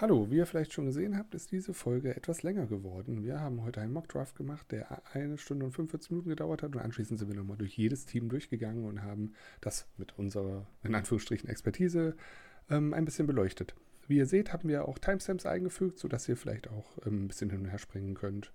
Hallo, 0.00 0.30
wie 0.30 0.36
ihr 0.36 0.46
vielleicht 0.46 0.72
schon 0.72 0.86
gesehen 0.86 1.18
habt, 1.18 1.34
ist 1.34 1.52
diese 1.52 1.74
Folge 1.74 2.16
etwas 2.16 2.42
länger 2.42 2.66
geworden. 2.66 3.22
Wir 3.22 3.38
haben 3.38 3.62
heute 3.62 3.82
einen 3.82 3.92
Mockdraft 3.92 4.34
gemacht, 4.34 4.72
der 4.72 5.02
eine 5.14 5.36
Stunde 5.36 5.66
und 5.66 5.72
45 5.72 6.12
Minuten 6.12 6.30
gedauert 6.30 6.62
hat 6.62 6.74
und 6.74 6.80
anschließend 6.80 7.18
sind 7.18 7.28
wir 7.28 7.36
nochmal 7.36 7.58
durch 7.58 7.76
jedes 7.76 8.06
Team 8.06 8.30
durchgegangen 8.30 8.86
und 8.86 9.02
haben 9.02 9.34
das 9.60 9.86
mit 9.98 10.18
unserer, 10.18 10.66
in 10.82 10.94
Anführungsstrichen, 10.94 11.50
Expertise 11.50 12.16
ähm, 12.70 12.94
ein 12.94 13.04
bisschen 13.04 13.26
beleuchtet. 13.26 13.74
Wie 14.08 14.16
ihr 14.16 14.24
seht, 14.24 14.54
haben 14.54 14.70
wir 14.70 14.88
auch 14.88 14.98
Timestamps 14.98 15.44
eingefügt, 15.44 15.98
sodass 15.98 16.26
ihr 16.30 16.38
vielleicht 16.38 16.70
auch 16.70 16.96
ähm, 17.04 17.24
ein 17.24 17.28
bisschen 17.28 17.50
hin 17.50 17.60
und 17.60 17.68
her 17.68 17.78
springen 17.78 18.14
könnt. 18.14 18.52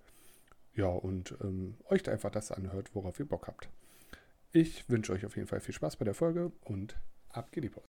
Ja, 0.74 0.88
und 0.88 1.36
ähm, 1.44 1.76
euch 1.88 2.08
einfach 2.10 2.32
das 2.32 2.50
anhört, 2.50 2.92
worauf 2.92 3.20
ihr 3.20 3.28
Bock 3.28 3.46
habt. 3.46 3.68
Ich 4.50 4.90
wünsche 4.90 5.12
euch 5.12 5.24
auf 5.24 5.36
jeden 5.36 5.46
Fall 5.46 5.60
viel 5.60 5.74
Spaß 5.74 5.94
bei 5.94 6.04
der 6.04 6.14
Folge 6.14 6.50
und 6.64 6.96
ab 7.28 7.52
geht 7.52 7.62
die 7.62 7.68
Post. 7.68 7.86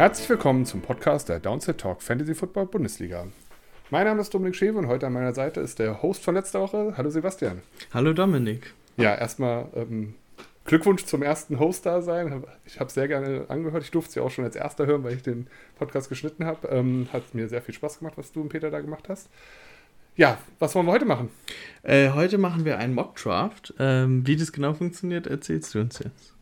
Herzlich 0.00 0.30
willkommen 0.30 0.64
zum 0.64 0.80
Podcast 0.80 1.28
der 1.28 1.40
Downset 1.40 1.76
Talk 1.76 2.00
Fantasy 2.00 2.34
Football 2.34 2.64
Bundesliga. 2.64 3.26
Mein 3.90 4.06
Name 4.06 4.22
ist 4.22 4.32
Dominik 4.32 4.56
Schewe 4.56 4.78
und 4.78 4.86
heute 4.86 5.06
an 5.06 5.12
meiner 5.12 5.34
Seite 5.34 5.60
ist 5.60 5.78
der 5.78 6.00
Host 6.00 6.24
von 6.24 6.34
letzter 6.34 6.62
Woche. 6.62 6.94
Hallo 6.96 7.10
Sebastian. 7.10 7.60
Hallo 7.92 8.14
Dominik. 8.14 8.72
Ja, 8.96 9.14
erstmal 9.14 9.66
ähm, 9.74 10.14
Glückwunsch 10.64 11.04
zum 11.04 11.22
ersten 11.22 11.58
Host-Dasein. 11.58 12.44
Ich 12.64 12.80
habe 12.80 12.88
es 12.88 12.94
sehr 12.94 13.08
gerne 13.08 13.44
angehört. 13.48 13.82
Ich 13.82 13.90
durfte 13.90 14.08
es 14.08 14.14
ja 14.14 14.22
auch 14.22 14.30
schon 14.30 14.46
als 14.46 14.56
erster 14.56 14.86
hören, 14.86 15.04
weil 15.04 15.12
ich 15.12 15.22
den 15.22 15.48
Podcast 15.78 16.08
geschnitten 16.08 16.46
habe. 16.46 16.68
Ähm, 16.68 17.08
hat 17.12 17.34
mir 17.34 17.50
sehr 17.50 17.60
viel 17.60 17.74
Spaß 17.74 17.98
gemacht, 17.98 18.14
was 18.16 18.32
du 18.32 18.40
und 18.40 18.48
Peter 18.48 18.70
da 18.70 18.80
gemacht 18.80 19.06
hast. 19.10 19.28
Ja, 20.16 20.38
was 20.60 20.74
wollen 20.74 20.86
wir 20.86 20.92
heute 20.92 21.04
machen? 21.04 21.28
Äh, 21.82 22.08
heute 22.12 22.38
machen 22.38 22.64
wir 22.64 22.78
einen 22.78 22.94
Mock-Draft. 22.94 23.74
Ähm, 23.78 24.26
wie 24.26 24.36
das 24.36 24.50
genau 24.50 24.72
funktioniert, 24.72 25.26
erzählst 25.26 25.74
du 25.74 25.80
uns 25.80 25.98
jetzt. 25.98 26.39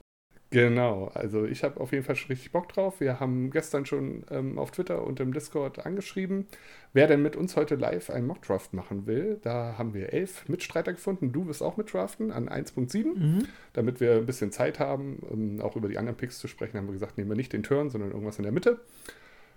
Genau, 0.51 1.11
also 1.13 1.45
ich 1.45 1.63
habe 1.63 1.79
auf 1.79 1.93
jeden 1.93 2.05
Fall 2.05 2.17
schon 2.17 2.29
richtig 2.29 2.53
Bock 2.53 2.73
drauf. 2.73 3.01
Wir 3.01 3.21
haben 3.21 3.51
gestern 3.51 3.85
schon 3.85 4.25
ähm, 4.31 4.59
auf 4.59 4.71
Twitter 4.71 5.07
und 5.07 5.21
im 5.21 5.35
Discord 5.35 5.85
angeschrieben, 5.85 6.47
wer 6.95 7.07
denn 7.07 7.21
mit 7.21 7.37
uns 7.37 7.55
heute 7.55 7.75
live 7.75 8.09
einen 8.09 8.27
Mockdraft 8.27 8.73
machen 8.73 9.07
will. 9.07 9.39
Da 9.43 9.75
haben 9.77 9.93
wir 9.93 10.15
elf 10.15 10.49
Mitstreiter 10.49 10.95
gefunden. 10.95 11.33
Du 11.33 11.47
wirst 11.49 11.63
auch 11.63 11.77
mitdraften 11.77 12.33
an 12.33 12.49
1.7, 12.49 13.05
mhm. 13.05 13.47
damit 13.75 14.01
wir 14.01 14.15
ein 14.15 14.27
bisschen 14.27 14.51
Zeit 14.51 14.79
haben, 14.79 15.19
um 15.19 15.61
auch 15.61 15.77
über 15.77 15.89
die 15.89 15.99
anderen 15.99 16.17
Picks 16.17 16.39
zu 16.39 16.49
sprechen. 16.49 16.79
Haben 16.79 16.87
wir 16.87 16.95
gesagt, 16.95 17.19
nehmen 17.19 17.29
wir 17.29 17.37
nicht 17.37 17.53
den 17.53 17.63
Turn, 17.63 17.91
sondern 17.91 18.11
irgendwas 18.11 18.39
in 18.39 18.45
der 18.45 18.53
Mitte. 18.53 18.81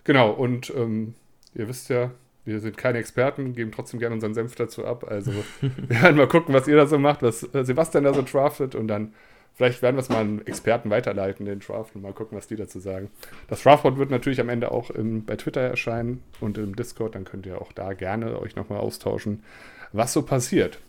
Genau, 0.04 0.32
und 0.32 0.74
ähm, 0.76 1.14
ihr 1.56 1.70
wisst 1.70 1.90
ja, 1.90 2.12
wir 2.44 2.60
sind 2.60 2.76
keine 2.76 2.98
Experten, 2.98 3.54
geben 3.54 3.72
trotzdem 3.72 4.00
gerne 4.00 4.16
unseren 4.16 4.34
Senf 4.34 4.56
dazu 4.56 4.86
ab. 4.86 5.06
Also 5.10 5.32
wir 5.62 6.02
werden 6.02 6.18
mal 6.18 6.28
gucken, 6.28 6.54
was 6.54 6.68
ihr 6.68 6.76
da 6.76 6.86
so 6.86 7.00
macht, 7.00 7.22
was 7.22 7.44
äh, 7.54 7.64
Sebastian 7.64 8.04
da 8.04 8.14
so 8.14 8.24
draftet 8.24 8.76
und 8.76 8.90
dann 8.90 9.14
Vielleicht 9.54 9.82
werden 9.82 9.96
wir 9.96 10.02
es 10.02 10.10
mal 10.10 10.22
an 10.22 10.42
Experten 10.46 10.90
weiterleiten, 10.90 11.46
den 11.46 11.60
Draft, 11.60 11.96
und 11.96 12.02
mal 12.02 12.14
gucken, 12.14 12.38
was 12.38 12.48
die 12.48 12.56
dazu 12.56 12.80
sagen. 12.80 13.12
Das 13.48 13.62
Draftboard 13.62 13.98
wird 13.98 14.10
natürlich 14.10 14.40
am 14.40 14.50
Ende 14.50 14.72
auch 14.72 14.90
im, 14.90 15.26
bei 15.26 15.36
Twitter 15.36 15.62
erscheinen 15.62 16.24
und 16.40 16.58
im 16.58 16.76
Discord. 16.76 17.16
Dann 17.16 17.26
könnt 17.26 17.46
ihr 17.46 17.62
auch 17.62 17.72
da 17.72 17.94
gerne 17.94 18.40
euch 18.40 18.56
nochmal 18.56 18.80
austauschen, 18.80 19.44
was 19.92 20.14
so 20.14 20.24
passiert. 20.24 20.80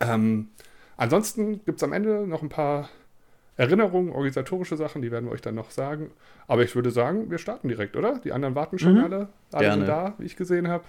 Ähm, 0.00 0.48
ansonsten 0.96 1.64
gibt 1.64 1.78
es 1.78 1.82
am 1.82 1.92
Ende 1.92 2.26
noch 2.26 2.42
ein 2.42 2.48
paar 2.48 2.88
Erinnerungen, 3.56 4.10
organisatorische 4.10 4.76
Sachen, 4.76 5.00
die 5.00 5.10
werden 5.10 5.26
wir 5.26 5.32
euch 5.32 5.40
dann 5.40 5.54
noch 5.54 5.70
sagen. 5.70 6.10
Aber 6.46 6.62
ich 6.62 6.74
würde 6.74 6.90
sagen, 6.90 7.30
wir 7.30 7.38
starten 7.38 7.68
direkt, 7.68 7.96
oder? 7.96 8.18
Die 8.18 8.32
anderen 8.32 8.54
warten 8.54 8.78
schon 8.78 8.94
mhm. 8.94 9.04
alle. 9.04 9.28
Alle 9.52 9.66
Gerne. 9.66 9.76
sind 9.76 9.88
da, 9.88 10.14
wie 10.18 10.26
ich 10.26 10.36
gesehen 10.36 10.68
habe. 10.68 10.84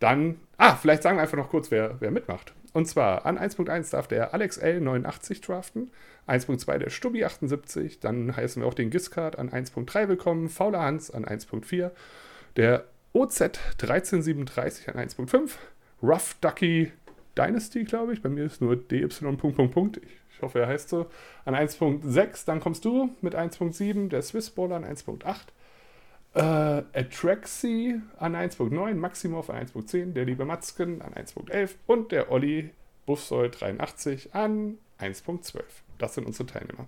Dann, 0.00 0.36
ah, 0.56 0.74
vielleicht 0.74 1.02
sagen 1.02 1.16
wir 1.16 1.22
einfach 1.22 1.36
noch 1.36 1.50
kurz, 1.50 1.70
wer, 1.70 1.96
wer 2.00 2.10
mitmacht. 2.10 2.52
Und 2.72 2.86
zwar 2.86 3.24
an 3.26 3.38
1.1 3.38 3.90
darf 3.92 4.08
der 4.08 4.34
Alex 4.34 4.60
L89 4.60 5.44
draften, 5.44 5.90
1.2 6.26 6.78
der 6.78 6.90
Stubbi 6.90 7.24
78, 7.24 8.00
dann 8.00 8.36
heißen 8.36 8.62
wir 8.62 8.68
auch 8.68 8.74
den 8.74 8.90
Giscard 8.90 9.38
an 9.38 9.50
1.3 9.50 10.08
willkommen, 10.08 10.48
Fauler 10.48 10.82
Hans 10.82 11.10
an 11.10 11.24
1.4, 11.24 11.90
der 12.56 12.84
OZ 13.12 13.40
1337 13.40 14.88
an 14.88 14.96
1.5, 14.96 15.52
Rough 16.02 16.36
Ducky 16.40 16.92
Dynasty, 17.36 17.84
glaube 17.84 18.12
ich, 18.12 18.22
bei 18.22 18.28
mir 18.28 18.44
ist 18.44 18.60
nur 18.60 18.76
DY. 18.76 19.06
Ich 19.06 20.42
hoffe, 20.42 20.60
er 20.60 20.66
heißt 20.66 20.88
so, 20.88 21.06
an 21.44 21.54
1.6, 21.54 22.46
dann 22.46 22.60
kommst 22.60 22.84
du 22.84 23.10
mit 23.22 23.34
1.7, 23.34 24.08
der 24.08 24.22
Swissballer 24.22 24.76
an 24.76 24.84
1.8, 24.84 25.24
äh, 26.38 26.42
Atraxi 26.92 28.00
an 28.18 28.36
1.9, 28.36 28.94
Maximov 28.94 29.50
an 29.50 29.66
1.10, 29.66 30.12
der 30.12 30.24
liebe 30.24 30.44
Matzken 30.44 31.02
an 31.02 31.12
1.11 31.14 31.74
und 31.86 32.12
der 32.12 32.30
Olli 32.30 32.70
Buffsoll 33.06 33.50
83 33.50 34.34
an 34.34 34.78
1.12. 35.00 35.62
Das 35.98 36.14
sind 36.14 36.26
unsere 36.26 36.46
Teilnehmer. 36.46 36.86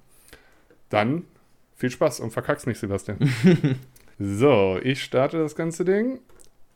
Dann 0.89 1.25
viel 1.75 1.91
Spaß 1.91 2.21
und 2.21 2.31
verkack's 2.31 2.66
nicht, 2.66 2.78
Sebastian. 2.78 3.19
so, 4.19 4.78
ich 4.83 5.03
starte 5.03 5.39
das 5.39 5.56
ganze 5.56 5.84
Ding 5.84 6.21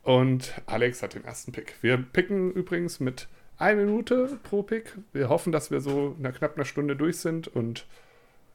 und 0.03 0.53
Alex 0.65 1.01
hat 1.01 1.13
den 1.13 1.23
ersten 1.23 1.53
Pick. 1.53 1.75
Wir 1.81 1.97
picken 1.97 2.51
übrigens 2.51 2.99
mit 2.99 3.29
einer 3.57 3.85
Minute 3.85 4.37
pro 4.43 4.63
Pick. 4.63 4.97
Wir 5.13 5.29
hoffen, 5.29 5.53
dass 5.53 5.71
wir 5.71 5.79
so 5.79 6.15
in 6.19 6.33
knapp 6.33 6.55
einer 6.55 6.65
Stunde 6.65 6.97
durch 6.97 7.19
sind 7.19 7.47
und 7.47 7.85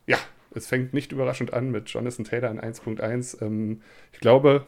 ja, 0.06 0.18
es 0.52 0.66
fängt 0.66 0.94
nicht 0.94 1.12
überraschend 1.12 1.52
an 1.52 1.70
mit 1.70 1.88
Jonathan 1.88 2.24
Taylor 2.24 2.50
in 2.50 2.60
1.1. 2.60 3.42
Ähm, 3.42 3.82
ich 4.12 4.20
glaube, 4.20 4.66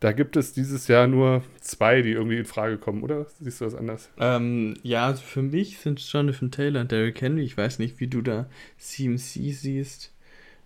da 0.00 0.12
gibt 0.12 0.36
es 0.36 0.52
dieses 0.52 0.88
Jahr 0.88 1.06
nur 1.06 1.42
zwei, 1.60 2.02
die 2.02 2.12
irgendwie 2.12 2.38
in 2.38 2.44
Frage 2.44 2.78
kommen, 2.78 3.02
oder? 3.02 3.26
Siehst 3.40 3.60
du 3.60 3.64
das 3.64 3.74
anders? 3.74 4.10
Ähm, 4.18 4.76
ja, 4.82 5.06
also 5.06 5.22
für 5.22 5.42
mich 5.42 5.78
sind 5.78 6.00
Jonathan 6.00 6.50
Taylor 6.50 6.82
und 6.82 6.92
Derrick 6.92 7.20
Henry. 7.20 7.42
Ich 7.42 7.56
weiß 7.56 7.78
nicht, 7.78 8.00
wie 8.00 8.08
du 8.08 8.20
da 8.20 8.46
CMC 8.78 9.52
siehst. 9.52 10.12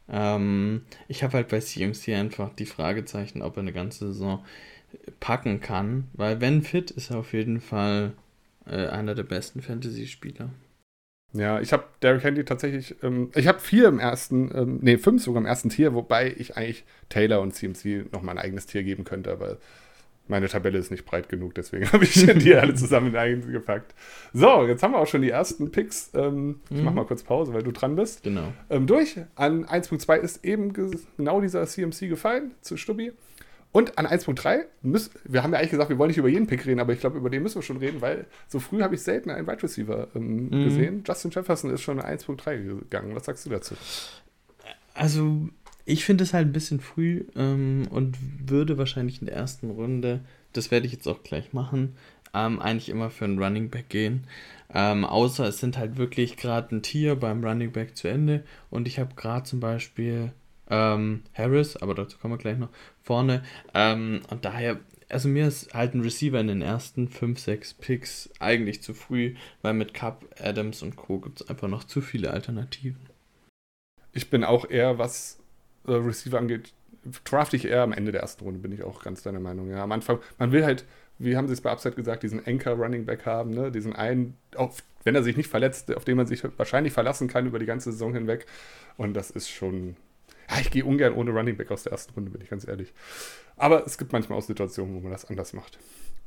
Ähm, 0.09 0.83
ich 1.07 1.23
habe 1.23 1.35
halt 1.35 1.49
bei 1.49 1.61
CMC 1.61 2.15
einfach 2.15 2.53
die 2.55 2.67
Fragezeichen, 2.67 3.43
ob 3.43 3.57
er 3.57 3.63
eine 3.63 3.73
ganze 3.73 4.09
Saison 4.09 4.45
packen 5.21 5.61
kann, 5.61 6.09
weil 6.15 6.41
wenn 6.41 6.63
fit 6.63 6.91
ist 6.91 7.11
er 7.11 7.19
auf 7.19 7.35
jeden 7.35 7.61
Fall 7.61 8.13
äh, 8.67 8.87
einer 8.87 9.15
der 9.15 9.23
besten 9.23 9.61
Fantasy-Spieler. 9.61 10.51
Ja, 11.33 11.61
ich 11.61 11.73
habe 11.73 11.85
Derrick 12.03 12.25
Henry 12.25 12.45
tatsächlich, 12.45 12.97
ähm, 13.03 13.31
ich 13.35 13.47
habe 13.47 13.61
vier 13.61 13.89
im 13.89 13.99
ersten, 13.99 14.51
ähm, 14.55 14.79
nee, 14.81 14.97
fünf 14.97 15.23
sogar 15.23 15.43
im 15.43 15.47
ersten 15.47 15.69
Tier, 15.69 15.95
wobei 15.95 16.35
ich 16.37 16.57
eigentlich 16.57 16.85
Taylor 17.11 17.41
und 17.41 17.55
CMC 17.55 18.07
noch 18.13 18.23
mal 18.23 18.33
ein 18.33 18.39
eigenes 18.39 18.67
Tier 18.67 18.83
geben 18.83 19.05
könnte, 19.05 19.31
aber 19.31 19.59
meine 20.27 20.49
Tabelle 20.49 20.79
ist 20.79 20.91
nicht 20.91 21.05
breit 21.05 21.29
genug, 21.29 21.55
deswegen 21.55 21.87
habe 21.93 22.05
ich 22.05 22.15
die 22.15 22.55
alle 22.55 22.75
zusammen 22.75 23.09
in 23.09 23.17
ein 23.17 23.53
gepackt. 23.53 23.95
So, 24.33 24.67
jetzt 24.67 24.83
haben 24.83 24.93
wir 24.93 24.99
auch 24.99 25.07
schon 25.07 25.23
die 25.23 25.31
ersten 25.31 25.71
Picks. 25.71 26.11
Ähm, 26.15 26.47
mhm. 26.47 26.61
Ich 26.71 26.83
mache 26.83 26.95
mal 26.95 27.07
kurz 27.07 27.23
Pause, 27.23 27.53
weil 27.53 27.63
du 27.63 27.73
dran 27.73 27.97
bist. 27.97 28.23
Genau. 28.23 28.53
Ähm, 28.71 28.87
durch. 28.87 29.17
An 29.35 29.65
1.2 29.65 30.17
ist 30.17 30.45
eben 30.45 30.73
genau 30.73 31.41
dieser 31.41 31.67
CMC 31.67 32.09
gefallen 32.09 32.53
zu 32.61 32.77
Stubbi. 32.77 33.13
Und 33.71 33.99
an 33.99 34.07
1.3 34.07 34.65
müssen, 34.83 35.13
wir 35.25 35.43
haben 35.43 35.53
ja 35.53 35.59
eigentlich 35.59 35.73
gesagt, 35.73 35.91
wir 35.91 35.99
wollen 35.99 36.09
nicht 36.09 36.17
über 36.17 36.29
jeden 36.29 36.47
Pick 36.47 36.65
reden, 36.65 36.81
aber 36.81 36.95
ich 36.95 37.01
glaube, 37.01 37.19
über 37.19 37.29
den 37.29 37.43
müssen 37.43 37.57
wir 37.57 37.63
schon 37.63 37.77
reden, 37.77 38.01
weil 38.01 38.27
so 38.49 38.61
früh 38.61 38.83
habe 38.83 38.95
ich 38.95 39.03
selten 39.03 39.31
einen 39.31 39.47
Wide 39.47 39.63
Receiver 39.63 40.09
ähm, 40.15 40.49
mhm. 40.49 40.65
gesehen. 40.65 41.05
Justin 41.07 41.31
Jefferson 41.31 41.71
ist 41.71 41.83
schon 41.83 42.01
an 42.01 42.19
1.3 42.19 42.81
gegangen. 42.81 43.15
Was 43.15 43.27
sagst 43.27 43.45
du 43.45 43.51
dazu? 43.51 43.75
Also, 44.95 45.49
ich 45.85 46.05
finde 46.05 46.25
es 46.25 46.33
halt 46.33 46.49
ein 46.49 46.53
bisschen 46.53 46.81
früh 46.81 47.25
ähm, 47.37 47.89
und 47.91 48.17
würde 48.49 48.79
wahrscheinlich 48.79 49.21
in 49.21 49.27
der 49.27 49.37
ersten 49.37 49.71
Runde, 49.71 50.21
das 50.55 50.71
werde 50.71 50.87
ich 50.87 50.93
jetzt 50.93 51.07
auch 51.07 51.23
gleich 51.23 51.53
machen, 51.53 51.95
ähm, 52.35 52.61
eigentlich 52.61 52.89
immer 52.89 53.11
für 53.11 53.27
einen 53.27 53.43
Running 53.43 53.69
Back 53.71 53.91
gehen. 53.91 54.25
Ähm, 54.73 55.05
außer 55.05 55.47
es 55.47 55.59
sind 55.59 55.79
halt 55.79 55.97
wirklich 55.97 56.37
gerade 56.37 56.75
ein 56.75 56.83
Tier 56.83 57.17
beim 57.17 57.45
Running 57.45 57.73
Back 57.73 57.97
zu 57.97 58.09
Ende 58.09 58.45
und 58.71 58.87
ich 58.87 58.99
habe 58.99 59.15
gerade 59.15 59.45
zum 59.45 59.61
Beispiel 59.61 60.33
ähm, 60.71 61.23
Harris, 61.35 61.77
aber 61.77 61.95
dazu 61.95 62.19
kommen 62.19 62.35
wir 62.35 62.39
gleich 62.39 62.59
noch, 62.59 62.71
vorne. 63.03 63.43
Ähm, 63.75 64.21
und 64.31 64.45
daher, 64.45 64.81
also 65.09 65.29
mir 65.29 65.49
ist 65.49 65.73
halt 65.75 65.95
ein 65.95 66.03
Receiver 66.03 66.41
in 66.41 66.49
den 66.49 66.63
ersten 66.63 67.09
5, 67.09 67.39
6 67.39 67.75
Picks 67.75 68.31
eigentlich 68.39 68.83
zu 68.83 68.95
früh, 68.95 69.35
weil 69.63 69.75
mit 69.75 69.95
Cup, 69.95 70.25
Adams 70.39 70.83
und 70.83 70.97
Co. 70.97 71.21
gibt 71.21 71.41
es 71.41 71.49
einfach 71.49 71.69
noch 71.69 71.85
zu 71.85 72.01
viele 72.01 72.31
Alternativen. 72.31 73.01
Ich 74.13 74.31
bin 74.31 74.45
auch 74.45 74.69
eher, 74.69 74.99
was 74.99 75.39
äh, 75.87 75.93
Receiver 75.93 76.39
angeht, 76.39 76.73
draft 77.25 77.55
ich 77.55 77.65
eher 77.65 77.83
am 77.83 77.93
Ende 77.93 78.13
der 78.13 78.21
ersten 78.21 78.45
Runde, 78.45 78.61
bin 78.61 78.73
ich 78.73 78.83
auch 78.83 79.03
ganz 79.03 79.23
deiner 79.23 79.41
Meinung. 79.41 79.71
Ja, 79.71 79.83
am 79.83 79.93
Anfang, 79.93 80.19
man 80.39 80.53
will 80.53 80.65
halt, 80.65 80.85
wie 81.19 81.37
haben 81.37 81.47
sie 81.47 81.55
es 81.55 81.61
bei 81.61 81.71
Upside 81.71 81.95
gesagt, 81.95 82.23
diesen 82.23 82.47
Anchor 82.47 82.75
Running 82.75 83.07
Back 83.07 83.25
haben, 83.25 83.51
ne? 83.51 83.71
diesen 83.71 83.95
einen, 83.95 84.37
auf, 84.55 84.83
wenn 85.05 85.15
er 85.15 85.23
sich 85.23 85.37
nicht 85.37 85.49
verletzt, 85.49 85.95
auf 85.95 86.05
den 86.05 86.17
man 86.17 86.27
sich 86.27 86.43
wahrscheinlich 86.59 86.93
verlassen 86.93 87.29
kann 87.29 87.47
über 87.47 87.59
die 87.59 87.67
ganze 87.67 87.93
Saison 87.93 88.13
hinweg. 88.13 88.47
Und 88.97 89.15
das 89.15 89.31
ist 89.31 89.49
schon 89.49 89.97
ja, 90.51 90.61
ich 90.61 90.71
gehe 90.71 90.85
ungern 90.85 91.15
ohne 91.15 91.31
Running 91.31 91.57
Back 91.57 91.71
aus 91.71 91.83
der 91.83 91.93
ersten 91.93 92.15
Runde, 92.15 92.31
bin 92.31 92.41
ich 92.41 92.51
ganz 92.51 92.67
ehrlich. 92.67 92.93
Aber 93.57 93.85
es 93.87 93.99
gibt 93.99 94.13
manchmal 94.13 94.39
auch 94.39 94.43
Situationen, 94.43 94.95
wo 94.95 95.01
man 95.01 95.13
das 95.13 95.25
anders 95.25 95.53
macht. 95.53 95.79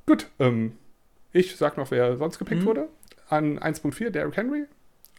Gut, 0.06 0.28
ähm, 0.40 0.78
ich 1.32 1.56
sag 1.56 1.78
noch, 1.78 1.92
wer 1.92 2.18
sonst 2.18 2.40
gepickt 2.40 2.62
mhm. 2.62 2.66
wurde. 2.66 2.88
An 3.30 3.60
1.4 3.60 4.10
Derrick 4.10 4.36
Henry, 4.36 4.66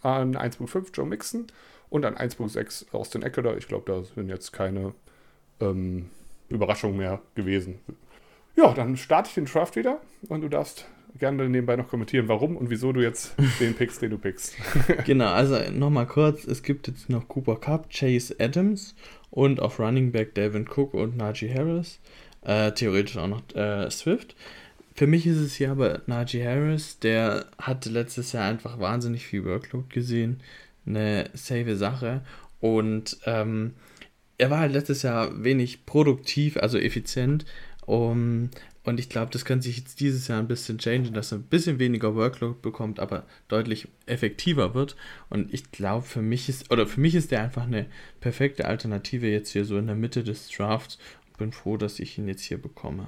an 0.02 0.36
1.5 0.36 0.88
Joe 0.92 1.06
Mixon 1.06 1.46
und 1.88 2.04
an 2.04 2.14
1.6 2.16 2.92
Austin 2.92 3.22
Eckler. 3.22 3.56
Ich 3.56 3.68
glaube, 3.68 3.90
da 3.90 4.04
sind 4.04 4.28
jetzt 4.28 4.52
keine 4.52 4.94
ähm, 5.60 6.10
Überraschungen 6.48 6.96
mehr 6.96 7.20
gewesen. 7.34 7.78
Ja, 8.54 8.72
dann 8.74 8.96
starte 8.96 9.28
ich 9.28 9.34
den 9.34 9.46
Draft 9.46 9.76
wieder 9.76 10.00
und 10.28 10.42
du 10.42 10.48
darfst 10.48 10.86
gerne 11.18 11.48
nebenbei 11.48 11.76
noch 11.76 11.88
kommentieren, 11.88 12.28
warum 12.28 12.56
und 12.56 12.70
wieso 12.70 12.92
du 12.92 13.00
jetzt 13.00 13.34
den 13.60 13.74
pickst, 13.74 14.02
den 14.02 14.10
du 14.10 14.18
pickst. 14.18 14.56
genau, 15.04 15.32
also 15.32 15.58
nochmal 15.70 16.06
kurz, 16.06 16.44
es 16.44 16.62
gibt 16.62 16.88
jetzt 16.88 17.08
noch 17.08 17.28
Cooper 17.28 17.56
Cup, 17.56 17.90
Chase 17.90 18.36
Adams 18.38 18.94
und 19.30 19.60
auf 19.60 19.78
Running 19.78 20.12
Back 20.12 20.34
Devin 20.34 20.66
Cook 20.68 20.94
und 20.94 21.16
Najee 21.16 21.52
Harris. 21.52 22.00
Äh, 22.42 22.72
theoretisch 22.72 23.16
auch 23.16 23.28
noch 23.28 23.42
äh, 23.54 23.90
Swift. 23.90 24.34
Für 24.94 25.06
mich 25.06 25.26
ist 25.26 25.38
es 25.38 25.54
hier 25.54 25.70
aber 25.70 26.02
Najee 26.06 26.44
Harris, 26.44 26.98
der 26.98 27.46
hatte 27.58 27.88
letztes 27.88 28.32
Jahr 28.32 28.48
einfach 28.48 28.78
wahnsinnig 28.78 29.26
viel 29.26 29.44
Workload 29.44 29.86
gesehen. 29.88 30.40
Eine 30.84 31.30
safe 31.34 31.76
Sache. 31.76 32.22
Und 32.60 33.18
ähm, 33.24 33.74
er 34.38 34.50
war 34.50 34.58
halt 34.58 34.72
letztes 34.72 35.02
Jahr 35.02 35.44
wenig 35.44 35.86
produktiv, 35.86 36.56
also 36.56 36.78
effizient. 36.78 37.44
Um, 37.86 38.50
und 38.84 38.98
ich 38.98 39.08
glaube, 39.08 39.30
das 39.30 39.44
könnte 39.44 39.64
sich 39.64 39.76
jetzt 39.76 40.00
dieses 40.00 40.26
Jahr 40.28 40.40
ein 40.40 40.48
bisschen 40.48 40.78
changen, 40.78 41.14
dass 41.14 41.32
er 41.32 41.38
ein 41.38 41.44
bisschen 41.44 41.78
weniger 41.78 42.16
Workload 42.16 42.58
bekommt, 42.62 42.98
aber 42.98 43.26
deutlich 43.46 43.88
effektiver 44.06 44.74
wird. 44.74 44.96
Und 45.28 45.54
ich 45.54 45.70
glaube, 45.70 46.04
für 46.04 46.22
mich 46.22 46.48
ist, 46.48 46.72
oder 46.72 46.86
für 46.86 47.00
mich 47.00 47.14
ist 47.14 47.30
der 47.30 47.42
einfach 47.42 47.64
eine 47.64 47.86
perfekte 48.20 48.66
Alternative 48.66 49.28
jetzt 49.28 49.50
hier 49.50 49.64
so 49.64 49.78
in 49.78 49.86
der 49.86 49.94
Mitte 49.94 50.24
des 50.24 50.48
Drafts. 50.48 50.98
Bin 51.38 51.52
froh, 51.52 51.76
dass 51.76 52.00
ich 52.00 52.18
ihn 52.18 52.28
jetzt 52.28 52.42
hier 52.42 52.60
bekomme. 52.60 53.06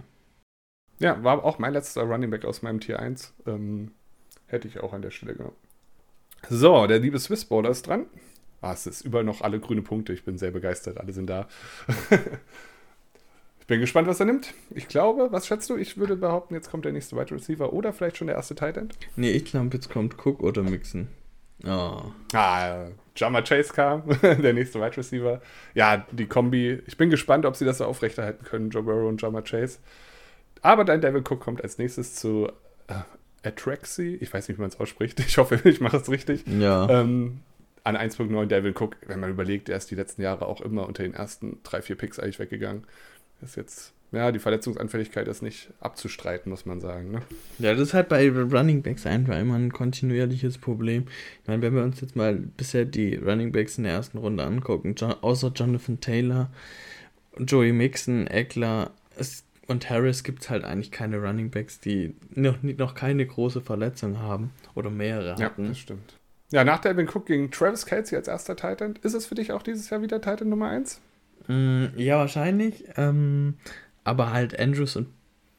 Ja, 1.01 1.23
war 1.25 1.45
auch 1.45 1.59
mein 1.59 1.73
letzter 1.73 2.03
Running 2.03 2.31
Back 2.31 2.45
aus 2.45 2.63
meinem 2.63 2.81
Tier 2.81 3.01
1. 3.01 3.35
Ähm, 3.47 3.91
hätte 4.47 4.69
ich 4.69 4.79
auch 4.79 4.93
an 4.93 5.03
der 5.03 5.11
Stelle 5.11 5.35
genommen. 5.35 5.57
So, 6.49 6.87
der 6.87 7.01
liebe 7.01 7.19
Swiss 7.19 7.45
Bowler 7.45 7.71
ist 7.71 7.87
dran. 7.87 8.07
Ah, 8.61 8.73
es 8.73 8.87
ist 8.87 9.03
überall 9.03 9.25
noch 9.25 9.41
alle 9.41 9.61
grüne 9.61 9.83
Punkte. 9.83 10.13
Ich 10.13 10.25
bin 10.25 10.39
sehr 10.39 10.53
begeistert. 10.53 10.99
Alle 10.99 11.13
sind 11.13 11.29
da. 11.29 11.49
ich 13.65 13.69
bin 13.69 13.81
gespannt, 13.81 14.07
was 14.07 14.21
er 14.21 14.27
nimmt. 14.27 14.53
Ich 14.75 14.89
glaube, 14.89 15.29
was 15.33 15.47
schätzt 15.47 15.71
du? 15.71 15.77
Ich 15.77 15.97
würde 15.97 16.17
behaupten, 16.17 16.53
jetzt 16.53 16.71
kommt 16.71 16.85
der 16.85 16.93
nächste 16.93 17.17
Wide 17.17 17.35
Receiver 17.35 17.73
oder 17.73 17.95
vielleicht 17.95 18.19
schon 18.19 18.27
der 18.27 18.37
erste 18.37 18.55
Tight 18.55 18.77
End. 18.77 18.95
Nee, 19.17 19.31
ich 19.31 19.47
glaube, 19.47 19.71
jetzt 19.73 19.89
kommt 19.89 20.19
Cook 20.19 20.43
oder 20.43 20.63
Mixon. 20.63 21.09
Oh. 21.67 22.03
Ah, 22.35 22.89
Jama 23.17 23.41
Chase 23.41 23.73
kam, 23.73 24.03
der 24.23 24.53
nächste 24.53 24.83
Wide 24.83 24.99
Receiver. 24.99 25.41
Ja, 25.73 26.07
die 26.13 26.27
Kombi. 26.27 26.83
Ich 26.87 26.99
bin 26.99 27.09
gespannt, 27.09 27.47
ob 27.47 27.57
sie 27.57 27.65
das 27.65 27.79
so 27.79 27.87
aufrechterhalten 27.87 28.45
können, 28.45 28.69
Joe 28.69 28.83
Burrow 28.83 29.09
und 29.09 29.23
Jama 29.23 29.41
Chase. 29.41 29.79
Aber 30.61 30.85
dein 30.85 31.01
Devil 31.01 31.23
Cook 31.23 31.41
kommt 31.41 31.63
als 31.63 31.79
nächstes 31.79 32.17
zu 32.17 32.53
äh, 32.89 33.49
Atraxi. 33.49 34.19
Ich 34.21 34.35
weiß 34.35 34.47
nicht, 34.47 34.59
wie 34.59 34.61
man 34.61 34.69
es 34.69 34.79
ausspricht. 34.79 35.21
Ich 35.21 35.39
hoffe, 35.39 35.59
ich 35.69 35.81
mache 35.81 35.97
es 35.97 36.11
richtig. 36.11 36.45
Ja. 36.47 36.87
Ähm, 36.91 37.41
an 37.85 37.97
1.9 37.97 38.47
Devil 38.47 38.75
Cook, 38.77 38.97
wenn 39.07 39.21
man 39.21 39.31
überlegt, 39.31 39.69
er 39.69 39.77
ist 39.77 39.91
die 39.91 39.95
letzten 39.95 40.23
Jahre 40.23 40.47
auch 40.47 40.63
immer 40.63 40.87
unter 40.87 41.03
den 41.03 41.15
ersten 41.15 41.59
drei, 41.63 41.83
vier 41.83 41.97
Picks 41.97 42.19
eigentlich 42.19 42.39
weggegangen. 42.39 42.85
Ist 43.45 43.57
jetzt, 43.57 43.93
ja, 44.13 44.33
die 44.33 44.39
Verletzungsanfälligkeit 44.39 45.29
ist 45.29 45.43
nicht 45.43 45.71
abzustreiten, 45.81 46.51
muss 46.51 46.67
man 46.67 46.81
sagen. 46.81 47.11
Ne? 47.11 47.23
Ja, 47.59 47.73
das 47.73 47.89
ist 47.89 47.95
halt 47.95 48.09
bei 48.09 48.29
Running 48.31 48.83
Backs 48.83 49.07
einfach 49.07 49.39
immer 49.39 49.57
ein 49.57 49.73
kontinuierliches 49.73 50.59
Problem. 50.59 51.07
Ich 51.43 51.49
meine, 51.49 51.63
wenn 51.63 51.75
wir 51.75 51.83
uns 51.83 52.01
jetzt 52.01 52.17
mal 52.17 52.35
bisher 52.35 52.85
die 52.85 53.17
Running 53.17 53.53
Backs 53.53 53.79
in 53.79 53.85
der 53.85 53.93
ersten 53.93 54.19
Runde 54.19 54.45
angucken, 54.45 54.95
außer 55.21 55.53
Jonathan 55.55 56.01
Taylor, 56.01 56.51
Joey 57.39 57.73
Mixon, 57.73 58.27
Eckler, 58.27 58.93
und 59.67 59.89
Harris 59.89 60.25
gibt 60.25 60.43
es 60.43 60.51
halt 60.51 60.65
eigentlich 60.65 60.91
keine 60.91 61.19
Running 61.19 61.51
Backs, 61.51 61.81
die 61.81 62.15
noch, 62.35 62.63
noch 62.63 62.95
keine 62.95 63.27
große 63.27 63.61
Verletzung 63.61 64.19
haben 64.19 64.53
oder 64.75 64.91
mehrere 64.91 65.37
hatten. 65.37 65.63
Ja, 65.63 65.69
das 65.69 65.79
stimmt. 65.79 66.19
Ja, 66.51 66.65
nach 66.65 66.81
Devin 66.81 67.09
Cook 67.09 67.27
gegen 67.27 67.51
Travis 67.51 67.87
Kelsey 67.87 68.17
als 68.17 68.29
erster 68.29 68.57
Titan. 68.57 68.99
Ist 69.03 69.15
es 69.15 69.27
für 69.27 69.35
dich 69.35 69.53
auch 69.53 69.63
dieses 69.63 69.91
Jahr 69.91 70.03
wieder 70.03 70.21
Titan 70.21 70.49
Nummer 70.49 70.69
1? 70.69 71.01
Mm, 71.49 71.87
ja, 71.97 72.19
wahrscheinlich. 72.19 72.85
Ähm, 72.97 73.55
aber 74.05 74.33
halt 74.33 74.59
Andrews 74.59 74.97
und 74.97 75.09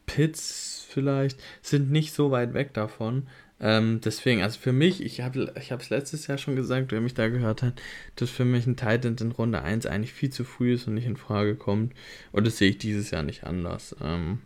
Pitts 0.06 0.86
vielleicht 0.90 1.40
sind 1.62 1.92
nicht 1.92 2.14
so 2.14 2.32
weit 2.32 2.54
weg 2.54 2.74
davon. 2.74 3.28
Ähm, 3.60 4.02
deswegen, 4.04 4.42
also 4.42 4.60
für 4.60 4.74
mich, 4.74 5.02
ich 5.02 5.22
habe 5.22 5.52
ich 5.58 5.72
es 5.72 5.90
letztes 5.90 6.28
Jahr 6.28 6.38
schon 6.38 6.56
gesagt, 6.56 6.92
wer 6.92 7.02
mich 7.02 7.14
da 7.14 7.30
gehört 7.30 7.64
hat, 7.64 7.82
dass 8.18 8.30
für 8.30 8.46
mich 8.46 8.68
ein 8.68 8.76
Titan 8.76 9.16
in 9.20 9.32
Runde 9.32 9.62
1 9.62 9.86
eigentlich 9.86 10.14
viel 10.14 10.30
zu 10.30 10.44
früh 10.44 10.74
ist 10.74 10.88
und 10.88 10.96
nicht 10.96 11.06
in 11.06 11.18
Frage 11.18 11.56
kommt. 11.56 11.94
Und 12.32 12.46
das 12.46 12.58
sehe 12.58 12.70
ich 12.72 12.78
dieses 12.78 13.12
Jahr 13.12 13.24
nicht 13.24 13.46
anders. 13.46 13.96
Ähm, 14.02 14.40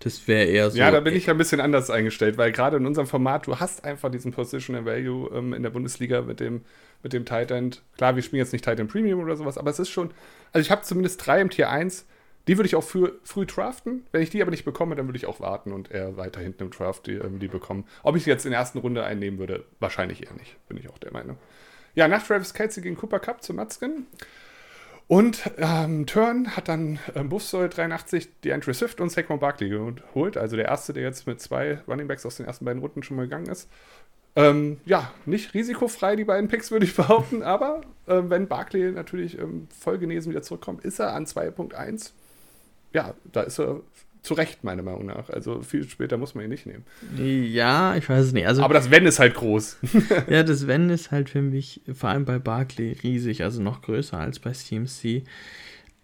das 0.00 0.26
wäre 0.26 0.46
eher 0.46 0.70
so. 0.70 0.78
Ja, 0.78 0.90
da 0.90 1.00
bin 1.00 1.14
ich 1.14 1.28
ein 1.28 1.36
bisschen 1.36 1.60
anders 1.60 1.90
eingestellt, 1.90 2.38
weil 2.38 2.52
gerade 2.52 2.78
in 2.78 2.86
unserem 2.86 3.06
Format, 3.06 3.46
du 3.46 3.60
hast 3.60 3.84
einfach 3.84 4.10
diesen 4.10 4.32
Positional 4.32 4.86
Value 4.86 5.30
ähm, 5.34 5.52
in 5.52 5.62
der 5.62 5.70
Bundesliga 5.70 6.22
mit 6.22 6.40
dem, 6.40 6.62
mit 7.02 7.12
dem 7.12 7.26
Titan. 7.26 7.72
Klar, 7.98 8.16
wir 8.16 8.22
spielen 8.22 8.38
jetzt 8.38 8.52
nicht 8.52 8.64
Titan 8.64 8.88
Premium 8.88 9.20
oder 9.20 9.36
sowas, 9.36 9.58
aber 9.58 9.70
es 9.70 9.78
ist 9.78 9.90
schon, 9.90 10.10
also 10.52 10.64
ich 10.64 10.70
habe 10.70 10.82
zumindest 10.82 11.24
drei 11.24 11.42
im 11.42 11.50
Tier 11.50 11.68
1, 11.68 12.06
die 12.48 12.56
würde 12.56 12.66
ich 12.66 12.76
auch 12.76 12.82
früh, 12.82 13.10
früh 13.24 13.44
draften. 13.44 14.06
Wenn 14.10 14.22
ich 14.22 14.30
die 14.30 14.40
aber 14.40 14.50
nicht 14.50 14.64
bekomme, 14.64 14.96
dann 14.96 15.06
würde 15.06 15.18
ich 15.18 15.26
auch 15.26 15.38
warten 15.38 15.70
und 15.70 15.90
eher 15.90 16.16
weiter 16.16 16.40
hinten 16.40 16.64
im 16.64 16.70
Draft 16.70 17.06
die, 17.06 17.16
ähm, 17.16 17.38
die 17.38 17.48
bekommen. 17.48 17.84
Ob 18.02 18.16
ich 18.16 18.24
sie 18.24 18.30
jetzt 18.30 18.46
in 18.46 18.52
der 18.52 18.60
ersten 18.60 18.78
Runde 18.78 19.04
einnehmen 19.04 19.38
würde, 19.38 19.64
wahrscheinlich 19.80 20.26
eher 20.26 20.32
nicht, 20.32 20.56
bin 20.66 20.78
ich 20.78 20.88
auch 20.88 20.98
der 20.98 21.12
Meinung. 21.12 21.36
Ja, 21.94 22.08
nach 22.08 22.26
Travis 22.26 22.54
Kelsey 22.54 22.82
gegen 22.82 22.96
Cooper 22.96 23.20
Cup 23.20 23.42
zu 23.42 23.52
Matzkin. 23.52 24.06
Und 25.10 25.50
ähm, 25.58 26.06
Turn 26.06 26.54
hat 26.54 26.68
dann 26.68 27.00
ähm, 27.16 27.30
Buffsoil 27.30 27.68
83 27.68 28.28
die 28.44 28.50
Entry 28.50 28.72
Swift 28.72 29.00
und 29.00 29.10
Saquon 29.10 29.40
Barkley 29.40 29.68
geholt. 29.68 30.36
Also 30.36 30.54
der 30.54 30.66
erste, 30.66 30.92
der 30.92 31.02
jetzt 31.02 31.26
mit 31.26 31.40
zwei 31.40 31.80
Running 31.88 32.06
Backs 32.06 32.24
aus 32.24 32.36
den 32.36 32.46
ersten 32.46 32.64
beiden 32.64 32.80
Runden 32.80 33.02
schon 33.02 33.16
mal 33.16 33.24
gegangen 33.24 33.48
ist. 33.48 33.68
Ähm, 34.36 34.78
ja, 34.84 35.12
nicht 35.26 35.52
risikofrei, 35.52 36.14
die 36.14 36.22
beiden 36.22 36.46
Picks, 36.48 36.70
würde 36.70 36.86
ich 36.86 36.94
behaupten. 36.96 37.42
Aber 37.42 37.80
äh, 38.06 38.22
wenn 38.22 38.46
Barkley 38.46 38.92
natürlich 38.92 39.36
ähm, 39.36 39.66
voll 39.76 39.98
genesen 39.98 40.30
wieder 40.30 40.42
zurückkommt, 40.42 40.84
ist 40.84 41.00
er 41.00 41.12
an 41.12 41.26
2.1 41.26 42.12
ja, 42.92 43.14
da 43.32 43.42
ist 43.42 43.58
er 43.58 43.80
zu 44.22 44.34
Recht, 44.34 44.64
meiner 44.64 44.82
Meinung 44.82 45.06
nach. 45.06 45.30
Also 45.30 45.62
viel 45.62 45.88
später 45.88 46.16
muss 46.16 46.34
man 46.34 46.44
ihn 46.44 46.50
nicht 46.50 46.66
nehmen. 46.66 46.84
Ja, 47.16 47.96
ich 47.96 48.08
weiß 48.08 48.26
es 48.26 48.32
nicht. 48.32 48.46
Also, 48.46 48.62
Aber 48.62 48.74
das 48.74 48.90
Wenn 48.90 49.06
ist 49.06 49.18
halt 49.18 49.34
groß. 49.34 49.78
ja, 50.28 50.42
das 50.42 50.66
Wenn 50.66 50.90
ist 50.90 51.10
halt 51.10 51.30
für 51.30 51.42
mich, 51.42 51.80
vor 51.92 52.10
allem 52.10 52.24
bei 52.24 52.38
Barclay, 52.38 52.96
riesig, 53.02 53.42
also 53.42 53.62
noch 53.62 53.82
größer 53.82 54.18
als 54.18 54.38
bei 54.38 54.52
CMC. 54.52 55.24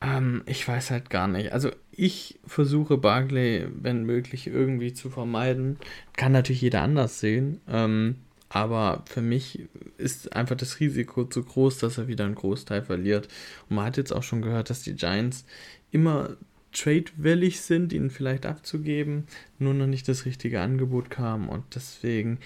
Ähm, 0.01 0.43
ich 0.47 0.67
weiß 0.67 0.91
halt 0.91 1.11
gar 1.11 1.29
nicht. 1.29 1.53
Also 1.53 1.71
ich 1.93 2.39
versuche 2.47 2.97
Barclay, 2.99 3.67
wenn 3.75 4.05
möglich, 4.05 4.47
irgendwie 4.47 4.93
zu 4.93 5.11
vermeiden. 5.11 5.79
Kann 6.17 6.33
natürlich 6.33 6.63
jeder 6.63 6.83
anders 6.83 7.21
sehen. 7.21 7.61
Ähm, 7.69 8.17
aber 8.49 9.03
für 9.07 9.23
mich 9.23 9.69
ist 9.99 10.35
einfach 10.35 10.57
das 10.57 10.79
Risiko 10.81 11.25
zu 11.25 11.43
groß, 11.43 11.79
dass 11.79 11.99
er 11.99 12.09
wieder 12.09 12.25
einen 12.25 12.35
Großteil 12.37 12.83
verliert. 12.83 13.29
Und 13.69 13.77
man 13.77 13.87
hat 13.87 13.97
jetzt 13.97 14.13
auch 14.13 14.23
schon 14.23 14.43
gehört, 14.43 14.71
dass 14.71 14.83
die 14.83 14.95
Giants 14.95 15.45
immer 15.91 16.37
trade-willig 16.77 17.61
sind, 17.61 17.93
ihn 17.93 18.11
vielleicht 18.11 18.47
abzugeben, 18.47 19.25
nur 19.59 19.75
noch 19.75 19.87
nicht 19.87 20.09
das 20.09 20.25
richtige 20.25 20.61
Angebot 20.61 21.11
kam 21.11 21.49
und 21.49 21.65
deswegen, 21.75 22.39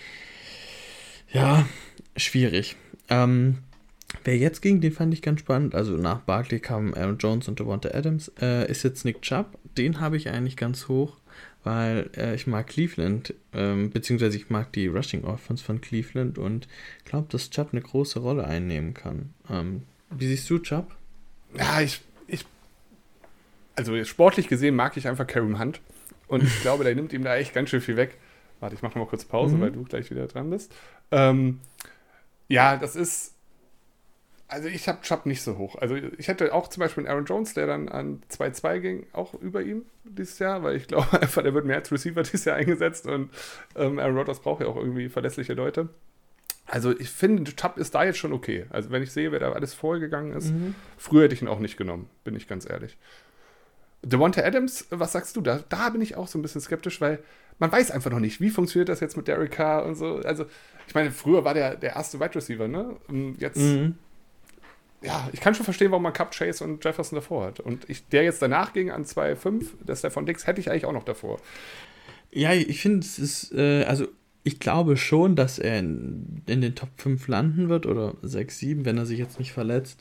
ja, 1.32 1.66
schwierig. 2.16 2.76
Ähm, 3.08 3.58
wer 4.24 4.36
jetzt 4.36 4.62
ging, 4.62 4.80
den 4.80 4.92
fand 4.92 5.12
ich 5.14 5.22
ganz 5.22 5.40
spannend. 5.40 5.74
Also 5.74 5.96
nach 5.96 6.20
Barkley 6.20 6.60
kamen 6.60 6.94
Aaron 6.94 7.18
Jones 7.18 7.48
und 7.48 7.58
Devonta 7.58 7.90
Adams. 7.90 8.30
Äh, 8.40 8.70
ist 8.70 8.84
jetzt 8.84 9.04
Nick 9.04 9.22
Chubb. 9.22 9.58
Den 9.76 10.00
habe 10.00 10.16
ich 10.16 10.28
eigentlich 10.28 10.56
ganz 10.56 10.88
hoch, 10.88 11.16
weil 11.64 12.10
äh, 12.16 12.34
ich 12.34 12.46
mag 12.46 12.66
Cleveland, 12.66 13.34
ähm, 13.52 13.90
beziehungsweise 13.90 14.36
ich 14.36 14.50
mag 14.50 14.72
die 14.72 14.86
Rushing 14.86 15.24
Offense 15.24 15.62
von 15.62 15.80
Cleveland 15.80 16.38
und 16.38 16.68
glaube, 17.04 17.28
dass 17.30 17.50
Chubb 17.50 17.68
eine 17.72 17.82
große 17.82 18.20
Rolle 18.20 18.44
einnehmen 18.44 18.94
kann. 18.94 19.30
Ähm, 19.48 19.82
wie 20.10 20.26
siehst 20.26 20.50
du 20.50 20.58
Chubb? 20.58 20.96
Ja, 21.56 21.80
ich 21.80 22.00
also 23.80 24.04
sportlich 24.04 24.48
gesehen 24.48 24.76
mag 24.76 24.96
ich 24.96 25.08
einfach 25.08 25.26
Kareem 25.26 25.58
Hunt. 25.58 25.80
Und 26.28 26.42
ich 26.42 26.60
glaube, 26.60 26.84
der 26.84 26.94
nimmt 26.94 27.12
ihm 27.12 27.24
da 27.24 27.36
echt 27.36 27.54
ganz 27.54 27.70
schön 27.70 27.80
viel 27.80 27.96
weg. 27.96 28.18
Warte, 28.60 28.74
ich 28.74 28.82
mache 28.82 28.98
mal 28.98 29.06
kurz 29.06 29.24
Pause, 29.24 29.56
mhm. 29.56 29.60
weil 29.62 29.72
du 29.72 29.84
gleich 29.84 30.10
wieder 30.10 30.26
dran 30.26 30.50
bist. 30.50 30.72
Ähm, 31.10 31.60
ja, 32.48 32.76
das 32.76 32.94
ist. 32.94 33.34
Also 34.46 34.68
ich 34.68 34.88
habe 34.88 35.00
Chubb 35.02 35.26
nicht 35.26 35.42
so 35.42 35.58
hoch. 35.58 35.76
Also 35.76 35.94
ich 35.94 36.28
hätte 36.28 36.52
auch 36.52 36.68
zum 36.68 36.80
Beispiel 36.80 37.04
einen 37.04 37.12
Aaron 37.12 37.24
Jones, 37.24 37.54
der 37.54 37.68
dann 37.68 37.88
an 37.88 38.20
2-2 38.32 38.78
ging, 38.80 39.06
auch 39.12 39.32
über 39.34 39.62
ihm 39.62 39.86
dieses 40.04 40.40
Jahr, 40.40 40.64
weil 40.64 40.74
ich 40.74 40.88
glaube 40.88 41.06
einfach, 41.22 41.42
der 41.42 41.54
wird 41.54 41.64
mehr 41.64 41.76
als 41.76 41.92
Receiver 41.92 42.22
dieses 42.22 42.44
Jahr 42.44 42.56
eingesetzt 42.56 43.06
und 43.06 43.30
ähm, 43.76 44.00
Aaron 44.00 44.16
Rodgers 44.16 44.40
braucht 44.40 44.60
ja 44.60 44.66
auch 44.66 44.76
irgendwie 44.76 45.08
verlässliche 45.08 45.54
Leute. 45.54 45.88
Also 46.66 46.96
ich 46.98 47.10
finde, 47.10 47.54
Chubb 47.54 47.76
ist 47.78 47.94
da 47.94 48.02
jetzt 48.02 48.18
schon 48.18 48.32
okay. 48.32 48.66
Also 48.70 48.90
wenn 48.90 49.04
ich 49.04 49.12
sehe, 49.12 49.30
wer 49.30 49.38
da 49.38 49.52
alles 49.52 49.72
vorgegangen 49.72 50.32
ist, 50.32 50.52
mhm. 50.52 50.74
früher 50.98 51.24
hätte 51.24 51.34
ich 51.34 51.42
ihn 51.42 51.48
auch 51.48 51.60
nicht 51.60 51.76
genommen, 51.76 52.10
bin 52.24 52.34
ich 52.34 52.48
ganz 52.48 52.68
ehrlich. 52.68 52.96
Devonta 54.02 54.42
Adams, 54.42 54.86
was 54.90 55.12
sagst 55.12 55.36
du 55.36 55.40
da? 55.40 55.62
Da 55.68 55.90
bin 55.90 56.00
ich 56.00 56.16
auch 56.16 56.28
so 56.28 56.38
ein 56.38 56.42
bisschen 56.42 56.60
skeptisch, 56.60 57.00
weil 57.00 57.18
man 57.58 57.70
weiß 57.70 57.90
einfach 57.90 58.10
noch 58.10 58.20
nicht, 58.20 58.40
wie 58.40 58.50
funktioniert 58.50 58.88
das 58.88 59.00
jetzt 59.00 59.16
mit 59.16 59.28
Derek 59.28 59.50
Carr 59.50 59.84
und 59.84 59.94
so. 59.94 60.16
Also, 60.16 60.46
ich 60.88 60.94
meine, 60.94 61.10
früher 61.10 61.44
war 61.44 61.54
der 61.54 61.76
der 61.76 61.94
erste 61.94 62.18
Wide 62.18 62.34
Receiver, 62.34 62.66
ne? 62.66 62.96
Und 63.08 63.36
jetzt, 63.38 63.58
mhm. 63.58 63.96
ja, 65.02 65.28
ich 65.32 65.40
kann 65.40 65.54
schon 65.54 65.64
verstehen, 65.64 65.90
warum 65.90 66.02
man 66.02 66.14
Cup, 66.14 66.32
Chase 66.32 66.64
und 66.64 66.82
Jefferson 66.82 67.16
davor 67.16 67.46
hat. 67.46 67.60
Und 67.60 67.88
ich, 67.90 68.08
der 68.08 68.24
jetzt 68.24 68.40
danach 68.40 68.72
ging 68.72 68.90
an 68.90 69.04
2,5, 69.04 69.66
das 69.84 70.00
der 70.00 70.10
von 70.10 70.24
Dix, 70.24 70.46
hätte 70.46 70.60
ich 70.60 70.70
eigentlich 70.70 70.86
auch 70.86 70.92
noch 70.92 71.04
davor. 71.04 71.38
Ja, 72.32 72.54
ich 72.54 72.80
finde, 72.80 73.00
es 73.00 73.18
ist, 73.18 73.52
äh, 73.52 73.84
also 73.84 74.06
ich 74.42 74.58
glaube 74.58 74.96
schon, 74.96 75.36
dass 75.36 75.58
er 75.58 75.78
in, 75.80 76.42
in, 76.46 76.60
den 76.60 76.74
Top 76.74 76.88
5 76.96 77.28
landen 77.28 77.68
wird 77.68 77.86
oder 77.86 78.14
6, 78.22 78.58
7, 78.58 78.84
wenn 78.84 78.96
er 78.96 79.04
sich 79.04 79.18
jetzt 79.18 79.38
nicht 79.38 79.52
verletzt. 79.52 80.00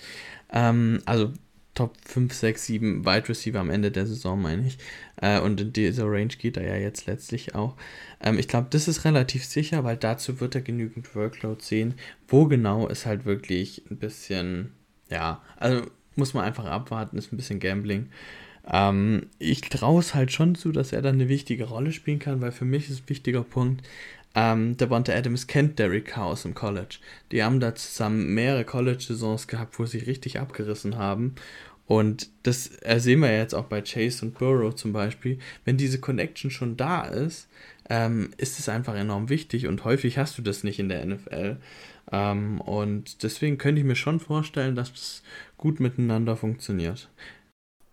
Ähm, 0.51 1.01
also 1.05 1.33
Top 1.79 1.95
5, 2.03 2.33
6, 2.33 2.65
7 2.65 3.05
Wide 3.05 3.29
Receiver 3.29 3.57
am 3.57 3.69
Ende 3.69 3.89
der 3.89 4.05
Saison, 4.05 4.41
meine 4.41 4.67
ich. 4.67 4.77
Äh, 5.21 5.39
und 5.39 5.61
in 5.61 5.71
dieser 5.71 6.07
Range 6.07 6.27
geht 6.27 6.57
er 6.57 6.67
ja 6.67 6.75
jetzt 6.75 7.05
letztlich 7.05 7.55
auch. 7.55 7.77
Ähm, 8.21 8.37
ich 8.37 8.49
glaube, 8.49 8.67
das 8.69 8.89
ist 8.89 9.05
relativ 9.05 9.45
sicher, 9.45 9.85
weil 9.85 9.95
dazu 9.95 10.41
wird 10.41 10.55
er 10.55 10.61
genügend 10.61 11.15
Workload 11.15 11.63
sehen. 11.63 11.93
Wo 12.27 12.47
genau 12.47 12.89
ist 12.89 13.05
halt 13.05 13.23
wirklich 13.23 13.81
ein 13.89 13.95
bisschen, 13.95 14.73
ja, 15.09 15.41
also 15.55 15.83
muss 16.17 16.33
man 16.33 16.43
einfach 16.43 16.65
abwarten, 16.65 17.17
ist 17.17 17.31
ein 17.31 17.37
bisschen 17.37 17.61
Gambling. 17.61 18.09
Ähm, 18.69 19.27
ich 19.37 19.61
traue 19.61 20.01
es 20.01 20.13
halt 20.13 20.33
schon 20.33 20.55
zu, 20.55 20.73
dass 20.73 20.91
er 20.91 21.01
dann 21.01 21.15
eine 21.15 21.29
wichtige 21.29 21.63
Rolle 21.63 21.93
spielen 21.93 22.19
kann, 22.19 22.41
weil 22.41 22.51
für 22.51 22.65
mich 22.65 22.89
ist 22.89 23.03
ein 23.03 23.09
wichtiger 23.09 23.43
Punkt, 23.43 23.87
ähm, 24.35 24.77
Devonta 24.77 25.13
Adams 25.13 25.47
kennt 25.47 25.79
Derek 25.79 26.05
Carr 26.05 26.27
aus 26.27 26.43
dem 26.43 26.53
College. 26.53 26.97
Die 27.31 27.43
haben 27.43 27.59
da 27.59 27.73
zusammen 27.73 28.33
mehrere 28.33 28.63
College-Saisons 28.63 29.47
gehabt, 29.47 29.79
wo 29.79 29.85
sie 29.85 29.97
richtig 29.97 30.39
abgerissen 30.39 30.97
haben. 30.97 31.35
Und 31.89 32.29
das 32.43 32.65
sehen 32.97 33.21
wir 33.21 33.35
jetzt 33.35 33.55
auch 33.55 33.65
bei 33.65 33.81
Chase 33.81 34.23
und 34.23 34.37
Burrow 34.37 34.75
zum 34.75 34.93
Beispiel. 34.93 35.39
Wenn 35.65 35.75
diese 35.75 35.99
Connection 35.99 36.51
schon 36.51 36.77
da 36.77 37.03
ist, 37.03 37.49
ähm, 37.89 38.29
ist 38.37 38.59
es 38.59 38.69
einfach 38.69 38.93
enorm 38.93 39.29
wichtig 39.29 39.65
und 39.65 39.83
häufig 39.85 40.19
hast 40.19 40.37
du 40.37 40.43
das 40.43 40.63
nicht 40.63 40.77
in 40.77 40.87
der 40.87 41.03
NFL. 41.03 41.57
Ähm, 42.11 42.61
und 42.61 43.23
deswegen 43.23 43.57
könnte 43.57 43.81
ich 43.81 43.87
mir 43.87 43.95
schon 43.95 44.19
vorstellen, 44.19 44.75
dass 44.75 44.91
das 44.91 45.23
gut 45.57 45.79
miteinander 45.79 46.37
funktioniert. 46.37 47.09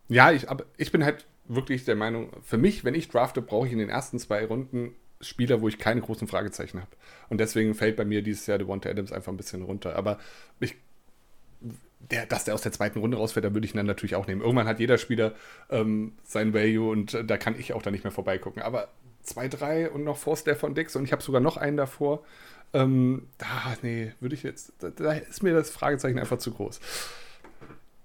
Ja, 0.09 0.31
ich, 0.31 0.51
aber 0.51 0.67
ich 0.77 0.93
bin 0.93 1.03
halt 1.03 1.25
wirklich 1.47 1.87
der 1.87 1.97
Meinung, 1.97 2.29
für 2.43 2.59
mich, 2.59 2.85
wenn 2.85 2.95
ich 2.95 3.09
drafte, 3.09 3.41
brauche 3.41 3.67
ich 3.67 3.73
in 3.73 3.79
den 3.79 3.89
ersten 3.89 4.19
zwei 4.19 4.45
Runden 4.45 4.91
Spieler, 5.23 5.63
wo 5.63 5.69
ich 5.69 5.79
keine 5.79 6.03
großen 6.03 6.29
Fragezeichen 6.29 6.83
habe. 6.83 6.91
Und 7.31 7.39
deswegen 7.39 7.75
fällt 7.75 7.97
bei 7.97 8.05
mir 8.05 8.21
dieses 8.21 8.47
Jahr 8.47 8.59
Devonta 8.59 8.91
Adams 8.91 9.11
einfach 9.11 9.33
ein 9.33 9.39
bisschen 9.39 9.63
runter. 9.63 9.97
Aber 9.97 10.19
ich, 10.61 10.75
der, 12.11 12.27
dass 12.27 12.45
der 12.45 12.55
aus 12.55 12.63
der 12.63 12.73
zweiten 12.73 12.99
Runde 12.99 13.17
rausfällt, 13.17 13.45
da 13.45 13.55
würde 13.55 13.67
ich 13.67 13.75
ihn 13.75 13.79
dann 13.79 13.87
natürlich 13.87 14.15
auch 14.15 14.27
nehmen. 14.27 14.41
Irgendwann 14.41 14.67
hat 14.67 14.81
jeder 14.81 14.99
Spieler 14.99 15.35
ähm, 15.71 16.13
sein 16.25 16.55
Value 16.55 16.91
und 16.91 17.15
äh, 17.15 17.25
da 17.25 17.37
kann 17.37 17.59
ich 17.59 17.73
auch 17.73 17.83
dann 17.83 17.93
nicht 17.93 18.05
mehr 18.05 18.13
vorbeigucken. 18.13 18.63
Aber 18.63 18.89
2, 19.23 19.49
3 19.49 19.91
und 19.91 20.05
noch 20.05 20.17
vor 20.17 20.37
Stefan 20.37 20.75
Dix 20.75 20.97
und 20.97 21.05
ich 21.05 21.13
habe 21.13 21.23
sogar 21.23 21.41
noch 21.41 21.57
einen 21.57 21.77
davor. 21.77 22.25
Ähm, 22.73 23.29
da, 23.39 23.77
nee, 23.83 24.13
würde 24.21 24.35
ich 24.35 24.43
jetzt, 24.43 24.73
da, 24.79 24.91
da 24.91 25.13
ist 25.13 25.43
mir 25.43 25.55
das 25.55 25.71
Fragezeichen 25.71 26.19
einfach 26.19 26.39
zu 26.39 26.53
groß. 26.53 26.81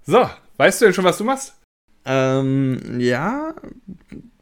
So, 0.04 0.30
weißt 0.58 0.82
du 0.82 0.86
denn 0.86 0.94
schon, 0.94 1.06
was 1.06 1.18
du 1.18 1.24
machst? 1.24 1.56
Ähm, 2.06 3.00
ja, 3.00 3.54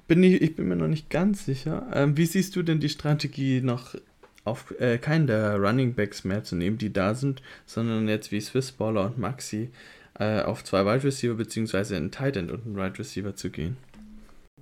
bin 0.07 0.23
ich, 0.23 0.41
ich 0.41 0.55
bin 0.55 0.67
mir 0.67 0.75
noch 0.75 0.87
nicht 0.87 1.09
ganz 1.09 1.45
sicher. 1.45 1.87
Ähm, 1.93 2.15
wie 2.17 2.25
siehst 2.25 2.55
du 2.55 2.63
denn 2.63 2.79
die 2.79 2.89
Strategie 2.89 3.61
noch 3.61 3.95
auf 4.49 4.73
äh, 4.79 4.97
keinen 4.97 5.27
der 5.27 5.57
Running 5.57 5.93
Backs 5.93 6.23
mehr 6.23 6.43
zu 6.43 6.55
nehmen, 6.55 6.77
die 6.77 6.91
da 6.91 7.13
sind, 7.13 7.41
sondern 7.65 8.07
jetzt 8.07 8.31
wie 8.31 8.41
Swissballer 8.41 9.05
und 9.05 9.17
Maxi 9.17 9.71
äh, 10.19 10.41
auf 10.41 10.63
zwei 10.63 10.85
Wide 10.85 11.03
Receiver 11.03 11.35
beziehungsweise 11.35 11.95
einen 11.95 12.11
Tight 12.11 12.37
End 12.37 12.51
und 12.51 12.65
einen 12.65 12.75
Wide 12.75 12.99
Receiver 12.99 13.35
zu 13.35 13.49
gehen? 13.49 13.77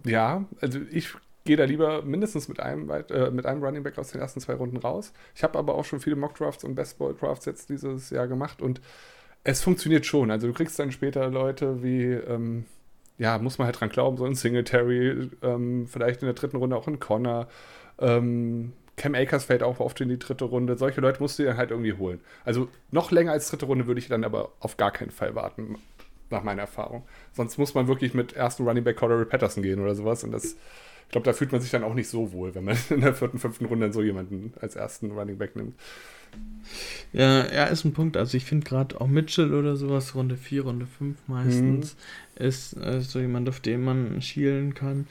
Ja, 0.05 0.45
also 0.61 0.79
ich 0.91 1.13
gehe 1.45 1.57
da 1.57 1.63
lieber 1.63 2.03
mindestens 2.03 2.47
mit 2.47 2.59
einem, 2.59 2.89
äh, 2.89 3.31
mit 3.31 3.45
einem 3.45 3.63
Running 3.63 3.83
Back 3.83 3.97
aus 3.97 4.11
den 4.11 4.21
ersten 4.21 4.39
zwei 4.39 4.53
Runden 4.53 4.77
raus. 4.77 5.13
Ich 5.35 5.43
habe 5.43 5.57
aber 5.57 5.75
auch 5.75 5.85
schon 5.85 5.99
viele 5.99 6.15
Mock 6.15 6.35
Drafts 6.35 6.63
und 6.63 6.75
Best 6.75 6.99
Ball 6.99 7.15
Drafts 7.15 7.45
jetzt 7.45 7.69
dieses 7.69 8.09
Jahr 8.09 8.27
gemacht 8.27 8.61
und 8.61 8.81
es 9.43 9.61
funktioniert 9.61 10.05
schon. 10.05 10.29
Also 10.29 10.47
du 10.47 10.53
kriegst 10.53 10.77
dann 10.77 10.91
später 10.91 11.29
Leute 11.29 11.81
wie 11.81 12.03
ähm, 12.03 12.65
ja, 13.17 13.37
muss 13.39 13.57
man 13.57 13.65
halt 13.65 13.79
dran 13.79 13.89
glauben, 13.89 14.17
so 14.17 14.25
ein 14.25 14.35
Singletary, 14.35 15.29
ähm, 15.41 15.87
vielleicht 15.87 16.21
in 16.21 16.27
der 16.27 16.35
dritten 16.35 16.57
Runde 16.57 16.75
auch 16.75 16.87
ein 16.87 16.99
Connor. 16.99 17.47
Ähm, 17.99 18.73
Cam 18.97 19.13
Akers 19.13 19.45
fällt 19.45 19.63
auch 19.63 19.79
oft 19.79 20.01
in 20.01 20.09
die 20.09 20.19
dritte 20.19 20.45
Runde. 20.45 20.75
Solche 20.75 21.01
Leute 21.01 21.21
musst 21.21 21.37
du 21.37 21.43
dann 21.43 21.55
halt 21.55 21.69
irgendwie 21.69 21.93
holen. 21.93 22.19
Also 22.43 22.67
noch 22.91 23.11
länger 23.11 23.31
als 23.31 23.49
dritte 23.49 23.67
Runde 23.67 23.85
würde 23.85 23.99
ich 23.99 24.07
dann 24.07 24.23
aber 24.23 24.51
auf 24.59 24.75
gar 24.75 24.91
keinen 24.91 25.11
Fall 25.11 25.35
warten, 25.35 25.77
nach 26.31 26.43
meiner 26.43 26.63
Erfahrung. 26.63 27.03
Sonst 27.31 27.57
muss 27.59 27.75
man 27.75 27.87
wirklich 27.87 28.15
mit 28.15 28.33
ersten 28.33 28.67
Running 28.67 28.83
Back 28.83 28.97
Cordero 28.97 29.23
Patterson 29.23 29.61
gehen 29.61 29.79
oder 29.79 29.93
sowas. 29.93 30.23
Und 30.23 30.31
das, 30.31 30.45
ich 30.45 31.11
glaube, 31.11 31.25
da 31.25 31.33
fühlt 31.33 31.51
man 31.51 31.61
sich 31.61 31.69
dann 31.69 31.83
auch 31.83 31.93
nicht 31.93 32.09
so 32.09 32.31
wohl, 32.31 32.55
wenn 32.55 32.65
man 32.65 32.75
in 32.89 33.01
der 33.01 33.13
vierten, 33.13 33.37
fünften 33.37 33.65
Runde 33.65 33.93
so 33.93 34.01
jemanden 34.01 34.53
als 34.59 34.75
ersten 34.75 35.11
Running 35.11 35.37
Back 35.37 35.55
nimmt. 35.55 35.75
Ja, 37.13 37.41
er 37.41 37.69
ist 37.69 37.85
ein 37.85 37.93
Punkt. 37.93 38.17
Also 38.17 38.35
ich 38.35 38.45
finde 38.45 38.67
gerade 38.67 38.99
auch 38.99 39.07
Mitchell 39.07 39.53
oder 39.53 39.75
sowas, 39.75 40.15
Runde 40.15 40.35
4, 40.35 40.63
Runde 40.63 40.87
5 40.87 41.17
meistens, 41.27 41.95
mhm. 42.39 42.45
ist 42.45 42.73
äh, 42.73 43.01
so 43.01 43.19
jemand, 43.19 43.47
auf 43.47 43.59
den 43.59 43.83
man 43.83 44.21
schielen 44.23 44.73
kann. 44.73 45.07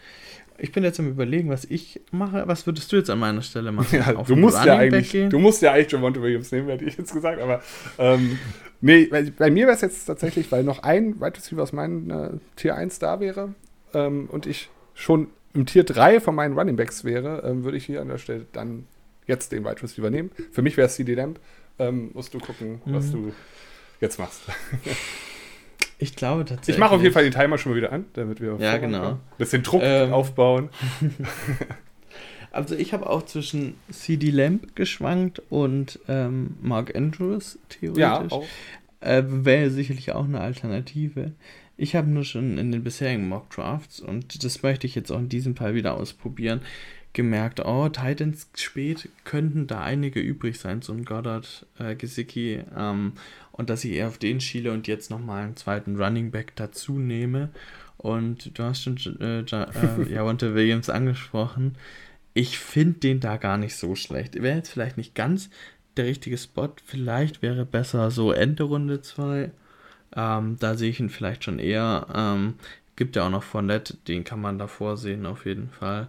Ich 0.59 0.73
bin 0.73 0.85
jetzt 0.85 0.99
am 0.99 1.09
überlegen, 1.09 1.51
was 1.51 1.65
ich 1.65 2.01
mache. 2.11 2.45
Was 2.47 2.67
würdest 2.67 2.91
du 2.93 2.97
jetzt 2.97 3.11
an 3.11 3.19
meiner 3.19 3.43
Stelle 3.43 3.73
machen? 3.73 3.87
Ja, 4.07 4.13
du, 4.13 4.37
musst 4.37 4.65
ja 4.65 4.77
eigentlich, 4.77 5.13
du 5.13 5.39
musst 5.39 5.63
ja 5.63 5.73
eigentlich 5.73 5.93
Javonte 5.93 6.23
Williams 6.23 6.53
nehmen, 6.53 6.69
hätte 6.69 6.85
ich 6.85 6.97
jetzt 6.97 7.13
gesagt. 7.13 7.41
Aber 7.41 7.63
ähm, 7.99 8.39
nee, 8.81 9.07
bei 9.07 9.51
mir 9.51 9.67
wäre 9.67 9.75
es 9.75 9.81
jetzt 9.81 10.07
tatsächlich, 10.07 10.51
weil 10.53 10.65
noch 10.65 10.83
ein 10.83 11.21
Wide 11.21 11.37
Receiver 11.37 11.63
aus 11.63 11.73
meinem 11.73 12.11
äh, 12.11 12.29
Tier 12.57 12.75
1 12.75 12.99
da 12.99 13.21
wäre 13.21 13.55
ähm, 13.95 14.29
und 14.31 14.47
ich 14.47 14.71
schon 14.95 15.29
im 15.55 15.67
Tier 15.67 15.85
3 15.85 16.21
von 16.21 16.35
meinen 16.35 16.59
Running 16.59 16.77
Backs 16.77 17.05
wäre, 17.05 17.43
ähm, 17.47 17.65
würde 17.65 17.77
ich 17.77 17.87
hier 17.87 18.01
an 18.01 18.09
der 18.09 18.19
Stelle 18.19 18.47
dann 18.53 18.87
jetzt 19.27 19.53
den 19.53 19.65
Wide 19.65 19.83
Receiver 19.83 20.11
nehmen. 20.11 20.31
Für 20.53 20.63
mich 20.63 20.77
wäre 20.77 20.87
es 20.87 20.95
CD 20.95 21.15
Lamp. 21.15 21.41
Ähm, 21.79 22.11
musst 22.15 22.33
du 22.33 22.39
gucken, 22.39 22.81
mhm. 22.85 22.95
was 22.95 23.11
du 23.11 23.33
jetzt 24.01 24.19
machst. 24.19 24.43
ich 25.99 26.17
glaube 26.17 26.45
tatsächlich. 26.45 26.77
Ich 26.77 26.81
mache 26.81 26.95
auf 26.95 27.03
jeden 27.03 27.15
Fall 27.15 27.25
den 27.25 27.33
Timer 27.33 27.59
schon 27.59 27.73
mal 27.73 27.77
wieder 27.77 27.93
an, 27.93 28.05
damit 28.15 28.41
wir 28.41 28.57
ja, 28.59 28.77
genau. 28.77 29.13
ein 29.13 29.19
bisschen 29.39 29.63
Druck 29.63 29.83
ähm. 29.83 30.13
aufbauen. 30.13 30.69
also 32.53 32.75
ich 32.75 32.93
habe 32.93 33.09
auch 33.09 33.25
zwischen 33.25 33.75
CD 33.91 34.31
Lamp 34.31 34.77
geschwankt 34.77 35.43
und 35.49 35.99
ähm, 36.09 36.57
Mark 36.61 36.95
Andrews 36.95 37.59
theoretisch. 37.69 38.01
Ja, 38.01 38.27
auch. 38.31 38.45
Äh, 39.01 39.23
Wäre 39.27 39.71
sicherlich 39.71 40.13
auch 40.13 40.25
eine 40.25 40.41
Alternative. 40.41 41.33
Ich 41.79 41.95
habe 41.95 42.09
nur 42.09 42.25
schon 42.25 42.59
in 42.59 42.73
den 42.73 42.83
bisherigen 42.83 43.29
Mock 43.29 43.51
Drafts 43.51 44.01
und 44.01 44.43
das 44.45 44.63
möchte 44.63 44.87
ich 44.87 44.95
jetzt 44.95 45.11
auch 45.13 45.19
in 45.19 45.29
diesem 45.29 45.57
Fall 45.57 45.75
wieder 45.75 45.95
ausprobieren 45.95 46.61
gemerkt, 47.17 47.65
oh, 47.65 47.89
Titans 47.89 48.51
spät 48.55 49.09
könnten 49.25 49.67
da 49.67 49.81
einige 49.81 50.21
übrig 50.21 50.59
sein, 50.61 50.83
so 50.83 50.93
ein 50.93 51.07
Goddard, 51.07 51.65
äh, 51.79 51.97
Gesicki, 51.97 52.63
ähm, 52.77 53.15
und 53.57 53.71
dass 53.71 53.85
ich 53.85 53.93
eher 53.93 54.09
auf 54.09 54.19
den 54.19 54.41
schiele 54.41 54.73
und 54.73 54.87
jetzt 54.87 55.11
nochmal 55.11 55.45
einen 55.45 55.57
zweiten 55.57 55.97
Running 55.97 56.31
Back 56.31 56.53
dazu 56.57 56.99
nehme. 56.99 57.51
Und 57.97 58.57
du 58.59 58.63
hast 58.63 58.83
schon 58.83 58.99
äh, 59.21 59.41
äh, 59.41 60.13
Javonte 60.13 60.55
Williams 60.55 60.91
angesprochen. 60.91 61.77
Ich 62.35 62.59
finde 62.59 63.01
den 63.01 63.21
da 63.21 63.39
gar 63.39 63.57
nicht 63.57 63.77
so 63.77 63.95
schlecht. 63.95 64.41
Wäre 64.43 64.57
jetzt 64.57 64.69
vielleicht 64.69 64.99
nicht 64.99 65.15
ganz 65.15 65.49
der 65.97 66.05
richtige 66.05 66.37
Spot. 66.37 66.69
Vielleicht 66.85 67.41
wäre 67.41 67.65
besser 67.65 68.11
so 68.11 68.31
Ende 68.33 68.65
Runde 68.65 69.01
2. 69.01 69.51
Ähm, 70.15 70.57
da 70.61 70.75
sehe 70.75 70.91
ich 70.91 71.01
ihn 71.01 71.09
vielleicht 71.09 71.45
schon 71.45 71.59
eher. 71.59 72.07
Ähm, 72.15 72.55
gibt 72.95 73.17
ja 73.17 73.27
auch 73.27 73.31
noch 73.31 73.43
Fournette, 73.43 73.97
den 74.09 74.25
kann 74.25 74.41
man 74.41 74.59
davor 74.59 74.99
sehen 74.99 75.25
auf 75.25 75.47
jeden 75.47 75.71
Fall. 75.71 76.09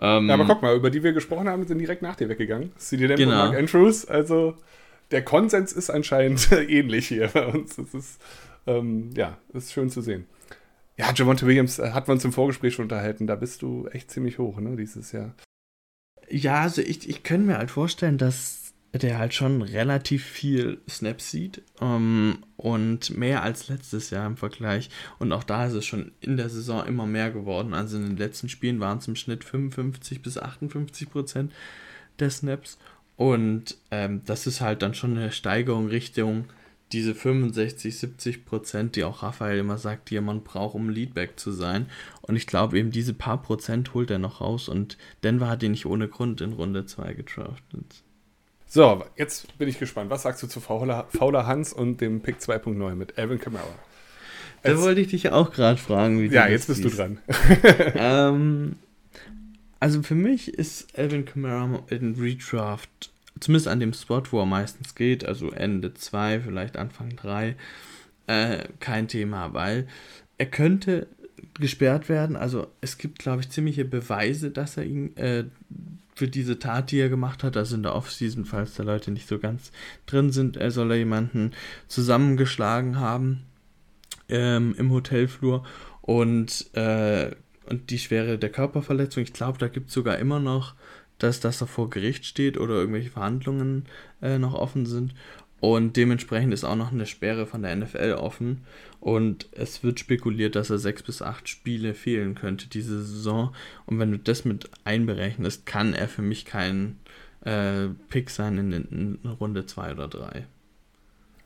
Ähm, 0.00 0.28
ja, 0.28 0.34
aber 0.34 0.44
guck 0.44 0.62
mal, 0.62 0.74
über 0.74 0.90
die 0.90 1.04
wir 1.04 1.12
gesprochen 1.12 1.48
haben, 1.48 1.64
sind 1.66 1.78
direkt 1.78 2.02
nach 2.02 2.16
dir 2.16 2.28
weggegangen. 2.28 2.72
CD 2.76 3.06
Lamb 3.06 3.18
genau. 3.18 3.30
und 3.30 3.38
Mark 3.38 3.58
Andrews. 3.58 4.06
Also 4.06 4.56
der 5.10 5.24
Konsens 5.24 5.72
ist 5.72 5.90
anscheinend 5.90 6.50
ähnlich 6.68 7.08
hier 7.08 7.28
bei 7.28 7.46
uns. 7.46 7.76
Das 7.76 7.94
ist, 7.94 8.20
ähm, 8.66 9.10
ja, 9.16 9.38
ist 9.52 9.72
schön 9.72 9.90
zu 9.90 10.00
sehen. 10.00 10.26
Ja, 10.96 11.12
Javonte 11.14 11.46
Williams 11.46 11.78
äh, 11.78 11.90
hat 11.90 12.08
man 12.08 12.16
uns 12.16 12.24
im 12.24 12.32
Vorgespräch 12.32 12.74
schon 12.74 12.84
unterhalten. 12.84 13.26
Da 13.26 13.34
bist 13.34 13.62
du 13.62 13.88
echt 13.88 14.10
ziemlich 14.10 14.38
hoch, 14.38 14.60
ne, 14.60 14.76
dieses 14.76 15.12
Jahr. 15.12 15.34
Ja, 16.28 16.62
also 16.62 16.80
ich, 16.80 17.08
ich 17.08 17.22
könnte 17.22 17.46
mir 17.46 17.58
halt 17.58 17.70
vorstellen, 17.70 18.18
dass 18.18 18.64
der 18.94 19.18
halt 19.18 19.34
schon 19.34 19.60
relativ 19.62 20.24
viel 20.24 20.80
Snaps 20.88 21.30
sieht 21.30 21.62
ähm, 21.80 22.38
und 22.56 23.16
mehr 23.16 23.42
als 23.42 23.68
letztes 23.68 24.10
Jahr 24.10 24.26
im 24.26 24.36
Vergleich. 24.36 24.88
Und 25.18 25.32
auch 25.32 25.42
da 25.42 25.66
ist 25.66 25.72
es 25.72 25.84
schon 25.84 26.12
in 26.20 26.36
der 26.36 26.48
Saison 26.48 26.86
immer 26.86 27.06
mehr 27.06 27.32
geworden. 27.32 27.74
Also 27.74 27.96
in 27.96 28.04
den 28.04 28.16
letzten 28.16 28.48
Spielen 28.48 28.78
waren 28.78 28.98
es 28.98 29.08
im 29.08 29.16
Schnitt 29.16 29.42
55 29.42 30.22
bis 30.22 30.38
58 30.38 31.10
Prozent 31.10 31.52
der 32.20 32.30
Snaps. 32.30 32.78
Und 33.16 33.76
ähm, 33.90 34.22
das 34.26 34.46
ist 34.46 34.60
halt 34.60 34.82
dann 34.82 34.94
schon 34.94 35.16
eine 35.16 35.30
Steigerung 35.30 35.88
Richtung 35.88 36.46
diese 36.92 37.14
65, 37.14 37.98
70 37.98 38.44
Prozent, 38.44 38.96
die 38.96 39.04
auch 39.04 39.22
Raphael 39.22 39.58
immer 39.58 39.78
sagt, 39.78 40.10
die 40.10 40.20
man 40.20 40.44
braucht, 40.44 40.74
um 40.74 40.88
Leadback 40.88 41.38
zu 41.38 41.50
sein. 41.50 41.86
Und 42.22 42.36
ich 42.36 42.46
glaube 42.46 42.78
eben, 42.78 42.90
diese 42.90 43.14
paar 43.14 43.42
Prozent 43.42 43.94
holt 43.94 44.10
er 44.10 44.18
noch 44.18 44.40
raus. 44.40 44.68
Und 44.68 44.96
Denver 45.24 45.48
hat 45.48 45.62
ihn 45.62 45.72
nicht 45.72 45.86
ohne 45.86 46.08
Grund 46.08 46.40
in 46.40 46.52
Runde 46.52 46.86
2 46.86 47.14
getraftet. 47.14 48.04
So, 48.66 49.04
jetzt 49.16 49.58
bin 49.58 49.68
ich 49.68 49.78
gespannt. 49.78 50.10
Was 50.10 50.22
sagst 50.22 50.42
du 50.42 50.46
zu 50.46 50.60
Fauler, 50.60 51.06
Fauler 51.08 51.46
Hans 51.46 51.72
und 51.72 52.00
dem 52.00 52.20
Pick 52.20 52.38
2.9 52.38 52.94
mit 52.94 53.18
Alvin 53.18 53.40
Kamara? 53.40 53.64
Da 54.62 54.80
wollte 54.80 55.00
ich 55.00 55.08
dich 55.08 55.30
auch 55.30 55.52
gerade 55.52 55.78
fragen, 55.78 56.20
wie 56.20 56.28
du 56.28 56.34
Ja, 56.34 56.48
jetzt 56.48 56.68
bist 56.68 56.84
du 56.84 56.88
dran. 56.88 57.18
ähm, 57.94 58.76
also 59.84 60.02
für 60.02 60.14
mich 60.14 60.48
ist 60.48 60.98
Alvin 60.98 61.26
Kamara 61.26 61.82
in 61.90 62.14
Redraft, 62.14 63.12
zumindest 63.38 63.68
an 63.68 63.80
dem 63.80 63.92
Spot, 63.92 64.22
wo 64.30 64.40
er 64.40 64.46
meistens 64.46 64.94
geht, 64.94 65.26
also 65.26 65.50
Ende 65.50 65.92
2, 65.92 66.40
vielleicht 66.40 66.78
Anfang 66.78 67.14
3, 67.16 67.54
äh, 68.26 68.64
kein 68.80 69.08
Thema, 69.08 69.52
weil 69.52 69.86
er 70.38 70.46
könnte 70.46 71.06
gesperrt 71.52 72.08
werden. 72.08 72.34
Also 72.34 72.68
es 72.80 72.96
gibt, 72.96 73.18
glaube 73.18 73.42
ich, 73.42 73.50
ziemliche 73.50 73.84
Beweise, 73.84 74.50
dass 74.50 74.78
er 74.78 74.84
ihn, 74.84 75.14
äh, 75.18 75.44
für 76.14 76.28
diese 76.28 76.58
Tat, 76.58 76.90
die 76.90 77.00
er 77.00 77.10
gemacht 77.10 77.44
hat, 77.44 77.54
also 77.54 77.76
in 77.76 77.82
der 77.82 77.94
Offseason, 77.94 78.46
falls 78.46 78.76
da 78.76 78.84
Leute 78.84 79.10
nicht 79.10 79.28
so 79.28 79.38
ganz 79.38 79.70
drin 80.06 80.32
sind, 80.32 80.56
er 80.56 80.70
soll 80.70 80.92
er 80.92 80.96
jemanden 80.96 81.52
zusammengeschlagen 81.88 82.98
haben. 82.98 83.42
ähm, 84.30 84.74
im 84.78 84.90
Hotelflur 84.90 85.64
und, 86.00 86.74
äh, 86.74 87.32
und 87.66 87.90
die 87.90 87.98
Schwere 87.98 88.38
der 88.38 88.50
Körperverletzung. 88.50 89.22
Ich 89.22 89.32
glaube, 89.32 89.58
da 89.58 89.68
gibt 89.68 89.88
es 89.88 89.94
sogar 89.94 90.18
immer 90.18 90.40
noch, 90.40 90.74
dass 91.18 91.40
das 91.40 91.58
da 91.58 91.66
vor 91.66 91.90
Gericht 91.90 92.26
steht 92.26 92.58
oder 92.58 92.74
irgendwelche 92.74 93.10
Verhandlungen 93.10 93.86
äh, 94.20 94.38
noch 94.38 94.54
offen 94.54 94.86
sind. 94.86 95.14
Und 95.60 95.96
dementsprechend 95.96 96.52
ist 96.52 96.64
auch 96.64 96.76
noch 96.76 96.92
eine 96.92 97.06
Sperre 97.06 97.46
von 97.46 97.62
der 97.62 97.74
NFL 97.74 98.16
offen. 98.18 98.64
Und 99.00 99.48
es 99.52 99.82
wird 99.82 99.98
spekuliert, 99.98 100.56
dass 100.56 100.68
er 100.68 100.78
sechs 100.78 101.02
bis 101.02 101.22
acht 101.22 101.48
Spiele 101.48 101.94
fehlen 101.94 102.34
könnte 102.34 102.68
diese 102.68 103.02
Saison. 103.02 103.54
Und 103.86 103.98
wenn 103.98 104.12
du 104.12 104.18
das 104.18 104.44
mit 104.44 104.68
einberechnest, 104.84 105.64
kann 105.64 105.94
er 105.94 106.08
für 106.08 106.22
mich 106.22 106.44
kein 106.44 106.98
äh, 107.44 107.88
Pick 108.10 108.28
sein 108.28 108.58
in, 108.58 108.72
in 108.72 109.30
Runde 109.30 109.64
zwei 109.64 109.92
oder 109.92 110.08
drei. 110.08 110.46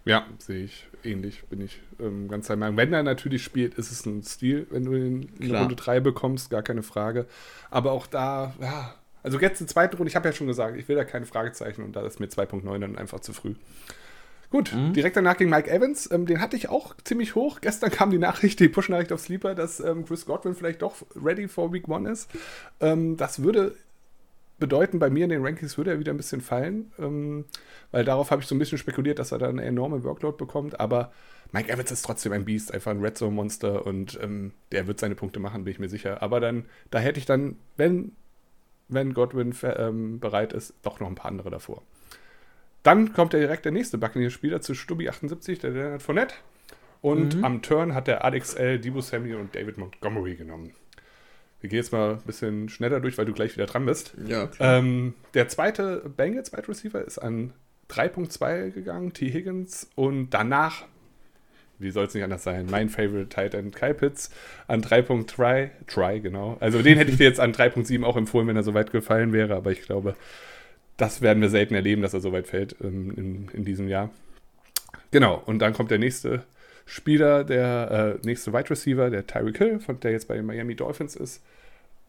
Ja, 0.04 0.26
sehe 0.38 0.64
ich 0.64 0.86
ähnlich, 1.04 1.44
bin 1.44 1.60
ich 1.60 1.80
ähm, 2.00 2.28
ganz 2.28 2.46
der 2.46 2.56
Meinung. 2.56 2.76
Wenn 2.76 2.92
er 2.92 3.02
natürlich 3.02 3.44
spielt, 3.44 3.74
ist 3.74 3.92
es 3.92 4.06
ein 4.06 4.22
Stil, 4.22 4.66
wenn 4.70 4.84
du 4.84 4.94
ihn 4.94 5.30
in 5.38 5.54
Runde 5.54 5.76
3 5.76 6.00
bekommst, 6.00 6.50
gar 6.50 6.62
keine 6.62 6.82
Frage. 6.82 7.26
Aber 7.70 7.92
auch 7.92 8.06
da, 8.06 8.54
ja, 8.60 8.94
also 9.22 9.38
jetzt 9.38 9.60
in 9.60 9.68
zweiten 9.68 9.96
Runde, 9.96 10.08
ich 10.08 10.16
habe 10.16 10.28
ja 10.28 10.32
schon 10.32 10.46
gesagt, 10.46 10.76
ich 10.76 10.88
will 10.88 10.96
da 10.96 11.04
keine 11.04 11.26
Fragezeichen 11.26 11.82
und 11.82 11.94
da 11.94 12.06
ist 12.06 12.20
mir 12.20 12.26
2.9 12.26 12.78
dann 12.78 12.96
einfach 12.96 13.20
zu 13.20 13.32
früh. 13.32 13.54
Gut, 14.50 14.74
mhm. 14.74 14.94
direkt 14.94 15.16
danach 15.16 15.36
ging 15.36 15.50
Mike 15.50 15.70
Evans. 15.70 16.10
Ähm, 16.10 16.24
den 16.24 16.40
hatte 16.40 16.56
ich 16.56 16.70
auch 16.70 16.94
ziemlich 17.04 17.34
hoch. 17.34 17.60
Gestern 17.60 17.90
kam 17.92 18.10
die 18.10 18.18
Nachricht, 18.18 18.60
die 18.60 18.68
Push-Nachricht 18.68 19.12
auf 19.12 19.20
Sleeper, 19.20 19.54
dass 19.54 19.80
ähm, 19.80 20.06
Chris 20.06 20.24
Godwin 20.24 20.54
vielleicht 20.54 20.82
doch 20.82 20.94
ready 21.14 21.48
for 21.48 21.72
Week 21.72 21.86
One 21.88 22.10
ist. 22.10 22.30
Ähm, 22.80 23.16
das 23.16 23.42
würde 23.42 23.74
bedeuten, 24.58 24.98
bei 24.98 25.10
mir 25.10 25.24
in 25.24 25.30
den 25.30 25.44
Rankings 25.44 25.76
würde 25.76 25.90
er 25.92 26.00
wieder 26.00 26.12
ein 26.12 26.16
bisschen 26.16 26.40
fallen, 26.40 26.92
ähm, 26.98 27.44
weil 27.90 28.04
darauf 28.04 28.30
habe 28.30 28.42
ich 28.42 28.48
so 28.48 28.54
ein 28.54 28.58
bisschen 28.58 28.78
spekuliert, 28.78 29.18
dass 29.18 29.32
er 29.32 29.38
dann 29.38 29.58
eine 29.58 29.64
enorme 29.64 30.02
Workload 30.04 30.36
bekommt. 30.36 30.80
Aber 30.80 31.12
Mike 31.52 31.72
Evans 31.72 31.90
ist 31.90 32.02
trotzdem 32.02 32.32
ein 32.32 32.44
Biest, 32.44 32.74
einfach 32.74 32.90
ein 32.90 33.00
Red 33.00 33.16
Zone-Monster 33.16 33.86
und 33.86 34.18
ähm, 34.22 34.52
der 34.72 34.86
wird 34.86 35.00
seine 35.00 35.14
Punkte 35.14 35.40
machen, 35.40 35.64
bin 35.64 35.72
ich 35.72 35.78
mir 35.78 35.88
sicher. 35.88 36.22
Aber 36.22 36.40
dann, 36.40 36.66
da 36.90 36.98
hätte 36.98 37.18
ich 37.18 37.26
dann, 37.26 37.56
wenn, 37.76 38.12
wenn 38.88 39.14
Godwin 39.14 39.54
ähm, 39.62 40.20
bereit 40.20 40.52
ist, 40.52 40.74
doch 40.82 41.00
noch 41.00 41.08
ein 41.08 41.14
paar 41.14 41.30
andere 41.30 41.50
davor. 41.50 41.82
Dann 42.82 43.12
kommt 43.12 43.32
ja 43.32 43.38
direkt 43.38 43.64
der 43.64 43.72
nächste 43.72 43.98
Buccaneers-Spieler 43.98 44.60
zu 44.60 44.74
Stubby 44.74 45.08
78, 45.08 45.58
der 45.58 45.70
Leonard 45.70 46.02
Fournette. 46.02 46.34
Und 47.00 47.36
mhm. 47.36 47.44
am 47.44 47.62
Turn 47.62 47.94
hat 47.94 48.08
der 48.08 48.24
Alex 48.24 48.54
L., 48.54 48.78
Debo 48.78 49.00
Samuel 49.00 49.36
und 49.36 49.54
David 49.54 49.78
Montgomery 49.78 50.34
genommen. 50.34 50.72
Wir 51.60 51.68
gehen 51.70 51.78
jetzt 51.78 51.92
mal 51.92 52.12
ein 52.12 52.22
bisschen 52.22 52.68
schneller 52.68 53.00
durch, 53.00 53.18
weil 53.18 53.26
du 53.26 53.32
gleich 53.32 53.54
wieder 53.54 53.66
dran 53.66 53.84
bist. 53.86 54.14
Ja, 54.26 54.48
ähm, 54.60 55.14
der 55.34 55.48
zweite 55.48 56.08
Bengals 56.16 56.52
Wide 56.52 56.68
Receiver 56.68 57.04
ist 57.04 57.18
an 57.18 57.52
3.2 57.90 58.70
gegangen, 58.70 59.12
T. 59.12 59.32
Higgins. 59.32 59.90
Und 59.96 60.30
danach, 60.30 60.84
wie 61.78 61.90
soll 61.90 62.06
es 62.06 62.14
nicht 62.14 62.22
anders 62.22 62.44
sein, 62.44 62.66
mein 62.70 62.88
Favorite 62.88 63.28
Titan 63.28 63.72
Kyle 63.72 63.94
Pitts 63.94 64.30
an 64.68 64.82
3.3, 64.82 65.70
try, 65.86 66.20
genau. 66.20 66.56
Also 66.60 66.80
den 66.80 66.96
hätte 66.96 67.10
ich 67.10 67.16
dir 67.16 67.24
jetzt 67.24 67.40
an 67.40 67.52
3.7 67.52 68.04
auch 68.04 68.16
empfohlen, 68.16 68.46
wenn 68.46 68.56
er 68.56 68.62
so 68.62 68.74
weit 68.74 68.92
gefallen 68.92 69.32
wäre. 69.32 69.56
Aber 69.56 69.72
ich 69.72 69.82
glaube, 69.82 70.14
das 70.96 71.22
werden 71.22 71.40
wir 71.40 71.48
selten 71.48 71.74
erleben, 71.74 72.02
dass 72.02 72.14
er 72.14 72.20
so 72.20 72.32
weit 72.32 72.46
fällt 72.46 72.76
ähm, 72.82 73.12
in, 73.16 73.48
in 73.52 73.64
diesem 73.64 73.88
Jahr. 73.88 74.10
Genau, 75.10 75.42
und 75.46 75.58
dann 75.58 75.72
kommt 75.72 75.90
der 75.90 75.98
nächste 75.98 76.44
Spieler, 76.88 77.44
der 77.44 78.18
äh, 78.22 78.26
nächste 78.26 78.52
Wide 78.54 78.70
Receiver, 78.70 79.10
der 79.10 79.26
Tyreek 79.26 79.58
Hill, 79.58 79.78
von 79.78 80.00
der 80.00 80.12
jetzt 80.12 80.26
bei 80.26 80.36
den 80.36 80.46
Miami 80.46 80.74
Dolphins 80.74 81.16
ist. 81.16 81.42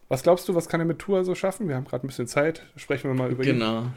Was 0.08 0.24
glaubst 0.24 0.48
du, 0.48 0.56
was 0.56 0.70
kann 0.70 0.80
er 0.80 0.86
mit 0.86 1.00
Tour 1.00 1.26
so 1.26 1.36
schaffen? 1.36 1.68
Wir 1.68 1.76
haben 1.76 1.84
gerade 1.84 2.06
ein 2.06 2.08
bisschen 2.08 2.28
Zeit, 2.28 2.64
sprechen 2.78 3.10
wir 3.10 3.14
mal 3.14 3.30
über 3.30 3.44
genau. 3.44 3.82
ihn. 3.82 3.82
Genau. 3.82 3.92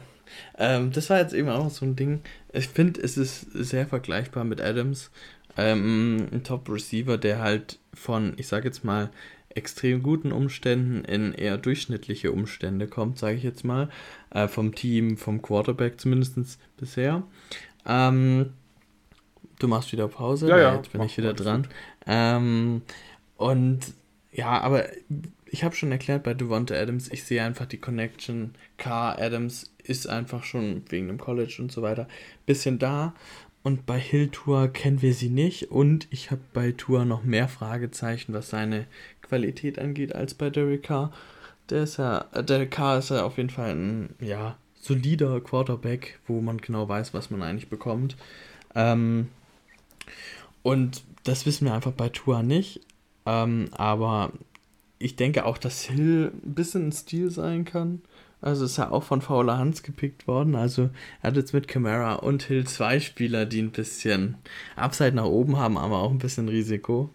Ähm, 0.57 0.91
das 0.91 1.09
war 1.09 1.19
jetzt 1.19 1.33
eben 1.33 1.47
auch 1.47 1.69
so 1.69 1.85
ein 1.85 1.95
Ding. 1.95 2.21
Ich 2.51 2.67
finde, 2.67 3.01
es 3.01 3.17
ist 3.17 3.47
sehr 3.53 3.87
vergleichbar 3.87 4.43
mit 4.43 4.59
Adams. 4.59 5.09
Ähm, 5.55 6.27
ein 6.33 6.43
Top-Receiver, 6.43 7.17
der 7.17 7.39
halt 7.39 7.79
von, 7.93 8.33
ich 8.35 8.47
sage 8.49 8.65
jetzt 8.65 8.83
mal, 8.83 9.09
extrem 9.55 10.03
guten 10.03 10.33
Umständen 10.33 11.05
in 11.05 11.31
eher 11.31 11.57
durchschnittliche 11.57 12.33
Umstände 12.33 12.87
kommt, 12.87 13.19
sage 13.19 13.37
ich 13.37 13.43
jetzt 13.43 13.63
mal. 13.63 13.89
Äh, 14.31 14.49
vom 14.49 14.75
Team, 14.75 15.15
vom 15.15 15.41
Quarterback 15.41 16.01
zumindest 16.01 16.59
bisher. 16.75 17.23
Ähm, 17.85 18.51
du 19.59 19.67
machst 19.67 19.91
wieder 19.91 20.07
Pause, 20.07 20.49
ja, 20.49 20.57
ja, 20.57 20.75
jetzt 20.75 20.91
bin 20.91 21.01
ich 21.01 21.17
wieder 21.17 21.33
dran. 21.33 21.67
Ähm, 22.05 22.81
und 23.37 23.79
ja, 24.31 24.61
aber 24.61 24.85
ich 25.45 25.63
habe 25.63 25.75
schon 25.75 25.91
erklärt 25.91 26.23
bei 26.23 26.33
Devonta 26.33 26.73
Adams, 26.73 27.11
ich 27.11 27.23
sehe 27.23 27.43
einfach 27.43 27.67
die 27.67 27.77
Connection. 27.77 28.55
K. 28.77 29.11
Adams 29.13 29.71
ist 29.83 30.07
einfach 30.07 30.43
schon 30.43 30.83
wegen 30.89 31.07
dem 31.07 31.19
College 31.19 31.57
und 31.59 31.71
so 31.71 31.81
weiter 31.81 32.07
bisschen 32.45 32.79
da. 32.79 33.13
Und 33.61 33.85
bei 33.85 33.99
Hill 33.99 34.29
Tour 34.29 34.67
kennen 34.67 35.01
wir 35.01 35.13
sie 35.13 35.29
nicht. 35.29 35.71
Und 35.71 36.07
ich 36.09 36.31
habe 36.31 36.41
bei 36.53 36.71
Tour 36.71 37.05
noch 37.05 37.23
mehr 37.23 37.47
Fragezeichen, 37.47 38.33
was 38.33 38.49
seine 38.49 38.87
Qualität 39.21 39.79
angeht, 39.79 40.15
als 40.15 40.33
bei 40.33 40.49
Derek 40.49 40.83
Carr. 40.83 41.13
Der 41.69 41.83
ist 41.83 41.97
ja, 41.97 42.25
äh, 42.33 42.43
der 42.43 42.67
Carr 42.67 42.97
ist 42.97 43.11
ja 43.11 43.23
auf 43.23 43.37
jeden 43.37 43.49
Fall 43.49 43.75
ein, 43.75 44.09
ja, 44.19 44.57
solider 44.81 45.39
Quarterback, 45.39 46.19
wo 46.27 46.41
man 46.41 46.57
genau 46.57 46.89
weiß, 46.89 47.13
was 47.13 47.29
man 47.29 47.41
eigentlich 47.41 47.69
bekommt. 47.69 48.17
Ähm, 48.75 49.29
und 50.63 51.03
das 51.23 51.45
wissen 51.45 51.65
wir 51.65 51.73
einfach 51.73 51.91
bei 51.91 52.09
Tour 52.09 52.43
nicht. 52.43 52.81
Ähm, 53.25 53.69
aber 53.71 54.31
ich 54.99 55.15
denke 55.15 55.45
auch, 55.45 55.57
dass 55.57 55.83
Hill 55.83 56.31
ein 56.43 56.55
bisschen 56.55 56.87
ein 56.87 56.91
Stil 56.91 57.29
sein 57.29 57.65
kann. 57.65 58.01
Also 58.41 58.65
ist 58.65 58.77
ja 58.77 58.91
auch 58.91 59.03
von 59.03 59.21
fauler 59.21 59.57
Hans 59.57 59.83
gepickt 59.83 60.27
worden. 60.27 60.55
Also 60.55 60.89
er 61.21 61.29
hat 61.29 61.37
jetzt 61.37 61.53
mit 61.53 61.67
Camara 61.69 62.15
und 62.15 62.43
Hill 62.43 62.65
zwei 62.65 62.99
Spieler, 62.99 63.45
die 63.45 63.61
ein 63.61 63.71
bisschen 63.71 64.35
Upside 64.75 65.13
nach 65.13 65.25
oben 65.25 65.57
haben, 65.57 65.77
aber 65.77 65.99
auch 65.99 66.11
ein 66.11 66.17
bisschen 66.17 66.49
Risiko. 66.49 67.09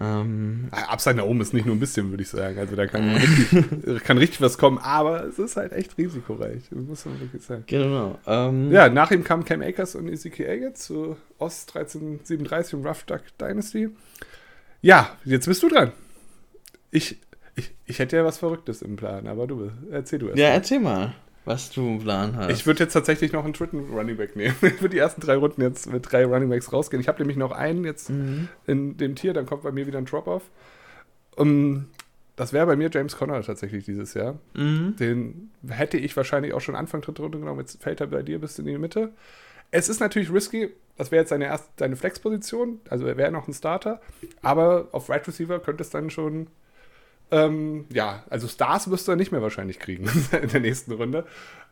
Ähm, 0.00 0.68
ah, 0.70 0.92
Upside 0.92 1.16
nach 1.16 1.24
oben 1.24 1.40
ist 1.42 1.52
nicht 1.52 1.66
nur 1.66 1.76
ein 1.76 1.80
bisschen, 1.80 2.10
würde 2.10 2.22
ich 2.22 2.28
sagen. 2.28 2.58
Also 2.58 2.76
da 2.76 2.86
kann 2.86 3.14
richtig, 3.14 4.04
kann 4.04 4.16
richtig 4.18 4.40
was 4.40 4.56
kommen, 4.56 4.78
aber 4.78 5.24
es 5.24 5.38
ist 5.38 5.56
halt 5.56 5.72
echt 5.72 5.98
risikoreich. 5.98 6.62
Muss 6.70 7.04
man 7.04 7.20
wirklich 7.20 7.42
sagen. 7.42 7.64
Genau. 7.66 8.18
Ähm, 8.26 8.72
ja, 8.72 8.88
nach 8.88 9.10
ihm 9.10 9.22
kamen 9.22 9.44
Cam 9.44 9.60
Akers 9.60 9.94
und 9.94 10.08
Ezekiel 10.08 10.46
Elliott 10.46 10.78
zu 10.78 11.16
Ost 11.38 11.76
1337 11.76 12.74
und 12.74 12.86
Rough 12.86 13.04
Duck 13.04 13.22
Dynasty. 13.38 13.90
Ja, 14.80 15.16
jetzt 15.24 15.46
bist 15.46 15.62
du 15.62 15.68
dran. 15.68 15.92
Ich 16.90 17.18
ich, 17.54 17.70
ich 17.84 17.98
hätte 17.98 18.16
ja 18.16 18.24
was 18.24 18.38
Verrücktes 18.38 18.82
im 18.82 18.96
Plan, 18.96 19.26
aber 19.26 19.46
du, 19.46 19.70
erzähl 19.90 20.18
du 20.18 20.28
erst. 20.28 20.38
Ja, 20.38 20.48
mal. 20.48 20.54
erzähl 20.54 20.80
mal, 20.80 21.14
was 21.44 21.70
du 21.70 21.86
im 21.86 21.98
Plan 22.00 22.36
hast. 22.36 22.50
Ich 22.50 22.66
würde 22.66 22.84
jetzt 22.84 22.92
tatsächlich 22.92 23.32
noch 23.32 23.44
einen 23.44 23.52
dritten 23.52 23.90
Running 23.90 24.16
Back 24.16 24.36
nehmen. 24.36 24.54
Ich 24.62 24.80
würde 24.80 24.90
die 24.90 24.98
ersten 24.98 25.20
drei 25.20 25.36
Runden 25.36 25.60
jetzt 25.60 25.90
mit 25.90 26.10
drei 26.10 26.24
Running 26.24 26.48
Backs 26.48 26.72
rausgehen. 26.72 27.00
Ich 27.00 27.08
habe 27.08 27.18
nämlich 27.18 27.36
noch 27.36 27.52
einen 27.52 27.84
jetzt 27.84 28.10
mhm. 28.10 28.48
in 28.66 28.96
dem 28.96 29.16
Tier, 29.16 29.32
dann 29.32 29.46
kommt 29.46 29.62
bei 29.62 29.72
mir 29.72 29.86
wieder 29.86 29.98
ein 29.98 30.04
Drop-Off. 30.04 30.42
Um, 31.36 31.86
das 32.36 32.52
wäre 32.52 32.66
bei 32.66 32.76
mir 32.76 32.90
James 32.92 33.16
Conner 33.16 33.42
tatsächlich 33.42 33.84
dieses 33.84 34.14
Jahr. 34.14 34.38
Mhm. 34.54 34.96
Den 34.96 35.50
hätte 35.68 35.98
ich 35.98 36.16
wahrscheinlich 36.16 36.54
auch 36.54 36.60
schon 36.60 36.74
Anfang 36.74 37.00
dritte 37.00 37.22
Runde 37.22 37.38
genommen. 37.38 37.60
Jetzt 37.60 37.82
fällt 37.82 38.00
er 38.00 38.06
bei 38.06 38.22
dir 38.22 38.40
bis 38.40 38.58
in 38.58 38.66
die 38.66 38.78
Mitte. 38.78 39.12
Es 39.70 39.88
ist 39.88 40.00
natürlich 40.00 40.32
risky. 40.32 40.70
Das 40.96 41.10
wäre 41.10 41.22
jetzt 41.22 41.30
seine, 41.30 41.46
erste, 41.46 41.68
seine 41.78 41.96
Flex-Position. 41.96 42.80
Also 42.88 43.06
er 43.06 43.16
wäre 43.16 43.32
noch 43.32 43.48
ein 43.48 43.54
Starter. 43.54 44.00
Aber 44.42 44.88
auf 44.92 45.08
Right 45.08 45.26
Receiver 45.26 45.58
könnte 45.60 45.82
es 45.82 45.90
dann 45.90 46.10
schon 46.10 46.48
ähm, 47.32 47.86
ja, 47.90 48.22
also 48.30 48.46
Stars 48.46 48.90
wirst 48.90 49.08
du 49.08 49.16
nicht 49.16 49.32
mehr 49.32 49.42
wahrscheinlich 49.42 49.78
kriegen 49.78 50.04
in 50.42 50.48
der 50.48 50.60
nächsten 50.60 50.92
Runde. 50.92 51.26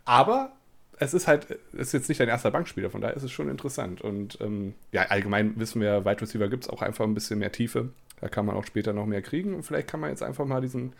Aber 0.04 0.52
es 0.98 1.14
ist 1.14 1.28
halt, 1.28 1.50
es 1.72 1.88
ist 1.88 1.92
jetzt 1.92 2.08
nicht 2.08 2.20
dein 2.20 2.28
erster 2.28 2.50
Bankspieler, 2.50 2.90
von 2.90 3.00
daher 3.00 3.16
ist 3.16 3.22
es 3.22 3.30
schon 3.30 3.48
interessant. 3.48 4.00
Und 4.00 4.38
ähm, 4.40 4.74
ja, 4.90 5.02
allgemein 5.02 5.58
wissen 5.60 5.80
wir, 5.80 6.04
Wide 6.04 6.22
Receiver 6.22 6.48
gibt 6.48 6.64
es 6.64 6.70
auch 6.70 6.82
einfach 6.82 7.04
ein 7.04 7.14
bisschen 7.14 7.38
mehr 7.38 7.52
Tiefe. 7.52 7.90
Da 8.20 8.28
kann 8.28 8.46
man 8.46 8.56
auch 8.56 8.64
später 8.64 8.92
noch 8.92 9.06
mehr 9.06 9.22
kriegen. 9.22 9.54
Und 9.54 9.62
vielleicht 9.62 9.88
kann 9.88 10.00
man 10.00 10.10
jetzt 10.10 10.22
einfach 10.22 10.46
mal 10.46 10.60
diesen 10.60 10.94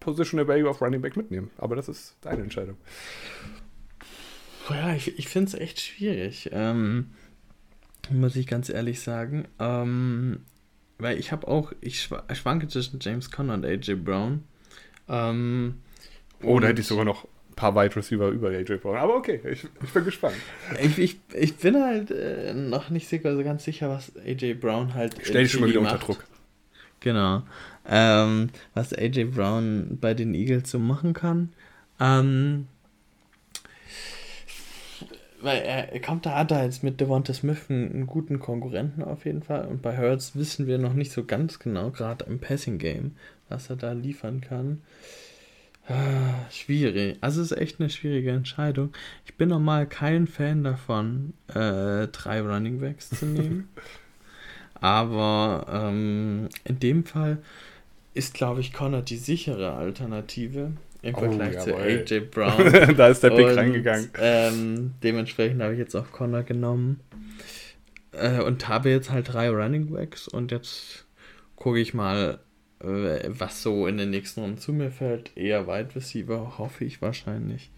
Positional 0.00 0.48
Value 0.48 0.68
of 0.68 0.80
Running 0.80 1.00
Back 1.00 1.16
mitnehmen. 1.16 1.50
Aber 1.58 1.76
das 1.76 1.88
ist 1.88 2.16
deine 2.22 2.42
Entscheidung. 2.42 2.76
Ja, 4.70 4.94
ich, 4.94 5.18
ich 5.18 5.28
finde 5.28 5.48
es 5.48 5.54
echt 5.54 5.80
schwierig. 5.80 6.50
Ähm, 6.52 7.10
muss 8.10 8.36
ich 8.36 8.46
ganz 8.46 8.68
ehrlich 8.68 9.00
sagen. 9.00 9.46
Ähm, 9.58 10.44
weil 10.98 11.18
ich 11.18 11.32
habe 11.32 11.48
auch, 11.48 11.72
ich 11.80 12.02
schwanke 12.02 12.68
zwischen 12.68 12.98
James 13.00 13.30
Conner 13.30 13.54
und 13.54 13.64
AJ 13.64 13.96
Brown. 13.96 14.44
Ähm, 15.08 15.80
oh, 16.42 16.58
da 16.60 16.68
hätte 16.68 16.80
ich 16.80 16.86
sogar 16.86 17.04
noch 17.04 17.24
ein 17.24 17.54
paar 17.56 17.74
Wide 17.74 17.96
Receiver 17.96 18.28
über 18.28 18.48
AJ 18.48 18.78
Brown. 18.78 18.96
Aber 18.96 19.16
okay, 19.16 19.40
ich, 19.44 19.64
ich 19.82 19.90
bin 19.92 20.04
gespannt. 20.04 20.36
Ich, 20.80 20.98
ich, 20.98 21.20
ich 21.34 21.56
bin 21.56 21.82
halt 21.82 22.10
äh, 22.10 22.54
noch 22.54 22.90
nicht 22.90 23.08
sicher, 23.08 23.36
so 23.36 23.42
ganz 23.42 23.64
sicher, 23.64 23.88
was 23.90 24.12
AJ 24.16 24.54
Brown 24.54 24.94
halt. 24.94 25.16
Stell 25.22 25.42
dich 25.42 25.52
schon 25.52 25.62
mal 25.62 25.70
wieder 25.70 25.80
macht. 25.80 25.94
unter 25.94 26.06
Druck. 26.06 26.24
Genau. 27.00 27.42
Ähm, 27.86 28.50
was 28.72 28.94
AJ 28.94 29.24
Brown 29.24 29.98
bei 30.00 30.14
den 30.14 30.34
Eagles 30.34 30.70
so 30.70 30.78
machen 30.78 31.12
kann. 31.12 31.52
Ähm, 32.00 32.66
weil 35.44 35.62
er, 35.62 35.92
er 35.92 36.00
kommt 36.00 36.26
da, 36.26 36.38
hat 36.38 36.50
da 36.50 36.64
jetzt 36.64 36.82
mit 36.82 37.00
Devonta 37.00 37.32
Smith 37.34 37.66
einen, 37.68 37.92
einen, 37.92 38.06
guten 38.06 38.40
Konkurrenten 38.40 39.02
auf 39.02 39.24
jeden 39.24 39.42
Fall. 39.42 39.66
Und 39.66 39.82
bei 39.82 39.96
Hurts 39.96 40.34
wissen 40.36 40.66
wir 40.66 40.78
noch 40.78 40.94
nicht 40.94 41.12
so 41.12 41.24
ganz 41.24 41.58
genau, 41.58 41.90
gerade 41.90 42.24
im 42.24 42.40
Passing-Game, 42.40 43.12
was 43.48 43.70
er 43.70 43.76
da 43.76 43.92
liefern 43.92 44.40
kann. 44.40 44.82
Ah, 45.86 46.50
schwierig. 46.50 47.18
Also 47.20 47.42
es 47.42 47.52
ist 47.52 47.58
echt 47.58 47.78
eine 47.78 47.90
schwierige 47.90 48.30
Entscheidung. 48.30 48.92
Ich 49.26 49.34
bin 49.34 49.50
normal 49.50 49.86
kein 49.86 50.26
Fan 50.26 50.64
davon, 50.64 51.34
äh, 51.48 52.08
drei 52.08 52.40
Running 52.40 52.80
Backs 52.80 53.10
zu 53.10 53.26
nehmen. 53.26 53.68
Aber 54.80 55.66
ähm, 55.70 56.48
in 56.64 56.78
dem 56.78 57.04
Fall 57.04 57.38
ist, 58.14 58.34
glaube 58.34 58.60
ich, 58.60 58.72
Connor 58.72 59.02
die 59.02 59.16
sichere 59.16 59.74
Alternative 59.74 60.72
im 61.04 61.14
oh, 61.14 61.18
Vergleich 61.18 61.56
oh, 61.58 61.64
zu 61.64 61.76
AJ 61.76 62.20
Brown. 62.30 62.96
da 62.96 63.08
ist 63.08 63.22
der 63.22 63.30
Pick 63.30 63.46
und, 63.46 63.58
reingegangen. 63.58 64.10
Ähm, 64.18 64.94
dementsprechend 65.02 65.62
habe 65.62 65.74
ich 65.74 65.78
jetzt 65.78 65.94
auch 65.94 66.10
Connor 66.12 66.42
genommen. 66.42 67.00
Äh, 68.12 68.40
und 68.40 68.68
habe 68.68 68.90
jetzt 68.90 69.10
halt 69.10 69.32
drei 69.32 69.50
Running 69.50 69.92
Backs 69.92 70.28
und 70.28 70.52
jetzt 70.52 71.04
gucke 71.56 71.80
ich 71.80 71.94
mal, 71.94 72.38
äh, 72.80 73.28
was 73.28 73.62
so 73.62 73.86
in 73.86 73.98
den 73.98 74.10
nächsten 74.10 74.40
Runden 74.40 74.58
zu 74.58 74.72
mir 74.72 74.90
fällt. 74.90 75.36
Eher 75.36 75.66
Wide 75.66 75.94
Receiver, 75.94 76.58
hoffe 76.58 76.84
ich 76.84 77.02
wahrscheinlich. 77.02 77.70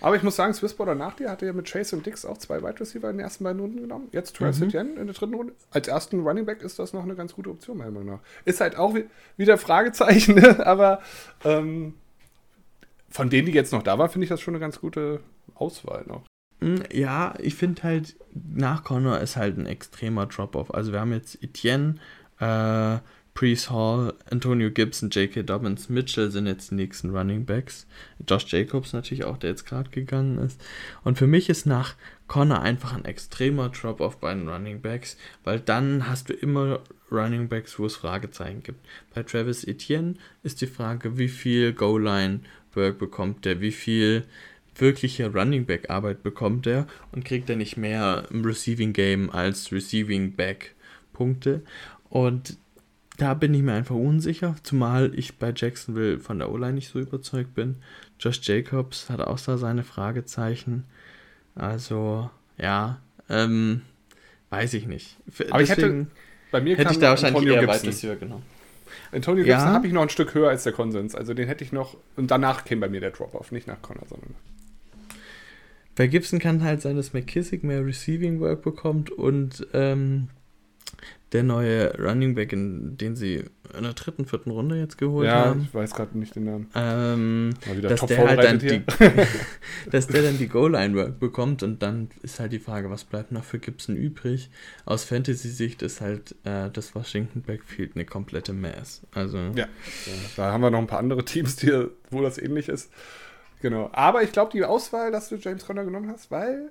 Aber 0.00 0.14
ich 0.14 0.22
muss 0.22 0.36
sagen, 0.36 0.54
Swissborder 0.54 0.94
nach 0.94 1.14
dir 1.14 1.28
hatte 1.28 1.46
ja 1.46 1.52
mit 1.52 1.66
Chase 1.66 1.96
und 1.96 2.06
Dix 2.06 2.24
auch 2.24 2.38
zwei 2.38 2.62
Wide 2.62 2.78
Receiver 2.78 3.10
in 3.10 3.16
den 3.16 3.24
ersten 3.24 3.42
beiden 3.42 3.60
Runden 3.60 3.80
genommen. 3.80 4.08
Jetzt 4.12 4.36
Travis 4.36 4.60
mhm. 4.60 4.68
Etienne 4.68 4.90
in 5.00 5.06
der 5.06 5.14
dritten 5.14 5.34
Runde. 5.34 5.54
Als 5.70 5.88
ersten 5.88 6.20
Running 6.20 6.46
Back 6.46 6.62
ist 6.62 6.78
das 6.78 6.92
noch 6.92 7.02
eine 7.02 7.16
ganz 7.16 7.34
gute 7.34 7.50
Option, 7.50 7.78
meiner 7.78 7.90
Meinung 7.90 8.14
nach. 8.14 8.20
Ist 8.44 8.60
halt 8.60 8.76
auch 8.76 8.94
wieder 9.36 9.58
Fragezeichen, 9.58 10.34
ne? 10.36 10.64
aber 10.64 11.00
ähm, 11.44 11.94
von 13.10 13.30
denen, 13.30 13.46
die 13.46 13.52
jetzt 13.52 13.72
noch 13.72 13.82
da 13.82 13.98
waren, 13.98 14.10
finde 14.10 14.24
ich 14.24 14.30
das 14.30 14.40
schon 14.40 14.54
eine 14.54 14.60
ganz 14.60 14.80
gute 14.80 15.20
Auswahl 15.54 16.04
noch. 16.06 16.24
Hm, 16.60 16.82
ja, 16.92 17.34
ich 17.38 17.54
finde 17.54 17.82
halt, 17.82 18.16
nach 18.34 18.84
Connor 18.84 19.20
ist 19.20 19.36
halt 19.36 19.58
ein 19.58 19.66
extremer 19.66 20.26
Drop-Off. 20.26 20.72
Also 20.74 20.92
wir 20.92 21.00
haben 21.00 21.12
jetzt 21.12 21.42
Etienne, 21.42 21.96
äh, 22.40 22.98
Priest 23.38 23.70
Hall, 23.70 24.14
Antonio 24.28 24.68
Gibson, 24.68 25.10
J.K. 25.10 25.44
Dobbins, 25.44 25.88
Mitchell 25.88 26.32
sind 26.32 26.48
jetzt 26.48 26.72
die 26.72 26.74
nächsten 26.74 27.10
Running 27.16 27.44
Backs. 27.44 27.86
Josh 28.28 28.52
Jacobs 28.52 28.92
natürlich 28.92 29.24
auch, 29.24 29.36
der 29.36 29.50
jetzt 29.50 29.64
gerade 29.64 29.90
gegangen 29.90 30.38
ist. 30.38 30.60
Und 31.04 31.18
für 31.18 31.28
mich 31.28 31.48
ist 31.48 31.64
nach 31.64 31.94
Connor 32.26 32.60
einfach 32.60 32.94
ein 32.94 33.04
extremer 33.04 33.68
Drop-off 33.68 34.18
bei 34.18 34.34
den 34.34 34.48
Running 34.48 34.80
Backs, 34.80 35.16
weil 35.44 35.60
dann 35.60 36.08
hast 36.08 36.30
du 36.30 36.32
immer 36.32 36.80
Running 37.12 37.48
Backs, 37.48 37.78
wo 37.78 37.86
es 37.86 37.94
Fragezeichen 37.94 38.64
gibt. 38.64 38.84
Bei 39.14 39.22
Travis 39.22 39.62
Etienne 39.62 40.16
ist 40.42 40.60
die 40.60 40.66
Frage, 40.66 41.16
wie 41.16 41.28
viel 41.28 41.72
Goal-Line-Work 42.72 42.98
bekommt 42.98 43.44
der, 43.44 43.60
wie 43.60 43.72
viel 43.72 44.24
wirkliche 44.76 45.32
Running 45.32 45.66
Back 45.66 45.90
Arbeit 45.90 46.22
bekommt 46.22 46.66
er 46.66 46.86
und 47.12 47.24
kriegt 47.24 47.50
er 47.50 47.56
nicht 47.56 47.76
mehr 47.76 48.24
im 48.30 48.44
Receiving 48.44 48.92
Game 48.92 49.30
als 49.30 49.72
Receiving 49.72 50.34
Back 50.36 50.74
Punkte. 51.12 51.62
Und 52.08 52.56
da 53.16 53.34
bin 53.34 53.52
ich 53.54 53.62
mir 53.62 53.72
einfach 53.72 53.96
unsicher, 53.96 54.54
zumal 54.62 55.12
ich 55.16 55.36
bei 55.36 55.52
Jacksonville 55.54 56.20
von 56.20 56.38
der 56.38 56.52
O-Line 56.52 56.74
nicht 56.74 56.90
so 56.90 57.00
überzeugt 57.00 57.54
bin. 57.54 57.76
Josh 58.20 58.40
Jacobs 58.42 59.10
hat 59.10 59.20
auch 59.20 59.40
da 59.40 59.58
seine 59.58 59.82
Fragezeichen. 59.82 60.84
Also, 61.56 62.30
ja, 62.56 63.00
ähm, 63.28 63.82
weiß 64.50 64.74
ich 64.74 64.86
nicht. 64.86 65.16
Aber 65.50 65.58
Deswegen 65.58 65.62
ich 65.62 65.70
hätte, 65.70 66.06
bei 66.52 66.60
mir 66.60 66.76
hätte 66.76 66.92
ich 66.92 67.00
da 67.00 67.10
wahrscheinlich 67.10 67.44
eher 67.44 67.66
Gibson. 67.66 68.20
genommen. 68.20 68.57
Antonio 69.12 69.44
Gibson 69.44 69.68
ja. 69.68 69.72
habe 69.72 69.86
ich 69.86 69.92
noch 69.92 70.02
ein 70.02 70.08
Stück 70.08 70.34
höher 70.34 70.48
als 70.48 70.64
der 70.64 70.72
Konsens. 70.72 71.14
Also 71.14 71.34
den 71.34 71.48
hätte 71.48 71.64
ich 71.64 71.72
noch. 71.72 71.96
Und 72.16 72.30
danach 72.30 72.64
käme 72.64 72.82
bei 72.82 72.88
mir 72.88 73.00
der 73.00 73.10
Drop-Off, 73.10 73.52
nicht 73.52 73.66
nach 73.66 73.80
Connor, 73.82 74.06
sondern. 74.08 74.34
Bei 75.96 76.06
Gibson 76.06 76.38
kann 76.38 76.62
halt 76.62 76.80
sein, 76.80 76.96
dass 76.96 77.12
McKissick 77.12 77.64
mehr 77.64 77.84
Receiving 77.84 78.38
Work 78.40 78.62
bekommt 78.62 79.10
und 79.10 79.66
ähm, 79.72 80.28
der 81.32 81.42
neue 81.42 81.94
Running 81.98 82.34
Back, 82.34 82.52
in, 82.52 82.96
den 82.96 83.14
sie 83.14 83.44
in 83.76 83.82
der 83.82 83.92
dritten, 83.92 84.24
vierten 84.24 84.50
Runde 84.50 84.76
jetzt 84.76 84.96
geholt 84.96 85.26
ja, 85.26 85.44
haben. 85.44 85.60
Ja, 85.60 85.66
ich 85.66 85.74
weiß 85.74 85.94
gerade 85.94 86.16
nicht 86.16 86.34
den 86.34 86.44
Namen. 86.44 86.70
Ähm, 86.74 87.50
dass, 87.82 88.06
der 88.06 88.26
halt 88.26 88.42
dann 88.42 88.58
die, 88.58 88.82
dass 89.90 90.06
der 90.06 90.22
dann 90.22 90.38
die 90.38 90.48
Goal-Line-Work 90.48 91.20
bekommt 91.20 91.62
und 91.62 91.82
dann 91.82 92.08
ist 92.22 92.40
halt 92.40 92.52
die 92.52 92.58
Frage, 92.58 92.88
was 92.88 93.04
bleibt 93.04 93.30
noch 93.30 93.44
für 93.44 93.58
Gibson 93.58 93.94
übrig? 93.94 94.50
Aus 94.86 95.04
Fantasy-Sicht 95.04 95.82
ist 95.82 96.00
halt 96.00 96.34
äh, 96.44 96.70
das 96.70 96.94
Washington 96.94 97.42
Backfield 97.42 97.92
eine 97.94 98.06
komplette 98.06 98.54
Mess. 98.54 99.02
Also, 99.12 99.38
ja, 99.54 99.66
da 100.36 100.52
haben 100.52 100.62
wir 100.62 100.70
noch 100.70 100.78
ein 100.78 100.86
paar 100.86 101.00
andere 101.00 101.24
Teams, 101.24 101.56
die, 101.56 101.88
wo 102.10 102.22
das 102.22 102.38
ähnlich 102.38 102.70
ist. 102.70 102.90
Genau. 103.60 103.90
Aber 103.92 104.22
ich 104.22 104.32
glaube, 104.32 104.52
die 104.52 104.64
Auswahl, 104.64 105.10
dass 105.10 105.28
du 105.28 105.36
James 105.36 105.66
Conner 105.66 105.84
genommen 105.84 106.08
hast, 106.10 106.30
weil 106.30 106.70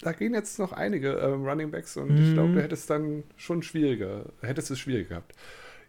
da 0.00 0.12
gehen 0.12 0.34
jetzt 0.34 0.58
noch 0.58 0.72
einige 0.72 1.12
ähm, 1.12 1.46
Running 1.46 1.70
Backs 1.70 1.96
und 1.96 2.10
mhm. 2.10 2.24
ich 2.24 2.34
glaube, 2.34 2.52
du 2.54 2.62
hättest 2.62 2.90
dann 2.90 3.24
schon 3.36 3.62
schwieriger, 3.62 4.26
hättest 4.42 4.70
es 4.70 4.78
schwierig 4.78 5.08
gehabt. 5.08 5.34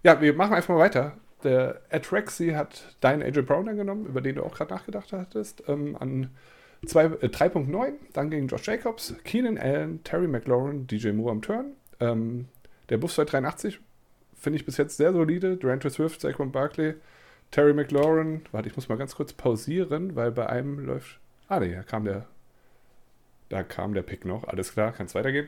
Ja, 0.04 0.22
wir 0.22 0.34
machen 0.34 0.54
einfach 0.54 0.74
mal 0.74 0.80
weiter. 0.80 1.18
Der 1.44 1.82
Atraxi 1.92 2.50
hat 2.50 2.96
deinen 3.02 3.22
AJ 3.22 3.42
Brown 3.42 3.66
dann 3.66 3.78
genommen, 3.78 4.06
über 4.06 4.22
den 4.22 4.36
du 4.36 4.44
auch 4.44 4.56
gerade 4.56 4.74
nachgedacht 4.74 5.12
hattest, 5.12 5.64
ähm, 5.68 5.96
an 6.00 6.30
äh, 6.84 6.88
3.9. 6.88 7.94
Dann 8.14 8.30
gegen 8.30 8.48
Josh 8.48 8.66
Jacobs, 8.66 9.16
Keenan 9.24 9.58
Allen, 9.58 10.04
Terry 10.04 10.28
McLaurin, 10.28 10.88
DJ 10.88 11.12
Moore 11.12 11.32
am 11.32 11.42
Turn. 11.42 11.74
Ähm, 12.00 12.48
der 12.90 12.98
Buff 12.98 13.14
283 13.14 13.80
finde 14.34 14.58
ich 14.58 14.66
bis 14.66 14.78
jetzt 14.78 14.98
sehr 14.98 15.14
solide. 15.14 15.58
Durant 15.58 15.84
Swift, 15.84 16.22
Saquon 16.22 16.52
Barkley, 16.52 16.96
Terry 17.52 17.74
McLaurin. 17.74 18.42
Warte, 18.52 18.70
ich 18.70 18.76
muss 18.76 18.90
mal 18.90 18.98
ganz 18.98 19.16
kurz 19.16 19.34
pausieren, 19.34 20.16
weil 20.16 20.32
bei 20.32 20.48
einem 20.48 20.80
läuft. 20.80 21.20
Ah, 21.50 21.60
nee, 21.60 21.74
da 21.74 21.84
kam 21.84 22.06
der 22.06 22.26
da 23.50 23.64
kam 23.64 23.94
der 23.94 24.02
Pick 24.02 24.26
noch. 24.26 24.44
Alles 24.46 24.74
klar, 24.74 24.92
kann 24.92 25.06
es 25.06 25.16
weitergehen. 25.16 25.48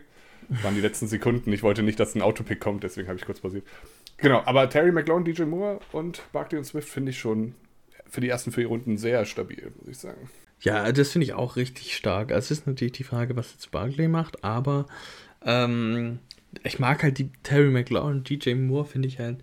Waren 0.63 0.75
die 0.75 0.81
letzten 0.81 1.07
Sekunden. 1.07 1.51
Ich 1.51 1.63
wollte 1.63 1.83
nicht, 1.83 1.99
dass 1.99 2.15
ein 2.15 2.21
Autopick 2.21 2.59
kommt, 2.59 2.83
deswegen 2.83 3.07
habe 3.07 3.19
ich 3.19 3.25
kurz 3.25 3.39
pausiert. 3.41 3.65
Genau, 4.17 4.41
aber 4.45 4.69
Terry 4.69 4.91
McLaurin, 4.91 5.25
DJ 5.25 5.43
Moore 5.43 5.79
und 5.91 6.21
Barkley 6.31 6.57
und 6.57 6.65
Swift 6.65 6.89
finde 6.89 7.11
ich 7.11 7.19
schon 7.19 7.55
für 8.07 8.21
die 8.21 8.29
ersten 8.29 8.51
vier 8.51 8.67
Runden 8.67 8.97
sehr 8.97 9.25
stabil, 9.25 9.71
muss 9.77 9.87
ich 9.87 9.97
sagen. 9.97 10.29
Ja, 10.61 10.91
das 10.91 11.11
finde 11.11 11.25
ich 11.25 11.33
auch 11.33 11.55
richtig 11.55 11.95
stark. 11.95 12.31
Also 12.31 12.53
es 12.53 12.59
ist 12.59 12.67
natürlich 12.67 12.93
die 12.93 13.03
Frage, 13.03 13.35
was 13.35 13.51
jetzt 13.51 13.71
Barkley 13.71 14.07
macht, 14.07 14.43
aber 14.43 14.87
ähm, 15.45 16.19
ich 16.63 16.79
mag 16.79 17.03
halt 17.03 17.17
die 17.17 17.31
Terry 17.43 17.69
McLaurin, 17.69 18.23
DJ 18.23 18.55
Moore 18.55 18.85
finde 18.85 19.07
ich 19.07 19.19
halt 19.19 19.37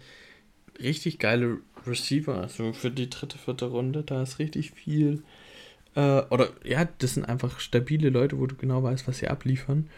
richtig 0.79 1.19
geile 1.19 1.59
Receiver. 1.87 2.37
Also 2.39 2.73
für 2.73 2.91
die 2.91 3.09
dritte, 3.09 3.39
vierte 3.39 3.67
Runde, 3.67 4.03
da 4.03 4.23
ist 4.23 4.39
richtig 4.39 4.73
viel 4.73 5.23
äh, 5.97 6.23
oder 6.31 6.51
ja, 6.63 6.87
das 6.99 7.15
sind 7.15 7.25
einfach 7.25 7.59
stabile 7.59 8.11
Leute, 8.11 8.39
wo 8.39 8.47
du 8.47 8.55
genau 8.55 8.83
weißt, 8.83 9.09
was 9.09 9.19
sie 9.19 9.29
abliefern. 9.29 9.89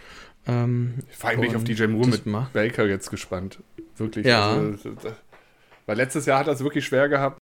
Ähm, 0.47 0.95
ich 1.11 1.23
war 1.23 1.31
eigentlich 1.31 1.57
auf 1.57 1.65
DJ 1.65 1.87
Moore 1.87 2.09
mit 2.09 2.25
macht. 2.25 2.53
Baker 2.53 2.87
jetzt 2.87 3.11
gespannt. 3.11 3.63
Wirklich. 3.97 4.25
Ja. 4.25 4.53
Also, 4.53 4.97
weil 5.87 5.97
letztes 5.97 6.27
Jahr 6.27 6.39
hat 6.39 6.47
er 6.47 6.53
es 6.53 6.63
wirklich 6.63 6.87
schwer 6.87 7.09
gehabt. 7.09 7.39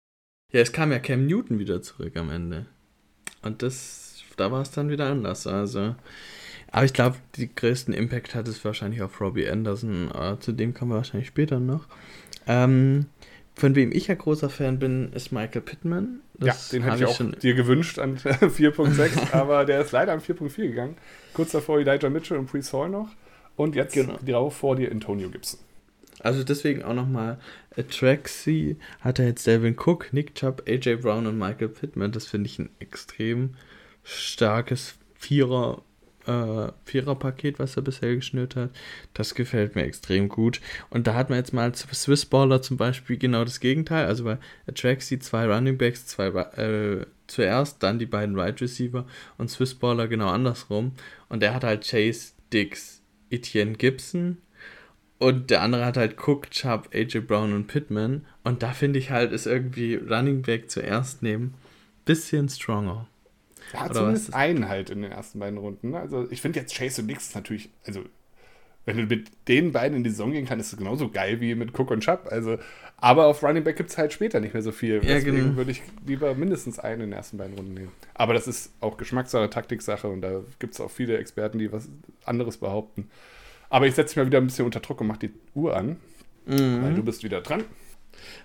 Ja, 0.52 0.60
es 0.60 0.72
kam 0.72 0.90
ja 0.90 0.98
Cam 0.98 1.26
Newton 1.26 1.58
wieder 1.58 1.82
zurück 1.82 2.16
am 2.16 2.30
Ende. 2.30 2.66
Und 3.42 3.62
das, 3.62 4.22
da 4.36 4.50
war 4.50 4.62
es 4.62 4.70
dann 4.70 4.88
wieder 4.88 5.06
anders. 5.06 5.46
Also, 5.46 5.94
aber 6.70 6.84
ich 6.84 6.94
glaube, 6.94 7.16
die 7.36 7.54
größten 7.54 7.92
Impact 7.92 8.34
hat 8.34 8.48
es 8.48 8.64
wahrscheinlich 8.64 9.02
auf 9.02 9.20
Robbie 9.20 9.48
Anderson. 9.48 10.10
Äh, 10.12 10.38
zu 10.40 10.52
dem 10.52 10.72
kommen 10.72 10.92
wir 10.92 10.96
wahrscheinlich 10.96 11.28
später 11.28 11.60
noch. 11.60 11.86
Ähm, 12.46 13.06
von 13.56 13.74
wem 13.74 13.90
ich 13.90 14.08
ja 14.08 14.14
großer 14.14 14.50
Fan 14.50 14.78
bin, 14.78 15.12
ist 15.14 15.32
Michael 15.32 15.62
Pittman. 15.62 16.20
Das 16.34 16.70
ja, 16.70 16.78
den 16.78 16.84
hätte 16.84 16.98
ich 16.98 17.04
auch 17.06 17.16
schon 17.16 17.32
dir 17.40 17.54
gewünscht 17.54 17.98
an 17.98 18.16
4.6, 18.18 19.32
aber 19.32 19.64
der 19.64 19.80
ist 19.80 19.92
leider 19.92 20.12
an 20.12 20.20
4.4 20.20 20.56
gegangen. 20.68 20.96
Kurz 21.32 21.52
davor 21.52 21.80
Elijah 21.80 22.10
Mitchell 22.10 22.36
und 22.36 22.46
Priest 22.46 22.74
Hall 22.74 22.90
noch. 22.90 23.08
Und 23.56 23.74
jetzt 23.74 23.94
genau. 23.94 24.18
drauf 24.24 24.56
vor 24.56 24.76
dir 24.76 24.92
Antonio 24.92 25.30
Gibson. 25.30 25.58
Also 26.20 26.44
deswegen 26.44 26.82
auch 26.82 26.92
nochmal, 26.92 27.38
Traxi 27.90 28.76
hat 29.00 29.18
er 29.18 29.26
jetzt 29.26 29.46
Devin 29.46 29.76
Cook, 29.78 30.12
Nick 30.12 30.34
Chubb, 30.34 30.62
AJ 30.68 30.96
Brown 30.96 31.26
und 31.26 31.38
Michael 31.38 31.68
Pittman. 31.68 32.12
Das 32.12 32.26
finde 32.26 32.48
ich 32.48 32.58
ein 32.58 32.68
extrem 32.78 33.54
starkes 34.02 34.96
Vierer 35.14 35.82
äh, 36.26 36.72
Vierer-Paket, 36.84 37.58
was 37.58 37.76
er 37.76 37.82
bisher 37.82 38.14
geschnürt 38.14 38.56
hat. 38.56 38.70
Das 39.14 39.34
gefällt 39.34 39.74
mir 39.74 39.84
extrem 39.84 40.28
gut. 40.28 40.60
Und 40.90 41.06
da 41.06 41.14
hat 41.14 41.30
man 41.30 41.38
jetzt 41.38 41.52
mal 41.52 41.74
Swissballer 41.74 42.62
zum 42.62 42.76
Beispiel 42.76 43.16
genau 43.16 43.44
das 43.44 43.60
Gegenteil. 43.60 44.06
Also 44.06 44.24
bei 44.24 44.38
Atraxi 44.68 45.18
zwei 45.18 45.46
Running 45.46 45.78
Backs, 45.78 46.06
zwei 46.06 46.26
äh, 46.26 47.06
zuerst, 47.26 47.82
dann 47.82 47.98
die 47.98 48.06
beiden 48.06 48.36
Wide 48.36 48.42
right 48.42 48.60
Receiver 48.60 49.06
und 49.38 49.50
Swissballer 49.50 50.08
genau 50.08 50.28
andersrum. 50.28 50.92
Und 51.28 51.40
der 51.40 51.54
hat 51.54 51.64
halt 51.64 51.88
Chase, 51.88 52.32
Dix, 52.52 53.02
Etienne 53.30 53.72
Gibson. 53.72 54.38
Und 55.18 55.50
der 55.50 55.62
andere 55.62 55.86
hat 55.86 55.96
halt 55.96 56.16
Cook, 56.18 56.50
Chubb, 56.50 56.90
AJ 56.92 57.20
Brown 57.20 57.54
und 57.54 57.68
Pittman. 57.68 58.26
Und 58.44 58.62
da 58.62 58.72
finde 58.72 58.98
ich 58.98 59.10
halt, 59.10 59.32
ist 59.32 59.46
irgendwie 59.46 59.94
Running 59.94 60.42
Back 60.42 60.70
zuerst 60.70 61.22
nehmen 61.22 61.54
bisschen 62.06 62.48
stronger. 62.48 63.06
Er 63.72 63.80
hat 63.80 63.94
zumindest 63.94 64.34
einen 64.34 64.68
halt 64.68 64.90
in 64.90 65.02
den 65.02 65.12
ersten 65.12 65.38
beiden 65.38 65.58
Runden. 65.58 65.90
Ne? 65.90 66.00
Also 66.00 66.26
ich 66.30 66.40
finde 66.40 66.60
jetzt 66.60 66.74
Chase 66.74 67.02
und 67.02 67.08
Nix 67.08 67.34
natürlich, 67.34 67.70
also 67.84 68.04
wenn 68.86 68.96
du 68.96 69.02
mit 69.02 69.26
den 69.48 69.72
beiden 69.72 69.96
in 69.96 70.04
die 70.04 70.10
Saison 70.10 70.30
gehen 70.30 70.46
kannst, 70.46 70.68
ist 70.68 70.72
es 70.74 70.78
genauso 70.78 71.10
geil 71.10 71.40
wie 71.40 71.54
mit 71.56 71.76
Cook 71.76 71.90
und 71.90 72.00
Chubb. 72.00 72.28
Also, 72.30 72.58
aber 72.96 73.26
auf 73.26 73.42
Running 73.42 73.64
Back 73.64 73.76
gibt 73.76 73.90
es 73.90 73.98
halt 73.98 74.12
später 74.12 74.38
nicht 74.38 74.54
mehr 74.54 74.62
so 74.62 74.70
viel. 74.70 74.94
Ja, 74.96 75.14
Deswegen 75.14 75.36
genau. 75.36 75.56
würde 75.56 75.72
ich 75.72 75.82
lieber 76.06 76.34
mindestens 76.34 76.78
einen 76.78 77.02
in 77.02 77.10
den 77.10 77.16
ersten 77.16 77.36
beiden 77.36 77.56
Runden 77.56 77.74
nehmen. 77.74 77.90
Aber 78.14 78.32
das 78.32 78.46
ist 78.46 78.72
auch 78.80 78.96
Geschmackssache, 78.96 79.50
Taktiksache 79.50 80.06
und 80.06 80.22
da 80.22 80.40
gibt 80.60 80.74
es 80.74 80.80
auch 80.80 80.90
viele 80.90 81.18
Experten, 81.18 81.58
die 81.58 81.72
was 81.72 81.88
anderes 82.24 82.58
behaupten. 82.58 83.10
Aber 83.70 83.88
ich 83.88 83.94
setze 83.96 84.12
mich 84.12 84.16
mal 84.18 84.26
wieder 84.26 84.38
ein 84.38 84.46
bisschen 84.46 84.64
unter 84.64 84.78
Druck 84.78 85.00
und 85.00 85.08
mache 85.08 85.18
die 85.18 85.32
Uhr 85.54 85.76
an, 85.76 85.96
mhm. 86.46 86.82
weil 86.82 86.94
du 86.94 87.02
bist 87.02 87.24
wieder 87.24 87.40
dran. 87.40 87.64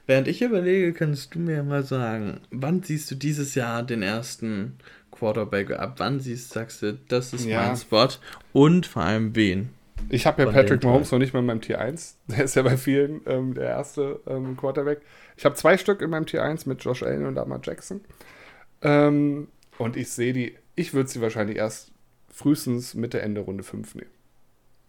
Während 0.07 0.27
ich 0.27 0.41
überlege, 0.41 0.91
kannst 0.91 1.36
du 1.36 1.39
mir 1.39 1.63
mal 1.63 1.84
sagen, 1.84 2.41
wann 2.49 2.81
siehst 2.81 3.12
du 3.12 3.15
dieses 3.15 3.53
Jahr 3.53 3.84
den 3.84 4.01
ersten 4.01 4.77
Quarterback, 5.21 5.69
ab 5.69 5.93
wann 5.97 6.19
siehst, 6.19 6.49
sagst 6.49 6.81
du, 6.81 6.97
das 7.07 7.31
ist 7.31 7.45
ja. 7.45 7.62
mein 7.62 7.77
Spot 7.77 8.07
und 8.53 8.88
vor 8.88 9.03
allem 9.03 9.36
wen? 9.36 9.69
Ich 10.10 10.25
habe 10.25 10.41
ja 10.41 10.51
Patrick 10.51 10.84
Mahomes 10.84 11.12
noch 11.12 11.19
nicht 11.19 11.31
mal 11.31 11.41
in 11.41 11.45
meinem 11.45 11.62
Tier 11.62 11.79
1. 11.79 12.17
Der 12.27 12.45
ist 12.45 12.55
ja 12.55 12.63
bei 12.63 12.75
vielen 12.75 13.21
ähm, 13.27 13.53
der 13.53 13.65
erste 13.65 14.19
ähm, 14.25 14.57
Quarterback. 14.57 15.01
Ich 15.38 15.45
habe 15.45 15.53
zwei 15.53 15.77
Stück 15.77 16.01
in 16.01 16.10
meinem 16.10 16.25
Tier 16.25 16.43
1 16.43 16.65
mit 16.65 16.84
Josh 16.84 17.03
Allen 17.03 17.27
und 17.27 17.36
Lamar 17.36 17.60
Jackson. 17.62 18.01
Ähm, 18.81 19.49
und 19.77 19.95
ich 19.95 20.10
sehe 20.10 20.34
die, 20.34 20.57
ich 20.73 20.95
würde 20.95 21.07
sie 21.07 21.21
wahrscheinlich 21.21 21.57
erst 21.57 21.91
frühestens 22.34 22.95
Mitte, 22.95 23.21
Ende 23.21 23.41
Runde 23.41 23.63
5 23.63 23.93
nehmen. 23.93 24.10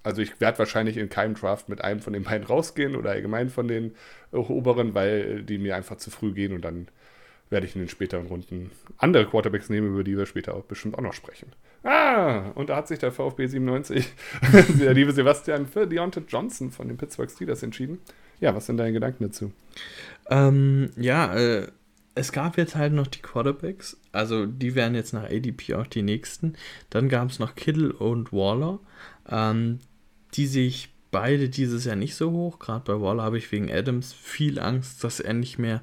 Also 0.03 0.23
ich 0.23 0.41
werde 0.41 0.61
wahrscheinlich 0.61 0.97
in 0.97 1.11
keinem 1.11 1.35
Draft 1.35 1.69
mit 1.69 1.85
einem 1.85 2.01
von 2.01 2.15
den 2.15 2.23
beiden 2.23 2.47
rausgehen 2.47 2.97
oder 2.97 3.11
allgemein 3.11 3.51
von 3.51 3.69
den 3.69 3.95
äh, 4.33 4.37
oberen, 4.37 4.95
weil 4.95 5.43
die 5.43 5.59
mir 5.59 5.77
einfach 5.77 5.99
zu 5.99 6.11
früh 6.11 6.33
gehen 6.33 6.55
und 6.55 6.63
dann 6.63 6.89
werde 7.53 7.67
ich 7.67 7.77
in 7.77 7.83
den 7.83 7.89
späteren 7.89 8.27
Runden 8.27 8.73
andere 8.99 9.27
Quarterbacks 9.27 9.69
nehmen, 9.69 9.93
über 9.93 10.03
die 10.03 10.17
wir 10.17 10.27
später 10.27 10.55
auch 10.55 10.65
bestimmt 10.65 10.99
auch 10.99 11.03
noch 11.03 11.13
sprechen. 11.13 11.53
Ah, 11.85 12.51
und 12.55 12.71
da 12.71 12.77
hat 12.77 12.89
sich 12.89 12.99
der 12.99 13.13
VfB 13.13 13.47
97, 13.47 14.13
der 14.81 14.95
liebe 14.95 15.13
Sebastian, 15.13 15.67
für 15.67 15.87
Deontay 15.87 16.23
Johnson 16.27 16.71
von 16.71 16.89
den 16.89 16.97
Pittsburgh 16.97 17.31
Steelers 17.31 17.63
entschieden. 17.63 17.99
Ja, 18.41 18.55
was 18.55 18.67
sind 18.67 18.79
deine 18.79 18.93
Gedanken 18.93 19.25
dazu? 19.25 19.53
Ähm, 20.29 20.91
ja, 20.97 21.35
äh, 21.35 21.69
es 22.15 22.33
gab 22.33 22.59
jetzt 22.59 22.75
halt 22.75 22.93
noch 22.93 23.07
die 23.07 23.23
Quarterbacks, 23.23 23.97
also 24.11 24.47
die 24.47 24.75
wären 24.75 24.95
jetzt 24.95 25.13
nach 25.13 25.25
ADP 25.25 25.75
auch 25.75 25.87
die 25.87 26.03
nächsten. 26.03 26.55
Dann 26.91 27.09
gab 27.09 27.31
es 27.31 27.39
noch 27.39 27.55
Kittle 27.55 27.93
und 27.93 28.33
Waller. 28.33 28.81
Ähm, 29.29 29.79
die 30.35 30.47
sehe 30.47 30.67
ich 30.67 30.93
beide 31.11 31.49
dieses 31.49 31.85
Jahr 31.85 31.97
nicht 31.97 32.17
so 32.17 32.33
hoch. 32.33 32.59
Gerade 32.59 32.85
bei 32.85 33.01
Waller 33.01 33.23
habe 33.23 33.39
ich 33.39 33.53
wegen 33.53 33.71
Adams 33.71 34.13
viel 34.13 34.59
Angst, 34.59 35.05
dass 35.05 35.21
er 35.21 35.35
nicht 35.35 35.59
mehr 35.59 35.83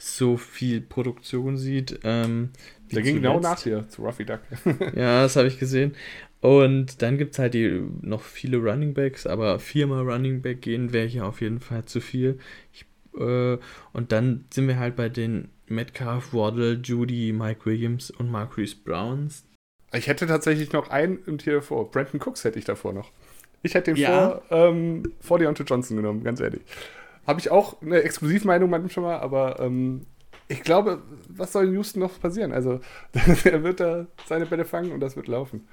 so 0.00 0.38
viel 0.38 0.80
Produktion 0.80 1.56
sieht. 1.58 2.00
Ähm, 2.04 2.50
Der 2.90 3.02
ging 3.02 3.16
genau 3.16 3.38
nach 3.38 3.60
dir 3.60 3.86
zu 3.88 4.02
Ruffy 4.02 4.24
Duck. 4.24 4.40
ja, 4.96 5.22
das 5.22 5.36
habe 5.36 5.46
ich 5.46 5.58
gesehen. 5.58 5.94
Und 6.40 7.02
dann 7.02 7.18
gibt 7.18 7.34
es 7.34 7.38
halt 7.38 7.52
die, 7.52 7.82
noch 8.00 8.22
viele 8.22 8.56
Running 8.56 8.94
Backs, 8.94 9.26
aber 9.26 9.58
viermal 9.58 10.10
Running 10.10 10.40
Back 10.40 10.62
gehen 10.62 10.94
wäre 10.94 11.06
hier 11.06 11.26
auf 11.26 11.42
jeden 11.42 11.60
Fall 11.60 11.84
zu 11.84 12.00
viel. 12.00 12.38
Ich, 12.72 12.86
äh, 13.20 13.58
und 13.92 14.10
dann 14.10 14.46
sind 14.50 14.68
wir 14.68 14.78
halt 14.78 14.96
bei 14.96 15.10
den 15.10 15.50
Metcalf, 15.66 16.32
Waddle, 16.32 16.80
Judy, 16.82 17.32
Mike 17.32 17.66
Williams 17.66 18.10
und 18.10 18.30
Marquise 18.30 18.76
Browns. 18.82 19.44
Ich 19.92 20.06
hätte 20.06 20.26
tatsächlich 20.26 20.72
noch 20.72 20.88
einen 20.88 21.18
im 21.26 21.36
Tier 21.36 21.54
davor. 21.54 21.90
Brandon 21.90 22.20
Cooks 22.20 22.44
hätte 22.44 22.58
ich 22.58 22.64
davor 22.64 22.94
noch. 22.94 23.10
Ich 23.62 23.74
hätte 23.74 23.92
den 23.92 24.00
ja. 24.00 24.40
vor, 24.48 24.68
ähm, 24.68 25.12
vor 25.20 25.38
Deontay 25.38 25.64
Johnson 25.64 25.98
genommen, 25.98 26.24
ganz 26.24 26.40
ehrlich. 26.40 26.62
Habe 27.26 27.40
ich 27.40 27.50
auch 27.50 27.80
eine 27.82 28.02
Exklusivmeinung 28.02 28.70
manchmal, 28.70 29.20
aber 29.20 29.60
ähm, 29.60 30.06
ich 30.48 30.62
glaube, 30.62 31.00
was 31.28 31.52
soll 31.52 31.68
in 31.68 31.74
Houston 31.74 32.00
noch 32.00 32.20
passieren? 32.20 32.52
Also, 32.52 32.80
er 33.44 33.62
wird 33.62 33.80
da 33.80 34.06
seine 34.26 34.46
Bälle 34.46 34.64
fangen 34.64 34.90
und 34.90 35.00
das 35.00 35.14
wird 35.14 35.28
laufen. 35.28 35.68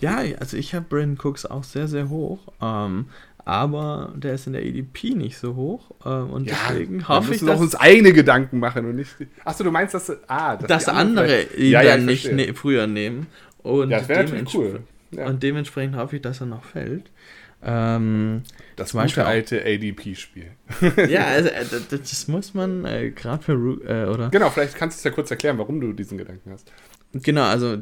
Ja, 0.00 0.18
also 0.38 0.56
ich 0.56 0.74
habe 0.74 0.84
Brandon 0.88 1.18
Cooks 1.22 1.46
auch 1.46 1.64
sehr, 1.64 1.88
sehr 1.88 2.10
hoch. 2.10 2.40
Ähm, 2.60 3.06
aber 3.44 4.12
der 4.16 4.34
ist 4.34 4.46
in 4.46 4.52
der 4.52 4.64
EDP 4.64 5.14
nicht 5.14 5.38
so 5.38 5.56
hoch. 5.56 5.90
Ähm, 6.04 6.30
und 6.30 6.44
ja, 6.48 6.56
deswegen 6.68 7.08
hoffe 7.08 7.34
ich, 7.34 7.40
dass... 7.40 7.58
Wir 7.58 7.62
uns 7.62 7.74
eigene 7.74 8.12
Gedanken 8.12 8.58
machen 8.58 8.84
und 8.84 8.96
nicht... 8.96 9.14
Achso, 9.44 9.64
du 9.64 9.70
meinst, 9.70 9.94
dass... 9.94 10.12
Ah, 10.28 10.56
dass, 10.56 10.68
dass 10.68 10.88
andere 10.88 11.42
ihn 11.56 11.72
ja, 11.72 11.82
ja, 11.82 11.96
dann 11.96 12.06
nicht 12.06 12.30
ne 12.30 12.52
früher 12.54 12.86
nehmen. 12.86 13.26
Und, 13.62 13.90
ja, 13.90 14.00
das 14.00 14.54
cool. 14.54 14.80
Ja. 15.12 15.26
und 15.26 15.42
dementsprechend 15.42 15.96
hoffe 15.96 16.16
ich, 16.16 16.22
dass 16.22 16.40
er 16.40 16.46
noch 16.46 16.64
fällt. 16.64 17.10
Ähm, 17.62 18.42
das 18.76 18.92
gute 18.92 19.26
alte 19.26 19.62
ADP-Spiel. 19.62 20.52
ja, 21.08 21.26
also 21.26 21.50
äh, 21.50 21.64
das, 21.70 21.88
das, 21.90 22.28
muss 22.28 22.54
man 22.54 22.84
äh, 22.84 23.10
gerade 23.10 23.42
für 23.42 23.52
äh, 23.52 24.08
oder. 24.08 24.30
Genau, 24.30 24.48
vielleicht 24.50 24.74
kannst 24.76 24.96
du 24.96 25.00
es 25.00 25.04
ja 25.04 25.10
kurz 25.10 25.30
erklären, 25.30 25.58
warum 25.58 25.80
du 25.80 25.92
diesen 25.92 26.16
Gedanken 26.16 26.50
hast. 26.52 26.72
Genau, 27.12 27.44
also 27.44 27.78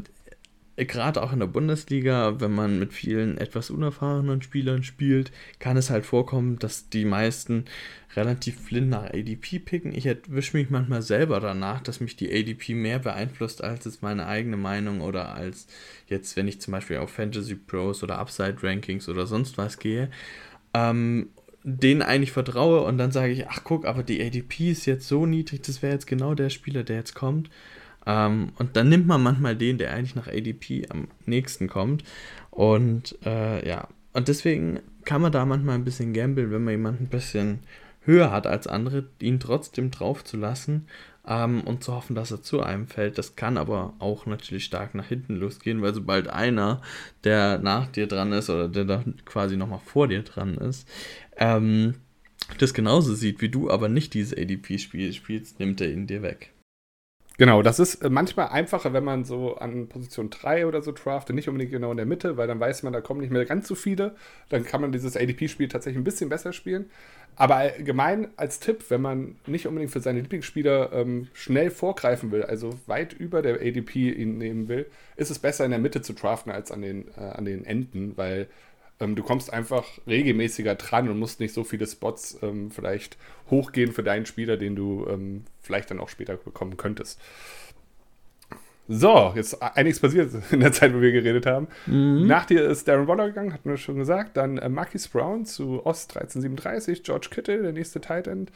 gerade 0.84 1.22
auch 1.22 1.32
in 1.32 1.40
der 1.40 1.46
Bundesliga, 1.46 2.40
wenn 2.40 2.52
man 2.52 2.78
mit 2.78 2.92
vielen 2.92 3.38
etwas 3.38 3.70
unerfahrenen 3.70 4.42
Spielern 4.42 4.82
spielt, 4.82 5.32
kann 5.58 5.76
es 5.76 5.90
halt 5.90 6.06
vorkommen, 6.06 6.58
dass 6.58 6.88
die 6.88 7.04
meisten 7.04 7.64
relativ 8.16 8.66
blind 8.66 8.90
nach 8.90 9.04
ADP 9.04 9.58
picken. 9.58 9.94
Ich 9.94 10.06
erwische 10.06 10.56
mich 10.56 10.70
manchmal 10.70 11.02
selber 11.02 11.40
danach, 11.40 11.80
dass 11.80 12.00
mich 12.00 12.16
die 12.16 12.32
ADP 12.32 12.74
mehr 12.74 12.98
beeinflusst 12.98 13.62
als 13.62 13.86
es 13.86 14.02
meine 14.02 14.26
eigene 14.26 14.56
Meinung 14.56 15.00
oder 15.00 15.34
als 15.34 15.66
jetzt, 16.08 16.36
wenn 16.36 16.48
ich 16.48 16.60
zum 16.60 16.72
Beispiel 16.72 16.98
auf 16.98 17.10
Fantasy 17.10 17.54
Pros 17.54 18.02
oder 18.02 18.18
Upside 18.18 18.56
Rankings 18.62 19.08
oder 19.08 19.26
sonst 19.26 19.58
was 19.58 19.78
gehe. 19.78 20.10
Ähm, 20.74 21.30
denen 21.64 22.02
eigentlich 22.02 22.32
vertraue 22.32 22.82
und 22.82 22.98
dann 22.98 23.10
sage 23.10 23.32
ich, 23.32 23.48
ach 23.48 23.62
guck, 23.64 23.84
aber 23.84 24.02
die 24.02 24.22
ADP 24.22 24.70
ist 24.70 24.86
jetzt 24.86 25.08
so 25.08 25.26
niedrig, 25.26 25.62
das 25.62 25.82
wäre 25.82 25.92
jetzt 25.92 26.06
genau 26.06 26.34
der 26.34 26.50
Spieler, 26.50 26.84
der 26.84 26.96
jetzt 26.96 27.14
kommt. 27.14 27.50
Ähm, 28.08 28.52
und 28.58 28.74
dann 28.76 28.88
nimmt 28.88 29.06
man 29.06 29.22
manchmal 29.22 29.54
den, 29.54 29.76
der 29.76 29.92
eigentlich 29.92 30.14
nach 30.14 30.26
ADP 30.26 30.86
am 30.88 31.08
nächsten 31.26 31.68
kommt. 31.68 32.02
Und 32.50 33.16
äh, 33.24 33.68
ja, 33.68 33.86
und 34.14 34.28
deswegen 34.28 34.80
kann 35.04 35.20
man 35.20 35.30
da 35.30 35.44
manchmal 35.44 35.74
ein 35.74 35.84
bisschen 35.84 36.14
gambeln, 36.14 36.50
wenn 36.50 36.64
man 36.64 36.72
jemanden 36.72 37.04
ein 37.04 37.10
bisschen 37.10 37.60
höher 38.04 38.32
hat 38.32 38.46
als 38.46 38.66
andere, 38.66 39.04
ihn 39.20 39.38
trotzdem 39.38 39.90
drauf 39.90 40.24
zu 40.24 40.38
lassen 40.38 40.86
ähm, 41.26 41.60
und 41.60 41.84
zu 41.84 41.92
hoffen, 41.92 42.16
dass 42.16 42.30
er 42.30 42.42
zu 42.42 42.62
einem 42.62 42.86
fällt. 42.86 43.18
Das 43.18 43.36
kann 43.36 43.58
aber 43.58 43.92
auch 43.98 44.24
natürlich 44.24 44.64
stark 44.64 44.94
nach 44.94 45.06
hinten 45.06 45.36
losgehen, 45.36 45.82
weil 45.82 45.92
sobald 45.92 46.28
einer, 46.28 46.80
der 47.24 47.58
nach 47.58 47.88
dir 47.88 48.06
dran 48.06 48.32
ist 48.32 48.48
oder 48.48 48.68
der 48.68 48.86
da 48.86 49.04
quasi 49.26 49.58
nochmal 49.58 49.80
vor 49.84 50.08
dir 50.08 50.22
dran 50.22 50.54
ist, 50.54 50.88
ähm, 51.36 51.96
das 52.56 52.72
genauso 52.72 53.14
sieht 53.14 53.42
wie 53.42 53.50
du, 53.50 53.70
aber 53.70 53.90
nicht 53.90 54.14
dieses 54.14 54.32
ADP-Spiel 54.32 55.12
spielst, 55.12 55.60
nimmt 55.60 55.82
er 55.82 55.92
ihn 55.92 56.06
dir 56.06 56.22
weg. 56.22 56.52
Genau, 57.40 57.62
das 57.62 57.78
ist 57.78 58.02
äh, 58.02 58.10
manchmal 58.10 58.48
einfacher, 58.48 58.92
wenn 58.92 59.04
man 59.04 59.24
so 59.24 59.56
an 59.58 59.88
Position 59.88 60.28
3 60.28 60.66
oder 60.66 60.82
so 60.82 60.90
draftet, 60.90 61.36
nicht 61.36 61.48
unbedingt 61.48 61.70
genau 61.70 61.92
in 61.92 61.96
der 61.96 62.04
Mitte, 62.06 62.36
weil 62.36 62.48
dann 62.48 62.58
weiß 62.58 62.82
man, 62.82 62.92
da 62.92 63.00
kommen 63.00 63.20
nicht 63.20 63.30
mehr 63.30 63.44
ganz 63.44 63.68
so 63.68 63.76
viele. 63.76 64.16
Dann 64.48 64.64
kann 64.64 64.80
man 64.80 64.90
dieses 64.90 65.16
ADP-Spiel 65.16 65.68
tatsächlich 65.68 66.00
ein 66.00 66.04
bisschen 66.04 66.28
besser 66.30 66.52
spielen. 66.52 66.90
Aber 67.36 67.54
allgemein 67.54 68.26
als 68.36 68.58
Tipp, 68.58 68.86
wenn 68.88 69.00
man 69.02 69.36
nicht 69.46 69.68
unbedingt 69.68 69.92
für 69.92 70.00
seine 70.00 70.20
Lieblingsspieler 70.20 70.92
ähm, 70.92 71.28
schnell 71.32 71.70
vorgreifen 71.70 72.32
will, 72.32 72.42
also 72.42 72.76
weit 72.86 73.12
über 73.12 73.40
der 73.40 73.60
ADP 73.60 74.10
ihn 74.10 74.38
nehmen 74.38 74.66
will, 74.66 74.86
ist 75.14 75.30
es 75.30 75.38
besser 75.38 75.64
in 75.64 75.70
der 75.70 75.78
Mitte 75.78 76.02
zu 76.02 76.14
draften 76.14 76.50
als 76.50 76.72
an 76.72 76.82
den, 76.82 77.06
äh, 77.16 77.20
an 77.20 77.44
den 77.44 77.64
Enden, 77.64 78.16
weil 78.16 78.48
ähm, 79.00 79.14
du 79.14 79.22
kommst 79.22 79.52
einfach 79.52 79.84
regelmäßiger 80.06 80.74
dran 80.74 81.08
und 81.08 81.18
musst 81.18 81.40
nicht 81.40 81.54
so 81.54 81.64
viele 81.64 81.86
Spots 81.86 82.38
ähm, 82.42 82.70
vielleicht 82.70 83.16
hochgehen 83.50 83.92
für 83.92 84.02
deinen 84.02 84.26
Spieler, 84.26 84.56
den 84.56 84.76
du 84.76 85.06
ähm, 85.08 85.44
vielleicht 85.60 85.90
dann 85.90 86.00
auch 86.00 86.08
später 86.08 86.36
bekommen 86.36 86.76
könntest. 86.76 87.20
So, 88.90 89.32
jetzt 89.36 89.62
einiges 89.62 90.00
passiert 90.00 90.32
in 90.50 90.60
der 90.60 90.72
Zeit, 90.72 90.94
wo 90.94 91.00
wir 91.00 91.12
geredet 91.12 91.44
haben. 91.44 91.68
Mhm. 91.86 92.26
Nach 92.26 92.46
dir 92.46 92.66
ist 92.68 92.88
Darren 92.88 93.06
Waller 93.06 93.28
gegangen, 93.28 93.52
hatten 93.52 93.68
wir 93.68 93.76
schon 93.76 93.96
gesagt. 93.96 94.36
Dann 94.36 94.56
äh, 94.56 94.68
Marquis 94.68 95.08
Brown 95.08 95.44
zu 95.44 95.84
Ost 95.84 96.16
1337, 96.16 97.02
George 97.02 97.28
Kittle, 97.30 97.62
der 97.62 97.72
nächste 97.72 98.00
Tight 98.00 98.26
End, 98.26 98.50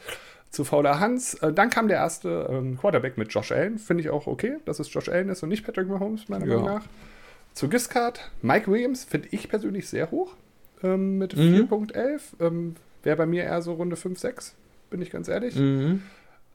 zu 0.49 0.63
Fauler 0.65 0.99
Hans. 0.99 1.35
Äh, 1.35 1.53
dann 1.53 1.69
kam 1.69 1.87
der 1.87 1.97
erste 1.97 2.47
ähm, 2.49 2.79
Quarterback 2.79 3.17
mit 3.17 3.31
Josh 3.31 3.51
Allen. 3.51 3.77
Finde 3.77 4.01
ich 4.01 4.09
auch 4.09 4.25
okay, 4.25 4.57
dass 4.65 4.79
es 4.79 4.91
Josh 4.91 5.07
Allen 5.07 5.29
ist 5.29 5.43
und 5.43 5.49
nicht 5.49 5.65
Patrick 5.65 5.87
Mahomes, 5.87 6.27
meiner 6.29 6.47
ja. 6.47 6.55
Meinung 6.55 6.65
nach. 6.65 6.85
Zu 7.53 7.69
Giscard, 7.69 8.31
Mike 8.41 8.69
Williams 8.69 9.03
finde 9.03 9.29
ich 9.31 9.47
persönlich 9.47 9.87
sehr 9.87 10.11
hoch 10.11 10.35
ähm, 10.83 11.17
mit 11.17 11.35
mhm. 11.35 11.67
4.11. 11.69 12.21
Ähm, 12.39 12.75
Wäre 13.03 13.17
bei 13.17 13.25
mir 13.25 13.43
eher 13.43 13.61
so 13.61 13.73
Runde 13.73 13.95
5, 13.95 14.17
6, 14.17 14.55
bin 14.89 15.01
ich 15.01 15.11
ganz 15.11 15.27
ehrlich. 15.27 15.55
Mhm. 15.55 16.01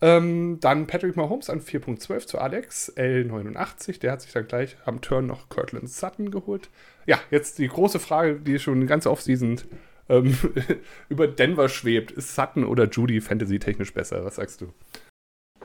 Ähm, 0.01 0.59
dann 0.61 0.87
Patrick 0.87 1.17
Mahomes 1.17 1.51
an 1.51 1.61
4.12 1.61 2.27
zu 2.27 2.39
Alex, 2.39 2.93
L89. 2.97 4.01
Der 4.01 4.13
hat 4.13 4.23
sich 4.23 4.33
dann 4.33 4.47
gleich 4.47 4.77
am 4.85 5.01
Turn 5.01 5.27
noch 5.27 5.49
Kirtland 5.49 5.91
Sutton 5.91 6.31
geholt. 6.31 6.71
Ja, 7.07 7.19
jetzt 7.31 7.59
die 7.59 7.69
große 7.69 7.99
Frage, 7.99 8.37
die 8.37 8.59
schon 8.59 8.87
ganz 8.87 9.07
Offseason 9.07 9.61
ähm, 10.09 10.37
über 11.09 11.27
Denver 11.27 11.69
schwebt. 11.69 12.13
Ist 12.13 12.35
Sutton 12.35 12.65
oder 12.65 12.89
Judy 12.89 13.21
fantasy-technisch 13.21 13.93
besser? 13.93 14.25
Was 14.25 14.37
sagst 14.37 14.63
du? 14.63 14.73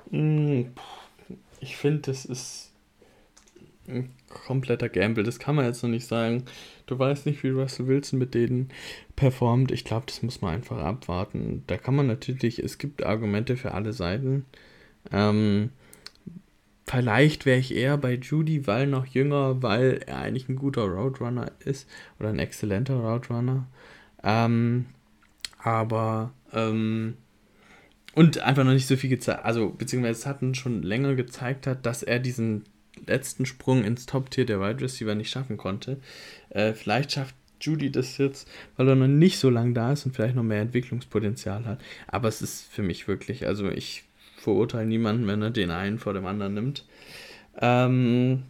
Mm, 0.09 0.71
ich 1.59 1.77
finde, 1.77 2.01
das 2.01 2.25
ist 2.25 2.72
ein 3.87 4.11
kompletter 4.29 4.89
Gamble. 4.89 5.23
Das 5.23 5.39
kann 5.39 5.55
man 5.55 5.65
jetzt 5.65 5.83
noch 5.83 5.89
nicht 5.89 6.07
sagen. 6.07 6.43
Du 6.85 6.97
weißt 6.97 7.25
nicht, 7.25 7.43
wie 7.43 7.49
Russell 7.49 7.87
Wilson 7.87 8.19
mit 8.19 8.33
denen 8.33 8.69
performt. 9.15 9.71
Ich 9.71 9.85
glaube, 9.85 10.05
das 10.07 10.21
muss 10.21 10.41
man 10.41 10.55
einfach 10.55 10.77
abwarten. 10.77 11.63
Da 11.67 11.77
kann 11.77 11.95
man 11.95 12.07
natürlich, 12.07 12.59
es 12.59 12.77
gibt 12.77 13.03
Argumente 13.03 13.57
für 13.57 13.73
alle 13.73 13.93
Seiten. 13.93 14.45
Ähm, 15.11 15.69
vielleicht 16.87 17.45
wäre 17.45 17.59
ich 17.59 17.75
eher 17.75 17.97
bei 17.97 18.15
Judy, 18.15 18.67
weil 18.67 18.87
noch 18.87 19.05
jünger, 19.05 19.61
weil 19.61 20.01
er 20.05 20.19
eigentlich 20.19 20.49
ein 20.49 20.55
guter 20.55 20.83
Roadrunner 20.83 21.51
ist 21.59 21.89
oder 22.19 22.29
ein 22.29 22.39
exzellenter 22.39 22.95
Roadrunner. 22.95 23.67
Ähm, 24.23 24.85
aber 25.59 26.33
ähm, 26.53 27.15
und 28.15 28.39
einfach 28.39 28.63
noch 28.63 28.73
nicht 28.73 28.87
so 28.87 28.95
viel 28.95 29.09
gezeigt, 29.09 29.43
also 29.43 29.69
beziehungsweise 29.69 30.19
es 30.19 30.25
hatten 30.25 30.53
schon 30.53 30.83
länger 30.83 31.15
gezeigt 31.15 31.65
hat, 31.65 31.85
dass 31.85 32.03
er 32.03 32.19
diesen 32.19 32.63
letzten 33.07 33.45
Sprung 33.45 33.83
ins 33.83 34.05
Top-Tier 34.05 34.45
der 34.45 34.59
Wide 34.59 34.81
Receiver 34.81 35.15
nicht 35.15 35.29
schaffen 35.29 35.57
konnte. 35.57 35.97
Äh, 36.49 36.73
vielleicht 36.73 37.13
schafft 37.13 37.35
Judy 37.59 37.91
das 37.91 38.17
jetzt, 38.17 38.47
weil 38.77 38.89
er 38.89 38.95
noch 38.95 39.07
nicht 39.07 39.39
so 39.39 39.49
lange 39.49 39.73
da 39.73 39.93
ist 39.93 40.05
und 40.05 40.15
vielleicht 40.15 40.35
noch 40.35 40.43
mehr 40.43 40.61
Entwicklungspotenzial 40.61 41.65
hat. 41.65 41.79
Aber 42.07 42.27
es 42.27 42.41
ist 42.41 42.67
für 42.71 42.83
mich 42.83 43.07
wirklich, 43.07 43.47
also 43.47 43.69
ich 43.69 44.03
verurteile 44.37 44.85
niemanden, 44.85 45.27
wenn 45.27 45.41
er 45.41 45.51
den 45.51 45.71
einen 45.71 45.99
vor 45.99 46.13
dem 46.13 46.25
anderen 46.25 46.53
nimmt. 46.53 46.85
Ähm, 47.59 48.43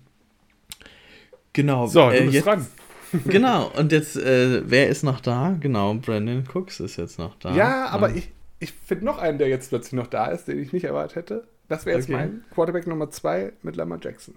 genau. 1.54 1.88
So, 1.88 2.10
du 2.10 2.16
äh, 2.16 2.22
bist 2.22 2.34
jetzt, 2.34 2.48
dran. 2.48 2.68
genau, 3.26 3.72
und 3.78 3.92
jetzt, 3.92 4.18
äh, 4.18 4.64
wer 4.66 4.90
ist 4.90 5.04
noch 5.04 5.20
da? 5.20 5.56
Genau, 5.60 5.94
Brandon 5.94 6.44
Cooks 6.52 6.80
ist 6.80 6.98
jetzt 6.98 7.20
noch 7.20 7.36
da. 7.36 7.56
Ja, 7.56 7.88
aber 7.90 8.10
ja. 8.10 8.16
ich, 8.16 8.30
ich 8.60 8.72
finde 8.72 9.06
noch 9.06 9.20
einen, 9.20 9.38
der 9.38 9.50
jetzt 9.50 9.70
plötzlich 9.70 9.94
noch 9.94 10.08
da 10.08 10.28
ist, 10.28 10.48
den 10.48 10.60
ich 10.60 10.74
nicht 10.74 10.86
erwartet 10.86 11.16
hätte. 11.16 11.48
Das 11.68 11.86
wäre 11.86 11.98
jetzt 11.98 12.10
okay. 12.10 12.14
mein 12.14 12.44
Quarterback 12.54 12.88
Nummer 12.88 13.10
2 13.10 13.54
mit 13.62 13.76
Lamar 13.76 14.00
Jackson. 14.02 14.36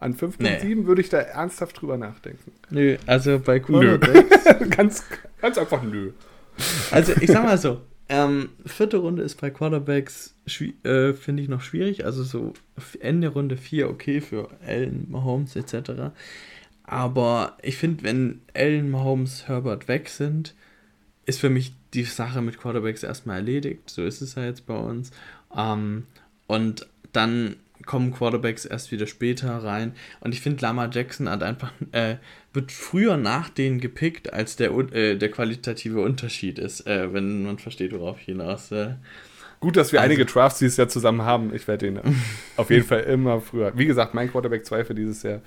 An 0.00 0.14
5.7 0.14 0.64
nee. 0.64 0.86
würde 0.86 1.00
ich 1.00 1.08
da 1.08 1.18
ernsthaft 1.18 1.80
drüber 1.80 1.96
nachdenken. 1.96 2.52
Nö, 2.70 2.96
also 3.06 3.40
bei 3.40 3.58
Quarterbacks. 3.60 4.70
ganz, 4.70 5.04
ganz 5.40 5.58
einfach 5.58 5.82
nö. 5.82 6.12
Also 6.90 7.12
ich 7.20 7.30
sag 7.30 7.44
mal 7.44 7.58
so, 7.58 7.80
ähm, 8.08 8.50
vierte 8.64 8.98
Runde 8.98 9.22
ist 9.22 9.40
bei 9.40 9.50
Quarterbacks, 9.50 10.34
äh, 10.82 11.12
finde 11.12 11.42
ich, 11.42 11.48
noch 11.48 11.60
schwierig. 11.60 12.04
Also 12.04 12.22
so 12.22 12.54
Ende 13.00 13.28
Runde 13.28 13.56
4 13.56 13.90
okay 13.90 14.20
für 14.20 14.48
Allen, 14.66 15.06
Mahomes 15.10 15.56
etc. 15.56 16.12
Aber 16.84 17.56
ich 17.62 17.76
finde, 17.76 18.04
wenn 18.04 18.40
Allen, 18.54 18.90
Mahomes, 18.90 19.46
Herbert 19.46 19.88
weg 19.88 20.08
sind, 20.08 20.54
ist 21.26 21.40
für 21.40 21.50
mich 21.50 21.74
die 21.92 22.04
Sache 22.04 22.40
mit 22.40 22.58
Quarterbacks 22.58 23.02
erstmal 23.02 23.36
erledigt. 23.36 23.90
So 23.90 24.02
ist 24.04 24.22
es 24.22 24.36
ja 24.36 24.44
jetzt 24.44 24.66
bei 24.66 24.76
uns. 24.76 25.10
Ähm, 25.54 26.06
und 26.48 26.88
dann 27.12 27.56
kommen 27.86 28.12
Quarterbacks 28.12 28.64
erst 28.64 28.90
wieder 28.90 29.06
später 29.06 29.50
rein. 29.64 29.92
Und 30.20 30.34
ich 30.34 30.40
finde, 30.40 30.62
Lamar 30.62 30.90
Jackson 30.92 31.28
hat 31.28 31.42
einfach, 31.42 31.72
äh, 31.92 32.16
wird 32.52 32.72
früher 32.72 33.16
nach 33.16 33.48
denen 33.48 33.80
gepickt, 33.80 34.32
als 34.32 34.56
der, 34.56 34.72
äh, 34.92 35.16
der 35.16 35.30
qualitative 35.30 36.00
Unterschied 36.00 36.58
ist, 36.58 36.86
äh, 36.86 37.12
wenn 37.12 37.44
man 37.44 37.58
versteht, 37.58 37.92
worauf 37.92 38.18
ich 38.18 38.26
hinaus. 38.26 38.72
Äh. 38.72 38.94
Gut, 39.60 39.76
dass 39.76 39.92
wir 39.92 40.00
also, 40.00 40.10
einige 40.10 40.26
Drafts 40.26 40.58
dieses 40.58 40.76
Jahr 40.76 40.88
zusammen 40.88 41.22
haben. 41.22 41.54
Ich 41.54 41.66
werde 41.66 41.86
den 41.86 42.00
auf 42.56 42.70
jeden 42.70 42.84
Fall 42.84 43.00
immer 43.00 43.40
früher. 43.40 43.72
Wie 43.76 43.86
gesagt, 43.86 44.14
mein 44.14 44.30
Quarterback 44.30 44.66
2 44.66 44.84
für 44.84 44.94
dieses 44.94 45.22
Jahr. 45.22 45.40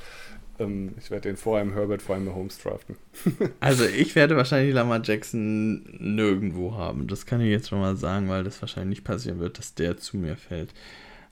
Ähm, 0.62 0.94
ich 0.98 1.12
werde 1.12 1.30
den 1.30 1.38
vor 1.38 1.58
allem 1.58 1.74
Herbert, 1.74 2.02
vor 2.02 2.16
allem 2.16 2.34
Holmes 2.34 2.60
draften. 2.60 2.96
also 3.60 3.86
ich 3.86 4.16
werde 4.16 4.36
wahrscheinlich 4.36 4.74
Lamar 4.74 5.02
Jackson 5.04 5.84
nirgendwo 6.00 6.76
haben. 6.76 7.08
Das 7.08 7.26
kann 7.26 7.42
ich 7.42 7.50
jetzt 7.50 7.70
schon 7.70 7.80
mal 7.80 7.96
sagen, 7.96 8.30
weil 8.30 8.44
das 8.44 8.62
wahrscheinlich 8.62 9.00
nicht 9.00 9.04
passieren 9.04 9.40
wird, 9.40 9.58
dass 9.58 9.74
der 9.76 9.98
zu 9.98 10.18
mir 10.18 10.36
fällt. 10.36 10.74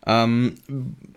Ähm, 0.06 0.56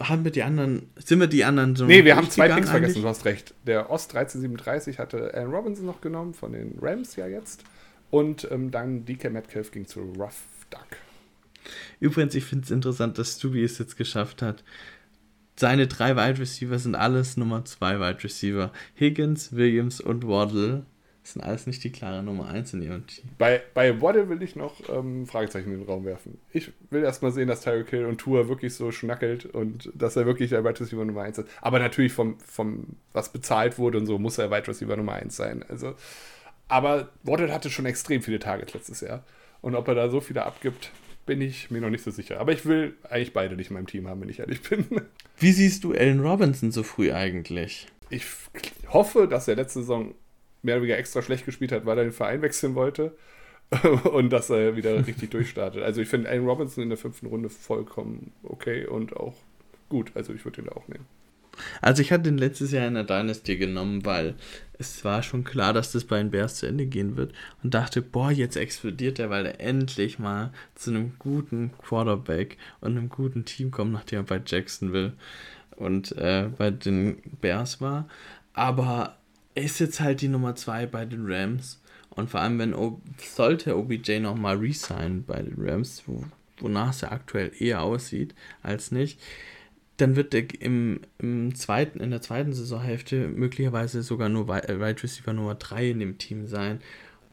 haben 0.00 0.24
wir 0.24 0.32
die 0.32 0.42
anderen, 0.42 0.90
sind 0.96 1.20
wir 1.20 1.28
die 1.28 1.44
anderen 1.44 1.76
so? 1.76 1.86
Nee, 1.86 2.04
wir 2.04 2.16
haben 2.16 2.28
zwei 2.28 2.48
Picks 2.48 2.70
vergessen, 2.70 3.02
du 3.02 3.08
hast 3.08 3.24
recht. 3.24 3.54
Der 3.66 3.90
Ost 3.90 4.14
1337 4.14 4.98
hatte 4.98 5.32
Aaron 5.34 5.54
Robinson 5.54 5.86
noch 5.86 6.00
genommen, 6.00 6.34
von 6.34 6.52
den 6.52 6.78
Rams 6.80 7.16
ja 7.16 7.26
jetzt. 7.26 7.64
Und 8.10 8.46
ähm, 8.50 8.70
dann 8.70 9.04
DK 9.04 9.30
Metcalf 9.32 9.70
ging 9.70 9.86
zu 9.86 10.00
Rough 10.00 10.42
Duck. 10.70 10.98
Übrigens, 12.00 12.34
ich 12.34 12.44
finde 12.44 12.64
es 12.64 12.70
interessant, 12.70 13.18
dass 13.18 13.36
Stubi 13.38 13.62
es 13.62 13.78
jetzt 13.78 13.96
geschafft 13.96 14.42
hat. 14.42 14.64
Seine 15.56 15.86
drei 15.86 16.16
Wide 16.16 16.40
Receiver 16.40 16.78
sind 16.78 16.94
alles 16.94 17.36
Nummer 17.36 17.64
zwei 17.64 18.00
Wide 18.00 18.24
Receiver. 18.24 18.72
Higgins, 18.98 19.54
Williams 19.54 20.00
und 20.00 20.26
Waddle 20.26 20.86
sind 21.24 21.42
alles 21.42 21.66
nicht 21.66 21.84
die 21.84 21.92
klare 21.92 22.22
Nummer 22.22 22.48
1 22.48 22.74
in 22.74 22.82
ihrem 22.82 23.06
Team. 23.06 23.24
Bei, 23.38 23.62
bei 23.74 24.00
Waddle 24.00 24.28
will 24.28 24.42
ich 24.42 24.56
noch 24.56 24.74
ähm, 24.88 25.26
Fragezeichen 25.26 25.72
in 25.72 25.78
den 25.78 25.86
Raum 25.86 26.04
werfen. 26.04 26.38
Ich 26.52 26.72
will 26.90 27.04
erstmal 27.04 27.30
sehen, 27.30 27.48
dass 27.48 27.60
Tyreek 27.60 27.90
Hill 27.90 28.06
und 28.06 28.18
Tour 28.18 28.48
wirklich 28.48 28.74
so 28.74 28.90
schnackelt 28.90 29.46
und 29.46 29.90
dass 29.94 30.16
er 30.16 30.26
wirklich 30.26 30.50
der 30.50 30.64
Wide 30.64 30.80
Receiver 30.80 31.04
Nummer 31.04 31.22
1 31.22 31.38
ist. 31.38 31.48
Aber 31.60 31.78
natürlich 31.78 32.12
vom, 32.12 32.38
vom, 32.40 32.96
was 33.12 33.30
bezahlt 33.30 33.78
wurde 33.78 33.98
und 33.98 34.06
so, 34.06 34.18
muss 34.18 34.38
er 34.38 34.50
Wide 34.50 34.66
Receiver 34.66 34.96
Nummer 34.96 35.12
1 35.12 35.36
sein. 35.36 35.64
Also, 35.68 35.94
aber 36.68 37.10
Waddle 37.22 37.52
hatte 37.52 37.70
schon 37.70 37.86
extrem 37.86 38.22
viele 38.22 38.40
Targets 38.40 38.74
letztes 38.74 39.00
Jahr. 39.00 39.24
Und 39.60 39.76
ob 39.76 39.86
er 39.86 39.94
da 39.94 40.08
so 40.08 40.20
viele 40.20 40.44
abgibt, 40.44 40.90
bin 41.26 41.40
ich 41.40 41.70
mir 41.70 41.80
noch 41.80 41.90
nicht 41.90 42.04
so 42.04 42.10
sicher. 42.10 42.40
Aber 42.40 42.52
ich 42.52 42.66
will 42.66 42.94
eigentlich 43.08 43.32
beide 43.32 43.56
nicht 43.56 43.70
in 43.70 43.74
meinem 43.74 43.86
Team 43.86 44.08
haben, 44.08 44.20
wenn 44.20 44.28
ich 44.28 44.40
ehrlich 44.40 44.62
bin. 44.62 44.86
Wie 45.38 45.52
siehst 45.52 45.84
du 45.84 45.92
Allen 45.92 46.20
Robinson 46.20 46.72
so 46.72 46.82
früh 46.82 47.12
eigentlich? 47.12 47.86
Ich 48.10 48.24
hoffe, 48.88 49.26
dass 49.28 49.48
er 49.48 49.56
letzte 49.56 49.80
Saison 49.80 50.14
mehr 50.62 50.76
oder 50.76 50.82
weniger 50.82 50.98
extra 50.98 51.22
schlecht 51.22 51.46
gespielt 51.46 51.72
hat, 51.72 51.86
weil 51.86 51.98
er 51.98 52.04
den 52.04 52.12
Verein 52.12 52.42
wechseln 52.42 52.74
wollte. 52.74 53.16
und 54.12 54.30
dass 54.30 54.50
er 54.50 54.76
wieder 54.76 55.06
richtig 55.06 55.30
durchstartet. 55.30 55.82
Also 55.82 56.02
ich 56.02 56.08
finde 56.08 56.28
Allen 56.28 56.46
Robinson 56.46 56.82
in 56.82 56.90
der 56.90 56.98
fünften 56.98 57.26
Runde 57.26 57.48
vollkommen 57.48 58.32
okay 58.42 58.86
und 58.86 59.16
auch 59.16 59.34
gut. 59.88 60.12
Also 60.14 60.34
ich 60.34 60.44
würde 60.44 60.62
ihn 60.62 60.68
auch 60.68 60.88
nehmen. 60.88 61.06
Also 61.80 62.02
ich 62.02 62.12
hatte 62.12 62.24
den 62.24 62.38
letztes 62.38 62.72
Jahr 62.72 62.86
in 62.86 62.94
der 62.94 63.04
Dynasty 63.04 63.56
genommen, 63.56 64.04
weil 64.04 64.34
es 64.78 65.04
war 65.04 65.22
schon 65.22 65.44
klar, 65.44 65.72
dass 65.72 65.92
das 65.92 66.04
bei 66.04 66.18
den 66.18 66.30
Bears 66.30 66.56
zu 66.56 66.66
Ende 66.66 66.86
gehen 66.86 67.16
wird 67.16 67.32
und 67.62 67.74
dachte, 67.74 68.02
boah, 68.02 68.30
jetzt 68.30 68.56
explodiert 68.56 69.18
er, 69.18 69.30
weil 69.30 69.46
er 69.46 69.60
endlich 69.60 70.18
mal 70.18 70.52
zu 70.74 70.90
einem 70.90 71.12
guten 71.18 71.72
Quarterback 71.78 72.56
und 72.80 72.96
einem 72.96 73.08
guten 73.08 73.44
Team 73.44 73.70
kommt, 73.70 73.92
nachdem 73.92 74.20
er 74.20 74.24
bei 74.24 74.42
Jacksonville 74.44 75.12
und 75.76 76.12
äh, 76.12 76.48
bei 76.56 76.70
den 76.70 77.18
Bears 77.40 77.80
war. 77.80 78.08
Aber 78.54 79.16
er 79.54 79.64
ist 79.64 79.78
jetzt 79.78 80.00
halt 80.00 80.20
die 80.20 80.28
Nummer 80.28 80.54
2 80.54 80.86
bei 80.86 81.04
den 81.04 81.24
Rams. 81.26 81.80
Und 82.10 82.30
vor 82.30 82.40
allem, 82.40 82.58
wenn 82.58 82.74
o 82.74 83.00
sollte 83.18 83.76
OBJ 83.76 84.18
nochmal 84.18 84.56
resign 84.56 85.24
bei 85.24 85.40
den 85.40 85.54
Rams, 85.56 86.02
wo, 86.06 86.24
wonach 86.58 86.90
es 86.90 87.00
ja 87.00 87.12
aktuell 87.12 87.52
eher 87.58 87.82
aussieht 87.82 88.34
als 88.62 88.92
nicht, 88.92 89.18
dann 89.96 90.16
wird 90.16 90.34
er 90.34 90.44
im, 90.60 91.00
im 91.18 91.54
zweiten, 91.54 92.00
in 92.00 92.10
der 92.10 92.22
zweiten 92.22 92.52
Saisonhälfte 92.52 93.28
möglicherweise 93.28 94.02
sogar 94.02 94.28
nur 94.28 94.48
Wide 94.48 94.68
äh, 94.68 94.72
Receiver 94.72 95.32
Nummer 95.32 95.54
3 95.54 95.90
in 95.90 96.00
dem 96.00 96.18
Team 96.18 96.46
sein. 96.46 96.80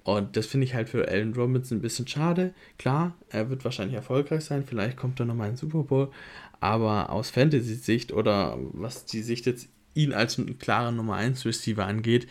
Und 0.03 0.35
das 0.37 0.47
finde 0.47 0.65
ich 0.65 0.73
halt 0.73 0.89
für 0.89 1.07
Allen 1.07 1.33
Robinson 1.33 1.77
ein 1.77 1.81
bisschen 1.81 2.07
schade. 2.07 2.53
Klar, 2.77 3.15
er 3.29 3.49
wird 3.49 3.63
wahrscheinlich 3.63 3.95
erfolgreich 3.95 4.43
sein, 4.43 4.65
vielleicht 4.65 4.97
kommt 4.97 5.19
er 5.19 5.25
nochmal 5.25 5.49
in 5.49 5.53
den 5.53 5.59
Super 5.59 5.83
Bowl, 5.83 6.11
aber 6.59 7.11
aus 7.11 7.29
Fantasy-Sicht 7.29 8.11
oder 8.11 8.57
was 8.73 9.05
die 9.05 9.21
Sicht 9.21 9.45
jetzt 9.45 9.69
ihn 9.93 10.13
als 10.13 10.41
klaren 10.59 10.95
Nummer 10.95 11.15
1 11.15 11.45
Receiver 11.45 11.85
angeht, 11.85 12.27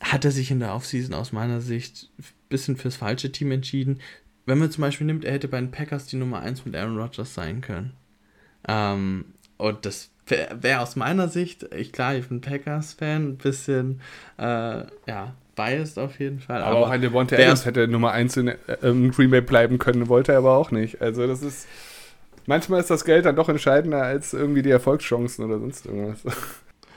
hat 0.00 0.24
er 0.24 0.30
sich 0.30 0.50
in 0.50 0.60
der 0.60 0.74
Offseason 0.74 1.14
aus 1.14 1.32
meiner 1.32 1.60
Sicht 1.60 2.10
ein 2.18 2.24
bisschen 2.48 2.76
fürs 2.76 2.96
falsche 2.96 3.32
Team 3.32 3.50
entschieden. 3.50 4.00
Wenn 4.46 4.58
man 4.58 4.70
zum 4.70 4.82
Beispiel 4.82 5.06
nimmt, 5.06 5.24
er 5.24 5.32
hätte 5.32 5.48
bei 5.48 5.60
den 5.60 5.70
Packers 5.70 6.06
die 6.06 6.16
Nummer 6.16 6.40
1 6.40 6.64
mit 6.66 6.76
Aaron 6.76 6.98
Rodgers 6.98 7.34
sein 7.34 7.60
können. 7.60 7.94
Ähm, 8.68 9.26
und 9.56 9.86
das 9.86 10.10
wäre 10.26 10.62
wär 10.62 10.82
aus 10.82 10.96
meiner 10.96 11.28
Sicht, 11.28 11.66
ich 11.74 11.92
klar, 11.92 12.14
ich 12.14 12.28
bin 12.28 12.40
Packers-Fan, 12.40 13.28
ein 13.30 13.36
bisschen, 13.36 14.00
äh, 14.38 14.84
ja, 15.06 15.34
biased 15.54 15.98
auf 15.98 16.18
jeden 16.18 16.40
Fall. 16.40 16.62
Aber, 16.62 16.76
aber 16.76 16.86
auch 16.86 16.90
ein 16.90 17.00
Devonta 17.00 17.36
Adams 17.36 17.64
hätte 17.64 17.88
Nummer 17.88 18.12
1 18.12 18.36
in 18.38 18.54
ähm, 18.82 19.10
Green 19.10 19.30
Bay 19.30 19.40
bleiben 19.40 19.78
können, 19.78 20.08
wollte 20.08 20.32
er 20.32 20.38
aber 20.38 20.56
auch 20.56 20.70
nicht. 20.70 21.00
Also 21.00 21.26
das 21.26 21.42
ist, 21.42 21.66
manchmal 22.46 22.80
ist 22.80 22.90
das 22.90 23.04
Geld 23.04 23.24
dann 23.24 23.36
doch 23.36 23.48
entscheidender 23.48 24.02
als 24.02 24.32
irgendwie 24.32 24.62
die 24.62 24.70
Erfolgschancen 24.70 25.44
oder 25.44 25.58
sonst 25.58 25.86
irgendwas. 25.86 26.22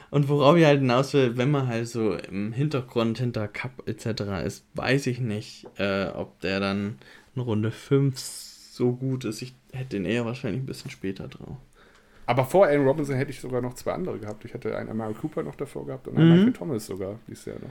Und 0.10 0.30
worauf 0.30 0.56
ich 0.56 0.66
halt 0.66 0.80
hinaus 0.80 1.14
will, 1.14 1.36
wenn 1.38 1.52
man 1.52 1.68
halt 1.68 1.88
so 1.88 2.14
im 2.14 2.54
Hintergrund 2.54 3.20
hinter 3.20 3.48
Cup 3.48 3.84
etc. 3.88 4.46
ist, 4.46 4.66
weiß 4.74 5.08
ich 5.08 5.20
nicht, 5.20 5.68
äh, 5.78 6.08
ob 6.08 6.40
der 6.40 6.62
dann 6.62 6.98
in 7.36 7.42
Runde 7.42 7.72
5 7.72 8.18
so 8.18 8.94
gut 8.94 9.26
ist. 9.26 9.42
Ich 9.42 9.54
hätte 9.78 9.92
den 9.92 10.06
eher 10.06 10.26
wahrscheinlich 10.26 10.62
ein 10.62 10.66
bisschen 10.66 10.92
später 10.92 11.28
drauf. 11.28 11.58
Aber 12.26 12.44
vor 12.44 12.66
Allen 12.66 12.86
Robinson 12.86 13.16
hätte 13.16 13.32
ich 13.32 13.40
sogar 13.40 13.62
noch 13.62 13.74
zwei 13.76 13.94
andere 13.94 14.20
gehabt. 14.20 14.44
Ich 14.44 14.54
hätte 14.54 14.78
einen 14.78 14.90
Amari 14.90 15.14
Cooper 15.14 15.44
noch 15.44 15.56
davor 15.56 15.86
gehabt 15.86 16.08
und 16.10 16.18
einen 16.18 16.28
mhm. 16.28 16.36
Michael 16.36 16.54
Thomas 16.54 16.86
sogar 16.86 17.20
dieses 17.28 17.46
Jahr 17.46 17.56
noch. 17.56 17.70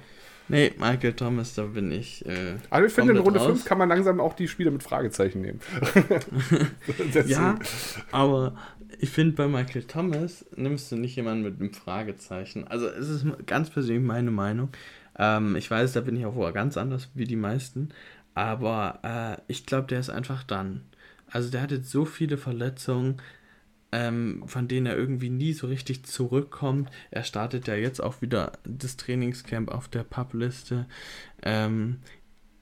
Nee, 0.49 0.73
Michael 0.79 1.13
Thomas, 1.13 1.55
da 1.55 1.65
bin 1.65 1.91
ich. 1.93 2.25
Äh, 2.25 2.55
also 2.71 2.87
ich 2.87 2.93
finde, 2.93 3.13
in 3.13 3.19
Runde 3.19 3.41
5 3.41 3.65
kann 3.65 3.79
man 3.79 3.89
langsam 3.89 4.21
auch 4.21 4.35
die 4.35 4.49
Spiele 4.49 4.71
mit 4.71 4.83
Fragezeichen 4.83 5.43
nehmen. 5.43 5.61
ja, 7.27 7.59
aber 8.13 8.57
ich 8.99 9.11
finde, 9.11 9.35
bei 9.35 9.49
Michael 9.49 9.83
Thomas 9.83 10.47
nimmst 10.57 10.91
du 10.91 10.97
nicht 10.97 11.17
jemanden 11.17 11.43
mit 11.43 11.61
einem 11.61 11.75
Fragezeichen. 11.75 12.67
Also 12.67 12.87
es 12.87 13.09
ist 13.09 13.27
ganz 13.47 13.71
persönlich 13.71 14.07
meine 14.07 14.31
Meinung. 14.31 14.71
Ähm, 15.19 15.57
ich 15.57 15.71
weiß, 15.71 15.93
da 15.93 16.01
bin 16.01 16.17
ich 16.17 16.25
auch 16.25 16.55
ganz 16.55 16.77
anders 16.77 17.11
wie 17.15 17.25
die 17.25 17.37
meisten. 17.37 17.91
Aber 18.35 19.01
äh, 19.03 19.43
ich 19.49 19.67
glaube, 19.67 19.89
der 19.89 20.01
ist 20.01 20.11
einfach 20.11 20.45
dann. 20.45 20.83
Also 21.31 21.51
der 21.51 21.63
hat 21.63 21.73
jetzt 21.73 21.91
so 21.91 22.05
viele 22.05 22.39
Verletzungen, 22.39 23.21
ähm, 23.93 24.45
von 24.47 24.69
denen 24.69 24.87
er 24.87 24.97
irgendwie 24.97 25.31
nie 25.31 25.53
so 25.53 25.67
richtig 25.67 26.05
zurückkommt. 26.05 26.91
Er 27.11 27.25
startet 27.25 27.67
ja 27.69 27.75
jetzt 27.75 28.03
auch 28.03 28.21
wieder 28.23 28.53
das 28.65 28.97
Trainingscamp 28.97 29.71
auf 29.71 29.89
der 29.89 30.05
Publiste. 30.05 30.87
Ähm, 31.43 31.99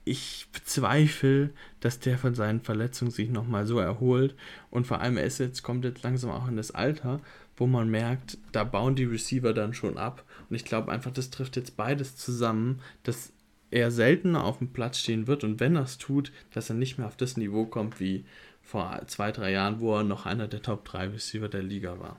ich 0.05 0.48
bezweifle, 0.53 1.50
dass 1.81 1.98
der 1.98 2.18
von 2.18 2.35
seinen 2.35 2.61
Verletzungen 2.61 3.11
sich 3.11 3.31
nochmal 3.31 3.66
so 3.66 3.79
erholt. 3.79 4.35
Und 4.70 4.87
vor 4.87 5.00
allem, 5.00 5.17
er 5.17 5.27
jetzt, 5.27 5.62
kommt 5.62 5.85
jetzt 5.85 6.02
langsam 6.02 6.31
auch 6.31 6.46
in 6.46 6.56
das 6.56 6.71
Alter, 6.71 7.21
wo 7.56 7.67
man 7.67 7.88
merkt, 7.88 8.38
da 8.52 8.65
bauen 8.65 8.96
die 8.96 9.04
Receiver 9.04 9.54
dann 9.54 9.73
schon 9.73 9.96
ab. 9.96 10.25
Und 10.50 10.56
ich 10.56 10.65
glaube 10.65 10.92
einfach, 10.92 11.10
das 11.10 11.31
trifft 11.31 11.56
jetzt 11.56 11.77
beides 11.77 12.17
zusammen, 12.17 12.81
dass 13.02 13.33
er 13.71 13.90
seltener 13.90 14.44
auf 14.44 14.58
dem 14.58 14.73
Platz 14.73 14.98
stehen 14.98 15.27
wird 15.27 15.42
und 15.42 15.58
wenn 15.58 15.75
er 15.75 15.83
es 15.83 15.98
tut, 15.98 16.31
dass 16.52 16.71
er 16.71 16.77
nicht 16.77 16.96
mehr 16.96 17.08
auf 17.08 17.17
das 17.17 17.37
Niveau 17.37 17.67
kommt 17.67 17.98
wie 17.98 18.25
vor 18.65 19.00
zwei, 19.06 19.31
drei 19.31 19.52
Jahren, 19.52 19.81
wo 19.81 19.96
er 19.96 20.04
noch 20.04 20.27
einer 20.27 20.48
der 20.48 20.62
Top 20.62 20.85
3 20.85 21.08
Receiver 21.08 21.48
der 21.48 21.62
Liga 21.62 21.98
war. 22.00 22.17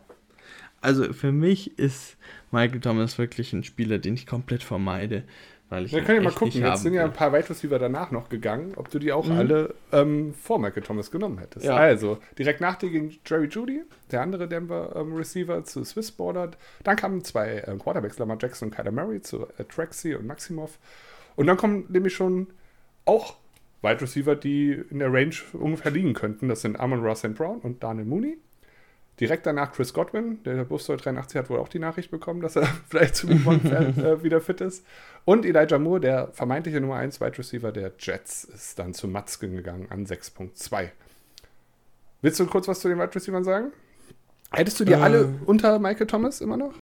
Also 0.81 1.11
für 1.13 1.31
mich 1.31 1.79
ist 1.79 2.15
Michael 2.51 2.79
Thomas 2.79 3.17
wirklich 3.17 3.51
ein 3.53 3.63
Spieler, 3.63 3.97
den 3.97 4.13
ich 4.13 4.27
komplett 4.27 4.61
vermeide 4.61 5.23
Weil 5.69 5.85
ich 5.85 5.93
Wir 5.93 6.03
können 6.03 6.19
ja 6.19 6.29
mal 6.29 6.35
gucken. 6.35 6.61
Jetzt 6.61 6.83
sind 6.83 6.93
ja 6.93 7.03
ein 7.03 7.13
paar 7.13 7.33
Wide 7.33 7.49
Receiver 7.49 7.79
danach 7.79 8.11
noch 8.11 8.29
gegangen, 8.29 8.73
ob 8.75 8.91
du 8.91 8.99
die 8.99 9.11
auch 9.11 9.25
mhm. 9.25 9.37
alle 9.37 9.73
ähm, 9.91 10.35
vor 10.35 10.59
Michael 10.59 10.83
Thomas 10.83 11.09
genommen 11.09 11.39
hättest. 11.39 11.65
Ja. 11.65 11.75
Also, 11.75 12.19
direkt 12.37 12.61
nach 12.61 12.75
dir 12.75 12.91
ging 12.91 13.17
Jerry 13.25 13.47
Judy, 13.47 13.81
der 14.11 14.21
andere 14.21 14.47
Denver 14.47 14.95
ähm, 14.95 15.15
Receiver 15.15 15.63
zu 15.63 15.83
Swiss 15.83 16.11
Border. 16.11 16.51
Dann 16.83 16.95
kamen 16.95 17.23
zwei 17.23 17.63
ähm, 17.65 17.79
Quarterbacks, 17.79 18.19
Lamar 18.19 18.37
Jackson 18.39 18.69
und 18.69 18.75
Kyler 18.75 18.91
Murray 18.91 19.21
zu 19.21 19.47
äh, 19.57 19.63
Traxi 19.63 20.13
und 20.13 20.27
Maximov. 20.27 20.77
Und 21.35 21.47
dann 21.47 21.57
kommen 21.57 21.85
nämlich 21.89 22.13
schon 22.13 22.47
auch 23.05 23.35
Wide 23.81 24.01
Receiver, 24.01 24.35
die 24.35 24.71
in 24.89 24.99
der 24.99 25.11
Range 25.11 25.35
ungefähr 25.53 25.91
liegen 25.91 26.13
könnten. 26.13 26.49
Das 26.49 26.61
sind 26.61 26.79
Amon 26.79 27.03
Ross 27.03 27.21
Brown 27.21 27.59
und 27.59 27.83
Daniel 27.83 28.05
Mooney. 28.05 28.37
Direkt 29.19 29.45
danach 29.45 29.71
Chris 29.71 29.93
Godwin, 29.93 30.43
der 30.43 30.65
Bustoy 30.65 30.97
83 30.97 31.37
hat 31.37 31.49
wohl 31.49 31.59
auch 31.59 31.69
die 31.69 31.79
Nachricht 31.79 32.11
bekommen, 32.11 32.41
dass 32.41 32.57
er 32.57 32.67
vielleicht 32.89 33.15
zu 33.15 33.29
Week 33.29 33.63
äh, 33.97 34.23
wieder 34.23 34.41
fit 34.41 34.59
ist. 34.59 34.85
Und 35.23 35.45
Elijah 35.45 35.79
Moore, 35.79 36.01
der 36.01 36.27
vermeintliche 36.33 36.81
Nummer 36.81 36.95
1 36.95 37.21
Wide 37.21 37.37
Receiver 37.37 37.71
der 37.71 37.93
Jets, 37.97 38.43
ist 38.43 38.77
dann 38.77 38.93
zu 38.93 39.07
Matzken 39.07 39.55
gegangen 39.55 39.87
an 39.89 40.05
6.2. 40.05 40.89
Willst 42.21 42.39
du 42.39 42.45
kurz 42.45 42.67
was 42.67 42.81
zu 42.81 42.89
den 42.89 42.99
Wide 42.99 43.15
Receivers 43.15 43.45
sagen? 43.45 43.71
Hättest 44.51 44.79
du 44.79 44.85
die 44.85 44.93
äh, 44.93 44.95
alle 44.95 45.33
unter 45.45 45.79
Michael 45.79 46.07
Thomas 46.07 46.41
immer 46.41 46.57
noch? 46.57 46.73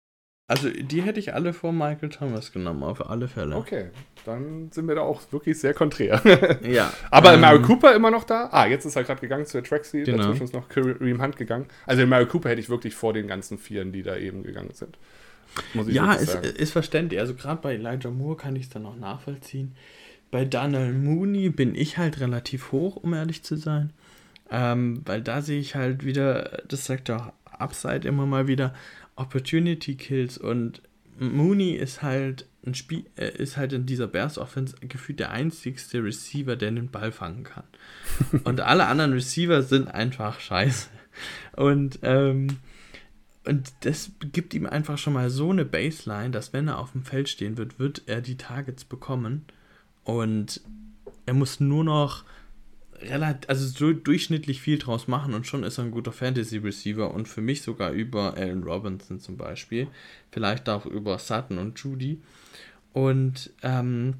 Also 0.48 0.68
die 0.68 1.02
hätte 1.02 1.20
ich 1.20 1.32
alle 1.34 1.52
vor 1.52 1.72
Michael 1.72 2.10
Thomas 2.10 2.52
genommen, 2.52 2.82
auf 2.82 3.08
alle 3.08 3.28
Fälle. 3.28 3.56
Okay, 3.56 3.86
dann 4.26 4.70
sind 4.70 4.86
wir 4.88 4.96
da 4.96 5.02
auch 5.02 5.20
wirklich 5.30 5.58
sehr 5.58 5.72
konträr. 5.72 6.20
ja. 6.62 6.92
Aber 7.10 7.34
ähm, 7.34 7.40
Mario 7.40 7.62
Cooper 7.62 7.94
immer 7.94 8.10
noch 8.10 8.24
da? 8.24 8.48
Ah, 8.52 8.66
jetzt 8.66 8.84
ist 8.84 8.96
er 8.96 9.04
gerade 9.04 9.20
gegangen 9.20 9.46
zur 9.46 9.62
Traxi, 9.62 10.02
genau. 10.02 10.18
dazwischen 10.18 10.44
ist 10.44 10.54
noch 10.54 10.68
Kareem 10.68 11.22
Hunt 11.22 11.36
gegangen. 11.36 11.66
Also 11.86 12.06
Mario 12.06 12.26
Cooper 12.26 12.50
hätte 12.50 12.60
ich 12.60 12.68
wirklich 12.68 12.94
vor 12.94 13.12
den 13.12 13.28
ganzen 13.28 13.56
Vieren, 13.56 13.92
die 13.92 14.02
da 14.02 14.16
eben 14.16 14.42
gegangen 14.42 14.72
sind. 14.74 14.98
ja, 15.86 16.12
ist, 16.14 16.34
ist 16.34 16.72
verständlich. 16.72 17.20
Also 17.20 17.34
gerade 17.34 17.62
bei 17.62 17.74
Elijah 17.74 18.10
Moore 18.10 18.36
kann 18.36 18.56
ich 18.56 18.64
es 18.64 18.68
dann 18.68 18.84
auch 18.84 18.96
nachvollziehen. 18.96 19.74
Bei 20.30 20.44
Daniel 20.44 20.92
Mooney 20.92 21.50
bin 21.50 21.74
ich 21.74 21.98
halt 21.98 22.20
relativ 22.20 22.72
hoch, 22.72 22.96
um 22.96 23.14
ehrlich 23.14 23.42
zu 23.42 23.56
sein. 23.56 23.92
Ähm, 24.50 25.02
weil 25.04 25.22
da 25.22 25.40
sehe 25.40 25.60
ich 25.60 25.76
halt 25.76 26.04
wieder, 26.04 26.62
das 26.68 26.84
sagt 26.84 27.10
auch 27.10 27.32
Upside 27.44 28.08
immer 28.08 28.26
mal 28.26 28.48
wieder, 28.48 28.74
Opportunity 29.16 29.96
Kills 29.96 30.38
und 30.38 30.82
Mooney 31.18 31.72
ist 31.72 32.02
halt 32.02 32.46
ein 32.66 32.74
Spiel, 32.74 33.04
äh, 33.16 33.30
ist 33.36 33.56
halt 33.56 33.72
in 33.72 33.86
dieser 33.86 34.06
Bears 34.06 34.38
Offense 34.38 34.76
gefühlt 34.80 35.20
der 35.20 35.30
einzigste 35.30 36.02
Receiver, 36.02 36.56
der 36.56 36.70
den 36.70 36.90
Ball 36.90 37.12
fangen 37.12 37.44
kann. 37.44 37.64
und 38.44 38.60
alle 38.60 38.86
anderen 38.86 39.12
Receiver 39.12 39.62
sind 39.62 39.88
einfach 39.88 40.40
scheiße. 40.40 40.88
Und, 41.56 41.98
ähm, 42.02 42.58
und 43.44 43.72
das 43.80 44.12
gibt 44.32 44.54
ihm 44.54 44.66
einfach 44.66 44.98
schon 44.98 45.12
mal 45.12 45.28
so 45.28 45.50
eine 45.50 45.64
Baseline, 45.64 46.30
dass 46.30 46.52
wenn 46.52 46.68
er 46.68 46.78
auf 46.78 46.92
dem 46.92 47.04
Feld 47.04 47.28
stehen 47.28 47.56
wird, 47.58 47.78
wird 47.78 48.02
er 48.06 48.20
die 48.20 48.36
Targets 48.36 48.84
bekommen. 48.84 49.44
Und 50.04 50.60
er 51.26 51.34
muss 51.34 51.60
nur 51.60 51.84
noch 51.84 52.24
relativ, 53.08 53.48
also 53.48 53.66
so 53.66 53.92
durchschnittlich 53.92 54.60
viel 54.60 54.78
draus 54.78 55.08
machen 55.08 55.34
und 55.34 55.46
schon 55.46 55.64
ist 55.64 55.78
er 55.78 55.84
ein 55.84 55.90
guter 55.90 56.12
Fantasy-Receiver 56.12 57.12
und 57.12 57.28
für 57.28 57.40
mich 57.40 57.62
sogar 57.62 57.92
über 57.92 58.36
Allen 58.36 58.62
Robinson 58.62 59.20
zum 59.20 59.36
Beispiel. 59.36 59.88
Vielleicht 60.30 60.68
auch 60.68 60.86
über 60.86 61.18
Sutton 61.18 61.58
und 61.58 61.78
Judy. 61.78 62.20
Und 62.92 63.50
ähm, 63.62 64.14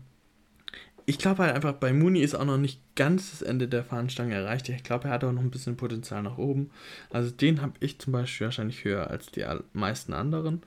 ich 1.06 1.18
glaube 1.18 1.42
halt 1.42 1.54
einfach, 1.54 1.74
bei 1.74 1.92
Mooney 1.92 2.20
ist 2.20 2.34
auch 2.34 2.44
noch 2.44 2.58
nicht 2.58 2.80
ganz 2.94 3.30
das 3.30 3.42
Ende 3.42 3.68
der 3.68 3.84
Fahnenstange 3.84 4.34
erreicht. 4.34 4.68
Ich 4.68 4.84
glaube, 4.84 5.08
er 5.08 5.14
hat 5.14 5.24
auch 5.24 5.32
noch 5.32 5.42
ein 5.42 5.50
bisschen 5.50 5.76
Potenzial 5.76 6.22
nach 6.22 6.38
oben. 6.38 6.70
Also 7.10 7.30
den 7.30 7.60
habe 7.60 7.72
ich 7.80 7.98
zum 7.98 8.12
Beispiel 8.12 8.46
wahrscheinlich 8.46 8.84
höher 8.84 9.08
als 9.08 9.26
die 9.26 9.44
meisten 9.72 10.12
anderen. 10.12 10.62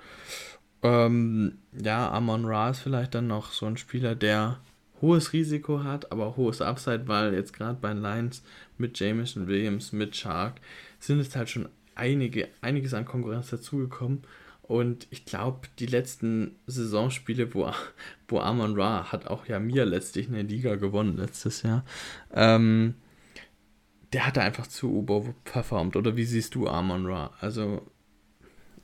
Ähm, 0.84 1.58
ja, 1.72 2.12
Amon 2.12 2.46
Ra 2.46 2.70
ist 2.70 2.80
vielleicht 2.80 3.16
dann 3.16 3.28
noch 3.28 3.52
so 3.52 3.66
ein 3.66 3.78
Spieler, 3.78 4.16
der 4.16 4.60
hohes 5.02 5.34
Risiko 5.34 5.84
hat, 5.84 6.12
aber 6.12 6.38
hohes 6.38 6.62
Upside, 6.62 7.08
weil 7.08 7.34
jetzt 7.34 7.54
gerade 7.54 7.78
bei 7.80 7.94
Lions 7.94 8.44
mit 8.78 9.00
Jameson 9.00 9.48
Williams, 9.48 9.92
mit 9.92 10.16
Shark 10.16 10.56
sind 11.00 11.20
es 11.20 11.36
halt 11.36 11.50
schon 11.50 11.70
einige, 11.96 12.48
einiges 12.62 12.94
an 12.94 13.06
Konkurrenz 13.06 13.50
dazugekommen. 13.50 14.24
Und 14.62 15.06
ich 15.12 15.26
glaube, 15.26 15.68
die 15.78 15.86
letzten 15.86 16.56
Saisonspiele, 16.66 17.54
wo, 17.54 17.72
wo 18.28 18.40
Amon 18.40 18.80
Ra 18.80 19.12
hat 19.12 19.28
auch 19.28 19.46
ja 19.48 19.60
mir 19.60 19.86
letztlich 19.86 20.28
eine 20.28 20.42
Liga 20.42 20.76
gewonnen 20.76 21.18
letztes 21.18 21.62
Jahr, 21.62 21.86
ähm, 22.34 22.96
der 24.14 24.26
hatte 24.26 24.42
einfach 24.42 24.68
zu 24.68 25.06
performt. 25.44 25.96
Oder 25.96 26.16
wie 26.16 26.24
siehst 26.24 26.56
du 26.56 26.68
Amon 26.68 27.06
Ra? 27.06 27.32
Also. 27.40 27.86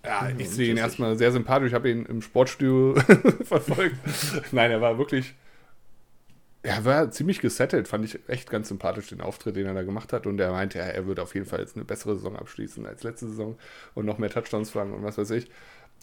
Ja, 0.03 0.29
ich 0.35 0.49
sehe 0.49 0.71
ihn 0.71 0.77
erstmal 0.77 1.15
sehr 1.15 1.31
sympathisch. 1.31 1.69
Ich 1.69 1.73
habe 1.75 1.89
ihn 1.89 2.05
im 2.07 2.23
Sportstudio 2.23 2.95
verfolgt. 3.43 3.97
Nein, 4.51 4.71
er 4.71 4.81
war 4.81 4.97
wirklich 4.97 5.35
er 6.63 6.85
war 6.85 7.09
ziemlich 7.09 7.39
gesettelt, 7.39 7.87
fand 7.87 8.05
ich 8.05 8.19
echt 8.29 8.49
ganz 8.49 8.67
sympathisch, 8.67 9.09
den 9.09 9.21
Auftritt, 9.21 9.55
den 9.55 9.65
er 9.65 9.73
da 9.73 9.83
gemacht 9.83 10.13
hat. 10.13 10.27
Und 10.27 10.39
er 10.39 10.51
meinte, 10.51 10.77
ja, 10.77 10.85
er 10.85 11.07
würde 11.07 11.23
auf 11.23 11.33
jeden 11.33 11.47
Fall 11.47 11.59
jetzt 11.59 11.75
eine 11.75 11.85
bessere 11.85 12.15
Saison 12.15 12.35
abschließen 12.35 12.85
als 12.85 13.03
letzte 13.03 13.27
Saison 13.27 13.57
und 13.95 14.05
noch 14.05 14.19
mehr 14.19 14.29
Touchdowns 14.29 14.69
fangen 14.69 14.93
und 14.93 15.03
was 15.03 15.17
weiß 15.17 15.31
ich. 15.31 15.49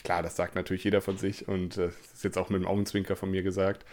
Klar, 0.03 0.23
das 0.23 0.37
sagt 0.37 0.55
natürlich 0.55 0.85
jeder 0.85 1.01
von 1.01 1.17
sich 1.17 1.49
und 1.49 1.77
äh, 1.77 1.89
das 1.89 2.13
ist 2.15 2.25
jetzt 2.25 2.39
auch 2.39 2.51
mit 2.51 2.61
dem 2.61 2.67
Augenzwinker 2.67 3.17
von 3.17 3.31
mir 3.31 3.43
gesagt. 3.43 3.85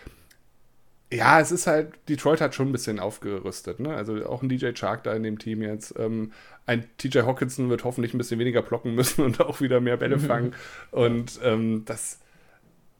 Ja, 1.11 1.39
es 1.39 1.51
ist 1.51 1.67
halt, 1.67 1.93
Detroit 2.09 2.41
hat 2.41 2.55
schon 2.55 2.69
ein 2.69 2.71
bisschen 2.71 2.99
aufgerüstet, 2.99 3.79
ne? 3.79 3.93
Also 3.95 4.25
auch 4.25 4.41
ein 4.41 4.49
DJ 4.49 4.71
Chark 4.73 5.03
da 5.03 5.13
in 5.13 5.21
dem 5.21 5.37
Team 5.37 5.61
jetzt. 5.61 5.93
Ähm, 5.99 6.31
ein 6.65 6.85
TJ 6.97 7.19
Hawkinson 7.19 7.69
wird 7.69 7.83
hoffentlich 7.83 8.13
ein 8.13 8.17
bisschen 8.17 8.39
weniger 8.39 8.63
blocken 8.63 8.95
müssen 8.95 9.23
und 9.25 9.39
auch 9.39 9.61
wieder 9.61 9.81
mehr 9.81 9.97
Bälle 9.97 10.17
fangen. 10.17 10.55
und 10.91 11.39
ähm, 11.43 11.83
das, 11.85 12.19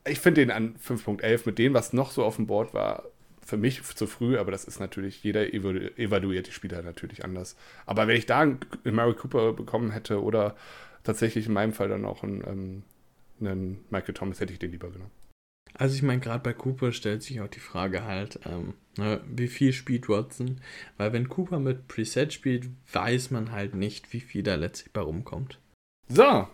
ich 0.08 0.20
finde 0.20 0.42
den 0.42 0.52
an 0.52 0.76
5.11 0.78 1.42
mit 1.46 1.58
dem, 1.58 1.74
was 1.74 1.94
noch 1.94 2.12
so 2.12 2.24
auf 2.24 2.36
dem 2.36 2.46
Board 2.46 2.76
war, 2.76 3.06
für 3.46 3.58
mich 3.58 3.84
zu 3.84 4.08
früh, 4.08 4.38
aber 4.38 4.52
das 4.52 4.66
ist 4.66 4.80
natürlich, 4.80 5.24
jeder 5.24 5.54
evaluiert 5.54 6.48
die 6.48 6.52
Spieler 6.52 6.82
natürlich 6.82 7.24
anders. 7.24 7.56
Aber 7.86 8.08
wenn 8.08 8.18
ich 8.18 8.26
da 8.26 8.42
einen 8.42 8.60
Mary 8.84 9.14
Cooper 9.14 9.54
bekommen 9.54 9.92
hätte 9.92 10.22
oder 10.22 10.56
tatsächlich 11.04 11.46
in 11.46 11.54
meinem 11.54 11.72
Fall 11.72 11.88
dann 11.88 12.06
auch 12.06 12.24
einen, 12.24 12.44
ähm, 12.48 12.84
einen 13.40 13.86
Michael 13.92 14.16
Thomas, 14.16 14.40
hätte 14.40 14.52
ich 14.52 14.60
den 14.60 14.72
lieber 14.72 14.90
genommen. 14.90 15.12
Also 15.76 15.96
ich 15.96 16.02
meine, 16.02 16.22
gerade 16.22 16.42
bei 16.42 16.54
Cooper 16.54 16.92
stellt 16.92 17.22
sich 17.22 17.40
auch 17.40 17.48
die 17.48 17.60
Frage 17.60 18.06
halt, 18.06 18.40
ähm, 18.46 18.74
ne, 18.98 19.22
wie 19.28 19.48
viel 19.48 19.74
spielt 19.74 20.10
Watson? 20.10 20.62
Weil 20.98 21.14
wenn 21.14 21.30
Cooper 21.30 21.60
mit 21.60 21.88
Preset 21.88 22.34
spielt, 22.34 22.70
weiß 22.94 23.30
man 23.30 23.52
halt 23.52 23.76
nicht, 23.76 24.12
wie 24.12 24.22
viel 24.22 24.42
da 24.42 24.56
letztlich 24.56 24.92
bei 24.92 25.02
rumkommt. 25.02 25.60
So, 26.08 26.48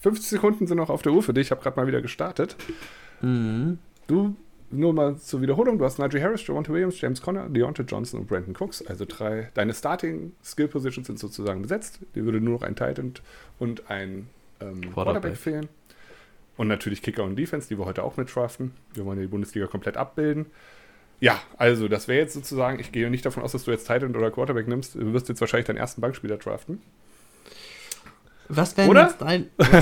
50 0.00 0.28
Sekunden 0.28 0.66
sind 0.66 0.76
noch 0.76 0.90
auf 0.90 1.02
der 1.02 1.12
Uhr 1.12 1.22
für 1.22 1.32
dich. 1.32 1.46
Ich 1.46 1.50
habe 1.52 1.62
gerade 1.62 1.76
mal 1.80 1.86
wieder 1.86 2.02
gestartet. 2.02 2.56
Mhm. 3.22 3.78
Du 4.06 4.36
nur 4.70 4.92
mal 4.92 5.16
zur 5.16 5.40
Wiederholung, 5.40 5.78
du 5.78 5.84
hast 5.84 5.98
Najee 5.98 6.20
Harris, 6.20 6.46
Javonte 6.46 6.72
Williams, 6.72 7.00
James 7.00 7.20
Conner, 7.20 7.48
Deontay 7.48 7.84
Johnson 7.84 8.20
und 8.20 8.26
Brandon 8.26 8.54
Cooks. 8.58 8.82
Also 8.86 9.04
drei, 9.06 9.50
deine 9.54 9.74
Starting 9.74 10.32
Skill 10.42 10.68
Positions 10.68 11.06
sind 11.06 11.18
sozusagen 11.18 11.62
besetzt. 11.62 12.00
Dir 12.14 12.24
würde 12.24 12.40
nur 12.40 12.54
noch 12.54 12.62
ein 12.62 12.76
Titan 12.76 13.14
und 13.58 13.90
ein 13.90 14.28
ähm, 14.60 14.92
Quarterback 14.92 15.36
fehlen. 15.36 15.68
Und 16.56 16.68
natürlich 16.68 17.02
Kicker 17.02 17.24
und 17.24 17.36
Defense, 17.36 17.68
die 17.68 17.78
wir 17.78 17.84
heute 17.84 18.04
auch 18.04 18.16
mit 18.16 18.34
draften. 18.34 18.72
Wir 18.94 19.04
wollen 19.04 19.18
ja 19.18 19.22
die 19.22 19.30
Bundesliga 19.30 19.66
komplett 19.66 19.96
abbilden. 19.96 20.46
Ja, 21.20 21.40
also 21.56 21.88
das 21.88 22.08
wäre 22.08 22.20
jetzt 22.20 22.34
sozusagen, 22.34 22.78
ich 22.80 22.92
gehe 22.92 23.08
nicht 23.10 23.24
davon 23.24 23.42
aus, 23.42 23.52
dass 23.52 23.64
du 23.64 23.70
jetzt 23.70 23.86
Titan 23.86 24.14
oder 24.14 24.30
Quarterback 24.30 24.68
nimmst. 24.68 24.94
Du 24.94 25.12
wirst 25.12 25.28
jetzt 25.28 25.40
wahrscheinlich 25.40 25.66
deinen 25.66 25.78
ersten 25.78 26.00
Bankspieler 26.00 26.36
draften. 26.36 26.80
Was 28.48 28.76
wäre 28.76 28.92
jetzt, 28.94 29.20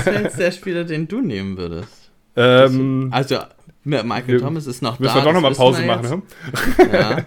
wär 0.05 0.21
jetzt 0.21 0.39
der 0.39 0.51
Spieler, 0.51 0.83
den 0.83 1.07
du 1.07 1.21
nehmen 1.21 1.57
würdest? 1.57 1.99
Ähm, 2.35 3.09
also 3.11 3.37
Michael 3.83 4.27
wir, 4.27 4.39
Thomas 4.39 4.67
ist 4.67 4.81
noch 4.81 4.99
müssen 4.99 5.13
da. 5.13 5.21
Müssen 5.21 5.25
wir 5.25 5.33
doch 5.33 5.33
nochmal 5.33 5.53
Pause 5.53 5.85
machen. 5.85 6.23
Ja. 6.91 7.25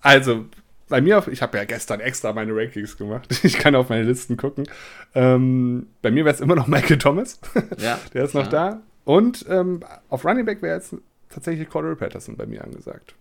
also, 0.00 0.46
bei 0.92 1.00
mir, 1.00 1.24
ich 1.30 1.40
habe 1.40 1.56
ja 1.56 1.64
gestern 1.64 2.00
extra 2.00 2.34
meine 2.34 2.54
Rankings 2.54 2.98
gemacht. 2.98 3.26
Ich 3.44 3.58
kann 3.58 3.74
auf 3.74 3.88
meine 3.88 4.02
Listen 4.02 4.36
gucken. 4.36 4.68
Ähm, 5.14 5.86
bei 6.02 6.10
mir 6.10 6.26
wäre 6.26 6.34
es 6.34 6.40
immer 6.42 6.54
noch 6.54 6.66
Michael 6.66 6.98
Thomas. 6.98 7.40
Ja, 7.78 7.98
Der 8.12 8.24
ist 8.24 8.34
noch 8.34 8.46
da. 8.46 8.82
Und 9.04 9.46
ähm, 9.48 9.80
auf 10.10 10.24
Running 10.26 10.44
Back 10.44 10.60
wäre 10.60 10.76
jetzt 10.76 10.94
tatsächlich 11.30 11.70
Cordell 11.70 11.96
Patterson 11.96 12.36
bei 12.36 12.44
mir 12.44 12.62
angesagt. 12.62 13.14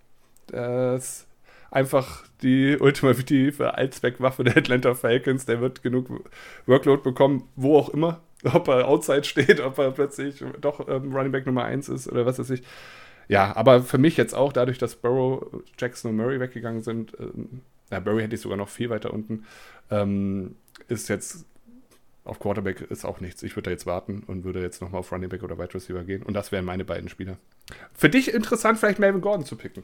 Das 0.48 1.04
ist 1.04 1.28
einfach 1.72 2.26
die 2.42 2.78
ultimative 2.82 3.76
Allzweckwaffe 3.76 4.44
der 4.44 4.58
Atlanta 4.58 4.94
Falcons. 4.94 5.46
Der 5.46 5.62
wird 5.62 5.82
genug 5.82 6.08
Workload 6.66 7.04
bekommen, 7.04 7.48
wo 7.56 7.78
auch 7.78 7.88
immer 7.90 8.20
ob 8.54 8.68
er 8.68 8.88
outside 8.88 9.24
steht, 9.24 9.60
ob 9.60 9.78
er 9.78 9.92
plötzlich 9.92 10.44
doch 10.60 10.88
ähm, 10.88 11.14
Running 11.14 11.32
Back 11.32 11.46
Nummer 11.46 11.66
1 11.66 11.90
ist 11.90 12.08
oder 12.08 12.26
was 12.26 12.40
weiß 12.40 12.50
ich. 12.52 12.64
Ja, 13.28 13.56
aber 13.56 13.82
für 13.82 13.98
mich 13.98 14.18
jetzt 14.18 14.34
auch, 14.34 14.52
dadurch, 14.52 14.78
dass 14.78 14.96
Burrow, 14.96 15.64
Jackson 15.78 16.12
und 16.12 16.18
Murray 16.18 16.40
weggegangen 16.40 16.82
sind, 16.82 17.16
ähm, 17.20 17.62
ja, 17.92 18.00
Burry 18.00 18.22
hätte 18.22 18.36
ich 18.36 18.42
sogar 18.42 18.58
noch 18.58 18.70
viel 18.70 18.90
weiter 18.90 19.14
unten, 19.14 19.46
ähm, 19.90 20.56
ist 20.88 21.08
jetzt 21.10 21.46
auf 22.24 22.40
Quarterback 22.40 22.82
ist 22.82 23.04
auch 23.04 23.20
nichts. 23.20 23.42
Ich 23.42 23.56
würde 23.56 23.64
da 23.64 23.72
jetzt 23.72 23.86
warten 23.86 24.24
und 24.28 24.44
würde 24.44 24.62
jetzt 24.62 24.82
nochmal 24.82 25.00
auf 25.00 25.12
Running 25.12 25.30
Back 25.30 25.44
oder 25.44 25.58
Wide 25.58 25.74
Receiver 25.74 26.04
gehen. 26.04 26.22
Und 26.22 26.36
das 26.36 26.52
wären 26.52 26.66
meine 26.66 26.86
beiden 26.86 27.10
Spieler. 27.10 27.38
Für 27.94 28.10
dich 28.10 28.34
interessant, 28.34 28.78
vielleicht 28.78 29.00
Melvin 29.00 29.22
Gordon 29.22 29.46
zu 29.46 29.56
picken. 29.56 29.84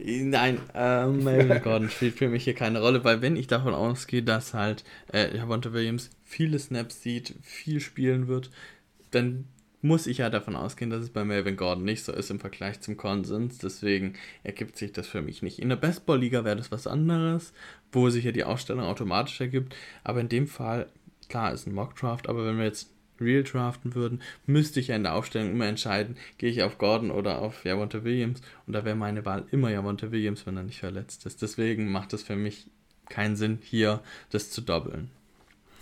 Nein, 0.00 0.60
ähm, 0.74 1.24
Melvin 1.24 1.62
Gordon 1.62 1.90
spielt 1.90 2.14
für 2.14 2.28
mich 2.28 2.44
hier 2.44 2.54
keine 2.54 2.80
Rolle, 2.80 3.04
weil 3.04 3.20
wenn 3.22 3.36
ich 3.36 3.46
davon 3.48 3.74
ausgehe, 3.74 4.22
dass 4.22 4.54
halt 4.54 4.84
äh, 5.12 5.36
Javonte 5.36 5.72
Williams 5.72 6.10
viele 6.24 6.58
Snaps 6.58 7.02
sieht, 7.02 7.34
viel 7.42 7.80
spielen 7.80 8.28
wird, 8.28 8.50
dann 9.10 9.46
muss 9.80 10.06
ich 10.06 10.18
ja 10.18 10.30
davon 10.30 10.56
ausgehen, 10.56 10.90
dass 10.90 11.02
es 11.02 11.10
bei 11.10 11.24
Melvin 11.24 11.56
Gordon 11.56 11.84
nicht 11.84 12.04
so 12.04 12.12
ist 12.12 12.30
im 12.30 12.40
Vergleich 12.40 12.80
zum 12.80 12.96
Konsens. 12.96 13.58
Deswegen 13.58 14.14
ergibt 14.42 14.76
sich 14.76 14.92
das 14.92 15.06
für 15.06 15.22
mich 15.22 15.42
nicht. 15.42 15.60
In 15.60 15.68
der 15.68 15.76
Bestball-Liga 15.76 16.44
wäre 16.44 16.56
das 16.56 16.72
was 16.72 16.86
anderes, 16.86 17.52
wo 17.92 18.10
sich 18.10 18.24
ja 18.24 18.32
die 18.32 18.44
Ausstellung 18.44 18.84
automatisch 18.84 19.40
ergibt. 19.40 19.76
Aber 20.02 20.20
in 20.20 20.28
dem 20.28 20.48
Fall, 20.48 20.88
klar, 21.28 21.52
ist 21.52 21.66
ein 21.66 21.74
Mock-Draft, 21.74 22.28
aber 22.28 22.44
wenn 22.44 22.58
wir 22.58 22.64
jetzt 22.64 22.90
Real 23.20 23.42
draften 23.42 23.94
würden, 23.94 24.20
müsste 24.46 24.80
ich 24.80 24.88
ja 24.88 24.96
in 24.96 25.02
der 25.02 25.14
Aufstellung 25.14 25.50
immer 25.50 25.66
entscheiden, 25.66 26.16
gehe 26.38 26.50
ich 26.50 26.62
auf 26.62 26.78
Gordon 26.78 27.10
oder 27.10 27.40
auf 27.40 27.64
Javonte 27.64 28.04
Williams. 28.04 28.40
Und 28.66 28.72
da 28.72 28.84
wäre 28.84 28.96
meine 28.96 29.24
Wahl 29.24 29.44
immer 29.50 29.70
Javonte 29.70 30.12
Williams, 30.12 30.46
wenn 30.46 30.56
er 30.56 30.62
nicht 30.62 30.80
verletzt 30.80 31.26
ist. 31.26 31.42
Deswegen 31.42 31.90
macht 31.90 32.12
es 32.12 32.22
für 32.22 32.36
mich 32.36 32.66
keinen 33.08 33.36
Sinn, 33.36 33.58
hier 33.62 34.00
das 34.30 34.50
zu 34.50 34.60
doppeln. 34.60 35.10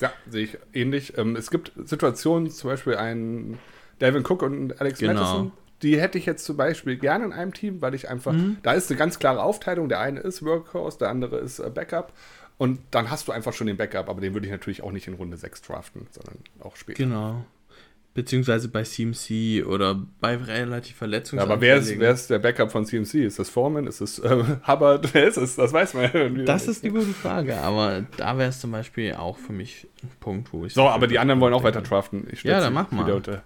Ja, 0.01 0.13
sehe 0.29 0.45
ich 0.45 0.59
ähnlich. 0.73 1.17
Ähm, 1.17 1.37
es 1.37 1.51
gibt 1.51 1.73
Situationen, 1.85 2.51
zum 2.51 2.71
Beispiel 2.71 2.97
ein 2.97 3.59
Devin 4.01 4.25
Cook 4.27 4.43
und 4.43 4.81
Alex 4.81 4.99
genau. 4.99 5.15
Madison, 5.15 5.53
die 5.83 6.01
hätte 6.01 6.19
ich 6.19 6.27
jetzt 6.27 6.45
zum 6.45 6.57
Beispiel 6.57 6.97
gerne 6.97 7.25
in 7.25 7.33
einem 7.33 7.53
Team, 7.53 7.81
weil 7.81 7.95
ich 7.95 8.09
einfach, 8.09 8.33
mhm. 8.33 8.59
da 8.63 8.73
ist 8.73 8.91
eine 8.91 8.99
ganz 8.99 9.19
klare 9.19 9.43
Aufteilung. 9.43 9.89
Der 9.89 10.01
eine 10.01 10.21
ist 10.21 10.45
Workhorse, 10.45 10.99
der 10.99 11.11
andere 11.11 11.39
ist 11.39 11.59
äh, 11.59 11.71
Backup. 11.71 12.13
Und 12.59 12.81
dann 12.91 13.11
hast 13.11 13.29
du 13.29 13.33
einfach 13.33 13.53
schon 13.53 13.67
den 13.67 13.77
Backup, 13.77 14.09
aber 14.09 14.21
den 14.21 14.33
würde 14.33 14.47
ich 14.47 14.53
natürlich 14.53 14.83
auch 14.83 14.93
nicht 14.93 15.07
in 15.07 15.15
Runde 15.15 15.37
6 15.37 15.63
draften, 15.63 16.07
sondern 16.11 16.39
auch 16.61 16.77
später. 16.77 17.03
Genau. 17.03 17.45
Beziehungsweise 18.15 18.69
bei 18.69 18.83
CMC 18.83 19.67
oder 19.67 20.01
bei 20.21 20.37
relativ 20.37 20.97
Verletzungen. 20.97 21.41
Ja, 21.41 21.45
aber 21.45 21.61
wer 21.61 21.77
ist, 21.77 21.99
wer 21.99 22.13
ist 22.13 22.31
der 22.31 22.39
Backup 22.39 22.73
von 22.73 22.87
CMC? 22.87 23.27
Ist 23.27 23.39
das 23.39 23.51
Foreman? 23.51 23.87
Ist 23.87 24.01
es 24.01 24.19
äh, 24.21 24.43
Hubbard? 24.67 25.13
Wer 25.13 25.29
ist 25.29 25.37
es? 25.37 25.57
Das 25.57 25.71
weiß 25.75 25.93
man 25.93 26.11
ja 26.11 26.45
Das 26.45 26.67
ist 26.67 26.83
die 26.83 26.89
gute 26.89 27.13
Frage, 27.13 27.59
aber 27.59 28.07
da 28.17 28.39
wäre 28.39 28.49
es 28.49 28.59
zum 28.59 28.73
Beispiel 28.73 29.13
auch 29.13 29.37
für 29.37 29.53
mich 29.53 29.87
ein 30.03 30.11
Punkt, 30.19 30.51
wo 30.55 30.65
ich. 30.65 30.73
So, 30.73 30.89
aber 30.89 31.09
die 31.09 31.19
anderen 31.19 31.43
wollen 31.43 31.53
auch 31.53 31.63
weiter 31.63 31.83
draften. 31.83 32.27
ja, 32.43 32.59
dann 32.61 32.73
mach 32.73 32.91
mal. 32.91 33.13
Unter. 33.13 33.43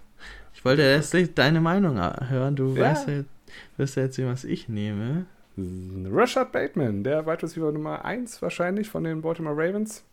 Ich 0.53 0.63
wollte 0.63 0.83
erst 0.83 1.13
deine 1.35 1.59
Meinung 1.59 1.97
hören. 2.29 2.55
Du 2.55 2.73
ja. 2.73 2.91
weißt 2.91 3.09
ja, 3.09 3.23
wirst 3.75 3.97
ja 3.97 4.03
jetzt 4.03 4.15
sehen, 4.15 4.27
was 4.27 4.45
ich 4.45 4.69
nehme. 4.69 5.25
Rashad 6.11 6.51
Bateman, 6.51 7.03
der 7.03 7.25
Wide 7.25 7.43
Receiver 7.43 7.71
Nummer 7.71 8.03
1 8.05 8.41
wahrscheinlich 8.41 8.89
von 8.89 9.03
den 9.03 9.21
Baltimore 9.21 9.55
Ravens. 9.55 10.03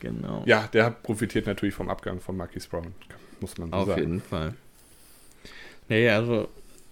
Genau. 0.00 0.42
Ja, 0.46 0.68
der 0.72 0.90
profitiert 0.90 1.46
natürlich 1.46 1.74
vom 1.74 1.88
Abgang 1.88 2.20
von 2.20 2.36
Marquis 2.36 2.66
Brown, 2.66 2.94
muss 3.40 3.56
man 3.58 3.70
so 3.70 3.76
Auf 3.76 3.86
sagen. 3.86 3.92
Auf 3.92 3.98
jeden 3.98 4.20
Fall. 4.20 4.54
Naja, 5.88 6.16
also. 6.16 6.48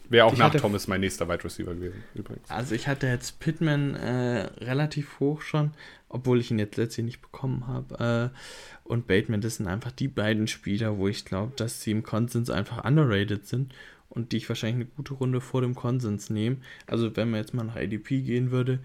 Wäre 0.09 0.27
auch 0.27 0.37
nach 0.37 0.55
Thomas 0.55 0.89
mein 0.89 1.01
nächster 1.01 1.27
Wide 1.27 1.43
Receiver 1.43 1.75
gewesen, 1.75 2.03
übrigens. 2.15 2.51
Also 2.51 2.75
ich 2.75 2.87
hatte 2.87 3.07
jetzt 3.07 3.41
Pittman 3.41 3.95
äh, 3.95 4.51
relativ 4.63 5.21
hoch 5.21 5.41
schon, 5.41 5.71
obwohl 6.11 6.39
ich 6.39 6.51
ihn 6.51 6.59
jetzt 6.59 6.77
letztlich 6.77 7.07
nicht 7.07 7.23
bekommen 7.23 7.67
habe. 7.67 8.31
Äh, 8.35 8.39
und 8.85 9.07
Bateman, 9.07 9.41
das 9.41 9.57
sind 9.57 9.69
einfach 9.69 9.91
die 9.91 10.09
beiden 10.09 10.49
Spieler, 10.49 10.99
wo 10.99 11.09
ich 11.09 11.25
glaube, 11.25 11.53
dass 11.57 11.81
sie 11.81 11.93
im 11.93 12.03
Konsens 12.03 12.51
einfach 12.51 12.85
underrated 12.85 13.47
sind 13.47 13.73
und 14.15 14.33
die 14.33 14.37
ich 14.39 14.49
wahrscheinlich 14.49 14.87
eine 14.87 14.95
gute 14.97 15.15
Runde 15.15 15.41
vor 15.41 15.63
dem 15.63 15.75
Konsens 15.75 16.31
nehme. 16.31 16.59
Also 16.87 17.17
wenn 17.17 17.31
man 17.31 17.41
jetzt 17.41 17.55
mal 17.55 17.65
nach 17.65 17.77
ADP 17.77 18.21
gehen 18.23 18.51
würde, 18.51 18.81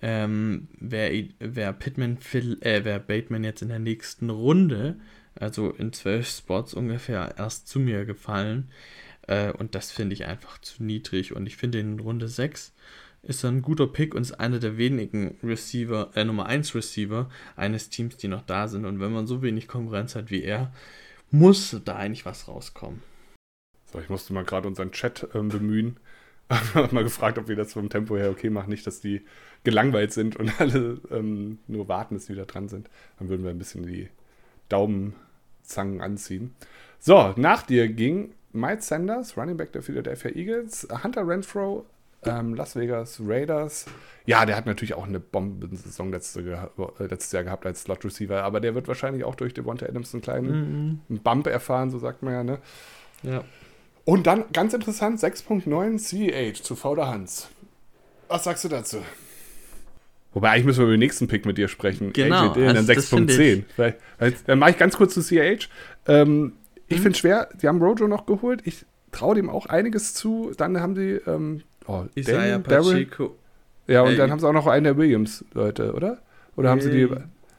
ähm, 0.00 0.68
wäre 0.78 1.28
wär 1.40 1.72
Pittman, 1.72 2.18
äh, 2.60 2.84
wäre 2.84 3.00
Bateman 3.00 3.44
jetzt 3.44 3.62
in 3.62 3.68
der 3.68 3.80
nächsten 3.80 4.30
Runde, 4.30 4.96
also 5.34 5.70
in 5.70 5.92
zwölf 5.92 6.28
Spots 6.28 6.74
ungefähr, 6.74 7.34
erst 7.36 7.68
zu 7.68 7.80
mir 7.80 8.04
gefallen. 8.04 8.70
Äh, 9.26 9.52
und 9.52 9.74
das 9.74 9.90
finde 9.90 10.14
ich 10.14 10.26
einfach 10.26 10.60
zu 10.60 10.82
niedrig. 10.84 11.34
Und 11.34 11.46
ich 11.46 11.56
finde 11.56 11.80
in 11.80 11.98
Runde 11.98 12.28
6 12.28 12.72
ist 13.22 13.44
er 13.44 13.50
ein 13.50 13.62
guter 13.62 13.88
Pick 13.88 14.14
und 14.14 14.22
ist 14.22 14.38
einer 14.38 14.60
der 14.60 14.78
wenigen 14.78 15.36
Receiver, 15.42 16.12
äh, 16.14 16.24
Nummer 16.24 16.46
1 16.46 16.74
Receiver 16.76 17.28
eines 17.56 17.90
Teams, 17.90 18.16
die 18.16 18.28
noch 18.28 18.42
da 18.42 18.68
sind. 18.68 18.84
Und 18.84 19.00
wenn 19.00 19.12
man 19.12 19.26
so 19.26 19.42
wenig 19.42 19.66
Konkurrenz 19.66 20.14
hat 20.14 20.30
wie 20.30 20.42
er, 20.44 20.72
muss 21.30 21.76
da 21.84 21.96
eigentlich 21.96 22.24
was 22.24 22.46
rauskommen. 22.46 23.02
So, 23.92 23.98
ich 24.00 24.08
musste 24.08 24.32
mal 24.32 24.44
gerade 24.44 24.68
unseren 24.68 24.92
Chat 24.92 25.28
ähm, 25.34 25.48
bemühen. 25.48 25.96
Hab 26.74 26.92
mal 26.92 27.04
gefragt, 27.04 27.38
ob 27.38 27.48
wir 27.48 27.56
das 27.56 27.72
vom 27.72 27.90
Tempo 27.90 28.16
her 28.16 28.30
okay 28.30 28.50
machen. 28.50 28.70
Nicht, 28.70 28.86
dass 28.86 29.00
die 29.00 29.22
gelangweilt 29.64 30.12
sind 30.12 30.36
und 30.36 30.52
alle 30.60 31.00
ähm, 31.10 31.58
nur 31.66 31.88
warten, 31.88 32.14
bis 32.14 32.26
sie 32.26 32.34
wieder 32.34 32.46
dran 32.46 32.68
sind. 32.68 32.88
Dann 33.18 33.28
würden 33.28 33.44
wir 33.44 33.50
ein 33.50 33.58
bisschen 33.58 33.86
die 33.86 34.08
Daumenzangen 34.68 36.00
anziehen. 36.00 36.54
So, 36.98 37.32
nach 37.36 37.62
dir 37.62 37.88
ging 37.88 38.34
Mike 38.52 38.82
Sanders, 38.82 39.36
Running 39.36 39.56
Back 39.56 39.72
der 39.72 39.82
Philadelphia 39.82 40.30
Eagles, 40.32 40.88
Hunter 41.02 41.26
Renfro, 41.26 41.86
ähm, 42.24 42.54
Las 42.54 42.74
Vegas 42.76 43.20
Raiders. 43.24 43.86
Ja, 44.26 44.44
der 44.44 44.56
hat 44.56 44.66
natürlich 44.66 44.94
auch 44.94 45.06
eine 45.06 45.20
Bombensaison 45.20 46.10
letzte, 46.10 46.40
äh, 46.40 47.04
letztes 47.04 47.32
Jahr 47.32 47.44
gehabt 47.44 47.64
als 47.66 47.82
Slot 47.82 48.04
Receiver, 48.04 48.42
aber 48.42 48.60
der 48.60 48.74
wird 48.74 48.88
wahrscheinlich 48.88 49.24
auch 49.24 49.34
durch 49.34 49.54
Devonta 49.54 49.86
Adams 49.86 50.12
einen 50.14 50.22
kleinen 50.22 51.02
mhm. 51.08 51.18
Bump 51.20 51.46
erfahren, 51.46 51.90
so 51.90 51.98
sagt 51.98 52.22
man 52.22 52.32
ja, 52.32 52.44
ne? 52.44 52.58
Ja. 53.22 53.44
Und 54.08 54.26
dann, 54.26 54.44
ganz 54.54 54.72
interessant, 54.72 55.20
6.9 55.20 55.98
CH 55.98 56.62
zu 56.62 56.76
Fauder 56.76 57.08
Hans. 57.08 57.50
Was 58.28 58.44
sagst 58.44 58.64
du 58.64 58.68
dazu? 58.70 59.02
Wobei, 60.32 60.48
eigentlich 60.48 60.64
müssen 60.64 60.78
wir 60.78 60.84
über 60.84 60.94
den 60.94 61.00
nächsten 61.00 61.28
Pick 61.28 61.44
mit 61.44 61.58
dir 61.58 61.68
sprechen. 61.68 62.14
Genau. 62.14 62.48
AJ 62.48 62.54
Dillon, 62.54 62.76
also 62.78 62.90
dann 62.94 63.26
6.10. 63.28 63.64
Dann 64.46 64.58
mache 64.58 64.70
ich 64.70 64.78
ganz 64.78 64.96
kurz 64.96 65.12
zu 65.12 65.20
CH. 65.20 65.68
Ähm, 66.06 66.54
ich 66.86 66.96
mhm. 66.96 67.02
finde 67.02 67.10
es 67.10 67.18
schwer, 67.18 67.50
die 67.60 67.68
haben 67.68 67.82
Rojo 67.82 68.08
noch 68.08 68.24
geholt. 68.24 68.62
Ich 68.64 68.86
traue 69.12 69.34
dem 69.34 69.50
auch 69.50 69.66
einiges 69.66 70.14
zu. 70.14 70.52
Dann 70.56 70.80
haben 70.80 70.94
die 70.94 71.20
ähm, 71.26 71.60
oh, 71.86 72.04
Isaiah 72.14 72.60
Pacheco. 72.60 73.36
Ja, 73.88 74.00
und 74.00 74.12
Ey. 74.12 74.16
dann 74.16 74.30
haben 74.30 74.40
sie 74.40 74.48
auch 74.48 74.54
noch 74.54 74.68
einen 74.68 74.84
der 74.84 74.96
Williams-Leute, 74.96 75.92
oder? 75.92 76.16
Oder 76.56 76.70
haben 76.70 76.80
sie 76.80 76.90
die. 76.90 77.10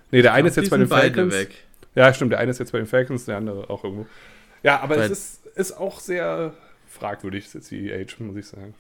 Nee, 0.10 0.24
der 0.24 0.34
eine 0.34 0.48
ist 0.48 0.58
jetzt 0.58 0.72
bei 0.72 0.78
den 0.78 0.88
Falcons. 0.88 1.32
Weg. 1.32 1.50
Ja, 1.94 2.12
stimmt, 2.12 2.32
der 2.32 2.40
eine 2.40 2.50
ist 2.50 2.58
jetzt 2.58 2.72
bei 2.72 2.80
den 2.80 2.88
Falcons, 2.88 3.26
der 3.26 3.38
andere 3.38 3.70
auch 3.70 3.84
irgendwo. 3.84 4.08
Ja, 4.64 4.80
aber 4.82 4.98
Weil 4.98 5.12
es 5.12 5.12
ist 5.12 5.40
ist 5.60 5.74
auch 5.74 6.00
sehr 6.00 6.54
fragwürdig, 6.88 7.50
CEH, 7.50 8.20
muss 8.20 8.38
ich 8.38 8.48
sagen. 8.48 8.74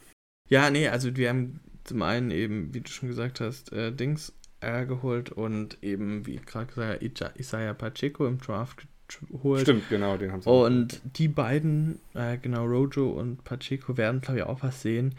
Ja, 0.47 0.69
nee, 0.69 0.87
also 0.87 1.15
wir 1.15 1.29
haben 1.29 1.59
zum 1.83 2.01
einen 2.01 2.31
eben, 2.31 2.73
wie 2.73 2.81
du 2.81 2.89
schon 2.89 3.09
gesagt 3.09 3.39
hast, 3.39 3.71
äh, 3.73 3.91
Dings 3.91 4.33
äh, 4.61 4.85
geholt 4.85 5.31
und 5.31 5.81
eben, 5.83 6.25
wie 6.25 6.37
gerade 6.37 6.67
gesagt, 6.67 7.03
Isaiah 7.37 7.73
Pacheco 7.73 8.25
im 8.25 8.39
Draft 8.39 8.87
geholt. 9.29 9.61
Stimmt, 9.61 9.89
genau, 9.89 10.17
den 10.17 10.31
haben 10.31 10.41
sie. 10.41 10.49
Und 10.49 11.01
die 11.03 11.27
beiden, 11.27 11.99
äh, 12.13 12.37
genau, 12.37 12.65
Rojo 12.65 13.09
und 13.09 13.43
Pacheco, 13.43 13.97
werden, 13.97 14.21
glaube 14.21 14.39
ich, 14.39 14.45
auch 14.45 14.63
was 14.63 14.81
sehen. 14.81 15.15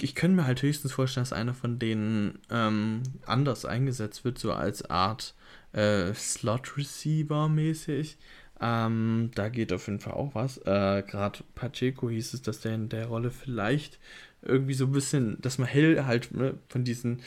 Ich 0.00 0.14
könnte 0.14 0.36
mir 0.36 0.46
halt 0.46 0.62
höchstens 0.62 0.92
vorstellen, 0.92 1.22
dass 1.24 1.32
einer 1.32 1.54
von 1.54 1.78
denen 1.78 2.38
ähm, 2.50 3.02
anders 3.26 3.64
eingesetzt 3.64 4.24
wird, 4.24 4.38
so 4.38 4.52
als 4.52 4.88
Art 4.90 5.34
äh, 5.72 6.12
Slot-Receiver 6.14 7.48
mäßig. 7.48 8.18
Ähm, 8.62 9.32
da 9.34 9.48
geht 9.48 9.72
auf 9.72 9.88
jeden 9.88 9.98
Fall 9.98 10.14
auch 10.14 10.34
was. 10.34 10.58
Äh, 10.58 11.02
Gerade 11.02 11.40
Pacheco 11.56 12.08
hieß 12.08 12.34
es, 12.34 12.42
dass 12.42 12.60
der 12.60 12.74
in 12.76 12.88
der 12.88 13.06
Rolle 13.06 13.32
vielleicht 13.32 13.98
irgendwie 14.40 14.74
so 14.74 14.86
ein 14.86 14.92
bisschen, 14.92 15.40
dass 15.40 15.58
man 15.58 15.68
hell 15.68 16.04
halt 16.04 16.32
ne, 16.32 16.54
von 16.68 16.84
diesen 16.84 17.22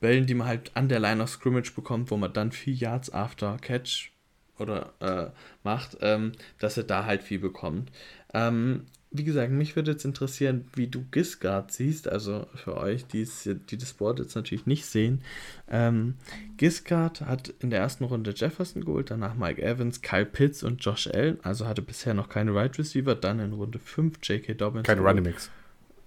Bällen, 0.00 0.26
die 0.26 0.34
man 0.34 0.48
halt 0.48 0.72
an 0.74 0.88
der 0.88 0.98
Line 0.98 1.22
of 1.22 1.30
Scrimmage 1.30 1.72
bekommt, 1.74 2.10
wo 2.10 2.16
man 2.16 2.32
dann 2.32 2.50
vier 2.50 2.74
Yards 2.74 3.12
after 3.12 3.56
Catch 3.58 4.10
oder 4.58 4.92
äh, 5.00 5.30
macht, 5.62 5.96
ähm, 6.00 6.32
dass 6.58 6.76
er 6.76 6.84
da 6.84 7.04
halt 7.04 7.22
viel 7.22 7.38
bekommt. 7.38 7.92
Ähm, 8.34 8.86
wie 9.12 9.24
gesagt, 9.24 9.50
mich 9.50 9.74
würde 9.74 9.90
jetzt 9.90 10.04
interessieren, 10.04 10.66
wie 10.74 10.86
du 10.86 11.04
Gisgard 11.10 11.72
siehst, 11.72 12.08
also 12.08 12.46
für 12.54 12.76
euch, 12.76 13.06
die, 13.06 13.28
die 13.68 13.76
das 13.76 13.94
Board 13.94 14.20
jetzt 14.20 14.36
natürlich 14.36 14.66
nicht 14.66 14.86
sehen. 14.86 15.22
Ähm, 15.68 16.14
Gisgard 16.58 17.22
hat 17.22 17.52
in 17.58 17.70
der 17.70 17.80
ersten 17.80 18.04
Runde 18.04 18.32
Jefferson 18.34 18.84
geholt, 18.84 19.10
danach 19.10 19.34
Mike 19.34 19.60
Evans, 19.60 20.00
Kyle 20.00 20.26
Pitts 20.26 20.62
und 20.62 20.84
Josh 20.84 21.08
Allen, 21.08 21.38
also 21.42 21.66
hatte 21.66 21.82
bisher 21.82 22.14
noch 22.14 22.28
keine 22.28 22.54
Right 22.54 22.78
Receiver, 22.78 23.16
dann 23.16 23.40
in 23.40 23.52
Runde 23.52 23.80
5 23.80 24.18
J.K. 24.22 24.54
Dobbins. 24.54 24.86
Keine 24.86 25.00
Running 25.00 25.24
Mix. 25.24 25.50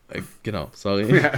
Äh, 0.08 0.22
genau, 0.44 0.70
sorry. 0.74 1.18
Ja. 1.18 1.34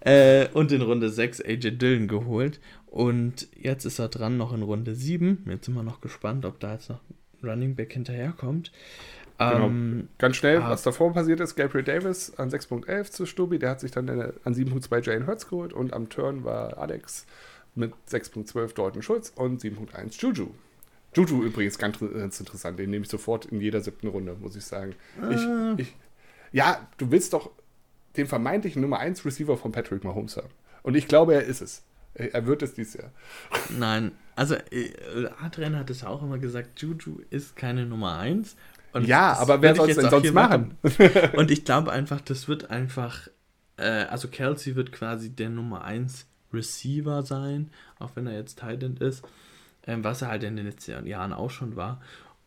äh, 0.00 0.48
und 0.52 0.70
in 0.70 0.82
Runde 0.82 1.08
6 1.08 1.40
AJ 1.40 1.78
Dillon 1.78 2.08
geholt. 2.08 2.60
Und 2.86 3.48
jetzt 3.56 3.86
ist 3.86 3.98
er 3.98 4.08
dran 4.08 4.36
noch 4.36 4.52
in 4.52 4.62
Runde 4.62 4.94
7. 4.94 5.46
Jetzt 5.48 5.66
sind 5.66 5.74
wir 5.74 5.82
noch 5.82 6.00
gespannt, 6.00 6.44
ob 6.44 6.60
da 6.60 6.74
jetzt 6.74 6.90
noch 6.90 7.00
ein 7.08 7.48
Running 7.48 7.74
Back 7.74 7.92
hinterherkommt. 7.92 8.70
Genau. 9.38 9.66
Ähm, 9.66 10.08
Ganz 10.18 10.36
schnell, 10.36 10.58
ah, 10.58 10.70
was 10.70 10.82
davor 10.82 11.12
passiert 11.12 11.40
ist, 11.40 11.56
Gabriel 11.56 11.84
Davis 11.84 12.32
an 12.36 12.50
6.11 12.50 13.10
zu 13.10 13.26
Stubi, 13.26 13.58
der 13.58 13.70
hat 13.70 13.80
sich 13.80 13.90
dann 13.90 14.08
an 14.08 14.54
7.2 14.54 15.04
Jane 15.04 15.26
Hurts 15.26 15.48
geholt 15.48 15.72
und 15.72 15.92
am 15.92 16.08
Turn 16.08 16.44
war 16.44 16.78
Alex 16.78 17.26
mit 17.74 17.92
6.12 18.08 18.74
Dalton 18.74 19.02
Schulz 19.02 19.32
und 19.34 19.60
7.1 19.60 20.20
Juju. 20.20 20.50
Juju 21.14 21.42
übrigens 21.42 21.78
ganz, 21.78 21.98
ganz, 21.98 22.40
interessant, 22.40 22.78
den 22.78 22.90
nehme 22.90 23.04
ich 23.04 23.10
sofort 23.10 23.46
in 23.46 23.60
jeder 23.60 23.80
siebten 23.80 24.08
Runde, 24.08 24.36
muss 24.40 24.56
ich 24.56 24.64
sagen. 24.64 24.94
Ich, 25.30 25.40
ah. 25.40 25.74
ich, 25.76 25.94
ja, 26.52 26.86
du 26.98 27.10
willst 27.10 27.32
doch 27.32 27.50
den 28.16 28.26
vermeintlichen 28.26 28.82
Nummer 28.82 28.98
1 29.00 29.24
Receiver 29.24 29.56
von 29.56 29.72
Patrick 29.72 30.04
Mahomes 30.04 30.36
haben. 30.36 30.50
Und 30.82 30.94
ich 30.94 31.08
glaube, 31.08 31.34
er 31.34 31.42
ist 31.42 31.60
es. 31.60 31.82
Er 32.14 32.46
wird 32.46 32.62
es 32.62 32.74
dieses 32.74 32.94
Jahr. 32.94 33.10
Nein, 33.76 34.12
also 34.36 34.54
äh, 34.54 34.92
Adrian 35.42 35.76
hat 35.76 35.90
es 35.90 36.02
ja 36.02 36.08
auch 36.08 36.22
immer 36.22 36.38
gesagt, 36.38 36.80
Juju 36.80 37.18
ist 37.30 37.56
keine 37.56 37.86
Nummer 37.86 38.18
1 38.18 38.54
und 38.94 39.06
ja, 39.06 39.34
aber 39.34 39.60
wer 39.60 39.74
soll 39.74 39.90
es 39.90 39.96
denn 39.96 40.08
sonst 40.08 40.32
machen? 40.32 40.76
machen? 40.82 41.30
und 41.36 41.50
ich 41.50 41.64
glaube 41.66 41.90
einfach, 41.90 42.20
das 42.20 42.46
wird 42.46 42.70
einfach, 42.70 43.28
äh, 43.76 44.04
also 44.04 44.28
Kelsey 44.28 44.76
wird 44.76 44.92
quasi 44.92 45.30
der 45.30 45.50
Nummer 45.50 45.84
1 45.84 46.26
Receiver 46.52 47.22
sein, 47.22 47.70
auch 47.98 48.12
wenn 48.14 48.28
er 48.28 48.34
jetzt 48.34 48.60
Titan 48.60 48.96
ist, 48.96 49.24
ähm, 49.86 50.04
was 50.04 50.22
er 50.22 50.28
halt 50.28 50.44
in 50.44 50.56
den 50.56 50.66
letzten 50.66 51.06
Jahren 51.06 51.32
auch 51.32 51.50
schon 51.50 51.74
war. 51.74 52.00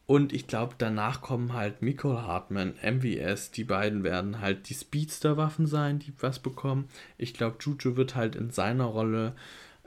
Und 0.06 0.32
ich 0.32 0.48
glaube, 0.48 0.76
danach 0.78 1.20
kommen 1.20 1.52
halt 1.52 1.82
Nicole 1.82 2.26
Hartman, 2.26 2.76
MVS, 2.82 3.52
die 3.52 3.66
beiden 3.66 4.04
werden 4.04 4.40
halt 4.40 4.70
die 4.70 4.74
Speedster-Waffen 4.74 5.68
sein, 5.68 6.00
die 6.00 6.14
was 6.22 6.40
bekommen. 6.40 6.88
Ich 7.18 7.34
glaube, 7.34 7.58
Juju 7.60 7.98
wird 7.98 8.16
halt 8.16 8.38
in 8.38 8.52
seiner 8.52 8.86
Rolle 8.86 9.34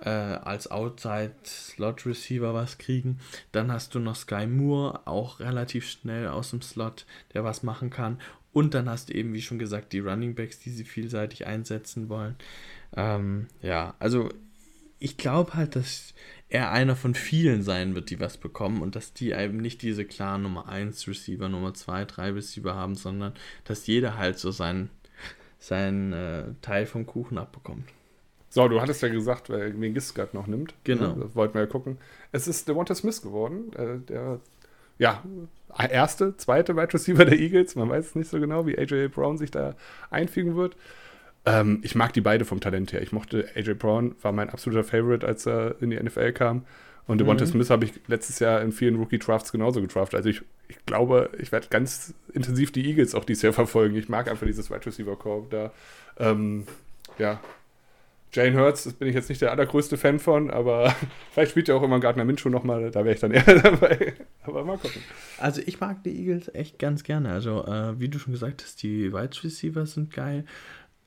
äh, 0.03 0.09
als 0.09 0.71
Outside-Slot-Receiver 0.71 2.55
was 2.55 2.79
kriegen. 2.79 3.19
Dann 3.53 3.73
hast 3.73 3.95
du 3.95 3.99
noch 3.99 4.17
Sky 4.17 4.47
Moore, 4.47 5.07
auch 5.07 5.41
relativ 5.41 5.89
schnell 5.89 6.29
aus 6.29 6.51
dem 6.51 6.63
Slot, 6.63 7.07
der 7.35 7.45
was 7.45 7.63
machen 7.63 7.91
kann. 7.91 8.19
Und 8.53 8.75
dann 8.75 8.89
hast 8.89 9.09
du 9.09 9.15
eben, 9.15 9.33
wie 9.33 9.43
schon 9.43 9.59
gesagt, 9.59 9.93
die 9.93 10.01
Running 10.01 10.35
Backs, 10.35 10.59
die 10.59 10.71
sie 10.71 10.85
vielseitig 10.85 11.47
einsetzen 11.47 12.09
wollen. 12.09 12.37
Ähm, 12.97 13.47
ja, 13.63 13.95
also 13.99 14.29
ich 14.99 15.17
glaube 15.17 15.55
halt, 15.55 15.77
dass 15.77 16.15
er 16.49 16.73
einer 16.73 16.97
von 16.97 17.15
vielen 17.15 17.63
sein 17.63 17.95
wird, 17.95 18.11
die 18.11 18.19
was 18.19 18.37
bekommen 18.37 18.83
und 18.83 18.97
dass 18.97 19.15
die 19.15 19.31
eben 19.31 19.59
nicht 19.59 19.83
diese 19.83 20.05
klaren 20.05 20.43
Nummer 20.43 20.69
1 20.69 21.07
Receiver, 21.07 21.49
Nummer 21.49 21.75
2, 21.75 22.05
3 22.05 22.31
Receiver 22.33 22.75
haben, 22.75 22.97
sondern 22.97 23.33
dass 23.65 23.87
jeder 23.87 24.19
halt 24.19 24.39
so 24.39 24.51
seinen 24.51 24.91
sein, 25.61 26.13
äh, 26.13 26.55
Teil 26.63 26.87
vom 26.87 27.07
Kuchen 27.07 27.39
abbekommt. 27.39 27.85
So, 28.53 28.67
du 28.67 28.81
hattest 28.81 29.01
ja 29.01 29.09
gesagt, 29.09 29.49
wer 29.49 29.71
den 29.71 29.95
Gistgard 29.95 30.35
noch 30.35 30.49
nimmt. 30.49 30.75
Genau. 30.85 31.13
Das 31.13 31.37
wollten 31.37 31.55
wir 31.55 31.63
ja 31.63 31.67
gucken. 31.67 31.99
Es 32.33 32.49
ist 32.49 32.69
Devonta 32.69 32.95
Smith 32.97 33.23
geworden, 33.23 33.73
äh, 33.75 33.99
der, 34.07 34.41
ja, 34.99 35.23
erste, 35.89 36.37
zweite 36.37 36.77
Wide 36.77 36.93
Receiver 36.93 37.25
der 37.25 37.39
Eagles. 37.39 37.77
Man 37.77 37.89
weiß 37.89 38.07
es 38.09 38.15
nicht 38.17 38.29
so 38.29 38.41
genau, 38.41 38.67
wie 38.67 38.77
AJ 38.77 39.09
Brown 39.09 39.39
sich 39.39 39.53
da 39.53 39.77
einfügen 40.11 40.57
wird. 40.57 40.77
Ähm, 41.47 41.81
ich 41.83 41.95
mag 41.95 42.13
die 42.13 42.21
beide 42.21 42.45
vom 42.45 42.61
Talent 42.61 42.93
her. 42.93 43.01
Ich 43.03 43.13
mochte 43.13 43.49
AJ 43.55 43.75
Brown, 43.75 44.17
war 44.21 44.33
mein 44.33 44.51
absoluter 44.51 44.85
Favorite, 44.85 45.27
als 45.27 45.47
er 45.47 45.81
in 45.81 45.91
die 45.91 46.01
NFL 46.01 46.33
kam. 46.33 46.67
Und 47.07 47.19
Devonta 47.19 47.45
mhm. 47.45 47.51
Smith 47.51 47.71
habe 47.71 47.85
ich 47.85 47.93
letztes 48.09 48.41
Jahr 48.41 48.61
in 48.63 48.73
vielen 48.73 48.97
Rookie-Drafts 48.97 49.53
genauso 49.53 49.81
gedraftet. 49.81 50.19
Also 50.19 50.29
ich, 50.29 50.43
ich 50.69 50.85
glaube, 50.87 51.31
ich 51.39 51.51
werde 51.51 51.69
ganz 51.69 52.15
intensiv 52.33 52.73
die 52.73 52.85
Eagles 52.87 53.15
auch 53.15 53.25
dieses 53.25 53.43
Jahr 53.43 53.53
verfolgen. 53.53 53.97
Ich 53.97 54.09
mag 54.09 54.29
einfach 54.29 54.47
dieses 54.47 54.71
Wide 54.71 54.87
Receiver-Core 54.87 55.47
da. 55.51 55.73
Ähm, 56.19 56.67
ja, 57.19 57.41
Jane 58.33 58.57
Hurts, 58.57 58.85
das 58.85 58.95
bin 58.95 59.09
ich 59.09 59.15
jetzt 59.15 59.29
nicht 59.29 59.41
der 59.41 59.51
allergrößte 59.51 59.97
Fan 59.97 60.19
von, 60.19 60.51
aber 60.51 60.95
vielleicht 61.33 61.51
spielt 61.51 61.69
ja 61.69 61.75
auch 61.75 61.83
immer 61.83 61.99
Gardner 62.01 62.25
Minshew 62.25 62.49
nochmal, 62.49 62.91
da 62.91 63.05
wäre 63.05 63.15
ich 63.15 63.21
dann 63.21 63.33
eher 63.33 63.43
dabei. 63.63 64.15
Aber 64.43 64.65
mal 64.65 64.79
gucken. 64.79 65.03
Also 65.39 65.61
ich 65.65 65.81
mag 65.81 66.05
die 66.05 66.17
Eagles 66.17 66.55
echt 66.55 66.79
ganz 66.79 67.03
gerne. 67.03 67.33
Also 67.33 67.65
äh, 67.65 67.99
wie 67.99 68.09
du 68.09 68.19
schon 68.19 68.33
gesagt 68.33 68.63
hast, 68.63 68.83
die 68.83 69.13
Wide 69.13 69.43
Receiver 69.43 69.85
sind 69.87 70.13
geil. 70.13 70.45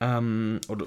Ähm, 0.00 0.60
oder 0.68 0.86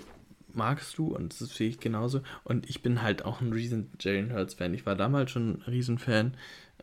magst 0.54 0.98
du 0.98 1.16
und 1.16 1.40
das 1.40 1.56
sehe 1.56 1.70
ich 1.70 1.80
genauso. 1.80 2.22
Und 2.44 2.70
ich 2.70 2.82
bin 2.82 3.02
halt 3.02 3.26
auch 3.26 3.42
ein 3.42 3.54
riesen 3.54 3.92
Jalen 4.00 4.34
Hurts-Fan. 4.34 4.74
Ich 4.74 4.86
war 4.86 4.96
damals 4.96 5.32
schon 5.32 5.54
ein 5.54 5.62
Riesenfan 5.62 6.34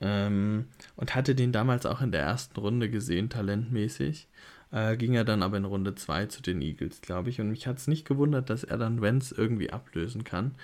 ähm, 0.01 0.67
und 0.97 1.15
hatte 1.15 1.35
den 1.35 1.53
damals 1.53 1.87
auch 1.87 2.01
in 2.01 2.13
der 2.13 2.23
ersten 2.23 2.59
Runde 2.59 2.89
gesehen, 2.91 3.31
talentmäßig. 3.31 4.29
Äh, 4.75 4.97
ging 4.97 5.15
er 5.15 5.25
dann 5.25 5.45
aber 5.45 5.57
in 5.57 5.65
Runde 5.65 5.95
2 5.95 6.27
zu 6.27 6.43
den 6.43 6.61
Eagles, 6.61 7.01
glaube 7.01 7.31
ich. 7.31 7.41
Und 7.41 7.49
mich 7.51 7.69
hat 7.69 7.79
es 7.79 7.87
nicht 7.87 8.09
gewundert, 8.09 8.51
dass 8.51 8.65
er 8.65 8.77
dann 8.77 9.01
Wenz 9.01 9.31
irgendwie 9.31 9.71
ablösen 9.71 10.25
kann. 10.25 10.57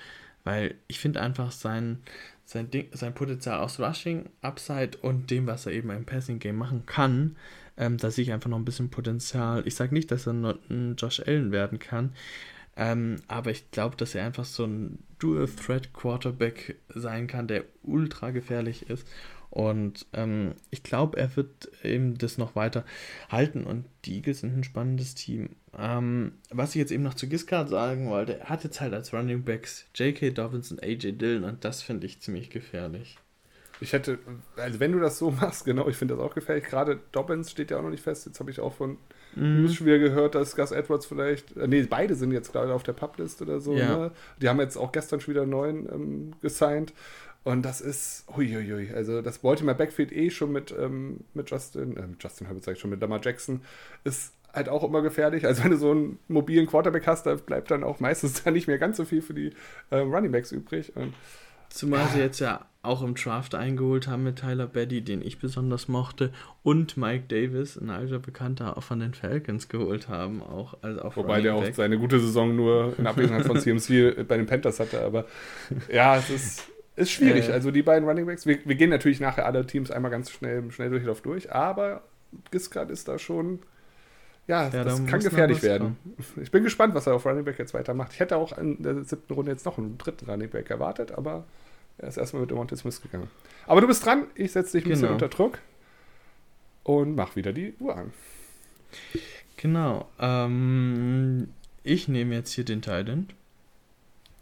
Weil 0.42 0.74
ich 0.88 0.98
finde 0.98 1.22
einfach 1.22 1.52
sein, 1.52 1.98
sein, 2.44 2.70
Ding, 2.70 2.88
sein 2.92 3.14
Potenzial 3.14 3.60
aus 3.60 3.78
Rushing, 3.78 4.28
Upside 4.42 4.98
und 5.00 5.30
dem, 5.30 5.46
was 5.46 5.66
er 5.66 5.72
eben 5.72 5.90
im 5.90 6.06
Passing 6.06 6.40
Game 6.40 6.56
machen 6.56 6.86
kann, 6.86 7.36
ähm, 7.76 7.98
da 7.98 8.08
ich 8.08 8.32
einfach 8.32 8.50
noch 8.50 8.58
ein 8.58 8.64
bisschen 8.64 8.90
Potenzial. 8.90 9.62
Ich 9.66 9.76
sage 9.76 9.94
nicht, 9.94 10.10
dass 10.10 10.26
er 10.26 10.32
ein 10.32 10.96
Josh 10.96 11.20
Allen 11.20 11.52
werden 11.52 11.78
kann, 11.78 12.12
ähm, 12.76 13.16
aber 13.28 13.50
ich 13.50 13.70
glaube, 13.70 13.96
dass 13.96 14.14
er 14.14 14.24
einfach 14.24 14.44
so 14.44 14.64
ein 14.64 14.98
Dual-Threat-Quarterback 15.18 16.76
sein 16.88 17.26
kann, 17.26 17.46
der 17.46 17.64
ultra 17.82 18.30
gefährlich 18.30 18.88
ist. 18.88 19.06
Und 19.50 20.06
ähm, 20.12 20.54
ich 20.70 20.84
glaube, 20.84 21.18
er 21.18 21.34
wird 21.36 21.70
eben 21.82 22.16
das 22.16 22.38
noch 22.38 22.54
weiter 22.54 22.84
halten. 23.28 23.64
Und 23.64 23.84
die 24.04 24.16
Eagles 24.16 24.40
sind 24.40 24.56
ein 24.56 24.64
spannendes 24.64 25.14
Team. 25.16 25.50
Ähm, 25.76 26.32
was 26.50 26.70
ich 26.70 26.76
jetzt 26.76 26.92
eben 26.92 27.02
noch 27.02 27.14
zu 27.14 27.28
Giscard 27.28 27.68
sagen 27.68 28.08
wollte, 28.08 28.38
er 28.38 28.48
hat 28.48 28.64
jetzt 28.64 28.80
halt 28.80 28.94
als 28.94 29.12
Running 29.12 29.42
Backs 29.42 29.86
J.K. 29.94 30.30
Dobbins 30.30 30.70
und 30.70 30.82
A.J. 30.82 31.20
Dillon 31.20 31.44
und 31.44 31.64
das 31.64 31.82
finde 31.82 32.06
ich 32.06 32.20
ziemlich 32.20 32.50
gefährlich. 32.50 33.18
Ich 33.80 33.94
hätte, 33.94 34.18
also 34.56 34.78
wenn 34.78 34.92
du 34.92 35.00
das 35.00 35.18
so 35.18 35.30
machst, 35.40 35.64
genau, 35.64 35.88
ich 35.88 35.96
finde 35.96 36.14
das 36.14 36.22
auch 36.22 36.34
gefährlich. 36.34 36.64
Gerade 36.64 37.00
Dobbins 37.12 37.50
steht 37.50 37.70
ja 37.70 37.78
auch 37.78 37.82
noch 37.82 37.90
nicht 37.90 38.02
fest. 38.02 38.26
Jetzt 38.26 38.38
habe 38.40 38.50
ich 38.50 38.60
auch 38.60 38.74
von 38.74 38.98
mhm. 39.34 39.62
News 39.62 39.84
wieder 39.84 39.98
gehört, 39.98 40.34
dass 40.34 40.54
Gus 40.54 40.70
Edwards 40.70 41.06
vielleicht, 41.06 41.56
äh, 41.56 41.66
nee, 41.66 41.82
beide 41.82 42.14
sind 42.14 42.32
jetzt 42.32 42.52
gerade 42.52 42.74
auf 42.74 42.82
der 42.82 42.92
Publist 42.92 43.40
oder 43.42 43.60
so. 43.60 43.74
Ja. 43.74 43.96
Ne? 43.96 44.10
Die 44.40 44.48
haben 44.48 44.60
jetzt 44.60 44.76
auch 44.76 44.92
gestern 44.92 45.20
schon 45.20 45.34
wieder 45.34 45.42
einen 45.42 45.50
neuen 45.50 45.88
ähm, 45.92 46.32
gesigned. 46.42 46.92
Und 47.42 47.62
das 47.62 47.80
ist, 47.80 48.24
huiuiui, 48.36 48.92
also 48.94 49.22
das 49.22 49.38
Baltimore 49.38 49.76
Backfield 49.76 50.12
eh 50.12 50.30
schon 50.30 50.52
mit, 50.52 50.74
ähm, 50.78 51.20
mit 51.32 51.50
Justin, 51.50 51.96
äh, 51.96 52.02
Justin 52.20 52.46
Herbert 52.46 52.64
sag 52.64 52.74
ich 52.74 52.80
schon, 52.80 52.90
mit 52.90 53.00
Lamar 53.00 53.20
Jackson, 53.22 53.62
ist 54.04 54.34
halt 54.52 54.68
auch 54.68 54.84
immer 54.84 55.00
gefährlich. 55.00 55.46
Also 55.46 55.64
wenn 55.64 55.70
du 55.70 55.78
so 55.78 55.90
einen 55.90 56.18
mobilen 56.28 56.66
Quarterback 56.66 57.06
hast, 57.06 57.24
da 57.24 57.34
bleibt 57.36 57.70
dann 57.70 57.82
auch 57.82 58.00
meistens 58.00 58.42
dann 58.44 58.54
nicht 58.54 58.66
mehr 58.66 58.78
ganz 58.78 58.98
so 58.98 59.04
viel 59.04 59.22
für 59.22 59.34
die 59.34 59.52
äh, 59.90 59.96
Running 59.96 60.32
Backs 60.32 60.52
übrig. 60.52 60.94
Und, 60.96 61.14
Zumal 61.70 62.08
sie 62.08 62.18
jetzt 62.18 62.40
ja 62.40 62.66
auch 62.82 63.02
im 63.02 63.14
Draft 63.14 63.54
eingeholt 63.54 64.08
haben 64.08 64.24
mit 64.24 64.40
Tyler 64.40 64.66
Betty, 64.66 65.02
den 65.02 65.22
ich 65.22 65.38
besonders 65.38 65.86
mochte, 65.86 66.32
und 66.64 66.96
Mike 66.96 67.24
Davis, 67.28 67.76
ein 67.76 67.90
alter 67.90 68.18
Bekannter, 68.18 68.76
auch 68.76 68.82
von 68.82 68.98
den 68.98 69.14
Falcons 69.14 69.68
geholt 69.68 70.08
haben. 70.08 70.42
Auch, 70.42 70.74
also 70.82 71.02
auch 71.02 71.16
Wobei 71.16 71.40
der 71.40 71.54
auch 71.54 71.64
seine 71.72 71.98
gute 71.98 72.18
Saison 72.18 72.56
nur 72.56 72.94
in 72.98 73.06
Abwesenheit 73.06 73.46
von 73.46 73.56
CMC 73.60 74.26
bei 74.26 74.36
den 74.36 74.46
Panthers 74.46 74.80
hatte. 74.80 75.00
Aber 75.00 75.26
ja, 75.92 76.16
es 76.16 76.28
ist, 76.28 76.68
ist 77.00 77.10
schwierig. 77.10 77.48
Äh, 77.48 77.52
also 77.52 77.70
die 77.70 77.82
beiden 77.82 78.08
Running 78.08 78.26
Backs, 78.26 78.46
wir, 78.46 78.58
wir, 78.64 78.74
gehen 78.74 78.90
natürlich 78.90 79.20
nachher 79.20 79.46
alle 79.46 79.66
Teams 79.66 79.90
einmal 79.90 80.10
ganz 80.10 80.30
schnell, 80.30 80.70
schnell 80.70 80.90
durch 80.90 81.02
Durchlauf 81.02 81.20
durch, 81.22 81.52
aber 81.52 82.02
Giscard 82.50 82.90
ist 82.90 83.08
da 83.08 83.18
schon. 83.18 83.60
Ja, 84.46 84.68
ja 84.68 84.84
das 84.84 85.04
kann 85.06 85.20
gefährlich 85.20 85.62
werden. 85.62 85.96
Ich 86.42 86.50
bin 86.50 86.64
gespannt, 86.64 86.94
was 86.94 87.06
er 87.06 87.14
auf 87.14 87.24
Running 87.24 87.44
Back 87.44 87.58
jetzt 87.58 87.74
weitermacht. 87.74 88.12
Ich 88.12 88.20
hätte 88.20 88.36
auch 88.36 88.56
in 88.56 88.82
der 88.82 89.04
siebten 89.04 89.32
Runde 89.32 89.52
jetzt 89.52 89.64
noch 89.64 89.78
einen 89.78 89.98
dritten 89.98 90.28
Running 90.28 90.50
Back 90.50 90.70
erwartet, 90.70 91.12
aber 91.12 91.44
er 91.98 92.08
ist 92.08 92.16
erstmal 92.16 92.42
mit 92.42 92.50
Devontae 92.50 92.76
Smith 92.76 93.00
gegangen. 93.02 93.30
Aber 93.66 93.80
du 93.80 93.86
bist 93.86 94.04
dran. 94.04 94.24
Ich 94.34 94.52
setze 94.52 94.78
dich 94.78 94.86
ein 94.86 94.90
genau. 94.90 95.00
bisschen 95.00 95.12
unter 95.12 95.28
Druck 95.28 95.58
und 96.82 97.14
mach 97.14 97.36
wieder 97.36 97.52
die 97.52 97.74
Uhr 97.78 97.96
an. 97.96 98.12
Genau. 99.56 100.08
Ähm, 100.18 101.48
ich 101.82 102.08
nehme 102.08 102.34
jetzt 102.34 102.52
hier 102.52 102.64
den 102.64 102.82
Titan, 102.82 103.28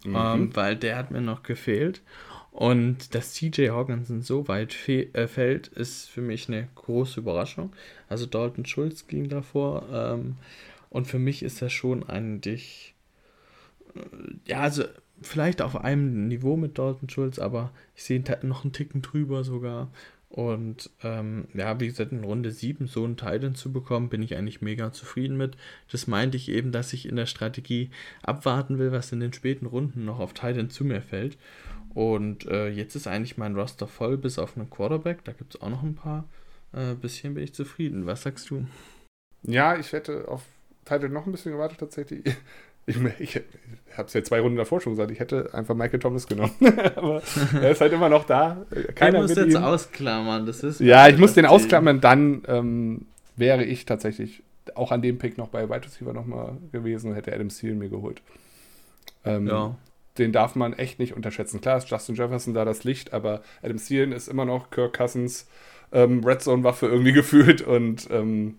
mhm. 0.05 0.17
ähm, 0.17 0.57
weil 0.57 0.77
der 0.77 0.97
hat 0.97 1.11
mir 1.11 1.21
noch 1.21 1.43
gefehlt. 1.43 2.01
Und 2.59 3.15
dass 3.15 3.35
CJ 3.35 3.69
Hawkinson 3.69 4.21
so 4.21 4.49
weit 4.49 4.75
äh, 4.89 5.29
fällt, 5.29 5.69
ist 5.69 6.11
für 6.11 6.23
mich 6.23 6.49
eine 6.49 6.67
große 6.75 7.21
Überraschung. 7.21 7.73
Also 8.09 8.27
Dalton 8.27 8.67
Schulz 8.67 9.07
ging 9.07 9.29
davor. 9.29 9.85
Ähm, 9.93 10.35
und 10.91 11.07
für 11.07 11.21
mich 11.21 11.45
ist 11.45 11.63
er 11.63 11.71
schon 11.71 12.09
eigentlich. 12.09 12.97
Äh, 13.95 14.01
ja, 14.47 14.59
also 14.59 14.83
vielleicht 15.23 15.63
auf 15.63 15.77
einem 15.77 16.27
Niveau 16.27 16.57
mit 16.57 16.79
Dalton 16.79 17.09
Schulz, 17.09 17.39
aber 17.39 17.71
ich 17.95 18.03
sehe 18.03 18.19
ihn 18.19 18.49
noch 18.49 18.65
einen 18.65 18.73
Ticken 18.73 19.03
drüber 19.03 19.45
sogar. 19.45 19.93
Und 20.29 20.91
ähm, 21.05 21.47
ja, 21.55 21.79
wie 21.79 21.87
gesagt, 21.87 22.11
in 22.11 22.25
Runde 22.25 22.51
7 22.51 22.89
so 22.89 23.05
einen 23.05 23.17
Titan 23.17 23.55
zu 23.55 23.73
bekommen, 23.73 24.09
bin 24.09 24.25
ich 24.25 24.37
eigentlich 24.37 24.63
mega 24.63 24.93
zufrieden 24.93 25.37
mit. 25.37 25.57
Das 25.93 26.09
meinte 26.09 26.37
ich 26.37 26.49
eben, 26.49 26.73
dass 26.73 26.93
ich 26.93 27.09
in 27.09 27.15
der 27.15 27.27
Strategie 27.27 27.91
abwarten 28.21 28.81
will, 28.81 28.91
was 28.91 29.13
in 29.13 29.21
den 29.21 29.33
späten 29.33 29.67
Runden 29.67 30.05
noch 30.05 30.19
auf 30.19 30.35
Titan 30.35 30.71
zu 30.71 30.85
mir 30.85 31.03
fällt. 31.03 31.39
Und 31.99 32.47
äh, 32.47 32.69
jetzt 32.69 32.95
ist 32.95 33.09
eigentlich 33.09 33.39
mein 33.39 33.57
Roster 33.57 33.89
voll, 33.89 34.19
bis 34.19 34.39
auf 34.39 34.57
einen 34.57 34.71
Quarterback. 34.71 35.25
Da 35.25 35.33
gibt 35.33 35.57
es 35.57 35.61
auch 35.61 35.69
noch 35.69 35.83
ein 35.83 35.97
paar. 35.97 36.27
Äh, 36.73 36.95
bisschen 36.95 37.35
bin 37.35 37.43
ich 37.43 37.55
zufrieden. 37.55 38.07
Was 38.07 38.23
sagst 38.23 38.51
du? 38.51 38.67
Ja, 39.43 39.77
ich 39.77 39.93
hätte 39.93 40.29
auf 40.29 40.45
Titan 40.85 41.13
noch 41.13 41.27
ein 41.27 41.33
bisschen 41.33 41.51
gewartet 41.51 41.81
tatsächlich. 41.81 42.23
Ich, 42.87 42.97
ich, 43.19 43.37
ich 43.37 43.43
habe 43.97 44.07
es 44.07 44.15
ja 44.15 44.23
zwei 44.23 44.39
Runden 44.39 44.57
davor 44.57 44.81
schon 44.81 44.93
gesagt, 44.93 45.11
ich 45.11 45.19
hätte 45.19 45.53
einfach 45.53 45.75
Michael 45.75 45.99
Thomas 45.99 46.29
genommen. 46.29 46.55
Aber 46.95 47.21
er 47.61 47.71
ist 47.73 47.81
halt 47.81 47.93
immer 47.93 48.09
noch 48.09 48.25
da. 48.25 48.65
Keiner 48.95 49.21
muss 49.21 49.35
jetzt 49.35 49.57
ihm. 49.57 49.57
ausklammern. 49.57 50.47
Das 50.47 50.63
ist 50.63 50.79
ja, 50.79 51.09
ich 51.09 51.19
muss 51.19 51.35
den 51.35 51.47
ausklammern. 51.47 52.01
Dann 52.01 52.45
ähm, 52.47 53.07
wäre 53.35 53.65
ich 53.65 53.87
tatsächlich 53.87 54.45
auch 54.77 54.93
an 54.93 55.03
dem 55.03 55.19
Pick 55.19 55.37
noch 55.37 55.49
bei 55.49 55.69
Wide 55.69 55.85
Receiver 55.85 56.13
nochmal 56.13 56.59
gewesen 56.71 57.11
und 57.11 57.17
hätte 57.17 57.35
Adam 57.35 57.51
Seal 57.51 57.75
mir 57.75 57.89
geholt. 57.89 58.23
Ähm, 59.25 59.49
ja. 59.49 59.77
Den 60.19 60.33
darf 60.33 60.57
man 60.57 60.73
echt 60.73 60.99
nicht 60.99 61.15
unterschätzen. 61.15 61.61
Klar 61.61 61.79
ist 61.79 61.89
Justin 61.89 62.17
Jefferson 62.17 62.55
da 62.55 62.65
das 62.65 62.85
Licht, 62.85 63.13
aber 63.13 63.43
Adam 63.63 63.79
Thielen 63.79 64.13
ist 64.13 64.29
immer 64.29 64.45
noch 64.45 64.71
Kirk 64.71 64.97
Cousins 64.97 65.49
ähm, 65.93 66.25
Red 66.25 66.43
Zone-Waffe 66.43 66.87
irgendwie 66.87 67.13
gefühlt 67.15 67.63
und 67.63 68.09
ähm, 68.11 68.59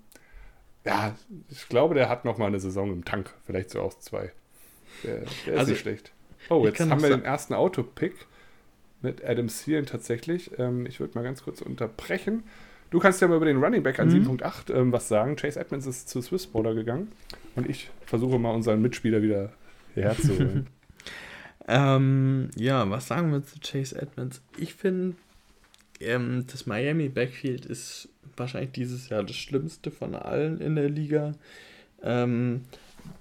ja, 0.85 1.15
ich 1.49 1.67
glaube, 1.67 1.93
der 1.93 2.09
hat 2.09 2.25
noch 2.25 2.37
mal 2.37 2.47
eine 2.47 2.59
Saison 2.59 2.91
im 2.91 3.05
Tank, 3.05 3.33
vielleicht 3.45 3.69
so 3.69 3.81
auch 3.81 3.93
zwei. 3.99 4.31
Der, 5.03 5.17
der 5.17 5.53
ist 5.53 5.59
also, 5.59 5.71
nicht 5.71 5.81
schlecht. 5.81 6.11
Oh, 6.49 6.65
jetzt 6.65 6.79
haben 6.79 7.01
wir 7.01 7.09
den 7.09 7.23
ersten 7.23 7.53
Autopick 7.53 8.13
mit 9.01 9.23
Adam 9.23 9.47
Thielen 9.47 9.85
tatsächlich. 9.85 10.51
Ähm, 10.57 10.85
ich 10.85 10.99
würde 10.99 11.17
mal 11.17 11.23
ganz 11.23 11.43
kurz 11.43 11.61
unterbrechen. 11.61 12.43
Du 12.89 12.99
kannst 12.99 13.21
ja 13.21 13.27
mal 13.27 13.35
über 13.35 13.45
den 13.45 13.63
Running 13.63 13.83
Back 13.83 13.99
an 13.99 14.09
mhm. 14.09 14.27
7.8 14.27 14.73
ähm, 14.73 14.91
was 14.91 15.07
sagen. 15.07 15.35
Chase 15.35 15.59
Edmonds 15.59 15.85
ist 15.85 16.09
zu 16.09 16.21
Swiss 16.21 16.47
Border 16.47 16.73
gegangen 16.73 17.11
und 17.55 17.69
ich 17.69 17.91
versuche 18.05 18.39
mal 18.39 18.51
unseren 18.51 18.81
Mitspieler 18.81 19.21
wieder 19.21 19.51
hierher 19.93 20.17
zu 20.17 20.37
holen. 20.37 20.67
ähm, 21.69 22.49
ja, 22.55 22.89
was 22.89 23.07
sagen 23.07 23.31
wir 23.31 23.43
zu 23.43 23.59
Chase 23.59 24.01
Edmonds? 24.01 24.41
Ich 24.57 24.73
finde 24.73 25.15
ähm, 25.99 26.45
das 26.51 26.65
Miami 26.65 27.09
Backfield 27.09 27.65
ist 27.65 28.09
wahrscheinlich 28.35 28.71
dieses 28.71 29.09
Jahr 29.09 29.23
das 29.23 29.35
Schlimmste 29.35 29.91
von 29.91 30.15
allen 30.15 30.59
in 30.59 30.75
der 30.75 30.89
Liga. 30.89 31.33
Ähm, 32.01 32.61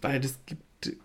weil 0.01 0.25
es 0.25 0.39
gibt 0.47 0.63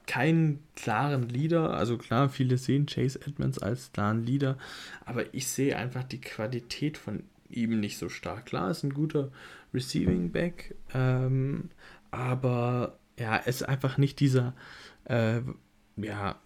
keinen 0.07 0.59
klaren 0.75 1.27
Leader. 1.29 1.71
Also 1.73 1.97
klar, 1.97 2.29
viele 2.29 2.57
sehen 2.57 2.85
Chase 2.85 3.19
Edmonds 3.25 3.59
als 3.59 3.91
klaren 3.91 4.25
Leader, 4.25 4.57
aber 5.05 5.33
ich 5.33 5.47
sehe 5.47 5.75
einfach 5.75 6.03
die 6.03 6.21
Qualität 6.21 6.97
von 6.97 7.23
ihm 7.49 7.79
nicht 7.79 7.97
so 7.97 8.09
stark. 8.09 8.45
Klar, 8.45 8.71
ist 8.71 8.83
ein 8.83 8.93
guter 8.93 9.31
Receiving 9.73 10.31
Back, 10.31 10.75
ähm, 10.93 11.69
aber 12.11 12.97
ja, 13.17 13.35
ist 13.37 13.67
einfach 13.67 13.97
nicht 13.97 14.19
dieser 14.19 14.53
äh, 15.05 15.41
ja, 15.97 16.39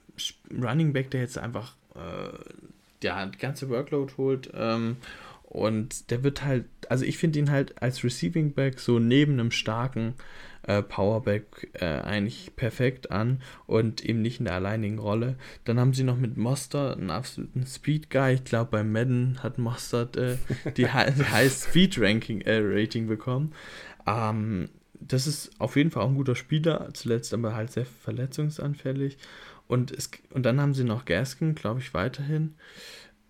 Running 0.51 0.93
Back, 0.93 1.11
der 1.11 1.21
jetzt 1.21 1.37
einfach 1.37 1.75
äh, 1.95 3.05
ja, 3.05 3.25
die 3.25 3.37
ganze 3.37 3.69
Workload 3.69 4.13
holt. 4.17 4.51
Ähm, 4.53 4.97
und 5.43 6.11
der 6.11 6.23
wird 6.23 6.43
halt, 6.43 6.65
also 6.89 7.05
ich 7.05 7.17
finde 7.17 7.39
ihn 7.39 7.51
halt 7.51 7.81
als 7.81 8.03
Receiving 8.03 8.53
Back 8.53 8.79
so 8.79 8.99
neben 8.99 9.33
einem 9.33 9.51
starken 9.51 10.15
äh, 10.63 10.83
Powerback 10.83 11.69
äh, 11.73 11.85
eigentlich 11.85 12.55
perfekt 12.57 13.11
an 13.11 13.41
und 13.65 14.03
eben 14.03 14.21
nicht 14.21 14.39
in 14.39 14.45
der 14.45 14.55
alleinigen 14.55 14.99
Rolle. 14.99 15.37
Dann 15.63 15.79
haben 15.79 15.93
sie 15.93 16.03
noch 16.03 16.17
mit 16.17 16.35
Mostert 16.35 16.97
einen 16.97 17.09
absoluten 17.09 17.65
Speed 17.65 18.09
Guy. 18.09 18.33
Ich 18.33 18.43
glaube, 18.43 18.71
bei 18.71 18.83
Madden 18.83 19.41
hat 19.41 19.57
Mostert 19.57 20.17
äh, 20.17 20.37
die 20.75 20.87
High 20.93 21.51
Speed 21.51 21.97
Ranking 21.97 22.41
äh, 22.41 22.59
Rating 22.61 23.07
bekommen. 23.07 23.53
Ähm, 24.05 24.69
das 24.99 25.27
ist 25.27 25.51
auf 25.59 25.75
jeden 25.77 25.91
Fall 25.91 26.03
auch 26.03 26.09
ein 26.09 26.15
guter 26.15 26.35
Spieler, 26.35 26.89
zuletzt 26.93 27.33
aber 27.33 27.55
halt 27.55 27.71
sehr 27.71 27.85
verletzungsanfällig. 27.85 29.17
Und, 29.67 29.91
es, 29.91 30.09
und 30.31 30.45
dann 30.45 30.61
haben 30.61 30.73
sie 30.73 30.83
noch 30.83 31.05
Gaskin, 31.05 31.55
glaube 31.55 31.79
ich, 31.79 31.93
weiterhin. 31.93 32.55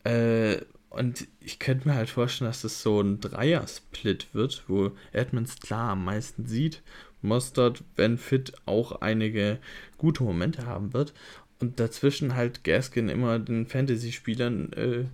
Äh, 0.04 0.58
und 0.90 1.28
ich 1.42 1.60
könnte 1.60 1.88
mir 1.88 1.96
halt 1.96 2.10
vorstellen, 2.10 2.50
dass 2.50 2.62
das 2.62 2.82
so 2.82 3.02
ein 3.02 3.20
Dreier-Split 3.20 4.28
wird, 4.34 4.64
wo 4.68 4.92
Edmonds 5.12 5.60
klar 5.60 5.92
am 5.92 6.06
meisten 6.06 6.46
sieht 6.46 6.82
Mustard, 7.22 7.84
wenn 7.96 8.18
fit, 8.18 8.54
auch 8.66 9.02
einige 9.02 9.60
gute 9.98 10.24
Momente 10.24 10.66
haben 10.66 10.94
wird. 10.94 11.14
Und 11.60 11.80
dazwischen 11.80 12.36
halt 12.36 12.64
Gaskin 12.64 13.10
immer 13.10 13.40
den 13.40 13.66
Fantasy-Spielern 13.66 14.74
äh, 14.74 15.06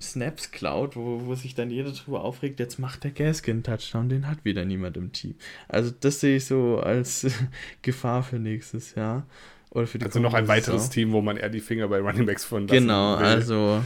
Snaps 0.00 0.52
klaut, 0.52 0.96
wo, 0.96 1.24
wo 1.24 1.34
sich 1.34 1.54
dann 1.54 1.70
jeder 1.70 1.92
drüber 1.92 2.22
aufregt, 2.22 2.60
jetzt 2.60 2.78
macht 2.78 3.04
der 3.04 3.10
Gaskin 3.10 3.62
Touchdown, 3.62 4.08
den 4.08 4.28
hat 4.28 4.44
wieder 4.44 4.64
niemand 4.64 4.96
im 4.96 5.12
Team. 5.12 5.34
Also 5.66 5.92
das 5.98 6.20
sehe 6.20 6.36
ich 6.36 6.44
so 6.44 6.78
als 6.78 7.26
Gefahr 7.82 8.22
für 8.22 8.38
nächstes 8.38 8.94
Jahr. 8.94 9.26
Oder 9.70 9.86
für 9.86 9.98
die 9.98 10.06
also 10.06 10.20
noch 10.20 10.34
ein 10.34 10.48
weiteres 10.48 10.90
Team, 10.90 11.12
wo 11.12 11.20
man 11.20 11.36
eher 11.36 11.50
die 11.50 11.60
Finger 11.60 11.88
bei 11.88 11.98
Running 12.00 12.26
Backs 12.26 12.44
von 12.44 12.66
Genau, 12.66 13.18
will. 13.18 13.24
also 13.26 13.84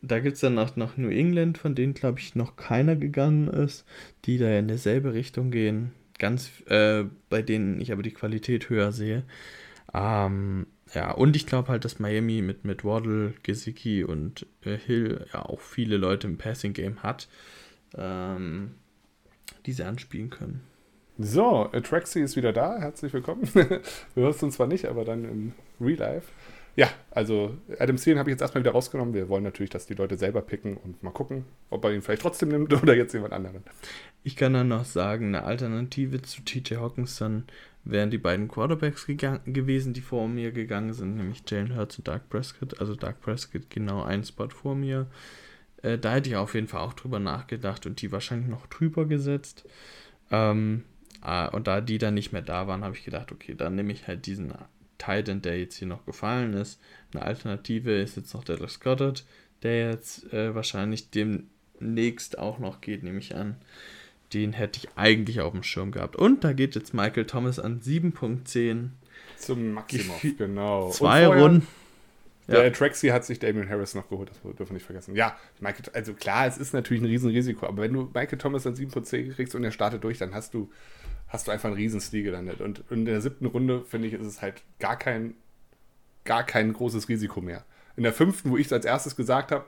da 0.00 0.20
gibt 0.20 0.34
es 0.34 0.40
dann 0.40 0.54
noch, 0.54 0.76
noch 0.76 0.96
New 0.96 1.08
England, 1.08 1.58
von 1.58 1.74
denen 1.74 1.94
glaube 1.94 2.20
ich 2.20 2.34
noch 2.34 2.56
keiner 2.56 2.96
gegangen 2.96 3.48
ist, 3.48 3.84
die 4.24 4.38
da 4.38 4.50
in 4.58 4.68
dieselbe 4.68 5.14
Richtung 5.14 5.50
gehen 5.50 5.92
ganz, 6.18 6.50
äh, 6.66 7.04
bei 7.28 7.42
denen 7.42 7.80
ich 7.80 7.92
aber 7.92 8.02
die 8.02 8.12
Qualität 8.12 8.68
höher 8.70 8.92
sehe. 8.92 9.24
Ähm, 9.92 10.66
ja, 10.94 11.10
und 11.10 11.36
ich 11.36 11.46
glaube 11.46 11.68
halt, 11.68 11.84
dass 11.84 11.98
Miami 11.98 12.40
mit, 12.42 12.64
mit 12.64 12.84
Waddle, 12.84 13.34
Gesicki 13.42 14.04
und 14.04 14.46
äh, 14.64 14.76
Hill 14.76 15.26
ja 15.32 15.44
auch 15.44 15.60
viele 15.60 15.96
Leute 15.96 16.26
im 16.26 16.38
Passing-Game 16.38 17.02
hat, 17.02 17.28
ähm, 17.96 18.72
die 19.66 19.72
sie 19.72 19.84
anspielen 19.84 20.30
können. 20.30 20.60
So, 21.16 21.70
Traxi 21.84 22.20
ist 22.22 22.34
wieder 22.34 22.52
da. 22.52 22.76
Herzlich 22.80 23.12
willkommen. 23.12 23.42
Wir 23.54 23.80
hören 24.16 24.34
uns 24.34 24.56
zwar 24.56 24.66
nicht, 24.66 24.86
aber 24.86 25.04
dann 25.04 25.24
im 25.24 25.52
Real 25.80 25.98
Life. 25.98 26.28
Ja, 26.74 26.88
also 27.12 27.56
Adam 27.78 27.94
Thielen 27.96 28.18
habe 28.18 28.30
ich 28.30 28.34
jetzt 28.34 28.40
erstmal 28.40 28.64
wieder 28.64 28.72
rausgenommen. 28.72 29.14
Wir 29.14 29.28
wollen 29.28 29.44
natürlich, 29.44 29.70
dass 29.70 29.86
die 29.86 29.94
Leute 29.94 30.18
selber 30.18 30.42
picken 30.42 30.76
und 30.76 31.04
mal 31.04 31.12
gucken, 31.12 31.44
ob 31.70 31.84
er 31.84 31.94
ihn 31.94 32.02
vielleicht 32.02 32.22
trotzdem 32.22 32.48
nimmt 32.48 32.72
oder 32.82 32.96
jetzt 32.96 33.12
jemand 33.12 33.32
anderen. 33.32 33.62
Ich 34.24 34.34
kann 34.34 34.54
dann 34.54 34.66
noch 34.66 34.84
sagen, 34.84 35.26
eine 35.26 35.44
Alternative 35.44 36.20
zu 36.22 36.42
TJ 36.42 36.78
Hawkinson 36.78 37.44
wären 37.84 38.10
die 38.10 38.18
beiden 38.18 38.48
Quarterbacks 38.48 39.06
gewesen, 39.06 39.92
die 39.92 40.00
vor 40.00 40.26
mir 40.26 40.50
gegangen 40.50 40.94
sind, 40.94 41.14
nämlich 41.14 41.44
Jalen 41.46 41.76
Hurts 41.76 41.96
und 41.98 42.08
Doug 42.08 42.22
Prescott. 42.28 42.80
Also 42.80 42.96
Doug 42.96 43.20
Prescott 43.20 43.70
genau 43.70 44.02
einen 44.02 44.24
Spot 44.24 44.48
vor 44.48 44.74
mir. 44.74 45.06
Äh, 45.82 45.96
da 45.96 46.14
hätte 46.14 46.28
ich 46.28 46.34
auf 46.34 46.54
jeden 46.54 46.66
Fall 46.66 46.80
auch 46.80 46.94
drüber 46.94 47.20
nachgedacht 47.20 47.86
und 47.86 48.02
die 48.02 48.10
wahrscheinlich 48.10 48.48
noch 48.48 48.66
drüber 48.66 49.04
gesetzt. 49.06 49.64
Ähm, 50.32 50.82
äh, 50.82 50.93
und 51.24 51.66
da 51.66 51.80
die 51.80 51.98
dann 51.98 52.14
nicht 52.14 52.32
mehr 52.32 52.42
da 52.42 52.66
waren, 52.66 52.84
habe 52.84 52.94
ich 52.94 53.04
gedacht, 53.04 53.32
okay, 53.32 53.54
dann 53.56 53.74
nehme 53.74 53.92
ich 53.92 54.06
halt 54.06 54.26
diesen 54.26 54.52
Titan, 54.98 55.42
der 55.42 55.58
jetzt 55.58 55.76
hier 55.76 55.88
noch 55.88 56.04
gefallen 56.04 56.54
ist. 56.54 56.80
Eine 57.12 57.24
Alternative 57.24 57.92
ist 57.92 58.16
jetzt 58.16 58.34
noch 58.34 58.44
Dallas 58.44 58.80
Goddard, 58.80 59.24
der 59.62 59.90
jetzt 59.90 60.32
äh, 60.32 60.54
wahrscheinlich 60.54 61.10
demnächst 61.10 62.38
auch 62.38 62.58
noch 62.58 62.80
geht, 62.80 63.02
nehme 63.02 63.18
ich 63.18 63.34
an. 63.34 63.56
Den 64.32 64.52
hätte 64.52 64.80
ich 64.80 64.88
eigentlich 64.96 65.40
auf 65.40 65.52
dem 65.52 65.62
Schirm 65.62 65.92
gehabt. 65.92 66.16
Und 66.16 66.44
da 66.44 66.52
geht 66.52 66.74
jetzt 66.74 66.92
Michael 66.92 67.26
Thomas 67.26 67.58
an 67.58 67.80
7.10. 67.80 68.88
Zum 69.38 69.72
Maximum, 69.72 70.16
genau. 70.38 70.90
Zwei 70.90 71.26
Runden. 71.26 71.66
Der 72.46 72.64
ja. 72.64 72.70
Traxi 72.70 73.08
hat 73.08 73.24
sich 73.24 73.38
Damien 73.38 73.68
Harris 73.70 73.94
noch 73.94 74.08
geholt, 74.10 74.28
das 74.28 74.38
dürfen 74.42 74.68
wir 74.68 74.74
nicht 74.74 74.84
vergessen. 74.84 75.16
Ja, 75.16 75.36
Michael, 75.60 75.84
also 75.94 76.12
klar, 76.12 76.46
es 76.46 76.58
ist 76.58 76.74
natürlich 76.74 77.02
ein 77.02 77.06
Riesenrisiko, 77.06 77.66
aber 77.66 77.82
wenn 77.82 77.92
du 77.94 78.10
Michael 78.12 78.36
Thomas 78.36 78.66
an 78.66 78.74
7.10 78.74 79.34
kriegst 79.34 79.54
und 79.54 79.64
er 79.64 79.70
startet 79.70 80.04
durch, 80.04 80.18
dann 80.18 80.34
hast 80.34 80.52
du 80.52 80.70
hast 81.34 81.48
du 81.48 81.50
einfach 81.50 81.66
einen 81.66 81.76
riesen 81.76 82.00
Stil 82.00 82.22
gelandet. 82.22 82.60
Und 82.60 82.84
in 82.90 83.04
der 83.04 83.20
siebten 83.20 83.46
Runde, 83.46 83.84
finde 83.84 84.06
ich, 84.06 84.14
ist 84.14 84.24
es 84.24 84.40
halt 84.40 84.62
gar 84.78 84.96
kein, 84.96 85.34
gar 86.24 86.44
kein 86.44 86.72
großes 86.72 87.08
Risiko 87.08 87.40
mehr. 87.40 87.64
In 87.96 88.04
der 88.04 88.12
fünften, 88.12 88.50
wo 88.50 88.56
ich 88.56 88.66
es 88.66 88.72
als 88.72 88.84
erstes 88.84 89.16
gesagt 89.16 89.50
habe, 89.50 89.64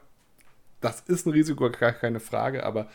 das 0.80 1.00
ist 1.00 1.26
ein 1.26 1.32
Risiko, 1.32 1.68
gar 1.68 1.92
keine 1.92 2.20
Frage, 2.20 2.64
aber 2.64 2.88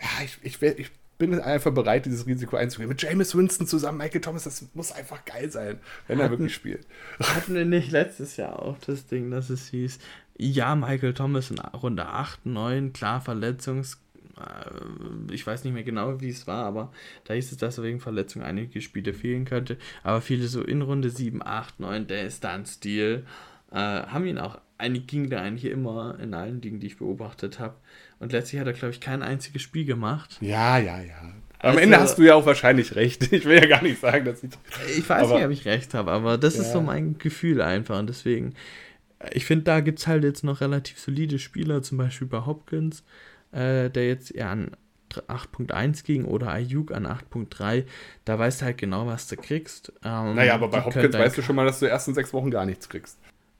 ja, 0.00 0.24
ich, 0.24 0.38
ich, 0.42 0.62
ich 0.62 0.90
bin 1.18 1.38
einfach 1.38 1.70
bereit, 1.70 2.06
dieses 2.06 2.26
Risiko 2.26 2.56
einzugehen. 2.56 2.88
Mit 2.88 3.02
James 3.02 3.36
Winston 3.36 3.66
zusammen, 3.66 3.98
Michael 3.98 4.22
Thomas, 4.22 4.44
das 4.44 4.64
muss 4.72 4.92
einfach 4.92 5.26
geil 5.26 5.50
sein, 5.50 5.78
wenn 6.06 6.18
hatten, 6.18 6.26
er 6.26 6.30
wirklich 6.30 6.54
spielt. 6.54 6.86
Hatten 7.20 7.54
wir 7.54 7.66
nicht 7.66 7.92
letztes 7.92 8.38
Jahr 8.38 8.58
auch 8.62 8.78
das 8.78 9.06
Ding, 9.06 9.30
dass 9.30 9.50
es 9.50 9.68
hieß, 9.68 9.98
ja, 10.38 10.74
Michael 10.74 11.12
Thomas 11.12 11.50
in 11.50 11.58
Runde 11.58 12.06
8, 12.06 12.46
9, 12.46 12.94
klar, 12.94 13.20
Verletzungs 13.20 14.00
ich 15.30 15.46
weiß 15.46 15.64
nicht 15.64 15.72
mehr 15.72 15.82
genau, 15.82 16.20
wie 16.20 16.28
es 16.28 16.46
war, 16.46 16.66
aber 16.66 16.92
da 17.24 17.34
hieß 17.34 17.52
es, 17.52 17.58
dass 17.58 17.82
wegen 17.82 18.00
Verletzung 18.00 18.42
einige 18.42 18.80
Spiele 18.82 19.14
fehlen 19.14 19.44
könnte. 19.44 19.78
Aber 20.02 20.20
viele 20.20 20.46
so 20.48 20.62
in 20.62 20.82
Runde 20.82 21.10
7, 21.10 21.42
8, 21.42 21.80
9, 21.80 22.06
der 22.06 22.26
ist 22.26 22.44
dann 22.44 22.66
Stil, 22.66 23.24
äh, 23.72 23.76
haben 23.76 24.26
ihn 24.26 24.38
auch, 24.38 24.58
eigentlich 24.78 25.06
ging 25.06 25.30
der 25.30 25.40
eigentlich 25.40 25.70
immer 25.70 26.18
in 26.20 26.34
allen 26.34 26.60
Dingen, 26.60 26.80
die 26.80 26.88
ich 26.88 26.98
beobachtet 26.98 27.58
habe. 27.58 27.76
Und 28.18 28.32
letztlich 28.32 28.60
hat 28.60 28.66
er, 28.66 28.74
glaube 28.74 28.92
ich, 28.92 29.00
kein 29.00 29.22
einziges 29.22 29.62
Spiel 29.62 29.86
gemacht. 29.86 30.36
Ja, 30.40 30.78
ja, 30.78 31.00
ja. 31.00 31.34
Am 31.58 31.70
also, 31.70 31.80
Ende 31.80 31.98
hast 31.98 32.18
du 32.18 32.22
ja 32.22 32.34
auch 32.34 32.44
wahrscheinlich 32.44 32.94
recht. 32.94 33.32
Ich 33.32 33.46
will 33.46 33.56
ja 33.56 33.66
gar 33.66 33.82
nicht 33.82 34.00
sagen, 34.00 34.26
dass 34.26 34.42
ich. 34.42 34.50
Ich 34.98 35.08
weiß 35.08 35.24
aber, 35.24 35.36
nicht, 35.36 35.46
ob 35.46 35.50
ich 35.50 35.64
recht 35.64 35.94
habe, 35.94 36.10
aber 36.10 36.36
das 36.36 36.56
ja. 36.56 36.62
ist 36.62 36.72
so 36.72 36.82
mein 36.82 37.16
Gefühl 37.18 37.62
einfach. 37.62 37.98
Und 37.98 38.08
deswegen, 38.08 38.54
ich 39.32 39.46
finde, 39.46 39.64
da 39.64 39.80
gibt 39.80 39.98
es 39.98 40.06
halt 40.06 40.24
jetzt 40.24 40.44
noch 40.44 40.60
relativ 40.60 40.98
solide 40.98 41.38
Spieler, 41.38 41.82
zum 41.82 41.96
Beispiel 41.96 42.28
bei 42.28 42.44
Hopkins 42.44 43.02
äh, 43.56 43.90
der 43.90 44.06
jetzt 44.06 44.34
eher 44.34 44.50
an 44.50 44.70
8.1 45.10 46.04
ging 46.04 46.24
oder 46.24 46.52
Ayuk 46.52 46.92
an 46.92 47.06
8.3, 47.06 47.84
da 48.24 48.38
weißt 48.38 48.60
du 48.60 48.64
halt 48.66 48.78
genau, 48.78 49.06
was 49.06 49.28
du 49.28 49.36
kriegst. 49.36 49.92
Ähm, 50.04 50.34
naja, 50.34 50.54
aber 50.54 50.68
bei 50.68 50.84
Hopkins 50.84 51.14
weißt 51.14 51.38
du 51.38 51.42
schon 51.42 51.56
mal, 51.56 51.64
dass 51.64 51.80
du 51.80 51.86
die 51.86 51.90
ersten 51.90 52.14
sechs 52.14 52.32
Wochen 52.32 52.50
gar 52.50 52.66
nichts 52.66 52.88
kriegst. 52.88 53.18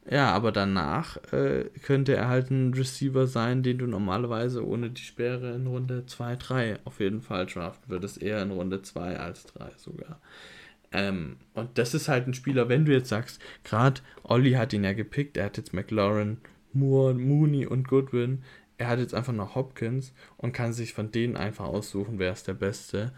Ja, 0.08 0.30
aber 0.30 0.52
danach 0.52 1.16
äh, 1.32 1.64
könnte 1.82 2.14
er 2.14 2.28
halt 2.28 2.50
ein 2.50 2.74
Receiver 2.74 3.26
sein, 3.26 3.64
den 3.64 3.78
du 3.78 3.86
normalerweise 3.86 4.64
ohne 4.64 4.90
die 4.90 5.02
Sperre 5.02 5.54
in 5.54 5.66
Runde 5.66 6.06
2, 6.06 6.36
3 6.36 6.78
auf 6.84 7.00
jeden 7.00 7.22
Fall 7.22 7.46
draften 7.46 7.90
würdest. 7.90 8.22
Eher 8.22 8.40
in 8.42 8.52
Runde 8.52 8.82
2 8.82 9.18
als 9.18 9.46
3 9.46 9.70
sogar. 9.76 10.20
Ähm, 10.92 11.38
und 11.54 11.76
das 11.76 11.94
ist 11.94 12.08
halt 12.08 12.28
ein 12.28 12.34
Spieler, 12.34 12.68
wenn 12.68 12.84
du 12.84 12.92
jetzt 12.92 13.08
sagst, 13.08 13.40
gerade 13.64 14.00
Olli 14.22 14.52
hat 14.52 14.72
ihn 14.72 14.84
ja 14.84 14.92
gepickt, 14.92 15.36
er 15.36 15.46
hat 15.46 15.56
jetzt 15.56 15.74
McLaurin, 15.74 16.38
Moore, 16.72 17.14
Mooney 17.14 17.66
und 17.66 17.88
Goodwin 17.88 18.44
er 18.78 18.88
hat 18.88 18.98
jetzt 18.98 19.14
einfach 19.14 19.32
noch 19.32 19.54
Hopkins 19.54 20.12
und 20.36 20.52
kann 20.52 20.72
sich 20.72 20.92
von 20.92 21.10
denen 21.10 21.36
einfach 21.36 21.66
aussuchen, 21.66 22.18
wer 22.18 22.32
ist 22.32 22.48
der 22.48 22.54
Beste. 22.54 23.12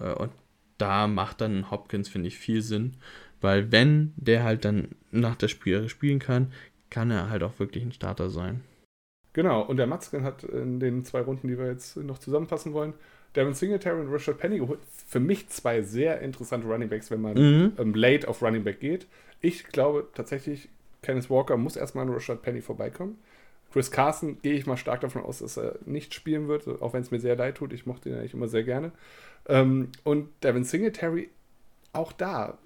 Äh, 0.00 0.12
und 0.14 0.32
da 0.78 1.06
macht 1.06 1.40
dann 1.40 1.70
Hopkins, 1.70 2.08
finde 2.08 2.28
ich, 2.28 2.38
viel 2.38 2.62
Sinn, 2.62 2.96
weil 3.40 3.72
wenn 3.72 4.12
der 4.16 4.44
halt 4.44 4.64
dann 4.64 4.88
nach 5.10 5.36
der 5.36 5.48
Spiele 5.48 5.88
spielen 5.88 6.18
kann, 6.18 6.52
kann 6.90 7.10
er 7.10 7.30
halt 7.30 7.42
auch 7.42 7.58
wirklich 7.58 7.84
ein 7.84 7.92
Starter 7.92 8.30
sein. 8.30 8.62
Genau, 9.32 9.62
und 9.62 9.76
der 9.76 9.86
Matzkin 9.86 10.22
hat 10.22 10.44
in 10.44 10.80
den 10.80 11.04
zwei 11.04 11.20
Runden, 11.20 11.48
die 11.48 11.58
wir 11.58 11.66
jetzt 11.66 11.96
noch 11.96 12.18
zusammenfassen 12.18 12.72
wollen, 12.72 12.94
Devin 13.34 13.52
Singletary 13.52 14.00
und 14.00 14.10
Richard 14.12 14.38
Penny 14.38 14.58
geholt. 14.58 14.80
Für 15.06 15.20
mich 15.20 15.48
zwei 15.48 15.82
sehr 15.82 16.20
interessante 16.20 16.66
Running 16.66 16.88
Backs, 16.88 17.10
wenn 17.10 17.20
man 17.20 17.34
mhm. 17.34 17.72
ähm, 17.78 17.94
late 17.94 18.26
auf 18.28 18.42
Running 18.42 18.64
Back 18.64 18.80
geht. 18.80 19.06
Ich 19.42 19.66
glaube 19.66 20.08
tatsächlich, 20.14 20.70
Kenneth 21.02 21.28
Walker 21.28 21.58
muss 21.58 21.76
erstmal 21.76 22.06
an 22.06 22.14
Richard 22.14 22.40
Penny 22.40 22.62
vorbeikommen. 22.62 23.18
Chris 23.76 23.90
Carson 23.90 24.40
gehe 24.40 24.54
ich 24.54 24.64
mal 24.64 24.78
stark 24.78 25.02
davon 25.02 25.22
aus, 25.22 25.40
dass 25.40 25.58
er 25.58 25.78
nicht 25.84 26.14
spielen 26.14 26.48
wird, 26.48 26.66
auch 26.80 26.94
wenn 26.94 27.02
es 27.02 27.10
mir 27.10 27.20
sehr 27.20 27.36
leid 27.36 27.56
tut. 27.56 27.74
Ich 27.74 27.84
mochte 27.84 28.08
ihn 28.08 28.14
eigentlich 28.14 28.32
immer 28.32 28.48
sehr 28.48 28.62
gerne. 28.62 28.90
Ähm, 29.50 29.90
und 30.02 30.30
Devin 30.42 30.64
Singletary, 30.64 31.28
auch 31.92 32.12
da. 32.12 32.56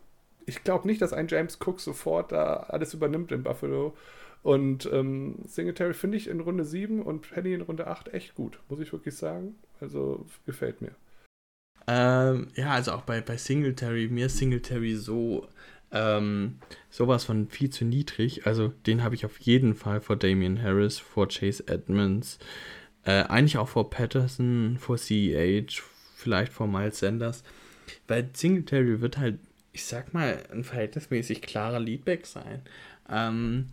Ich 0.46 0.62
glaube 0.62 0.86
nicht, 0.86 1.02
dass 1.02 1.12
ein 1.12 1.26
James 1.26 1.58
Cook 1.60 1.80
sofort 1.80 2.30
da 2.30 2.58
alles 2.68 2.94
übernimmt 2.94 3.32
in 3.32 3.42
Buffalo. 3.42 3.96
Und 4.44 4.88
ähm, 4.92 5.40
Singletary 5.46 5.94
finde 5.94 6.16
ich 6.16 6.28
in 6.28 6.38
Runde 6.38 6.64
7 6.64 7.02
und 7.02 7.28
Penny 7.28 7.54
in 7.54 7.62
Runde 7.62 7.88
8 7.88 8.14
echt 8.14 8.36
gut, 8.36 8.60
muss 8.68 8.78
ich 8.78 8.92
wirklich 8.92 9.16
sagen. 9.16 9.56
Also 9.80 10.26
gefällt 10.46 10.80
mir. 10.80 10.92
Ähm, 11.88 12.46
ja, 12.54 12.70
also 12.70 12.92
auch 12.92 13.02
bei, 13.02 13.20
bei 13.20 13.36
Singletary, 13.36 14.06
mir 14.06 14.26
ist 14.26 14.38
Singletary 14.38 14.94
so 14.94 15.48
ähm, 15.92 16.58
sowas 16.88 17.24
von 17.24 17.48
viel 17.48 17.70
zu 17.70 17.84
niedrig. 17.84 18.46
Also 18.46 18.68
den 18.86 19.02
habe 19.02 19.14
ich 19.14 19.24
auf 19.24 19.38
jeden 19.40 19.74
Fall 19.74 20.00
vor 20.00 20.16
Damian 20.16 20.62
Harris, 20.62 20.98
vor 20.98 21.28
Chase 21.28 21.64
Edmonds, 21.66 22.38
äh, 23.04 23.24
eigentlich 23.24 23.58
auch 23.58 23.68
vor 23.68 23.90
Patterson, 23.90 24.76
vor 24.78 24.96
CEH, 24.96 25.82
vielleicht 26.14 26.52
vor 26.52 26.66
Miles 26.66 26.98
Sanders. 26.98 27.42
Weil 28.06 28.30
Singletary 28.32 29.00
wird 29.00 29.18
halt, 29.18 29.38
ich 29.72 29.84
sag 29.84 30.14
mal, 30.14 30.42
ein 30.52 30.64
verhältnismäßig 30.64 31.42
klarer 31.42 31.80
Leadback 31.80 32.26
sein. 32.26 32.62
Ähm, 33.08 33.70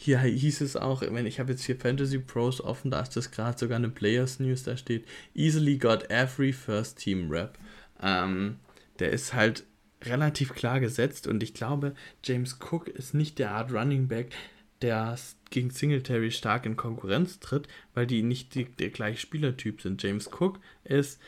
hier 0.00 0.20
hieß 0.20 0.60
es 0.60 0.76
auch, 0.76 1.02
wenn 1.02 1.26
ich 1.26 1.40
habe 1.40 1.50
jetzt 1.50 1.64
hier 1.64 1.76
Fantasy 1.76 2.18
Pros 2.18 2.60
offen, 2.60 2.90
da 2.90 3.00
ist 3.00 3.16
das 3.16 3.32
gerade 3.32 3.58
sogar 3.58 3.76
eine 3.76 3.88
Players 3.88 4.38
News, 4.38 4.62
da 4.62 4.76
steht 4.76 5.04
easily 5.34 5.76
got 5.76 6.08
every 6.08 6.52
first 6.52 6.98
team 6.98 7.28
rep. 7.30 7.58
Ähm, 8.00 8.60
der 9.00 9.10
ist 9.10 9.34
halt 9.34 9.64
relativ 10.04 10.54
klar 10.54 10.80
gesetzt 10.80 11.26
und 11.26 11.42
ich 11.42 11.54
glaube, 11.54 11.94
James 12.24 12.58
Cook 12.60 12.88
ist 12.88 13.14
nicht 13.14 13.38
der 13.38 13.52
Art 13.52 13.72
Running 13.72 14.08
Back, 14.08 14.30
der 14.82 15.18
gegen 15.50 15.70
Singletary 15.70 16.30
stark 16.30 16.66
in 16.66 16.76
Konkurrenz 16.76 17.40
tritt, 17.40 17.68
weil 17.94 18.06
die 18.06 18.22
nicht 18.22 18.54
die, 18.54 18.64
der 18.64 18.90
gleiche 18.90 19.20
Spielertyp 19.20 19.80
sind. 19.80 20.02
James 20.02 20.30
Cook 20.32 20.60
ist 20.84 21.20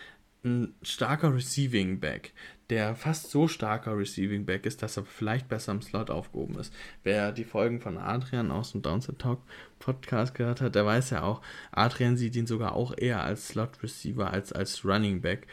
ein 0.45 0.75
starker 0.83 1.35
Receiving 1.35 2.01
Back 2.01 2.33
der 2.71 2.95
fast 2.95 3.31
so 3.31 3.49
starker 3.49 3.99
Receiving 3.99 4.47
Back 4.47 4.65
ist, 4.65 4.83
dass 4.83 4.97
er 4.97 5.05
vielleicht 5.05 5.49
besser 5.49 5.73
im 5.73 5.83
Slot 5.83 6.09
aufgehoben 6.09 6.57
ist. 6.59 6.73
Wer 7.03 7.33
die 7.33 7.45
Folgen 7.45 7.81
von 7.81 7.99
Adrian 7.99 8.53
aus 8.53 8.73
dem 8.73 8.83
Downset 8.83 9.19
Talk 9.19 9.43
Podcast 9.81 10.35
gehört 10.35 10.61
hat, 10.61 10.77
der 10.77 10.87
weiß 10.87 11.11
ja 11.11 11.23
auch, 11.23 11.43
Adrian 11.73 12.17
sieht 12.17 12.37
ihn 12.37 12.47
sogar 12.47 12.75
auch 12.75 12.97
eher 12.97 13.23
als 13.23 13.49
Slot 13.49 13.83
Receiver 13.83 14.31
als 14.31 14.53
als 14.53 14.85
Running 14.85 15.21
Back. 15.21 15.49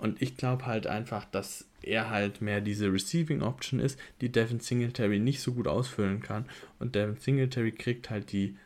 Und 0.00 0.22
ich 0.22 0.36
glaube 0.36 0.66
halt 0.66 0.86
einfach, 0.86 1.26
dass 1.26 1.68
er 1.82 2.10
halt 2.10 2.40
mehr 2.40 2.60
diese 2.60 2.92
Receiving 2.92 3.42
Option 3.42 3.80
ist, 3.80 3.98
die 4.20 4.32
Devin 4.32 4.60
Singletary 4.60 5.18
nicht 5.18 5.40
so 5.40 5.52
gut 5.52 5.68
ausfüllen 5.68 6.20
kann. 6.20 6.46
Und 6.78 6.94
Devin 6.94 7.16
Singletary 7.16 7.72
kriegt 7.72 8.10
halt 8.10 8.32
die 8.32 8.56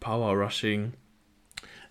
Power 0.00 0.32
Rushing 0.32 0.94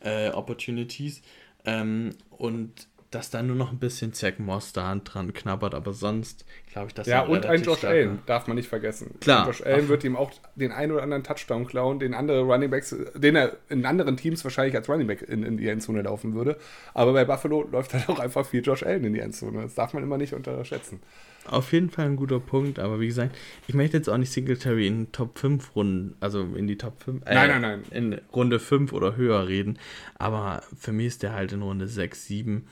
äh, 0.02 0.30
Opportunities. 0.30 1.22
Ähm, 1.66 2.16
und 2.32 2.88
dass 3.12 3.32
da 3.32 3.42
nur 3.42 3.56
noch 3.56 3.72
ein 3.72 3.80
bisschen 3.80 4.14
Zack 4.14 4.40
Moss 4.40 4.72
da 4.72 4.94
dran 4.96 5.34
knabbert, 5.34 5.74
aber 5.74 5.94
sonst 5.94 6.46
glaube 6.72 6.90
ich, 6.90 6.94
dass 6.94 7.08
Ja, 7.08 7.22
und 7.22 7.46
ein 7.46 7.64
Josh 7.64 7.80
starker. 7.80 7.96
Allen, 7.96 8.20
darf 8.28 8.46
man 8.46 8.56
nicht 8.56 8.70
vergessen. 8.70 9.16
Klar. 9.20 9.48
Josh 9.48 9.64
Allen 9.64 9.88
wird 9.88 10.04
ihm 10.04 10.16
auch 10.16 10.32
den 10.56 10.72
einen 10.72 10.92
oder 10.92 11.02
anderen 11.02 11.24
Touchdown 11.24 11.66
klauen, 11.66 11.98
den 11.98 12.14
andere 12.14 12.42
Running 12.42 12.70
Backs, 12.70 12.96
den 13.16 13.36
er 13.36 13.58
in 13.70 13.86
anderen 13.86 14.16
Teams 14.16 14.44
wahrscheinlich 14.44 14.76
als 14.76 14.88
Running 14.88 15.08
Back 15.08 15.24
in, 15.24 15.44
in 15.44 15.58
die 15.58 15.68
Endzone 15.68 16.04
laufen 16.04 16.36
würde. 16.36 16.58
Aber 16.94 17.14
bei 17.14 17.26
Buffalo 17.26 17.68
läuft 17.72 17.94
halt 17.94 18.08
auch 18.10 18.20
einfach 18.20 18.46
viel 18.46 18.64
Josh 18.64 18.84
Allen 18.84 19.04
in 19.04 19.14
die 19.14 19.22
Endzone. 19.22 19.64
Das 19.64 19.74
darf 19.74 19.94
man 19.94 20.04
immer 20.04 20.18
nicht 20.18 20.34
unterschätzen. 20.34 21.00
Auf 21.46 21.74
jeden 21.74 21.90
Fall 21.90 22.06
ein 22.06 22.16
guter 22.16 22.40
Punkt, 22.40 22.78
aber 22.78 23.00
wie 23.00 23.08
gesagt, 23.08 23.36
ich 23.68 23.74
möchte 23.74 23.98
jetzt 23.98 24.08
auch 24.08 24.18
nicht 24.18 24.32
Singletary 24.32 24.86
in 24.86 25.12
Top 25.12 25.40
5 25.40 25.76
Runden, 25.76 26.16
also 26.20 26.42
in 26.42 26.68
die 26.68 26.78
Top 26.78 27.02
5, 27.02 27.26
äh, 27.26 27.34
nein, 27.34 27.50
nein, 27.50 27.62
nein. 27.62 27.84
in 27.90 28.22
Runde 28.36 28.60
5 28.60 28.94
oder 28.94 29.16
höher 29.16 29.48
reden, 29.48 29.80
aber 30.20 30.62
für 30.78 30.92
mich 30.92 31.08
ist 31.08 31.24
der 31.24 31.34
halt 31.34 31.52
in 31.52 31.64
Runde 31.64 31.88
6, 31.88 32.28
7 32.28 32.56
ein 32.56 32.68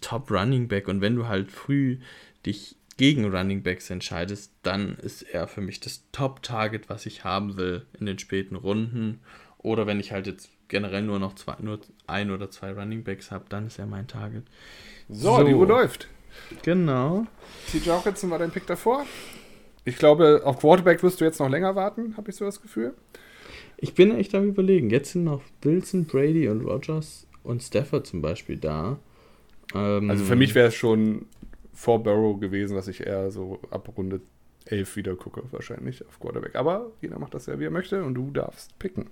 Top 0.00 0.30
Running 0.30 0.68
Back 0.68 0.88
und 0.88 1.00
wenn 1.00 1.16
du 1.16 1.28
halt 1.28 1.50
früh 1.50 1.98
dich 2.44 2.76
gegen 2.96 3.32
Running 3.32 3.62
Backs 3.62 3.90
entscheidest, 3.90 4.52
dann 4.62 4.96
ist 4.96 5.22
er 5.22 5.46
für 5.46 5.60
mich 5.60 5.80
das 5.80 6.02
Top-Target, 6.12 6.88
was 6.88 7.06
ich 7.06 7.24
haben 7.24 7.56
will 7.56 7.86
in 7.98 8.06
den 8.06 8.18
späten 8.18 8.56
Runden. 8.56 9.20
Oder 9.58 9.86
wenn 9.86 10.00
ich 10.00 10.12
halt 10.12 10.26
jetzt 10.26 10.50
generell 10.66 11.02
nur 11.02 11.18
noch 11.18 11.34
zwei, 11.36 11.54
nur 11.60 11.80
ein 12.06 12.30
oder 12.30 12.50
zwei 12.50 12.72
Running 12.72 13.04
Backs 13.04 13.30
habe, 13.30 13.44
dann 13.48 13.68
ist 13.68 13.78
er 13.78 13.86
mein 13.86 14.08
Target. 14.08 14.44
So, 15.08 15.36
so. 15.36 15.44
die 15.44 15.54
Uhr 15.54 15.66
läuft. 15.66 16.08
Genau. 16.62 17.26
TJ 17.70 17.90
Hawkinson 17.90 18.30
war 18.30 18.38
dein 18.38 18.50
Pick 18.50 18.66
davor. 18.66 19.06
Ich 19.84 19.96
glaube, 19.96 20.42
auf 20.44 20.58
Quarterback 20.58 21.02
wirst 21.02 21.20
du 21.20 21.24
jetzt 21.24 21.40
noch 21.40 21.48
länger 21.48 21.74
warten, 21.74 22.16
habe 22.16 22.30
ich 22.30 22.36
so 22.36 22.44
das 22.44 22.60
Gefühl. 22.60 22.94
Ich 23.76 23.94
bin 23.94 24.14
echt 24.14 24.34
am 24.34 24.44
überlegen. 24.44 24.90
Jetzt 24.90 25.12
sind 25.12 25.24
noch 25.24 25.42
Wilson, 25.62 26.04
Brady 26.04 26.48
und 26.48 26.62
Rogers 26.62 27.26
und 27.44 27.62
Stafford 27.62 28.06
zum 28.06 28.20
Beispiel 28.20 28.58
da. 28.58 28.98
Ähm, 29.74 30.10
also 30.10 30.24
für 30.24 30.36
mich 30.36 30.54
wäre 30.54 30.68
es 30.68 30.74
schon 30.74 31.26
vor 31.72 32.02
Burrow 32.02 32.40
gewesen, 32.40 32.74
dass 32.74 32.88
ich 32.88 33.06
eher 33.06 33.30
so 33.30 33.60
ab 33.70 33.92
Runde 33.96 34.20
11 34.70 34.96
wieder 34.96 35.16
gucke, 35.16 35.42
wahrscheinlich 35.50 36.06
auf 36.06 36.20
Quarterback. 36.20 36.56
Aber 36.56 36.92
jeder 37.00 37.18
macht 37.18 37.34
das 37.34 37.46
ja, 37.46 37.58
wie 37.58 37.64
er 37.64 37.70
möchte 37.70 38.04
und 38.04 38.14
du 38.14 38.30
darfst 38.30 38.78
picken. 38.78 39.06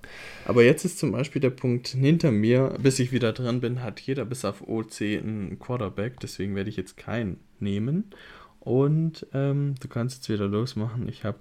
Aber 0.45 0.63
jetzt 0.63 0.85
ist 0.85 0.99
zum 0.99 1.13
Beispiel 1.13 1.41
der 1.41 1.51
Punkt 1.51 1.89
hinter 1.89 2.31
mir, 2.31 2.77
bis 2.81 2.99
ich 2.99 3.13
wieder 3.13 3.33
dran 3.33 3.61
bin, 3.61 3.83
hat 3.83 4.01
jeder 4.01 4.25
bis 4.25 4.45
auf 4.45 4.67
OC 4.67 5.01
einen 5.01 5.59
Quarterback. 5.59 6.21
Deswegen 6.21 6.55
werde 6.55 6.71
ich 6.71 6.77
jetzt 6.77 6.97
keinen 6.97 7.41
nehmen. 7.59 8.11
Und 8.61 9.27
ähm, 9.33 9.77
du 9.81 9.89
kannst 9.89 10.17
jetzt 10.17 10.29
wieder 10.29 10.49
losmachen. 10.49 11.09
Ich 11.09 11.25
habe 11.25 11.39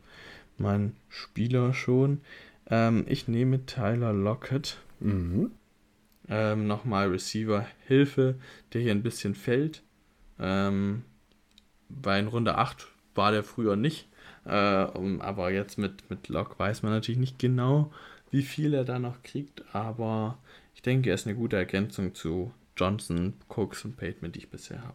meinen 0.57 0.95
Spieler 1.09 1.74
schon. 1.74 2.22
Ähm, 2.70 3.05
ich 3.07 3.28
nehme 3.28 3.66
Tyler 3.66 4.13
Lockett. 4.13 4.78
Mhm. 4.99 5.51
Ähm, 6.30 6.67
Nochmal 6.67 7.09
Receiver 7.09 7.65
Hilfe, 7.88 8.36
der 8.73 8.82
hier 8.82 8.91
ein 8.91 9.03
bisschen 9.03 9.36
fällt. 9.36 9.84
Ähm, 10.39 11.03
weil 11.89 12.21
in 12.21 12.28
Runde 12.28 12.57
8 12.57 12.88
war 13.13 13.32
der 13.32 13.43
früher 13.43 13.76
nicht. 13.76 14.09
Äh, 14.45 14.84
um, 14.86 15.21
aber 15.21 15.51
jetzt 15.51 15.78
mit, 15.78 16.09
mit 16.09 16.30
Lock 16.30 16.59
weiß 16.59 16.84
man 16.84 16.91
natürlich 16.91 17.19
nicht 17.19 17.39
genau, 17.39 17.91
wie 18.32 18.43
viel 18.43 18.73
er 18.73 18.86
da 18.86 18.99
noch 18.99 19.23
kriegt. 19.23 19.63
Aber 19.73 20.38
ich 20.73 20.82
denke, 20.82 21.09
er 21.09 21.15
ist 21.15 21.28
eine 21.28 21.36
gute 21.36 21.57
Ergänzung 21.57 22.13
zu 22.13 22.51
Johnson, 22.78 23.34
Cooks 23.47 23.86
und 23.86 23.97
Bateman, 23.97 24.32
die 24.32 24.39
ich 24.39 24.49
bisher 24.49 24.82
habe. 24.82 24.93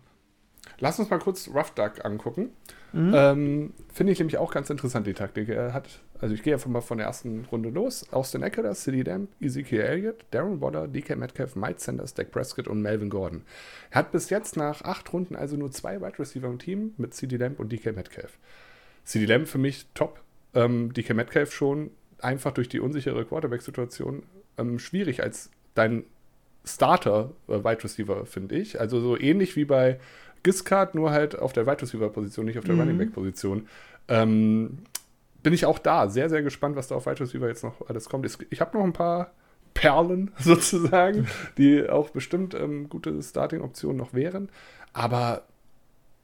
Lass 0.78 0.98
uns 0.98 1.10
mal 1.10 1.18
kurz 1.18 1.48
Rough 1.48 1.72
Duck 1.74 2.04
angucken. 2.04 2.50
Mhm. 2.92 3.12
Ähm, 3.14 3.74
Finde 3.92 4.12
ich 4.12 4.18
nämlich 4.18 4.38
auch 4.38 4.52
ganz 4.52 4.70
interessant, 4.70 5.06
die 5.06 5.14
Taktik. 5.14 5.48
Er 5.48 5.72
hat, 5.72 6.00
also 6.20 6.34
ich 6.34 6.42
gehe 6.42 6.52
einfach 6.52 6.68
mal 6.68 6.80
von 6.80 6.98
der 6.98 7.06
ersten 7.06 7.46
Runde 7.50 7.70
los. 7.70 8.06
Austin 8.12 8.42
Eckler, 8.42 8.74
City 8.74 9.02
Lamb, 9.02 9.28
Ezekiel 9.40 9.80
Elliott, 9.80 10.24
Darren 10.30 10.60
Waller, 10.60 10.86
DK 10.86 11.16
Metcalf, 11.16 11.56
Mike 11.56 11.80
Sanders, 11.80 12.14
Dak 12.14 12.30
Prescott 12.30 12.68
und 12.68 12.82
Melvin 12.82 13.08
Gordon. 13.08 13.42
Er 13.90 14.00
hat 14.00 14.12
bis 14.12 14.28
jetzt 14.28 14.56
nach 14.56 14.82
acht 14.82 15.12
Runden 15.12 15.34
also 15.34 15.56
nur 15.56 15.70
zwei 15.70 16.00
Wide 16.00 16.18
Receiver 16.18 16.46
im 16.46 16.58
Team 16.58 16.94
mit 16.98 17.14
CD 17.14 17.36
Lamb 17.36 17.58
und 17.58 17.72
DK 17.72 17.96
Metcalf. 17.96 18.38
CD 19.04 19.24
Lamb 19.24 19.48
für 19.48 19.58
mich 19.58 19.86
top. 19.94 20.20
Ähm, 20.54 20.92
DK 20.92 21.14
Metcalf 21.14 21.52
schon 21.52 21.90
einfach 22.18 22.52
durch 22.52 22.68
die 22.68 22.80
unsichere 22.80 23.24
Quarterback-Situation 23.24 24.22
ähm, 24.58 24.78
schwierig 24.78 25.22
als 25.22 25.50
dein 25.74 26.04
Starter 26.64 27.30
äh, 27.48 27.64
Wide 27.64 27.82
Receiver, 27.82 28.26
finde 28.26 28.56
ich. 28.56 28.78
Also 28.78 29.00
so 29.00 29.18
ähnlich 29.18 29.56
wie 29.56 29.64
bei 29.64 29.98
Giscard, 30.42 30.94
nur 30.94 31.10
halt 31.10 31.38
auf 31.38 31.52
der 31.52 31.66
Wide 31.66 31.82
Receiver-Position, 31.82 32.44
nicht 32.46 32.58
auf 32.58 32.64
der 32.64 32.74
mhm. 32.74 32.80
Running 32.80 32.98
Back-Position. 32.98 33.68
Ähm, 34.08 34.78
bin 35.42 35.52
ich 35.52 35.66
auch 35.66 35.78
da. 35.78 36.08
Sehr, 36.08 36.28
sehr 36.28 36.42
gespannt, 36.42 36.76
was 36.76 36.88
da 36.88 36.96
auf 36.96 37.06
Wide 37.06 37.20
Receiver 37.20 37.48
jetzt 37.48 37.64
noch 37.64 37.88
alles 37.88 38.08
kommt. 38.08 38.26
Ich 38.50 38.60
habe 38.60 38.76
noch 38.76 38.84
ein 38.84 38.92
paar 38.92 39.32
Perlen 39.74 40.32
sozusagen, 40.38 41.28
die 41.58 41.88
auch 41.88 42.10
bestimmt 42.10 42.54
ähm, 42.54 42.88
gute 42.88 43.22
Starting-Optionen 43.22 43.96
noch 43.96 44.14
wären. 44.14 44.48
Aber 44.92 45.46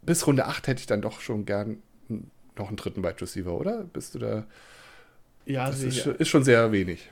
bis 0.03 0.27
Runde 0.27 0.47
8 0.47 0.67
hätte 0.69 0.81
ich 0.81 0.87
dann 0.87 1.03
doch 1.03 1.21
schon 1.21 1.45
gern 1.45 1.83
noch 2.57 2.69
einen 2.69 2.77
dritten 2.77 3.03
Wide 3.03 3.21
Receiver, 3.21 3.53
oder? 3.53 3.85
Bist 3.85 4.15
du 4.15 4.19
da? 4.19 4.47
Ja, 5.45 5.67
das 5.67 5.83
ist, 5.83 6.07
ist, 6.07 6.29
schon 6.29 6.43
sehr 6.43 6.73
wenig. 6.73 7.09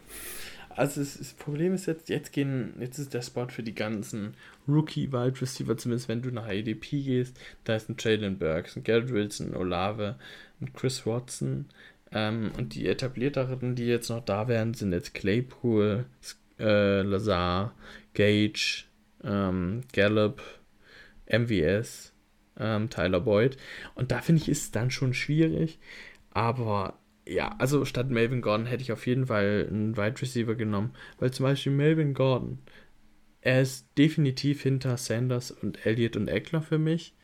Also 0.70 1.00
das, 1.00 1.18
das, 1.18 1.34
Problem 1.34 1.72
ist 1.74 1.86
jetzt, 1.86 2.08
jetzt 2.08 2.32
gehen, 2.32 2.74
jetzt 2.80 2.98
ist 2.98 3.14
der 3.14 3.22
Spot 3.22 3.46
für 3.46 3.62
die 3.62 3.74
ganzen 3.74 4.34
Rookie-Wide 4.66 5.40
Receiver, 5.40 5.76
zumindest 5.76 6.08
wenn 6.08 6.22
du 6.22 6.30
nach 6.30 6.48
ADP 6.48 7.02
gehst, 7.02 7.38
da 7.62 7.76
ist 7.76 7.88
ein 7.88 7.96
Jalen 7.98 8.38
Burks, 8.38 8.74
ein 8.74 8.82
Garrett 8.82 9.12
Wilson, 9.12 9.50
ein 9.50 9.56
Olave, 9.56 10.16
ein 10.60 10.72
Chris 10.72 11.06
Watson. 11.06 11.66
Ähm, 12.14 12.52
und 12.56 12.74
die 12.74 12.86
etablierteren, 12.86 13.74
die 13.74 13.86
jetzt 13.86 14.08
noch 14.08 14.24
da 14.24 14.48
wären, 14.48 14.72
sind 14.72 14.92
jetzt 14.92 15.14
Claypool, 15.14 16.06
äh, 16.58 17.02
Lazar, 17.02 17.74
Gage, 18.14 18.84
ähm, 19.24 19.82
Gallup, 19.92 20.40
MVS, 21.26 22.12
ähm, 22.58 22.88
Tyler 22.88 23.20
Boyd. 23.20 23.56
Und 23.96 24.12
da 24.12 24.20
finde 24.20 24.42
ich, 24.42 24.48
ist 24.48 24.62
es 24.62 24.70
dann 24.70 24.90
schon 24.90 25.12
schwierig. 25.12 25.80
Aber 26.30 26.98
ja, 27.26 27.54
also 27.58 27.84
statt 27.84 28.10
Melvin 28.10 28.42
Gordon 28.42 28.66
hätte 28.66 28.82
ich 28.82 28.92
auf 28.92 29.06
jeden 29.06 29.26
Fall 29.26 29.66
einen 29.68 29.96
Wide 29.96 30.20
Receiver 30.22 30.54
genommen, 30.54 30.94
weil 31.18 31.32
zum 31.32 31.44
Beispiel 31.44 31.72
Melvin 31.72 32.14
Gordon, 32.14 32.58
er 33.40 33.62
ist 33.62 33.88
definitiv 33.98 34.62
hinter 34.62 34.96
Sanders 34.96 35.50
und 35.50 35.84
Elliott 35.86 36.16
und 36.16 36.28
Eckler 36.28 36.62
für 36.62 36.78
mich 36.78 37.14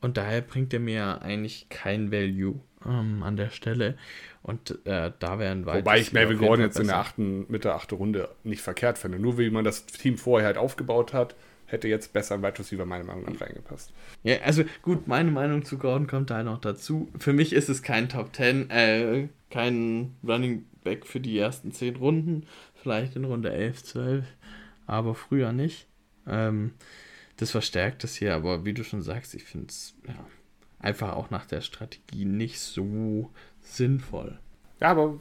und 0.00 0.16
daher 0.16 0.40
bringt 0.42 0.72
er 0.74 0.80
mir 0.80 1.22
eigentlich 1.22 1.68
kein 1.68 2.10
Value 2.12 2.60
ähm, 2.86 3.22
an 3.22 3.36
der 3.36 3.50
Stelle 3.50 3.96
und 4.42 4.84
äh, 4.86 5.12
da 5.18 5.38
wäre 5.38 5.52
ein 5.52 5.66
Wide 5.66 5.78
Wobei 5.78 6.00
ich 6.00 6.12
Melvin 6.12 6.38
Gordon 6.38 6.64
jetzt 6.66 6.78
in 6.78 6.88
der 6.88 6.98
achten, 6.98 7.40
Mitte 7.48 7.68
der 7.68 7.74
achten 7.74 7.94
Runde 7.94 8.28
nicht 8.44 8.62
verkehrt 8.62 8.98
finde, 8.98 9.18
nur 9.18 9.38
wie 9.38 9.50
man 9.50 9.64
das 9.64 9.86
Team 9.86 10.18
vorher 10.18 10.46
halt 10.46 10.58
aufgebaut 10.58 11.12
hat, 11.12 11.36
hätte 11.66 11.88
jetzt 11.88 12.12
besser 12.12 12.34
ein 12.34 12.42
Wide 12.42 12.58
Receiver 12.58 12.84
meiner 12.84 13.04
Meinung 13.04 13.24
nach 13.24 13.40
reingepasst. 13.40 13.92
Ja, 14.22 14.40
also 14.42 14.64
gut, 14.82 15.08
meine 15.08 15.30
Meinung 15.30 15.64
zu 15.64 15.78
Gordon 15.78 16.06
kommt 16.06 16.30
da 16.30 16.42
noch 16.42 16.60
dazu. 16.60 17.08
Für 17.18 17.32
mich 17.32 17.52
ist 17.52 17.68
es 17.68 17.82
kein 17.82 18.08
Top 18.08 18.34
10, 18.34 18.70
äh, 18.70 19.28
kein 19.50 20.16
Running 20.26 20.66
Back 20.84 21.06
für 21.06 21.20
die 21.20 21.38
ersten 21.38 21.72
10 21.72 21.96
Runden, 21.96 22.46
vielleicht 22.74 23.16
in 23.16 23.24
Runde 23.24 23.52
11, 23.52 23.84
12, 23.84 24.24
aber 24.86 25.14
früher 25.14 25.52
nicht. 25.52 25.86
Ähm, 26.26 26.72
das 27.36 27.50
verstärkt 27.50 28.04
das 28.04 28.14
hier, 28.14 28.34
aber 28.34 28.64
wie 28.64 28.74
du 28.74 28.84
schon 28.84 29.02
sagst, 29.02 29.34
ich 29.34 29.44
finde 29.44 29.68
es 29.68 29.94
ja, 30.06 30.14
einfach 30.82 31.14
auch 31.14 31.30
nach 31.30 31.46
der 31.46 31.60
Strategie 31.60 32.24
nicht 32.24 32.60
so 32.60 33.30
sinnvoll. 33.60 34.38
Ja, 34.80 34.88
aber 34.88 35.14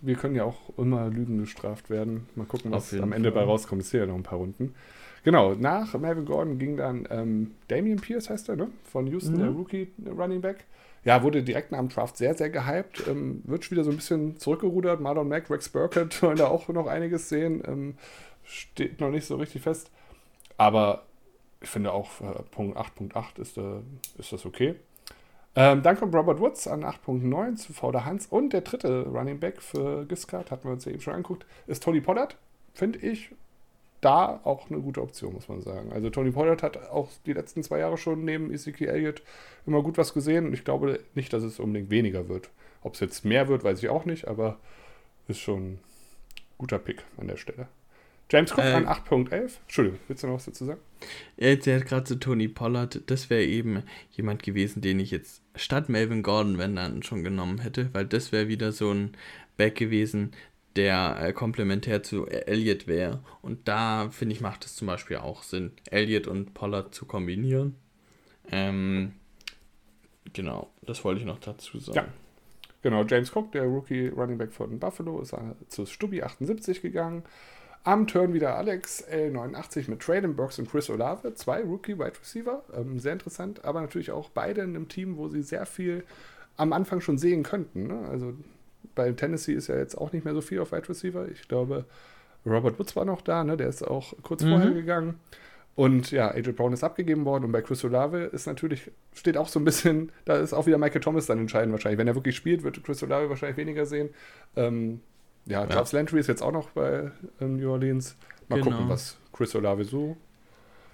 wir 0.00 0.14
können 0.14 0.34
ja 0.34 0.44
auch 0.44 0.78
immer 0.78 1.08
Lügen 1.08 1.38
gestraft 1.38 1.90
werden. 1.90 2.28
Mal 2.36 2.46
gucken, 2.46 2.70
was 2.70 2.94
am 2.94 3.12
Ende 3.12 3.32
Fall. 3.32 3.42
bei 3.42 3.46
rauskommt. 3.46 3.82
Es 3.82 3.90
sind 3.90 4.00
ja 4.00 4.06
noch 4.06 4.14
ein 4.14 4.22
paar 4.22 4.38
Runden. 4.38 4.74
Genau, 5.22 5.54
nach 5.54 5.92
Melvin 5.98 6.24
Gordon 6.24 6.58
ging 6.58 6.76
dann 6.78 7.06
ähm, 7.10 7.50
Damian 7.68 8.00
Pierce, 8.00 8.30
heißt 8.30 8.48
er, 8.48 8.56
ne? 8.56 8.68
Von 8.84 9.06
Houston, 9.08 9.34
mhm. 9.34 9.38
der 9.38 9.50
Rookie 9.50 9.88
Running 10.06 10.40
Back. 10.40 10.64
Ja, 11.04 11.22
wurde 11.22 11.42
direkt 11.42 11.72
nach 11.72 11.78
dem 11.78 11.88
Draft 11.88 12.16
sehr, 12.16 12.34
sehr 12.34 12.50
gehypt. 12.50 13.06
Ähm, 13.08 13.42
wird 13.44 13.64
schon 13.64 13.76
wieder 13.76 13.84
so 13.84 13.90
ein 13.90 13.96
bisschen 13.96 14.38
zurückgerudert. 14.38 15.00
Marlon 15.00 15.28
Mack, 15.28 15.50
Rex 15.50 15.68
Burkett 15.68 16.22
wollen 16.22 16.36
da 16.36 16.46
auch 16.46 16.68
noch 16.68 16.86
einiges 16.86 17.28
sehen. 17.28 17.62
Ähm, 17.66 17.94
steht 18.44 19.00
noch 19.00 19.10
nicht 19.10 19.26
so 19.26 19.36
richtig 19.36 19.62
fest. 19.62 19.90
Aber 20.56 21.06
ich 21.60 21.68
finde 21.68 21.92
auch 21.92 22.20
äh, 22.20 22.42
Punkt 22.50 22.76
8.8 22.76 23.40
ist, 23.40 23.58
äh, 23.58 23.80
ist 24.18 24.32
das 24.32 24.46
okay. 24.46 24.76
Ähm, 25.56 25.82
dann 25.82 25.96
kommt 25.96 26.14
Robert 26.14 26.38
Woods 26.40 26.68
an 26.68 26.84
8.9 26.84 27.56
zu 27.56 27.72
Fauder 27.72 28.04
Hans. 28.04 28.26
Und 28.26 28.52
der 28.52 28.60
dritte 28.60 29.06
Running 29.06 29.40
Back 29.40 29.60
für 29.60 30.06
Giscard, 30.06 30.50
hatten 30.50 30.64
wir 30.64 30.72
uns 30.72 30.84
ja 30.84 30.92
eben 30.92 31.00
schon 31.00 31.14
angeguckt, 31.14 31.44
ist 31.66 31.82
Tony 31.82 32.00
Pollard. 32.00 32.36
Finde 32.72 32.98
ich 33.00 33.30
da 34.00 34.40
auch 34.44 34.70
eine 34.70 34.80
gute 34.80 35.02
Option, 35.02 35.34
muss 35.34 35.48
man 35.48 35.60
sagen. 35.60 35.92
Also 35.92 36.08
Tony 36.08 36.30
Pollard 36.30 36.62
hat 36.62 36.88
auch 36.88 37.08
die 37.26 37.32
letzten 37.32 37.62
zwei 37.62 37.80
Jahre 37.80 37.98
schon 37.98 38.24
neben 38.24 38.52
Ezekiel 38.52 38.88
Elliott 38.88 39.22
immer 39.66 39.82
gut 39.82 39.98
was 39.98 40.14
gesehen. 40.14 40.46
Und 40.46 40.54
ich 40.54 40.64
glaube 40.64 41.00
nicht, 41.14 41.32
dass 41.32 41.42
es 41.42 41.60
unbedingt 41.60 41.90
weniger 41.90 42.28
wird. 42.28 42.50
Ob 42.82 42.94
es 42.94 43.00
jetzt 43.00 43.24
mehr 43.24 43.48
wird, 43.48 43.64
weiß 43.64 43.82
ich 43.82 43.88
auch 43.90 44.04
nicht, 44.04 44.28
aber 44.28 44.56
ist 45.28 45.40
schon 45.40 45.72
ein 45.72 45.78
guter 46.56 46.78
Pick 46.78 47.04
an 47.18 47.28
der 47.28 47.36
Stelle. 47.36 47.68
James 48.30 48.52
Cook 48.52 48.64
äh, 48.64 48.72
an 48.72 48.86
8.11. 48.86 49.58
Entschuldigung, 49.62 49.98
willst 50.06 50.22
du 50.22 50.28
noch 50.28 50.34
was 50.34 50.44
dazu 50.44 50.64
sagen? 50.64 50.80
Er 51.36 51.52
hat 51.52 51.64
gerade 51.64 52.04
zu 52.04 52.18
Tony 52.18 52.48
Pollard, 52.48 53.02
das 53.06 53.28
wäre 53.28 53.44
eben 53.44 53.82
jemand 54.12 54.42
gewesen, 54.42 54.80
den 54.82 55.00
ich 55.00 55.10
jetzt 55.10 55.42
statt 55.56 55.88
Melvin 55.88 56.22
Gordon, 56.22 56.58
wenn 56.58 56.76
dann 56.76 57.02
schon 57.02 57.24
genommen 57.24 57.58
hätte, 57.58 57.90
weil 57.92 58.06
das 58.06 58.32
wäre 58.32 58.48
wieder 58.48 58.72
so 58.72 58.92
ein 58.92 59.16
Back 59.56 59.74
gewesen, 59.74 60.32
der 60.76 61.16
äh, 61.20 61.32
komplementär 61.32 62.02
zu 62.02 62.26
Elliott 62.26 62.86
wäre. 62.86 63.20
Und 63.42 63.66
da 63.66 64.10
finde 64.10 64.34
ich, 64.34 64.40
macht 64.40 64.64
es 64.64 64.76
zum 64.76 64.86
Beispiel 64.86 65.16
auch 65.16 65.42
Sinn, 65.42 65.72
Elliott 65.90 66.28
und 66.28 66.54
Pollard 66.54 66.94
zu 66.94 67.06
kombinieren. 67.06 67.74
Ähm, 68.52 69.12
genau, 70.32 70.70
das 70.82 71.04
wollte 71.04 71.20
ich 71.20 71.26
noch 71.26 71.40
dazu 71.40 71.78
sagen. 71.80 71.96
Ja. 71.96 72.08
Genau, 72.82 73.04
James 73.04 73.34
Cook, 73.34 73.52
der 73.52 73.64
Rookie 73.64 74.08
Running 74.08 74.38
Back 74.38 74.52
von 74.52 74.78
Buffalo, 74.78 75.20
ist 75.20 75.34
zu 75.68 75.84
Stubby 75.84 76.22
78 76.22 76.80
gegangen. 76.80 77.24
Am 77.82 78.06
Turn 78.06 78.34
wieder 78.34 78.56
Alex 78.56 79.04
L89 79.10 79.88
mit 79.88 80.00
Traden 80.00 80.36
Burks 80.36 80.58
und 80.58 80.70
Chris 80.70 80.90
Olave, 80.90 81.34
zwei 81.34 81.62
Rookie 81.62 81.98
Wide 81.98 82.12
Receiver. 82.20 82.62
Ähm, 82.74 82.98
sehr 82.98 83.14
interessant, 83.14 83.64
aber 83.64 83.80
natürlich 83.80 84.10
auch 84.10 84.28
beide 84.28 84.60
in 84.60 84.76
einem 84.76 84.88
Team, 84.88 85.16
wo 85.16 85.28
sie 85.28 85.42
sehr 85.42 85.64
viel 85.64 86.04
am 86.56 86.74
Anfang 86.74 87.00
schon 87.00 87.16
sehen 87.16 87.42
könnten. 87.42 87.86
Ne? 87.86 88.06
Also 88.10 88.34
bei 88.94 89.10
Tennessee 89.12 89.54
ist 89.54 89.68
ja 89.68 89.76
jetzt 89.76 89.96
auch 89.96 90.12
nicht 90.12 90.24
mehr 90.24 90.34
so 90.34 90.42
viel 90.42 90.60
auf 90.60 90.72
Wide 90.72 90.88
Receiver. 90.88 91.28
Ich 91.28 91.48
glaube, 91.48 91.86
Robert 92.44 92.78
Woods 92.78 92.96
war 92.96 93.06
noch 93.06 93.22
da, 93.22 93.44
ne? 93.44 93.56
der 93.56 93.68
ist 93.68 93.82
auch 93.82 94.12
kurz 94.22 94.42
mhm. 94.42 94.50
vorher 94.50 94.70
gegangen. 94.72 95.14
Und 95.74 96.10
ja, 96.10 96.30
AJ 96.30 96.52
Brown 96.52 96.74
ist 96.74 96.84
abgegeben 96.84 97.24
worden 97.24 97.44
und 97.44 97.52
bei 97.52 97.62
Chris 97.62 97.82
Olave 97.84 98.24
ist 98.24 98.46
natürlich, 98.46 98.90
steht 99.14 99.38
auch 99.38 99.48
so 99.48 99.58
ein 99.58 99.64
bisschen, 99.64 100.12
da 100.26 100.36
ist 100.36 100.52
auch 100.52 100.66
wieder 100.66 100.76
Michael 100.76 101.00
Thomas 101.00 101.24
dann 101.24 101.38
entscheidend 101.38 101.72
wahrscheinlich. 101.72 101.98
Wenn 101.98 102.08
er 102.08 102.14
wirklich 102.14 102.36
spielt, 102.36 102.62
wird 102.62 102.82
Chris 102.84 103.02
Olave 103.02 103.30
wahrscheinlich 103.30 103.56
weniger 103.56 103.86
sehen. 103.86 104.10
Ähm, 104.56 105.00
ja, 105.50 105.66
Charles 105.66 105.92
ja. 105.92 105.98
Landry 105.98 106.20
ist 106.20 106.28
jetzt 106.28 106.42
auch 106.42 106.52
noch 106.52 106.70
bei 106.70 107.10
ähm, 107.40 107.56
New 107.56 107.70
Orleans. 107.70 108.16
Mal 108.48 108.60
genau. 108.60 108.76
gucken, 108.76 108.88
was 108.88 109.16
Chris 109.32 109.54
Olave 109.54 109.84
so 109.84 110.16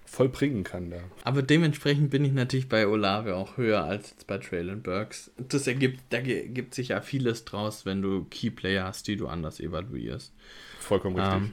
vollbringen 0.07 0.65
kann 0.65 0.91
da. 0.91 0.99
Aber 1.25 1.43
dementsprechend 1.43 2.11
bin 2.11 2.25
ich 2.25 2.33
natürlich 2.33 2.69
bei 2.69 2.87
Olave 2.87 3.35
auch 3.35 3.57
höher 3.57 3.85
als 3.85 4.11
jetzt 4.11 4.27
bei 4.27 4.39
Traylon 4.39 4.83
Burks. 4.83 5.31
Das 5.37 5.67
ergibt, 5.67 6.01
da 6.11 6.19
ergibt 6.19 6.75
sich 6.75 6.89
ja 6.89 7.01
vieles 7.01 7.45
draus, 7.45 7.85
wenn 7.85 8.03
du 8.03 8.25
Keyplayer 8.31 8.85
hast, 8.85 9.09
die 9.09 9.17
du 9.17 9.27
anders 9.27 9.61
evaluierst. 9.61 10.33
Vollkommen 10.79 11.17
richtig. 11.17 11.35
Ähm, 11.35 11.53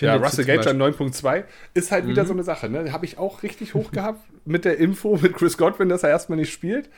ja, 0.00 0.16
Russell 0.16 0.44
Gage 0.44 0.70
an 0.70 0.80
9.2 0.80 1.44
ist 1.74 1.90
halt 1.90 2.06
wieder 2.06 2.22
mhm. 2.22 2.28
so 2.28 2.32
eine 2.32 2.44
Sache. 2.44 2.68
Ne? 2.68 2.92
Habe 2.92 3.04
ich 3.04 3.18
auch 3.18 3.42
richtig 3.42 3.74
hoch 3.74 3.90
gehabt 3.90 4.24
mit 4.44 4.64
der 4.64 4.78
Info 4.78 5.16
mit 5.16 5.34
Chris 5.34 5.58
Godwin, 5.58 5.88
dass 5.88 6.04
er 6.04 6.10
erstmal 6.10 6.38
nicht 6.38 6.52
spielt 6.52 6.88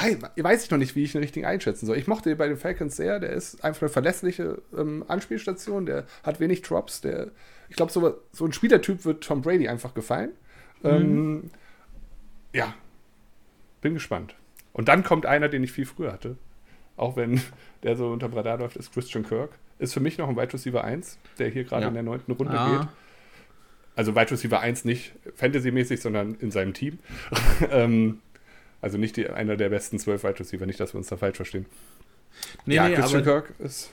weiß 0.00 0.64
ich 0.64 0.70
noch 0.70 0.78
nicht, 0.78 0.94
wie 0.94 1.04
ich 1.04 1.14
ihn 1.14 1.20
richtig 1.20 1.46
einschätzen 1.46 1.86
soll. 1.86 1.96
Ich 1.96 2.06
mochte 2.06 2.30
ihn 2.30 2.36
bei 2.36 2.48
den 2.48 2.56
Falcons 2.56 2.96
sehr. 2.96 3.20
Der 3.20 3.30
ist 3.30 3.64
einfach 3.64 3.82
eine 3.82 3.90
verlässliche 3.90 4.62
ähm, 4.76 5.04
Anspielstation. 5.08 5.86
Der 5.86 6.04
hat 6.22 6.40
wenig 6.40 6.62
Drops. 6.62 7.00
Der, 7.00 7.28
ich 7.68 7.76
glaube, 7.76 7.92
so, 7.92 8.18
so 8.32 8.44
ein 8.44 8.52
Spielertyp 8.52 9.04
wird 9.04 9.24
Tom 9.24 9.42
Brady 9.42 9.68
einfach 9.68 9.94
gefallen. 9.94 10.30
Mhm. 10.82 10.88
Ähm, 10.88 11.50
ja, 12.52 12.74
bin 13.80 13.94
gespannt. 13.94 14.34
Und 14.72 14.88
dann 14.88 15.02
kommt 15.02 15.26
einer, 15.26 15.48
den 15.48 15.64
ich 15.64 15.72
viel 15.72 15.86
früher 15.86 16.12
hatte. 16.12 16.36
Auch 16.96 17.16
wenn 17.16 17.40
der 17.82 17.96
so 17.96 18.08
unter 18.08 18.32
Radar 18.34 18.58
läuft, 18.58 18.76
ist 18.76 18.92
Christian 18.92 19.24
Kirk. 19.26 19.50
Ist 19.78 19.94
für 19.94 20.00
mich 20.00 20.18
noch 20.18 20.28
ein 20.28 20.36
Wide 20.36 20.52
Receiver 20.52 20.82
1, 20.82 21.18
der 21.38 21.48
hier 21.50 21.64
gerade 21.64 21.82
ja. 21.82 21.88
in 21.88 21.94
der 21.94 22.02
neunten 22.02 22.32
Runde 22.32 22.58
ah. 22.58 22.78
geht. 22.78 22.88
Also 23.94 24.14
Wide 24.14 24.30
Receiver 24.30 24.60
1 24.60 24.84
nicht 24.84 25.12
Fantasy-mäßig, 25.34 26.00
sondern 26.00 26.34
in 26.36 26.50
seinem 26.52 26.72
Team. 26.74 26.98
ähm, 27.70 28.20
also 28.80 28.98
nicht 28.98 29.16
die, 29.16 29.28
einer 29.28 29.56
der 29.56 29.68
besten 29.68 29.98
zwölf 29.98 30.22
Wide 30.24 30.38
Receiver, 30.38 30.66
nicht, 30.66 30.80
dass 30.80 30.94
wir 30.94 30.98
uns 30.98 31.08
da 31.08 31.16
falsch 31.16 31.36
verstehen. 31.36 31.66
Nee, 32.66 32.76
ja, 32.76 32.88
nee, 32.88 32.94
Christian 32.94 33.24
Kirk 33.24 33.52
ist. 33.58 33.90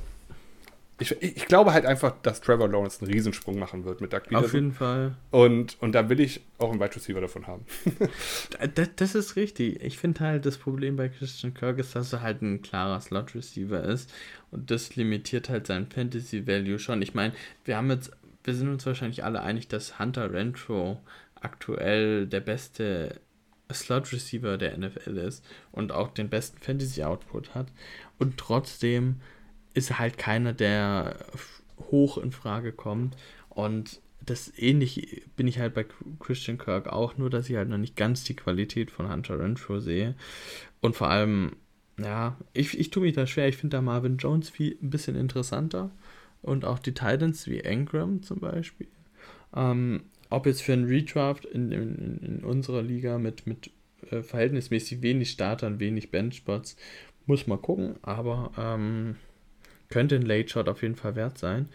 Ich, 0.97 1.11
ich, 1.21 1.45
glaube 1.47 1.73
halt 1.73 1.85
einfach, 1.85 2.13
dass 2.21 2.39
Trevor 2.39 2.69
Lawrence 2.69 3.01
einen 3.01 3.11
Riesensprung 3.11 3.59
machen 3.59 3.83
wird 3.83 3.99
mit 3.99 4.13
Doug 4.13 4.21
Peterson. 4.21 4.45
Auf 4.45 4.53
jeden 4.53 4.71
Fall. 4.71 5.15
Und, 5.29 5.75
und 5.81 5.91
da 5.91 6.07
will 6.07 6.21
ich 6.21 6.39
auch 6.57 6.71
einen 6.71 6.79
Wide 6.79 6.95
Receiver 6.95 7.19
davon 7.19 7.47
haben. 7.47 7.65
das, 8.75 8.89
das, 8.95 9.15
ist 9.15 9.35
richtig. 9.35 9.83
Ich 9.83 9.97
finde 9.97 10.21
halt, 10.21 10.45
das 10.45 10.57
Problem 10.57 10.95
bei 10.95 11.09
Christian 11.09 11.53
Kirk 11.53 11.79
ist, 11.79 11.97
dass 11.97 12.13
er 12.13 12.21
halt 12.21 12.41
ein 12.41 12.61
klarer 12.61 13.01
Slot 13.01 13.35
Receiver 13.35 13.83
ist. 13.83 14.13
Und 14.51 14.71
das 14.71 14.95
limitiert 14.95 15.49
halt 15.49 15.67
seinen 15.67 15.87
Fantasy 15.87 16.47
Value 16.47 16.79
schon. 16.79 17.01
Ich 17.01 17.13
meine, 17.13 17.33
wir 17.65 17.75
haben 17.75 17.91
jetzt, 17.91 18.11
wir 18.45 18.53
sind 18.53 18.69
uns 18.69 18.85
wahrscheinlich 18.85 19.25
alle 19.25 19.41
einig, 19.41 19.67
dass 19.67 19.99
Hunter 19.99 20.31
Renfro 20.31 21.01
aktuell 21.41 22.25
der 22.25 22.39
beste 22.39 23.19
Slot 23.73 24.11
Receiver 24.13 24.57
der 24.57 24.77
NFL 24.77 25.17
ist 25.17 25.43
und 25.71 25.91
auch 25.91 26.09
den 26.13 26.29
besten 26.29 26.59
Fantasy 26.59 27.03
Output 27.03 27.55
hat. 27.55 27.67
Und 28.19 28.37
trotzdem 28.37 29.17
ist 29.73 29.91
er 29.91 29.99
halt 29.99 30.17
keiner, 30.17 30.53
der 30.53 31.17
hoch 31.91 32.17
in 32.17 32.31
Frage 32.31 32.71
kommt. 32.71 33.15
Und 33.49 34.01
das 34.25 34.51
ähnlich 34.57 35.23
bin 35.35 35.47
ich 35.47 35.59
halt 35.59 35.73
bei 35.73 35.85
Christian 36.19 36.57
Kirk 36.57 36.87
auch, 36.87 37.17
nur 37.17 37.29
dass 37.29 37.49
ich 37.49 37.55
halt 37.55 37.69
noch 37.69 37.77
nicht 37.77 37.95
ganz 37.95 38.23
die 38.23 38.35
Qualität 38.35 38.91
von 38.91 39.11
Hunter 39.11 39.39
Renfro 39.39 39.79
sehe. 39.79 40.15
Und 40.81 40.95
vor 40.95 41.09
allem, 41.09 41.55
ja, 41.97 42.37
ich, 42.53 42.77
ich 42.77 42.89
tue 42.89 43.03
mich 43.03 43.13
da 43.13 43.27
schwer, 43.27 43.47
ich 43.47 43.57
finde 43.57 43.77
da 43.77 43.81
Marvin 43.81 44.17
Jones 44.17 44.49
viel, 44.49 44.77
ein 44.81 44.89
bisschen 44.89 45.15
interessanter. 45.15 45.91
Und 46.41 46.65
auch 46.65 46.79
die 46.79 46.93
Titans 46.93 47.47
wie 47.47 47.61
Engram 47.61 48.21
zum 48.21 48.39
Beispiel. 48.39 48.87
Ähm, 49.55 50.03
ob 50.29 50.45
jetzt 50.45 50.61
für 50.61 50.73
einen 50.73 50.85
Redraft 50.85 51.45
in, 51.45 51.71
in, 51.71 52.19
in 52.21 52.43
unserer 52.43 52.81
Liga 52.81 53.17
mit, 53.17 53.47
mit 53.47 53.71
äh, 54.11 54.21
verhältnismäßig 54.21 55.01
wenig 55.01 55.31
Startern, 55.31 55.79
wenig 55.79 56.11
Benchspots, 56.11 56.75
muss 57.25 57.47
man 57.47 57.61
gucken, 57.61 57.95
aber 58.01 58.51
ähm, 58.57 59.15
könnte 59.89 60.15
ein 60.15 60.21
Late 60.23 60.49
Shot 60.49 60.69
auf 60.69 60.81
jeden 60.81 60.95
Fall 60.95 61.15
wert 61.15 61.37
sein. 61.37 61.69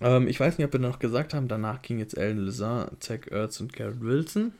Ähm, 0.00 0.28
ich 0.28 0.38
weiß 0.38 0.58
nicht, 0.58 0.66
ob 0.66 0.72
wir 0.72 0.80
noch 0.80 0.98
gesagt 0.98 1.34
haben, 1.34 1.48
danach 1.48 1.82
ging 1.82 1.98
jetzt 1.98 2.16
Alan 2.16 2.38
Lazar, 2.38 2.92
Zach 3.00 3.26
Ertz 3.30 3.60
und 3.60 3.72
Garrett 3.72 4.00
Wilson. 4.00 4.52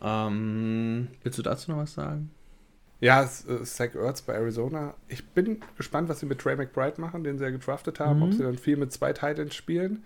Ähm, 0.00 1.08
willst 1.22 1.38
du 1.38 1.42
dazu 1.42 1.70
noch 1.70 1.78
was 1.78 1.94
sagen? 1.94 2.30
Ja, 3.00 3.22
äh, 3.24 3.64
Zach 3.64 3.94
Ertz 3.94 4.22
bei 4.22 4.34
Arizona. 4.34 4.94
Ich 5.08 5.24
bin 5.26 5.60
gespannt, 5.76 6.08
was 6.08 6.20
sie 6.20 6.26
mit 6.26 6.38
Trey 6.40 6.56
McBride 6.56 7.00
machen, 7.00 7.24
den 7.24 7.38
sie 7.38 7.44
ja 7.44 7.50
gedraftet 7.50 8.00
haben, 8.00 8.18
mhm. 8.18 8.22
ob 8.24 8.32
sie 8.32 8.42
dann 8.42 8.58
viel 8.58 8.76
mit 8.76 8.92
zwei 8.92 9.12
Titans 9.12 9.54
spielen. 9.54 10.04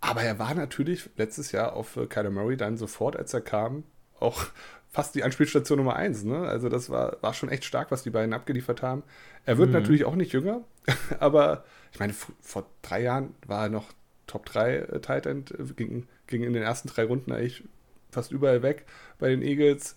Aber 0.00 0.22
er 0.22 0.38
war 0.38 0.54
natürlich 0.54 1.08
letztes 1.16 1.52
Jahr 1.52 1.74
auf 1.74 1.96
äh, 1.96 2.06
Kyler 2.06 2.30
Murray 2.30 2.56
dann 2.56 2.76
sofort, 2.76 3.16
als 3.16 3.32
er 3.34 3.40
kam, 3.40 3.84
auch 4.18 4.46
fast 4.88 5.14
die 5.14 5.24
Anspielstation 5.24 5.78
Nummer 5.78 5.96
1. 5.96 6.24
Ne? 6.24 6.38
Also 6.38 6.68
das 6.68 6.90
war, 6.90 7.16
war 7.22 7.34
schon 7.34 7.48
echt 7.48 7.64
stark, 7.64 7.90
was 7.90 8.02
die 8.02 8.10
beiden 8.10 8.32
abgeliefert 8.32 8.82
haben. 8.82 9.02
Er 9.44 9.58
wird 9.58 9.68
mhm. 9.68 9.74
natürlich 9.74 10.04
auch 10.04 10.14
nicht 10.14 10.32
jünger, 10.32 10.62
aber 11.18 11.64
ich 11.92 11.98
meine, 11.98 12.14
vor 12.40 12.66
drei 12.82 13.02
Jahren 13.02 13.34
war 13.46 13.64
er 13.64 13.68
noch 13.70 13.92
Top 14.26 14.44
3 14.46 14.76
äh, 14.76 15.00
Tight 15.00 15.26
End, 15.26 15.50
äh, 15.52 15.64
ging, 15.74 16.06
ging 16.26 16.42
in 16.42 16.52
den 16.52 16.62
ersten 16.62 16.88
drei 16.88 17.04
Runden 17.04 17.32
eigentlich 17.32 17.64
fast 18.10 18.32
überall 18.32 18.62
weg 18.62 18.86
bei 19.18 19.28
den 19.28 19.42
Eagles. 19.42 19.96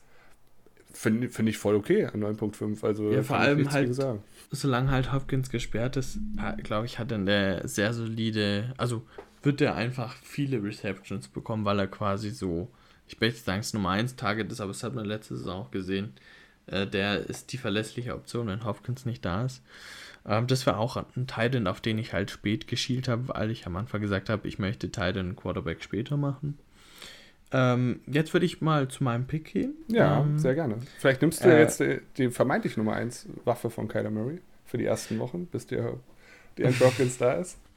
Finde 0.92 1.30
find 1.30 1.48
ich 1.48 1.58
voll 1.58 1.76
okay 1.76 2.06
an 2.06 2.24
9.5. 2.24 2.84
Also 2.84 3.12
ja, 3.12 3.22
vor 3.22 3.38
allem 3.38 3.72
halt, 3.72 3.96
solange 4.52 4.90
halt 4.90 5.14
Hopkins 5.14 5.52
gesperrt 5.52 5.98
ist, 5.98 6.18
glaube 6.64 6.88
ich, 6.88 6.98
hat 6.98 7.12
er 7.12 7.20
eine 7.20 7.68
sehr 7.68 7.94
solide, 7.94 8.74
also 8.78 9.04
wird 9.44 9.62
er 9.62 9.76
einfach 9.76 10.16
viele 10.24 10.62
Receptions 10.64 11.28
bekommen, 11.28 11.66
weil 11.66 11.80
er 11.80 11.88
quasi 11.88 12.32
so, 12.32 12.70
ich 13.08 13.20
möchte 13.20 13.40
sagen, 13.40 13.62
es 13.62 13.74
Nummer 13.74 13.92
1 13.92 14.16
Target 14.16 14.52
ist, 14.52 14.62
aber 14.62 14.72
das 14.72 14.84
hat 14.84 14.94
man 14.94 15.06
letzte 15.06 15.38
Saison 15.38 15.66
auch 15.66 15.72
gesehen. 15.72 16.14
Äh, 16.68 16.88
der 16.88 17.30
ist 17.30 17.52
die 17.54 17.58
verlässliche 17.58 18.14
Option, 18.14 18.48
wenn 18.48 18.66
Hopkins 18.66 19.06
nicht 19.06 19.26
da 19.26 19.46
ist. 19.46 19.62
Ähm, 20.28 20.48
das 20.48 20.66
war 20.68 20.78
auch 20.78 20.98
ein 20.98 21.28
Titan, 21.28 21.68
auf 21.68 21.82
den 21.82 21.98
ich 21.98 22.14
halt 22.14 22.32
spät 22.32 22.68
geschielt 22.68 23.08
habe, 23.08 23.30
weil 23.30 23.52
ich 23.52 23.66
am 23.66 23.76
Anfang 23.76 24.02
gesagt 24.02 24.30
habe, 24.30 24.48
ich 24.48 24.60
möchte 24.60 24.92
Titan 24.92 25.36
Quarterback 25.36 25.84
später 25.84 26.18
machen. 26.18 26.58
Ähm, 27.52 28.02
jetzt 28.06 28.34
würde 28.34 28.46
ich 28.46 28.62
mal 28.62 28.88
zu 28.90 29.04
meinem 29.04 29.26
Pick 29.26 29.46
gehen. 29.46 29.74
Ja, 29.88 30.22
ähm, 30.22 30.38
sehr 30.38 30.54
gerne. 30.54 30.76
Vielleicht 31.00 31.22
nimmst 31.22 31.44
du 31.44 31.50
äh, 31.50 31.60
jetzt 31.60 31.80
die, 31.80 32.00
die 32.18 32.30
vermeintlich 32.30 32.78
Nummer 32.78 32.94
1 32.94 33.28
Waffe 33.44 33.72
von 33.72 33.88
Kyler 33.88 34.12
Murray 34.12 34.40
für 34.66 34.78
die 34.78 34.86
ersten 34.86 35.18
Wochen, 35.18 35.48
bis 35.48 35.66
der, 35.66 35.94
Andrew 36.60 36.86
Hopkins 36.86 37.18
da 37.18 37.34
ist. 37.34 37.58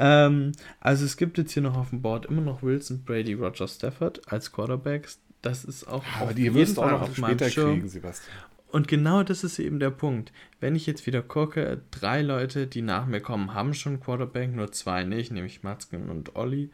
Ähm, 0.00 0.52
also 0.80 1.04
es 1.04 1.18
gibt 1.18 1.36
jetzt 1.36 1.52
hier 1.52 1.62
noch 1.62 1.76
auf 1.76 1.90
dem 1.90 2.00
Board 2.00 2.24
immer 2.26 2.40
noch 2.40 2.62
Wilson, 2.62 3.04
Brady, 3.04 3.34
Roger 3.34 3.68
Stafford 3.68 4.32
als 4.32 4.50
Quarterbacks. 4.50 5.20
Das 5.42 5.64
ist 5.64 5.86
auch 5.86 6.04
Aber 6.16 6.30
auf 6.30 6.34
die 6.34 6.44
jeden 6.44 6.54
wirst 6.54 6.78
du 6.78 6.82
auch 6.82 6.90
noch 6.90 7.14
später 7.14 7.50
kriegen, 7.50 7.86
Sebastian. 7.86 8.34
Und 8.68 8.88
genau 8.88 9.22
das 9.22 9.44
ist 9.44 9.58
eben 9.58 9.78
der 9.78 9.90
Punkt. 9.90 10.32
Wenn 10.58 10.74
ich 10.74 10.86
jetzt 10.86 11.06
wieder 11.06 11.22
gucke, 11.22 11.82
drei 11.90 12.22
Leute, 12.22 12.66
die 12.66 12.82
nach 12.82 13.06
mir 13.06 13.20
kommen, 13.20 13.52
haben 13.52 13.74
schon 13.74 14.00
Quarterback, 14.00 14.54
nur 14.54 14.72
zwei 14.72 15.04
nicht, 15.04 15.32
nämlich 15.32 15.62
Matzken 15.62 16.08
und 16.08 16.36
Olli. 16.36 16.70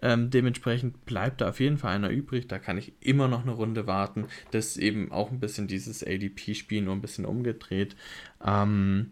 Ähm, 0.00 0.30
dementsprechend 0.30 1.04
bleibt 1.06 1.40
da 1.40 1.48
auf 1.48 1.58
jeden 1.58 1.78
Fall 1.78 1.96
einer 1.96 2.10
übrig. 2.10 2.46
Da 2.46 2.58
kann 2.58 2.78
ich 2.78 2.92
immer 3.00 3.26
noch 3.26 3.42
eine 3.42 3.52
Runde 3.52 3.88
warten. 3.88 4.26
Das 4.52 4.66
ist 4.66 4.76
eben 4.76 5.10
auch 5.10 5.32
ein 5.32 5.40
bisschen 5.40 5.66
dieses 5.66 6.04
ADP-Spiel, 6.06 6.82
nur 6.82 6.94
ein 6.94 7.00
bisschen 7.00 7.24
umgedreht. 7.24 7.96
Ähm, 8.44 9.10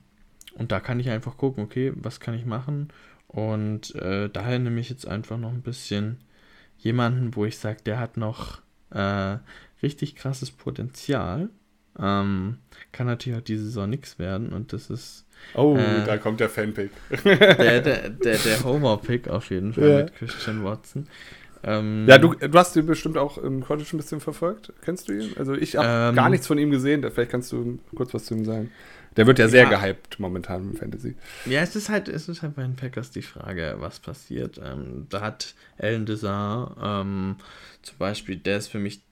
und 0.55 0.73
da 0.73 0.79
kann 0.79 1.01
ich 1.01 1.11
einfach 1.11 1.37
gucken, 1.37 1.65
okay, 1.65 1.93
was 1.97 2.21
kann 2.21 2.35
ich 2.35 2.45
machen? 2.45 2.89
Und 3.29 3.95
äh, 3.97 4.29
daher 4.33 4.59
nehme 4.59 4.81
ich 4.81 4.89
jetzt 4.91 5.07
einfach 5.07 5.39
noch 5.39 5.51
ein 5.53 5.63
bisschen 5.63 6.19
jemanden, 6.79 7.35
wo 7.37 7.45
ich 7.45 7.59
sage, 7.59 7.79
der 7.85 7.99
hat 7.99 8.17
noch 8.17 8.61
äh, 8.91 9.39
richtig 9.83 10.17
krasses 10.17 10.51
Potenzial. 10.51 11.49
Ähm, 11.99 12.59
kann 12.93 13.07
natürlich 13.07 13.39
auch 13.39 13.43
diese 13.45 13.65
Saison 13.65 13.89
nichts 13.89 14.19
werden 14.19 14.53
und 14.53 14.73
das 14.73 14.91
ist 14.91 15.25
Oh, 15.55 15.77
Äh. 15.77 16.05
da 16.05 16.17
kommt 16.19 16.41
der 16.41 16.49
Fanpick. 16.49 16.91
der, 17.25 17.81
der, 17.81 18.09
der, 18.11 18.39
der 18.39 18.65
Homer-Pick 18.65 19.29
auf 19.29 19.51
jeden 19.51 19.73
Fall 19.75 19.89
Ja. 19.89 19.97
mit 19.99 20.15
Christian 20.15 20.63
Watson. 20.65 21.07
Ähm, 21.63 22.07
Ja, 22.09 22.19
du, 22.19 22.35
du 22.35 22.59
hast 22.59 22.77
ihn 22.77 22.87
bestimmt 22.87 23.17
auch 23.19 23.39
im 23.39 23.63
College 23.63 23.89
ein 23.93 23.97
bisschen 23.99 24.21
verfolgt. 24.21 24.73
Kennst 24.83 25.09
du 25.09 25.13
ihn? 25.15 25.33
Also 25.39 25.55
ich 25.55 25.77
habe 25.77 26.11
Ähm. 26.11 26.15
gar 26.17 26.29
nichts 26.31 26.47
von 26.47 26.59
ihm 26.59 26.71
gesehen. 26.71 27.03
Vielleicht 27.11 27.31
kannst 27.31 27.51
du 27.53 27.79
kurz 27.95 28.13
was 28.15 28.27
zu 28.27 28.35
ihm 28.35 28.45
sagen. 28.45 28.71
Der 29.17 29.27
wird 29.27 29.39
ja 29.39 29.49
sehr 29.49 29.65
Ja. 29.65 29.71
gehypt 29.81 30.19
momentan 30.21 30.71
im 30.71 30.77
Fantasy. 30.77 31.17
Ja, 31.47 31.61
es 31.61 31.75
ist 31.77 31.89
halt, 31.89 32.09
es 32.09 32.29
ist 32.29 32.43
halt 32.43 32.55
bei 32.57 32.63
den 32.63 32.77
Packers 32.77 33.11
die 33.11 33.23
Frage, 33.23 33.77
was 33.79 33.99
passiert. 34.01 34.61
Ähm, 34.63 35.07
da 35.09 35.21
hat 35.23 35.55
Alan 35.79 36.05
Desar 36.07 36.77
ähm, 36.83 37.37
zum 37.83 37.99
Beispiel, 37.99 38.37
der 38.37 38.59
ist 38.59 38.69
für 38.69 38.79
mich 38.79 39.03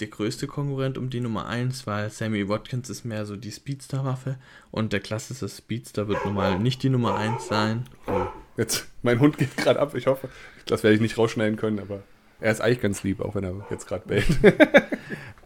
der 0.00 0.08
größte 0.08 0.46
Konkurrent 0.46 0.96
um 0.98 1.10
die 1.10 1.20
Nummer 1.20 1.46
1, 1.46 1.86
weil 1.86 2.10
Sammy 2.10 2.48
Watkins 2.48 2.88
ist 2.90 3.04
mehr 3.04 3.24
so 3.26 3.36
die 3.36 3.52
Speedster-Waffe 3.52 4.36
und 4.70 4.92
der 4.92 5.00
klassische 5.00 5.48
Speedster 5.48 6.08
wird 6.08 6.24
nun 6.24 6.34
mal 6.34 6.58
nicht 6.58 6.82
die 6.82 6.88
Nummer 6.88 7.16
1 7.16 7.46
sein. 7.46 7.84
Oh, 8.08 8.26
jetzt, 8.56 8.88
mein 9.02 9.20
Hund 9.20 9.38
geht 9.38 9.56
gerade 9.56 9.78
ab. 9.78 9.94
Ich 9.94 10.06
hoffe, 10.06 10.28
das 10.66 10.82
werde 10.82 10.94
ich 10.96 11.00
nicht 11.00 11.18
rausschneiden 11.18 11.56
können, 11.56 11.78
aber 11.78 12.02
er 12.40 12.50
ist 12.50 12.60
eigentlich 12.60 12.80
ganz 12.80 13.02
lieb, 13.04 13.20
auch 13.20 13.34
wenn 13.36 13.44
er 13.44 13.66
jetzt 13.70 13.86
gerade 13.86 14.06
bellt. 14.08 14.26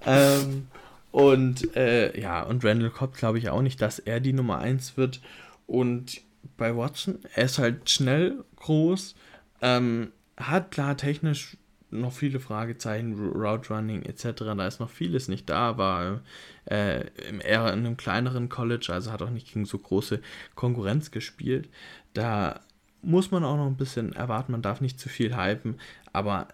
Ähm, 0.09 0.69
und 1.17 1.75
äh, 1.75 2.21
ja, 2.21 2.43
und 2.43 2.63
Randall 2.63 2.91
Cobb 2.91 3.17
glaube 3.17 3.39
ich 3.39 3.49
auch 3.49 3.63
nicht, 3.63 3.81
dass 3.81 3.99
er 3.99 4.21
die 4.21 4.35
Nummer 4.35 4.59
1 4.59 4.99
wird. 4.99 5.23
Und 5.67 6.21
bei 6.59 6.77
Watson, 6.77 7.21
er 7.35 7.45
ist 7.47 7.59
halt 7.59 7.89
schnell, 7.89 8.45
groß, 8.57 9.15
ähm, 9.63 10.13
hat 10.37 10.73
klar 10.73 10.95
technisch 10.99 11.57
noch 11.91 12.13
viele 12.13 12.39
Fragezeichen, 12.39 13.15
Route 13.15 13.73
Running 13.73 14.03
etc. 14.03 14.43
Da 14.45 14.67
ist 14.67 14.79
noch 14.79 14.91
vieles 14.91 15.29
nicht 15.29 15.49
da, 15.49 15.79
war 15.79 16.21
äh, 16.67 17.07
eher 17.43 17.73
in 17.73 17.79
einem 17.79 17.97
kleineren 17.97 18.51
College, 18.51 18.89
also 18.93 19.11
hat 19.11 19.23
auch 19.23 19.31
nicht 19.31 19.51
gegen 19.51 19.65
so 19.65 19.79
große 19.79 20.21
Konkurrenz 20.55 21.13
gespielt. 21.13 21.71
Da 22.13 22.61
muss 23.01 23.31
man 23.31 23.43
auch 23.43 23.57
noch 23.57 23.69
ein 23.69 23.79
bisschen 23.79 24.13
erwarten, 24.13 24.53
man 24.53 24.61
darf 24.61 24.83
nicht 24.83 25.01
zu 25.01 25.09
viel 25.09 25.35
hypen, 25.35 25.81
aber 26.13 26.49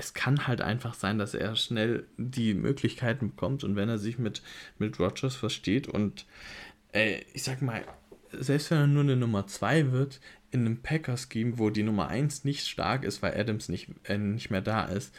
es 0.00 0.14
kann 0.14 0.46
halt 0.46 0.62
einfach 0.62 0.94
sein, 0.94 1.18
dass 1.18 1.34
er 1.34 1.54
schnell 1.56 2.06
die 2.16 2.54
Möglichkeiten 2.54 3.30
bekommt 3.30 3.64
und 3.64 3.76
wenn 3.76 3.90
er 3.90 3.98
sich 3.98 4.18
mit, 4.18 4.42
mit 4.78 4.98
Rogers 4.98 5.36
versteht 5.36 5.88
und 5.88 6.24
äh, 6.92 7.20
ich 7.34 7.42
sag 7.42 7.60
mal, 7.60 7.84
selbst 8.32 8.70
wenn 8.70 8.78
er 8.78 8.86
nur 8.86 9.02
eine 9.02 9.16
Nummer 9.16 9.46
2 9.46 9.92
wird, 9.92 10.20
in 10.50 10.60
einem 10.60 10.78
Packers-Scheme, 10.78 11.58
wo 11.58 11.68
die 11.68 11.82
Nummer 11.82 12.08
1 12.08 12.44
nicht 12.44 12.66
stark 12.66 13.04
ist, 13.04 13.22
weil 13.22 13.38
Adams 13.38 13.68
nicht, 13.68 13.88
äh, 14.04 14.16
nicht 14.16 14.50
mehr 14.50 14.62
da 14.62 14.84
ist, 14.84 15.14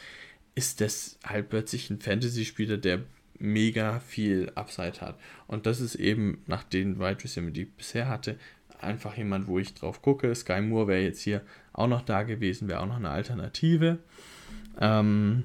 ist 0.56 0.80
das 0.80 1.18
halt 1.24 1.48
plötzlich 1.48 1.88
ein 1.88 2.00
Fantasy-Spieler, 2.00 2.76
der 2.76 3.04
mega 3.38 4.00
viel 4.00 4.50
Upside 4.56 5.00
hat. 5.00 5.18
Und 5.46 5.66
das 5.66 5.80
ist 5.80 5.94
eben 5.94 6.42
nach 6.46 6.64
den 6.64 6.98
Wide 6.98 7.22
Receiver, 7.22 7.50
die 7.50 7.62
ich 7.62 7.72
bisher 7.72 8.08
hatte, 8.08 8.36
einfach 8.80 9.16
jemand, 9.16 9.46
wo 9.46 9.60
ich 9.60 9.74
drauf 9.74 10.02
gucke. 10.02 10.34
Sky 10.34 10.60
Moore 10.60 10.88
wäre 10.88 11.02
jetzt 11.02 11.22
hier 11.22 11.42
auch 11.72 11.86
noch 11.86 12.02
da 12.02 12.24
gewesen, 12.24 12.68
wäre 12.68 12.80
auch 12.80 12.86
noch 12.86 12.96
eine 12.96 13.10
Alternative. 13.10 13.98
Ähm, 14.80 15.44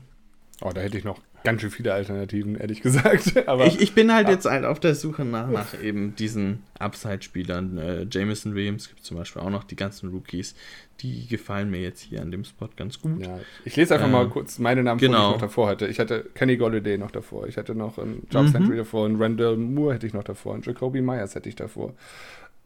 Oh, 0.61 0.71
da 0.73 0.81
hätte 0.81 0.97
ich 0.97 1.03
noch 1.03 1.19
ganz 1.43 1.61
schön 1.61 1.69
viele 1.69 1.93
Alternativen, 1.93 2.55
ehrlich 2.55 2.81
gesagt. 2.81 3.37
Aber 3.47 3.67
ich, 3.67 3.79
ich 3.79 3.93
bin 3.93 4.11
halt 4.11 4.27
jetzt 4.27 4.45
halt 4.47 4.65
auf 4.65 4.79
der 4.79 4.95
Suche 4.95 5.23
nach, 5.23 5.47
nach 5.47 5.79
eben 5.81 6.15
diesen 6.15 6.63
Upside-Spielern. 6.79 7.77
Äh, 7.77 8.07
Jameson 8.09 8.55
Williams 8.55 8.89
gibt 8.89 9.05
zum 9.05 9.17
Beispiel 9.17 9.43
auch 9.43 9.51
noch 9.51 9.63
die 9.63 9.75
ganzen 9.75 10.09
Rookies. 10.09 10.55
Die 11.01 11.27
gefallen 11.27 11.69
mir 11.69 11.79
jetzt 11.79 12.01
hier 12.01 12.23
an 12.23 12.31
dem 12.31 12.43
Spot 12.43 12.69
ganz 12.75 12.99
gut. 12.99 13.21
ja, 13.21 13.39
ich 13.65 13.75
lese 13.75 13.93
einfach 13.93 14.07
Ähm, 14.07 14.13
mal 14.13 14.27
kurz 14.29 14.57
meine 14.57 14.81
Namen 14.81 14.99
vor, 14.99 15.07
die 15.07 15.11
genau. 15.13 15.27
ich 15.27 15.33
noch 15.35 15.41
davor 15.41 15.67
hatte. 15.69 15.85
Ich 15.87 15.99
hatte 15.99 16.25
Kenny 16.33 16.57
Golladay 16.57 16.97
noch 16.97 17.11
davor. 17.11 17.45
Ich 17.47 17.57
hatte 17.57 17.75
noch 17.75 17.99
einen 17.99 18.27
Charles 18.31 18.51
Mhm. 18.53 18.57
Landry 18.59 18.77
davor. 18.77 19.05
Einen 19.05 19.21
Randall 19.21 19.57
Moore 19.57 19.93
hätte 19.93 20.07
ich 20.07 20.13
noch 20.13 20.23
davor. 20.23 20.55
Einen 20.55 20.63
Jacoby 20.63 21.01
Myers 21.01 21.35
hätte 21.35 21.49
ich 21.49 21.55
davor. 21.55 21.93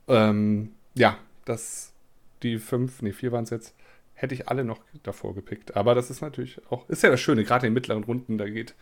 Ähm, 0.08 0.72
ja, 0.96 1.18
das, 1.44 1.92
die 2.42 2.58
fünf, 2.58 3.02
nee, 3.02 3.12
vier 3.12 3.34
waren 3.34 3.44
es 3.44 3.50
jetzt, 3.50 3.76
hätte 4.22 4.36
ich 4.36 4.48
alle 4.50 4.64
noch 4.64 4.80
davor 5.04 5.34
gepickt. 5.36 5.76
Aber 5.76 5.96
das 5.96 6.10
ist 6.10 6.22
natürlich 6.22 6.62
auch, 6.70 6.88
ist 6.90 7.04
ja 7.04 7.10
das 7.10 7.20
Schöne, 7.20 7.44
gerade 7.44 7.66
in 7.68 7.72
den 7.72 7.76
mittleren 7.76 8.04
Runden, 8.04 8.38
da 8.38 8.48
geht, 8.48 8.76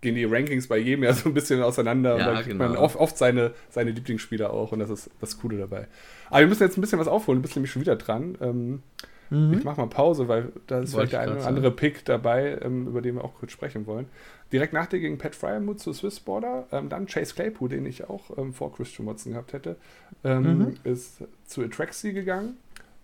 gehen 0.00 0.14
die 0.14 0.24
Rankings 0.24 0.66
bei 0.68 0.78
jedem 0.78 1.04
ja 1.04 1.12
so 1.12 1.28
ein 1.28 1.34
bisschen 1.34 1.62
auseinander 1.62 2.14
und 2.14 2.20
Ja, 2.20 2.26
da 2.26 2.34
kriegt 2.42 2.48
genau. 2.48 2.68
man 2.68 2.76
oft, 2.76 2.96
oft 2.96 3.16
seine, 3.18 3.52
seine 3.70 3.90
Lieblingsspieler 3.90 4.52
auch 4.52 4.72
und 4.72 4.78
das 4.78 4.90
ist 4.90 5.10
das 5.20 5.38
Coole 5.38 5.58
dabei. 5.58 5.86
Aber 6.30 6.40
wir 6.40 6.46
müssen 6.48 6.62
jetzt 6.62 6.76
ein 6.76 6.80
bisschen 6.80 6.98
was 6.98 7.08
aufholen, 7.08 7.38
du 7.38 7.42
bist 7.42 7.56
nämlich 7.56 7.70
schon 7.70 7.82
wieder 7.82 7.96
dran. 7.96 8.36
Ähm, 8.40 8.82
Mhm. 9.28 9.54
Ich 9.54 9.64
mache 9.64 9.80
mal 9.80 9.88
Pause, 9.88 10.28
weil 10.28 10.52
da 10.68 10.78
ist 10.78 10.94
vielleicht 10.94 11.10
der 11.10 11.18
eine 11.18 11.32
oder 11.32 11.46
andere 11.46 11.72
Pick 11.72 12.04
dabei, 12.04 12.60
ähm, 12.62 12.86
über 12.86 13.02
den 13.02 13.16
wir 13.16 13.24
auch 13.24 13.34
kurz 13.34 13.50
sprechen 13.50 13.84
wollen. 13.88 14.06
Direkt 14.52 14.72
nach 14.72 14.86
dir 14.86 15.00
gegen 15.00 15.18
Pat 15.18 15.34
Fryermuth 15.34 15.80
zu 15.80 15.92
Swiss 15.92 16.20
Border, 16.20 16.68
ähm, 16.70 16.88
dann 16.88 17.06
Chase 17.06 17.34
Claypool, 17.34 17.68
den 17.68 17.86
ich 17.86 18.08
auch 18.08 18.38
ähm, 18.38 18.52
vor 18.52 18.72
Christian 18.72 19.04
Watson 19.08 19.32
gehabt 19.32 19.52
hätte, 19.52 19.78
ähm, 20.22 20.58
Mhm. 20.58 20.74
ist 20.84 21.24
zu 21.44 21.62
Atraxi 21.64 22.12
gegangen. 22.12 22.56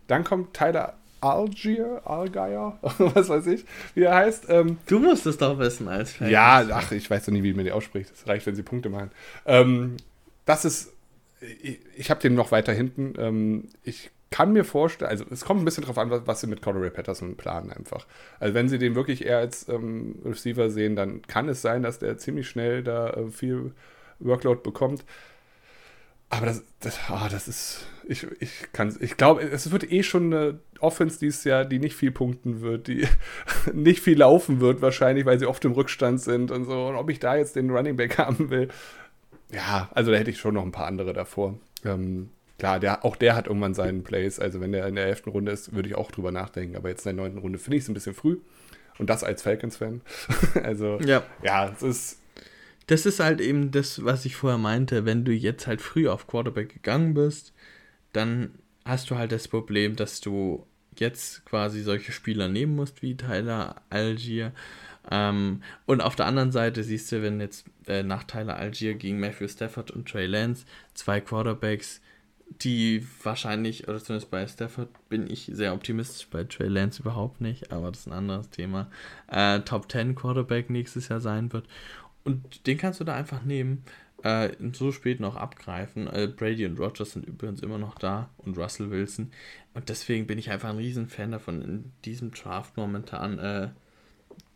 Dann 0.07 0.23
kommt 0.23 0.55
Tyler 0.55 0.95
Algier, 1.23 2.03
Algier, 2.05 2.79
was 2.99 3.29
weiß 3.29 3.47
ich, 3.47 3.65
wie 3.95 4.03
er 4.03 4.15
heißt. 4.15 4.47
Ähm, 4.49 4.79
Du 4.87 4.99
musst 4.99 5.25
es 5.27 5.39
doch 5.39 5.59
wissen 5.59 5.89
als 5.89 6.13
Fan. 6.13 6.29
ja, 6.31 6.67
ach, 6.73 6.93
ich 6.93 7.09
weiß 7.11 7.25
doch 7.27 7.33
nicht, 7.33 7.43
wie 7.45 7.55
man 7.55 7.65
die 7.65 7.73
ausspricht. 7.73 8.11
Es 8.13 8.27
reicht, 8.27 8.47
wenn 8.47 8.55
sie 8.57 8.63
Punkte 8.63 8.91
machen. 8.91 9.11
Ähm, 9.47 9.97
das 10.45 10.65
ist, 10.65 10.93
ich, 11.63 11.81
ich 11.97 12.11
habe 12.11 12.21
den 12.21 12.35
noch 12.35 12.51
weiter 12.53 12.73
hinten. 12.73 13.15
Ähm, 13.19 13.69
ich 13.85 14.11
kann 14.31 14.53
mir 14.53 14.65
vorstellen, 14.65 15.11
also 15.11 15.25
es 15.31 15.45
kommt 15.45 15.61
ein 15.61 15.65
bisschen 15.65 15.85
drauf 15.85 15.99
an, 15.99 16.11
was, 16.11 16.23
was 16.27 16.41
sie 16.41 16.47
mit 16.47 16.63
Cordero 16.63 16.89
Patterson 16.91 17.37
planen 17.37 17.71
einfach. 17.71 18.07
Also 18.41 18.55
wenn 18.55 18.69
sie 18.69 18.79
den 18.79 18.95
wirklich 18.95 19.25
eher 19.25 19.39
als 19.39 19.69
ähm, 19.69 20.17
Receiver 20.25 20.71
sehen, 20.71 20.97
dann 20.97 21.23
kann 21.23 21.49
es 21.49 21.63
sein, 21.63 21.83
dass 21.83 21.99
der 21.99 22.19
ziemlich 22.19 22.49
schnell 22.49 22.83
da 22.83 23.11
äh, 23.11 23.31
viel 23.31 23.73
Workload 24.21 24.61
bekommt. 24.63 25.05
Aber 26.33 26.47
das, 26.47 26.65
das, 26.81 26.99
ah, 27.09 27.29
das 27.31 27.47
ist, 27.47 27.85
ich, 28.09 28.27
ich 28.41 28.73
kann, 28.73 28.97
ich 29.01 29.19
glaube, 29.19 29.43
es 29.43 29.71
wird 29.71 29.93
eh 29.93 30.03
schon 30.03 30.33
eine 30.33 30.61
Offense 30.81 31.19
dieses 31.19 31.45
Jahr, 31.45 31.67
die 31.67 31.79
nicht 31.79 31.95
viel 31.95 32.11
punkten 32.11 32.63
wird, 32.63 32.87
die 32.87 33.07
nicht 33.75 34.01
viel 34.01 34.19
laufen 34.19 34.59
wird 34.59 34.81
wahrscheinlich, 34.81 35.27
weil 35.27 35.39
sie 35.39 35.45
oft 35.45 35.63
im 35.67 35.73
Rückstand 35.73 36.23
sind 36.23 36.51
und 36.51 36.65
so. 36.65 36.87
Und 36.87 36.97
ob 36.97 37.11
ich 37.11 37.21
da 37.21 37.37
jetzt 37.37 37.55
den 37.55 37.69
Running 37.69 37.97
Back 37.97 38.17
haben 38.19 38.49
will, 38.49 38.69
ja, 39.53 39.91
also 39.93 40.11
da 40.11 40.17
hätte 40.17 40.31
ich 40.31 40.39
schon 40.39 40.55
noch 40.55 40.63
ein 40.63 40.73
paar 40.73 40.87
andere 40.87 41.13
davor. 41.13 41.59
Ähm, 41.85 42.31
klar, 42.59 42.81
der, 42.81 43.05
auch 43.05 43.17
der 43.17 43.37
hat 43.37 43.49
irgendwann 43.49 43.75
seinen 43.75 44.03
Place. 44.03 44.41
Also 44.41 44.63
wenn 44.63 44.73
der 44.73 44.87
in 44.87 44.95
der 44.95 45.05
elften 45.05 45.29
Runde 45.29 45.53
ist, 45.53 45.75
würde 45.75 45.91
ich 45.91 45.97
auch 45.97 46.11
drüber 46.11 46.33
nachdenken. 46.33 46.77
Aber 46.77 46.89
jetzt 46.89 47.07
in 47.07 47.15
der 47.15 47.25
neunten 47.25 47.41
Runde 47.41 47.59
finde 47.59 47.77
ich 47.77 47.83
es 47.83 47.91
ein 47.91 47.95
bisschen 47.95 48.15
früh. 48.15 48.39
Und 48.99 49.11
das 49.11 49.23
als 49.23 49.43
Falcons-Fan. 49.43 50.01
also 50.63 50.99
Ja, 51.05 51.23
ja, 51.43 51.69
es 51.69 51.83
ist 51.83 52.22
das 52.87 53.07
ist 53.07 53.21
halt 53.21 53.41
eben 53.41 53.71
das, 53.71 54.05
was 54.05 54.25
ich 54.25 54.37
vorher 54.37 54.59
meinte. 54.59 55.05
Wenn 55.05 55.25
du 55.25 55.33
jetzt 55.33 55.67
halt 55.67 55.81
früh 55.81 56.09
auf 56.09 56.27
Quarterback 56.27 56.73
gegangen 56.73 57.15
bist, 57.15 57.53
dann 58.13 58.51
hast 58.85 59.11
du 59.11 59.17
halt 59.17 59.33
das 59.33 59.49
Problem, 59.49 59.97
dass 59.97 60.21
du 60.21 60.67
jetzt 60.99 61.45
quasi 61.45 61.83
solche 61.83 62.13
Spieler 62.13 62.49
nehmen 62.49 62.77
musst 62.77 63.03
wie 63.03 63.17
Tyler 63.17 63.77
Algier. 63.91 64.53
Ähm, 65.11 65.63
und 65.87 66.01
auf 66.01 66.17
der 66.17 66.27
anderen 66.27 66.53
Seite 66.53 66.85
siehst 66.85 67.11
du, 67.13 67.23
wenn 67.23 67.41
jetzt 67.41 67.67
äh, 67.87 68.03
nach 68.03 68.25
Tyler 68.25 68.57
Algier 68.57 68.95
gegen 68.95 69.19
Matthew 69.19 69.49
Stafford 69.49 69.91
und 69.91 70.09
Trey 70.09 70.27
Lance 70.27 70.65
zwei 70.95 71.21
Quarterbacks, 71.21 72.01
die 72.61 73.07
wahrscheinlich, 73.23 73.89
oder 73.89 73.99
zumindest 73.99 74.31
bei 74.31 74.47
Stafford 74.47 74.91
bin 75.09 75.29
ich 75.29 75.51
sehr 75.53 75.73
optimistisch, 75.75 76.29
bei 76.29 76.45
Trey 76.45 76.69
Lance 76.69 77.01
überhaupt 77.01 77.41
nicht, 77.41 77.73
aber 77.73 77.91
das 77.91 78.01
ist 78.01 78.07
ein 78.09 78.13
anderes 78.13 78.51
Thema, 78.51 78.91
äh, 79.29 79.61
Top 79.61 79.91
10 79.91 80.15
Quarterback 80.15 80.69
nächstes 80.69 81.09
Jahr 81.09 81.21
sein 81.21 81.53
wird. 81.53 81.67
Und 82.25 82.67
den 82.67 82.79
kannst 82.79 83.01
du 83.01 83.05
da 83.05 83.15
einfach 83.15 83.43
nehmen, 83.43 83.85
äh, 84.23 84.51
so 84.73 84.93
spät 84.93 85.21
noch 85.21 85.37
abgreifen. 85.37 86.07
Äh, 86.07 86.29
Brady 86.29 86.67
und 86.67 86.79
Rogers 86.79 87.13
sind 87.13 87.27
übrigens 87.27 87.61
immer 87.63 87.79
noch 87.79 87.97
da 87.97 88.31
und 88.39 88.57
Russell 88.57 88.91
Wilson. 88.91 89.33
Und 89.75 89.89
deswegen 89.89 90.27
bin 90.27 90.39
ich 90.39 90.51
einfach 90.51 90.71
ein 90.71 90.77
Riesenfan 90.77 91.33
davon, 91.33 91.63
in 91.63 91.93
diesem 92.05 92.31
Draft 92.31 92.77
momentan, 92.77 93.39
äh, 93.39 93.69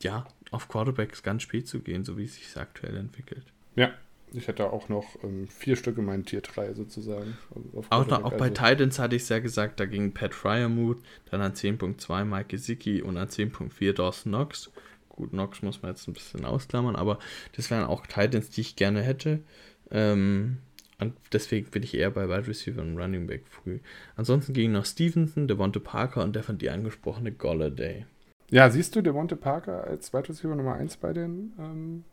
ja, 0.00 0.26
auf 0.50 0.68
Quarterbacks 0.68 1.22
ganz 1.22 1.42
spät 1.42 1.66
zu 1.66 1.80
gehen, 1.80 2.04
so 2.04 2.16
wie 2.16 2.24
es 2.24 2.34
sich 2.34 2.56
aktuell 2.56 2.96
entwickelt. 2.96 3.44
Ja, 3.74 3.92
ich 4.32 4.48
hätte 4.48 4.72
auch 4.72 4.88
noch 4.88 5.22
ähm, 5.22 5.48
vier 5.48 5.76
Stück 5.76 5.98
in 5.98 6.04
meinen 6.04 6.24
Tier 6.24 6.40
3 6.40 6.74
sozusagen. 6.74 7.36
Auch, 7.90 8.08
auch 8.10 8.32
bei 8.32 8.48
also. 8.48 8.54
Titans 8.54 8.98
hatte 8.98 9.16
ich 9.16 9.22
es 9.22 9.28
ja 9.28 9.38
gesagt, 9.38 9.80
da 9.80 9.86
ging 9.86 10.12
Pat 10.12 10.34
Fryermuth, 10.34 10.98
dann 11.30 11.40
an 11.40 11.54
10.2 11.54 12.24
Mike 12.24 12.48
Gesicki 12.48 13.02
und 13.02 13.16
an 13.16 13.28
10.4 13.28 13.92
Dawson 13.92 14.32
Knox. 14.32 14.70
Gut, 15.16 15.30
Knox 15.30 15.62
muss 15.62 15.82
man 15.82 15.92
jetzt 15.92 16.06
ein 16.06 16.12
bisschen 16.12 16.44
ausklammern, 16.44 16.94
aber 16.94 17.18
das 17.56 17.70
wären 17.70 17.84
auch 17.84 18.06
Titans, 18.06 18.50
die 18.50 18.60
ich 18.60 18.76
gerne 18.76 19.02
hätte. 19.02 19.40
Ähm, 19.90 20.58
und 20.98 21.14
deswegen 21.32 21.70
bin 21.70 21.82
ich 21.82 21.94
eher 21.94 22.10
bei 22.10 22.28
Wide 22.28 22.46
Receiver 22.46 22.80
und 22.80 22.98
Running 22.98 23.26
Back 23.26 23.44
früh. 23.48 23.80
Ansonsten 24.16 24.52
gingen 24.52 24.72
noch 24.72 24.86
Stevenson, 24.86 25.48
Devonte 25.48 25.80
Parker 25.80 26.22
und 26.22 26.34
der 26.34 26.42
von 26.42 26.58
dir 26.58 26.72
angesprochene 26.72 27.32
Golladay. 27.32 28.06
Ja, 28.50 28.70
siehst 28.70 28.94
du 28.94 29.02
Devonte 29.02 29.36
Parker 29.36 29.84
als 29.84 30.12
Wide 30.12 30.28
Receiver 30.28 30.54
Nummer 30.54 30.74
1 30.74 30.98
bei 30.98 31.12
den 31.12 31.52
ähm, 31.58 32.04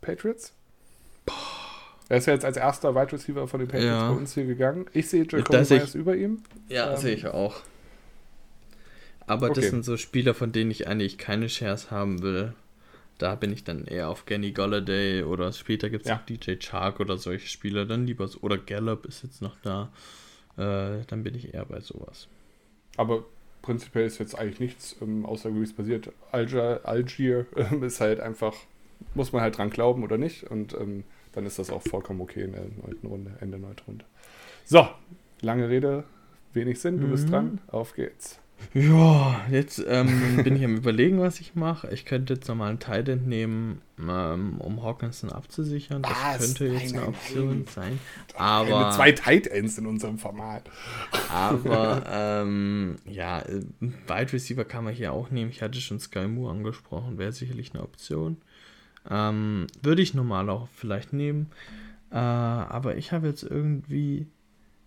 Patriots? 0.00 0.54
Boah. 1.24 1.34
Er 2.08 2.16
ist 2.18 2.26
ja 2.26 2.32
jetzt 2.32 2.44
als 2.44 2.56
erster 2.56 2.94
Wide 2.94 3.12
Receiver 3.12 3.46
von 3.46 3.60
den 3.60 3.68
Patriots 3.68 4.00
ja. 4.00 4.10
bei 4.10 4.16
uns 4.16 4.34
hier 4.34 4.44
gegangen. 4.44 4.86
Ich 4.92 5.08
sehe 5.08 5.24
Jacoby 5.28 5.74
Myers 5.74 5.94
über 5.94 6.16
ihm. 6.16 6.42
Ja, 6.68 6.92
ähm, 6.92 6.96
sehe 6.98 7.14
ich 7.14 7.26
auch. 7.28 7.62
Aber 9.30 9.50
okay. 9.50 9.60
das 9.60 9.70
sind 9.70 9.84
so 9.84 9.96
Spieler, 9.96 10.34
von 10.34 10.50
denen 10.50 10.72
ich 10.72 10.88
eigentlich 10.88 11.16
keine 11.16 11.48
Shares 11.48 11.92
haben 11.92 12.20
will. 12.20 12.52
Da 13.16 13.36
bin 13.36 13.52
ich 13.52 13.62
dann 13.62 13.84
eher 13.84 14.08
auf 14.08 14.26
Kenny 14.26 14.50
Golladay 14.50 15.22
oder 15.22 15.52
später 15.52 15.88
gibt 15.88 16.04
es 16.04 16.10
ja. 16.10 16.20
DJ 16.28 16.56
Chark 16.56 16.98
oder 16.98 17.16
solche 17.16 17.46
Spieler. 17.46 17.86
Dann 17.86 18.08
lieber 18.08 18.26
so, 18.26 18.40
oder 18.40 18.58
Gallup 18.58 19.06
ist 19.06 19.22
jetzt 19.22 19.40
noch 19.40 19.54
da. 19.62 19.92
Äh, 20.56 21.04
dann 21.06 21.22
bin 21.22 21.36
ich 21.36 21.54
eher 21.54 21.64
bei 21.64 21.78
sowas. 21.78 22.26
Aber 22.96 23.24
prinzipiell 23.62 24.04
ist 24.04 24.18
jetzt 24.18 24.36
eigentlich 24.36 24.58
nichts 24.58 24.96
ähm, 25.00 25.24
außergewöhnliches 25.24 25.76
passiert. 25.76 26.10
Algier, 26.32 26.80
Algier 26.82 27.46
äh, 27.54 27.86
ist 27.86 28.00
halt 28.00 28.18
einfach, 28.18 28.56
muss 29.14 29.32
man 29.32 29.42
halt 29.42 29.58
dran 29.58 29.70
glauben 29.70 30.02
oder 30.02 30.18
nicht. 30.18 30.50
Und 30.50 30.74
ähm, 30.74 31.04
dann 31.30 31.46
ist 31.46 31.56
das 31.60 31.70
auch 31.70 31.82
vollkommen 31.82 32.20
okay 32.20 32.42
in 32.42 32.50
der 32.50 32.64
neunten 32.84 33.06
Runde, 33.06 33.36
Ende 33.38 33.60
neunte 33.60 33.84
Runde. 33.84 34.04
So, 34.64 34.88
lange 35.40 35.68
Rede, 35.68 36.02
wenig 36.52 36.80
Sinn, 36.80 36.98
du 36.98 37.06
mhm. 37.06 37.10
bist 37.12 37.30
dran, 37.30 37.60
auf 37.68 37.94
geht's. 37.94 38.40
Ja, 38.72 39.40
jetzt 39.50 39.84
ähm, 39.86 40.40
bin 40.44 40.56
ich 40.56 40.64
am 40.64 40.76
überlegen, 40.76 41.20
was 41.20 41.40
ich 41.40 41.54
mache. 41.54 41.88
Ich 41.92 42.04
könnte 42.04 42.34
jetzt 42.34 42.48
nochmal 42.48 42.70
einen 42.70 42.78
Titan 42.78 43.24
nehmen, 43.28 43.80
ähm, 43.98 44.60
um 44.60 44.82
Hawkinson 44.82 45.32
abzusichern. 45.32 46.02
Das 46.02 46.12
was? 46.12 46.38
könnte 46.38 46.66
jetzt 46.66 46.92
nein, 46.92 47.02
eine 47.02 47.08
Option 47.08 47.48
nein. 47.48 47.66
sein. 47.74 48.00
Aber 48.36 48.68
Keine 48.68 48.92
zwei 48.92 49.12
Tight 49.12 49.46
Ends 49.48 49.76
in 49.78 49.86
unserem 49.86 50.18
Format. 50.18 50.70
Aber 51.32 52.04
ähm, 52.10 52.96
ja, 53.06 53.42
Wide 53.80 54.32
Receiver 54.32 54.64
kann 54.64 54.84
man 54.84 54.94
hier 54.94 55.12
auch 55.12 55.30
nehmen. 55.30 55.50
Ich 55.50 55.62
hatte 55.62 55.80
schon 55.80 55.98
Sky 55.98 56.28
Moore 56.28 56.52
angesprochen, 56.52 57.18
wäre 57.18 57.32
sicherlich 57.32 57.74
eine 57.74 57.82
Option. 57.82 58.36
Ähm, 59.08 59.66
würde 59.82 60.02
ich 60.02 60.14
normal 60.14 60.48
auch 60.50 60.68
vielleicht 60.74 61.12
nehmen. 61.12 61.50
Äh, 62.10 62.16
aber 62.16 62.96
ich 62.96 63.12
habe 63.12 63.26
jetzt 63.26 63.42
irgendwie 63.42 64.26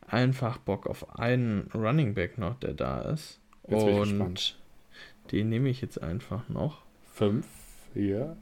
einfach 0.08 0.58
Bock 0.58 0.88
auf 0.88 1.20
einen 1.20 1.70
Running 1.74 2.14
Back 2.14 2.38
noch, 2.38 2.56
der 2.60 2.74
da 2.74 3.02
ist. 3.02 3.40
Jetzt 3.68 3.84
Und 3.84 4.58
den 5.32 5.50
nehme 5.50 5.70
ich 5.70 5.82
jetzt 5.82 6.02
einfach 6.02 6.50
noch. 6.50 6.82
Fünf, 7.14 7.46
hier. 7.94 8.36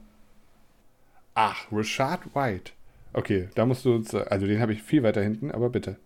Ach, 1.34 1.66
Rashad 1.70 2.34
White. 2.34 2.72
Okay, 3.12 3.48
da 3.54 3.66
musst 3.66 3.84
du 3.84 3.94
uns, 3.94 4.14
also 4.14 4.46
den 4.46 4.60
habe 4.60 4.72
ich 4.72 4.82
viel 4.82 5.02
weiter 5.02 5.22
hinten, 5.22 5.50
aber 5.50 5.68
bitte. 5.70 5.96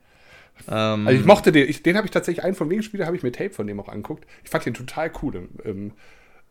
Ähm, 0.68 1.06
also 1.06 1.20
ich 1.20 1.26
mochte 1.26 1.52
den, 1.52 1.68
ich, 1.68 1.82
den 1.82 1.96
habe 1.96 2.06
ich 2.06 2.10
tatsächlich, 2.10 2.44
einen 2.44 2.54
von 2.54 2.70
wegen 2.70 2.82
Spieler 2.82 3.06
habe 3.06 3.16
ich 3.16 3.22
mir 3.22 3.32
Tape 3.32 3.50
von 3.50 3.66
dem 3.66 3.78
auch 3.80 3.88
angeguckt. 3.88 4.26
Ich 4.44 4.50
fand 4.50 4.66
den 4.66 4.74
total 4.74 5.10
cool 5.22 5.36
im, 5.36 5.48
im, 5.64 5.92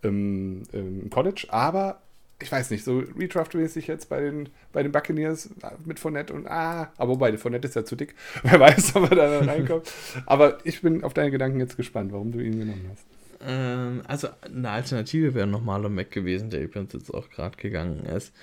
im, 0.01 0.63
im 0.71 1.09
College, 1.09 1.47
aber 1.49 2.01
ich 2.41 2.51
weiß 2.51 2.69
nicht, 2.71 2.83
so 2.83 2.99
Redraft-mäßig 2.99 3.87
jetzt 3.87 4.09
bei 4.09 4.19
den, 4.19 4.49
bei 4.73 4.83
den 4.83 4.91
Buccaneers 4.91 5.49
mit 5.85 5.99
Fournette 5.99 6.33
und 6.33 6.47
ah, 6.47 6.91
aber 6.97 7.13
wobei, 7.13 7.37
Fournette 7.37 7.67
ist 7.67 7.75
ja 7.75 7.85
zu 7.85 7.95
dick. 7.95 8.13
Wer 8.43 8.59
weiß, 8.59 8.95
ob 8.95 9.09
er 9.09 9.15
da 9.15 9.39
reinkommt. 9.39 9.91
aber 10.25 10.57
ich 10.63 10.81
bin 10.81 11.03
auf 11.03 11.13
deine 11.13 11.31
Gedanken 11.31 11.59
jetzt 11.59 11.77
gespannt, 11.77 12.11
warum 12.11 12.31
du 12.31 12.39
ihn 12.39 12.59
genommen 12.59 12.89
hast. 12.91 13.05
Ähm, 13.41 14.01
also 14.07 14.27
eine 14.41 14.69
Alternative 14.69 15.33
wäre 15.33 15.47
nochmal 15.47 15.87
Mac 15.89 16.11
gewesen, 16.11 16.49
der 16.49 16.63
übrigens 16.63 16.93
jetzt 16.93 17.13
auch 17.13 17.29
gerade 17.29 17.57
gegangen 17.57 18.05
ist. 18.05 18.33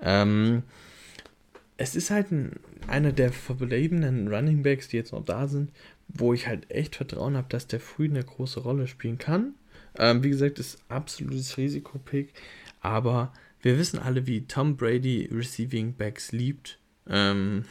Ähm, 0.00 0.62
es 1.76 1.94
ist 1.94 2.10
halt 2.10 2.32
ein, 2.32 2.52
einer 2.86 3.12
der 3.12 3.32
verbleibenden 3.32 4.28
Running 4.28 4.62
Backs, 4.62 4.88
die 4.88 4.96
jetzt 4.96 5.12
noch 5.12 5.24
da 5.24 5.46
sind, 5.48 5.70
wo 6.08 6.34
ich 6.34 6.48
halt 6.48 6.70
echt 6.70 6.96
Vertrauen 6.96 7.36
habe, 7.36 7.48
dass 7.48 7.66
der 7.66 7.80
früh 7.80 8.06
eine 8.06 8.24
große 8.24 8.60
Rolle 8.60 8.86
spielen 8.88 9.18
kann. 9.18 9.54
Ähm, 9.96 10.22
wie 10.22 10.30
gesagt, 10.30 10.58
ist 10.58 10.78
absolutes 10.88 11.56
Risikopick. 11.56 12.32
Aber 12.80 13.32
wir 13.60 13.78
wissen 13.78 13.98
alle, 13.98 14.26
wie 14.26 14.46
Tom 14.46 14.76
Brady 14.76 15.28
Receiving 15.32 15.94
Backs 15.94 16.32
liebt. 16.32 16.78
Ähm, 17.08 17.64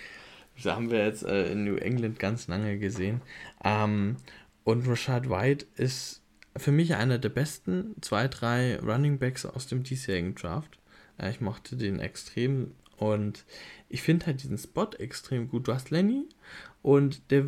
das 0.56 0.74
haben 0.74 0.90
wir 0.90 1.04
jetzt 1.04 1.24
äh, 1.24 1.52
in 1.52 1.64
New 1.64 1.76
England 1.76 2.18
ganz 2.18 2.48
lange 2.48 2.78
gesehen. 2.78 3.20
Ähm, 3.64 4.16
und 4.64 4.86
Rashad 4.86 5.30
White 5.30 5.66
ist 5.76 6.22
für 6.56 6.72
mich 6.72 6.94
einer 6.94 7.18
der 7.18 7.28
besten 7.28 7.94
zwei, 8.00 8.28
drei 8.28 8.78
Running 8.80 9.18
Backs 9.18 9.46
aus 9.46 9.66
dem 9.66 9.82
diesjährigen 9.82 10.34
Draft. 10.34 10.78
Äh, 11.18 11.30
ich 11.30 11.40
mochte 11.40 11.76
den 11.76 12.00
extrem 12.00 12.72
und 12.96 13.44
ich 13.88 14.02
finde 14.02 14.26
halt 14.26 14.42
diesen 14.42 14.58
Spot 14.58 14.90
extrem 14.98 15.48
gut. 15.48 15.68
Du 15.68 15.72
hast 15.72 15.90
Lenny 15.90 16.26
und 16.82 17.30
der 17.30 17.46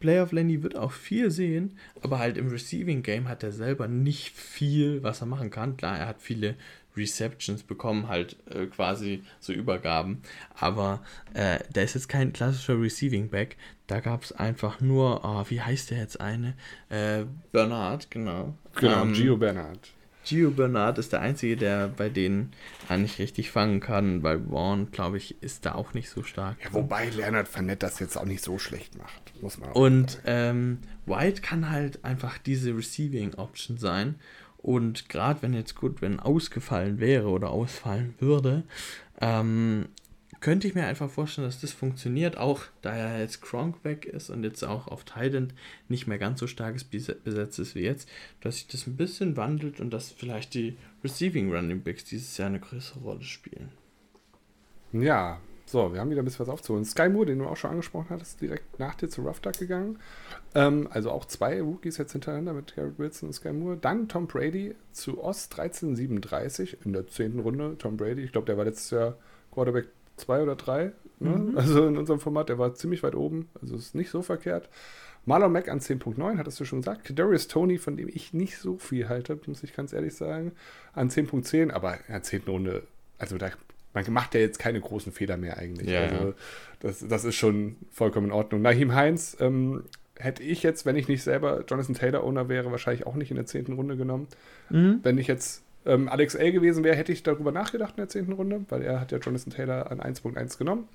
Playoff 0.00 0.32
Lenny 0.32 0.62
wird 0.62 0.76
auch 0.76 0.92
viel 0.92 1.30
sehen, 1.30 1.76
aber 2.02 2.18
halt 2.18 2.36
im 2.36 2.48
Receiving 2.48 3.02
Game 3.02 3.28
hat 3.28 3.42
er 3.42 3.52
selber 3.52 3.86
nicht 3.86 4.30
viel, 4.30 5.02
was 5.02 5.20
er 5.20 5.26
machen 5.26 5.50
kann. 5.50 5.76
Klar, 5.76 5.98
er 5.98 6.06
hat 6.06 6.20
viele 6.20 6.56
Receptions 6.96 7.62
bekommen, 7.62 8.08
halt 8.08 8.36
äh, 8.50 8.66
quasi 8.66 9.22
so 9.38 9.52
Übergaben, 9.52 10.22
aber 10.58 11.02
äh, 11.34 11.60
der 11.72 11.84
ist 11.84 11.94
jetzt 11.94 12.08
kein 12.08 12.32
klassischer 12.32 12.80
Receiving 12.80 13.28
Back. 13.28 13.56
Da 13.86 14.00
gab 14.00 14.22
es 14.24 14.32
einfach 14.32 14.80
nur, 14.80 15.24
oh, 15.24 15.44
wie 15.48 15.60
heißt 15.60 15.90
der 15.90 15.98
jetzt 15.98 16.20
eine? 16.20 16.54
Äh, 16.88 17.24
Bernard, 17.52 18.10
genau. 18.10 18.54
Genau, 18.76 19.02
ähm, 19.02 19.12
Gio 19.12 19.36
Bernard. 19.36 19.92
Gio 20.24 20.50
Bernard 20.50 20.98
ist 20.98 21.12
der 21.12 21.20
Einzige, 21.20 21.56
der 21.56 21.88
bei 21.88 22.08
denen 22.08 22.52
eigentlich 22.88 23.18
richtig 23.18 23.50
fangen 23.50 23.80
kann, 23.80 24.22
weil 24.22 24.40
Vaughn, 24.48 24.90
glaube 24.90 25.16
ich, 25.16 25.42
ist 25.42 25.64
da 25.66 25.74
auch 25.74 25.94
nicht 25.94 26.10
so 26.10 26.22
stark. 26.22 26.56
Ja, 26.62 26.72
wobei 26.72 27.08
Leonard 27.08 27.48
Fournette 27.48 27.86
das 27.86 27.98
jetzt 27.98 28.16
auch 28.16 28.26
nicht 28.26 28.44
so 28.44 28.58
schlecht 28.58 28.96
macht, 28.98 29.32
muss 29.40 29.58
man 29.58 29.72
Und 29.72 30.20
ähm, 30.26 30.78
White 31.06 31.40
kann 31.40 31.70
halt 31.70 32.04
einfach 32.04 32.38
diese 32.38 32.76
Receiving 32.76 33.34
Option 33.34 33.78
sein. 33.78 34.16
Und 34.58 35.08
gerade 35.08 35.40
wenn 35.40 35.54
jetzt 35.54 35.74
gut, 35.74 36.02
wenn 36.02 36.20
ausgefallen 36.20 37.00
wäre 37.00 37.28
oder 37.28 37.50
ausfallen 37.50 38.14
würde, 38.18 38.64
ähm, 39.20 39.88
könnte 40.40 40.66
ich 40.66 40.74
mir 40.74 40.86
einfach 40.86 41.10
vorstellen, 41.10 41.46
dass 41.46 41.60
das 41.60 41.72
funktioniert, 41.72 42.38
auch 42.38 42.62
da 42.82 42.94
er 42.94 43.20
jetzt 43.20 43.42
Kronk 43.42 43.84
weg 43.84 44.06
ist 44.06 44.30
und 44.30 44.42
jetzt 44.42 44.62
auch 44.64 44.88
auf 44.88 45.04
Thailand 45.04 45.54
nicht 45.88 46.06
mehr 46.06 46.18
ganz 46.18 46.40
so 46.40 46.46
starkes 46.46 46.84
besetzt 46.84 47.58
ist 47.58 47.74
wie 47.74 47.80
jetzt, 47.82 48.08
dass 48.40 48.56
sich 48.56 48.66
das 48.66 48.86
ein 48.86 48.96
bisschen 48.96 49.36
wandelt 49.36 49.80
und 49.80 49.90
dass 49.90 50.10
vielleicht 50.10 50.54
die 50.54 50.76
Receiving 51.04 51.52
Running 51.52 51.82
Backs 51.82 52.04
dieses 52.04 52.36
Jahr 52.38 52.48
eine 52.48 52.60
größere 52.60 53.00
Rolle 53.00 53.22
spielen. 53.22 53.70
Ja, 54.92 55.40
so, 55.66 55.92
wir 55.92 56.00
haben 56.00 56.10
wieder 56.10 56.22
ein 56.22 56.24
bisschen 56.24 56.40
was 56.40 56.48
aufzuholen. 56.48 56.84
Sky 56.84 57.08
Moore, 57.08 57.26
den 57.26 57.38
du 57.38 57.46
auch 57.46 57.56
schon 57.56 57.70
angesprochen 57.70 58.08
hattest, 58.10 58.40
direkt 58.40 58.80
nach 58.80 58.96
dir 58.96 59.08
zu 59.08 59.22
Rough 59.22 59.38
Duck 59.38 59.56
gegangen. 59.56 60.00
Ähm, 60.52 60.88
also 60.90 61.12
auch 61.12 61.26
zwei 61.26 61.62
Rookies 61.62 61.96
jetzt 61.96 62.10
hintereinander 62.10 62.54
mit 62.54 62.74
Garrett 62.74 62.98
Wilson 62.98 63.28
und 63.28 63.34
Sky 63.34 63.52
Moore. 63.52 63.76
Dann 63.76 64.08
Tom 64.08 64.26
Brady 64.26 64.74
zu 64.90 65.22
Ost 65.22 65.52
1337 65.52 66.78
in 66.84 66.92
der 66.92 67.06
zehnten 67.06 67.38
Runde. 67.38 67.76
Tom 67.78 67.96
Brady, 67.96 68.22
ich 68.22 68.32
glaube, 68.32 68.46
der 68.46 68.56
war 68.56 68.64
letztes 68.64 68.90
Jahr 68.90 69.16
Quarterback 69.52 69.86
zwei 70.20 70.42
oder 70.42 70.56
drei. 70.56 70.92
Ne? 71.18 71.30
Mhm. 71.30 71.58
Also 71.58 71.86
in 71.86 71.96
unserem 71.96 72.20
Format, 72.20 72.48
der 72.48 72.58
war 72.58 72.74
ziemlich 72.74 73.02
weit 73.02 73.14
oben. 73.14 73.48
Also 73.60 73.76
ist 73.76 73.94
nicht 73.94 74.10
so 74.10 74.22
verkehrt. 74.22 74.68
Marlon 75.26 75.52
Mack 75.52 75.68
an 75.68 75.80
10.9, 75.80 76.38
hattest 76.38 76.60
du 76.60 76.64
schon 76.64 76.80
gesagt. 76.80 77.18
Darius 77.18 77.46
Tony, 77.46 77.78
von 77.78 77.96
dem 77.96 78.08
ich 78.08 78.32
nicht 78.32 78.56
so 78.58 78.78
viel 78.78 79.08
halte, 79.08 79.38
muss 79.46 79.62
ich 79.62 79.74
ganz 79.74 79.92
ehrlich 79.92 80.14
sagen, 80.14 80.52
an 80.94 81.10
10.10, 81.10 81.70
aber 81.70 81.94
in 81.94 82.12
der 82.12 82.22
10. 82.22 82.42
Runde, 82.46 82.84
also 83.18 83.36
da, 83.36 83.50
man 83.92 84.10
macht 84.10 84.34
ja 84.34 84.40
jetzt 84.40 84.58
keine 84.58 84.80
großen 84.80 85.12
Fehler 85.12 85.36
mehr 85.36 85.58
eigentlich. 85.58 85.90
Ja, 85.90 86.00
also 86.00 86.34
das, 86.80 87.06
das 87.06 87.24
ist 87.24 87.34
schon 87.34 87.76
vollkommen 87.90 88.28
in 88.28 88.32
Ordnung. 88.32 88.62
Nahim 88.62 88.94
Heinz 88.94 89.36
ähm, 89.40 89.84
hätte 90.16 90.42
ich 90.42 90.62
jetzt, 90.62 90.86
wenn 90.86 90.96
ich 90.96 91.08
nicht 91.08 91.22
selber 91.22 91.64
Jonathan 91.66 91.94
Taylor 91.94 92.24
Owner 92.24 92.48
wäre, 92.48 92.70
wahrscheinlich 92.70 93.06
auch 93.06 93.14
nicht 93.14 93.30
in 93.30 93.36
der 93.36 93.46
10. 93.46 93.66
Runde 93.74 93.96
genommen. 93.96 94.26
Mhm. 94.70 95.00
Wenn 95.02 95.18
ich 95.18 95.26
jetzt 95.26 95.62
ähm, 95.86 96.08
Alex 96.08 96.34
L 96.34 96.52
gewesen 96.52 96.84
wäre, 96.84 96.96
hätte 96.96 97.12
ich 97.12 97.22
darüber 97.22 97.52
nachgedacht 97.52 97.94
in 97.96 98.02
der 98.02 98.08
10. 98.08 98.32
Runde, 98.32 98.64
weil 98.68 98.82
er 98.82 99.00
hat 99.00 99.12
ja 99.12 99.18
Jonathan 99.18 99.52
Taylor 99.52 99.90
an 99.90 100.00
1.1 100.00 100.58
genommen. 100.58 100.88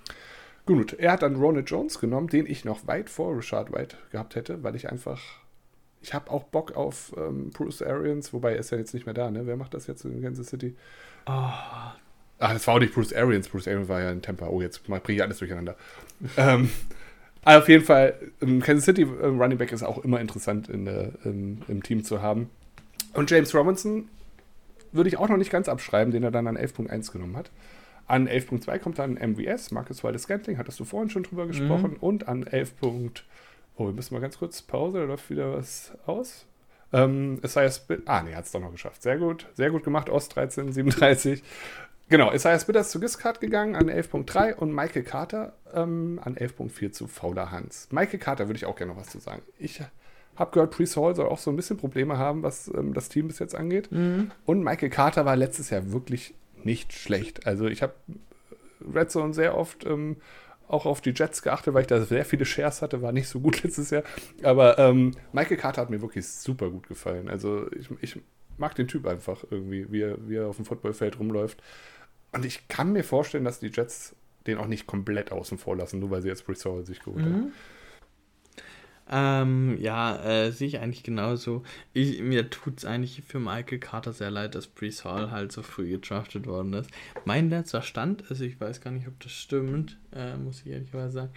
Gut, 0.65 0.93
er 0.93 1.11
hat 1.11 1.21
dann 1.21 1.35
Ronald 1.35 1.69
Jones 1.69 1.99
genommen, 1.99 2.27
den 2.27 2.47
ich 2.47 2.65
noch 2.65 2.87
weit 2.87 3.09
vor 3.09 3.37
Richard 3.37 3.71
White 3.71 3.97
gehabt 4.11 4.35
hätte, 4.35 4.63
weil 4.63 4.75
ich 4.75 4.89
einfach. 4.89 5.21
Ich 6.01 6.13
habe 6.13 6.29
auch 6.29 6.43
Bock 6.43 6.75
auf 6.75 7.13
ähm, 7.17 7.49
Bruce 7.49 7.81
Arians, 7.81 8.31
wobei 8.31 8.53
er 8.53 8.59
ist 8.59 8.71
ja 8.71 8.77
jetzt 8.77 8.93
nicht 8.93 9.07
mehr 9.07 9.15
da, 9.15 9.31
ne? 9.31 9.47
Wer 9.47 9.57
macht 9.57 9.73
das 9.73 9.87
jetzt 9.87 10.05
in 10.05 10.21
Kansas 10.21 10.47
City? 10.47 10.75
Oh, 11.25 11.49
Ach, 12.37 12.53
das 12.53 12.67
war 12.67 12.75
auch 12.75 12.79
nicht 12.79 12.93
Bruce 12.93 13.13
Arians. 13.13 13.47
Bruce 13.47 13.67
Arians 13.67 13.87
war 13.87 14.01
ja 14.01 14.11
in 14.11 14.21
Tampa. 14.21 14.47
Oh, 14.47 14.61
jetzt 14.61 14.83
bringe 14.83 15.01
ich 15.07 15.21
alles 15.21 15.39
durcheinander. 15.39 15.75
ähm, 16.37 16.69
aber 17.43 17.59
auf 17.59 17.69
jeden 17.69 17.83
Fall, 17.83 18.15
Kansas 18.39 18.85
City 18.85 19.03
ähm, 19.03 19.39
Running 19.41 19.57
Back 19.57 19.71
ist 19.71 19.83
auch 19.83 20.03
immer 20.03 20.19
interessant 20.19 20.67
in 20.67 20.85
der, 20.85 21.11
im, 21.23 21.61
im 21.67 21.83
Team 21.83 22.03
zu 22.03 22.21
haben. 22.21 22.49
Und 23.13 23.31
James 23.31 23.53
Robinson 23.55 24.09
würde 24.95 25.09
ich 25.09 25.17
auch 25.17 25.30
noch 25.30 25.38
nicht 25.38 25.51
ganz 25.51 25.69
abschreiben, 25.69 26.11
den 26.11 26.23
er 26.23 26.31
dann 26.31 26.47
an 26.47 26.57
11.1 26.57 27.11
genommen 27.11 27.38
hat. 27.38 27.51
An 28.07 28.27
11.2 28.27 28.80
kommt 28.80 28.99
dann 28.99 29.13
MVS, 29.15 29.72
Marcus 29.72 30.03
Wilde 30.03 30.19
Scantling, 30.19 30.57
hattest 30.57 30.80
du 30.80 30.85
vorhin 30.85 31.09
schon 31.09 31.23
drüber 31.23 31.47
gesprochen. 31.47 31.91
Mhm. 31.91 31.97
Und 31.99 32.27
an 32.27 32.45
11. 32.45 32.73
Oh, 33.77 33.88
wir 33.88 33.93
müssen 33.93 34.13
mal 34.13 34.19
ganz 34.19 34.38
kurz 34.38 34.61
Pause, 34.61 34.99
da 34.99 35.03
läuft 35.05 35.30
wieder 35.30 35.53
was 35.53 35.91
aus. 36.05 36.45
Ähm, 36.93 37.39
Isaiah 37.43 37.72
Spit. 37.72 38.03
Ah, 38.05 38.22
nee, 38.22 38.35
hat 38.35 38.45
es 38.45 38.51
doch 38.51 38.61
noch 38.61 38.72
geschafft. 38.72 39.01
Sehr 39.01 39.17
gut, 39.17 39.47
sehr 39.53 39.72
gut 39.72 39.84
gemacht. 39.84 40.09
Ost 40.09 40.35
13, 40.35 40.72
37. 40.72 41.43
Genau, 42.07 42.31
Isaiah 42.31 42.59
Spitters 42.59 42.91
zu 42.91 42.99
Giscard 42.99 43.41
gegangen 43.41 43.76
an 43.76 43.89
11.3 43.89 44.53
und 44.53 44.73
Michael 44.73 45.01
Carter 45.03 45.53
ähm, 45.73 46.19
an 46.23 46.35
11.4 46.35 46.91
zu 46.91 47.07
Fauler 47.07 47.49
Hans. 47.49 47.88
Michael 47.91 48.19
Carter 48.19 48.47
würde 48.47 48.57
ich 48.57 48.65
auch 48.65 48.76
gerne 48.76 48.93
noch 48.93 49.01
was 49.01 49.09
zu 49.09 49.17
sagen. 49.17 49.41
Ich 49.57 49.81
habe 50.35 50.51
gehört, 50.51 50.71
Priest 50.71 50.97
Hall 50.97 51.15
soll 51.15 51.27
auch 51.27 51.37
so 51.37 51.49
ein 51.49 51.55
bisschen 51.55 51.77
Probleme 51.77 52.17
haben, 52.17 52.43
was 52.43 52.67
ähm, 52.67 52.93
das 52.93 53.09
Team 53.09 53.27
bis 53.27 53.39
jetzt 53.39 53.55
angeht. 53.55 53.91
Mhm. 53.91 54.31
Und 54.45 54.63
Michael 54.63 54.89
Carter 54.89 55.25
war 55.25 55.35
letztes 55.35 55.69
Jahr 55.69 55.91
wirklich 55.91 56.33
nicht 56.63 56.93
schlecht. 56.93 57.47
Also 57.47 57.67
ich 57.67 57.81
habe 57.81 57.93
Red 58.93 59.11
Zone 59.11 59.33
sehr 59.33 59.57
oft 59.57 59.85
ähm, 59.85 60.17
auch 60.67 60.85
auf 60.85 61.01
die 61.01 61.13
Jets 61.15 61.41
geachtet, 61.41 61.73
weil 61.73 61.81
ich 61.81 61.87
da 61.87 62.01
sehr 62.01 62.25
viele 62.25 62.45
Shares 62.45 62.81
hatte, 62.81 63.01
war 63.01 63.11
nicht 63.11 63.27
so 63.27 63.39
gut 63.39 63.63
letztes 63.63 63.91
Jahr. 63.91 64.03
Aber 64.43 64.77
ähm, 64.79 65.11
Michael 65.31 65.57
Carter 65.57 65.81
hat 65.81 65.89
mir 65.89 66.01
wirklich 66.01 66.27
super 66.27 66.69
gut 66.69 66.87
gefallen. 66.87 67.29
Also 67.29 67.67
ich, 67.71 67.89
ich 68.01 68.21
mag 68.57 68.75
den 68.75 68.87
Typ 68.87 69.05
einfach 69.05 69.43
irgendwie, 69.49 69.91
wie 69.91 70.01
er, 70.01 70.17
wie 70.27 70.35
er 70.35 70.47
auf 70.47 70.55
dem 70.55 70.65
Footballfeld 70.65 71.19
rumläuft. 71.19 71.61
Und 72.31 72.45
ich 72.45 72.67
kann 72.67 72.91
mir 72.91 73.03
vorstellen, 73.03 73.45
dass 73.45 73.59
die 73.59 73.71
Jets 73.73 74.15
den 74.47 74.57
auch 74.57 74.67
nicht 74.67 74.85
komplett 74.85 75.31
außen 75.31 75.57
vor 75.57 75.75
lassen, 75.75 75.99
nur 75.99 76.11
weil 76.11 76.21
sie 76.21 76.27
jetzt 76.27 76.45
Brees 76.45 76.61
sich 76.83 76.99
geholt 76.99 77.25
mhm. 77.25 77.33
haben. 77.33 77.53
Ähm, 79.07 79.77
ja, 79.80 80.18
äh, 80.23 80.52
sehe 80.52 80.68
ich 80.68 80.80
eigentlich 80.80 81.03
genauso. 81.03 81.64
Ich, 81.94 82.22
mir 82.22 82.49
tut 82.49 82.80
es 82.80 82.86
eigentlich 82.86 83.22
für 83.22 83.40
Michael 83.40 83.77
Carter 83.77 84.14
sehr 84.14 84.32
leid, 84.32 84.56
dass 84.56 84.68
Brees 84.68 85.06
Hall 85.06 85.30
halt 85.30 85.52
so 85.52 85.61
früh 85.61 85.90
gedraftet 85.90 86.48
worden 86.48 86.73
ist. 86.73 86.90
Mein 87.23 87.49
letzter 87.49 87.84
Stand, 87.84 88.23
also 88.30 88.44
ich 88.44 88.60
weiß 88.60 88.82
gar 88.82 88.91
nicht, 88.91 89.07
ob 89.07 89.19
das 89.19 89.32
stimmt, 89.32 89.98
äh, 90.11 90.36
muss 90.38 90.61
ich 90.61 90.68
ehrlicherweise 90.68 91.14
sagen, 91.14 91.34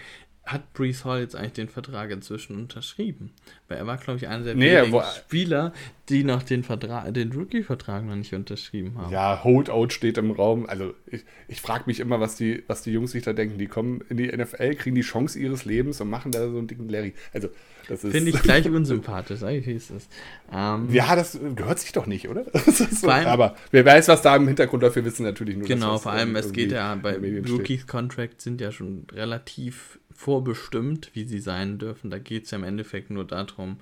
hat 0.52 0.72
Brees 0.72 1.04
Hall 1.04 1.20
jetzt 1.20 1.36
eigentlich 1.36 1.52
den 1.52 1.68
Vertrag 1.68 2.10
inzwischen 2.10 2.56
unterschrieben? 2.56 3.30
Weil 3.68 3.78
er 3.78 3.86
war, 3.86 3.98
glaube 3.98 4.18
ich, 4.18 4.28
einer 4.28 4.44
der 4.44 4.54
nee, 4.54 4.76
wenigen 4.76 5.02
Spieler, 5.16 5.72
die 6.08 6.24
noch 6.24 6.42
den, 6.42 6.64
Vertrag, 6.64 7.12
den 7.12 7.32
Rookie-Vertrag 7.32 8.04
noch 8.04 8.16
nicht 8.16 8.34
unterschrieben 8.34 8.96
haben. 8.96 9.12
Ja, 9.12 9.44
Holdout 9.44 9.90
steht 9.90 10.16
im 10.16 10.30
Raum. 10.30 10.66
Also 10.66 10.94
ich, 11.06 11.24
ich 11.48 11.60
frage 11.60 11.84
mich 11.86 12.00
immer, 12.00 12.18
was 12.18 12.36
die, 12.36 12.64
was 12.66 12.82
die 12.82 12.92
Jungs 12.92 13.12
sich 13.12 13.22
da 13.22 13.34
denken. 13.34 13.58
Die 13.58 13.66
kommen 13.66 14.00
in 14.08 14.16
die 14.16 14.28
NFL, 14.28 14.74
kriegen 14.76 14.96
die 14.96 15.02
Chance 15.02 15.38
ihres 15.38 15.66
Lebens 15.66 16.00
und 16.00 16.08
machen 16.08 16.32
da 16.32 16.48
so 16.50 16.56
einen 16.56 16.66
dicken 16.66 16.88
Larry. 16.88 17.12
Also 17.34 17.48
das 17.88 18.04
ist... 18.04 18.12
Finde 18.12 18.30
ich 18.30 18.42
gleich 18.42 18.68
unsympathisch, 18.68 19.42
wie 19.42 19.72
ist 19.72 19.90
das? 19.90 20.08
Ähm, 20.50 20.88
ja, 20.90 21.14
das 21.14 21.38
gehört 21.56 21.78
sich 21.78 21.92
doch 21.92 22.06
nicht, 22.06 22.28
oder? 22.28 22.44
so, 22.66 23.08
allem, 23.08 23.26
aber 23.26 23.54
wer 23.70 23.84
weiß, 23.84 24.08
was 24.08 24.22
da 24.22 24.36
im 24.36 24.46
Hintergrund 24.46 24.82
dafür 24.82 25.04
wissen, 25.04 25.24
natürlich 25.24 25.56
nur. 25.56 25.66
Genau, 25.66 25.98
vor 25.98 26.12
allem, 26.12 26.36
es 26.36 26.52
geht 26.52 26.72
ja 26.72 26.94
bei 26.94 27.18
Rookies 27.48 27.86
Contracts 27.86 28.44
sind 28.44 28.60
ja 28.60 28.72
schon 28.72 29.06
relativ 29.12 29.98
vorbestimmt, 30.18 31.10
wie 31.14 31.22
sie 31.22 31.38
sein 31.38 31.78
dürfen. 31.78 32.10
Da 32.10 32.18
geht 32.18 32.44
es 32.44 32.50
ja 32.50 32.58
im 32.58 32.64
Endeffekt 32.64 33.08
nur 33.08 33.24
darum, 33.24 33.76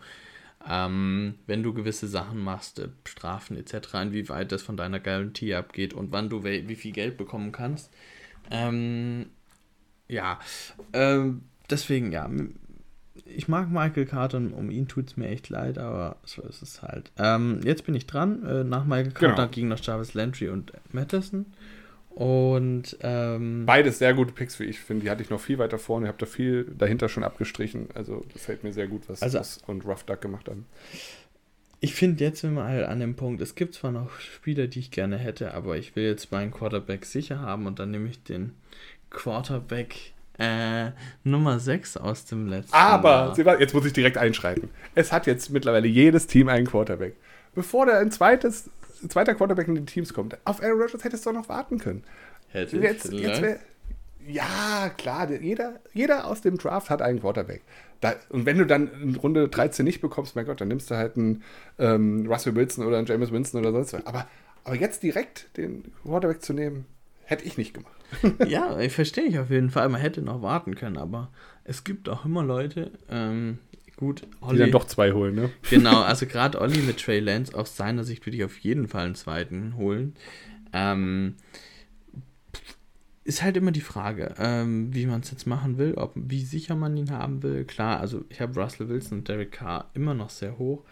ähm, 0.69 1.37
wenn 1.47 1.63
du 1.63 1.73
gewisse 1.73 2.09
Sachen 2.09 2.45
machst, 2.45 2.79
äh, 2.79 2.89
Strafen 3.07 3.57
etc., 3.57 3.95
inwieweit 4.03 4.53
das 4.53 4.61
von 4.61 4.77
deiner 4.77 5.01
Garantie 5.01 5.55
abgeht 5.55 5.95
und 5.95 6.13
wann 6.13 6.29
du 6.29 6.45
wie 6.45 6.75
viel 6.75 6.93
Geld 6.93 7.17
bekommen 7.17 7.53
kannst. 7.53 7.91
Ähm, 8.51 9.31
ja, 10.09 10.39
ähm, 10.93 11.41
deswegen, 11.71 12.13
ja, 12.13 12.29
ich 13.25 13.49
mag 13.49 13.71
Michael 13.71 14.05
Carter, 14.05 14.37
um 14.37 14.71
ihn 14.71 14.89
tut 14.89 15.09
es 15.09 15.17
mir 15.17 15.29
echt 15.29 15.49
leid, 15.49 15.79
aber 15.79 16.17
so 16.25 16.43
ist 16.43 16.61
es 16.61 16.83
halt. 16.83 17.13
Ähm, 17.17 17.61
jetzt 17.65 17.87
bin 17.87 17.95
ich 17.95 18.07
dran. 18.07 18.45
Äh, 18.45 18.63
nach 18.63 18.85
Michael 18.85 19.13
Carter 19.13 19.35
genau. 19.37 19.49
ging 19.49 19.69
noch 19.69 19.81
Jarvis 19.81 20.13
Landry 20.13 20.51
und 20.51 20.71
Madison. 20.93 21.47
Und 22.17 22.97
ähm, 23.03 23.67
beides 23.67 23.99
sehr 23.99 24.15
gute 24.15 24.33
Picks, 24.33 24.59
wie 24.59 24.65
ich 24.65 24.81
finde. 24.81 25.05
Die 25.05 25.11
hatte 25.11 25.23
ich 25.23 25.29
noch 25.29 25.39
viel 25.39 25.59
weiter 25.59 25.79
vorne. 25.79 26.07
Ich 26.07 26.09
habe 26.09 26.19
da 26.19 26.25
viel 26.25 26.65
dahinter 26.65 27.11
schon 27.11 27.23
abgestrichen. 27.23 27.89
Also 27.93 28.25
das 28.33 28.47
fällt 28.47 28.65
mir 28.65 28.73
sehr 28.73 28.87
gut, 28.87 29.03
was 29.07 29.21
also, 29.21 29.37
das 29.37 29.59
und 29.67 29.85
Rough 29.85 30.05
Duck 30.05 30.23
gemacht 30.23 30.49
haben. 30.49 30.65
Ich 31.81 31.95
finde 31.95 32.25
jetzt 32.25 32.41
sind 32.41 32.55
wir 32.55 32.65
halt 32.65 32.87
an 32.87 33.01
dem 33.01 33.17
Punkt, 33.17 33.43
es 33.43 33.55
gibt 33.55 33.75
zwar 33.75 33.93
noch 33.93 34.19
Spieler, 34.19 34.67
die 34.67 34.79
ich 34.79 34.91
gerne 34.91 35.19
hätte, 35.19 35.53
aber 35.53 35.77
ich 35.77 35.95
will 35.95 36.05
jetzt 36.05 36.33
meinen 36.33 36.53
Quarterback 36.53 37.05
sicher 37.05 37.41
haben 37.41 37.67
und 37.67 37.79
dann 37.79 37.91
nehme 37.91 38.09
ich 38.09 38.23
den 38.23 38.55
Quarterback 39.11 40.15
äh, 40.39 40.93
Nummer 41.23 41.61
6 41.61 41.99
aus 41.99 42.25
dem 42.25 42.47
letzten 42.47 42.75
Aber, 42.75 43.35
Jahr. 43.37 43.61
jetzt 43.61 43.75
muss 43.75 43.85
ich 43.85 43.93
direkt 43.93 44.17
einschreiten. 44.17 44.71
Es 44.95 45.13
hat 45.13 45.27
jetzt 45.27 45.51
mittlerweile 45.51 45.87
jedes 45.87 46.27
Team 46.27 46.49
einen 46.49 46.67
Quarterback. 46.67 47.15
Bevor 47.55 47.85
der 47.85 47.99
ein 47.99 48.11
zweites 48.11 48.71
zweiter 49.09 49.35
Quarterback 49.35 49.69
in 49.69 49.75
den 49.75 49.87
Teams 49.87 50.13
kommt. 50.13 50.37
Auf 50.45 50.63
Aaron 50.63 50.81
Rodgers 50.81 51.05
hättest 51.05 51.27
du 51.27 51.31
doch 51.31 51.41
noch 51.41 51.49
warten 51.49 51.79
können. 51.79 52.05
Hätte 52.49 52.79
jetzt, 52.79 53.13
jetzt 53.13 53.43
wär, 53.43 53.59
Ja, 54.27 54.91
klar, 54.97 55.31
jeder, 55.31 55.81
jeder 55.93 56.27
aus 56.27 56.41
dem 56.41 56.59
Draft 56.59 56.91
hat 56.91 57.03
einen 57.03 57.21
Quarterback. 57.21 57.63
Da, 58.01 58.15
und 58.29 58.47
wenn 58.47 58.59
du 58.59 58.67
dann 58.67 58.91
in 59.03 59.17
Runde 59.17 59.49
13 59.49 59.85
nicht 59.85 60.01
bekommst, 60.01 60.37
mein 60.37 60.47
Gott, 60.47 60.61
dann 60.61 60.69
nimmst 60.69 60.91
du 60.91 60.97
halt 60.97 61.17
einen 61.17 61.43
ähm, 61.79 62.27
Russell 62.29 62.55
Wilson 62.55 62.87
oder 62.87 62.99
einen 62.99 63.07
James 63.07 63.33
Winston 63.33 63.61
oder 63.61 63.73
sonst 63.73 63.93
was. 63.95 64.07
Aber, 64.07 64.27
aber 64.65 64.77
jetzt 64.77 65.03
direkt 65.03 65.57
den 65.57 65.85
Quarterback 66.05 66.43
zu 66.43 66.53
nehmen, 66.53 66.87
hätte 67.25 67.45
ich 67.45 67.57
nicht 67.57 67.75
gemacht. 67.75 67.93
ja, 68.47 68.79
ich 68.79 68.93
verstehe 68.93 69.25
ich 69.25 69.39
auf 69.39 69.51
jeden 69.51 69.71
Fall. 69.71 69.89
Man 69.89 70.01
hätte 70.01 70.23
noch 70.23 70.43
warten 70.43 70.75
können, 70.75 70.99
aber 70.99 71.31
es 71.65 71.85
gibt 71.85 72.09
auch 72.09 72.25
immer 72.25 72.45
Leute, 72.45 72.93
ähm, 73.11 73.59
Gut, 73.97 74.27
Olli. 74.41 74.57
Die 74.57 74.63
dann 74.63 74.73
doch 74.73 74.87
zwei 74.87 75.13
holen, 75.13 75.35
ne? 75.35 75.51
Genau, 75.71 76.03
also 76.03 76.27
gerade 76.27 76.61
Olli 76.61 76.79
mit 76.81 77.01
Trey 77.01 77.21
Lance, 77.21 77.55
aus 77.55 77.77
seiner 77.77 78.05
Sicht 78.05 78.27
würde 78.27 78.37
ich 78.37 78.45
auf 78.45 78.59
jeden 78.59 78.89
Fall 78.89 79.07
einen 79.07 79.15
zweiten 79.15 79.77
holen. 79.77 80.15
Ähm, 80.73 81.37
ist 83.25 83.43
halt 83.43 83.57
immer 83.57 83.73
die 83.73 83.81
Frage, 83.81 84.35
ähm, 84.39 84.95
wie 84.95 85.07
man 85.07 85.21
es 85.21 85.31
jetzt 85.31 85.47
machen 85.47 85.79
will, 85.79 85.95
ob, 85.95 86.13
wie 86.15 86.45
sicher 86.45 86.77
man 86.77 86.97
ihn 86.97 87.11
haben 87.11 87.43
will. 87.43 87.65
Klar, 87.65 87.99
also 88.01 88.25
ich 88.29 88.41
habe 88.41 88.61
Russell 88.61 88.89
Wilson 88.89 89.19
und 89.19 89.29
Derek 89.29 89.53
Carr 89.53 89.91
immer 89.95 90.15
noch 90.15 90.31
sehr 90.31 90.59
hoch. 90.59 90.85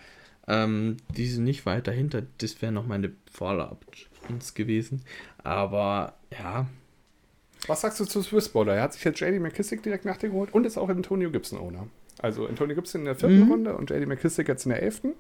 Ähm, 0.48 0.96
die 1.16 1.26
sind 1.26 1.44
nicht 1.44 1.64
weit 1.64 1.86
dahinter. 1.86 2.22
Das 2.38 2.60
wäre 2.60 2.72
noch 2.72 2.86
meine 2.86 3.12
Follow-ups 3.30 4.54
gewesen. 4.54 5.02
Aber 5.42 6.14
ja. 6.32 6.66
Was 7.66 7.82
sagst 7.82 8.00
du 8.00 8.04
zu 8.04 8.22
Swissballer? 8.22 8.74
Er 8.74 8.82
hat 8.82 8.94
sich 8.94 9.04
jetzt 9.04 9.20
JD 9.20 9.40
McKissick 9.40 9.82
direkt 9.82 10.04
nach 10.04 10.16
dir 10.16 10.28
geholt 10.30 10.52
und 10.52 10.66
ist 10.66 10.76
auch 10.76 10.88
Antonio 10.88 11.30
Gibson 11.30 11.58
Owner. 11.58 11.86
Also 12.20 12.46
Antonio 12.46 12.74
Gibson 12.74 13.02
in 13.02 13.04
der 13.06 13.16
vierten 13.16 13.44
mhm. 13.44 13.50
Runde 13.50 13.76
und 13.76 13.90
JD 13.90 14.06
McKissick 14.06 14.48
jetzt 14.48 14.64
in 14.64 14.70
der 14.70 14.82
elften. 14.82 15.12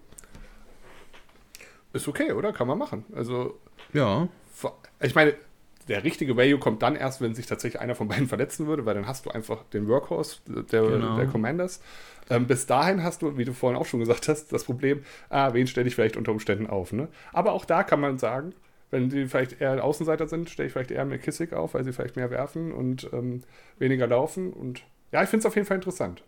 Ist 1.92 2.08
okay, 2.08 2.32
oder? 2.32 2.52
Kann 2.52 2.66
man 2.66 2.78
machen. 2.78 3.04
Also. 3.14 3.58
Ja. 3.92 4.28
Ich 5.00 5.14
meine, 5.14 5.34
der 5.88 6.04
richtige 6.04 6.36
Value 6.36 6.58
kommt 6.58 6.82
dann 6.82 6.96
erst, 6.96 7.20
wenn 7.20 7.34
sich 7.34 7.46
tatsächlich 7.46 7.80
einer 7.80 7.94
von 7.94 8.08
beiden 8.08 8.26
verletzen 8.28 8.66
würde, 8.66 8.86
weil 8.86 8.94
dann 8.94 9.06
hast 9.06 9.26
du 9.26 9.30
einfach 9.30 9.64
den 9.72 9.88
Workhorse 9.88 10.38
der, 10.46 10.82
genau. 10.82 11.16
der 11.16 11.26
Commanders. 11.26 11.80
Ähm, 12.30 12.46
bis 12.46 12.66
dahin 12.66 13.02
hast 13.02 13.22
du, 13.22 13.36
wie 13.36 13.44
du 13.44 13.52
vorhin 13.52 13.78
auch 13.78 13.84
schon 13.84 14.00
gesagt 14.00 14.28
hast, 14.28 14.52
das 14.52 14.64
Problem, 14.64 15.02
ah, 15.28 15.52
wen 15.52 15.66
stelle 15.66 15.86
ich 15.86 15.94
vielleicht 15.94 16.16
unter 16.16 16.32
Umständen 16.32 16.66
auf. 16.66 16.92
Ne? 16.92 17.08
Aber 17.32 17.52
auch 17.52 17.64
da 17.64 17.82
kann 17.82 18.00
man 18.00 18.18
sagen, 18.18 18.54
wenn 18.90 19.10
sie 19.10 19.26
vielleicht 19.26 19.60
eher 19.60 19.84
Außenseiter 19.84 20.26
sind, 20.26 20.48
stelle 20.48 20.68
ich 20.68 20.72
vielleicht 20.72 20.90
eher 20.90 21.04
McKissick 21.04 21.52
auf, 21.52 21.74
weil 21.74 21.84
sie 21.84 21.92
vielleicht 21.92 22.16
mehr 22.16 22.30
werfen 22.30 22.72
und 22.72 23.10
ähm, 23.12 23.42
weniger 23.78 24.06
laufen. 24.06 24.52
Und 24.52 24.82
ja, 25.12 25.22
ich 25.22 25.28
finde 25.28 25.40
es 25.40 25.46
auf 25.46 25.54
jeden 25.54 25.66
Fall 25.66 25.76
interessant. 25.76 26.22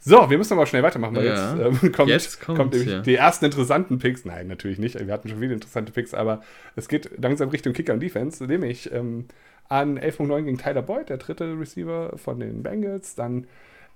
So, 0.00 0.30
wir 0.30 0.38
müssen 0.38 0.52
aber 0.52 0.66
schnell 0.66 0.82
weitermachen, 0.82 1.16
weil 1.16 1.26
ja. 1.26 1.56
jetzt, 1.56 1.82
ähm, 1.82 1.92
kommt, 1.92 2.08
jetzt 2.08 2.40
kommt 2.40 2.72
nämlich 2.72 2.90
ja. 2.90 3.00
die 3.00 3.16
ersten 3.16 3.44
interessanten 3.44 3.98
Picks. 3.98 4.24
Nein, 4.24 4.46
natürlich 4.46 4.78
nicht. 4.78 4.98
Wir 4.98 5.12
hatten 5.12 5.28
schon 5.28 5.38
viele 5.38 5.54
interessante 5.54 5.92
Picks, 5.92 6.14
aber 6.14 6.42
es 6.76 6.88
geht 6.88 7.10
langsam 7.20 7.48
Richtung 7.48 7.72
Kicker 7.72 7.94
und 7.94 8.00
Defense, 8.00 8.44
nämlich 8.44 8.92
ähm, 8.92 9.26
an 9.68 9.98
11.9 9.98 10.42
gegen 10.44 10.58
Tyler 10.58 10.82
Boyd, 10.82 11.08
der 11.08 11.18
dritte 11.18 11.58
Receiver 11.58 12.16
von 12.16 12.40
den 12.40 12.62
Bengals. 12.62 13.16
Dann 13.16 13.46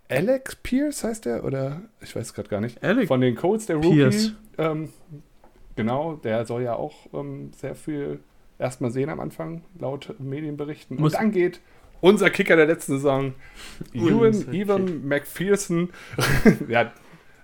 Alex 0.09 0.57
Pierce 0.57 1.05
heißt 1.05 1.25
der, 1.25 1.45
oder 1.45 1.83
ich 2.01 2.15
weiß 2.15 2.35
gerade 2.35 2.49
gar 2.49 2.61
nicht. 2.61 2.83
Alex 2.83 3.09
von 3.09 3.21
den 3.21 3.35
Colts, 3.35 3.67
der 3.67 3.77
Rookie. 3.77 4.33
Ähm, 4.59 4.91
genau, 5.77 6.15
der 6.17 6.45
soll 6.45 6.63
ja 6.63 6.75
auch 6.75 7.07
ähm, 7.15 7.53
sehr 7.57 7.75
viel 7.75 8.21
erstmal 8.59 8.91
sehen 8.91 9.09
am 9.09 9.21
Anfang, 9.21 9.63
laut 9.79 10.15
Medienberichten. 10.19 10.99
Muss 10.99 11.15
und 11.15 11.21
dann 11.21 11.33
geht 11.33 11.61
unser 12.03 12.29
Kicker 12.31 12.57
der 12.57 12.67
letzten 12.67 12.95
Saison, 12.95 13.33
Ewan, 13.95 14.53
Evan 14.53 15.07
McPherson. 15.07 15.91
ja, 16.69 16.93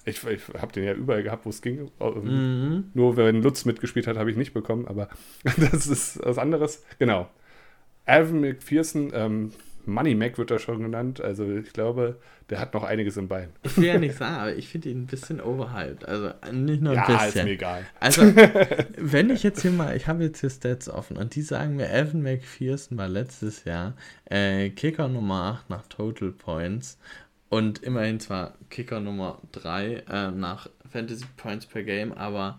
ich, 0.05 0.27
ich 0.27 0.43
habe 0.61 0.73
den 0.73 0.85
ja 0.85 0.93
überall 0.93 1.23
gehabt, 1.23 1.47
wo 1.47 1.51
es 1.51 1.63
ging. 1.63 1.91
Mhm. 2.01 2.91
Nur 2.93 3.17
wenn 3.17 3.43
Lutz 3.43 3.65
mitgespielt 3.65 4.07
hat, 4.07 4.19
habe 4.19 4.31
ich 4.31 4.37
nicht 4.37 4.53
bekommen, 4.53 4.87
aber 4.87 5.09
das 5.45 5.87
ist 5.87 6.21
was 6.23 6.39
anderes. 6.39 6.85
Genau. 6.99 7.31
Alvin 8.05 8.41
McPherson, 8.41 9.13
ähm, 9.15 9.53
Money 9.89 10.15
Mac 10.15 10.39
wird 10.39 10.51
er 10.51 10.59
schon 10.59 10.83
genannt. 10.83 11.21
Also 11.21 11.51
ich 11.51 11.73
glaube, 11.73 12.19
der 12.51 12.61
hat 12.61 12.75
noch 12.75 12.85
einiges 12.85 13.17
im 13.17 13.27
Bein. 13.27 13.51
Ich 13.63 13.77
will 13.77 13.87
ja 13.87 13.99
nicht 13.99 14.17
sagen, 14.17 14.37
aber 14.37 14.55
ich 14.55 14.69
finde 14.69 14.91
ihn 14.91 15.03
ein 15.03 15.07
bisschen 15.07 15.41
overhyped. 15.41 16.07
Also 16.07 16.31
nicht 16.53 16.83
nur 16.83 16.93
ein 16.93 16.99
ja, 16.99 17.07
bisschen. 17.07 17.29
ist 17.29 17.45
mir 17.45 17.51
egal. 17.51 17.87
Also, 17.99 18.23
wenn 18.97 19.31
ich 19.31 19.43
jetzt 19.43 19.63
hier 19.63 19.71
mal, 19.71 19.97
ich 19.97 20.07
habe 20.07 20.25
jetzt 20.25 20.41
hier 20.41 20.51
Stats 20.51 20.89
offen 20.89 21.17
und 21.17 21.35
die 21.35 21.43
sagen 21.43 21.77
mir, 21.77 21.91
Evan 21.91 22.23
McPherson 22.23 22.99
war 22.99 23.09
letztes 23.09 23.65
Jahr 23.65 23.95
äh, 24.27 24.71
Kicker 24.71 25.09
Nummer 25.09 25.61
8 25.61 25.71
nach 25.71 25.87
Total 25.89 26.31
Points 26.31 26.99
und 27.49 27.83
immerhin 27.83 28.21
zwar 28.21 28.55
Kicker 28.69 29.01
Nummer 29.01 29.41
3 29.53 30.05
äh, 30.09 30.31
nach 30.31 30.69
Fantasy 30.91 31.25
Points 31.37 31.67
per 31.67 31.83
Game, 31.83 32.13
aber 32.13 32.59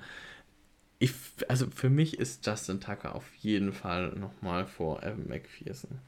ich, 1.00 1.14
also 1.48 1.68
für 1.74 1.90
mich 1.90 2.20
ist 2.20 2.46
Justin 2.46 2.82
Tucker 2.82 3.16
auf 3.16 3.34
jeden 3.36 3.72
Fall 3.72 4.10
nochmal 4.10 4.66
vor 4.66 5.02
Evan 5.04 5.28
McPherson. 5.28 6.00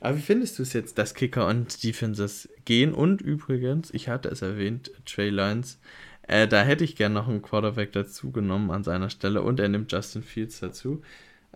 Aber 0.00 0.16
wie 0.16 0.22
findest 0.22 0.58
du 0.58 0.62
es 0.62 0.72
jetzt, 0.72 0.98
dass 0.98 1.14
Kicker 1.14 1.46
und 1.46 1.82
Defenses 1.82 2.48
gehen? 2.64 2.92
Und 2.92 3.20
übrigens, 3.20 3.92
ich 3.92 4.08
hatte 4.08 4.28
es 4.28 4.42
erwähnt, 4.42 4.90
Trey 5.04 5.30
Lance, 5.30 5.78
äh, 6.22 6.48
da 6.48 6.62
hätte 6.62 6.84
ich 6.84 6.96
gerne 6.96 7.14
noch 7.14 7.28
einen 7.28 7.42
Quarterback 7.42 7.92
dazu 7.92 8.30
genommen 8.30 8.70
an 8.70 8.84
seiner 8.84 9.10
Stelle 9.10 9.42
und 9.42 9.60
er 9.60 9.68
nimmt 9.68 9.92
Justin 9.92 10.22
Fields 10.22 10.60
dazu. 10.60 11.02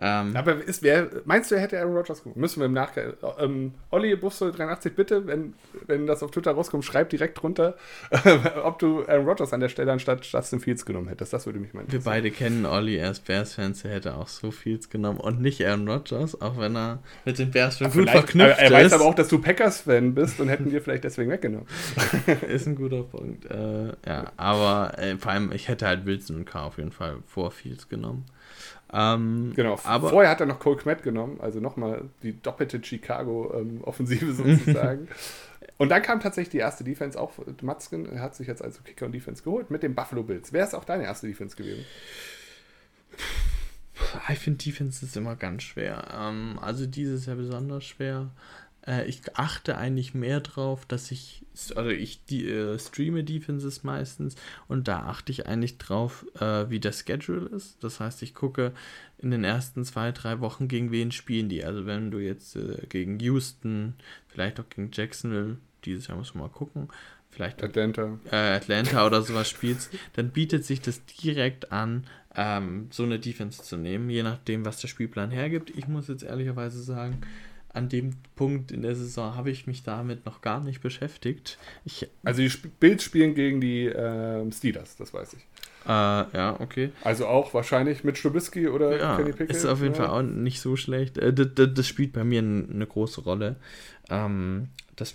Ähm, 0.03 0.35
Aber 0.35 0.57
ist, 0.65 0.83
wer, 0.83 1.11
meinst 1.27 1.51
du, 1.51 1.57
er 1.57 1.61
hätte 1.61 1.79
Aaron 1.79 1.95
Rodgers 1.95 2.23
gemacht? 2.23 2.39
Müssen 2.39 2.61
wir 2.61 2.67
im 2.67 2.73
Nachgang. 2.73 3.13
Ähm, 3.39 3.75
Olli 3.91 4.17
Buffalo 4.17 4.51
83, 4.51 4.95
bitte, 4.95 5.27
wenn, 5.27 5.53
wenn 5.87 6.07
das 6.07 6.23
auf 6.23 6.31
Twitter 6.31 6.53
rauskommt, 6.53 6.87
schreib 6.87 7.11
direkt 7.11 7.43
drunter, 7.43 7.77
ob 8.65 8.79
du 8.79 9.05
Aaron 9.07 9.27
Rodgers 9.27 9.53
an 9.53 9.61
der 9.61 9.69
Stelle 9.69 9.93
anstatt 9.93 10.25
Justin 10.25 10.61
Fields 10.61 10.87
genommen 10.87 11.09
hättest. 11.09 11.35
Das 11.35 11.45
würde 11.45 11.59
mich 11.59 11.75
meinen. 11.75 11.93
Wir 11.93 12.01
beide 12.01 12.31
kennen 12.31 12.65
Olli, 12.65 12.97
er 12.97 13.11
ist 13.11 13.27
Bears-Fans, 13.27 13.85
er 13.85 13.91
hätte 13.93 14.15
auch 14.15 14.29
so 14.29 14.51
Fields 14.51 14.89
genommen 14.89 15.21
und 15.21 15.43
nicht 15.43 15.65
Aaron 15.67 15.87
Rodgers, 15.87 16.41
auch 16.41 16.59
wenn 16.59 16.77
er 16.77 17.01
mit 17.27 17.39
den 17.39 17.51
Bears 17.51 17.79
schon 17.79 17.91
gut 17.91 18.09
verknüpft 18.09 18.59
er, 18.59 18.71
er 18.71 18.71
weiß 18.71 18.95
aber 18.95 19.05
auch, 19.05 19.15
dass 19.15 19.29
du 19.29 19.39
Packers-Fan 19.39 20.15
bist 20.15 20.41
und 20.41 20.49
hätten 20.49 20.73
wir 20.73 20.81
vielleicht 20.81 21.05
deswegen 21.05 21.31
weggenommen. 21.31 21.67
ist 22.49 22.67
ein 22.67 22.75
guter 22.75 23.03
Punkt. 23.03 23.51
Äh, 23.51 23.89
ja, 24.07 24.33
aber 24.39 24.99
äh, 24.99 25.19
vor 25.19 25.33
allem, 25.33 25.53
ich 25.53 25.69
hätte 25.69 25.87
halt 25.87 26.07
Wilson 26.07 26.37
und 26.37 26.45
K 26.47 26.65
auf 26.65 26.79
jeden 26.79 26.93
Fall 26.93 27.19
vor 27.27 27.51
Fields 27.51 27.89
genommen. 27.89 28.25
Ähm, 28.93 29.53
genau, 29.55 29.79
aber 29.85 30.11
vorher 30.11 30.31
hat 30.31 30.41
er 30.41 30.47
noch 30.47 30.59
Cole 30.59 30.77
Kmet 30.77 31.03
genommen, 31.03 31.39
also 31.41 31.61
nochmal 31.61 32.05
die 32.23 32.41
doppelte 32.41 32.83
Chicago-Offensive 32.83 34.27
ähm, 34.27 34.35
sozusagen. 34.59 35.09
und 35.79 35.91
dann 35.91 36.03
kam 36.03 36.21
tatsächlich 36.21 36.51
die 36.51 36.59
erste 36.59 36.83
Defense 36.83 37.21
auch. 37.21 37.33
Matzken 37.63 38.21
hat 38.21 38.35
sich 38.35 38.49
jetzt 38.49 38.63
also 38.63 38.81
Kicker 38.83 39.07
und 39.07 39.13
Defense 39.13 39.43
geholt 39.43 39.71
mit 39.71 39.83
den 39.83 39.95
Buffalo 39.95 40.23
Bills. 40.23 40.53
Wer 40.53 40.65
ist 40.65 40.75
auch 40.75 40.85
deine 40.85 41.05
erste 41.05 41.29
Defense 41.29 41.57
gewesen? 41.57 41.85
Ich 44.31 44.39
finde 44.39 44.65
Defense 44.65 45.05
ist 45.05 45.17
immer 45.17 45.37
ganz 45.37 45.63
schwer. 45.63 46.09
Ähm, 46.19 46.59
also 46.61 46.87
dieses 46.87 47.27
Jahr 47.27 47.37
besonders 47.37 47.85
schwer. 47.85 48.31
Äh, 48.87 49.07
ich 49.07 49.23
achte 49.37 49.77
eigentlich 49.77 50.15
mehr 50.15 50.41
drauf, 50.41 50.87
dass 50.87 51.11
ich, 51.11 51.45
also 51.75 51.91
ich 51.91 52.25
die, 52.25 52.49
äh, 52.49 52.79
streame 52.79 53.25
Defenses 53.25 53.85
meistens 53.85 54.37
und 54.69 54.89
da 54.89 55.01
achte 55.01 55.33
ich 55.33 55.47
eigentlich 55.47 55.79
drauf, 55.79 56.27
äh, 56.41 56.71
wie 56.71 56.81
der 56.81 56.93
Schedule 56.93 57.47
ist. 57.49 57.83
Das 57.83 58.01
heißt, 58.01 58.23
ich 58.23 58.35
gucke 58.35 58.73
in 59.19 59.31
den 59.31 59.45
ersten 59.45 59.85
zwei, 59.85 60.13
drei 60.13 60.41
Wochen, 60.41 60.69
gegen 60.69 60.91
wen 60.91 61.13
spielen 61.13 61.49
die. 61.49 61.65
Also 61.65 61.87
wenn 61.87 62.11
du 62.11 62.19
jetzt 62.19 62.57
äh, 62.57 62.87
gegen 62.89 63.19
Houston, 63.21 63.95
vielleicht 64.29 64.59
auch 64.61 64.69
gegen 64.69 64.91
Jacksonville, 64.93 65.59
dieses 65.85 66.07
Jahr 66.07 66.19
muss 66.19 66.35
man 66.35 66.45
mal 66.45 66.51
gucken, 66.51 66.89
vielleicht 67.31 67.63
Atlanta. 67.63 68.19
Äh, 68.31 68.37
Atlanta 68.37 69.07
oder 69.07 69.23
sowas 69.23 69.49
spielst, 69.49 69.91
dann 70.15 70.31
bietet 70.31 70.65
sich 70.65 70.81
das 70.81 71.05
direkt 71.05 71.73
an, 71.73 72.07
ähm, 72.35 72.89
so 72.91 73.03
eine 73.03 73.19
Defense 73.19 73.63
zu 73.63 73.77
nehmen, 73.77 74.09
je 74.09 74.23
nachdem, 74.23 74.65
was 74.65 74.81
der 74.81 74.89
Spielplan 74.89 75.31
hergibt. 75.31 75.71
Ich 75.71 75.89
muss 75.89 76.09
jetzt 76.09 76.23
ehrlicherweise 76.23 76.83
sagen, 76.83 77.21
an 77.73 77.89
dem 77.89 78.15
Punkt 78.35 78.73
in 78.73 78.83
der 78.83 78.97
Saison 78.97 79.37
habe 79.37 79.51
ich 79.51 79.67
mich 79.67 79.83
damit 79.83 80.27
noch 80.27 80.41
gar 80.41 80.61
nicht 80.61 80.81
beschäftigt. 80.81 81.59
Ich, 81.85 82.09
also 82.25 82.43
die 82.43 82.53
Bills 82.81 83.05
spielen 83.05 83.35
gegen 83.35 83.61
die 83.61 83.87
äh, 83.87 84.51
Steelers, 84.53 84.97
das 84.97 85.15
weiß 85.15 85.35
ich. 85.35 85.47
Äh, 85.87 85.89
ja, 85.89 86.57
okay. 86.59 86.91
Also 87.03 87.27
auch 87.27 87.55
wahrscheinlich 87.55 88.05
mit 88.05 88.19
Strubisky 88.19 88.69
oder 88.69 88.99
ja, 88.99 89.17
Kenny 89.17 89.33
Pickett. 89.33 89.57
Ist 89.57 89.65
auf 89.65 89.81
jeden 89.81 89.95
ja. 89.95 90.03
Fall 90.03 90.09
auch 90.09 90.23
nicht 90.23 90.61
so 90.61 90.77
schlecht. 90.77 91.17
Äh, 91.17 91.33
das, 91.33 91.49
das, 91.55 91.69
das, 91.75 91.87
spielt 91.87 92.13
bei 92.13 92.25
mir 92.25 92.41
eine 92.41 92.87
große 92.87 93.23
Rolle. 93.23 93.57
Ähm, 94.11 94.69
das, 94.97 95.15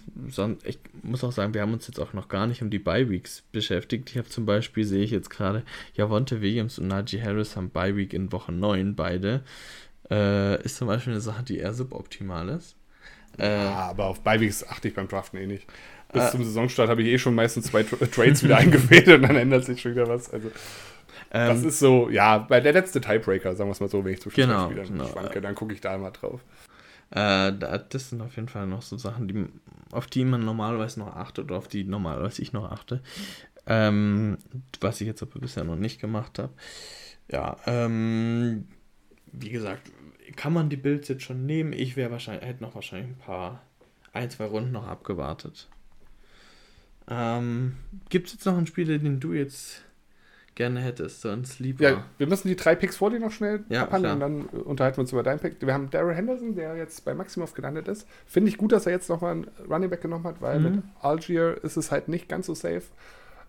ich 0.63 0.79
muss 1.03 1.23
auch 1.23 1.31
sagen, 1.31 1.53
wir 1.53 1.61
haben 1.61 1.73
uns 1.73 1.87
jetzt 1.87 1.99
auch 1.99 2.13
noch 2.13 2.27
gar 2.27 2.47
nicht 2.47 2.63
um 2.63 2.71
die 2.71 2.79
Bye-Weeks 2.79 3.43
beschäftigt. 3.51 4.09
Ich 4.09 4.17
habe 4.17 4.27
zum 4.27 4.45
Beispiel, 4.45 4.83
sehe 4.83 5.03
ich 5.03 5.11
jetzt 5.11 5.29
gerade, 5.29 5.63
Javonte 5.93 6.41
Williams 6.41 6.79
und 6.79 6.87
Najee 6.87 7.21
Harris 7.21 7.55
haben 7.55 7.69
Bye-Week 7.69 8.13
in 8.13 8.31
Woche 8.31 8.51
9 8.51 8.95
beide 8.95 9.43
äh, 10.09 10.61
ist 10.63 10.77
zum 10.77 10.87
Beispiel 10.87 11.13
eine 11.13 11.21
Sache, 11.21 11.43
die 11.43 11.57
eher 11.57 11.73
suboptimal 11.73 12.49
ist. 12.49 12.75
Äh, 13.37 13.65
ja, 13.65 13.89
aber 13.89 14.05
auf 14.05 14.21
Beiwegs 14.21 14.65
achte 14.67 14.87
ich 14.87 14.93
beim 14.93 15.07
Draften 15.07 15.39
eh 15.39 15.47
nicht. 15.47 15.67
Bis 16.13 16.23
äh, 16.23 16.31
zum 16.31 16.43
Saisonstart 16.43 16.89
habe 16.89 17.01
ich 17.01 17.09
eh 17.09 17.17
schon 17.17 17.35
meistens 17.35 17.65
zwei 17.65 17.83
Tra 17.83 17.97
Trades 18.05 18.43
wieder 18.43 18.57
eingefädelt 18.57 19.21
und 19.21 19.27
dann 19.27 19.35
ändert 19.35 19.65
sich 19.65 19.81
schon 19.81 19.91
wieder 19.91 20.07
was. 20.07 20.31
Also, 20.31 20.51
ähm, 21.31 21.47
das 21.47 21.63
ist 21.63 21.79
so, 21.79 22.09
ja, 22.09 22.37
bei 22.37 22.61
der 22.61 22.73
letzte 22.73 23.01
Tiebreaker, 23.01 23.55
sagen 23.55 23.69
wir 23.69 23.73
es 23.73 23.79
mal 23.79 23.89
so, 23.89 24.03
wenn 24.05 24.13
ich 24.13 24.21
zu 24.21 24.29
genau, 24.29 24.69
genau, 24.69 25.07
schwanke, 25.07 25.41
dann 25.41 25.55
gucke 25.55 25.73
ich 25.73 25.81
da 25.81 25.97
mal 25.97 26.11
drauf. 26.11 26.41
Äh, 27.11 27.53
das 27.89 28.09
sind 28.09 28.21
auf 28.21 28.35
jeden 28.35 28.47
Fall 28.47 28.67
noch 28.67 28.81
so 28.81 28.97
Sachen, 28.97 29.27
die, 29.27 29.45
auf 29.91 30.07
die 30.07 30.25
man 30.25 30.43
normalerweise 30.43 30.99
noch 30.99 31.15
achtet 31.15 31.45
oder 31.45 31.57
auf 31.57 31.67
die 31.67 31.83
normalerweise 31.83 32.41
ich 32.41 32.53
noch 32.53 32.71
achte. 32.71 33.01
Ähm, 33.67 34.37
was 34.79 35.01
ich 35.01 35.07
jetzt 35.07 35.23
aber 35.23 35.39
bisher 35.39 35.63
noch 35.63 35.75
nicht 35.75 35.99
gemacht 35.99 36.39
habe. 36.39 36.53
Ja, 37.31 37.57
ähm, 37.65 38.67
wie 39.39 39.49
gesagt, 39.49 39.91
kann 40.35 40.53
man 40.53 40.69
die 40.69 40.77
Bills 40.77 41.07
jetzt 41.07 41.23
schon 41.23 41.45
nehmen? 41.45 41.73
Ich 41.73 41.95
wäre 41.95 42.11
wahrscheinlich, 42.11 42.45
hätte 42.45 42.63
noch 42.63 42.75
wahrscheinlich 42.75 43.09
ein 43.09 43.17
paar, 43.17 43.61
ein, 44.13 44.29
zwei 44.29 44.45
Runden 44.45 44.71
noch 44.71 44.87
abgewartet. 44.87 45.67
Ähm, 47.07 47.77
Gibt 48.09 48.27
es 48.27 48.33
jetzt 48.33 48.45
noch 48.45 48.57
einen 48.57 48.67
Spieler, 48.67 48.97
den 48.97 49.19
du 49.19 49.33
jetzt 49.33 49.83
gerne 50.55 50.79
hättest, 50.79 51.21
sonst 51.21 51.59
lieber. 51.59 51.83
Ja, 51.83 52.05
wir 52.17 52.27
müssen 52.27 52.47
die 52.47 52.55
drei 52.55 52.75
Picks 52.75 52.95
vor 52.95 53.11
dir 53.11 53.19
noch 53.19 53.31
schnell 53.31 53.65
ja, 53.69 53.83
abhandeln 53.83 54.17
klar. 54.17 54.29
und 54.29 54.51
dann 54.51 54.61
unterhalten 54.61 54.97
wir 54.97 55.01
uns 55.01 55.11
über 55.11 55.21
deinen 55.21 55.39
Pick. 55.39 55.57
Wir 55.59 55.73
haben 55.73 55.89
Daryl 55.89 56.15
Henderson, 56.15 56.55
der 56.55 56.75
jetzt 56.77 57.03
bei 57.03 57.13
Maximov 57.13 57.53
gelandet 57.53 57.87
ist. 57.89 58.07
Finde 58.25 58.49
ich 58.49 58.57
gut, 58.57 58.71
dass 58.71 58.85
er 58.85 58.93
jetzt 58.93 59.09
nochmal 59.09 59.33
einen 59.33 59.47
Running 59.69 59.89
Back 59.89 60.01
genommen 60.01 60.23
hat, 60.23 60.41
weil 60.41 60.59
mhm. 60.59 60.63
mit 60.63 60.83
Algier 61.01 61.61
ist 61.61 61.75
es 61.75 61.91
halt 61.91 62.07
nicht 62.07 62.29
ganz 62.29 62.47
so 62.47 62.55
safe. 62.55 62.83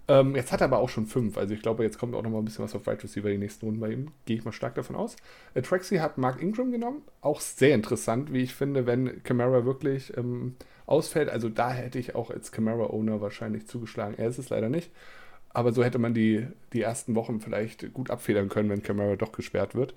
Ähm, 0.09 0.37
jetzt 0.37 0.53
hat 0.53 0.61
er 0.61 0.67
aber 0.67 0.79
auch 0.79 0.89
schon 0.89 1.07
fünf. 1.07 1.37
Also 1.37 1.55
ich 1.55 1.63
glaube, 1.63 1.83
jetzt 1.83 1.99
kommt 1.99 2.15
auch 2.15 2.23
noch 2.23 2.31
mal 2.31 2.39
ein 2.39 2.45
bisschen 2.45 2.65
was 2.65 2.75
auf 2.75 2.87
Right 2.87 3.03
Receiver 3.03 3.29
die 3.29 3.39
nächsten 3.39 3.67
Runden 3.67 3.81
bei 3.81 3.91
ihm. 3.91 4.09
Gehe 4.25 4.37
ich 4.37 4.45
mal 4.45 4.53
stark 4.53 4.77
davon 4.77 4.95
aus. 4.95 5.17
Äh, 5.55 5.63
Traxi 5.63 5.97
hat 5.97 6.17
Mark 6.17 6.41
Ingram 6.41 6.71
genommen. 6.71 7.03
Auch 7.21 7.41
sehr 7.41 7.75
interessant, 7.75 8.33
wie 8.33 8.43
ich 8.43 8.55
finde, 8.55 8.87
wenn 8.87 9.23
Camara 9.25 9.65
wirklich 9.65 10.17
ähm, 10.17 10.55
ausfällt. 10.87 11.29
Also 11.29 11.49
da 11.49 11.73
hätte 11.73 11.99
ich 11.99 12.15
auch 12.15 12.31
als 12.31 12.53
Camara-Owner 12.53 13.21
wahrscheinlich 13.21 13.67
zugeschlagen. 13.67 14.15
Er 14.17 14.29
ist 14.29 14.39
es 14.39 14.49
leider 14.49 14.69
nicht. 14.69 14.93
Aber 15.51 15.73
so 15.73 15.83
hätte 15.83 15.99
man 15.99 16.15
die, 16.15 16.47
die 16.73 16.83
ersten 16.83 17.15
Wochen 17.17 17.41
vielleicht 17.41 17.93
gut 17.93 18.11
abfedern 18.11 18.49
können, 18.49 18.69
wenn 18.69 18.83
Camara 18.83 19.17
doch 19.17 19.33
gesperrt 19.33 19.75
wird. 19.75 19.95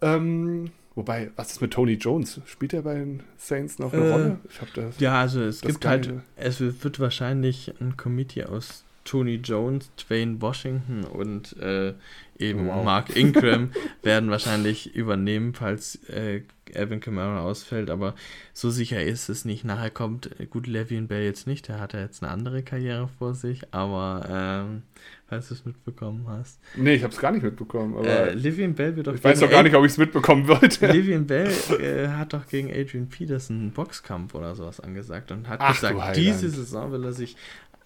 Ähm, 0.00 0.70
wobei, 0.94 1.32
was 1.36 1.50
ist 1.50 1.60
mit 1.60 1.72
Tony 1.72 1.94
Jones? 1.94 2.40
Spielt 2.46 2.72
er 2.72 2.82
bei 2.82 2.94
den 2.94 3.24
Saints 3.36 3.78
noch 3.78 3.92
eine 3.92 4.04
äh, 4.04 4.12
Rolle? 4.12 4.38
Das, 4.74 5.00
ja, 5.00 5.20
also 5.20 5.42
es 5.42 5.60
gibt 5.60 5.84
halt, 5.84 6.14
es 6.36 6.60
wird 6.60 7.00
wahrscheinlich 7.00 7.74
ein 7.80 7.96
Committee 7.96 8.44
aus 8.44 8.84
Tony 9.08 9.36
Jones, 9.36 9.90
Dwayne 9.96 10.42
Washington 10.42 11.04
und 11.04 11.56
äh, 11.56 11.94
eben 12.38 12.66
wow. 12.66 12.84
Mark 12.84 13.16
Ingram 13.16 13.70
werden 14.02 14.30
wahrscheinlich 14.30 14.94
übernehmen, 14.94 15.54
falls 15.54 15.96
äh, 16.10 16.42
Alvin 16.74 17.00
Kamara 17.00 17.40
ausfällt, 17.40 17.88
aber 17.88 18.14
so 18.52 18.68
sicher 18.68 19.02
ist 19.02 19.30
es 19.30 19.46
nicht. 19.46 19.64
Nachher 19.64 19.88
kommt, 19.88 20.38
äh, 20.38 20.44
gut, 20.44 20.66
Le'Veon 20.66 21.06
Bell 21.06 21.24
jetzt 21.24 21.46
nicht, 21.46 21.68
der 21.68 21.80
hat 21.80 21.94
ja 21.94 22.00
jetzt 22.00 22.22
eine 22.22 22.30
andere 22.30 22.62
Karriere 22.62 23.08
vor 23.18 23.32
sich, 23.34 23.72
aber 23.72 24.28
ähm, 24.30 24.82
falls 25.28 25.48
du 25.48 25.54
es 25.54 25.64
mitbekommen 25.64 26.26
hast. 26.28 26.60
Nee, 26.76 26.94
ich 26.94 27.02
habe 27.02 27.12
es 27.12 27.18
gar 27.18 27.32
nicht 27.32 27.42
mitbekommen. 27.42 27.96
Aber 27.96 28.06
äh, 28.06 28.34
Livian 28.34 28.74
Bell 28.74 28.96
wird 28.96 29.06
doch 29.06 29.14
Ich 29.14 29.22
weiß 29.22 29.40
doch 29.40 29.50
gar 29.50 29.62
nicht, 29.62 29.74
ob 29.74 29.84
ich 29.84 29.92
es 29.92 29.98
mitbekommen 29.98 30.48
wollte. 30.48 30.86
Livian 30.92 31.26
Bell 31.26 31.50
äh, 31.80 32.08
hat 32.08 32.32
doch 32.32 32.46
gegen 32.46 32.70
Adrian 32.70 33.08
Peterson 33.08 33.58
einen 33.58 33.70
Boxkampf 33.72 34.34
oder 34.34 34.54
sowas 34.54 34.80
angesagt 34.80 35.30
und 35.30 35.48
hat 35.48 35.60
Ach, 35.62 35.74
gesagt, 35.74 36.16
diese 36.16 36.48
Saison 36.48 36.92
will 36.92 37.04
er 37.04 37.12
sich 37.12 37.36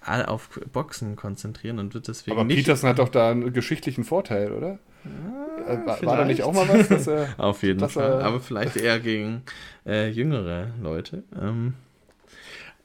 auf 0.04 0.60
Boxen 0.72 1.16
konzentrieren 1.16 1.78
und 1.78 1.94
wird 1.94 2.08
deswegen. 2.08 2.38
Aber 2.38 2.48
Peterson 2.48 2.90
hat 2.90 2.98
doch 2.98 3.08
da 3.08 3.30
einen 3.30 3.52
geschichtlichen 3.52 4.04
Vorteil, 4.04 4.52
oder? 4.52 4.78
Ja, 5.04 5.72
äh, 5.72 5.86
war, 5.86 6.02
war 6.02 6.16
da 6.18 6.24
nicht 6.24 6.42
auch 6.42 6.52
mal 6.52 6.68
was? 6.68 6.88
Dass 6.88 7.06
er, 7.06 7.28
auf 7.38 7.62
jeden 7.62 7.88
Fall. 7.88 8.20
Er, 8.20 8.24
aber 8.24 8.40
vielleicht 8.40 8.76
eher 8.76 9.00
gegen 9.00 9.42
äh, 9.86 10.08
jüngere 10.10 10.70
Leute. 10.80 11.24
Ähm, 11.40 11.74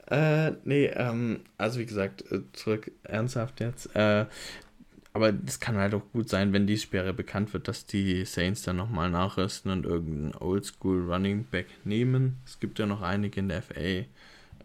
äh, 0.10 0.52
nee, 0.64 0.86
ähm, 0.86 1.42
also 1.58 1.80
wie 1.80 1.86
gesagt, 1.86 2.24
äh, 2.32 2.42
zurück 2.54 2.92
ernsthaft 3.04 3.60
jetzt. 3.60 3.94
Äh, 3.96 4.26
aber 5.14 5.34
es 5.48 5.60
kann 5.60 5.78
halt 5.78 5.96
auch 5.96 6.04
gut 6.14 6.30
sein, 6.30 6.54
wenn 6.54 6.68
die 6.68 6.78
Sperre 6.78 7.12
bekannt 7.12 7.52
wird, 7.54 7.68
dass 7.68 7.88
die 7.88 8.24
Saints 8.24 8.62
dann 8.62 8.76
nochmal 8.76 9.10
nachrüsten 9.10 9.72
und 9.72 9.86
irgendeinen 9.86 10.36
Oldschool 10.36 11.12
Running 11.12 11.46
Back 11.46 11.66
nehmen. 11.84 12.38
Es 12.46 12.60
gibt 12.60 12.78
ja 12.78 12.86
noch 12.86 13.02
einige 13.02 13.40
in 13.40 13.50
der 13.50 13.64
FA 13.64 14.06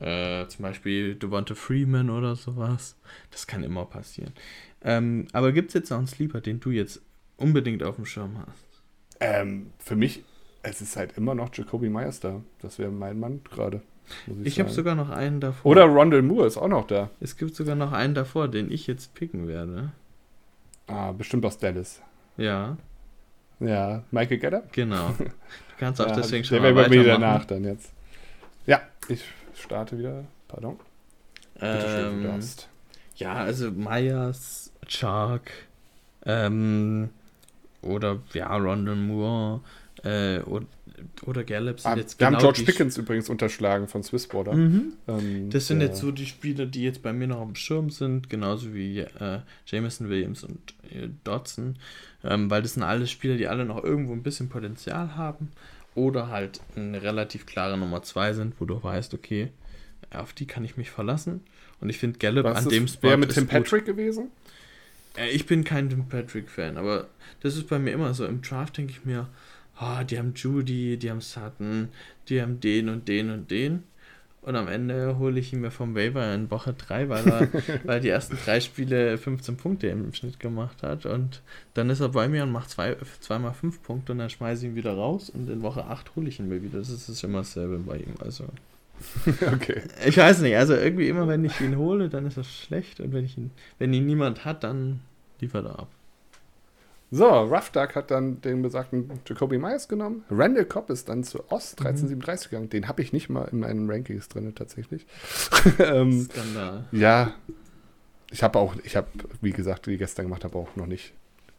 äh, 0.02 0.46
zum 0.48 0.62
Beispiel 0.62 1.14
Devonta 1.14 1.54
Freeman 1.54 2.10
oder 2.10 2.36
sowas. 2.36 2.96
Das 3.30 3.46
kann 3.46 3.62
immer 3.62 3.84
passieren. 3.84 4.32
Ähm, 4.82 5.28
aber 5.32 5.52
gibt 5.52 5.68
es 5.68 5.74
jetzt 5.74 5.90
noch 5.90 5.98
einen 5.98 6.06
Sleeper, 6.06 6.40
den 6.40 6.60
du 6.60 6.70
jetzt 6.70 7.00
unbedingt 7.36 7.82
auf 7.82 7.96
dem 7.96 8.06
Schirm 8.06 8.36
hast? 8.38 8.82
Ähm, 9.20 9.70
für 9.78 9.96
mich 9.96 10.24
es 10.62 10.80
ist 10.80 10.96
halt 10.96 11.16
immer 11.16 11.34
noch 11.34 11.50
Jacoby 11.52 11.88
Myers 11.88 12.20
da. 12.20 12.40
Das 12.60 12.78
wäre 12.78 12.90
mein 12.90 13.18
Mann 13.18 13.40
gerade. 13.44 13.82
Ich, 14.26 14.46
ich 14.46 14.60
habe 14.60 14.70
sogar 14.70 14.94
noch 14.94 15.10
einen 15.10 15.40
davor. 15.40 15.70
Oder 15.70 15.84
Rondell 15.84 16.22
Moore 16.22 16.46
ist 16.46 16.56
auch 16.56 16.68
noch 16.68 16.86
da. 16.86 17.10
Es 17.20 17.36
gibt 17.36 17.54
sogar 17.54 17.74
noch 17.74 17.92
einen 17.92 18.14
davor, 18.14 18.48
den 18.48 18.70
ich 18.70 18.86
jetzt 18.86 19.14
picken 19.14 19.48
werde. 19.48 19.92
Ah, 20.86 21.12
bestimmt 21.12 21.44
aus 21.44 21.58
Dallas. 21.58 22.02
Ja. 22.36 22.76
Ja, 23.60 24.02
Michael 24.10 24.38
Gallup? 24.38 24.72
Genau. 24.72 25.14
Du 25.18 25.24
kannst 25.78 26.00
auch 26.00 26.06
ja, 26.08 26.16
deswegen 26.16 26.44
schon 26.44 26.60
der 26.62 26.72
mal 26.72 26.76
weitermachen. 26.76 27.00
wieder 27.00 27.18
nach 27.18 27.44
dann 27.44 27.64
jetzt. 27.64 27.92
Ja, 28.66 28.80
ich 29.08 29.24
starte 29.54 29.98
wieder. 29.98 30.24
Pardon. 30.48 30.78
Ähm, 31.60 32.22
schön, 32.22 32.40
ja, 33.16 33.34
also 33.34 33.70
Myers, 33.70 34.72
Chark, 34.86 35.50
ähm, 36.24 37.10
oder 37.82 38.20
ja, 38.32 38.56
Rondon 38.56 39.06
Moore, 39.06 39.60
äh, 40.02 40.40
oder, 40.40 40.66
oder 41.26 41.44
Gallup 41.44 41.80
sind 41.80 41.92
ah, 41.92 41.96
jetzt 41.96 42.18
Wir 42.18 42.26
genau 42.26 42.38
haben 42.38 42.42
George 42.42 42.62
Pickens 42.64 42.96
übrigens 42.96 43.28
unterschlagen 43.28 43.88
von 43.88 44.02
Swissborder. 44.02 44.54
Mhm. 44.54 44.94
Ähm, 45.06 45.50
das 45.50 45.66
sind 45.66 45.80
jetzt 45.80 46.00
so 46.00 46.10
die 46.10 46.26
Spieler, 46.26 46.66
die 46.66 46.82
jetzt 46.82 47.02
bei 47.02 47.12
mir 47.12 47.28
noch 47.28 47.40
am 47.40 47.54
Schirm 47.54 47.90
sind, 47.90 48.30
genauso 48.30 48.74
wie 48.74 49.00
äh, 49.00 49.40
Jameson 49.66 50.08
Williams 50.08 50.44
und 50.44 50.74
äh, 50.90 51.08
Dodson, 51.24 51.76
ähm, 52.24 52.50
weil 52.50 52.62
das 52.62 52.74
sind 52.74 52.82
alles 52.82 53.10
Spieler, 53.10 53.36
die 53.36 53.48
alle 53.48 53.64
noch 53.64 53.82
irgendwo 53.84 54.12
ein 54.12 54.22
bisschen 54.22 54.48
Potenzial 54.48 55.16
haben 55.16 55.50
oder 55.94 56.28
halt 56.28 56.60
eine 56.76 57.02
relativ 57.02 57.46
klare 57.46 57.76
Nummer 57.76 58.02
2 58.02 58.32
sind, 58.32 58.54
wo 58.58 58.64
du 58.64 58.82
weißt, 58.82 59.14
okay, 59.14 59.50
auf 60.10 60.32
die 60.32 60.46
kann 60.46 60.64
ich 60.64 60.76
mich 60.76 60.90
verlassen. 60.90 61.40
Und 61.80 61.90
ich 61.90 61.98
finde 61.98 62.18
Gallup 62.18 62.44
Was 62.44 62.64
an 62.64 62.68
dem 62.68 62.88
Spot. 62.88 63.08
Wäre 63.08 63.18
mit 63.18 63.34
Tim 63.34 63.46
Patrick 63.46 63.86
gut. 63.86 63.96
gewesen? 63.96 64.30
Äh, 65.16 65.30
ich 65.30 65.46
bin 65.46 65.64
kein 65.64 65.90
Tim 65.90 66.08
Patrick-Fan, 66.08 66.76
aber 66.76 67.08
das 67.40 67.56
ist 67.56 67.68
bei 67.68 67.78
mir 67.78 67.92
immer 67.92 68.14
so. 68.14 68.24
Im 68.24 68.40
Draft 68.40 68.76
denke 68.76 68.92
ich 68.92 69.04
mir, 69.04 69.28
oh, 69.80 70.02
die 70.04 70.18
haben 70.18 70.34
Judy, 70.34 70.96
die 70.96 71.10
haben 71.10 71.20
Sutton, 71.20 71.88
die 72.28 72.40
haben 72.40 72.60
den 72.60 72.88
und 72.88 73.08
den 73.08 73.30
und 73.30 73.50
den. 73.50 73.84
Und 74.42 74.56
am 74.56 74.66
Ende 74.66 75.18
hole 75.18 75.38
ich 75.38 75.52
ihn 75.52 75.60
mir 75.60 75.70
vom 75.70 75.94
Waiver 75.94 76.34
in 76.34 76.50
Woche 76.50 76.74
3, 76.74 77.08
weil 77.08 77.28
er 77.28 77.48
weil 77.84 78.00
die 78.00 78.08
ersten 78.08 78.36
drei 78.44 78.60
Spiele 78.60 79.16
15 79.16 79.56
Punkte 79.56 79.86
im 79.86 80.12
Schnitt 80.14 80.40
gemacht 80.40 80.82
hat. 80.82 81.06
Und 81.06 81.42
dann 81.74 81.90
ist 81.90 82.00
er 82.00 82.08
bei 82.08 82.28
mir 82.28 82.42
und 82.42 82.50
macht 82.50 82.70
zwei, 82.70 82.96
zweimal 83.20 83.54
5 83.54 83.82
Punkte 83.84 84.12
und 84.12 84.18
dann 84.18 84.30
schmeiße 84.30 84.64
ich 84.64 84.72
ihn 84.72 84.76
wieder 84.76 84.94
raus 84.94 85.30
und 85.30 85.48
in 85.48 85.62
Woche 85.62 85.84
8 85.84 86.16
hole 86.16 86.28
ich 86.28 86.40
ihn 86.40 86.48
mir 86.48 86.60
wieder. 86.60 86.78
Das 86.78 86.90
ist 86.90 87.22
immer 87.22 87.38
dasselbe 87.38 87.78
bei 87.78 87.98
ihm. 87.98 88.14
Also. 88.18 88.46
okay. 89.52 89.82
Ich 90.04 90.16
weiß 90.16 90.40
nicht, 90.40 90.56
also 90.56 90.74
irgendwie 90.74 91.08
immer 91.08 91.28
wenn 91.28 91.44
ich 91.44 91.60
ihn 91.60 91.76
hole, 91.76 92.08
dann 92.08 92.26
ist 92.26 92.36
das 92.36 92.52
schlecht. 92.52 92.98
Und 92.98 93.12
wenn 93.12 93.24
ich 93.24 93.38
ihn, 93.38 93.52
wenn 93.78 93.92
ihn 93.92 94.06
niemand 94.06 94.44
hat, 94.44 94.64
dann 94.64 95.00
liefert 95.40 95.66
er 95.66 95.78
ab. 95.78 95.88
So, 97.14 97.28
Rough 97.28 97.68
Duck 97.72 97.94
hat 97.94 98.10
dann 98.10 98.40
den 98.40 98.62
besagten 98.62 99.10
Jacoby 99.26 99.58
Myers 99.58 99.86
genommen. 99.86 100.24
Randall 100.30 100.64
Cobb 100.64 100.88
ist 100.88 101.10
dann 101.10 101.24
zu 101.24 101.40
Ost 101.50 101.78
1337 101.78 102.46
mhm. 102.46 102.50
gegangen. 102.50 102.70
Den 102.70 102.88
habe 102.88 103.02
ich 103.02 103.12
nicht 103.12 103.28
mal 103.28 103.44
in 103.52 103.60
meinen 103.60 103.90
Rankings 103.90 104.30
drin, 104.30 104.54
tatsächlich. 104.54 105.06
ähm, 105.78 106.22
Skandal. 106.22 106.86
Ja. 106.90 107.34
Ich 108.30 108.42
habe 108.42 108.58
auch, 108.58 108.74
ich 108.82 108.96
habe, 108.96 109.08
wie 109.42 109.50
gesagt, 109.50 109.88
wie 109.88 109.98
gestern 109.98 110.24
gemacht 110.24 110.42
habe, 110.42 110.56
auch 110.56 110.74
noch 110.74 110.86
nicht 110.86 111.12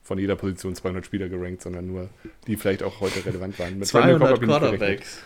von 0.03 0.19
jeder 0.19 0.35
Position 0.35 0.75
200 0.75 1.05
Spieler 1.05 1.29
gerankt, 1.29 1.61
sondern 1.61 1.87
nur 1.87 2.09
die 2.45 2.57
vielleicht 2.57 2.83
auch 2.83 2.99
heute 2.99 3.25
relevant 3.25 3.57
waren. 3.57 3.79
Mit 3.79 3.87
200 3.87 4.41
Quarterbacks. 4.41 5.23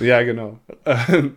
ja, 0.00 0.22
genau. 0.22 0.60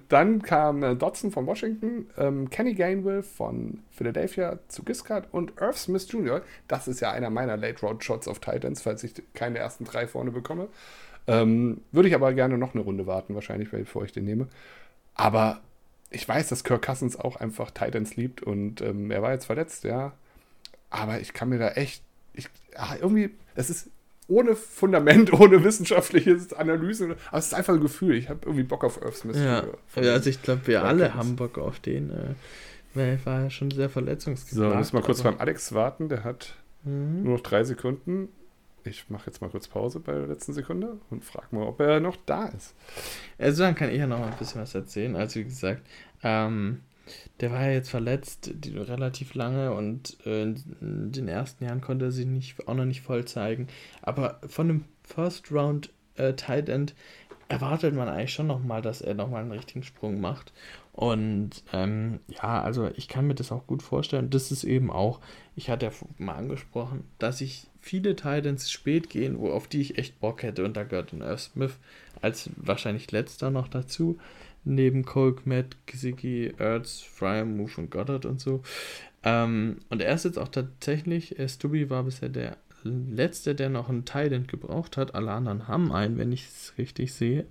dann 0.09 0.41
kam 0.43 0.83
äh, 0.83 0.95
Dodson 0.95 1.31
von 1.31 1.47
Washington, 1.47 2.07
ähm, 2.17 2.49
Kenny 2.51 2.75
Gainwell 2.75 3.23
von 3.23 3.79
Philadelphia 3.89 4.59
zu 4.67 4.83
Giscard 4.83 5.27
und 5.31 5.53
Irv 5.59 5.77
Smith 5.77 6.07
Jr. 6.11 6.43
Das 6.67 6.87
ist 6.87 6.99
ja 6.99 7.11
einer 7.11 7.31
meiner 7.31 7.57
Late-Road-Shots 7.57 8.27
auf 8.27 8.39
Titans, 8.39 8.83
falls 8.83 9.03
ich 9.03 9.13
keine 9.33 9.57
ersten 9.57 9.83
drei 9.85 10.07
vorne 10.07 10.29
bekomme. 10.29 10.67
Ähm, 11.25 11.81
würde 11.91 12.09
ich 12.09 12.15
aber 12.15 12.33
gerne 12.33 12.59
noch 12.59 12.75
eine 12.75 12.83
Runde 12.83 13.07
warten, 13.07 13.33
wahrscheinlich, 13.33 13.71
bevor 13.71 14.05
ich 14.05 14.11
den 14.11 14.25
nehme. 14.25 14.47
Aber 15.15 15.61
ich 16.11 16.27
weiß, 16.27 16.47
dass 16.49 16.63
Kirk 16.63 16.85
Cousins 16.85 17.19
auch 17.19 17.37
einfach 17.37 17.71
Titans 17.71 18.15
liebt 18.15 18.43
und 18.43 18.81
ähm, 18.81 19.09
er 19.09 19.23
war 19.23 19.33
jetzt 19.33 19.45
verletzt, 19.45 19.83
ja. 19.83 20.13
Aber 20.89 21.19
ich 21.19 21.33
kann 21.33 21.49
mir 21.49 21.59
da 21.59 21.69
echt 21.71 22.01
ich, 22.37 22.49
ja, 22.73 22.95
irgendwie, 23.01 23.31
es 23.55 23.69
ist 23.69 23.89
ohne 24.27 24.55
Fundament, 24.55 25.33
ohne 25.39 25.63
wissenschaftliche 25.63 26.37
Analyse, 26.57 27.15
aber 27.29 27.39
es 27.39 27.47
ist 27.47 27.53
einfach 27.53 27.73
ein 27.73 27.81
Gefühl. 27.81 28.15
Ich 28.15 28.29
habe 28.29 28.39
irgendwie 28.43 28.63
Bock 28.63 28.83
auf 28.83 29.01
Earth 29.03 29.17
Smith. 29.17 29.37
Ja, 29.37 29.63
also 29.95 30.29
ich 30.29 30.41
glaube, 30.41 30.67
wir 30.67 30.83
alle 30.83 31.13
haben 31.13 31.35
Bock 31.35 31.57
auf 31.57 31.79
den. 31.79 32.11
Äh, 32.11 32.33
er 32.95 33.25
war 33.25 33.43
ja 33.43 33.49
schon 33.49 33.69
sehr 33.69 33.89
verletzungsgeplagt. 33.89 34.71
So, 34.71 34.77
müssen 34.77 34.93
wir 34.93 35.01
kurz 35.01 35.21
beim 35.21 35.37
Alex 35.37 35.73
warten. 35.73 36.09
Der 36.09 36.23
hat 36.23 36.55
mhm. 36.83 37.23
nur 37.23 37.35
noch 37.35 37.43
drei 37.43 37.63
Sekunden. 37.63 38.29
Ich 38.83 39.09
mache 39.09 39.27
jetzt 39.27 39.41
mal 39.41 39.49
kurz 39.49 39.67
Pause 39.67 39.99
bei 39.99 40.13
der 40.13 40.27
letzten 40.27 40.53
Sekunde 40.53 40.97
und 41.09 41.23
frage 41.23 41.47
mal, 41.51 41.67
ob 41.67 41.79
er 41.79 41.99
noch 41.99 42.15
da 42.25 42.45
ist. 42.47 42.73
Also 43.37 43.63
dann 43.63 43.75
kann 43.75 43.89
ich 43.89 43.97
ja 43.97 44.07
noch 44.07 44.19
mal 44.19 44.31
ein 44.31 44.37
bisschen 44.37 44.61
was 44.61 44.73
erzählen. 44.73 45.15
Also 45.15 45.41
wie 45.41 45.43
gesagt, 45.43 45.81
ähm, 46.23 46.81
der 47.39 47.51
war 47.51 47.63
ja 47.63 47.71
jetzt 47.71 47.89
verletzt, 47.89 48.51
die, 48.53 48.77
relativ 48.77 49.33
lange 49.33 49.73
und 49.73 50.17
äh, 50.25 50.43
in 50.43 51.11
den 51.11 51.27
ersten 51.27 51.63
Jahren 51.65 51.81
konnte 51.81 52.05
er 52.05 52.11
sich 52.11 52.25
nicht, 52.25 52.67
auch 52.67 52.75
noch 52.75 52.85
nicht 52.85 53.01
voll 53.01 53.25
zeigen. 53.25 53.67
Aber 54.01 54.39
von 54.47 54.67
dem 54.67 54.85
First 55.03 55.51
Round 55.51 55.91
äh, 56.15 56.33
Tight 56.33 56.69
End 56.69 56.95
erwartet 57.49 57.95
man 57.95 58.09
eigentlich 58.09 58.33
schon 58.33 58.47
nochmal, 58.47 58.81
dass 58.81 59.01
er 59.01 59.13
nochmal 59.13 59.41
einen 59.41 59.51
richtigen 59.51 59.83
Sprung 59.83 60.19
macht. 60.19 60.51
Und 60.91 61.63
ähm, 61.73 62.19
ja, 62.27 62.61
also 62.61 62.89
ich 62.95 63.07
kann 63.07 63.27
mir 63.27 63.35
das 63.35 63.51
auch 63.51 63.67
gut 63.67 63.83
vorstellen. 63.83 64.29
Das 64.29 64.51
ist 64.51 64.63
eben 64.63 64.89
auch, 64.89 65.21
ich 65.55 65.69
hatte 65.69 65.85
ja 65.85 65.91
mal 66.17 66.35
angesprochen, 66.35 67.03
dass 67.19 67.39
ich 67.39 67.67
viele 67.79 68.15
Titans 68.15 68.71
spät 68.71 69.09
gehen, 69.09 69.39
wo, 69.39 69.51
auf 69.51 69.67
die 69.67 69.81
ich 69.81 69.97
echt 69.97 70.19
Bock 70.19 70.43
hätte. 70.43 70.65
Und 70.65 70.75
da 70.75 70.83
gehört 70.83 71.13
ein 71.13 71.21
Earth 71.21 71.39
Smith 71.39 71.77
als 72.21 72.49
wahrscheinlich 72.57 73.11
letzter 73.11 73.51
noch 73.51 73.67
dazu 73.67 74.17
neben 74.67 75.05
Cole 75.05 75.35
Matt, 75.45 75.77
Gesicki, 75.85 76.53
Ertz, 76.57 77.01
Fryer, 77.01 77.45
Move 77.45 77.71
und 77.77 77.91
Goddard 77.91 78.25
und 78.25 78.39
so. 78.39 78.61
Ähm, 79.23 79.77
und 79.89 80.01
er 80.01 80.13
ist 80.13 80.25
jetzt 80.25 80.37
auch 80.37 80.49
tatsächlich, 80.49 81.39
äh, 81.39 81.49
Stubby 81.49 81.89
war 81.89 82.03
bisher 82.03 82.29
der 82.29 82.57
letzte, 82.83 83.55
der 83.55 83.69
noch 83.69 83.89
einen 83.89 84.05
Thailand 84.05 84.47
gebraucht 84.47 84.97
hat. 84.97 85.15
Alle 85.15 85.31
anderen 85.31 85.67
haben 85.67 85.91
einen, 85.91 86.17
wenn 86.17 86.31
ich 86.31 86.47
es 86.47 86.73
richtig 86.77 87.13
sehe. 87.13 87.45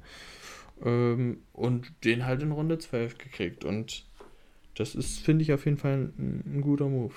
Ähm, 0.85 1.43
und 1.53 1.93
den 2.05 2.27
halt 2.27 2.43
in 2.43 2.53
Runde 2.53 2.79
12 2.79 3.19
gekriegt. 3.19 3.65
Und 3.65 4.05
das 4.77 4.95
ist, 4.95 5.21
finde 5.21 5.43
ich, 5.43 5.53
auf 5.53 5.65
jeden 5.65 5.79
Fall 5.79 6.11
ein, 6.19 6.43
ein, 6.47 6.61
guter 6.61 6.89
Move. 6.89 7.15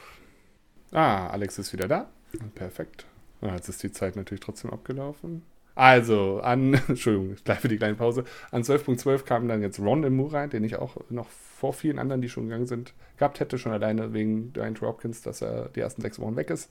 Ah, 0.92 1.28
Alex 1.28 1.60
ist 1.60 1.74
wieder 1.74 1.88
da. 1.88 2.10
Perfekt. 2.56 3.06
Jetzt 3.42 3.70
ist 3.70 3.84
die 3.84 3.92
Zeit 3.92 4.16
natürlich 4.16 4.42
trotzdem 4.42 4.72
abgelaufen. 4.72 5.44
Also, 5.80 6.42
an, 6.42 6.74
Entschuldigung, 6.90 7.38
gleich 7.46 7.60
für 7.60 7.70
die 7.70 7.78
kleine 7.78 7.96
Pause. 7.96 8.26
An 8.52 8.64
12.12 8.64 9.02
.12 9.02 9.24
kam 9.24 9.48
dann 9.48 9.62
jetzt 9.62 9.80
Ron 9.80 10.04
in 10.04 10.14
Moore 10.14 10.34
rein, 10.34 10.50
den 10.50 10.66
ich 10.66 10.76
auch 10.76 10.98
noch 11.10 11.30
vor 11.30 11.72
vielen 11.72 12.00
anderen, 12.00 12.22
die 12.22 12.28
schon 12.28 12.50
gegangen 12.50 12.68
sind, 12.68 12.94
gehabt 13.16 13.40
hätte, 13.40 13.58
schon 13.58 13.72
alleine 13.72 14.12
wegen 14.12 14.52
Dwayne 14.52 14.76
Hopkins, 14.82 15.22
dass 15.22 15.42
er 15.42 15.70
die 15.70 15.80
ersten 15.80 16.02
sechs 16.02 16.20
Wochen 16.20 16.36
weg 16.36 16.50
ist 16.50 16.70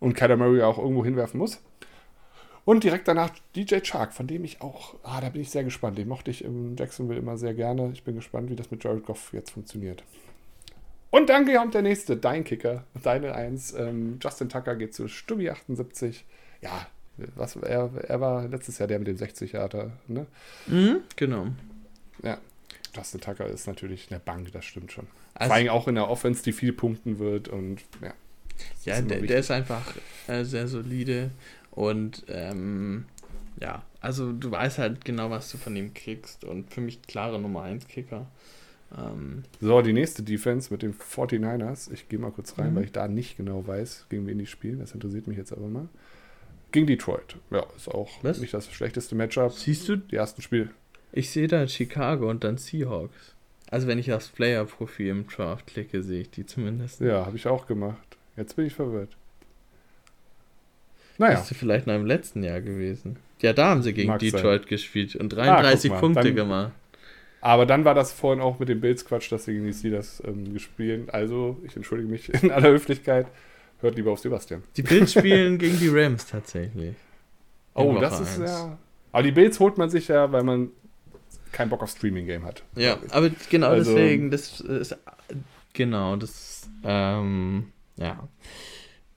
und 0.00 0.14
Kyler 0.14 0.36
Murray 0.36 0.62
auch 0.62 0.76
irgendwo 0.76 1.04
hinwerfen 1.04 1.38
muss. 1.38 1.62
Und 2.64 2.82
direkt 2.82 3.06
danach 3.06 3.30
DJ 3.54 3.76
Chark, 3.78 4.12
von 4.12 4.26
dem 4.26 4.42
ich 4.42 4.60
auch, 4.60 4.96
ah, 5.04 5.20
da 5.20 5.28
bin 5.28 5.42
ich 5.42 5.50
sehr 5.50 5.62
gespannt. 5.62 5.96
Den 5.96 6.08
mochte 6.08 6.32
ich 6.32 6.42
im 6.42 6.74
Jacksonville 6.76 7.20
immer 7.20 7.36
sehr 7.36 7.54
gerne. 7.54 7.92
Ich 7.92 8.02
bin 8.02 8.16
gespannt, 8.16 8.50
wie 8.50 8.56
das 8.56 8.72
mit 8.72 8.82
Jared 8.82 9.06
Goff 9.06 9.32
jetzt 9.32 9.52
funktioniert. 9.52 10.02
Und 11.10 11.28
dann 11.28 11.46
kommt 11.46 11.74
der 11.74 11.82
nächste, 11.82 12.16
dein 12.16 12.42
Kicker, 12.42 12.82
deine 13.04 13.36
Eins. 13.36 13.72
Ähm, 13.72 14.18
Justin 14.20 14.48
Tucker 14.48 14.74
geht 14.74 14.94
zu 14.94 15.06
Stubby 15.06 15.48
78. 15.48 16.26
Ja, 16.60 16.88
was, 17.34 17.56
er, 17.56 17.90
er 18.06 18.20
war 18.20 18.46
letztes 18.48 18.78
Jahr 18.78 18.88
der 18.88 18.98
mit 18.98 19.08
dem 19.08 19.16
60 19.16 19.52
Jahre, 19.52 19.92
ne? 20.06 20.26
Mhm, 20.66 21.00
genau. 21.16 21.48
Ja. 22.22 22.38
Justin 22.94 23.20
Tucker 23.20 23.46
ist 23.46 23.66
natürlich 23.66 24.08
eine 24.10 24.20
Bank, 24.20 24.50
das 24.52 24.64
stimmt 24.64 24.92
schon. 24.92 25.06
Also, 25.34 25.50
Vor 25.50 25.56
allem 25.56 25.68
auch 25.68 25.88
in 25.88 25.94
der 25.94 26.08
Offense, 26.08 26.42
die 26.42 26.52
viel 26.52 26.72
punkten 26.72 27.18
wird 27.18 27.48
und 27.48 27.82
ja. 28.02 28.12
Ja, 28.84 29.00
der, 29.00 29.20
der, 29.20 29.38
ist 29.38 29.52
einfach 29.52 29.94
äh, 30.26 30.42
sehr 30.42 30.66
solide 30.66 31.30
und 31.70 32.24
ähm, 32.26 33.04
ja, 33.60 33.82
also 34.00 34.32
du 34.32 34.50
weißt 34.50 34.78
halt 34.78 35.04
genau, 35.04 35.30
was 35.30 35.50
du 35.52 35.58
von 35.58 35.76
ihm 35.76 35.94
kriegst 35.94 36.44
und 36.44 36.72
für 36.72 36.80
mich 36.80 37.02
klare 37.02 37.40
Nummer 37.40 37.62
1 37.62 37.86
Kicker. 37.86 38.26
Ähm, 38.96 39.44
so, 39.60 39.80
die 39.82 39.92
nächste 39.92 40.22
Defense 40.22 40.72
mit 40.72 40.82
den 40.82 40.94
49ers. 40.94 41.92
Ich 41.92 42.08
gehe 42.08 42.18
mal 42.18 42.30
kurz 42.30 42.58
rein, 42.58 42.72
mhm. 42.72 42.76
weil 42.76 42.84
ich 42.84 42.92
da 42.92 43.06
nicht 43.06 43.36
genau 43.36 43.66
weiß, 43.66 44.06
gegen 44.08 44.26
wen 44.26 44.38
die 44.38 44.46
spielen. 44.46 44.80
Das 44.80 44.92
interessiert 44.92 45.26
mich 45.26 45.36
jetzt 45.36 45.52
aber 45.52 45.68
mal. 45.68 45.88
Gegen 46.72 46.86
Detroit. 46.86 47.36
Ja, 47.50 47.64
ist 47.76 47.88
auch 47.88 48.10
Was? 48.22 48.40
nicht 48.40 48.52
das 48.52 48.70
schlechteste 48.70 49.14
Matchup. 49.14 49.52
Siehst 49.52 49.88
du? 49.88 49.96
Die 49.96 50.16
ersten 50.16 50.42
Spiele. 50.42 50.70
Ich 51.12 51.30
sehe 51.30 51.48
da 51.48 51.66
Chicago 51.66 52.28
und 52.28 52.44
dann 52.44 52.58
Seahawks. 52.58 53.34
Also 53.70 53.86
wenn 53.86 53.98
ich 53.98 54.12
aufs 54.12 54.28
Player-Profil 54.28 55.08
im 55.08 55.26
Draft 55.26 55.66
klicke, 55.66 56.02
sehe 56.02 56.22
ich 56.22 56.30
die 56.30 56.46
zumindest. 56.46 57.00
Ja, 57.00 57.26
habe 57.26 57.36
ich 57.36 57.46
auch 57.46 57.66
gemacht. 57.66 58.16
Jetzt 58.36 58.56
bin 58.56 58.66
ich 58.66 58.74
verwirrt. 58.74 59.16
Naja. 61.18 61.40
Ist 61.40 61.54
vielleicht 61.54 61.86
noch 61.86 61.94
im 61.94 62.06
letzten 62.06 62.42
Jahr 62.44 62.60
gewesen. 62.60 63.16
Ja, 63.40 63.52
da 63.52 63.70
haben 63.70 63.82
sie 63.82 63.92
gegen 63.92 64.08
Mag 64.08 64.20
Detroit 64.20 64.62
sein. 64.62 64.68
gespielt 64.68 65.16
und 65.16 65.30
33 65.30 65.92
ah, 65.92 65.98
Punkte 65.98 66.22
dann, 66.22 66.34
gemacht. 66.34 66.72
Aber 67.40 67.66
dann 67.66 67.84
war 67.84 67.94
das 67.94 68.12
vorhin 68.12 68.42
auch 68.42 68.58
mit 68.58 68.68
dem 68.68 68.80
Bills 68.80 69.04
Quatsch, 69.04 69.30
dass 69.30 69.44
sie 69.44 69.52
gegen 69.52 69.66
die 69.66 69.72
Steelers 69.72 70.22
ähm, 70.26 70.52
gespielt. 70.52 71.12
Also, 71.12 71.56
ich 71.64 71.76
entschuldige 71.76 72.08
mich 72.08 72.32
in 72.42 72.50
aller 72.50 72.70
Höflichkeit. 72.70 73.26
Hört 73.80 73.96
lieber 73.96 74.12
auf 74.12 74.18
Sebastian. 74.18 74.64
Die 74.76 74.82
Bills 74.82 75.12
spielen 75.12 75.58
gegen 75.58 75.78
die 75.78 75.88
Rams 75.88 76.26
tatsächlich. 76.26 76.96
Oh, 77.74 77.96
das 78.00 78.20
ist 78.20 78.38
ja. 78.40 78.76
Aber 79.12 79.22
die 79.22 79.32
Bills 79.32 79.60
holt 79.60 79.78
man 79.78 79.88
sich 79.88 80.08
ja, 80.08 80.30
weil 80.32 80.42
man 80.42 80.70
keinen 81.52 81.70
Bock 81.70 81.82
auf 81.82 81.90
Streaming-Game 81.90 82.44
hat. 82.44 82.62
Ja, 82.74 82.98
aber 83.10 83.30
genau 83.50 83.68
also, 83.68 83.92
deswegen, 83.92 84.30
das 84.30 84.60
ist, 84.60 84.96
genau, 85.72 86.16
das, 86.16 86.68
ähm, 86.84 87.72
ja. 87.96 88.28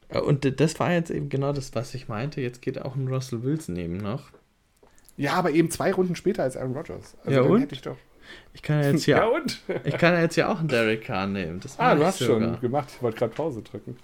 Und 0.10 0.60
das 0.60 0.80
war 0.80 0.92
jetzt 0.92 1.10
eben 1.10 1.30
genau 1.30 1.54
das, 1.54 1.74
was 1.74 1.94
ich 1.94 2.08
meinte. 2.08 2.42
Jetzt 2.42 2.62
geht 2.62 2.82
auch 2.82 2.96
ein 2.96 3.08
Russell 3.08 3.44
Wilson 3.44 3.78
eben 3.78 3.98
noch. 3.98 4.30
Ja, 5.18 5.34
aber 5.34 5.52
eben 5.52 5.72
zwei 5.72 5.94
Runden 5.94 6.16
später 6.16 6.44
als 6.44 6.58
Aaron 6.58 6.76
Rodgers. 6.76 7.16
Also 7.24 7.32
ja, 7.32 7.42
und? 7.42 7.72
ich 7.72 7.82
doch. 7.82 7.98
Ich 8.54 8.62
kann 8.62 8.84
jetzt 8.84 9.06
ja, 9.08 9.26
und? 9.26 9.62
ich 9.84 9.98
kann 9.98 10.20
jetzt 10.20 10.36
ja 10.36 10.52
auch 10.52 10.60
einen 10.60 10.68
Derek 10.68 11.04
Carr 11.06 11.28
nehmen. 11.28 11.60
Das 11.60 11.80
ah, 11.80 11.96
du 11.96 12.06
hast 12.06 12.20
sogar. 12.20 12.42
schon 12.42 12.62
gemacht. 12.62 12.90
Ich 12.96 13.02
wollte 13.02 13.20
gerade 13.20 13.34
Pause 13.34 13.62
drücken. 13.62 13.98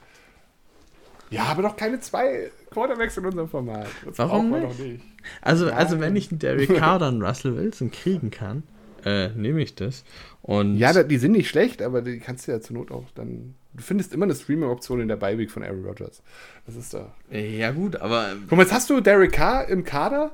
Ja, 1.29 1.43
aber 1.43 1.63
doch 1.63 1.75
keine 1.75 1.99
zwei 1.99 2.51
Quarterbacks 2.71 3.17
in 3.17 3.25
unserem 3.25 3.49
Format. 3.49 3.87
Das 4.05 4.17
Warum 4.17 4.51
nicht? 4.51 4.79
nicht? 4.79 5.03
Also, 5.41 5.71
also 5.71 5.99
wenn 5.99 6.15
ich 6.15 6.31
einen 6.31 6.39
Derek 6.39 6.75
Carr 6.77 7.01
einen 7.01 7.21
Russell 7.21 7.55
Wilson 7.55 7.91
kriegen 7.91 8.31
kann, 8.31 8.63
äh, 9.03 9.29
nehme 9.29 9.61
ich 9.61 9.75
das. 9.75 10.03
Und 10.41 10.77
ja, 10.77 11.03
die 11.03 11.17
sind 11.17 11.33
nicht 11.33 11.49
schlecht, 11.49 11.81
aber 11.81 12.01
die 12.01 12.19
kannst 12.19 12.47
du 12.47 12.51
ja 12.51 12.61
zur 12.61 12.77
Not 12.77 12.91
auch 12.91 13.05
dann. 13.15 13.55
Du 13.73 13.83
findest 13.83 14.13
immer 14.13 14.25
eine 14.25 14.35
Streaming-Option 14.35 15.01
in 15.01 15.07
der 15.07 15.17
Beiweek 15.17 15.51
von 15.51 15.63
Aaron 15.63 15.85
Rodgers. 15.85 16.23
Das 16.65 16.75
ist 16.75 16.93
da. 16.93 17.13
Ja, 17.29 17.71
gut, 17.71 17.95
aber. 17.97 18.35
Guck 18.47 18.57
mal, 18.57 18.63
jetzt 18.63 18.73
hast 18.73 18.89
du 18.89 19.01
Derek 19.01 19.33
Carr 19.33 19.67
im 19.67 19.83
Kader 19.83 20.31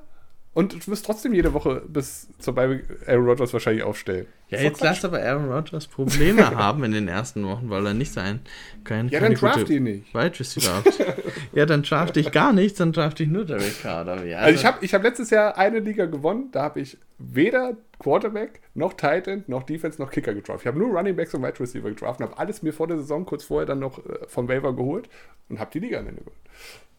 und 0.53 0.73
du 0.73 0.91
wirst 0.91 1.05
trotzdem 1.05 1.33
jede 1.33 1.53
Woche 1.53 1.81
bis 1.87 2.27
zur 2.37 2.53
Beiweek 2.53 2.83
Aaron 3.07 3.25
Rodgers 3.25 3.53
wahrscheinlich 3.53 3.83
aufstellen. 3.83 4.27
Ja, 4.49 4.59
jetzt 4.59 4.81
lass 4.81 5.03
aber 5.03 5.19
Aaron 5.19 5.51
Rodgers 5.51 5.87
Probleme 5.87 6.47
haben 6.55 6.83
in 6.83 6.91
den 6.91 7.07
ersten 7.07 7.43
Wochen, 7.47 7.71
weil 7.71 7.87
er 7.87 7.95
nicht 7.95 8.13
sein 8.13 8.41
kann. 8.83 9.09
Ja, 9.09 9.19
dann 9.19 9.33
draft 9.33 9.67
ihn 9.69 9.83
nicht. 9.83 10.13
Wide 10.13 10.39
Receiver 10.39 10.83
ja, 11.53 11.65
dann 11.65 11.81
draft 11.81 12.17
ich 12.17 12.31
gar 12.31 12.53
nichts, 12.53 12.77
dann 12.77 12.91
draft 12.91 13.19
ich 13.19 13.29
nur 13.29 13.45
Derek 13.45 13.81
Carr. 13.81 14.07
Also, 14.07 14.35
also 14.35 14.55
ich 14.55 14.65
habe 14.65 14.85
ich 14.85 14.93
hab 14.93 15.01
letztes 15.01 15.31
Jahr 15.31 15.57
eine 15.57 15.79
Liga 15.79 16.05
gewonnen, 16.05 16.49
da 16.51 16.63
habe 16.63 16.81
ich 16.81 16.99
weder 17.17 17.75
Quarterback, 17.97 18.61
noch 18.75 18.93
Tight 18.93 19.27
End, 19.27 19.49
noch 19.49 19.63
Defense, 19.63 19.99
noch 19.99 20.11
Kicker 20.11 20.35
gedraft. 20.35 20.61
Ich 20.61 20.67
habe 20.67 20.77
nur 20.77 20.95
Running 20.95 21.15
Backs 21.15 21.33
und 21.33 21.41
Wide 21.41 21.59
Receiver 21.59 21.89
gedraft 21.89 22.19
und 22.19 22.27
habe 22.27 22.37
alles 22.37 22.61
mir 22.61 22.73
vor 22.73 22.87
der 22.87 22.97
Saison 22.97 23.25
kurz 23.25 23.45
vorher 23.45 23.65
dann 23.65 23.79
noch 23.79 23.97
äh, 24.05 24.19
vom 24.27 24.47
Waiver 24.47 24.75
geholt 24.75 25.09
und 25.49 25.59
habe 25.59 25.71
die 25.73 25.79
Liga 25.79 25.99
am 25.99 26.07
Ende 26.07 26.21
geholt. 26.21 26.37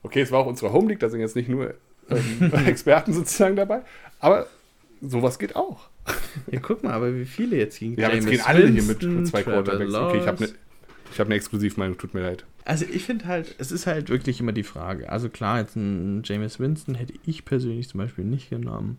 Okay, 0.02 0.22
es 0.22 0.32
war 0.32 0.40
auch 0.40 0.46
unsere 0.46 0.72
Home 0.72 0.88
League, 0.88 1.00
da 1.00 1.08
sind 1.08 1.20
jetzt 1.20 1.36
nicht 1.36 1.48
nur 1.48 1.74
ähm, 2.10 2.52
Experten 2.66 3.12
sozusagen 3.12 3.56
dabei, 3.56 3.82
aber 4.20 4.46
sowas 5.00 5.38
geht 5.38 5.56
auch. 5.56 5.88
Ja, 6.50 6.60
guck 6.60 6.82
mal, 6.82 6.92
aber 6.92 7.14
wie 7.14 7.24
viele 7.24 7.56
jetzt 7.56 7.78
gegen 7.78 7.98
Ja, 7.98 8.08
aber 8.08 8.16
jetzt 8.16 8.28
gehen 8.28 8.42
alle 8.44 8.68
hier 8.68 8.82
mit, 8.82 9.02
mit 9.02 9.26
zwei 9.26 9.42
Quarterbacks. 9.42 9.94
Okay, 9.94 10.18
ich 10.18 10.26
habe 10.26 10.44
eine 10.44 10.52
hab 11.18 11.28
ne 11.28 11.34
Exklusivmeinung, 11.34 11.96
tut 11.96 12.14
mir 12.14 12.22
leid. 12.22 12.44
Also 12.64 12.86
ich 12.90 13.04
finde 13.04 13.26
halt, 13.26 13.54
es 13.58 13.72
ist 13.72 13.86
halt 13.86 14.08
wirklich 14.08 14.40
immer 14.40 14.52
die 14.52 14.62
Frage. 14.62 15.10
Also 15.10 15.28
klar, 15.28 15.60
jetzt 15.60 15.76
ein 15.76 16.22
James 16.24 16.58
Winston 16.60 16.94
hätte 16.94 17.14
ich 17.24 17.44
persönlich 17.44 17.88
zum 17.88 17.98
Beispiel 17.98 18.24
nicht 18.24 18.50
genommen. 18.50 18.98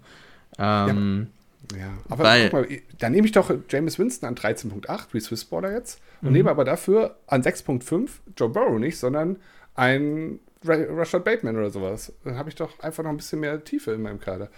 Ähm, 0.57 1.27
ja, 1.71 1.77
ja, 1.77 1.93
aber 2.09 2.23
weil, 2.23 2.49
guck 2.49 2.69
mal, 2.69 2.77
dann 2.99 3.11
nehme 3.11 3.25
ich 3.25 3.31
doch 3.31 3.51
James 3.69 3.97
Winston 3.97 4.29
an 4.29 4.35
13.8, 4.35 5.07
wie 5.13 5.19
Swiss 5.19 5.45
Border 5.45 5.73
jetzt, 5.73 5.99
und 6.21 6.29
mhm. 6.29 6.33
nehme 6.33 6.51
aber 6.51 6.63
dafür 6.63 7.17
an 7.27 7.41
6.5 7.41 8.09
Joe 8.37 8.49
Burrow 8.49 8.79
nicht, 8.79 8.97
sondern 8.97 9.37
ein 9.73 10.39
Rashad 10.67 11.23
Bateman 11.23 11.55
oder 11.55 11.69
sowas. 11.69 12.13
Dann 12.23 12.37
habe 12.37 12.49
ich 12.49 12.55
doch 12.55 12.79
einfach 12.79 13.03
noch 13.03 13.11
ein 13.11 13.17
bisschen 13.17 13.39
mehr 13.39 13.63
Tiefe 13.63 13.91
in 13.91 14.01
meinem 14.01 14.19
Kader. 14.19 14.49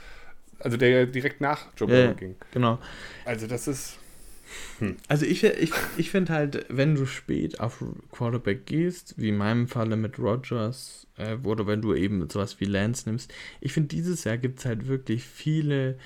Also 0.60 0.78
der 0.78 1.06
direkt 1.06 1.42
nach 1.42 1.68
Joe 1.78 1.88
Burrow 1.88 2.06
ja, 2.06 2.14
ging. 2.14 2.36
Genau. 2.52 2.80
Also 3.26 3.48
das 3.48 3.68
ist. 3.68 4.00
Hm. 4.80 4.96
Also 5.08 5.26
ich, 5.26 5.44
ich, 5.44 5.72
ich 5.98 6.10
finde 6.10 6.34
halt, 6.34 6.66
wenn 6.70 6.96
du 6.96 7.06
spät 7.06 7.60
auf 7.60 7.84
Quarterback 8.12 8.66
gehst, 8.66 9.16
wie 9.18 9.30
in 9.30 9.38
meinem 9.38 9.68
Falle 9.68 9.98
mit 9.98 10.18
Rogers, 10.20 11.06
äh, 11.18 11.36
oder 11.44 11.68
wenn 11.68 11.82
du 11.82 11.94
eben 11.94 12.28
sowas 12.30 12.60
wie 12.60 12.66
Lance 12.66 13.10
nimmst, 13.10 13.34
ich 13.60 13.74
finde 13.74 13.90
dieses 13.90 14.24
Jahr 14.24 14.38
gibt 14.38 14.60
es 14.60 14.66
halt 14.66 14.88
wirklich 14.88 15.26
viele 15.26 15.98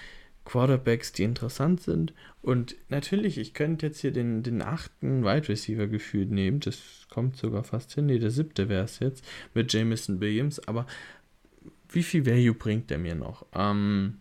Quarterbacks, 0.45 1.11
die 1.11 1.23
interessant 1.23 1.81
sind. 1.81 2.13
Und 2.41 2.75
natürlich, 2.89 3.37
ich 3.37 3.53
könnte 3.53 3.87
jetzt 3.87 3.99
hier 3.99 4.11
den, 4.11 4.43
den 4.43 4.61
achten 4.61 5.23
Wide 5.23 5.49
Receiver 5.49 5.87
gefühlt 5.87 6.31
nehmen. 6.31 6.59
Das 6.59 7.07
kommt 7.09 7.37
sogar 7.37 7.63
fast 7.63 7.93
hin. 7.93 8.07
Ne, 8.07 8.19
der 8.19 8.31
siebte 8.31 8.67
wäre 8.67 8.85
es 8.85 8.99
jetzt 8.99 9.23
mit 9.53 9.71
Jameson 9.71 10.19
Williams. 10.19 10.67
Aber 10.67 10.87
wie 11.89 12.03
viel 12.03 12.25
Value 12.25 12.55
bringt 12.55 12.89
der 12.89 12.97
mir 12.97 13.15
noch? 13.15 13.45
Ähm, 13.53 14.17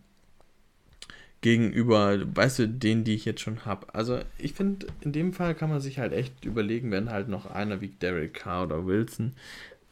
gegenüber, 1.41 2.19
weißt 2.35 2.59
du, 2.59 2.69
denen, 2.69 3.03
die 3.03 3.15
ich 3.15 3.25
jetzt 3.25 3.41
schon 3.41 3.65
habe. 3.65 3.93
Also 3.93 4.19
ich 4.37 4.53
finde, 4.53 4.85
in 5.01 5.11
dem 5.11 5.33
Fall 5.33 5.55
kann 5.55 5.69
man 5.69 5.81
sich 5.81 5.97
halt 5.97 6.13
echt 6.13 6.45
überlegen, 6.45 6.91
wenn 6.91 7.09
halt 7.09 7.29
noch 7.29 7.47
einer 7.47 7.81
wie 7.81 7.87
Derek 7.87 8.35
Carr 8.35 8.65
oder 8.65 8.85
Wilson 8.85 9.33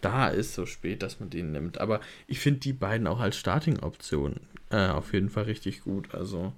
da 0.01 0.29
ist, 0.29 0.53
so 0.53 0.65
spät, 0.65 1.03
dass 1.03 1.19
man 1.19 1.29
den 1.29 1.51
nimmt. 1.51 1.79
Aber 1.79 1.99
ich 2.27 2.39
finde 2.39 2.59
die 2.61 2.73
beiden 2.73 3.07
auch 3.07 3.19
als 3.19 3.37
Starting-Option 3.37 4.35
äh, 4.71 4.87
auf 4.87 5.13
jeden 5.13 5.29
Fall 5.29 5.43
richtig 5.43 5.81
gut. 5.81 6.13
Also 6.13 6.53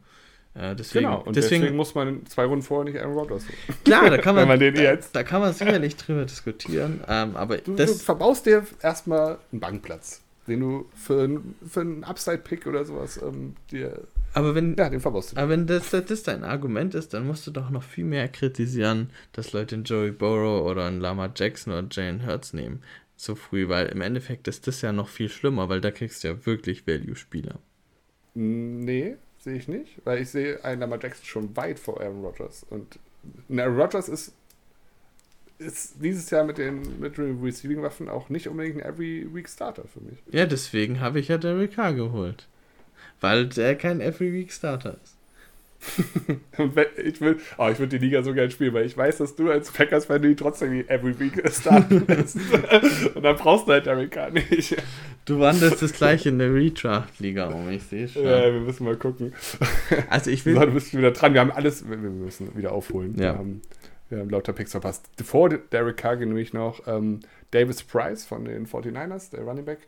äh, 0.54 0.76
deswegen, 0.76 1.06
genau, 1.06 1.22
und 1.22 1.36
deswegen, 1.36 1.62
deswegen, 1.62 1.78
muss 1.78 1.96
man 1.96 2.26
zwei 2.26 2.44
Runden 2.44 2.64
vorher 2.64 2.92
nicht 2.92 3.02
Aaron 3.02 3.18
Rodgers 3.18 3.46
Klar, 3.86 4.10
da 4.10 4.18
kann 4.18 4.36
man, 4.36 4.48
man 4.48 4.60
den 4.60 4.76
da, 4.76 4.82
jetzt. 4.82 5.16
da 5.16 5.24
kann 5.24 5.42
man 5.42 5.54
sicherlich 5.54 5.96
drüber 5.96 6.26
diskutieren. 6.26 7.02
Ähm, 7.08 7.36
aber 7.36 7.58
du, 7.58 7.76
das, 7.76 8.00
du 8.00 8.04
verbaust 8.04 8.46
dir 8.46 8.66
erstmal 8.82 9.38
einen 9.52 9.62
Bankplatz, 9.62 10.22
den 10.48 10.60
du 10.60 10.90
für, 10.94 11.24
ein, 11.24 11.56
für 11.66 11.82
einen 11.82 12.04
Upside-Pick 12.04 12.68
oder 12.68 12.84
sowas 12.84 13.18
ähm, 13.24 13.56
dir. 13.72 14.02
Aber 14.34 14.54
wenn, 14.54 14.76
ja, 14.76 14.90
den 14.90 15.00
verbaust 15.00 15.32
du. 15.32 15.38
Aber 15.38 15.50
wenn 15.50 15.68
das, 15.68 15.90
das 15.90 16.24
dein 16.24 16.44
Argument 16.44 16.96
ist, 16.96 17.14
dann 17.14 17.28
musst 17.28 17.48
du 17.48 17.52
doch 17.52 17.70
noch 17.70 17.84
viel 17.84 18.06
mehr 18.06 18.28
kritisieren, 18.28 19.10
dass 19.32 19.54
Leute 19.54 19.76
einen 19.76 19.86
Joey 19.86 20.12
Burrow 20.12 20.70
oder 20.70 20.86
einen 20.86 21.00
Lama 21.00 21.30
Jackson 21.34 21.72
oder 21.72 21.88
Jane 21.90 22.26
Hurts 22.26 22.52
nehmen 22.52 22.82
so 23.23 23.35
früh, 23.35 23.68
weil 23.69 23.88
im 23.88 24.02
Endeffekt 24.02 24.48
ist 24.48 24.68
das 24.68 24.81
ja 24.81 24.91
noch 24.91 25.07
viel 25.07 25.30
schlimmer, 25.30 25.69
weil 25.69 25.81
da 25.81 25.91
kriegst 25.91 26.23
du 26.23 26.30
ja 26.30 26.45
wirklich 26.45 26.88
Value-Spieler. 26.88 27.60
Nee, 28.34 29.15
sehe 29.39 29.56
ich 29.56 29.68
nicht, 29.68 30.02
weil 30.06 30.22
ich 30.22 30.30
sehe 30.30 30.64
einen 30.64 30.81
Lamar 30.81 30.99
Jackson 31.02 31.26
schon 31.26 31.56
weit 31.56 31.80
vor 31.80 32.02
Aaron 32.02 32.23
Rodgers. 32.23 32.65
Und 32.69 32.99
Aaron 33.49 33.80
Rodgers 33.80 34.10
ist, 34.10 34.34
ist 35.60 35.95
dieses 36.02 36.30
Jahr 36.30 36.43
mit 36.43 36.57
den, 36.57 36.99
mit 36.99 37.18
den 37.18 37.41
Receiving-Waffen 37.41 38.10
auch 38.10 38.30
nicht 38.30 38.48
unbedingt 38.48 38.77
ein 38.77 38.93
Every-Week-Starter 38.93 39.84
für 39.88 40.02
mich. 40.02 40.18
Ja, 40.31 40.45
deswegen 40.45 40.99
habe 40.99 41.19
ich 41.19 41.27
ja 41.27 41.38
Derek 41.38 41.76
Carr 41.76 41.93
geholt. 41.93 42.48
Weil 43.19 43.48
der 43.48 43.76
kein 43.76 44.02
Every-Week-Starter 44.02 44.98
ist. 45.03 45.18
ich 47.03 47.22
will, 47.22 47.38
oh, 47.58 47.70
ich 47.72 47.80
würde 47.80 47.98
die 47.99 48.06
Liga 48.06 48.22
so 48.24 48.34
gerne 48.34 48.52
spielen, 48.52 48.74
weil 48.74 48.86
ich 48.86 48.95
weiß, 48.95 49.18
dass 49.18 49.36
du 49.36 49.49
als 49.49 49.72
Packers 49.72 50.06
fan 50.06 50.22
die 50.22 50.36
trotzdem 50.36 50.88
every 50.88 51.20
week 51.20 51.41
starten 51.52 52.03
willst. 52.08 52.36
Und 53.16 53.24
dann 53.24 53.36
brauchst 53.36 53.68
du 53.68 53.72
halt 53.72 53.86
Derek 53.86 54.12
Carr 54.12 54.30
nicht. 54.30 54.76
Du 55.26 55.40
wandelst 55.40 55.82
das 55.82 55.94
gleich 55.94 56.26
in 56.26 56.40
der 56.40 56.53
Redraft-Liga 56.53 57.48
um, 57.48 57.70
ich 57.70 57.84
sehe 57.84 58.08
schon. 58.08 58.24
Ja, 58.24 58.53
wir 58.53 58.62
müssen 58.62 58.86
mal 58.86 58.95
gucken. 58.95 59.34
Also 60.10 60.30
ich 60.30 60.45
will. 60.45 60.56
So, 60.56 60.62
du 60.62 60.72
bist 60.72 60.95
wieder 60.95 61.12
dran, 61.12 61.34
wir 61.34 61.41
haben 61.41 61.52
alles, 61.52 61.88
wir 61.90 61.98
müssen 61.98 62.56
wieder 62.56 62.72
aufholen. 62.72 63.16
Ja. 63.16 63.34
Wir, 63.34 63.38
haben, 63.38 63.62
wir 64.10 64.20
haben 64.20 64.30
lauter 64.30 64.53
Picks 64.53 64.72
verpasst. 64.72 65.10
Vor 65.24 65.49
Derek 65.49 65.98
Carr 65.98 66.16
nämlich 66.16 66.53
noch 66.53 66.86
ähm, 66.88 67.22
Davis 67.52 67.84
Price 67.84 68.26
von 68.26 68.45
den 68.45 68.68
49ers, 68.68 69.32
der 69.32 69.41
Running 69.44 69.66
Back. 69.66 69.80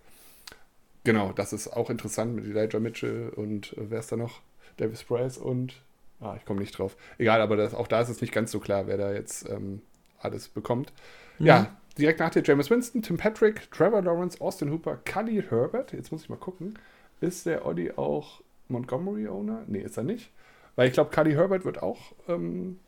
Genau, 1.03 1.33
das 1.33 1.53
ist 1.53 1.67
auch 1.67 1.89
interessant 1.89 2.35
mit 2.35 2.45
Elijah 2.45 2.79
Mitchell 2.79 3.29
und 3.35 3.73
äh, 3.73 3.89
wer 3.89 3.99
ist 3.99 4.11
da 4.11 4.15
noch? 4.15 4.41
Davis 4.77 5.03
Price 5.03 5.37
und, 5.37 5.73
ah, 6.19 6.35
ich 6.37 6.45
komme 6.45 6.59
nicht 6.59 6.77
drauf. 6.77 6.95
Egal, 7.17 7.41
aber 7.41 7.55
das, 7.55 7.73
auch 7.73 7.87
da 7.87 8.01
ist 8.01 8.09
es 8.09 8.21
nicht 8.21 8.33
ganz 8.33 8.51
so 8.51 8.59
klar, 8.59 8.87
wer 8.87 8.97
da 8.97 9.11
jetzt 9.13 9.49
ähm, 9.49 9.81
alles 10.19 10.47
bekommt. 10.47 10.91
Mhm. 11.39 11.45
Ja, 11.45 11.77
direkt 11.97 12.19
nach 12.19 12.29
dir 12.29 12.43
James 12.43 12.69
Winston, 12.69 13.01
Tim 13.01 13.17
Patrick, 13.17 13.71
Trevor 13.71 14.01
Lawrence, 14.01 14.39
Austin 14.41 14.71
Hooper, 14.71 14.99
Cully 15.05 15.43
Herbert. 15.49 15.93
Jetzt 15.93 16.11
muss 16.11 16.23
ich 16.23 16.29
mal 16.29 16.37
gucken. 16.37 16.77
Ist 17.21 17.45
der 17.45 17.65
Oddi 17.65 17.91
auch 17.91 18.41
Montgomery-Owner? 18.69 19.63
Nee, 19.67 19.81
ist 19.81 19.97
er 19.97 20.03
nicht. 20.03 20.29
Weil 20.75 20.87
ich 20.87 20.93
glaube, 20.93 21.11
Cully 21.11 21.33
Herbert 21.33 21.65
wird 21.65 21.81
auch, 21.81 22.13
ähm, 22.27 22.79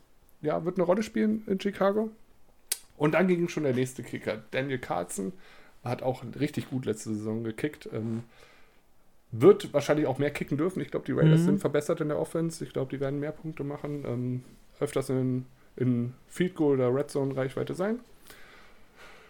ja, 0.41 0.65
wird 0.65 0.77
eine 0.77 0.85
Rolle 0.85 1.03
spielen 1.03 1.43
in 1.47 1.59
Chicago. 1.59 2.09
Und 2.97 3.13
dann 3.13 3.27
ging 3.27 3.47
schon 3.47 3.63
der 3.63 3.73
nächste 3.73 4.03
Kicker. 4.03 4.43
Daniel 4.51 4.79
Carlson 4.79 5.33
hat 5.83 6.01
auch 6.01 6.23
richtig 6.39 6.69
gut 6.69 6.85
letzte 6.85 7.13
Saison 7.13 7.43
gekickt. 7.43 7.89
Ähm, 7.93 8.23
wird 9.31 9.73
wahrscheinlich 9.73 10.07
auch 10.07 10.17
mehr 10.17 10.31
kicken 10.31 10.57
dürfen. 10.57 10.81
Ich 10.81 10.91
glaube, 10.91 11.05
die 11.05 11.11
Raiders 11.11 11.41
mhm. 11.41 11.45
sind 11.45 11.59
verbessert 11.59 12.01
in 12.01 12.09
der 12.09 12.19
Offense. 12.19 12.63
Ich 12.63 12.73
glaube, 12.73 12.95
die 12.95 12.99
werden 12.99 13.19
mehr 13.19 13.31
Punkte 13.31 13.63
machen. 13.63 14.03
Ähm, 14.05 14.43
öfters 14.79 15.09
in, 15.09 15.45
in 15.75 16.13
Field 16.27 16.55
Goal 16.55 16.75
oder 16.75 16.93
Red 16.93 17.09
Zone 17.09 17.35
Reichweite 17.35 17.73
sein. 17.73 17.99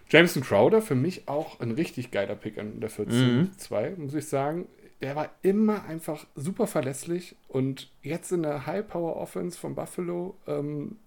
Jameson 0.10 0.44
Crowder 0.44 0.82
für 0.82 0.96
mich 0.96 1.28
auch 1.28 1.60
ein 1.60 1.72
richtig 1.72 2.12
geiler 2.12 2.36
Pick 2.36 2.58
an 2.58 2.80
der 2.80 2.92
14-2, 2.92 3.96
mhm. 3.96 4.04
muss 4.04 4.14
ich 4.14 4.28
sagen. 4.28 4.68
Der 5.02 5.16
war 5.16 5.30
immer 5.42 5.84
einfach 5.86 6.26
super 6.36 6.68
verlässlich 6.68 7.36
und 7.48 7.92
jetzt 8.02 8.32
in 8.32 8.44
der 8.44 8.66
High-Power-Offense 8.66 9.58
von 9.58 9.76
Buffalo, 9.76 10.38
ähm, 10.48 10.98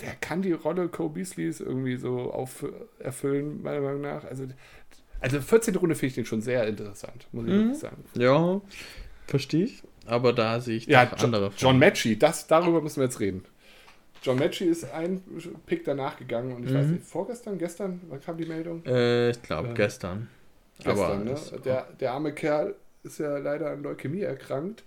der 0.00 0.14
kann 0.14 0.42
die 0.42 0.52
Rolle 0.52 0.88
Cole 0.88 1.10
Beasleys 1.10 1.60
irgendwie 1.60 1.96
so 1.96 2.32
auf, 2.32 2.64
erfüllen, 3.00 3.62
meiner 3.62 3.80
Meinung 3.80 4.02
nach. 4.02 4.24
Also 4.24 4.46
also 5.20 5.40
14. 5.40 5.76
Runde 5.76 5.94
finde 5.94 6.06
ich 6.06 6.14
den 6.14 6.26
schon 6.26 6.40
sehr 6.40 6.66
interessant, 6.66 7.26
muss 7.32 7.46
ich 7.46 7.52
mhm. 7.52 7.74
sagen. 7.74 8.04
Ja, 8.14 8.60
verstehe 9.26 9.64
ich. 9.64 9.82
Aber 10.06 10.32
da 10.32 10.60
sehe 10.60 10.76
ich 10.76 10.86
ja, 10.86 11.04
John, 11.04 11.26
andere 11.26 11.50
Fragen. 11.50 11.56
John 11.58 11.78
Matchy, 11.78 12.18
das, 12.18 12.46
darüber 12.46 12.80
müssen 12.80 12.96
wir 12.96 13.04
jetzt 13.04 13.20
reden. 13.20 13.44
John 14.22 14.38
Matchy 14.38 14.64
ist 14.64 14.90
ein 14.92 15.22
Pick 15.66 15.84
danach 15.84 16.16
gegangen 16.16 16.54
und 16.54 16.64
ich 16.64 16.72
mhm. 16.72 16.76
weiß 16.76 16.86
nicht, 16.86 17.04
vorgestern, 17.04 17.58
gestern, 17.58 18.00
wann 18.08 18.20
kam 18.20 18.36
die 18.36 18.46
Meldung? 18.46 18.84
Äh, 18.84 19.30
ich 19.30 19.42
glaube 19.42 19.70
äh, 19.70 19.74
gestern. 19.74 20.28
Gestern, 20.78 20.98
Aber 20.98 21.16
ne? 21.16 21.36
der, 21.64 21.88
der 22.00 22.12
arme 22.12 22.32
Kerl 22.32 22.74
ist 23.02 23.18
ja 23.18 23.38
leider 23.38 23.70
an 23.70 23.82
Leukämie 23.82 24.22
erkrankt. 24.22 24.84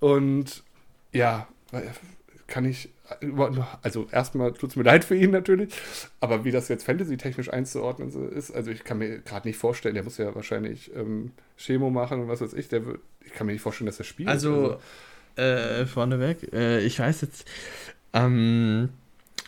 Und 0.00 0.62
ja, 1.12 1.48
kann 2.46 2.64
ich, 2.64 2.90
also 3.82 4.06
erstmal 4.10 4.52
tut 4.52 4.70
es 4.70 4.76
mir 4.76 4.82
leid 4.84 5.04
für 5.04 5.14
ihn 5.14 5.30
natürlich, 5.30 5.74
aber 6.20 6.44
wie 6.44 6.50
das 6.50 6.68
jetzt 6.68 6.84
fantasy-technisch 6.84 7.52
einzuordnen 7.52 8.10
ist, 8.32 8.50
also 8.50 8.70
ich 8.70 8.84
kann 8.84 8.98
mir 8.98 9.20
gerade 9.20 9.46
nicht 9.46 9.58
vorstellen, 9.58 9.94
der 9.94 10.04
muss 10.04 10.18
ja 10.18 10.34
wahrscheinlich 10.34 10.94
ähm, 10.94 11.32
Chemo 11.56 11.90
machen 11.90 12.20
und 12.20 12.28
was 12.28 12.40
weiß 12.40 12.54
ich, 12.54 12.68
der 12.68 12.86
wird, 12.86 13.00
ich 13.24 13.32
kann 13.32 13.46
mir 13.46 13.52
nicht 13.52 13.62
vorstellen, 13.62 13.86
dass 13.86 13.98
er 13.98 14.04
spielt. 14.04 14.28
Also, 14.28 14.78
also. 15.36 15.42
Äh, 15.42 15.86
vorneweg, 15.86 16.52
äh, 16.52 16.80
ich 16.80 16.98
weiß 16.98 17.22
jetzt, 17.22 17.48
ähm, 18.12 18.90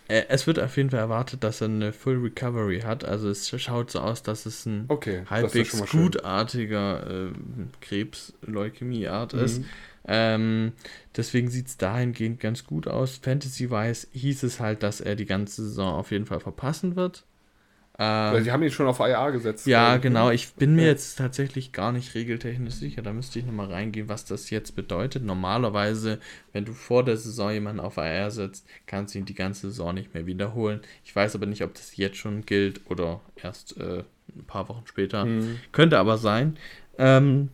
äh, 0.08 0.24
es 0.28 0.46
wird 0.46 0.58
auf 0.60 0.76
jeden 0.76 0.90
Fall 0.90 1.00
erwartet, 1.00 1.42
dass 1.42 1.60
er 1.60 1.68
eine 1.68 1.92
Full 1.92 2.18
Recovery 2.18 2.80
hat. 2.80 3.04
Also 3.04 3.28
es 3.28 3.48
schaut 3.60 3.90
so 3.90 4.00
aus, 4.00 4.22
dass 4.22 4.46
es 4.46 4.66
ein 4.66 4.84
okay, 4.88 5.24
halbwegs 5.28 5.82
gutartiger 5.90 7.28
äh, 7.28 7.32
Krebs-Leukämie-Art 7.80 9.34
mhm. 9.34 9.40
ist. 9.40 9.62
Ähm, 10.06 10.72
deswegen 11.16 11.48
sieht 11.48 11.66
es 11.66 11.76
dahingehend 11.76 12.40
ganz 12.40 12.64
gut 12.64 12.86
aus. 12.86 13.18
Fantasy-wise 13.22 14.08
hieß 14.12 14.44
es 14.44 14.60
halt, 14.60 14.82
dass 14.82 15.00
er 15.00 15.16
die 15.16 15.26
ganze 15.26 15.64
Saison 15.64 15.94
auf 15.94 16.10
jeden 16.10 16.26
Fall 16.26 16.40
verpassen 16.40 16.96
wird. 16.96 17.24
Ähm, 17.98 18.44
die 18.44 18.52
haben 18.52 18.62
ihn 18.62 18.70
schon 18.70 18.86
auf 18.86 19.00
IA 19.00 19.30
gesetzt. 19.30 19.66
Ja, 19.66 19.96
genau. 19.96 20.30
Ich 20.30 20.52
bin 20.52 20.76
mir 20.76 20.84
jetzt 20.84 21.16
tatsächlich 21.16 21.72
gar 21.72 21.92
nicht 21.92 22.14
regeltechnisch 22.14 22.74
sicher. 22.74 23.00
Da 23.00 23.12
müsste 23.12 23.38
ich 23.38 23.46
nochmal 23.46 23.72
reingehen, 23.72 24.08
was 24.08 24.26
das 24.26 24.50
jetzt 24.50 24.76
bedeutet. 24.76 25.24
Normalerweise, 25.24 26.18
wenn 26.52 26.66
du 26.66 26.74
vor 26.74 27.04
der 27.04 27.16
Saison 27.16 27.50
jemanden 27.52 27.80
auf 27.80 27.96
IR 27.96 28.30
setzt, 28.30 28.66
kannst 28.84 29.14
du 29.14 29.18
ihn 29.20 29.24
die 29.24 29.34
ganze 29.34 29.68
Saison 29.68 29.94
nicht 29.94 30.12
mehr 30.12 30.26
wiederholen. 30.26 30.80
Ich 31.04 31.16
weiß 31.16 31.34
aber 31.36 31.46
nicht, 31.46 31.62
ob 31.62 31.72
das 31.72 31.96
jetzt 31.96 32.18
schon 32.18 32.44
gilt 32.44 32.82
oder 32.90 33.22
erst 33.42 33.78
äh, 33.78 34.04
ein 34.36 34.44
paar 34.46 34.68
Wochen 34.68 34.86
später. 34.86 35.24
Mhm. 35.24 35.58
Könnte 35.72 35.98
aber 35.98 36.18
sein. 36.18 36.58
Ähm, 36.98 37.48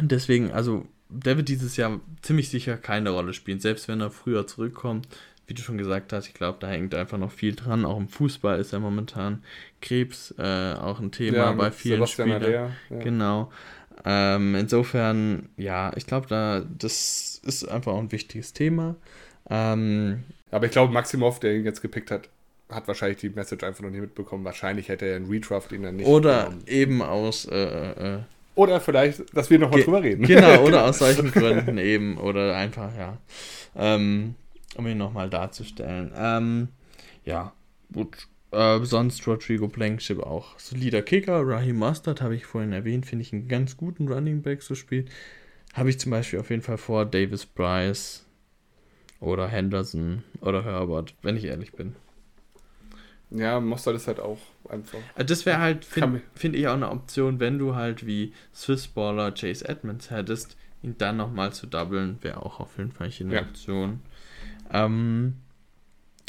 deswegen, 0.00 0.52
also 0.52 0.86
der 1.08 1.36
wird 1.36 1.48
dieses 1.48 1.76
Jahr 1.76 2.00
ziemlich 2.22 2.48
sicher 2.48 2.76
keine 2.76 3.10
Rolle 3.10 3.32
spielen, 3.32 3.60
selbst 3.60 3.88
wenn 3.88 4.00
er 4.00 4.10
früher 4.10 4.46
zurückkommt. 4.46 5.08
Wie 5.46 5.54
du 5.54 5.62
schon 5.62 5.78
gesagt 5.78 6.12
hast, 6.12 6.26
ich 6.26 6.34
glaube, 6.34 6.58
da 6.60 6.66
hängt 6.66 6.92
einfach 6.94 7.18
noch 7.18 7.30
viel 7.30 7.54
dran. 7.54 7.84
Auch 7.84 7.98
im 7.98 8.08
Fußball 8.08 8.58
ist 8.58 8.72
ja 8.72 8.80
momentan 8.80 9.44
Krebs 9.80 10.34
äh, 10.38 10.74
auch 10.74 10.98
ein 10.98 11.12
Thema 11.12 11.36
ja, 11.36 11.52
bei 11.52 11.70
vielen 11.70 11.98
Sebastian 11.98 12.42
Spielern. 12.42 12.72
Ja. 12.90 12.98
Genau. 12.98 13.52
Ähm, 14.04 14.56
insofern, 14.56 15.48
ja, 15.56 15.92
ich 15.96 16.06
glaube, 16.06 16.26
da 16.26 16.64
das 16.78 17.40
ist 17.44 17.68
einfach 17.68 17.92
auch 17.92 18.00
ein 18.00 18.10
wichtiges 18.12 18.52
Thema. 18.52 18.96
Ähm, 19.48 20.24
Aber 20.50 20.66
ich 20.66 20.72
glaube, 20.72 20.92
Maximov, 20.92 21.38
der 21.38 21.54
ihn 21.54 21.64
jetzt 21.64 21.80
gepickt 21.80 22.10
hat, 22.10 22.28
hat 22.68 22.88
wahrscheinlich 22.88 23.18
die 23.18 23.30
Message 23.30 23.64
einfach 23.64 23.82
noch 23.82 23.90
nicht 23.90 24.00
mitbekommen. 24.00 24.44
Wahrscheinlich 24.44 24.88
hätte 24.88 25.06
er 25.06 25.16
einen 25.16 25.30
Redraft 25.30 25.70
ihn 25.72 25.82
dann 25.82 25.96
nicht. 25.96 26.06
Oder 26.06 26.44
genommen. 26.46 26.62
eben 26.66 27.02
aus 27.02 27.46
äh, 27.46 28.16
äh, 28.16 28.18
oder 28.56 28.80
vielleicht, 28.80 29.36
dass 29.36 29.50
wir 29.50 29.58
nochmal 29.58 29.82
drüber 29.82 30.02
reden. 30.02 30.26
Genau, 30.26 30.62
oder 30.64 30.84
aus 30.84 30.98
solchen 30.98 31.30
Gründen 31.30 31.78
eben. 31.78 32.16
Oder 32.18 32.56
einfach, 32.56 32.90
ja. 32.96 33.18
Ähm, 33.76 34.34
um 34.76 34.86
ihn 34.86 34.98
nochmal 34.98 35.30
darzustellen. 35.30 36.10
Ähm, 36.16 36.68
ja, 37.24 37.52
gut. 37.92 38.26
Äh, 38.52 38.82
sonst 38.84 39.26
Rodrigo 39.26 39.68
Blankenship 39.68 40.20
auch 40.20 40.58
solider 40.58 41.02
Kicker. 41.02 41.46
Raheem 41.46 41.76
Mustard 41.76 42.22
habe 42.22 42.34
ich 42.34 42.46
vorhin 42.46 42.72
erwähnt, 42.72 43.04
finde 43.04 43.22
ich 43.22 43.32
einen 43.32 43.48
ganz 43.48 43.76
guten 43.76 44.08
Running 44.08 44.40
Back 44.40 44.62
so 44.62 44.74
spielt. 44.74 45.10
Habe 45.74 45.90
ich 45.90 46.00
zum 46.00 46.10
Beispiel 46.10 46.40
auf 46.40 46.48
jeden 46.48 46.62
Fall 46.62 46.78
vor 46.78 47.04
Davis 47.04 47.44
Bryce 47.44 48.24
oder 49.20 49.48
Henderson 49.48 50.22
oder 50.40 50.64
Herbert, 50.64 51.14
wenn 51.20 51.36
ich 51.36 51.44
ehrlich 51.44 51.72
bin. 51.72 51.94
Ja, 53.38 53.60
Mostert 53.60 53.96
ist 53.96 54.06
halt 54.06 54.20
auch 54.20 54.38
einfach. 54.68 54.98
Äh, 55.14 55.24
das 55.24 55.46
wäre 55.46 55.58
halt, 55.58 55.84
finde 55.84 56.22
find 56.34 56.56
ich, 56.56 56.68
auch 56.68 56.74
eine 56.74 56.90
Option, 56.90 57.40
wenn 57.40 57.58
du 57.58 57.74
halt 57.74 58.06
wie 58.06 58.32
Swissballer 58.54 59.32
Chase 59.32 59.68
Edmonds 59.68 60.10
hättest, 60.10 60.56
ihn 60.82 60.96
dann 60.98 61.16
nochmal 61.16 61.52
zu 61.52 61.66
doublen, 61.66 62.18
wäre 62.22 62.44
auch 62.44 62.60
auf 62.60 62.78
jeden 62.78 62.92
Fall 62.92 63.10
eine 63.20 63.34
ja. 63.34 63.42
Option. 63.42 64.00
Ähm, 64.72 65.34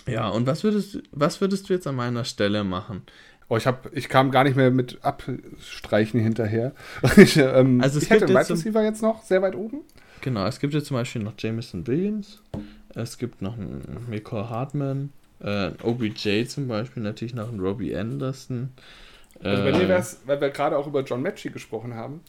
ja, 0.07 0.29
und 0.29 0.47
was 0.47 0.63
würdest, 0.63 1.01
was 1.11 1.41
würdest 1.41 1.69
du 1.69 1.73
jetzt 1.73 1.87
an 1.87 1.95
meiner 1.95 2.23
Stelle 2.23 2.63
machen? 2.63 3.01
Oh, 3.49 3.55
ich, 3.55 3.65
hab, 3.65 3.95
ich 3.95 4.09
kam 4.09 4.31
gar 4.31 4.43
nicht 4.43 4.57
mehr 4.57 4.71
mit 4.71 5.03
Abstreichen 5.03 6.19
hinterher. 6.19 6.73
ich, 7.15 7.37
ähm, 7.37 7.81
also 7.81 7.99
ich 7.99 8.09
hätte 8.09 8.27
Wide 8.27 8.49
Receiver 8.49 8.83
jetzt 8.83 9.01
noch 9.01 9.23
sehr 9.23 9.41
weit 9.41 9.55
oben. 9.55 9.81
Genau, 10.21 10.45
es 10.45 10.59
gibt 10.59 10.73
jetzt 10.73 10.87
zum 10.87 10.97
Beispiel 10.97 11.23
noch 11.23 11.33
Jameson 11.37 11.87
Williams. 11.87 12.41
Es 12.93 13.17
gibt 13.17 13.41
noch 13.41 13.53
einen 13.53 14.05
Michael 14.09 14.49
Hartman. 14.49 15.11
Äh, 15.39 15.71
OBJ 15.83 16.45
zum 16.45 16.67
Beispiel, 16.67 17.03
natürlich 17.03 17.33
noch 17.33 17.51
ein 17.51 17.59
Robbie 17.59 17.95
Anderson. 17.95 18.69
Also 19.41 19.63
bei 19.63 19.71
mir 19.71 19.83
äh, 19.83 19.87
wäre 19.87 19.99
es, 19.99 20.21
weil 20.25 20.41
wir 20.41 20.49
gerade 20.49 20.77
auch 20.77 20.87
über 20.87 21.03
John 21.03 21.21
Matchy 21.21 21.49
gesprochen 21.49 21.93
haben, 21.93 22.21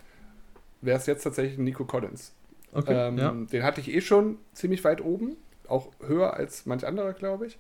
wäre 0.81 0.99
es 0.99 1.07
jetzt 1.07 1.23
tatsächlich 1.23 1.59
Nico 1.59 1.85
Collins. 1.85 2.33
Okay, 2.73 3.09
ähm, 3.09 3.19
ja. 3.19 3.33
Den 3.33 3.63
hatte 3.63 3.81
ich 3.81 3.93
eh 3.93 4.01
schon 4.01 4.39
ziemlich 4.53 4.85
weit 4.85 5.01
oben, 5.01 5.37
auch 5.69 5.89
höher 6.07 6.35
als 6.35 6.67
manch 6.67 6.87
anderer, 6.87 7.15
glaube 7.15 7.47
ich. 7.47 7.59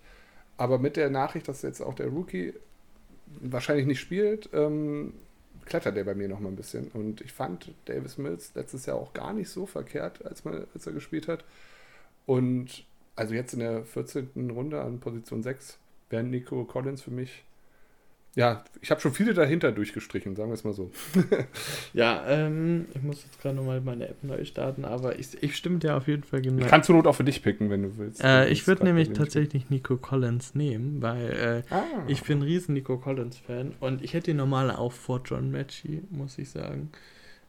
Aber 0.56 0.78
mit 0.78 0.96
der 0.96 1.08
Nachricht, 1.08 1.48
dass 1.48 1.62
jetzt 1.62 1.80
auch 1.80 1.94
der 1.94 2.08
Rookie 2.08 2.52
wahrscheinlich 3.40 3.86
nicht 3.86 4.00
spielt, 4.00 4.50
ähm, 4.52 5.14
klettert 5.64 5.96
der 5.96 6.04
bei 6.04 6.14
mir 6.14 6.28
noch 6.28 6.40
mal 6.40 6.48
ein 6.48 6.56
bisschen. 6.56 6.88
Und 6.88 7.20
ich 7.20 7.32
fand 7.32 7.72
Davis 7.84 8.18
Mills 8.18 8.52
letztes 8.54 8.86
Jahr 8.86 8.96
auch 8.96 9.12
gar 9.12 9.32
nicht 9.32 9.48
so 9.48 9.66
verkehrt, 9.66 10.24
als, 10.24 10.44
man, 10.44 10.66
als 10.74 10.86
er 10.86 10.92
gespielt 10.92 11.28
hat. 11.28 11.44
Und 12.26 12.84
also 13.19 13.35
jetzt 13.35 13.53
in 13.53 13.61
der 13.61 13.85
14. 13.85 14.51
Runde 14.51 14.81
an 14.81 15.01
Position 15.01 15.43
6 15.43 15.78
wäre 16.11 16.23
Nico 16.23 16.65
Collins 16.65 17.03
für 17.03 17.11
mich. 17.11 17.45
Ja, 18.35 18.62
ich 18.81 18.93
habe 18.93 19.01
schon 19.01 19.12
viele 19.12 19.35
dahinter 19.35 19.73
durchgestrichen, 19.73 20.36
sagen 20.36 20.51
wir 20.51 20.55
es 20.55 20.62
mal 20.62 20.73
so. 20.73 20.93
ja, 21.93 22.24
ähm, 22.28 22.86
ich 22.95 23.03
muss 23.03 23.24
jetzt 23.24 23.43
gerade 23.43 23.57
nochmal 23.57 23.81
meine 23.81 24.09
App 24.09 24.23
neu 24.23 24.45
starten, 24.45 24.85
aber 24.85 25.19
ich, 25.19 25.43
ich 25.43 25.57
stimme 25.57 25.78
dir 25.78 25.97
auf 25.97 26.07
jeden 26.07 26.23
Fall 26.23 26.43
genau. 26.43 26.62
Ich 26.62 26.69
kann 26.69 26.85
zur 26.85 26.95
Not 26.95 27.09
auch 27.09 27.16
für 27.16 27.24
dich 27.24 27.43
picken, 27.43 27.69
wenn 27.69 27.82
du 27.82 27.99
willst. 27.99 28.23
Äh, 28.23 28.49
ich 28.51 28.69
würde 28.69 28.85
nämlich 28.85 29.12
tatsächlich 29.12 29.70
Nico 29.70 29.97
Collins 29.97 30.55
nehmen, 30.55 31.03
weil 31.03 31.65
äh, 31.69 31.74
ah. 31.74 31.82
ich 32.07 32.23
bin 32.23 32.39
ein 32.39 32.43
riesen 32.43 32.74
Nico 32.74 32.99
Collins-Fan 32.99 33.74
und 33.81 34.05
ich 34.05 34.15
hätte 34.15 34.31
ihn 34.31 34.36
normal 34.36 34.70
auch 34.70 34.93
vor 34.93 35.20
John 35.24 35.51
Matchy, 35.51 36.03
muss 36.11 36.39
ich 36.39 36.51
sagen. 36.51 36.90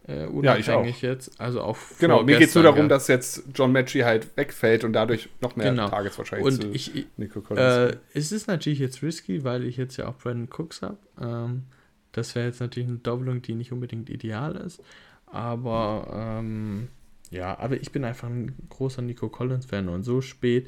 Äh, 0.09 0.25
unabhängig 0.25 0.67
ja, 0.67 0.83
ich 0.83 0.97
auch. 0.97 1.01
jetzt. 1.01 1.39
Also 1.39 1.61
auch 1.61 1.77
Genau, 1.99 2.23
mir 2.23 2.39
geht 2.39 2.49
es 2.49 2.55
nur 2.55 2.63
darum, 2.63 2.83
ja. 2.83 2.87
dass 2.87 3.07
jetzt 3.07 3.43
John 3.53 3.71
Matchy 3.71 3.99
halt 3.99 4.35
wegfällt 4.35 4.83
und 4.83 4.93
dadurch 4.93 5.29
noch 5.39 5.55
mehr 5.55 5.69
genau. 5.69 5.87
Targets 5.87 6.17
wahrscheinlich 6.17 6.47
und 6.47 6.61
zu 6.63 6.71
ich, 6.71 7.05
Nico 7.17 7.41
Collins. 7.41 7.93
Äh, 7.93 7.97
es 8.13 8.31
ist 8.31 8.47
natürlich 8.47 8.79
jetzt 8.79 9.03
risky, 9.03 9.43
weil 9.43 9.63
ich 9.63 9.77
jetzt 9.77 9.97
ja 9.97 10.07
auch 10.07 10.15
Brandon 10.17 10.49
Cooks 10.49 10.81
habe. 10.81 10.97
Ähm, 11.21 11.63
das 12.11 12.33
wäre 12.33 12.47
jetzt 12.47 12.59
natürlich 12.59 12.89
eine 12.89 12.97
Doppelung, 12.97 13.43
die 13.43 13.53
nicht 13.53 13.71
unbedingt 13.71 14.09
ideal 14.09 14.55
ist. 14.55 14.81
Aber 15.27 16.39
ähm, 16.39 16.87
ja, 17.29 17.59
aber 17.59 17.75
ich 17.79 17.91
bin 17.91 18.03
einfach 18.03 18.29
ein 18.29 18.55
großer 18.69 19.03
Nico 19.03 19.29
Collins-Fan 19.29 19.89
und 19.89 20.01
so 20.01 20.21
spät 20.21 20.67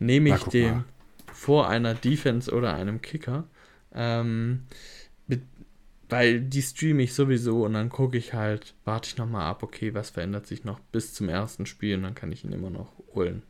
nehme 0.00 0.30
ich 0.30 0.42
den 0.44 0.84
vor 1.32 1.68
einer 1.68 1.94
Defense 1.94 2.52
oder 2.52 2.74
einem 2.74 3.00
Kicker. 3.02 3.44
Ähm, 3.94 4.64
weil 6.10 6.40
die 6.40 6.62
streame 6.62 7.02
ich 7.02 7.14
sowieso 7.14 7.64
und 7.64 7.74
dann 7.74 7.88
gucke 7.88 8.18
ich 8.18 8.34
halt, 8.34 8.74
warte 8.84 9.08
ich 9.08 9.16
nochmal 9.16 9.46
ab, 9.46 9.62
okay, 9.62 9.94
was 9.94 10.10
verändert 10.10 10.46
sich 10.46 10.64
noch 10.64 10.78
bis 10.92 11.14
zum 11.14 11.28
ersten 11.28 11.66
Spiel 11.66 11.96
und 11.96 12.02
dann 12.02 12.14
kann 12.14 12.32
ich 12.32 12.44
ihn 12.44 12.52
immer 12.52 12.70
noch 12.70 12.92
holen. 13.14 13.42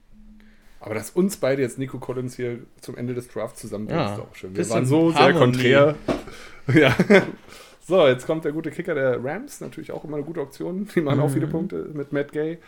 Aber 0.80 0.94
dass 0.94 1.10
uns 1.10 1.36
beide 1.36 1.60
jetzt 1.60 1.78
Nico 1.78 1.98
Collins 1.98 2.36
hier 2.36 2.60
zum 2.80 2.96
Ende 2.96 3.14
des 3.14 3.28
Drafts 3.28 3.60
zusammenbringen, 3.60 4.02
ja, 4.02 4.14
ist 4.14 4.20
auch 4.20 4.34
schön. 4.34 4.56
Wir 4.56 4.68
waren 4.70 4.86
so 4.86 5.10
sehr 5.10 5.34
konträr. 5.34 5.94
ja. 6.74 6.96
So, 7.86 8.06
jetzt 8.06 8.26
kommt 8.26 8.44
der 8.44 8.52
gute 8.52 8.70
Kicker 8.70 8.94
der 8.94 9.22
Rams, 9.22 9.60
natürlich 9.60 9.92
auch 9.92 10.04
immer 10.04 10.16
eine 10.16 10.24
gute 10.24 10.40
Option. 10.40 10.88
Die 10.94 11.00
machen 11.00 11.18
mhm. 11.18 11.24
auch 11.24 11.30
viele 11.30 11.48
Punkte 11.48 11.90
mit 11.92 12.12
Matt 12.12 12.32
Gay. 12.32 12.58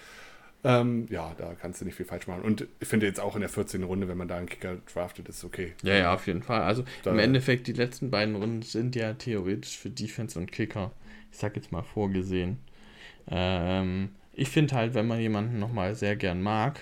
Ähm, 0.64 1.06
ja, 1.10 1.34
da 1.36 1.54
kannst 1.54 1.80
du 1.80 1.84
nicht 1.84 1.96
viel 1.96 2.06
falsch 2.06 2.26
machen. 2.28 2.42
Und 2.42 2.66
ich 2.78 2.86
finde 2.86 3.06
jetzt 3.06 3.18
auch 3.18 3.34
in 3.34 3.40
der 3.40 3.48
14. 3.48 3.82
Runde, 3.82 4.06
wenn 4.08 4.16
man 4.16 4.28
da 4.28 4.36
einen 4.36 4.48
Kicker 4.48 4.76
draftet, 4.92 5.28
ist 5.28 5.42
okay. 5.44 5.74
Ja, 5.82 5.94
ja, 5.94 6.14
auf 6.14 6.26
jeden 6.26 6.42
Fall. 6.42 6.62
Also 6.62 6.84
da, 7.02 7.10
im 7.10 7.18
Endeffekt, 7.18 7.66
die 7.66 7.72
letzten 7.72 8.10
beiden 8.10 8.36
Runden 8.36 8.62
sind 8.62 8.94
ja 8.94 9.12
theoretisch 9.14 9.76
für 9.76 9.90
Defense 9.90 10.38
und 10.38 10.52
Kicker, 10.52 10.92
ich 11.32 11.38
sag 11.38 11.56
jetzt 11.56 11.72
mal, 11.72 11.82
vorgesehen. 11.82 12.58
Ähm, 13.28 14.10
ich 14.32 14.50
finde 14.50 14.74
halt, 14.76 14.94
wenn 14.94 15.06
man 15.06 15.20
jemanden 15.20 15.58
nochmal 15.58 15.94
sehr 15.96 16.14
gern 16.16 16.40
mag, 16.40 16.80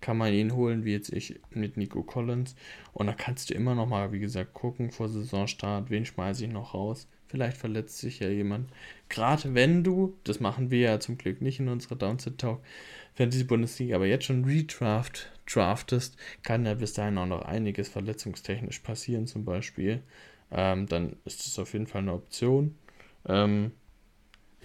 kann 0.00 0.16
man 0.16 0.32
ihn 0.32 0.54
holen, 0.54 0.84
wie 0.84 0.92
jetzt 0.92 1.12
ich 1.12 1.38
mit 1.50 1.76
Nico 1.76 2.02
Collins. 2.02 2.54
Und 2.92 3.08
da 3.08 3.12
kannst 3.12 3.50
du 3.50 3.54
immer 3.54 3.74
nochmal, 3.74 4.12
wie 4.12 4.20
gesagt, 4.20 4.54
gucken 4.54 4.90
vor 4.90 5.08
Saisonstart, 5.08 5.90
wen 5.90 6.04
schmeiße 6.06 6.44
ich 6.44 6.50
noch 6.50 6.74
raus. 6.74 7.08
Vielleicht 7.26 7.58
verletzt 7.58 7.98
sich 7.98 8.20
ja 8.20 8.28
jemand. 8.28 8.70
Gerade 9.08 9.54
wenn 9.54 9.84
du, 9.84 10.16
das 10.24 10.40
machen 10.40 10.70
wir 10.70 10.80
ja 10.80 11.00
zum 11.00 11.18
Glück 11.18 11.42
nicht 11.42 11.60
in 11.60 11.68
unserer 11.68 11.96
Downset 11.96 12.38
Talk, 12.38 12.62
Fantasy-Bundesliga 13.18 13.96
aber 13.96 14.06
jetzt 14.06 14.26
schon 14.26 14.44
redraft 14.44 15.30
draftest, 15.52 16.16
kann 16.42 16.66
ja 16.66 16.74
bis 16.74 16.92
dahin 16.92 17.18
auch 17.18 17.26
noch 17.26 17.42
einiges 17.42 17.88
verletzungstechnisch 17.88 18.80
passieren, 18.80 19.26
zum 19.26 19.44
Beispiel. 19.44 20.02
Ähm, 20.50 20.86
dann 20.86 21.16
ist 21.24 21.46
das 21.46 21.58
auf 21.58 21.72
jeden 21.72 21.86
Fall 21.86 22.02
eine 22.02 22.12
Option. 22.12 22.76
Ähm, 23.26 23.72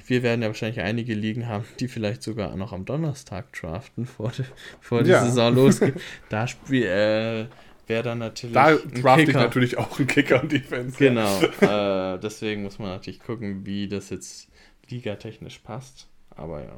wir 0.06 0.24
werden 0.24 0.42
ja 0.42 0.48
wahrscheinlich 0.50 0.82
einige 0.82 1.14
Ligen 1.14 1.48
haben, 1.48 1.66
die 1.80 1.88
vielleicht 1.88 2.24
sogar 2.24 2.56
noch 2.56 2.74
am 2.74 2.86
Donnerstag 2.86 3.54
draften, 3.54 4.06
vor, 4.18 4.32
de, 4.32 4.46
vor 4.82 5.04
ja. 5.04 5.22
die 5.22 5.30
Saison 5.30 5.56
losgeht. 5.56 5.96
da 6.30 6.48
spiel, 6.48 6.84
äh, 6.84 7.46
wäre 7.88 8.04
dann 8.04 8.20
natürlich. 8.20 8.54
Da 8.54 8.76
draft 8.76 9.28
ich 9.28 9.34
natürlich 9.34 9.78
auch 9.78 9.98
einen 9.98 10.08
Kicker 10.08 10.42
und 10.42 10.52
Defense. 10.52 10.98
Genau. 10.98 11.42
äh, 11.62 12.20
deswegen 12.20 12.64
muss 12.64 12.78
man 12.78 12.90
natürlich 12.90 13.20
gucken, 13.20 13.66
wie 13.66 13.88
das 13.88 14.10
jetzt 14.10 14.50
ligatechnisch 14.90 15.60
passt. 15.60 16.08
Aber 16.36 16.62
ja. 16.62 16.78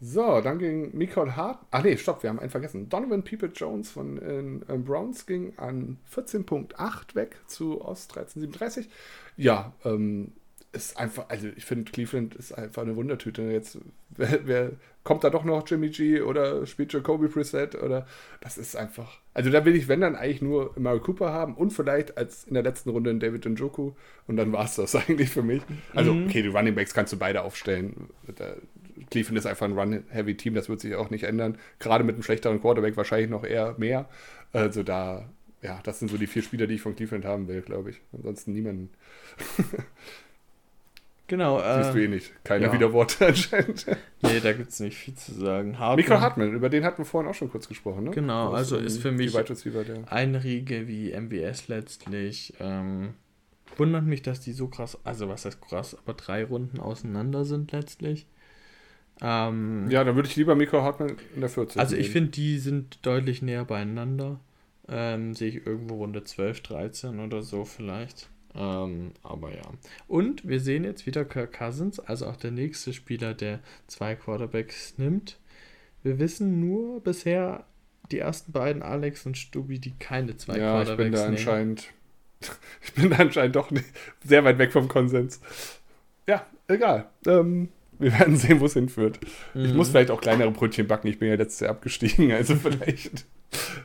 So, 0.00 0.40
dann 0.40 0.58
ging 0.58 0.96
Nicole 0.96 1.36
Hart. 1.36 1.58
Ach 1.70 1.82
nee, 1.82 1.96
stopp, 1.96 2.22
wir 2.22 2.30
haben 2.30 2.38
einen 2.38 2.50
vergessen. 2.50 2.88
Donovan 2.88 3.22
People 3.22 3.50
Jones 3.54 3.90
von 3.90 4.16
den 4.16 4.62
äh, 4.68 4.78
Browns 4.78 5.26
ging 5.26 5.52
an 5.58 5.98
14.8 6.14 7.14
weg 7.14 7.36
zu 7.46 7.82
Ost 7.82 8.16
1337. 8.16 8.88
Ja, 9.36 9.74
ähm, 9.84 10.32
ist 10.72 10.96
einfach, 10.96 11.28
also 11.28 11.48
ich 11.54 11.64
finde, 11.64 11.90
Cleveland 11.90 12.34
ist 12.34 12.52
einfach 12.52 12.82
eine 12.82 12.96
Wundertüte. 12.96 13.42
Jetzt, 13.42 13.78
wer, 14.10 14.46
wer, 14.46 14.70
kommt 15.02 15.24
da 15.24 15.30
doch 15.30 15.44
noch 15.44 15.66
Jimmy 15.66 15.88
G 15.88 16.20
oder 16.20 16.66
spielt 16.66 16.92
Jacoby 16.92 17.28
Preset 17.28 17.74
oder 17.74 18.06
das 18.40 18.58
ist 18.58 18.76
einfach. 18.76 19.18
Also 19.32 19.50
da 19.50 19.64
will 19.64 19.74
ich, 19.74 19.88
wenn 19.88 20.02
dann 20.02 20.14
eigentlich 20.14 20.42
nur 20.42 20.72
Mary 20.78 21.00
Cooper 21.00 21.32
haben 21.32 21.54
und 21.54 21.72
vielleicht 21.72 22.18
als 22.18 22.44
in 22.44 22.54
der 22.54 22.62
letzten 22.62 22.90
Runde 22.90 23.10
einen 23.10 23.20
David 23.20 23.46
Njoku 23.46 23.92
und 24.26 24.36
dann 24.36 24.52
war 24.52 24.64
es 24.64 24.76
das 24.76 24.94
eigentlich 25.08 25.30
für 25.30 25.42
mich. 25.42 25.62
Also, 25.94 26.12
mhm. 26.14 26.26
okay, 26.26 26.42
die 26.42 26.48
Running 26.48 26.74
Backs 26.74 26.94
kannst 26.94 27.12
du 27.12 27.18
beide 27.18 27.42
aufstellen. 27.42 28.08
Da, 28.36 28.54
Cleveland 29.10 29.38
ist 29.38 29.46
einfach 29.46 29.66
ein 29.66 29.78
Run-Heavy-Team, 29.78 30.54
das 30.54 30.68
wird 30.68 30.80
sich 30.80 30.94
auch 30.94 31.10
nicht 31.10 31.24
ändern. 31.24 31.58
Gerade 31.78 32.04
mit 32.04 32.14
einem 32.14 32.22
schlechteren 32.22 32.60
Quarterback 32.60 32.96
wahrscheinlich 32.96 33.30
noch 33.30 33.44
eher 33.44 33.74
mehr. 33.78 34.08
Also 34.52 34.82
da, 34.82 35.28
ja, 35.62 35.80
das 35.84 35.98
sind 35.98 36.10
so 36.10 36.18
die 36.18 36.26
vier 36.26 36.42
Spieler, 36.42 36.66
die 36.66 36.74
ich 36.74 36.82
von 36.82 36.96
Cleveland 36.96 37.24
haben 37.24 37.48
will, 37.48 37.62
glaube 37.62 37.90
ich. 37.90 38.00
Ansonsten 38.12 38.52
niemanden. 38.52 38.90
Genau. 41.30 41.58
Siehst 41.58 41.90
äh, 41.90 41.92
du 41.92 42.04
eh 42.04 42.08
nicht. 42.08 42.32
Keine 42.42 42.66
ja. 42.66 42.72
Widerworte 42.72 43.26
anscheinend. 43.28 43.86
nee, 44.20 44.40
da 44.40 44.52
gibt 44.52 44.70
es 44.70 44.80
nicht 44.80 44.98
viel 44.98 45.14
zu 45.14 45.32
sagen. 45.32 45.78
Hartmann, 45.78 45.96
Michael 45.96 46.20
Hartmann, 46.20 46.52
über 46.52 46.68
den 46.68 46.84
hatten 46.84 46.98
wir 46.98 47.04
vorhin 47.04 47.30
auch 47.30 47.34
schon 47.34 47.48
kurz 47.52 47.68
gesprochen, 47.68 48.02
ne? 48.02 48.10
Genau, 48.10 48.50
also 48.50 48.76
ist 48.76 49.00
für 49.00 49.12
mich 49.12 49.32
eine 50.08 50.42
Riege 50.42 50.88
wie 50.88 51.12
MBS 51.12 51.68
letztlich. 51.68 52.54
Ähm, 52.58 53.14
wundert 53.76 54.06
mich, 54.06 54.22
dass 54.22 54.40
die 54.40 54.52
so 54.52 54.66
krass, 54.66 54.98
also 55.04 55.28
was 55.28 55.44
heißt 55.44 55.60
krass, 55.60 55.96
aber 55.96 56.14
drei 56.14 56.44
Runden 56.44 56.80
auseinander 56.80 57.44
sind 57.44 57.70
letztlich. 57.70 58.26
Ähm, 59.22 59.90
ja, 59.90 60.02
dann 60.04 60.16
würde 60.16 60.28
ich 60.28 60.36
lieber 60.36 60.54
Miko 60.54 60.82
Hartmann 60.82 61.16
in 61.34 61.40
der 61.40 61.50
14. 61.50 61.80
Also 61.80 61.96
ich 61.96 62.10
finde, 62.10 62.30
die 62.30 62.58
sind 62.58 63.04
deutlich 63.04 63.42
näher 63.42 63.64
beieinander. 63.64 64.40
Ähm, 64.88 65.34
sehe 65.34 65.48
ich 65.48 65.66
irgendwo 65.66 65.96
Runde 65.96 66.24
12, 66.24 66.62
13 66.62 67.20
oder 67.20 67.42
so 67.42 67.64
vielleicht. 67.64 68.28
Ähm, 68.54 69.12
aber 69.22 69.54
ja. 69.54 69.62
Und 70.08 70.48
wir 70.48 70.58
sehen 70.58 70.84
jetzt 70.84 71.06
wieder 71.06 71.24
Kirk 71.24 71.52
Cousins, 71.52 72.00
also 72.00 72.26
auch 72.26 72.36
der 72.36 72.50
nächste 72.50 72.92
Spieler, 72.92 73.34
der 73.34 73.60
zwei 73.86 74.16
Quarterbacks 74.16 74.98
nimmt. 74.98 75.38
Wir 76.02 76.18
wissen 76.18 76.60
nur 76.60 77.00
bisher 77.00 77.64
die 78.10 78.18
ersten 78.18 78.50
beiden, 78.50 78.82
Alex 78.82 79.26
und 79.26 79.38
Stubi, 79.38 79.78
die 79.78 79.92
keine 79.98 80.36
zwei 80.36 80.58
ja, 80.58 80.82
Quarterbacks 80.82 80.98
ich 80.98 81.04
bin 81.04 81.12
da 81.12 81.24
nehmen. 81.24 81.36
anscheinend 81.36 81.92
Ich 82.82 82.94
bin 82.94 83.10
da 83.10 83.16
anscheinend 83.16 83.56
doch 83.56 83.70
nicht 83.70 83.86
sehr 84.24 84.44
weit 84.44 84.58
weg 84.58 84.72
vom 84.72 84.88
Konsens. 84.88 85.40
Ja, 86.26 86.46
egal. 86.68 87.08
Ähm, 87.26 87.68
wir 88.00 88.18
werden 88.18 88.36
sehen, 88.36 88.60
wo 88.60 88.66
es 88.66 88.74
hinführt. 88.74 89.20
Mhm. 89.54 89.64
Ich 89.66 89.74
muss 89.74 89.88
mhm. 89.88 89.92
vielleicht 89.92 90.10
auch 90.10 90.20
kleinere 90.20 90.50
Brötchen 90.50 90.86
backen. 90.86 91.08
Ich 91.08 91.18
bin 91.18 91.28
ja 91.28 91.34
letztes 91.34 91.60
Jahr 91.60 91.70
abgestiegen, 91.70 92.32
also 92.32 92.56
vielleicht 92.56 93.26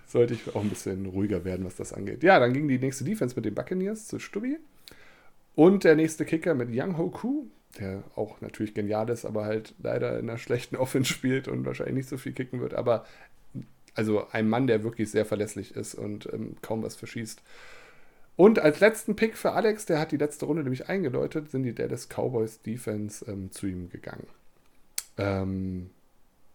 sollte 0.07 0.33
ich 0.33 0.55
auch 0.55 0.61
ein 0.61 0.69
bisschen 0.69 1.05
ruhiger 1.05 1.43
werden, 1.43 1.65
was 1.65 1.75
das 1.75 1.93
angeht. 1.93 2.23
Ja, 2.23 2.39
dann 2.39 2.53
ging 2.53 2.67
die 2.67 2.79
nächste 2.79 3.03
Defense 3.03 3.35
mit 3.35 3.45
den 3.45 3.55
Buccaneers 3.55 4.07
zu 4.07 4.19
Stubby. 4.19 4.57
Und 5.55 5.83
der 5.83 5.95
nächste 5.95 6.25
Kicker 6.25 6.53
mit 6.53 6.69
Young 6.71 6.97
Ho 6.97 7.09
Koo, 7.09 7.47
der 7.79 8.03
auch 8.15 8.41
natürlich 8.41 8.73
genial 8.73 9.09
ist, 9.09 9.25
aber 9.25 9.45
halt 9.45 9.73
leider 9.81 10.19
in 10.19 10.29
einer 10.29 10.37
schlechten 10.37 10.75
Offense 10.77 11.11
spielt 11.11 11.47
und 11.47 11.65
wahrscheinlich 11.65 11.95
nicht 11.95 12.09
so 12.09 12.17
viel 12.17 12.33
kicken 12.33 12.61
wird. 12.61 12.73
Aber 12.73 13.05
also 13.95 14.27
ein 14.31 14.49
Mann, 14.49 14.67
der 14.67 14.83
wirklich 14.83 15.09
sehr 15.09 15.25
verlässlich 15.25 15.75
ist 15.75 15.95
und 15.95 16.31
ähm, 16.31 16.57
kaum 16.61 16.83
was 16.83 16.95
verschießt. 16.95 17.41
Und 18.35 18.59
als 18.59 18.79
letzten 18.79 19.15
Pick 19.15 19.37
für 19.37 19.53
Alex, 19.53 19.85
der 19.85 19.99
hat 19.99 20.11
die 20.11 20.17
letzte 20.17 20.45
Runde 20.45 20.63
nämlich 20.63 20.89
eingeläutet, 20.89 21.51
sind 21.51 21.63
die 21.63 21.73
Dallas 21.73 22.09
Cowboys 22.09 22.61
Defense 22.61 23.25
ähm, 23.31 23.51
zu 23.51 23.67
ihm 23.67 23.89
gegangen. 23.89 24.27
Ähm, 25.17 25.89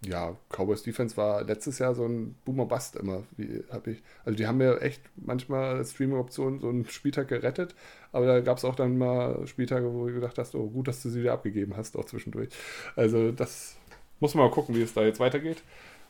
ja, 0.04 0.36
Cowboys 0.50 0.82
Defense 0.82 1.16
war 1.16 1.44
letztes 1.44 1.78
Jahr 1.78 1.94
so 1.94 2.06
ein 2.06 2.34
Boomer 2.44 2.66
Bust 2.66 2.96
immer. 2.96 3.24
Wie 3.36 3.62
habe 3.70 3.92
ich, 3.92 4.02
also 4.24 4.36
die 4.36 4.46
haben 4.46 4.58
mir 4.58 4.80
echt 4.80 5.02
manchmal 5.16 5.76
als 5.76 5.92
Streaming-Option 5.92 6.60
so 6.60 6.68
einen 6.68 6.86
Spieltag 6.86 7.28
gerettet, 7.28 7.74
aber 8.12 8.26
da 8.26 8.40
gab 8.40 8.58
es 8.58 8.64
auch 8.64 8.74
dann 8.74 8.96
mal 8.96 9.46
Spieltage, 9.46 9.92
wo 9.92 10.06
du 10.06 10.14
gedacht 10.14 10.38
hast, 10.38 10.54
oh 10.54 10.68
gut, 10.68 10.88
dass 10.88 11.02
du 11.02 11.10
sie 11.10 11.20
wieder 11.20 11.34
abgegeben 11.34 11.76
hast, 11.76 11.96
auch 11.96 12.06
zwischendurch. 12.06 12.48
Also 12.96 13.30
das 13.30 13.76
muss 14.20 14.34
man 14.34 14.46
mal 14.46 14.52
gucken, 14.52 14.74
wie 14.74 14.82
es 14.82 14.94
da 14.94 15.02
jetzt 15.02 15.20
weitergeht. 15.20 15.62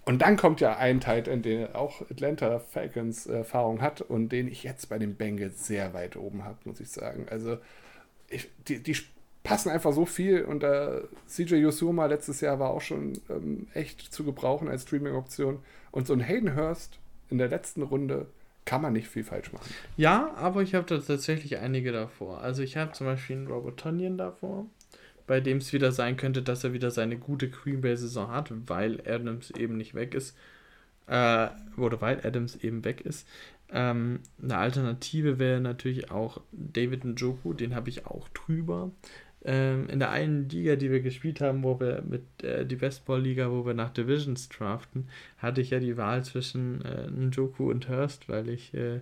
Und 0.05 0.23
dann 0.23 0.37
kommt 0.37 0.61
ja 0.61 0.77
ein 0.77 1.01
Tight 1.01 1.29
End, 1.29 1.45
der 1.45 1.77
auch 1.77 2.01
Atlanta 2.11 2.59
Falcons 2.59 3.27
Erfahrung 3.27 3.81
hat 3.81 4.01
und 4.01 4.31
den 4.31 4.49
ich 4.49 4.63
jetzt 4.63 4.89
bei 4.89 4.99
den 4.99 5.15
Bengals 5.15 5.67
sehr 5.67 5.93
weit 5.95 6.17
oben 6.17 6.45
habe, 6.45 6.59
muss 6.65 6.81
ich 6.81 6.91
sagen. 6.91 7.27
Also 7.31 7.59
ich, 8.29 8.49
die, 8.67 8.83
die 8.83 8.97
passen 9.43 9.71
einfach 9.71 9.93
so 9.93 10.07
viel 10.07 10.43
und 10.43 10.63
äh, 10.63 11.03
CJ 11.27 11.57
Yosuma 11.57 12.07
letztes 12.07 12.41
Jahr 12.41 12.59
war 12.59 12.71
auch 12.71 12.81
schon 12.81 13.15
ähm, 13.29 13.69
echt 13.75 14.01
zu 14.01 14.25
gebrauchen 14.25 14.69
als 14.69 14.83
Streaming-Option. 14.83 15.61
Und 15.91 16.07
so 16.07 16.13
ein 16.13 16.21
Hayden 16.21 16.57
Hurst 16.57 16.99
in 17.31 17.39
der 17.39 17.49
letzten 17.49 17.83
Runde 17.83 18.27
kann 18.65 18.83
man 18.83 18.93
nicht 18.93 19.09
viel 19.09 19.25
falsch 19.25 19.53
machen. 19.53 19.73
Ja, 19.97 20.35
aber 20.37 20.63
ich 20.63 20.75
habe 20.75 20.87
da 20.87 20.99
tatsächlich 20.99 21.59
einige 21.59 21.93
davor. 21.93 22.41
Also 22.41 22.63
ich 22.63 22.77
habe 22.77 22.93
zum 22.93 23.07
Beispiel 23.07 23.37
einen 23.37 23.49
Robert 23.49 23.79
Tonyan 23.79 24.17
davor 24.17 24.67
bei 25.31 25.39
dem 25.39 25.59
es 25.59 25.73
wieder 25.73 25.93
sein 25.93 26.17
könnte, 26.17 26.43
dass 26.43 26.65
er 26.65 26.73
wieder 26.73 26.91
seine 26.91 27.17
gute 27.17 27.49
Green 27.49 27.83
Bay-Saison 27.83 28.33
hat, 28.33 28.51
weil 28.67 29.01
Adams 29.07 29.53
eben 29.53 29.77
nicht 29.77 29.95
weg 29.95 30.13
ist. 30.13 30.37
Äh, 31.07 31.51
oder 31.77 32.01
weil 32.01 32.27
Adams 32.27 32.57
eben 32.57 32.85
weg 32.85 33.03
ist. 33.03 33.29
Ähm, 33.71 34.19
eine 34.43 34.59
Alternative 34.59 35.39
wäre 35.39 35.61
natürlich 35.61 36.11
auch 36.11 36.41
David 36.51 37.05
Njoku, 37.05 37.53
den 37.53 37.77
habe 37.77 37.91
ich 37.91 38.07
auch 38.07 38.29
drüber. 38.31 38.91
Ähm, 39.43 39.89
in 39.89 40.01
der 40.01 40.11
einen 40.11 40.51
Liga, 40.51 40.77
die 40.77 40.91
wir 40.91 41.01
gespielt 41.01 41.41
haben, 41.41 41.63
wo 41.63 41.81
wir 41.81 42.03
mit 42.03 42.43
äh, 42.43 42.67
die 42.67 42.81
Westball-Liga, 42.81 43.51
wo 43.51 43.65
wir 43.65 43.73
nach 43.73 43.89
Divisions 43.89 44.51
draften, 44.51 45.09
hatte 45.39 45.63
ich 45.63 45.71
ja 45.71 45.81
die 45.81 45.97
Wahl 45.97 46.23
zwischen 46.25 46.85
äh, 46.85 47.11
Njoku 47.11 47.71
und 47.71 47.89
Hurst, 47.89 48.29
weil 48.29 48.51
ich 48.51 48.75
äh, 48.75 49.01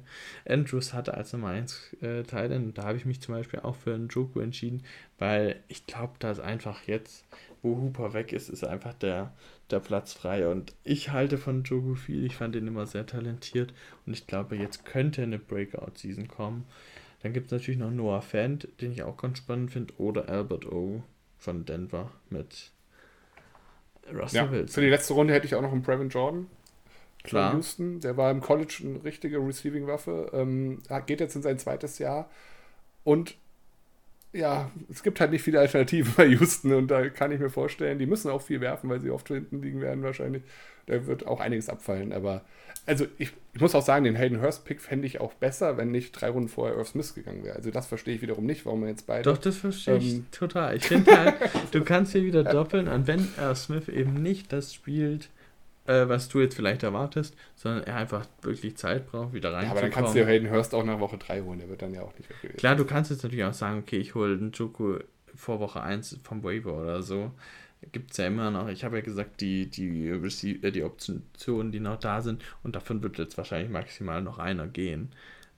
Andrews 0.49 0.95
hatte 0.95 1.15
als 1.15 1.33
Nummer 1.33 1.49
1 1.49 1.97
äh, 2.03 2.23
Teil. 2.23 2.53
Und 2.53 2.79
da 2.79 2.85
habe 2.85 2.97
ich 2.97 3.05
mich 3.05 3.21
zum 3.21 3.35
Beispiel 3.35 3.61
auch 3.61 3.75
für 3.75 3.99
Njoku 3.99 4.39
entschieden, 4.39 4.85
weil 5.19 5.57
ich 5.67 5.87
glaube, 5.87 6.15
dass 6.21 6.39
einfach 6.39 6.83
jetzt, 6.87 7.25
wo 7.63 7.77
Hooper 7.77 8.13
weg 8.13 8.33
ist, 8.33 8.49
ist 8.49 8.63
einfach 8.63 8.95
der, 8.95 9.33
der 9.73 9.81
Platz 9.81 10.13
frei. 10.13 10.47
Und 10.47 10.73
ich 10.85 11.11
halte 11.11 11.37
von 11.37 11.61
Njoku 11.63 11.97
viel. 11.97 12.25
Ich 12.25 12.37
fand 12.37 12.55
ihn 12.55 12.69
immer 12.69 12.87
sehr 12.87 13.07
talentiert. 13.07 13.75
Und 14.07 14.13
ich 14.13 14.29
glaube, 14.29 14.55
jetzt 14.55 14.85
könnte 14.85 15.23
eine 15.23 15.41
Breakout-Season 15.41 16.29
kommen. 16.29 16.65
Dann 17.23 17.33
gibt 17.33 17.47
es 17.47 17.53
natürlich 17.53 17.81
noch 17.81 17.91
Noah 17.91 18.23
Fant, 18.23 18.69
den 18.81 18.93
ich 18.93 19.03
auch 19.03 19.17
ganz 19.17 19.39
spannend 19.39 19.73
finde, 19.73 19.95
oder 19.99 20.29
Albert 20.29 20.67
O 20.67 21.03
von 21.37 21.65
Denver 21.65 22.11
mit 22.31 22.71
Russell 24.13 24.45
ja, 24.45 24.51
Wilson. 24.51 24.69
Für 24.69 24.81
die 24.81 24.89
letzte 24.89 25.15
Runde 25.15 25.35
hätte 25.35 25.47
ich 25.47 25.55
auch 25.55 25.63
noch 25.63 25.73
einen 25.73 25.83
Brevin 25.83 26.09
Jordan. 26.09 26.47
Klar. 27.25 27.55
Houston. 27.55 28.01
Der 28.01 28.17
war 28.17 28.31
im 28.31 28.41
College 28.41 28.83
eine 28.85 29.05
richtige 29.05 29.39
Receiving-Waffe. 29.39 30.31
Ähm, 30.33 30.83
geht 31.07 31.21
jetzt 31.21 31.37
in 31.37 31.43
sein 31.43 31.59
zweites 31.59 31.99
Jahr. 31.99 32.31
Und 33.05 33.37
ja, 34.33 34.71
es 34.91 35.03
gibt 35.03 35.21
halt 35.21 35.31
nicht 35.31 35.43
viele 35.43 35.61
Alternativen 35.61 36.13
bei 36.17 36.27
Houston 36.27 36.73
und 36.75 36.89
da 36.89 37.09
kann 37.09 37.33
ich 37.33 37.41
mir 37.41 37.51
vorstellen, 37.51 37.99
die 37.99 38.07
müssen 38.07 38.31
auch 38.31 38.43
viel 38.43 38.61
werfen, 38.61 38.91
weil 38.91 39.01
sie 39.01 39.11
oft 39.11 39.29
hinten 39.29 39.63
liegen 39.63 39.81
werden 39.81 40.03
wahrscheinlich. 40.03 40.43
Da 40.87 41.07
wird 41.07 41.27
auch 41.27 41.41
einiges 41.41 41.69
abfallen, 41.69 42.13
aber 42.13 42.43
also 42.87 43.07
ich, 43.19 43.33
ich 43.53 43.61
muss 43.61 43.75
auch 43.75 43.85
sagen, 43.85 44.05
den 44.05 44.17
Hayden 44.17 44.41
Hurst-Pick 44.41 44.81
fände 44.81 45.07
ich 45.07 45.21
auch 45.21 45.35
besser, 45.35 45.77
wenn 45.77 45.91
nicht 45.91 46.13
drei 46.13 46.31
Runden 46.31 46.49
vorher 46.49 46.77
Irv 46.77 46.89
Smith 46.89 47.15
gegangen 47.15 47.45
wäre. 47.45 47.57
Also 47.57 47.71
das 47.71 47.87
verstehe 47.87 48.15
ich 48.15 48.23
wiederum 48.23 48.47
nicht, 48.47 48.65
warum 48.65 48.81
man 48.81 48.89
jetzt 48.89 49.07
beide. 49.07 49.25
Doch, 49.25 49.37
das 49.37 49.57
verstehe 49.57 49.97
ähm, 49.97 50.01
ich 50.01 50.23
total. 50.31 50.75
Ich 50.75 50.85
finde 50.85 51.15
halt, 51.15 51.37
du 51.73 51.85
kannst 51.85 52.13
hier 52.13 52.25
wieder 52.25 52.45
doppeln 52.45 52.89
und 52.89 53.07
wenn 53.07 53.29
Irv 53.39 53.59
Smith 53.59 53.89
eben 53.89 54.15
nicht 54.15 54.53
das 54.55 54.73
spielt, 54.73 55.29
äh, 55.89 56.09
was 56.09 56.29
du 56.29 56.41
jetzt 56.41 56.55
vielleicht 56.55 56.83
erwartest, 56.83 57.37
sondern 57.57 57.85
er 57.85 57.97
einfach 57.97 58.27
wirklich 58.43 58.77
Zeit 58.77 59.07
braucht, 59.07 59.33
wieder 59.33 59.53
reinzukommen. 59.53 59.67
Ja, 59.67 59.71
aber 59.71 59.81
dann 59.81 59.91
kannst 59.91 60.15
du 60.15 60.21
ja 60.21 60.27
Hayden 60.27 60.51
Hurst 60.51 60.75
auch 60.75 60.85
nach 60.85 61.01
Woche 61.01 61.19
3 61.19 61.43
holen, 61.43 61.59
der 61.59 61.69
wird 61.69 61.83
dann 61.83 61.95
ja 61.95 62.03
auch 62.03 62.17
nicht 62.17 62.29
weg 62.29 62.57
Klar, 62.57 62.77
du 62.77 62.85
kannst 62.85 63.11
jetzt 63.11 63.23
natürlich 63.23 63.45
auch 63.45 63.53
sagen, 63.53 63.79
okay, 63.79 63.97
ich 63.99 64.15
hole 64.15 64.35
einen 64.35 64.53
Joku 64.53 64.99
vor 65.35 65.61
Woche 65.61 65.83
1 65.83 66.21
vom 66.23 66.45
Waiver 66.45 66.75
oder 66.75 67.03
so 67.03 67.33
gibt 67.93 68.11
es 68.11 68.17
ja 68.17 68.27
immer 68.27 68.51
noch, 68.51 68.69
ich 68.69 68.85
habe 68.85 68.97
ja 68.97 69.03
gesagt, 69.03 69.41
die, 69.41 69.67
die, 69.67 70.09
äh, 70.09 70.71
die 70.71 70.83
Optionen, 70.83 71.73
die 71.73 71.81
noch 71.81 71.99
da 71.99 72.21
sind, 72.21 72.43
und 72.63 72.77
davon 72.77 73.03
wird 73.03 73.19
jetzt 73.19 73.39
wahrscheinlich 73.39 73.71
maximal 73.71 74.23
noch 74.23 74.39
einer 74.39 74.67
gehen. 74.67 75.11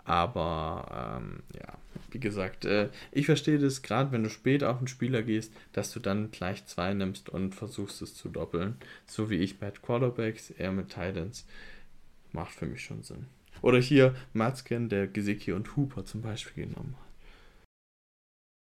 Aber 0.05 1.21
ähm, 1.21 1.43
ja, 1.55 1.79
wie 2.11 2.21
gesagt, 2.21 2.65
äh, 2.65 2.89
ich 3.13 3.27
verstehe 3.27 3.59
das 3.59 3.83
gerade, 3.83 4.13
wenn 4.13 4.23
du 4.23 4.31
spät 4.31 4.65
auf 4.65 4.79
einen 4.79 4.89
Spieler 4.89 5.23
gehst, 5.23 5.53
dass 5.73 5.93
du 5.93 6.01
dann 6.01 6.31
gleich 6.31 6.67
zwei 6.67 6.95
nimmst 6.95 7.29
und 7.29 7.55
versuchst 7.55 8.03
es 8.03 8.15
zu 8.15 8.29
doppeln. 8.29 8.77
So 9.07 9.31
wie 9.31 9.37
ich 9.37 9.61
mit 9.61 9.83
Quarterbacks, 9.83 10.51
eher 10.51 10.73
mit 10.73 10.89
Titans. 10.89 11.47
Macht 12.33 12.53
für 12.53 12.67
mich 12.67 12.83
schon 12.83 13.03
Sinn. 13.03 13.27
Oder 13.63 13.79
hier 13.79 14.15
Matzken, 14.33 14.89
der 14.89 15.07
Gesicki 15.07 15.53
und 15.53 15.77
Hooper 15.77 16.05
zum 16.05 16.23
Beispiel 16.23 16.67
genommen 16.67 16.95
hat. 16.99 17.11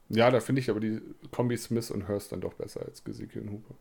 Ja, 0.09 0.31
da 0.31 0.41
finde 0.41 0.61
ich 0.61 0.71
aber 0.71 0.81
die 0.81 1.01
Kombi 1.33 1.57
Smith 1.57 1.91
und 1.91 2.07
Hurst 2.09 2.31
dann 2.31 2.41
doch 2.41 2.55
besser 2.55 2.83
als 2.83 3.03
Gesicki 3.03 3.41
und 3.41 3.51
Hooper. 3.51 3.75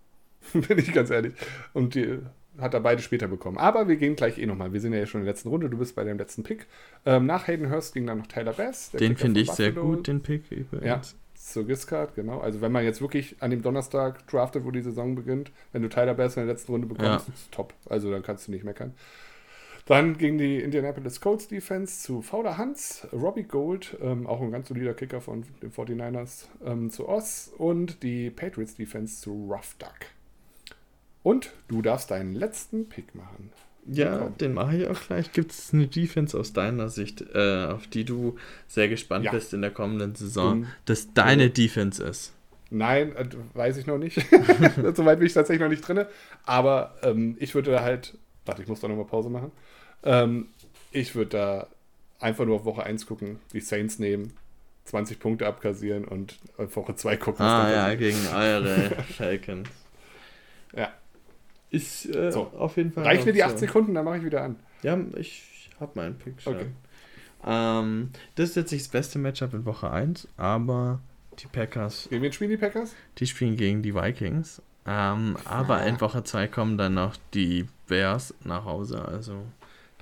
Bin 0.68 0.80
ich 0.80 0.92
ganz 0.92 1.10
ehrlich. 1.12 1.34
Und 1.74 1.96
die 1.96 2.20
hat 2.60 2.74
er 2.74 2.80
beide 2.80 3.02
später 3.02 3.28
bekommen. 3.28 3.58
Aber 3.58 3.88
wir 3.88 3.96
gehen 3.98 4.16
gleich 4.16 4.38
eh 4.38 4.46
nochmal. 4.46 4.74
Wir 4.74 4.82
sind 4.82 4.94
ja 4.94 5.06
schon 5.06 5.22
in 5.22 5.26
der 5.26 5.34
letzten 5.34 5.50
Runde. 5.50 5.70
Du 5.70 5.78
bist 5.78 5.96
bei 5.96 6.04
dem 6.04 6.18
letzten 6.18 6.44
Pick. 6.44 6.68
Ähm, 7.06 7.26
nach 7.26 7.48
Hayden 7.48 7.70
Hurst 7.70 7.94
ging 7.94 8.06
dann 8.08 8.20
noch 8.20 8.28
Tyler 8.28 8.54
Bass. 8.54 8.92
Den 8.92 9.18
finde 9.18 9.40
ich 9.42 9.48
Buffalo. 9.48 9.74
sehr 9.74 9.82
gut, 9.84 10.08
den 10.08 10.22
Pick 10.22 10.52
übrigens. 10.52 10.86
Ja, 10.86 11.02
zur 11.36 11.66
Giscard, 11.68 12.16
genau. 12.16 12.40
Also 12.40 12.62
wenn 12.62 12.72
man 12.72 12.84
jetzt 12.84 13.02
wirklich 13.02 13.36
an 13.40 13.52
dem 13.52 13.62
Donnerstag 13.62 14.26
draftet, 14.28 14.66
wo 14.66 14.72
die 14.72 14.82
Saison 14.82 15.16
beginnt, 15.16 15.52
wenn 15.74 15.82
du 15.84 15.90
Tyler 15.90 16.14
Bass 16.16 16.38
in 16.38 16.46
der 16.46 16.54
letzten 16.54 16.72
Runde 16.72 16.88
bekommst, 16.88 17.28
Ja. 17.28 17.34
ist 17.34 17.52
top. 17.52 17.74
Also 17.90 18.10
dann 18.12 18.24
kannst 18.24 18.48
du 18.48 18.52
nicht 18.52 18.64
meckern. 18.64 18.94
Dann 19.88 20.18
ging 20.18 20.40
die 20.40 20.62
Indianapolis 20.62 21.22
Colts 21.22 21.48
Defense 21.48 22.02
zu 22.02 22.24
Fauder 22.24 22.58
Hans, 22.58 23.08
Robbie 23.14 23.44
Gold, 23.44 23.96
ähm, 24.02 24.26
auch 24.26 24.42
ein 24.42 24.52
ganz 24.52 24.68
solider 24.68 24.96
Kicker 24.96 25.22
von 25.22 25.44
den 25.62 25.72
49ers, 25.72 26.48
ähm, 26.66 26.90
zu 26.90 27.08
Oz 27.08 27.52
und 27.56 28.02
die 28.02 28.32
Patriots 28.32 28.74
Defense 28.76 29.22
zu 29.22 29.48
Rough 29.48 29.76
Duck. 29.78 29.94
Und 31.26 31.50
du 31.68 31.82
darfst 31.82 32.12
deinen 32.12 32.36
letzten 32.36 32.88
Pick 32.88 33.16
machen. 33.16 33.52
Ja, 33.88 34.20
Komm. 34.20 34.38
den 34.38 34.54
mache 34.54 34.78
ich 34.78 34.88
auch 34.88 35.02
gleich. 35.08 35.32
Gibt 35.32 35.52
es 35.52 35.74
eine 35.74 35.88
Defense 35.88 36.38
aus 36.40 36.54
deiner 36.54 36.90
Sicht, 36.90 37.22
äh, 37.34 37.66
auf 37.66 37.88
die 37.88 38.04
du 38.06 38.36
sehr 38.68 38.90
gespannt 38.90 39.26
Ja. 39.26 39.32
bist 39.32 39.52
in 39.52 39.62
der 39.64 39.72
kommenden 39.72 40.14
Saison, 40.14 40.62
Dumm. 40.62 40.68
dass 40.86 41.14
deine 41.16 41.50
Defense 41.50 42.04
ist? 42.04 42.32
Nein, 42.70 43.16
äh, 43.16 43.28
weiß 43.56 43.78
ich 43.78 43.88
noch 43.88 43.98
nicht. 43.98 44.18
Soweit 44.96 45.18
bin 45.18 45.26
ich 45.26 45.34
tatsächlich 45.34 45.62
noch 45.62 45.70
nicht 45.70 45.82
drin. 45.88 46.06
Aber 46.46 46.94
ähm, 47.02 47.38
ich 47.40 47.56
würde 47.56 47.72
da 47.72 47.82
halt, 47.82 48.16
warte, 48.46 48.62
ich 48.62 48.68
muss 48.68 48.82
da 48.82 48.88
nochmal 48.88 49.06
Pause 49.06 49.30
machen. 49.32 49.52
Ähm, 50.04 50.50
ich 50.92 51.16
würde 51.16 51.32
da 51.32 51.68
einfach 52.20 52.46
nur 52.46 52.58
auf 52.58 52.66
Woche 52.66 52.84
1 52.84 53.08
gucken, 53.08 53.40
die 53.52 53.62
Saints 53.62 53.98
nehmen, 53.98 54.34
20 54.86 55.20
Punkte 55.20 55.48
abkassieren 55.48 56.06
und 56.06 56.38
auf 56.58 56.76
Woche 56.76 56.96
2 56.96 57.18
gucken. 57.18 57.44
Ah 57.44 57.72
ja, 57.72 57.96
gegen 57.96 58.28
eure 58.32 58.92
Falcons. 59.18 59.70
Ja. 60.76 60.94
Ist 61.76 62.06
äh, 62.16 62.32
So. 62.32 62.52
auf 62.58 62.78
jeden 62.78 62.92
Fall. 62.92 63.04
Reichen 63.04 63.26
mir 63.26 63.34
die 63.34 63.44
eine 63.44 63.52
8 63.52 63.54
Option. 63.56 63.68
Sekunden, 63.68 63.94
dann 63.96 64.06
mache 64.06 64.18
ich 64.18 64.24
wieder 64.26 64.44
an. 64.44 64.56
Ja, 64.84 64.98
ich 65.18 65.70
habe 65.80 65.92
meinen 65.96 66.16
Pick 66.18 66.42
schon. 66.42 66.56
Okay. 66.56 66.66
Ähm, 67.46 68.10
das 68.36 68.50
ist 68.50 68.56
jetzt 68.56 68.72
nicht 68.72 68.86
das 68.86 68.92
beste 68.92 69.20
Matchup 69.20 69.54
in 69.54 69.66
Woche 69.66 69.92
1, 69.92 70.28
aber 70.38 71.00
die 71.40 71.48
Packers, 71.48 72.08
Gegen 72.10 72.24
wen 72.24 72.32
spielen 72.34 72.50
die 72.52 72.58
Packers? 72.58 72.94
die 73.18 73.28
spielen 73.28 73.56
gegen 73.58 73.82
die 73.84 73.94
Vikings. 73.94 74.62
Ähm, 74.88 75.36
aber 75.46 75.84
in 75.86 76.00
Woche 76.00 76.24
2 76.24 76.48
kommen 76.48 76.78
dann 76.78 76.94
noch 76.94 77.18
die 77.34 77.66
Bears 77.88 78.34
nach 78.44 78.66
Hause. 78.66 79.04
Also 79.04 79.44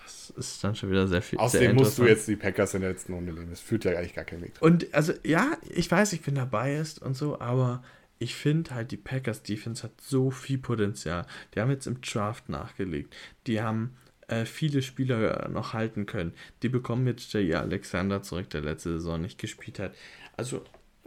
das 0.03 0.29
ist 0.31 0.63
dann 0.63 0.75
schon 0.75 0.91
wieder 0.91 1.07
sehr 1.07 1.21
viel. 1.21 1.39
sehr 1.39 1.45
Außerdem 1.45 1.75
musst 1.75 1.97
du 1.97 2.05
jetzt 2.05 2.27
die 2.27 2.35
Packers 2.35 2.73
in 2.73 2.81
der 2.81 2.91
letzten 2.91 3.13
Runde 3.13 3.33
nehmen. 3.33 3.49
Das 3.49 3.61
führt 3.61 3.85
ja 3.85 3.91
eigentlich 3.97 4.13
gar 4.13 4.25
keinen 4.25 4.41
Weg. 4.43 4.53
Und 4.59 4.93
also, 4.93 5.13
ja, 5.23 5.53
ich 5.69 5.89
weiß, 5.89 6.13
ich 6.13 6.21
bin 6.21 6.35
dabei 6.35 6.75
ist 6.75 7.01
und 7.01 7.15
so, 7.15 7.39
aber 7.39 7.81
ich 8.23 8.35
finde 8.35 8.73
halt, 8.73 8.91
die 8.91 8.97
Packers 8.97 9.43
Defense 9.43 9.83
hat 9.83 9.99
so 9.99 10.31
viel 10.31 10.57
Potenzial. 10.57 11.25
Die 11.53 11.59
haben 11.59 11.69
jetzt 11.69 11.87
im 11.87 11.99
Draft 11.99 12.47
nachgelegt. 12.47 13.13
Die 13.47 13.61
haben 13.61 13.97
äh, 14.29 14.45
viele 14.45 14.81
Spieler 14.81 15.49
noch 15.49 15.73
halten 15.73 16.05
können. 16.05 16.31
Die 16.61 16.69
bekommen 16.69 17.05
jetzt 17.05 17.33
J.E. 17.33 17.55
Alexander 17.55 18.21
zurück, 18.21 18.49
der 18.49 18.61
letzte 18.61 18.93
Saison 18.93 19.19
nicht 19.19 19.39
gespielt 19.39 19.77
hat. 19.77 19.93
Also, 20.37 20.63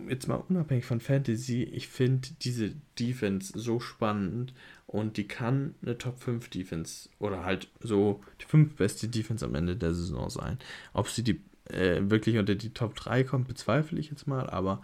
jetzt 0.06 0.28
mal 0.28 0.44
unabhängig 0.47 0.84
von 0.84 1.01
Fantasy, 1.01 1.62
ich 1.62 1.88
finde 1.88 2.28
diese 2.43 2.74
Defense 2.98 3.59
so 3.59 3.80
spannend 3.80 4.52
und 4.86 5.16
die 5.16 5.26
kann 5.26 5.74
eine 5.80 5.97
Top 5.97 6.20
5 6.20 6.51
Defense 6.51 7.09
oder 7.18 7.44
halt 7.44 7.68
so 7.80 8.22
die 8.43 8.44
5 8.44 8.74
beste 8.74 9.09
Defense 9.09 9.43
am 9.43 9.55
Ende 9.55 9.74
der 9.74 9.94
Saison 9.94 10.28
sein. 10.28 10.59
Ob 10.93 11.09
sie 11.09 11.24
die 11.24 11.40
äh, 11.70 12.02
wirklich 12.02 12.36
unter 12.36 12.56
die 12.56 12.74
Top 12.74 12.94
3 12.94 13.24
kommt, 13.24 13.48
bezweifle 13.48 13.98
ich 13.98 14.10
jetzt 14.10 14.26
mal, 14.26 14.51
aber 14.51 14.82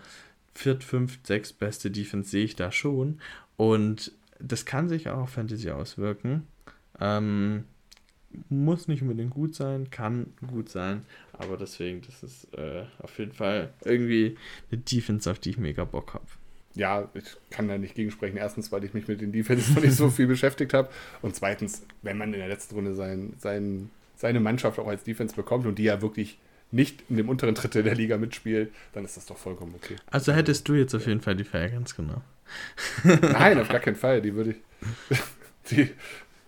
viert, 0.55 0.85
fünf, 0.85 1.19
sechs 1.23 1.53
beste 1.53 1.91
Defense 1.91 2.31
sehe 2.31 2.45
ich 2.45 2.57
da 2.57 2.73
schon 2.73 3.21
und 3.57 4.13
das 4.39 4.65
kann 4.65 4.89
sich 4.89 5.09
auch 5.09 5.19
auf 5.19 5.31
Fantasy 5.31 5.71
auswirken. 5.71 6.47
Ähm, 7.01 7.65
muss 8.49 8.89
nicht 8.89 9.03
unbedingt 9.03 9.31
gut 9.31 9.55
sein, 9.55 9.91
kann 9.91 10.33
gut 10.47 10.69
sein, 10.69 11.05
aber 11.33 11.57
deswegen, 11.57 12.01
das 12.03 12.23
ist 12.23 12.53
äh, 12.55 12.85
auf 12.99 13.19
jeden 13.19 13.33
Fall 13.33 13.73
irgendwie 13.85 14.37
eine 14.71 14.81
Defense, 14.81 15.31
auf 15.31 15.39
die 15.39 15.51
ich 15.51 15.59
mega 15.59 15.85
Bock 15.85 16.15
habe. 16.15 16.27
Ja, 16.75 17.11
ich 17.15 17.25
kann 17.51 17.69
da 17.69 17.77
nicht 17.77 17.95
gegensprechen. 17.95 18.39
Erstens, 18.39 18.73
weil 18.73 18.85
ich 18.85 18.95
mich 18.95 19.07
mit 19.07 19.21
den 19.21 19.33
Defenses 19.33 19.75
noch 19.75 19.83
nicht 19.83 19.95
so 19.95 20.09
viel 20.09 20.27
beschäftigt 20.29 20.73
habe. 20.73 20.89
Und 21.21 21.37
zweitens, 21.37 21.85
wenn 22.01 22.17
man 22.17 22.33
in 22.33 22.41
der 22.41 22.49
letzten 22.49 22.75
Runde 22.77 22.95
sein, 22.95 23.35
sein, 23.39 23.91
seine 24.17 24.41
Mannschaft 24.41 24.79
auch 24.79 24.87
als 24.87 25.05
Defense 25.05 25.35
bekommt 25.35 25.67
und 25.67 25.79
die 25.79 25.85
ja 25.85 26.01
wirklich 26.01 26.39
nicht 26.73 27.05
in 27.09 27.17
dem 27.17 27.29
unteren 27.29 27.55
Drittel 27.55 27.83
der 27.83 27.95
Liga 27.95 28.17
mitspielt, 28.17 28.73
dann 28.93 29.05
ist 29.05 29.17
das 29.17 29.27
doch 29.27 29.37
vollkommen 29.37 29.75
okay. 29.77 29.97
Also 30.11 30.33
hättest 30.33 30.69
du 30.69 30.75
jetzt 30.75 30.95
auf 30.95 31.07
jeden 31.07 31.21
Fall 31.21 31.37
die 31.37 31.45
Falcons 31.45 31.95
genommen. 31.95 32.25
Nein, 33.05 33.61
auf 33.61 33.69
gar 33.69 33.81
keinen 33.81 33.97
Fall. 33.97 34.21
Die 34.21 34.35
würde 34.35 34.51
ich. 34.51 35.19
Die, 35.71 35.91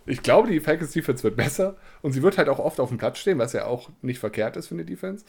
ich 0.06 0.22
glaube, 0.22 0.48
die 0.48 0.60
Falcons 0.60 0.92
Defense 0.92 1.22
wird 1.24 1.36
besser 1.36 1.76
und 2.02 2.12
sie 2.12 2.22
wird 2.22 2.36
halt 2.38 2.48
auch 2.48 2.58
oft 2.58 2.78
auf 2.80 2.88
dem 2.90 2.98
Platz 2.98 3.18
stehen, 3.18 3.38
was 3.38 3.52
ja 3.54 3.64
auch 3.66 3.88
nicht 4.02 4.18
verkehrt 4.18 4.56
ist 4.56 4.68
für 4.68 4.74
eine 4.74 4.84
Defense. 4.84 5.24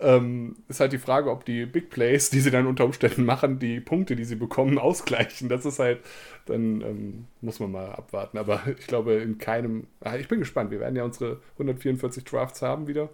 Ähm, 0.00 0.56
ist 0.68 0.80
halt 0.80 0.92
die 0.92 0.98
Frage, 0.98 1.30
ob 1.30 1.44
die 1.44 1.64
Big 1.66 1.90
Plays, 1.90 2.28
die 2.30 2.40
sie 2.40 2.50
dann 2.50 2.66
unter 2.66 2.84
Umständen 2.84 3.24
machen, 3.24 3.58
die 3.58 3.80
Punkte, 3.80 4.16
die 4.16 4.24
sie 4.24 4.36
bekommen, 4.36 4.78
ausgleichen. 4.78 5.48
Das 5.48 5.64
ist 5.64 5.78
halt, 5.78 6.00
dann 6.46 6.80
ähm, 6.82 7.24
muss 7.40 7.60
man 7.60 7.72
mal 7.72 7.90
abwarten. 7.92 8.38
Aber 8.38 8.60
ich 8.78 8.86
glaube, 8.86 9.14
in 9.14 9.38
keinem. 9.38 9.86
Ah, 10.00 10.16
ich 10.16 10.28
bin 10.28 10.40
gespannt. 10.40 10.70
Wir 10.70 10.80
werden 10.80 10.96
ja 10.96 11.04
unsere 11.04 11.40
144 11.54 12.24
Drafts 12.24 12.60
haben 12.62 12.86
wieder. 12.86 13.08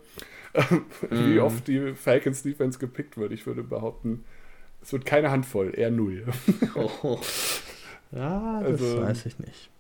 Wie 1.11 1.35
Mhm. 1.35 1.39
oft 1.41 1.67
die 1.69 1.95
Falcons 1.95 2.43
Defense 2.43 2.79
gepickt 2.79 3.17
wird. 3.17 3.33
Ich 3.33 3.47
würde 3.47 3.63
behaupten, 3.65 4.25
es 4.83 4.93
wird 4.93 5.05
keine 5.07 5.31
Handvoll, 5.31 5.73
eher 5.77 5.91
null. 5.91 6.25
Ja, 8.13 8.61
das 8.63 8.81
Also- 8.81 9.03
weiß 9.03 9.27
ich 9.27 9.39
nicht. 9.41 9.71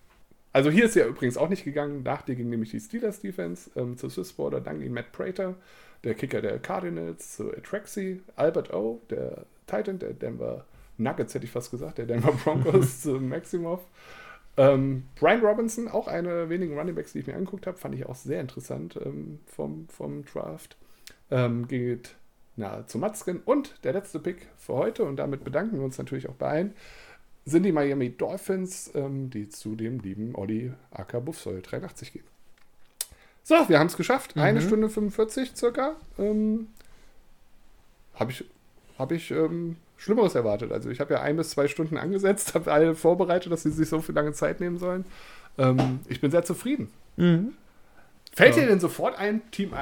Also 0.55 0.71
hier 0.71 0.85
ist 0.85 0.95
ja 0.95 1.05
übrigens 1.05 1.37
auch 1.37 1.49
nicht 1.49 1.65
gegangen. 1.65 2.05
Nach 2.05 2.23
dir 2.23 2.37
ging 2.37 2.49
nämlich 2.49 2.71
die 2.71 2.79
Steelers 2.79 3.19
Defense 3.19 3.71
ähm, 3.75 3.99
zur 3.99 4.09
Swiss 4.09 4.33
Border, 4.33 4.61
dann 4.61 4.79
ging 4.79 4.93
Matt 4.93 5.11
Prater, 5.11 5.57
der 6.05 6.15
Kicker 6.15 6.41
der 6.41 6.61
Cardinals, 6.61 7.37
zu 7.37 7.53
Atraxi, 7.53 8.23
Albert 8.37 8.73
O, 8.73 9.03
der 9.11 9.47
Titan 9.67 9.99
der 9.99 10.13
Denver 10.13 10.65
Nuggets, 10.97 11.35
hätte 11.35 11.45
ich 11.45 11.51
fast 11.51 11.73
gesagt, 11.73 11.99
der 11.99 12.07
Denver 12.07 12.31
Broncos 12.33 13.01
zu 13.03 13.15
Maximov. 13.15 13.81
Ähm, 14.57 15.09
Brian 15.19 15.45
Robinson, 15.45 15.89
auch 15.89 16.07
eine 16.07 16.29
der 16.29 16.49
wenigen 16.49 16.79
Runningbacks, 16.79 17.15
die 17.15 17.19
ich 17.19 17.27
mir 17.27 17.35
angeguckt 17.35 17.67
habe, 17.67 17.77
fand 17.77 17.97
ich 17.97 18.07
auch 18.07 18.15
sehr 18.15 18.41
interessant 18.41 18.97
ähm, 19.05 19.41
vom, 19.47 19.89
vom 19.89 20.25
Draft. 20.25 20.77
Ähm, 21.33 21.67
geht 21.67 22.15
na, 22.55 22.87
zu 22.87 22.99
Matzken. 22.99 23.41
Und 23.45 23.75
der 23.83 23.93
letzte 23.93 24.21
Pick 24.21 24.47
für 24.57 24.75
heute, 24.75 25.03
und 25.03 25.17
damit 25.17 25.43
bedanken 25.43 25.79
wir 25.79 25.85
uns 25.85 25.99
natürlich 25.99 26.29
auch 26.29 26.35
bei 26.35 26.49
allen, 26.49 26.75
sind 27.47 27.63
die 27.65 27.73
Miami 27.73 28.11
Dolphins, 28.11 28.91
ähm, 28.95 29.31
die 29.31 29.49
zu 29.49 29.75
dem 29.77 29.99
lieben 30.01 30.35
Olli 30.35 30.73
Acker 30.91 31.21
Buffsoll 31.21 31.61
83 31.63 32.13
gehen. 32.13 32.25
So, 33.43 33.55
wir 33.69 33.79
haben 33.79 33.89
es 33.89 33.97
geschafft. 33.97 34.37
Eine 34.37 34.61
Mhm. 34.61 34.67
Stunde 34.67 34.89
45 34.89 35.53
circa. 35.55 35.97
Ähm, 36.19 36.69
habe 38.15 38.31
ich, 38.33 38.45
hab 38.99 39.13
ich 39.13 39.31
ähm, 39.31 39.77
Schlimmeres 39.99 40.35
erwartet. 40.35 40.73
Also 40.73 40.89
ich 40.89 41.01
habe 41.01 41.15
ja 41.15 41.21
ein 41.21 41.37
bis 41.37 41.51
zwei 41.51 41.69
Stunden 41.69 41.99
angesetzt, 41.99 42.55
habe 42.55 42.73
alle 42.73 42.95
vorbereitet, 42.95 43.53
dass 43.53 43.63
sie 43.65 43.71
sich 43.71 43.89
so 43.89 44.01
viel 44.01 44.15
lange 44.15 44.33
Zeit 44.33 44.61
nehmen 44.61 44.79
sollen. 44.79 45.05
Ähm, 45.59 46.01
ich 46.09 46.21
bin 46.21 46.31
sehr 46.31 46.45
zufrieden. 46.45 46.89
Mhm. 47.17 47.53
Fällt 48.35 48.57
Ja. 48.57 48.63
dir 48.63 48.69
denn 48.69 48.81
sofort 48.81 49.17
ein 49.19 49.43
Team 49.51 49.75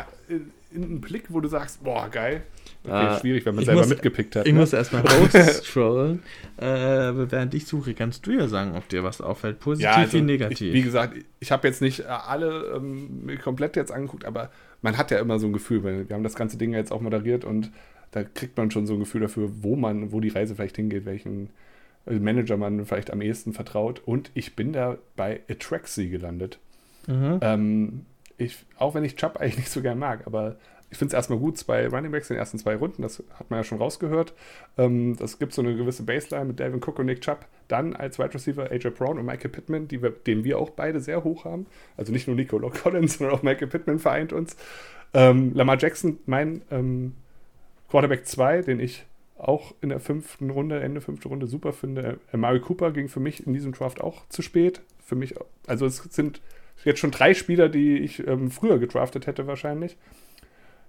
in 0.75 0.83
den 0.83 1.01
Blick, 1.01 1.25
wo 1.29 1.41
du 1.41 1.49
sagst, 1.49 1.83
boah, 1.85 2.09
geil? 2.11 2.43
Okay, 2.85 2.93
Ah, 2.93 3.19
schwierig, 3.21 3.47
wenn 3.47 3.55
man 3.55 3.63
ich 3.63 3.67
selber 3.67 3.83
muss- 3.83 3.91
mitgepickt 3.91 4.35
hat. 4.37 4.47
Ich 4.47 4.53
ne? 4.53 4.59
muss 4.61 4.73
erstmal 4.73 5.03
rausscrollen. 5.07 6.23
äh, 6.57 6.65
während 6.67 7.55
ich 7.55 7.67
suche, 7.67 7.95
kannst 7.95 8.27
du 8.27 8.33
ja 8.33 8.49
sagen, 8.49 8.75
ob 8.77 8.89
dir 8.89 9.05
was 9.05 9.21
auffällt. 9.21 9.61
Positiv 9.61 9.85
Ja, 9.85 9.97
also 9.97 10.13
wie 10.15 10.19
Ich, 10.19 10.25
negativ. 10.25 10.73
wie 10.75 10.83
gesagt, 10.83 11.17
ich 11.41 11.53
habe 11.53 11.69
jetzt 11.69 11.81
nicht 11.83 12.01
äh, 12.01 12.05
alle 12.05 12.73
ähm, 12.77 13.31
komplett 13.43 13.77
jetzt 13.77 13.93
angeguckt, 13.93 14.25
aber 14.25 14.51
man 14.81 14.97
hat 14.99 15.11
ja 15.11 15.19
immer 15.21 15.39
so 15.39 15.47
ein 15.47 15.53
Gefühl, 15.53 15.85
weil 15.85 16.09
wir 16.09 16.15
haben 16.17 16.25
das 16.25 16.35
ganze 16.35 16.57
Ding 16.59 16.73
ja 16.73 16.79
jetzt 16.79 16.91
auch 16.93 17.01
moderiert 17.01 17.45
und 17.45 17.71
da 18.11 18.25
kriegt 18.25 18.57
man 18.57 18.71
schon 18.71 18.87
so 18.87 18.95
ein 18.95 18.99
Gefühl 19.01 19.21
dafür, 19.23 19.49
wo 19.63 19.77
man, 19.77 20.13
wo 20.13 20.21
die 20.21 20.29
Reise 20.29 20.55
vielleicht 20.57 20.77
hingeht, 20.77 21.07
welchen 21.07 21.51
äh, 22.07 22.19
Manager 22.19 22.57
man 22.57 22.85
vielleicht 22.85 23.11
am 23.13 23.23
ehesten 23.23 23.53
vertraut. 23.53 24.03
Und 24.05 24.31
ich 24.35 24.57
bin 24.57 24.73
da 24.73 24.99
bei 25.17 25.41
Atraxi 25.49 26.09
gelandet. 26.09 26.59
mhm. 27.07 27.39
Ähm, 27.41 28.07
ich, 28.45 28.65
auch 28.79 28.95
wenn 28.95 29.05
ich 29.05 29.17
Chubb 29.17 29.39
eigentlich 29.39 29.59
nicht 29.59 29.71
so 29.71 29.83
gern 29.83 29.99
mag, 29.99 30.27
aber 30.27 30.57
ich 30.93 30.99
finde 30.99 31.13
es 31.13 31.15
erstmal 31.15 31.39
gut, 31.39 31.57
zwei 31.57 31.89
Runningbacks 31.89 32.29
in 32.29 32.35
den 32.35 32.41
ersten 32.41 32.59
zwei 32.59 32.77
Runden, 32.77 33.01
das 33.01 33.23
hat 33.39 33.51
man 33.51 33.61
ja 33.61 33.65
schon 33.65 33.79
rausgehört. 33.79 34.35
Ähm, 34.77 35.17
das 35.17 35.39
gibt 35.39 35.55
so 35.55 35.63
eine 35.63 35.75
gewisse 35.75 36.03
Baseline 36.03 36.45
mit 36.45 36.61
Dalvin 36.61 36.83
Cook 36.85 36.99
und 36.99 37.07
Nick 37.07 37.23
Chubb. 37.23 37.47
Dann 37.67 37.97
als 37.97 38.19
Wide 38.19 38.35
Receiver 38.35 38.71
AJ 38.71 38.91
Brown 38.91 39.19
und 39.19 39.25
Michael 39.25 39.49
Pittman, 39.49 39.91
wir, 39.91 40.11
den 40.11 40.45
wir 40.45 40.59
auch 40.59 40.69
beide 40.69 41.01
sehr 41.01 41.25
hoch 41.25 41.47
haben. 41.47 41.67
Also 41.97 42.13
nicht 42.13 42.27
nur 42.27 42.37
Nico 42.37 42.59
Collins, 42.83 43.17
sondern 43.17 43.35
auch 43.35 43.43
Michael 43.43 43.69
Pittman 43.69 44.01
vereint 44.01 44.35
uns. 44.35 44.55
Ähm, 45.15 45.55
Lamar 45.55 45.79
Jackson, 45.79 46.19
mein 46.27 46.61
ähm, 46.71 47.15
Quarterback 47.89 48.27
2, 48.27 48.61
den 48.61 48.79
ich 48.79 49.07
auch 49.39 49.75
in 49.81 49.89
der 49.89 49.99
fünften 49.99 50.51
Runde, 50.51 50.81
Ende 50.81 51.01
fünfte 51.01 51.29
Runde 51.29 51.47
super 51.47 51.73
finde. 51.73 52.19
Äh, 52.33 52.37
Mari 52.37 52.61
Cooper 52.61 52.93
ging 52.93 53.09
für 53.09 53.21
mich 53.21 53.47
in 53.47 53.55
diesem 53.55 53.73
Draft 53.73 54.03
auch 54.03 54.29
zu 54.29 54.43
spät. 54.43 54.83
Für 55.03 55.17
mich, 55.17 55.37
also 55.67 55.87
es 55.87 55.97
sind 55.97 56.43
jetzt 56.85 57.01
schon 57.01 57.11
drei 57.11 57.35
Spieler, 57.35 57.69
die 57.69 57.99
ich 57.99 58.27
ähm, 58.27 58.51
früher 58.51 58.79
gedraftet 58.79 59.27
hätte 59.27 59.47
wahrscheinlich. 59.47 59.97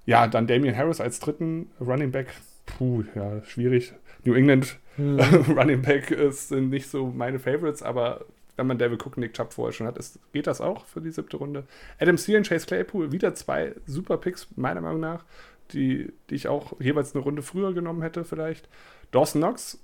Ja, 0.06 0.28
dann 0.28 0.48
Damian 0.48 0.76
Harris 0.76 1.00
als 1.00 1.20
dritten 1.20 1.72
Running 1.80 2.12
Back. 2.12 2.28
Puh, 2.66 3.04
ja, 3.16 3.44
schwierig. 3.44 3.94
New 4.24 4.34
England 4.34 4.78
Mhm. 4.98 5.20
Running 5.58 5.82
Back 5.82 6.12
ist, 6.12 6.50
sind 6.50 6.70
nicht 6.70 6.90
so 6.90 7.08
meine 7.08 7.40
Favorites, 7.40 7.82
aber 7.82 8.26
wenn 8.56 8.68
man 8.68 8.78
David 8.78 9.04
Cook 9.04 9.18
und 9.18 9.22
Nick 9.22 9.34
Chubb 9.34 9.54
vorher 9.54 9.74
schon 9.74 9.88
hat, 9.88 9.98
ist, 9.98 10.20
geht 10.32 10.48
das 10.48 10.62
auch 10.62 10.86
für 10.86 11.02
die 11.02 11.12
siebte 11.12 11.38
Runde. 11.38 11.66
Adam 12.00 12.18
Thielen, 12.18 12.44
Chase 12.44 12.68
Claypool, 12.68 13.12
wieder 13.12 13.34
zwei 13.34 13.74
super 13.88 14.18
Picks, 14.18 14.48
meiner 14.56 14.82
Meinung 14.82 15.00
nach, 15.00 15.26
die, 15.72 16.14
die 16.30 16.36
ich 16.36 16.48
auch 16.48 16.80
jeweils 16.80 17.16
eine 17.16 17.24
Runde 17.24 17.42
früher 17.42 17.74
genommen 17.74 18.04
hätte 18.04 18.24
vielleicht. 18.26 18.70
Dawson 19.12 19.42
Knox 19.42 19.80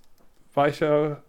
war 0.53 0.67
ich 0.67 0.81
ja, 0.81 1.23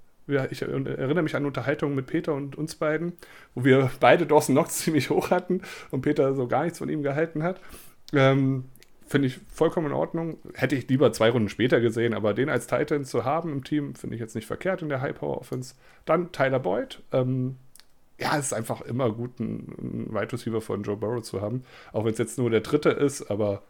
ich 0.50 0.62
erinnere 0.62 1.22
mich 1.22 1.36
an 1.36 1.46
Unterhaltungen 1.46 1.94
mit 1.94 2.06
Peter 2.06 2.34
und 2.34 2.56
uns 2.56 2.74
beiden, 2.74 3.14
wo 3.54 3.64
wir 3.64 3.90
beide 4.00 4.26
Dawson 4.26 4.54
Knox 4.54 4.78
ziemlich 4.78 5.10
hoch 5.10 5.30
hatten 5.30 5.62
und 5.90 6.02
Peter 6.02 6.34
so 6.34 6.46
gar 6.46 6.64
nichts 6.64 6.78
von 6.78 6.88
ihm 6.88 7.02
gehalten 7.02 7.42
hat. 7.42 7.60
Ähm, 8.12 8.64
finde 9.06 9.26
ich 9.26 9.40
vollkommen 9.52 9.88
in 9.88 9.92
Ordnung. 9.92 10.38
Hätte 10.54 10.76
ich 10.76 10.88
lieber 10.88 11.12
zwei 11.12 11.30
Runden 11.30 11.48
später 11.48 11.80
gesehen, 11.80 12.14
aber 12.14 12.32
den 12.32 12.48
als 12.48 12.66
Titan 12.68 13.04
zu 13.04 13.24
haben 13.24 13.52
im 13.52 13.64
Team, 13.64 13.94
finde 13.94 14.14
ich 14.14 14.20
jetzt 14.20 14.36
nicht 14.36 14.46
verkehrt 14.46 14.82
in 14.82 14.88
der 14.88 15.00
High-Power-Offense. 15.00 15.74
Dann 16.04 16.30
Tyler 16.30 16.60
Boyd. 16.60 17.02
Ähm, 17.12 17.56
ja, 18.20 18.36
es 18.38 18.46
ist 18.46 18.52
einfach 18.52 18.82
immer 18.82 19.10
gut, 19.10 19.40
einen 19.40 20.08
Wide 20.12 20.32
Receiver 20.32 20.60
von 20.60 20.82
Joe 20.82 20.96
Burrow 20.96 21.22
zu 21.22 21.40
haben. 21.40 21.64
Auch 21.92 22.04
wenn 22.04 22.12
es 22.12 22.18
jetzt 22.18 22.38
nur 22.38 22.50
der 22.50 22.60
dritte 22.60 22.90
ist, 22.90 23.30
aber 23.30 23.62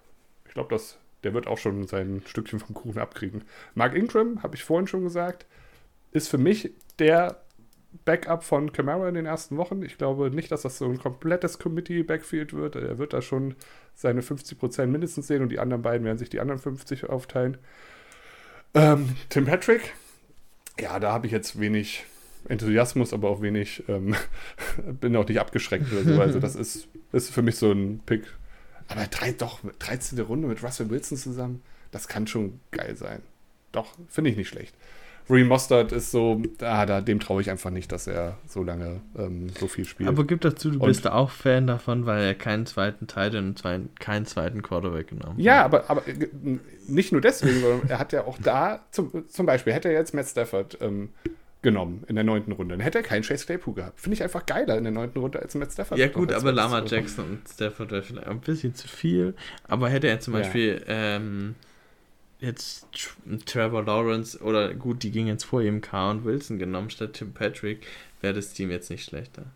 ich 0.47 0.55
glaube, 0.55 0.77
der 1.23 1.35
wird 1.35 1.47
auch 1.47 1.59
schon 1.59 1.87
sein 1.87 2.23
Stückchen 2.27 2.59
vom 2.59 2.75
Kuchen 2.75 2.99
abkriegen. 2.99 3.45
Mark 3.75 3.95
Ingram, 3.95 4.43
habe 4.43 4.57
ich 4.57 4.65
vorhin 4.65 4.89
schon 4.89 5.05
gesagt, 5.05 5.47
ist 6.13 6.29
für 6.29 6.39
mich 6.39 6.73
der 6.99 7.41
Backup 8.05 8.45
von 8.45 8.73
Camara 8.73 9.09
in 9.09 9.15
den 9.15 9.27
ersten 9.27 9.57
Wochen. 9.57 9.83
Ich 9.83 9.99
glaube 9.99 10.31
nicht, 10.31 10.51
dass 10.53 10.63
das 10.63 10.79
so 10.79 10.87
ein 10.87 10.99
komplettes 10.99 11.59
Committee-Backfield 11.59 12.53
wird. 12.53 12.77
Er 12.77 12.99
wird 12.99 13.13
da 13.13 13.23
schon 13.23 13.57
seine 13.95 14.21
50% 14.21 14.87
mindestens 14.87 15.27
sehen 15.27 15.43
und 15.43 15.49
die 15.51 15.59
anderen 15.59 15.83
beiden 15.83 16.05
werden 16.05 16.19
sich 16.19 16.31
die 16.31 16.41
anderen 16.41 16.61
50 16.61 17.09
aufteilen. 17.09 17.59
Ähm, 18.75 19.17
Tim 19.29 19.47
Patrick, 19.47 19.95
ja, 20.79 21.01
da 21.01 21.13
habe 21.13 21.27
ich 21.27 21.33
jetzt 21.33 21.59
wenig 21.59 22.05
Enthusiasmus, 22.49 23.13
aber 23.13 23.29
auch 23.29 23.43
wenig, 23.43 23.85
ähm, 23.89 24.15
bin 25.01 25.17
auch 25.17 25.27
nicht 25.27 25.41
abgeschreckt 25.41 25.93
oder 25.93 26.05
so. 26.05 26.21
Also 26.21 26.39
das 26.39 26.55
ist, 26.55 26.89
ist 27.13 27.31
für 27.31 27.43
mich 27.43 27.57
so 27.57 27.73
ein 27.73 28.01
Pick. 28.07 28.25
Aber 28.89 29.07
drei, 29.07 29.33
doch, 29.33 29.61
13. 29.79 30.19
Runde 30.21 30.49
mit 30.49 30.63
Russell 30.63 30.91
Wilson 30.91 31.19
zusammen, 31.19 31.63
das 31.91 32.09
kann 32.09 32.27
schon 32.27 32.61
geil 32.71 32.97
sein. 32.97 33.23
Doch, 33.73 33.95
finde 34.09 34.31
ich 34.31 34.37
nicht 34.37 34.49
schlecht. 34.49 34.75
Reem 35.31 35.49
Mostert 35.49 35.93
ist 35.93 36.11
so, 36.11 36.43
ah, 36.61 36.87
da, 36.87 37.01
dem 37.01 37.21
traue 37.21 37.41
ich 37.41 37.51
einfach 37.51 37.71
nicht, 37.71 37.93
dass 37.93 38.07
er 38.07 38.39
so 38.47 38.63
lange 38.63 39.01
ähm, 39.17 39.49
so 39.59 39.69
viel 39.69 39.85
spielt. 39.85 40.09
Aber 40.09 40.25
gib 40.25 40.41
dazu, 40.41 40.71
du 40.71 40.81
und, 40.81 40.87
bist 40.87 41.07
auch 41.07 41.31
Fan 41.31 41.67
davon, 41.67 42.07
weil 42.07 42.23
er 42.23 42.35
keinen 42.35 42.67
zweiten 42.67 43.07
Teil 43.07 43.37
und 43.37 43.63
keinen 43.99 44.27
zweiten 44.27 44.63
Quarterback 44.63 45.09
genommen 45.09 45.37
hat. 45.37 45.43
Ja, 45.43 45.65
aber, 45.65 45.89
aber 45.89 46.07
äh, 46.09 46.29
nicht 46.89 47.13
nur 47.13 47.21
deswegen, 47.21 47.61
sondern 47.61 47.89
er 47.89 47.99
hat 47.99 48.13
ja 48.13 48.25
auch 48.25 48.39
da, 48.43 48.81
zum, 48.91 49.29
zum 49.29 49.47
Beispiel, 49.47 49.73
hätte 49.73 49.89
er 49.89 49.95
jetzt 49.95 50.15
Matt 50.15 50.27
Stafford 50.27 50.79
ähm, 50.81 51.11
genommen 51.63 52.05
in 52.09 52.15
der 52.15 52.25
neunten 52.25 52.53
Runde, 52.53 52.75
dann 52.75 52.81
hätte 52.81 52.99
er 52.99 53.05
keinen 53.05 53.23
Chase 53.23 53.45
Claypool 53.45 53.75
gehabt. 53.75 54.01
Finde 54.01 54.15
ich 54.15 54.23
einfach 54.23 54.47
geiler 54.47 54.79
in 54.79 54.85
der 54.85 54.93
neunten 54.93 55.21
Runde 55.21 55.41
als 55.41 55.55
Matt 55.55 55.73
Stafford. 55.73 55.99
Ja 55.99 56.09
gut, 56.09 56.33
aber 56.33 56.53
Lama 56.53 56.83
Jackson 56.85 57.25
und 57.27 57.49
Stafford 57.49 57.91
wäre 57.93 58.03
vielleicht 58.03 58.27
ein 58.27 58.41
bisschen 58.41 58.75
zu 58.75 58.89
viel, 58.89 59.35
aber 59.69 59.89
hätte 59.89 60.09
er 60.09 60.21
zum 60.21 60.33
Beispiel 60.33 60.83
ja. 60.87 61.17
ähm, 61.17 61.55
jetzt 62.41 62.87
Trevor 63.47 63.85
Lawrence 63.85 64.39
oder 64.39 64.75
gut, 64.75 65.03
die 65.03 65.11
ging 65.11 65.27
jetzt 65.27 65.45
vor 65.45 65.63
ihm 65.63 65.81
K 65.81 66.11
und 66.11 66.25
Wilson 66.25 66.59
genommen 66.59 66.91
statt 66.91 67.15
Tim 67.15 67.33
Patrick, 67.33 67.87
wäre 68.21 68.35
das 68.35 68.53
Team 68.53 68.71
jetzt 68.71 68.91
nicht 68.91 69.05
schlechter. 69.05 69.47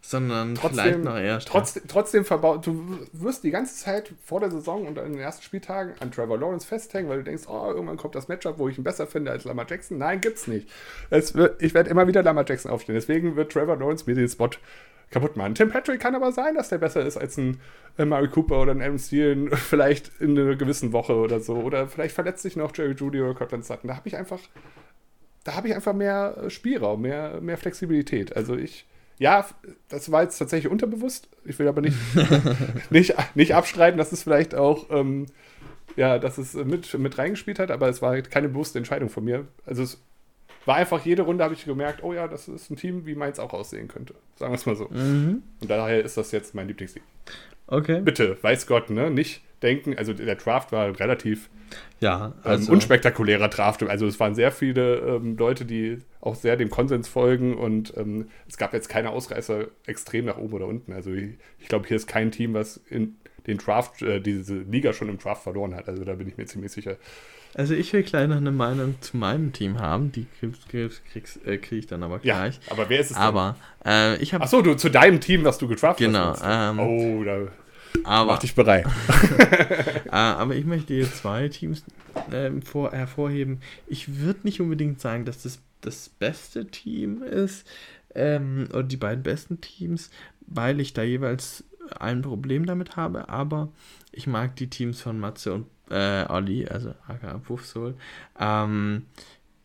Sondern 0.00 0.54
trotzdem, 0.54 0.84
vielleicht 0.84 1.04
noch 1.04 1.18
eher 1.18 1.38
trotzdem, 1.40 1.82
trotzdem 1.86 2.24
verbaut, 2.24 2.66
du 2.66 2.98
wirst 3.12 3.44
die 3.44 3.50
ganze 3.50 3.74
Zeit 3.76 4.10
vor 4.24 4.40
der 4.40 4.50
Saison 4.50 4.86
und 4.86 4.96
in 4.96 5.12
den 5.12 5.20
ersten 5.20 5.42
Spieltagen 5.42 5.94
an 6.00 6.10
Trevor 6.10 6.38
Lawrence 6.38 6.66
festhängen, 6.66 7.10
weil 7.10 7.18
du 7.18 7.24
denkst, 7.24 7.42
oh, 7.46 7.72
irgendwann 7.72 7.98
kommt 7.98 8.14
das 8.14 8.26
Matchup, 8.26 8.58
wo 8.58 8.68
ich 8.68 8.78
ihn 8.78 8.84
besser 8.84 9.06
finde 9.06 9.32
als 9.32 9.44
Lamar 9.44 9.66
Jackson. 9.68 9.98
Nein, 9.98 10.22
gibt's 10.22 10.46
nicht. 10.46 10.66
Wird, 11.10 11.62
ich 11.62 11.74
werde 11.74 11.90
immer 11.90 12.06
wieder 12.06 12.22
Lamar 12.22 12.46
Jackson 12.48 12.70
aufstehen. 12.70 12.94
Deswegen 12.94 13.36
wird 13.36 13.52
Trevor 13.52 13.76
Lawrence 13.76 14.04
mir 14.06 14.14
den 14.14 14.28
Spot 14.28 14.48
kaputt 15.10 15.36
machen. 15.36 15.54
Tim 15.54 15.70
Patrick 15.70 16.00
kann 16.00 16.14
aber 16.14 16.32
sein, 16.32 16.54
dass 16.54 16.68
der 16.68 16.78
besser 16.78 17.04
ist 17.04 17.16
als 17.16 17.36
ein 17.36 17.60
äh, 17.96 18.04
Murray 18.04 18.28
Cooper 18.28 18.60
oder 18.60 18.72
ein 18.72 18.82
Adam 18.82 18.98
Steele, 18.98 19.56
vielleicht 19.56 20.20
in 20.20 20.38
einer 20.38 20.56
gewissen 20.56 20.92
Woche 20.92 21.14
oder 21.14 21.40
so. 21.40 21.54
Oder 21.54 21.88
vielleicht 21.88 22.14
verletzt 22.14 22.42
sich 22.42 22.56
noch 22.56 22.76
Jerry 22.76 22.92
Judy 22.92 23.20
oder 23.20 23.34
Cortland 23.34 23.64
Sutton. 23.64 23.88
Da 23.88 23.96
habe 23.96 24.08
ich 24.08 24.16
einfach, 24.16 24.40
da 25.44 25.54
habe 25.54 25.68
ich 25.68 25.74
einfach 25.74 25.94
mehr 25.94 26.36
äh, 26.44 26.50
Spielraum, 26.50 27.02
mehr, 27.02 27.40
mehr 27.40 27.56
Flexibilität. 27.56 28.36
Also 28.36 28.56
ich, 28.56 28.86
ja, 29.18 29.46
das 29.88 30.12
war 30.12 30.22
jetzt 30.22 30.38
tatsächlich 30.38 30.70
unterbewusst. 30.70 31.28
Ich 31.44 31.58
will 31.58 31.68
aber 31.68 31.80
nicht, 31.80 31.96
nicht, 32.90 33.14
nicht 33.34 33.54
abstreiten, 33.54 33.98
dass 33.98 34.12
es 34.12 34.22
vielleicht 34.22 34.54
auch, 34.54 34.90
ähm, 34.90 35.26
ja, 35.96 36.18
dass 36.18 36.38
es 36.38 36.54
mit, 36.54 36.96
mit 36.98 37.18
reingespielt 37.18 37.58
hat, 37.58 37.70
aber 37.70 37.88
es 37.88 38.02
war 38.02 38.20
keine 38.20 38.48
bewusste 38.48 38.78
Entscheidung 38.78 39.08
von 39.08 39.24
mir. 39.24 39.48
Also 39.64 39.82
es 39.82 40.00
war 40.64 40.76
einfach 40.76 41.04
jede 41.04 41.22
Runde 41.22 41.44
habe 41.44 41.54
ich 41.54 41.64
gemerkt, 41.64 42.02
oh 42.02 42.12
ja, 42.12 42.28
das 42.28 42.48
ist 42.48 42.70
ein 42.70 42.76
Team, 42.76 43.06
wie 43.06 43.14
meins 43.14 43.38
auch 43.38 43.52
aussehen 43.52 43.88
könnte. 43.88 44.14
Sagen 44.36 44.52
wir 44.52 44.56
es 44.56 44.66
mal 44.66 44.76
so. 44.76 44.88
Mhm. 44.88 45.42
Und 45.60 45.70
daher 45.70 46.04
ist 46.04 46.16
das 46.16 46.32
jetzt 46.32 46.54
mein 46.54 46.68
Lieblingsteam. 46.68 47.02
Okay. 47.66 48.00
Bitte, 48.00 48.38
weiß 48.42 48.66
Gott, 48.66 48.90
ne? 48.90 49.10
Nicht 49.10 49.42
denken, 49.62 49.96
also 49.96 50.12
der 50.12 50.36
Draft 50.36 50.72
war 50.72 50.98
relativ 50.98 51.50
ja, 52.00 52.26
ähm, 52.26 52.32
also, 52.42 52.68
ähm, 52.68 52.74
unspektakulärer 52.74 53.48
Draft. 53.48 53.82
Also 53.82 54.06
es 54.06 54.18
waren 54.20 54.34
sehr 54.34 54.52
viele 54.52 54.96
ähm, 54.98 55.36
Leute, 55.36 55.64
die 55.64 55.98
auch 56.20 56.34
sehr 56.34 56.56
dem 56.56 56.70
Konsens 56.70 57.08
folgen 57.08 57.56
und 57.56 57.92
ähm, 57.96 58.28
es 58.48 58.56
gab 58.56 58.72
jetzt 58.72 58.88
keine 58.88 59.10
Ausreißer 59.10 59.66
extrem 59.86 60.26
nach 60.26 60.38
oben 60.38 60.54
oder 60.54 60.66
unten. 60.66 60.92
Also 60.92 61.12
ich, 61.12 61.36
ich 61.58 61.68
glaube, 61.68 61.86
hier 61.86 61.96
ist 61.96 62.06
kein 62.06 62.30
Team, 62.30 62.54
was 62.54 62.78
in 62.88 63.16
den 63.46 63.58
Draft, 63.58 64.02
äh, 64.02 64.20
diese 64.20 64.58
Liga 64.58 64.92
schon 64.92 65.08
im 65.08 65.18
Draft 65.18 65.42
verloren 65.42 65.74
hat. 65.74 65.88
Also 65.88 66.04
da 66.04 66.14
bin 66.14 66.28
ich 66.28 66.36
mir 66.36 66.46
ziemlich 66.46 66.72
sicher. 66.72 66.96
Also 67.54 67.74
ich 67.74 67.92
will 67.92 68.02
gleich 68.02 68.28
noch 68.28 68.36
eine 68.36 68.52
Meinung 68.52 68.96
zu 69.00 69.16
meinem 69.16 69.52
Team 69.52 69.80
haben, 69.80 70.12
die 70.12 70.26
kriege 70.38 70.90
äh, 71.44 71.58
krieg 71.58 71.78
ich 71.78 71.86
dann 71.86 72.02
aber 72.02 72.18
gleich. 72.18 72.60
Ja, 72.66 72.72
aber 72.72 72.88
wer 72.88 73.00
ist 73.00 73.10
es 73.10 73.16
denn? 73.16 73.22
Aber 73.22 73.56
äh, 73.84 74.16
ich 74.22 74.34
habe. 74.34 74.44
Achso, 74.44 74.62
du 74.62 74.74
zu 74.74 74.90
deinem 74.90 75.20
Team, 75.20 75.44
was 75.44 75.58
du 75.58 75.66
gedraftet 75.66 76.06
genau, 76.06 76.26
hast. 76.26 76.42
Genau. 76.42 76.70
Ähm, 76.70 76.78
oh, 76.80 77.24
da 77.24 77.38
aber, 78.04 78.32
mach 78.32 78.38
dich 78.38 78.54
bereit. 78.54 78.86
äh, 80.06 80.10
aber 80.10 80.54
ich 80.54 80.64
möchte 80.64 80.94
hier 80.94 81.10
zwei 81.10 81.48
Teams 81.48 81.84
äh, 82.30 82.50
vor, 82.64 82.92
hervorheben. 82.92 83.60
Ich 83.86 84.18
würde 84.18 84.40
nicht 84.42 84.60
unbedingt 84.60 85.00
sagen, 85.00 85.24
dass 85.24 85.42
das 85.42 85.60
das 85.80 86.08
beste 86.08 86.66
Team 86.66 87.22
ist 87.22 87.66
ähm, 88.14 88.68
oder 88.70 88.82
die 88.82 88.96
beiden 88.96 89.22
besten 89.22 89.60
Teams, 89.60 90.10
weil 90.46 90.80
ich 90.80 90.92
da 90.92 91.02
jeweils 91.02 91.64
ein 91.98 92.22
Problem 92.22 92.66
damit 92.66 92.96
habe, 92.96 93.28
aber 93.28 93.68
ich 94.18 94.26
mag 94.26 94.56
die 94.56 94.68
Teams 94.68 95.00
von 95.00 95.20
Matze 95.20 95.54
und 95.54 95.66
äh, 95.90 96.26
Olli, 96.28 96.66
also 96.66 96.92
aka 97.06 97.38
Buffsol. 97.38 97.94
Ähm, 98.38 99.06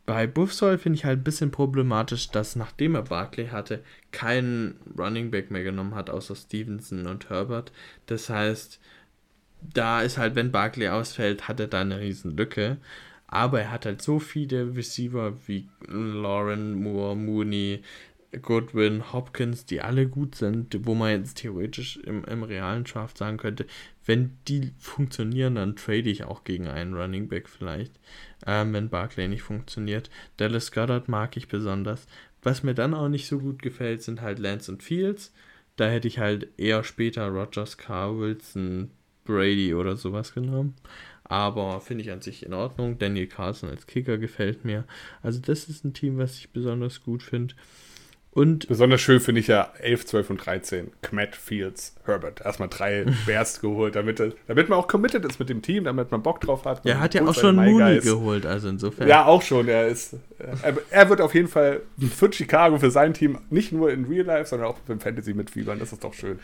bei 0.06 0.28
Buffsol 0.28 0.78
finde 0.78 0.98
ich 0.98 1.06
halt 1.06 1.22
ein 1.22 1.24
bisschen 1.24 1.50
problematisch, 1.50 2.30
dass 2.30 2.56
nachdem 2.56 2.94
er 2.94 3.02
Barkley 3.02 3.48
hatte, 3.48 3.84
keinen 4.12 4.76
Running 4.98 5.32
Back 5.32 5.50
mehr 5.50 5.64
genommen 5.64 5.96
hat, 5.96 6.12
außer 6.12 6.36
Stevenson 6.36 7.08
und 7.08 7.32
Herbert. 7.32 7.72
Das 8.06 8.30
heißt, 8.30 8.80
da 9.74 10.02
ist 10.04 10.20
halt, 10.20 10.36
wenn 10.36 10.52
Barkley 10.52 10.90
ausfällt, 10.90 11.48
hat 11.48 11.60
er 11.60 11.68
da 11.68 11.82
eine 11.82 12.00
riesen 12.00 12.38
Lücke. 12.38 12.78
Aber 13.26 13.60
er 13.62 13.72
hat 13.72 13.88
halt 13.88 14.04
so 14.04 14.20
viele 14.20 14.76
Receiver 14.76 15.34
wie 15.48 15.68
Lauren, 15.88 16.76
Moore, 16.76 17.16
Mooney, 17.16 17.82
Goodwin, 18.42 19.14
Hopkins, 19.14 19.66
die 19.66 19.82
alle 19.82 20.08
gut 20.08 20.36
sind, 20.36 20.76
wo 20.86 20.96
man 20.96 21.12
jetzt 21.12 21.38
theoretisch 21.38 21.98
im, 21.98 22.24
im 22.26 22.44
realen 22.44 22.84
Draft 22.84 23.18
sagen 23.18 23.38
könnte, 23.38 23.66
wenn 24.06 24.38
die 24.48 24.74
funktionieren, 24.80 25.56
dann 25.56 25.76
trade 25.76 26.10
ich 26.10 26.24
auch 26.24 26.44
gegen 26.44 26.68
einen 26.68 26.94
Running 26.94 27.28
Back 27.28 27.48
vielleicht, 27.48 28.00
ähm, 28.46 28.74
wenn 28.74 28.90
Barclay 28.90 29.28
nicht 29.28 29.44
funktioniert. 29.44 30.10
Dallas 30.38 30.72
Goddard 30.72 31.08
mag 31.08 31.38
ich 31.38 31.48
besonders. 31.48 32.08
Was 32.42 32.64
mir 32.64 32.74
dann 32.74 32.94
auch 32.94 33.08
nicht 33.08 33.28
so 33.28 33.40
gut 33.40 33.62
gefällt, 33.62 34.04
sind 34.04 34.22
halt 34.22 34.40
Lance 34.40 34.72
und 34.72 34.84
Fields. 34.84 35.34
Da 35.78 35.88
hätte 35.90 36.08
ich 36.08 36.20
halt 36.20 36.48
eher 36.58 36.84
später 36.84 37.28
Rogers, 37.28 37.78
Carr, 37.78 38.18
Wilson, 38.18 38.92
Brady 39.24 39.74
oder 39.74 39.96
sowas 39.96 40.34
genommen. 40.34 40.76
Aber 41.24 41.80
finde 41.80 42.04
ich 42.04 42.12
an 42.12 42.22
sich 42.22 42.46
in 42.46 42.54
Ordnung. 42.54 43.00
Daniel 43.00 43.28
Carlson 43.28 43.70
als 43.70 43.88
Kicker 43.88 44.18
gefällt 44.18 44.66
mir. 44.66 44.86
Also 45.22 45.40
das 45.40 45.70
ist 45.70 45.86
ein 45.86 45.94
Team, 45.94 46.18
was 46.18 46.38
ich 46.38 46.52
besonders 46.52 47.02
gut 47.02 47.24
finde. 47.24 47.56
Und 48.34 48.68
Besonders 48.68 49.02
schön 49.02 49.20
finde 49.20 49.42
ich 49.42 49.48
ja 49.48 49.72
11, 49.80 50.08
12 50.08 50.30
und 50.32 50.38
13. 50.38 50.92
Kmet, 51.04 51.36
Fields, 51.36 51.96
Herbert. 52.06 52.42
Erstmal 52.42 52.68
drei 52.68 53.06
Bears 53.28 53.62
geholt, 53.62 53.96
damit, 53.96 54.20
damit 54.48 54.70
man 54.70 54.80
auch 54.80 54.88
committed 54.88 55.24
ist 55.24 55.40
mit 55.40 55.50
dem 55.50 55.62
Team, 55.62 55.84
damit 55.84 56.10
man 56.10 56.24
Bock 56.24 56.42
drauf 56.42 56.66
hat. 56.66 56.84
Er 56.84 57.00
hat 57.00 57.14
ja 57.14 57.26
auch 57.26 57.36
schon 57.36 57.56
Mooney 57.56 58.00
geholt, 58.00 58.46
also 58.48 58.70
insofern. 58.70 59.08
Ja, 59.08 59.26
auch 59.26 59.44
schon. 59.44 59.68
Er, 59.68 59.88
ist, 59.88 60.16
er, 60.40 60.76
er, 60.90 61.10
wird 61.10 61.22
auf 61.22 61.36
jeden 61.36 61.48
Fall 61.48 61.82
für 62.00 62.34
Chicago, 62.34 62.80
für 62.80 62.90
sein 62.90 63.14
Team, 63.14 63.38
nicht 63.52 63.72
nur 63.72 63.92
in 63.92 64.06
Real 64.06 64.26
Life, 64.26 64.50
sondern 64.50 64.70
auch 64.70 64.78
im 64.88 65.00
Fantasy 65.00 65.36
mitfiebern. 65.36 65.78
Das 65.78 65.94
ist 65.94 66.04
doch 66.04 66.14
schön. 66.14 66.40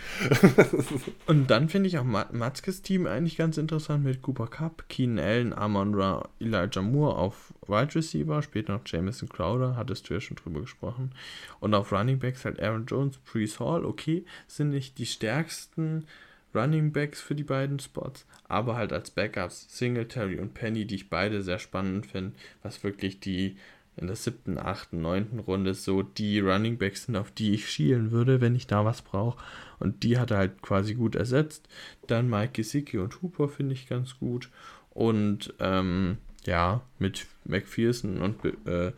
und 1.26 1.49
dann 1.49 1.70
finde 1.70 1.88
ich 1.88 1.98
auch 1.98 2.03
Matzkes 2.03 2.84
Team 2.84 3.07
eigentlich 3.07 3.36
ganz 3.36 3.57
interessant 3.57 4.03
mit 4.03 4.22
Cooper 4.22 4.48
Cup, 4.48 4.84
Keenan 4.90 5.20
Allen, 5.20 5.53
Amon 5.53 5.95
Ra, 5.95 6.30
Elijah 6.40 6.84
Moore 6.84 7.16
auf 7.16 7.53
Wide 7.70 7.96
Receiver, 7.96 8.41
später 8.41 8.74
noch 8.74 8.82
Jamison 8.86 9.30
Crowder, 9.30 9.76
hattest 9.76 10.10
du 10.10 10.16
ja 10.16 10.22
schon 10.22 10.38
drüber 10.38 10.62
gesprochen. 10.62 11.12
Und 11.60 11.74
auf 11.74 11.91
Running 11.91 12.20
Backs 12.20 12.46
halt 12.46 12.60
Aaron 12.62 12.86
Jones, 12.86 13.18
Brees 13.18 13.60
Hall, 13.60 13.86
okay, 13.86 14.26
sind 14.48 14.70
nicht 14.70 14.98
die 14.98 15.06
stärksten 15.06 16.06
Running 16.54 16.91
Backs 16.91 17.22
für 17.22 17.36
die 17.36 17.44
beiden 17.44 17.80
Spots, 17.80 18.26
aber 18.48 18.76
halt 18.76 18.91
als 18.91 19.12
Backups 19.12 19.68
Singletary 19.70 20.40
und 20.40 20.54
Penny, 20.54 20.86
die 20.86 20.96
ich 20.96 21.10
beide 21.10 21.41
sehr 21.44 21.60
spannend 21.60 22.08
finde, 22.08 22.34
was 22.64 22.84
wirklich 22.84 23.20
die 23.20 23.58
in 23.98 24.08
der 24.08 24.16
siebten, 24.16 24.58
achten, 24.58 25.02
neunten 25.02 25.40
Runde 25.40 25.74
so 25.74 26.02
die 26.04 26.40
Running 26.40 26.78
Backs 26.78 27.06
sind, 27.06 27.18
auf 27.18 27.32
die 27.32 27.54
ich 27.54 27.70
schielen 27.70 28.12
würde, 28.12 28.40
wenn 28.40 28.56
ich 28.56 28.66
da 28.66 28.86
was 28.86 29.02
brauche. 29.02 29.44
Und 29.78 30.04
die 30.04 30.18
hat 30.18 30.32
er 30.32 30.38
halt 30.38 30.62
quasi 30.62 30.94
gut 30.94 31.16
ersetzt. 31.16 31.68
Dann 32.08 32.30
Mike 32.30 32.54
Gesicki 32.54 32.98
und 32.98 33.22
Hooper 33.22 33.50
finde 33.50 33.74
ich 33.74 33.90
ganz 33.90 34.18
gut. 34.18 34.50
Und 34.91 35.54
ähm, 35.60 36.18
ja, 36.45 36.82
mit 36.99 37.28
McPherson 37.45 38.22
und 38.22 38.44
äh, 38.68 38.91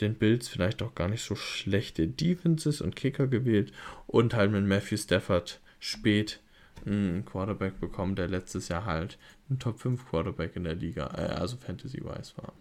den 0.00 0.14
Bills 0.14 0.48
vielleicht 0.48 0.82
auch 0.82 0.94
gar 0.94 1.08
nicht 1.08 1.22
so 1.22 1.36
schlechte 1.36 2.08
Defenses 2.08 2.80
und 2.80 2.96
Kicker 2.96 3.26
gewählt 3.26 3.72
und 4.06 4.34
halt 4.34 4.50
mit 4.50 4.64
Matthew 4.64 4.96
Stafford 4.96 5.60
spät 5.78 6.40
einen 6.86 7.24
Quarterback 7.24 7.80
bekommen, 7.80 8.14
der 8.14 8.28
letztes 8.28 8.68
Jahr 8.68 8.84
halt 8.84 9.18
ein 9.50 9.58
Top 9.58 9.78
5 9.78 10.08
Quarterback 10.08 10.56
in 10.56 10.64
der 10.64 10.74
Liga, 10.74 11.06
äh, 11.16 11.34
also 11.34 11.56
Fantasy-wise 11.56 12.36
war. 12.36 12.52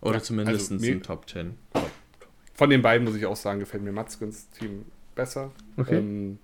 Oder 0.00 0.18
ja, 0.18 0.22
zumindest 0.22 0.72
also 0.72 0.86
ein 0.86 1.02
Top 1.02 1.28
10. 1.28 1.56
Von 2.54 2.70
den 2.70 2.82
beiden 2.82 3.04
muss 3.06 3.16
ich 3.16 3.26
auch 3.26 3.36
sagen, 3.36 3.60
gefällt 3.60 3.82
mir 3.82 3.92
Matzkens 3.92 4.48
Team 4.50 4.86
besser. 5.14 5.52
Okay. 5.76 5.98
Ähm, 5.98 6.38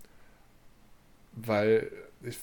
weil 1.33 1.91
ich 2.23 2.39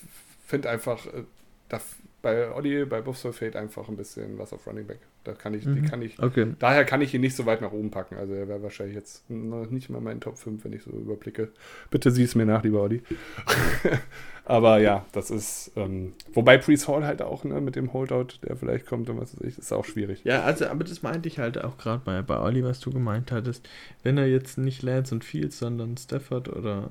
finde 0.46 0.70
einfach, 0.70 1.06
äh, 1.08 1.24
da, 1.68 1.82
bei 2.22 2.54
Olli, 2.54 2.86
bei 2.86 3.02
Buffalo 3.02 3.32
fehlt 3.32 3.56
einfach 3.56 3.88
ein 3.88 3.96
bisschen 3.96 4.38
was 4.38 4.52
auf 4.54 4.68
Running 4.68 4.86
Back. 4.86 5.00
Da 5.24 5.34
kann 5.34 5.54
ich, 5.54 5.66
mhm. 5.66 5.76
die 5.76 5.82
kann 5.82 6.02
ich, 6.02 6.22
okay. 6.22 6.48
daher 6.60 6.86
kann 6.86 7.02
ich 7.02 7.14
ihn 7.14 7.22
nicht 7.22 7.36
so 7.36 7.46
weit 7.46 7.62
nach 7.62 7.72
oben 7.72 7.92
packen. 7.92 8.16
Also 8.18 8.34
er 8.34 8.48
wäre 8.48 8.64
wahrscheinlich 8.64 8.96
jetzt 8.96 9.30
noch 9.30 9.70
nicht 9.70 9.90
mal 9.90 10.02
mein 10.02 10.22
Top 10.22 10.38
5, 10.38 10.64
wenn 10.64 10.74
ich 10.74 10.84
so 10.84 10.92
überblicke. 10.92 11.50
Bitte 11.92 12.12
sieh 12.12 12.24
es 12.24 12.36
mir 12.36 12.46
nach, 12.46 12.64
lieber 12.64 12.82
Olli. 12.82 13.02
Aber 14.50 14.80
ja, 14.80 15.06
das 15.12 15.30
ist, 15.30 15.74
ähm, 15.76 16.14
wobei 16.34 16.58
Priest 16.58 16.88
Hall 16.88 17.06
halt 17.06 17.22
auch, 17.22 17.44
ne, 17.44 17.62
mit 17.62 17.76
dem 17.76 17.94
Holdout, 17.94 18.40
der 18.42 18.56
vielleicht 18.56 18.88
kommt 18.88 19.08
und 19.08 19.22
was 19.22 19.36
weiß 19.36 19.48
ich, 19.48 19.60
ist 19.60 19.72
auch 19.72 19.86
schwierig. 19.86 20.24
Ja, 20.24 20.42
also, 20.42 20.66
aber 20.66 20.84
das 20.84 21.04
meinte 21.04 21.30
ich 21.30 21.38
halt 21.38 21.64
auch 21.64 21.78
gerade 21.78 22.02
bei, 22.04 22.24
bei 22.24 22.40
Olli, 22.40 22.64
was 22.64 22.80
du 22.80 22.90
gemeint 22.90 23.32
hattest. 23.32 23.70
Wenn 24.02 24.18
er 24.18 24.26
jetzt 24.26 24.58
nicht 24.58 24.82
Lance 24.82 25.14
und 25.14 25.24
Fields, 25.24 25.60
sondern 25.60 25.98
Stafford 25.98 26.50
oder 26.50 26.90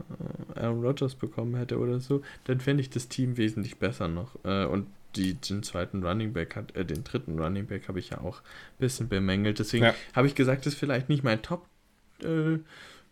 äh, 0.55 0.61
Aaron 0.61 0.85
Rodgers 0.85 1.17
bekommen 1.17 1.57
hätte 1.57 1.79
oder 1.79 1.99
so, 1.99 2.23
dann 2.45 2.61
fände 2.61 2.81
ich 2.81 2.91
das 2.91 3.09
Team 3.09 3.37
wesentlich 3.37 3.79
besser 3.79 4.07
noch. 4.07 4.37
Äh, 4.45 4.67
und 4.67 4.87
die, 5.17 5.35
den 5.35 5.63
zweiten 5.63 6.05
Running 6.05 6.33
Back 6.33 6.57
hat, 6.57 6.77
äh, 6.77 6.85
den 6.85 7.05
dritten 7.05 7.39
Running 7.39 7.67
Back 7.67 7.89
habe 7.89 7.99
ich 7.99 8.11
ja 8.11 8.21
auch 8.21 8.41
ein 8.41 8.79
bisschen 8.79 9.09
bemängelt. 9.09 9.59
Deswegen 9.59 9.85
ja. 9.87 9.95
habe 10.15 10.27
ich 10.27 10.35
gesagt, 10.35 10.67
das 10.67 10.75
ist 10.75 10.79
vielleicht 10.79 11.09
nicht 11.09 11.25
mein 11.25 11.43
Top 11.43 11.67
äh, 12.23 12.59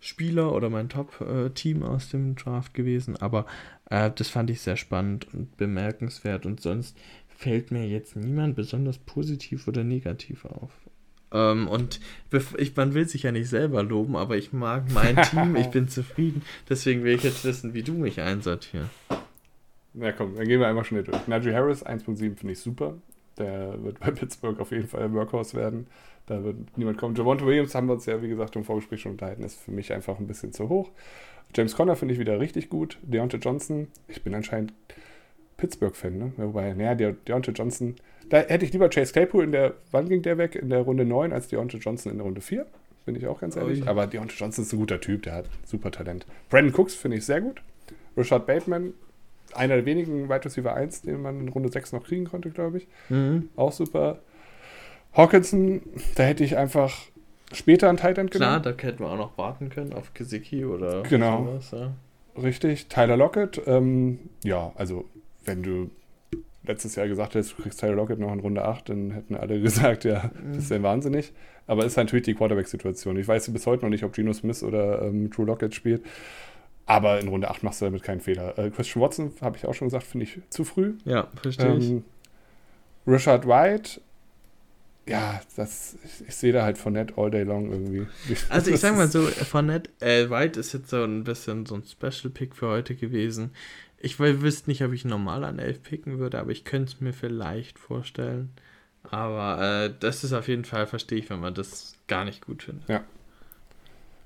Spieler 0.01 0.53
oder 0.53 0.71
mein 0.71 0.89
Top-Team 0.89 1.83
äh, 1.83 1.85
aus 1.85 2.11
dem 2.11 2.37
Draft 2.37 2.75
gewesen, 2.75 3.17
aber 3.17 3.47
äh, 3.91 4.11
das 4.15 4.29
fand 4.29 4.51
ich 4.51 4.61
sehr 4.61 4.77
spannend 4.77 5.33
und 5.33 5.57
bemerkenswert 5.57 6.47
und 6.47 6.61
sonst 6.61 6.97
fällt 7.29 7.71
mir 7.71 7.87
jetzt 7.87 8.15
niemand 8.17 8.57
besonders 8.57 8.99
positiv 8.99 9.69
oder 9.69 9.85
negativ 9.85 10.45
auf. 10.45 10.71
Ähm, 11.33 11.67
und 11.69 12.01
ich, 12.57 12.77
man 12.77 12.95
will 12.95 13.09
sich 13.09 13.25
ja 13.25 13.33
nicht 13.33 13.49
selber 13.49 13.83
loben, 13.83 14.17
aber 14.17 14.37
ich 14.37 14.53
mag 14.53 14.85
mein 14.93 15.17
Team, 15.31 15.57
ich 15.57 15.69
bin 15.69 15.89
zufrieden. 15.89 16.43
Deswegen 16.69 17.03
will 17.05 17.15
ich 17.15 17.25
jetzt 17.25 17.45
wissen, 17.45 17.75
wie 17.75 17.83
du 17.83 17.95
mich 17.95 18.21
einsortierst. 18.21 18.91
Na 19.99 20.13
komm, 20.13 20.37
dann 20.37 20.47
gehen 20.47 20.61
wir 20.61 20.69
einmal 20.69 20.85
schnell 20.85 21.03
durch. 21.03 21.27
Najee 21.27 21.55
Harris 21.55 21.85
1.7 21.85 22.37
finde 22.37 22.53
ich 22.53 22.61
super. 22.61 22.95
Der 23.39 23.83
wird 23.83 23.99
bei 24.01 24.11
Pittsburgh 24.11 24.61
auf 24.61 24.71
jeden 24.71 24.87
Fall 24.87 25.05
ein 25.05 25.15
Workhorse 25.15 25.57
werden. 25.57 25.87
Da 26.27 26.45
wird 26.45 26.57
niemand 26.77 26.99
kommen. 26.99 27.15
Javonte 27.15 27.47
Williams 27.47 27.75
haben 27.75 27.87
wir 27.87 27.95
uns 27.95 28.05
ja, 28.05 28.21
wie 28.23 28.29
gesagt, 28.29 28.57
im 28.57 28.65
Vorgespräch 28.65 29.01
schon 29.01 29.13
unterhalten, 29.13 29.43
ist 29.43 29.59
für 29.59 29.71
mich 29.71 29.93
einfach 29.93 30.19
ein 30.19 30.27
bisschen 30.27 30.53
zu 30.53 30.69
hoch. 30.69 30.91
James 31.55 31.75
Conner 31.75 31.97
finde 31.97 32.15
ich 32.15 32.21
wieder 32.21 32.39
richtig 32.41 32.69
gut. 32.69 32.99
Deontay 33.03 33.39
Johnson, 33.39 33.89
ich 34.09 34.23
bin 34.23 34.35
anscheinend 34.35 34.75
Pittsburgh-Fan, 35.57 36.19
ne? 36.19 36.33
Wobei, 36.37 36.75
naja, 36.75 36.95
De 36.95 37.15
Deontay 37.27 37.53
Johnson, 37.53 37.95
da 38.29 38.39
hätte 38.39 38.65
ich 38.65 38.73
lieber 38.73 38.91
Chase 38.91 39.13
Claypool 39.13 39.45
in 39.45 39.53
der, 39.53 39.75
wann 39.93 40.09
ging 40.09 40.21
der 40.21 40.37
weg? 40.37 40.57
In 40.57 40.69
der 40.69 40.81
Runde 40.81 41.05
9 41.07 41.33
als 41.33 41.49
Deontay 41.49 41.79
Johnson 41.79 42.13
in 42.13 42.19
der 42.19 42.27
Runde 42.27 42.41
4. 42.41 42.67
Bin 43.07 43.15
ich 43.15 43.27
auch 43.29 43.41
ganz 43.41 43.57
ehrlich. 43.57 43.85
Oh, 43.85 43.89
Aber 43.89 44.07
Deontay 44.07 44.35
Johnson 44.37 44.65
ist 44.65 44.73
ein 44.73 44.81
guter 44.81 45.01
Typ, 45.01 45.23
der 45.23 45.35
hat 45.35 45.49
super 45.65 45.91
Talent. 45.93 46.27
Brandon 46.51 46.75
Cooks 46.75 46.95
finde 46.95 47.17
ich 47.19 47.25
sehr 47.25 47.41
gut. 47.41 47.63
Richard 48.17 48.47
Bateman 48.47 48.93
einer 49.55 49.77
der 49.77 49.87
wenigen 49.87 50.29
Wide 50.29 50.45
Receiver 50.45 50.75
1, 50.75 51.03
den 51.03 51.23
man 51.23 51.41
in 51.41 51.49
Runde 51.49 51.71
6 51.71 51.93
noch 51.93 52.05
kriegen 52.05 52.25
konnte, 52.25 52.51
glaube 52.51 52.79
ich. 52.79 52.89
Mhm. 53.09 53.49
Auch 53.57 53.73
super. 53.73 54.19
Hawkinson, 55.13 55.83
da 56.15 56.25
hätte 56.25 56.45
ich 56.45 56.57
einfach 56.57 56.95
später 57.53 57.89
einen 57.89 57.99
Tight 57.99 58.19
End 58.19 58.31
genommen. 58.31 58.63
Klar, 58.63 58.75
da 58.75 58.83
hätten 58.83 59.01
wir 59.01 59.11
auch 59.11 59.17
noch 59.17 59.39
warten 59.39 59.71
können 59.71 59.93
auf 59.93 60.13
Gesicki 60.15 60.65
oder 60.65 61.03
genau. 61.03 61.45
sowas. 61.45 61.71
Ja. 61.71 62.43
Richtig. 62.43 62.89
Tyler 62.89 63.17
Lockett, 63.17 63.63
ähm, 63.67 64.19
ja, 64.45 64.73
also 64.75 65.07
wenn 65.45 65.63
du 65.63 65.91
letztes 66.65 66.97
Jahr 66.97 67.09
gesagt 67.09 67.35
hättest, 67.35 67.57
du 67.57 67.63
kriegst 67.63 67.81
Tyler 67.81 67.95
Lockett 67.95 68.19
noch 68.19 68.33
in 68.33 68.41
Runde 68.41 68.65
8, 68.65 68.89
dann 68.89 69.11
hätten 69.13 69.37
alle 69.37 69.61
gesagt, 69.63 70.05
ja, 70.05 70.31
mhm. 70.35 70.55
das 70.55 70.65
ist 70.65 70.71
ja 70.71 70.83
wahnsinnig. 70.83 71.33
Aber 71.67 71.83
es 71.83 71.93
ist 71.93 71.97
natürlich 71.97 72.25
die 72.25 72.35
Quarterback-Situation. 72.35 73.17
Ich 73.17 73.27
weiß 73.27 73.51
bis 73.53 73.67
heute 73.67 73.85
noch 73.85 73.91
nicht, 73.91 74.05
ob 74.05 74.13
Geno 74.13 74.33
Smith 74.33 74.63
oder 74.63 75.03
ähm, 75.03 75.31
Drew 75.31 75.45
Lockett 75.45 75.75
spielt. 75.75 76.05
Aber 76.87 77.19
in 77.21 77.29
Runde 77.29 77.51
8 77.51 77.65
machst 77.65 77.81
du 77.81 77.87
damit 77.87 78.03
keinen 78.03 78.21
Fehler. 78.21 78.57
Äh, 78.59 78.71
Christian 78.71 79.03
Watson, 79.03 79.33
habe 79.41 79.57
ich 79.57 79.67
auch 79.67 79.75
schon 79.75 79.89
gesagt, 79.89 80.05
finde 80.07 80.25
ich 80.25 80.41
zu 80.51 80.65
früh. 80.65 80.95
Ja, 81.05 81.29
verstehe 81.43 81.67
ähm, 81.67 82.05
ich. 83.07 83.13
Richard 83.13 83.47
White, 83.47 84.01
ja, 85.09 85.41
das, 85.57 85.97
ich, 86.05 86.29
ich 86.29 86.35
sehe 86.35 86.53
da 86.53 86.65
halt 86.65 86.79
Fournette 86.79 87.15
all 87.17 87.31
day 87.31 87.45
long 87.45 87.71
irgendwie. 87.71 88.07
Also 88.49 88.71
ich 88.71 88.81
sag 88.81 88.97
mal 88.97 89.09
so, 89.09 89.23
Fournette, 89.23 89.91
äh, 90.01 90.31
White 90.31 90.59
ist 90.59 90.73
jetzt 90.73 90.91
so 90.91 91.05
ein 91.05 91.25
bisschen 91.25 91.67
so 91.67 91.77
ein 91.77 91.85
Special 91.85 92.31
Pick 92.33 92.57
für 92.57 92.69
heute 92.69 92.95
gewesen. 92.95 93.53
Ich 93.99 94.19
wüsste 94.19 94.69
nicht, 94.69 94.83
ob 94.83 94.93
ich 94.93 95.05
normal 95.05 95.45
an 95.45 95.59
11 95.59 95.83
picken 95.83 96.19
würde, 96.19 96.39
aber 96.39 96.51
ich 96.51 96.65
könnte 96.65 96.93
es 96.93 97.01
mir 97.01 97.13
vielleicht 97.13 97.79
vorstellen. 97.79 98.51
Aber 99.11 99.87
äh, 99.87 99.95
das 99.99 100.25
ist 100.25 100.33
auf 100.33 100.49
jeden 100.49 100.65
Fall, 100.65 100.87
verstehe 100.87 101.19
ich, 101.19 101.31
wenn 101.31 101.41
man 101.41 101.55
das 101.55 101.95
gar 102.09 102.25
nicht 102.25 102.45
gut 102.45 102.65
findet. 102.65 102.89
Ja, 102.89 103.05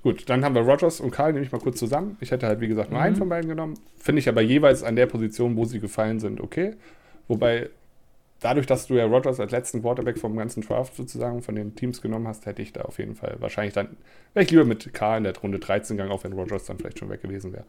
Gut, 0.03 0.29
dann 0.29 0.43
haben 0.43 0.55
wir 0.55 0.63
Rogers 0.63 0.99
und 0.99 1.11
Karl, 1.11 1.33
nehme 1.33 1.45
ich 1.45 1.51
mal 1.51 1.61
kurz 1.61 1.77
zusammen. 1.77 2.17
Ich 2.21 2.31
hätte 2.31 2.47
halt, 2.47 2.59
wie 2.59 2.67
gesagt, 2.67 2.89
nur 2.89 2.99
mhm. 2.99 3.05
einen 3.05 3.15
von 3.15 3.29
beiden 3.29 3.49
genommen. 3.49 3.75
Finde 3.97 4.19
ich 4.19 4.27
aber 4.27 4.41
jeweils 4.41 4.83
an 4.83 4.95
der 4.95 5.05
Position, 5.05 5.55
wo 5.57 5.65
sie 5.65 5.79
gefallen 5.79 6.19
sind, 6.19 6.41
okay. 6.41 6.73
Wobei, 7.27 7.69
dadurch, 8.39 8.65
dass 8.65 8.87
du 8.87 8.95
ja 8.95 9.05
Rogers 9.05 9.39
als 9.39 9.51
letzten 9.51 9.81
Quarterback 9.81 10.17
vom 10.17 10.35
ganzen 10.35 10.61
Draft 10.61 10.95
sozusagen 10.95 11.43
von 11.43 11.55
den 11.55 11.75
Teams 11.75 12.01
genommen 12.01 12.27
hast, 12.27 12.47
hätte 12.47 12.63
ich 12.63 12.73
da 12.73 12.81
auf 12.81 12.97
jeden 12.97 13.15
Fall 13.15 13.35
wahrscheinlich 13.39 13.75
dann, 13.75 13.89
wäre 14.33 14.43
ich 14.43 14.49
lieber 14.49 14.65
mit 14.65 14.91
Karl 14.93 15.19
in 15.19 15.23
der 15.23 15.37
Runde 15.37 15.59
13 15.59 15.97
gegangen, 15.97 16.11
auch 16.11 16.23
wenn 16.23 16.33
Rogers 16.33 16.65
dann 16.65 16.79
vielleicht 16.79 16.97
schon 16.97 17.09
weg 17.09 17.21
gewesen 17.21 17.53
wäre. 17.53 17.65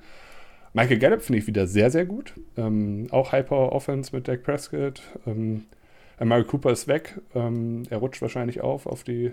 Michael 0.73 0.99
Gallup 0.99 1.21
finde 1.21 1.39
ich 1.39 1.47
wieder 1.47 1.67
sehr, 1.67 1.91
sehr 1.91 2.07
gut. 2.07 2.33
Ähm, 2.57 3.09
auch 3.11 3.33
High-Power 3.33 3.73
Offense 3.73 4.17
mit 4.17 4.27
Dak 4.27 4.43
Prescott. 4.43 5.03
Ähm, 5.27 5.65
Amari 6.19 6.45
Cooper 6.45 6.71
ist 6.71 6.89
weg. 6.89 7.21
Ähm, 7.35 7.83
er 7.91 7.99
rutscht 7.99 8.23
wahrscheinlich 8.23 8.63
auf 8.63 8.87
auf 8.87 9.05
die 9.05 9.33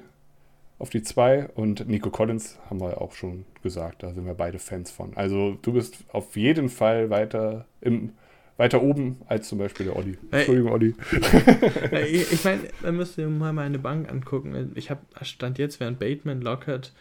auf 0.80 0.90
die 0.90 1.04
zwei. 1.04 1.48
Und 1.50 1.88
Nico 1.88 2.10
Collins 2.10 2.58
haben 2.70 2.82
wir 2.82 3.00
auch 3.00 3.14
schon 3.14 3.46
gesagt, 3.62 4.04
da 4.04 4.14
sind 4.14 4.26
wir 4.26 4.34
beide 4.34 4.60
Fans 4.60 4.90
von. 4.90 5.16
Also 5.16 5.58
du 5.62 5.74
bist 5.74 5.98
auf 6.12 6.36
jeden 6.36 6.70
Fall 6.70 7.10
weiter 7.10 7.66
im 7.82 8.14
weiter 8.58 8.84
oben 8.84 9.22
als 9.28 9.48
zum 9.48 9.58
Beispiel 9.58 9.86
der 9.86 9.96
Olli. 9.96 10.18
Entschuldigung, 10.32 10.74
Olli. 10.74 10.94
ich 11.94 12.44
meine, 12.44 12.64
man 12.82 12.98
müsste 12.98 13.26
mal 13.28 13.54
meine 13.54 13.80
Bank 13.80 14.12
angucken. 14.12 14.74
Ich 14.76 14.90
habe 14.90 15.00
stand 15.22 15.58
jetzt 15.58 15.80
während 15.80 15.98
Bateman, 15.98 16.42
Lockett, 16.42 16.92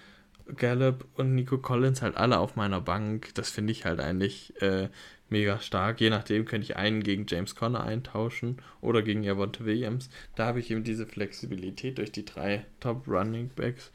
Gallup 0.57 1.05
und 1.17 1.35
Nico 1.35 1.59
Collins 1.59 2.01
halt 2.01 2.17
alle 2.17 2.39
auf 2.39 2.55
meiner 2.55 2.81
Bank. 2.81 3.35
Das 3.35 3.51
finde 3.51 3.73
ich 3.73 3.85
halt 3.85 3.99
eigentlich 3.99 4.55
äh, 4.63 4.89
mega 5.31 5.61
stark. 5.61 6.01
Je 6.01 6.11
nachdem 6.11 6.45
könnte 6.45 6.65
ich 6.65 6.77
einen 6.77 7.03
gegen 7.03 7.27
James 7.29 7.55
Conner 7.55 7.83
eintauschen 7.85 8.59
oder 8.81 9.03
gegen 9.03 9.23
Javonte 9.23 9.65
Williams. 9.65 10.11
Da 10.37 10.47
habe 10.47 10.61
ich 10.61 10.71
eben 10.71 10.85
diese 10.85 11.07
Flexibilität 11.07 11.99
durch 11.99 12.13
die 12.13 12.25
drei 12.25 12.65
Top 12.81 13.07
Running 13.07 13.51
Backs. 13.55 13.91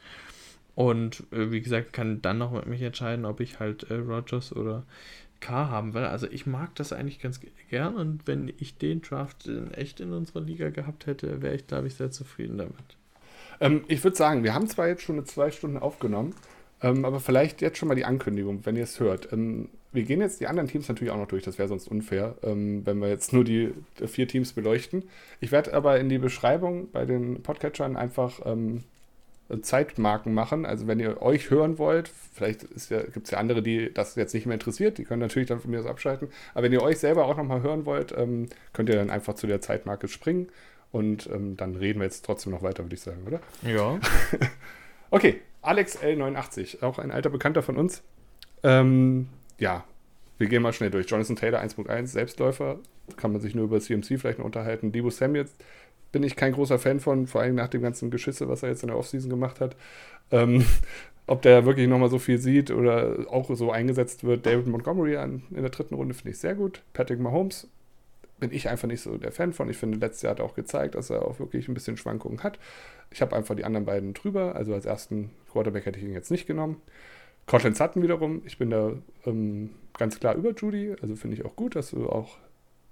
Und 0.74 1.22
äh, 1.32 1.50
wie 1.50 1.60
gesagt, 1.60 1.92
kann 1.92 2.20
dann 2.22 2.38
noch 2.38 2.52
mit 2.52 2.66
mich 2.66 2.82
entscheiden, 2.82 3.24
ob 3.24 3.40
ich 3.40 3.60
halt 3.60 3.90
äh, 3.90 3.94
Rogers 3.94 4.54
oder 4.54 4.84
K 5.40 5.68
haben 5.68 5.94
will. 5.94 6.04
Also 6.04 6.26
ich 6.28 6.46
mag 6.46 6.74
das 6.74 6.92
eigentlich 6.92 7.20
ganz 7.20 7.40
gern 7.70 7.96
und 7.96 8.26
wenn 8.26 8.52
ich 8.58 8.78
den 8.78 9.02
Draft 9.02 9.46
in 9.46 9.72
echt 9.72 10.00
in 10.00 10.12
unserer 10.12 10.40
Liga 10.40 10.70
gehabt 10.70 11.06
hätte, 11.06 11.42
wäre 11.42 11.54
ich, 11.54 11.66
glaube 11.66 11.86
ich, 11.86 11.94
sehr 11.94 12.10
zufrieden 12.10 12.58
damit. 12.58 12.96
Ähm, 13.60 13.84
ich 13.88 14.02
würde 14.02 14.16
sagen, 14.16 14.42
wir 14.42 14.54
haben 14.54 14.66
zwar 14.68 14.88
jetzt 14.88 15.02
schon 15.02 15.16
eine 15.16 15.24
zwei 15.24 15.50
Stunden 15.50 15.76
aufgenommen, 15.76 16.34
ähm, 16.80 17.04
aber 17.04 17.20
vielleicht 17.20 17.62
jetzt 17.62 17.78
schon 17.78 17.88
mal 17.88 17.94
die 17.94 18.04
Ankündigung, 18.04 18.64
wenn 18.64 18.76
ihr 18.76 18.84
es 18.84 18.98
hört. 19.00 19.32
Ähm, 19.32 19.68
wir 19.94 20.02
gehen 20.02 20.20
jetzt 20.20 20.40
die 20.40 20.46
anderen 20.48 20.68
Teams 20.68 20.88
natürlich 20.88 21.12
auch 21.12 21.18
noch 21.18 21.28
durch, 21.28 21.44
das 21.44 21.58
wäre 21.58 21.68
sonst 21.68 21.88
unfair, 21.88 22.34
ähm, 22.42 22.84
wenn 22.84 22.98
wir 22.98 23.08
jetzt 23.08 23.32
nur 23.32 23.44
die 23.44 23.72
vier 24.06 24.28
Teams 24.28 24.52
beleuchten. 24.52 25.04
Ich 25.40 25.52
werde 25.52 25.72
aber 25.72 25.98
in 26.00 26.08
die 26.08 26.18
Beschreibung 26.18 26.90
bei 26.90 27.04
den 27.06 27.42
Podcatchern 27.42 27.96
einfach 27.96 28.40
ähm, 28.44 28.82
Zeitmarken 29.62 30.34
machen. 30.34 30.66
Also 30.66 30.86
wenn 30.86 30.98
ihr 30.98 31.22
euch 31.22 31.50
hören 31.50 31.78
wollt, 31.78 32.10
vielleicht 32.32 32.62
ja, 32.90 33.02
gibt 33.02 33.26
es 33.26 33.30
ja 33.30 33.38
andere, 33.38 33.62
die 33.62 33.92
das 33.92 34.16
jetzt 34.16 34.34
nicht 34.34 34.46
mehr 34.46 34.54
interessiert, 34.54 34.98
die 34.98 35.04
können 35.04 35.20
natürlich 35.20 35.48
dann 35.48 35.60
von 35.60 35.70
mir 35.70 35.78
das 35.78 35.86
abschalten. 35.86 36.28
Aber 36.54 36.64
wenn 36.64 36.72
ihr 36.72 36.82
euch 36.82 36.98
selber 36.98 37.26
auch 37.26 37.36
nochmal 37.36 37.62
hören 37.62 37.86
wollt, 37.86 38.12
ähm, 38.16 38.48
könnt 38.72 38.88
ihr 38.88 38.96
dann 38.96 39.10
einfach 39.10 39.34
zu 39.34 39.46
der 39.46 39.60
Zeitmarke 39.60 40.08
springen. 40.08 40.48
Und 40.90 41.28
ähm, 41.32 41.56
dann 41.56 41.76
reden 41.76 42.00
wir 42.00 42.04
jetzt 42.04 42.24
trotzdem 42.24 42.52
noch 42.52 42.62
weiter, 42.62 42.84
würde 42.84 42.94
ich 42.94 43.00
sagen, 43.00 43.22
oder? 43.26 43.40
Ja. 43.62 43.98
okay, 45.10 45.40
Alex 45.60 45.98
L89, 45.98 46.82
auch 46.82 46.98
ein 46.98 47.10
alter 47.10 47.30
Bekannter 47.30 47.62
von 47.62 47.76
uns. 47.76 48.02
Ähm, 48.62 49.28
ja, 49.58 49.84
wir 50.38 50.48
gehen 50.48 50.62
mal 50.62 50.72
schnell 50.72 50.90
durch. 50.90 51.08
Jonathan 51.08 51.36
Taylor 51.36 51.60
1.1, 51.60 52.06
Selbstläufer, 52.06 52.78
kann 53.16 53.32
man 53.32 53.40
sich 53.40 53.54
nur 53.54 53.64
über 53.64 53.80
CMC 53.80 54.18
vielleicht 54.18 54.38
noch 54.38 54.46
unterhalten. 54.46 54.92
Debo 54.92 55.10
Samuel 55.10 55.46
bin 56.12 56.22
ich 56.22 56.36
kein 56.36 56.52
großer 56.52 56.78
Fan 56.78 57.00
von, 57.00 57.26
vor 57.26 57.40
allem 57.40 57.54
nach 57.54 57.68
dem 57.68 57.82
ganzen 57.82 58.10
Geschisse, 58.10 58.48
was 58.48 58.62
er 58.62 58.70
jetzt 58.70 58.82
in 58.82 58.88
der 58.88 58.96
Offseason 58.96 59.30
gemacht 59.30 59.60
hat. 59.60 59.76
Ähm, 60.30 60.64
ob 61.26 61.42
der 61.42 61.64
wirklich 61.64 61.88
nochmal 61.88 62.10
so 62.10 62.18
viel 62.18 62.38
sieht 62.38 62.70
oder 62.70 63.26
auch 63.30 63.54
so 63.54 63.70
eingesetzt 63.70 64.24
wird. 64.24 64.44
David 64.44 64.66
Montgomery 64.66 65.16
an, 65.16 65.42
in 65.50 65.62
der 65.62 65.70
dritten 65.70 65.94
Runde 65.94 66.14
finde 66.14 66.30
ich 66.30 66.38
sehr 66.38 66.54
gut. 66.54 66.82
Patrick 66.92 67.18
Mahomes 67.18 67.68
bin 68.38 68.52
ich 68.52 68.68
einfach 68.68 68.88
nicht 68.88 69.00
so 69.00 69.16
der 69.16 69.32
Fan 69.32 69.52
von. 69.52 69.70
Ich 69.70 69.76
finde, 69.76 69.98
letztes 69.98 70.22
Jahr 70.22 70.32
hat 70.32 70.40
er 70.40 70.44
auch 70.44 70.54
gezeigt, 70.54 70.96
dass 70.96 71.10
er 71.10 71.26
auch 71.26 71.38
wirklich 71.38 71.68
ein 71.68 71.74
bisschen 71.74 71.96
Schwankungen 71.96 72.42
hat. 72.42 72.58
Ich 73.10 73.22
habe 73.22 73.34
einfach 73.36 73.54
die 73.54 73.64
anderen 73.64 73.86
beiden 73.86 74.12
drüber. 74.12 74.54
Also 74.54 74.74
als 74.74 74.84
ersten 74.84 75.30
Quarterback 75.50 75.86
hätte 75.86 75.98
ich 75.98 76.04
ihn 76.04 76.12
jetzt 76.12 76.30
nicht 76.30 76.46
genommen. 76.46 76.82
Cortland 77.46 77.76
Sutton 77.76 78.02
wiederum, 78.02 78.42
ich 78.44 78.58
bin 78.58 78.70
da 78.70 78.92
ähm, 79.26 79.70
ganz 79.98 80.18
klar 80.18 80.34
über 80.34 80.52
Judy. 80.52 80.96
Also 81.00 81.16
finde 81.16 81.36
ich 81.36 81.44
auch 81.44 81.56
gut, 81.56 81.76
dass 81.76 81.90
du 81.90 82.08
auch 82.08 82.38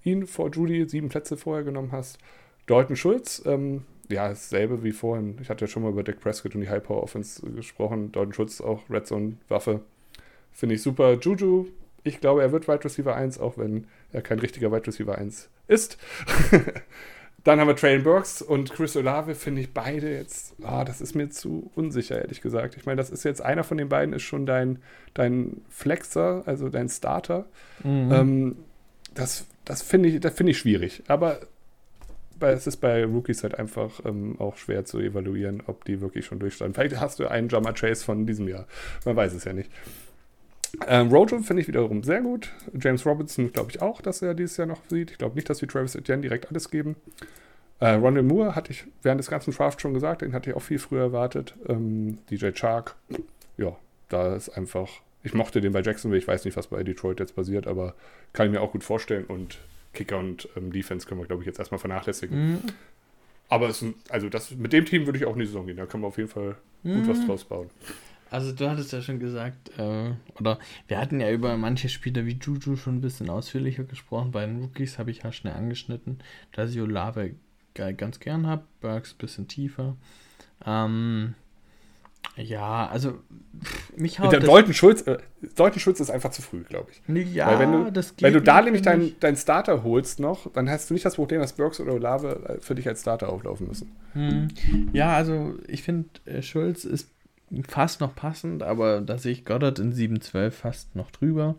ihn 0.04 0.26
vor 0.26 0.50
Judy 0.50 0.88
sieben 0.88 1.08
Plätze 1.08 1.36
vorher 1.36 1.64
genommen 1.64 1.92
hast. 1.92 2.18
Dalton 2.66 2.96
Schulz, 2.96 3.42
ähm, 3.46 3.82
ja, 4.08 4.28
dasselbe 4.28 4.82
wie 4.82 4.92
vorhin. 4.92 5.38
Ich 5.40 5.48
hatte 5.48 5.64
ja 5.64 5.68
schon 5.68 5.82
mal 5.82 5.90
über 5.90 6.02
Dick 6.02 6.20
Prescott 6.20 6.54
und 6.54 6.60
die 6.60 6.68
High 6.68 6.82
Power 6.82 7.02
Offense 7.02 7.44
gesprochen. 7.50 8.12
Dalton 8.12 8.34
Schulz 8.34 8.60
auch 8.60 8.88
Red 8.90 9.06
Zone 9.06 9.36
Waffe. 9.48 9.80
Finde 10.52 10.74
ich 10.74 10.82
super. 10.82 11.14
Juju, 11.14 11.66
ich 12.04 12.20
glaube, 12.20 12.42
er 12.42 12.52
wird 12.52 12.68
Wide 12.68 12.84
Receiver 12.84 13.14
1, 13.14 13.38
auch 13.38 13.58
wenn 13.58 13.86
er 14.12 14.22
kein 14.22 14.38
richtiger 14.38 14.72
Wide 14.72 14.86
Receiver 14.86 15.16
1 15.16 15.48
ist. 15.68 15.98
Dann 17.44 17.58
haben 17.58 17.66
wir 17.68 17.76
Train 17.76 18.04
Burks 18.04 18.40
und 18.40 18.72
Chris 18.72 18.96
Olave, 18.96 19.34
finde 19.34 19.62
ich 19.62 19.72
beide 19.72 20.12
jetzt, 20.12 20.54
ah, 20.62 20.84
das 20.84 21.00
ist 21.00 21.14
mir 21.14 21.28
zu 21.30 21.70
unsicher, 21.74 22.20
ehrlich 22.20 22.40
gesagt. 22.40 22.76
Ich 22.76 22.86
meine, 22.86 22.96
das 22.96 23.10
ist 23.10 23.24
jetzt 23.24 23.42
einer 23.42 23.64
von 23.64 23.78
den 23.78 23.88
beiden, 23.88 24.14
ist 24.14 24.22
schon 24.22 24.46
dein, 24.46 24.78
dein 25.14 25.62
Flexer, 25.68 26.42
also 26.46 26.68
dein 26.68 26.88
Starter. 26.88 27.46
Mhm. 27.82 28.12
Ähm, 28.12 28.56
das 29.14 29.46
das 29.64 29.82
finde 29.82 30.08
ich, 30.08 30.20
das 30.20 30.34
find 30.34 30.50
ich 30.50 30.58
schwierig. 30.58 31.02
Aber 31.08 31.40
es 32.40 32.66
ist 32.66 32.78
bei 32.78 33.04
Rookies 33.04 33.42
halt 33.44 33.58
einfach 33.58 34.04
ähm, 34.04 34.36
auch 34.40 34.56
schwer 34.56 34.84
zu 34.84 34.98
evaluieren, 34.98 35.62
ob 35.66 35.84
die 35.84 36.00
wirklich 36.00 36.26
schon 36.26 36.40
durchstanden. 36.40 36.74
Vielleicht 36.74 37.00
hast 37.00 37.20
du 37.20 37.28
einen 37.28 37.48
Jammer 37.48 37.72
Chase 37.72 38.04
von 38.04 38.26
diesem 38.26 38.48
Jahr. 38.48 38.66
Man 39.04 39.14
weiß 39.14 39.32
es 39.34 39.44
ja 39.44 39.52
nicht. 39.52 39.70
Ähm, 40.86 41.08
Rojo 41.08 41.40
finde 41.40 41.62
ich 41.62 41.68
wiederum 41.68 42.02
sehr 42.02 42.22
gut. 42.22 42.50
James 42.78 43.04
Robinson 43.04 43.52
glaube 43.52 43.70
ich 43.70 43.82
auch, 43.82 44.00
dass 44.00 44.22
er 44.22 44.34
dieses 44.34 44.56
Jahr 44.56 44.66
noch 44.66 44.80
sieht. 44.88 45.10
Ich 45.10 45.18
glaube 45.18 45.34
nicht, 45.34 45.48
dass 45.50 45.60
wir 45.60 45.68
Travis 45.68 45.94
Etienne 45.94 46.22
direkt 46.22 46.48
alles 46.48 46.70
geben. 46.70 46.96
Äh, 47.80 47.94
Ronald 47.94 48.26
Moore 48.26 48.54
hatte 48.54 48.72
ich 48.72 48.84
während 49.02 49.18
des 49.18 49.28
ganzen 49.28 49.52
Drafts 49.52 49.82
schon 49.82 49.92
gesagt, 49.92 50.22
den 50.22 50.32
hatte 50.32 50.50
ich 50.50 50.56
auch 50.56 50.62
viel 50.62 50.78
früher 50.78 51.02
erwartet. 51.02 51.54
Ähm, 51.68 52.18
DJ 52.30 52.50
Chark, 52.52 52.94
ja, 53.56 53.76
da 54.08 54.34
ist 54.34 54.50
einfach. 54.50 54.88
Ich 55.24 55.34
mochte 55.34 55.60
den 55.60 55.72
bei 55.72 55.82
Jacksonville, 55.82 56.20
ich 56.20 56.26
weiß 56.26 56.44
nicht, 56.44 56.56
was 56.56 56.68
bei 56.68 56.82
Detroit 56.82 57.20
jetzt 57.20 57.36
passiert, 57.36 57.66
aber 57.66 57.94
kann 58.32 58.46
ich 58.46 58.52
mir 58.52 58.60
auch 58.60 58.72
gut 58.72 58.82
vorstellen. 58.82 59.24
Und 59.24 59.58
Kicker 59.94 60.18
und 60.18 60.48
ähm, 60.56 60.72
Defense 60.72 61.06
können 61.06 61.20
wir, 61.20 61.26
glaube 61.26 61.42
ich, 61.42 61.46
jetzt 61.46 61.58
erstmal 61.58 61.78
vernachlässigen. 61.78 62.52
Mhm. 62.52 62.60
Aber 63.48 63.68
es, 63.68 63.84
also 64.08 64.28
das, 64.28 64.52
mit 64.52 64.72
dem 64.72 64.86
Team 64.86 65.06
würde 65.06 65.18
ich 65.18 65.26
auch 65.26 65.34
in 65.34 65.40
die 65.40 65.46
Saison 65.46 65.66
gehen. 65.66 65.76
Da 65.76 65.86
können 65.86 66.02
wir 66.02 66.08
auf 66.08 66.16
jeden 66.16 66.28
Fall 66.28 66.56
gut 66.82 66.92
mhm. 66.92 67.08
was 67.08 67.26
draus 67.26 67.44
bauen. 67.44 67.68
Also 68.32 68.50
du 68.52 68.70
hattest 68.70 68.90
ja 68.94 69.02
schon 69.02 69.20
gesagt, 69.20 69.78
äh, 69.78 70.12
oder 70.40 70.58
wir 70.88 70.98
hatten 70.98 71.20
ja 71.20 71.30
über 71.30 71.54
manche 71.58 71.90
Spieler 71.90 72.24
wie 72.24 72.38
Juju 72.40 72.76
schon 72.76 72.96
ein 72.96 73.00
bisschen 73.02 73.28
ausführlicher 73.28 73.84
gesprochen. 73.84 74.30
Bei 74.30 74.46
den 74.46 74.62
Rookies 74.62 74.98
habe 74.98 75.10
ich 75.10 75.22
ja 75.22 75.32
schnell 75.32 75.52
angeschnitten, 75.52 76.18
dass 76.52 76.70
ich 76.70 76.80
Olave 76.80 77.34
ganz 77.74 78.20
gern 78.20 78.46
habe, 78.46 78.64
Burks 78.80 79.12
ein 79.12 79.18
bisschen 79.18 79.48
tiefer. 79.48 79.96
Ähm, 80.64 81.34
ja, 82.36 82.86
also 82.86 83.18
mich 83.96 84.18
haut. 84.18 84.32
Der 84.32 84.40
Deuten 84.40 84.72
Schulz, 84.72 85.02
äh, 85.02 85.18
Deuten 85.54 85.78
Schulz 85.78 86.00
ist 86.00 86.08
einfach 86.08 86.30
zu 86.30 86.40
früh, 86.40 86.62
glaube 86.62 86.90
ich. 86.90 87.34
Ja, 87.34 87.48
Weil 87.48 87.58
wenn 87.58 87.72
du, 87.72 87.92
das 87.92 88.16
geht 88.16 88.22
Wenn 88.22 88.32
du 88.32 88.40
da 88.40 88.62
nämlich 88.62 88.80
deinen 88.80 89.14
dein 89.20 89.36
Starter 89.36 89.82
holst 89.82 90.20
noch, 90.20 90.50
dann 90.54 90.70
hast 90.70 90.88
du 90.88 90.94
nicht 90.94 91.04
das 91.04 91.16
Problem, 91.16 91.42
dass 91.42 91.52
Burks 91.52 91.80
oder 91.80 91.92
Olave 91.92 92.58
für 92.62 92.74
dich 92.74 92.88
als 92.88 93.02
Starter 93.02 93.28
auflaufen 93.28 93.68
müssen. 93.68 93.92
Hm. 94.14 94.48
Ja, 94.94 95.14
also 95.14 95.54
ich 95.68 95.82
finde, 95.82 96.08
äh, 96.24 96.40
Schulz 96.40 96.86
ist 96.86 97.11
fast 97.68 98.00
noch 98.00 98.14
passend, 98.14 98.62
aber 98.62 99.00
da 99.00 99.18
sehe 99.18 99.32
ich 99.32 99.44
Goddard 99.44 99.78
in 99.78 99.92
7-12 99.92 100.50
fast 100.50 100.96
noch 100.96 101.10
drüber. 101.10 101.56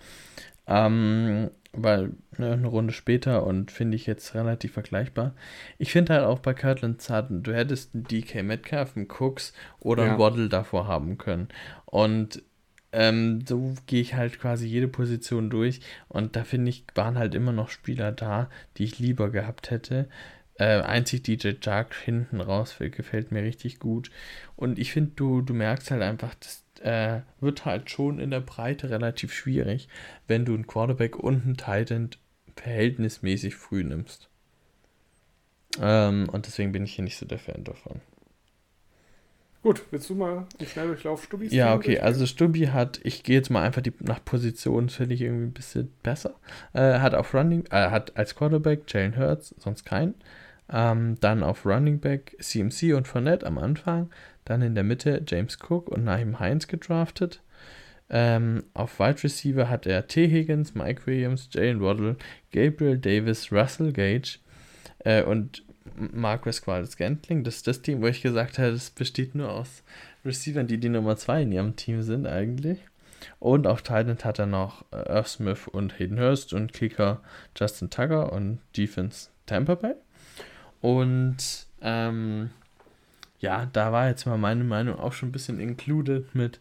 Ähm, 0.66 1.50
weil 1.74 2.12
ne, 2.38 2.54
eine 2.54 2.68
Runde 2.68 2.94
später 2.94 3.46
und 3.46 3.72
finde 3.72 3.96
ich 3.96 4.06
jetzt 4.06 4.36
relativ 4.36 4.74
vergleichbar. 4.74 5.34
Ich 5.80 5.92
finde 5.92 6.14
halt 6.14 6.26
auch 6.26 6.40
bei 6.40 6.54
Kirtland 6.54 7.02
Sutton, 7.02 7.44
du 7.44 7.54
hättest 7.54 7.96
einen 7.96 8.04
DK 8.04 8.44
Metcalf, 8.44 8.96
einen 8.96 9.08
Cooks 9.08 9.54
oder 9.80 10.06
ja. 10.06 10.12
einen 10.12 10.20
Waddle 10.20 10.50
davor 10.50 10.88
haben 10.88 11.18
können. 11.18 11.50
Und 11.86 12.44
ähm, 12.92 13.44
so 13.48 13.74
gehe 13.88 14.02
ich 14.02 14.14
halt 14.14 14.40
quasi 14.40 14.68
jede 14.68 14.88
Position 14.88 15.50
durch 15.50 15.82
und 16.10 16.36
da 16.36 16.44
finde 16.44 16.70
ich, 16.70 16.86
waren 16.94 17.18
halt 17.18 17.34
immer 17.34 17.52
noch 17.52 17.70
Spieler 17.70 18.12
da, 18.12 18.50
die 18.78 18.84
ich 18.84 19.00
lieber 19.00 19.32
gehabt 19.32 19.72
hätte. 19.72 20.08
Äh, 20.56 20.82
einzig 20.82 21.24
DJ 21.24 21.54
Jark 21.62 21.96
hinten 21.96 22.40
raus 22.40 22.76
gefällt 22.80 23.32
mir 23.32 23.44
richtig 23.44 23.80
gut. 23.80 24.12
Und 24.56 24.78
ich 24.78 24.92
finde, 24.92 25.12
du, 25.16 25.42
du 25.42 25.54
merkst 25.54 25.90
halt 25.92 26.02
einfach, 26.02 26.36
das 26.36 26.64
äh, 26.82 27.22
wird 27.40 27.66
halt 27.66 27.90
schon 27.90 28.20
in 28.20 28.30
der 28.30 28.42
Breite 28.42 28.90
relativ 28.90 29.34
schwierig, 29.34 29.88
wenn 30.28 30.46
du 30.46 30.54
einen 30.54 30.68
Quarterback 30.68 31.18
und 31.18 31.44
einen 31.44 31.58
Titan 31.58 32.12
verhältnismäßig 32.56 33.56
früh 33.56 33.84
nimmst. 33.84 34.30
Ähm, 35.82 36.30
und 36.30 36.46
deswegen 36.46 36.72
bin 36.72 36.84
ich 36.84 36.94
hier 36.94 37.04
nicht 37.04 37.18
so 37.18 37.26
der 37.26 37.40
Fan 37.40 37.64
davon. 37.64 38.02
Gut, 39.64 39.82
willst 39.92 40.10
du 40.10 40.16
mal 40.16 40.46
einen 40.60 40.68
Schnelldurchlauf 40.68 41.24
Stubis? 41.24 41.54
Ja, 41.54 41.74
okay, 41.74 41.98
also 42.00 42.26
Stubi 42.26 42.66
hat, 42.68 43.00
ich 43.04 43.24
gehe 43.24 43.38
jetzt 43.38 43.50
mal 43.50 43.64
einfach 43.64 43.82
die, 43.82 43.94
nach 44.00 44.24
Position, 44.24 44.90
finde 44.90 45.16
ich 45.16 45.22
irgendwie 45.22 45.46
ein 45.46 45.54
bisschen 45.54 45.90
besser. 46.04 46.36
Äh, 46.74 47.00
hat 47.00 47.16
auf 47.16 47.34
Running, 47.34 47.64
äh, 47.72 47.90
hat 47.90 48.18
als 48.18 48.36
Quarterback 48.36 48.82
Jalen 48.88 49.18
Hurts, 49.18 49.56
sonst 49.58 49.86
keinen. 49.86 50.16
Ähm, 50.74 51.18
dann 51.22 51.44
auf 51.44 51.66
Running 51.66 52.00
Back 52.00 52.36
CMC 52.40 52.94
und 52.96 53.08
Fournette 53.08 53.46
am 53.46 53.60
Anfang. 53.60 54.10
Dann 54.44 54.62
in 54.62 54.76
der 54.76 54.84
Mitte 54.84 55.24
James 55.26 55.58
Cook 55.62 55.88
und 55.88 56.04
Naheem 56.04 56.40
Heinz 56.40 56.68
gedraftet. 56.68 57.42
Ähm, 58.10 58.64
auf 58.74 59.00
Wide 59.00 59.24
Receiver 59.24 59.70
hat 59.70 59.86
er 59.86 60.08
T. 60.08 60.28
Higgins, 60.28 60.76
Mike 60.76 61.06
Williams, 61.06 61.50
Jalen 61.52 61.80
Waddle, 61.80 62.18
Gabriel 62.52 62.98
Davis, 62.98 63.52
Russell 63.52 63.94
Gage 63.94 64.40
äh, 65.00 65.24
und 65.24 65.64
Marcus 65.96 66.62
Qualis 66.62 66.98
Gantling. 66.98 67.44
Das 67.44 67.58
ist 67.58 67.68
das 67.68 67.82
Team, 67.82 68.02
wo 68.02 68.08
ich 68.08 68.22
gesagt 68.22 68.58
habe, 68.58 68.72
das 68.72 68.90
besteht 68.90 69.36
nur 69.36 69.52
aus 69.52 69.84
Receivern, 70.26 70.68
die 70.68 70.80
die 70.80 70.90
Nummer 70.90 71.16
2 71.16 71.44
in 71.44 71.52
ihrem 71.52 71.76
Team 71.76 72.02
sind 72.02 72.26
eigentlich. 72.28 72.80
Und 73.40 73.68
auf 73.68 73.84
Titan 73.84 74.18
hat 74.24 74.40
er 74.40 74.48
noch 74.48 74.86
äh, 74.92 74.98
Irv 75.10 75.28
Smith 75.28 75.68
und 75.68 75.98
Hayden 76.00 76.20
Hurst 76.20 76.54
und 76.54 76.74
Kicker 76.74 77.22
Justin 77.56 77.90
Tucker 77.90 78.34
und 78.34 78.60
Defense 78.76 79.30
Tampa 79.46 79.76
Bay. 79.76 79.96
Und 80.84 81.38
ähm, 81.82 82.50
ja, 83.40 83.68
da 83.72 83.94
war 83.94 84.10
jetzt 84.10 84.26
mal 84.26 84.38
meine 84.38 84.66
Meinung 84.66 85.00
auch 85.00 85.14
schon 85.14 85.30
ein 85.30 85.32
bisschen 85.32 85.62
included 85.62 86.36
mit, 86.36 86.60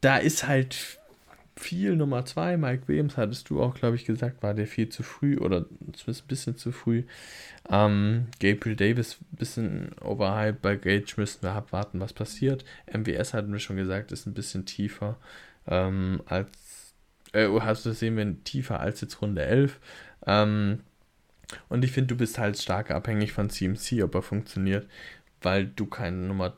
da 0.00 0.16
ist 0.16 0.48
halt 0.48 0.98
viel 1.54 1.94
Nummer 1.94 2.24
zwei. 2.24 2.56
Mike 2.56 2.88
Williams 2.88 3.18
hattest 3.18 3.50
du 3.50 3.62
auch, 3.62 3.74
glaube 3.74 3.96
ich, 3.96 4.06
gesagt, 4.06 4.42
war 4.42 4.54
der 4.54 4.66
viel 4.66 4.88
zu 4.88 5.02
früh 5.02 5.36
oder 5.36 5.66
zumindest 5.92 6.24
ein 6.24 6.28
bisschen 6.28 6.56
zu 6.56 6.72
früh. 6.72 7.02
Ähm, 7.68 8.28
Gabriel 8.40 8.76
Davis 8.76 9.18
ein 9.20 9.36
bisschen 9.36 9.90
overhyped. 10.00 10.62
Bei 10.62 10.76
Gage 10.76 11.12
müssen 11.18 11.42
wir 11.42 11.52
abwarten, 11.52 12.00
was 12.00 12.14
passiert. 12.14 12.64
MWS 12.90 13.34
hatten 13.34 13.52
wir 13.52 13.60
schon 13.60 13.76
gesagt, 13.76 14.10
ist 14.10 14.26
ein 14.26 14.32
bisschen 14.32 14.64
tiefer 14.64 15.18
ähm, 15.66 16.22
als, 16.24 16.94
äh, 17.34 17.46
hast 17.60 17.84
du 17.84 17.92
sehen 17.92 18.16
wir 18.16 18.42
tiefer 18.44 18.80
als 18.80 19.02
jetzt 19.02 19.20
Runde 19.20 19.44
11. 19.44 19.78
Ähm, 20.26 20.80
und 21.68 21.84
ich 21.84 21.92
finde, 21.92 22.08
du 22.08 22.16
bist 22.16 22.38
halt 22.38 22.58
stark 22.58 22.90
abhängig 22.90 23.32
von 23.32 23.50
CMC, 23.50 24.02
ob 24.02 24.14
er 24.14 24.22
funktioniert, 24.22 24.86
weil 25.40 25.66
du 25.66 25.86
kein 25.86 26.28
Nummer, 26.28 26.54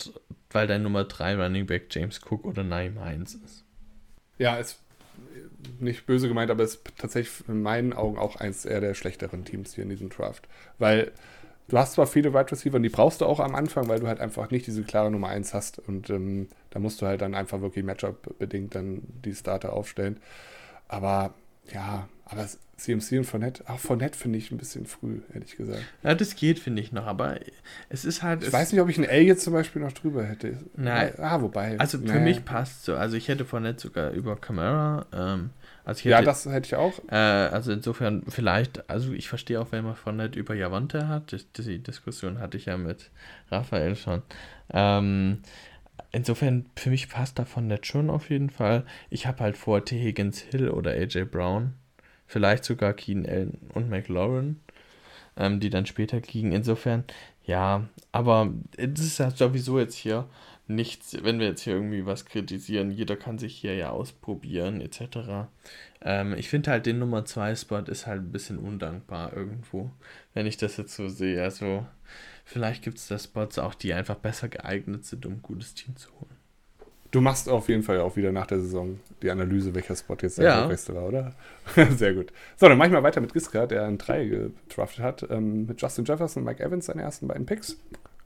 weil 0.51 0.66
dein 0.66 0.83
Nummer 0.83 1.05
3 1.05 1.37
Running 1.37 1.66
Back 1.66 1.87
James 1.91 2.21
Cook 2.29 2.45
oder 2.45 2.65
Naim 2.65 3.01
Heinz 3.01 3.35
ist. 3.35 3.65
Ja, 4.39 4.57
ist 4.57 4.81
nicht 5.81 6.07
böse 6.07 6.29
gemeint, 6.29 6.51
aber 6.51 6.65
ist 6.65 6.83
tatsächlich 6.99 7.49
in 7.49 7.62
meinen 7.62 7.93
Augen 7.93 8.19
auch 8.19 8.37
eins 8.37 8.65
eher 8.65 8.81
der 8.81 8.95
schlechteren 8.95 9.45
Teams 9.45 9.75
hier 9.75 9.85
in 9.85 9.91
diesem 9.91 10.11
Draft. 10.11 10.49
Weil 10.79 11.12
du 11.69 11.79
hast 11.79 11.95
zwar 11.95 12.07
viele 12.07 12.35
Wide 12.35 12.51
Receiver, 12.51 12.79
die 12.79 12.89
brauchst 12.89 13.21
du 13.21 13.27
auch 13.27 13.41
am 13.41 13.55
Anfang, 13.55 13.89
weil 13.89 14.01
du 14.01 14.07
halt 14.07 14.21
einfach 14.21 14.51
nicht 14.51 14.66
diese 14.66 14.83
klare 14.83 15.11
Nummer 15.11 15.29
1 15.29 15.55
hast 15.55 15.79
und 15.79 16.11
ähm, 16.11 16.49
da 16.71 16.79
musst 16.79 17.01
du 17.01 17.07
halt 17.07 17.23
dann 17.23 17.35
einfach 17.35 17.61
wirklich 17.61 17.85
Matchup-bedingt 17.85 18.75
dann 18.75 19.03
die 19.25 19.35
Starter 19.35 19.73
aufstellen. 19.73 20.21
Aber 20.89 21.35
ja, 21.73 22.09
aber 22.24 22.47
CMC 22.77 23.19
und 23.19 23.24
Fournette, 23.24 23.65
auch 23.69 23.78
Fournette 23.78 24.19
finde 24.19 24.39
ich 24.39 24.51
ein 24.51 24.59
bisschen 24.59 24.86
früh, 24.86 25.20
ehrlich 25.32 25.57
gesagt. 25.57 25.82
Ja, 26.03 26.15
das 26.15 26.35
geht, 26.35 26.59
finde 26.59 26.82
ich 26.82 26.93
noch, 26.93 27.07
aber 27.07 27.39
es 27.89 28.05
ist 28.05 28.23
halt. 28.23 28.43
Ich 28.43 28.53
weiß 28.53 28.73
nicht, 28.73 28.81
ob 28.81 28.89
ich 28.89 28.99
ein 28.99 29.05
L 29.05 29.23
jetzt 29.23 29.45
zum 29.45 29.53
Beispiel 29.53 29.81
noch 29.81 29.93
drüber 29.93 30.24
hätte. 30.24 30.59
Nein. 30.77 31.12
Ah, 31.19 31.41
wobei. 31.41 31.78
Also 31.78 31.99
für 31.99 32.05
nee. 32.05 32.20
mich 32.20 32.45
passt 32.45 32.85
so. 32.85 32.97
Also 32.97 33.16
ich 33.16 33.28
hätte 33.28 33.45
Fournette 33.45 33.81
sogar 33.81 34.11
über 34.11 34.36
Camera. 34.36 35.07
Ähm, 35.12 35.51
also 35.85 36.01
hätte, 36.01 36.11
ja, 36.11 36.23
das 36.23 36.47
hätte 36.47 36.66
ich 36.66 36.74
auch. 36.74 36.99
Äh, 37.11 37.15
also 37.15 37.70
insofern 37.70 38.24
vielleicht, 38.28 38.89
also 38.91 39.12
ich 39.12 39.28
verstehe 39.28 39.61
auch, 39.61 39.70
wenn 39.70 39.85
man 39.85 39.95
Fournette 39.95 40.39
über 40.39 40.55
Javante 40.55 41.09
hat. 41.09 41.32
Die, 41.32 41.62
die 41.62 41.78
Diskussion 41.78 42.39
hatte 42.41 42.57
ich 42.57 42.66
ja 42.66 42.77
mit 42.77 43.11
Raphael 43.51 43.95
schon. 43.95 44.23
Ähm, 44.73 45.43
insofern, 46.12 46.66
für 46.77 46.91
mich 46.91 47.09
passt 47.09 47.39
davon 47.39 47.66
nicht 47.66 47.87
schon 47.87 48.11
auf 48.11 48.31
jeden 48.31 48.51
Fall. 48.51 48.85
Ich 49.11 49.27
habe 49.27 49.41
halt 49.41 49.57
vor 49.57 49.85
T. 49.85 49.99
Higgins 49.99 50.41
Hill 50.41 50.71
oder 50.71 50.93
AJ 50.93 51.25
Brown. 51.25 51.75
Vielleicht 52.27 52.65
sogar 52.65 52.95
Keen 52.95 53.29
Allen 53.29 53.59
und 53.75 53.91
McLaurin, 53.91 54.61
ähm, 55.37 55.61
die 55.61 55.71
dann 55.71 55.87
später 55.87 56.21
kriegen. 56.21 56.53
Insofern, 56.53 57.05
ja, 57.45 57.89
aber 58.12 58.53
das 58.77 59.05
ist 59.05 59.19
ja 59.19 59.31
sowieso 59.31 59.79
jetzt 59.79 59.97
hier 59.97 60.27
nichts, 60.66 61.16
wenn 61.23 61.39
wir 61.39 61.49
jetzt 61.49 61.62
hier 61.62 61.75
irgendwie 61.75 62.07
was 62.07 62.25
kritisieren, 62.25 62.91
jeder 62.91 63.16
kann 63.16 63.39
sich 63.39 63.57
hier 63.57 63.75
ja 63.75 63.91
ausprobieren, 63.91 64.81
etc. 64.81 65.49
Ähm, 66.01 66.35
ich 66.35 66.49
finde 66.49 66.71
halt 66.71 66.87
den 66.87 66.99
Nummer 66.99 67.25
2 67.25 67.55
Spot 67.57 67.81
ist 67.81 68.07
halt 68.07 68.23
ein 68.23 68.33
bisschen 68.33 68.59
undankbar 68.59 69.35
irgendwo, 69.35 69.91
wenn 70.33 70.47
ich 70.47 70.57
das 70.57 70.77
jetzt 70.77 70.95
so 70.95 71.09
sehe. 71.09 71.43
Also 71.43 71.87
vielleicht 72.45 72.83
gibt 72.83 72.99
es 72.99 73.09
da 73.09 73.19
Spots 73.19 73.59
auch, 73.59 73.75
die 73.75 73.93
einfach 73.95 74.16
besser 74.16 74.49
geeignet 74.49 75.05
sind, 75.05 75.27
um 75.27 75.35
ein 75.35 75.43
gutes 75.43 75.75
Team 75.75 75.97
zu 75.97 76.09
holen. 76.21 76.31
Du 77.11 77.21
machst 77.21 77.49
auf 77.49 77.69
jeden 77.69 77.85
Fall 77.85 78.01
auch 78.01 78.16
wieder 78.16 78.33
nach 78.33 78.47
der 78.47 78.59
Saison 78.61 78.99
die 79.23 79.31
Analyse, 79.31 79.73
welcher 79.75 79.95
Spot 79.95 80.16
jetzt 80.21 80.37
der 80.39 80.47
Ja. 80.47 80.51
erfolgreichste 80.55 80.95
war, 80.97 81.05
oder? 81.07 81.33
Sehr 81.97 82.12
gut. 82.12 82.33
So, 82.57 82.69
dann 82.69 82.77
mach 82.77 82.87
ich 82.87 82.93
mal 82.93 83.05
weiter 83.05 83.21
mit 83.21 83.33
Giska, 83.33 83.66
der 83.66 83.85
einen 83.85 83.99
3 83.99 84.25
gedraftet 84.27 85.01
hat. 85.05 85.27
Ähm, 85.31 85.66
mit 85.66 85.81
Justin 85.81 86.05
Jefferson 86.05 86.43
und 86.43 86.47
Mike 86.49 86.62
Evans 86.62 86.87
seine 86.87 87.03
ersten 87.03 87.29
beiden 87.29 87.47
Picks. 87.47 87.77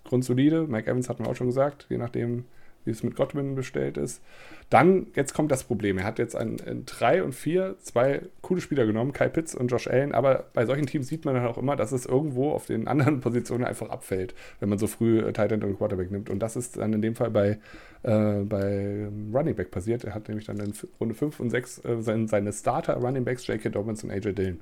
Grundsolide. 0.04 0.66
Mike 0.66 0.90
Evans 0.90 1.10
hatten 1.10 1.24
wir 1.24 1.30
auch 1.30 1.36
schon 1.36 1.48
gesagt, 1.48 1.84
je 1.90 1.98
nachdem, 1.98 2.46
wie 2.84 2.90
es 2.90 3.02
mit 3.02 3.16
Godwin 3.16 3.54
bestellt 3.54 3.96
ist. 3.96 4.22
Dann, 4.70 5.06
jetzt 5.14 5.32
kommt 5.32 5.50
das 5.50 5.64
Problem. 5.64 5.98
Er 5.98 6.04
hat 6.04 6.18
jetzt 6.18 6.36
an 6.36 6.56
3 6.84 7.22
und 7.22 7.34
4 7.34 7.76
zwei 7.80 8.22
coole 8.42 8.60
Spieler 8.60 8.86
genommen, 8.86 9.12
Kai 9.12 9.28
Pitts 9.28 9.54
und 9.54 9.68
Josh 9.68 9.88
Allen. 9.88 10.12
Aber 10.12 10.44
bei 10.52 10.66
solchen 10.66 10.86
Teams 10.86 11.08
sieht 11.08 11.24
man 11.24 11.34
dann 11.34 11.46
auch 11.46 11.56
immer, 11.56 11.74
dass 11.74 11.92
es 11.92 12.04
irgendwo 12.04 12.50
auf 12.50 12.66
den 12.66 12.86
anderen 12.86 13.20
Positionen 13.22 13.64
einfach 13.64 13.88
abfällt, 13.88 14.34
wenn 14.60 14.68
man 14.68 14.78
so 14.78 14.86
früh 14.86 15.20
äh, 15.20 15.32
Tight 15.32 15.52
End 15.52 15.64
und 15.64 15.78
Quarterback 15.78 16.10
nimmt. 16.10 16.28
Und 16.28 16.40
das 16.40 16.56
ist 16.56 16.76
dann 16.76 16.92
in 16.92 17.00
dem 17.00 17.14
Fall 17.14 17.30
bei, 17.30 17.58
äh, 18.02 18.42
bei 18.44 19.08
Running 19.32 19.54
Back 19.54 19.70
passiert. 19.70 20.04
Er 20.04 20.14
hat 20.14 20.28
nämlich 20.28 20.46
dann 20.46 20.58
in 20.58 20.74
Runde 21.00 21.14
5 21.14 21.40
und 21.40 21.50
6 21.50 21.84
äh, 21.84 22.02
seine, 22.02 22.28
seine 22.28 22.52
Starter 22.52 22.96
Running 22.96 23.24
Backs, 23.24 23.46
J.K. 23.46 23.70
Dobbins 23.70 24.04
und 24.04 24.10
AJ 24.10 24.32
Dillon. 24.32 24.60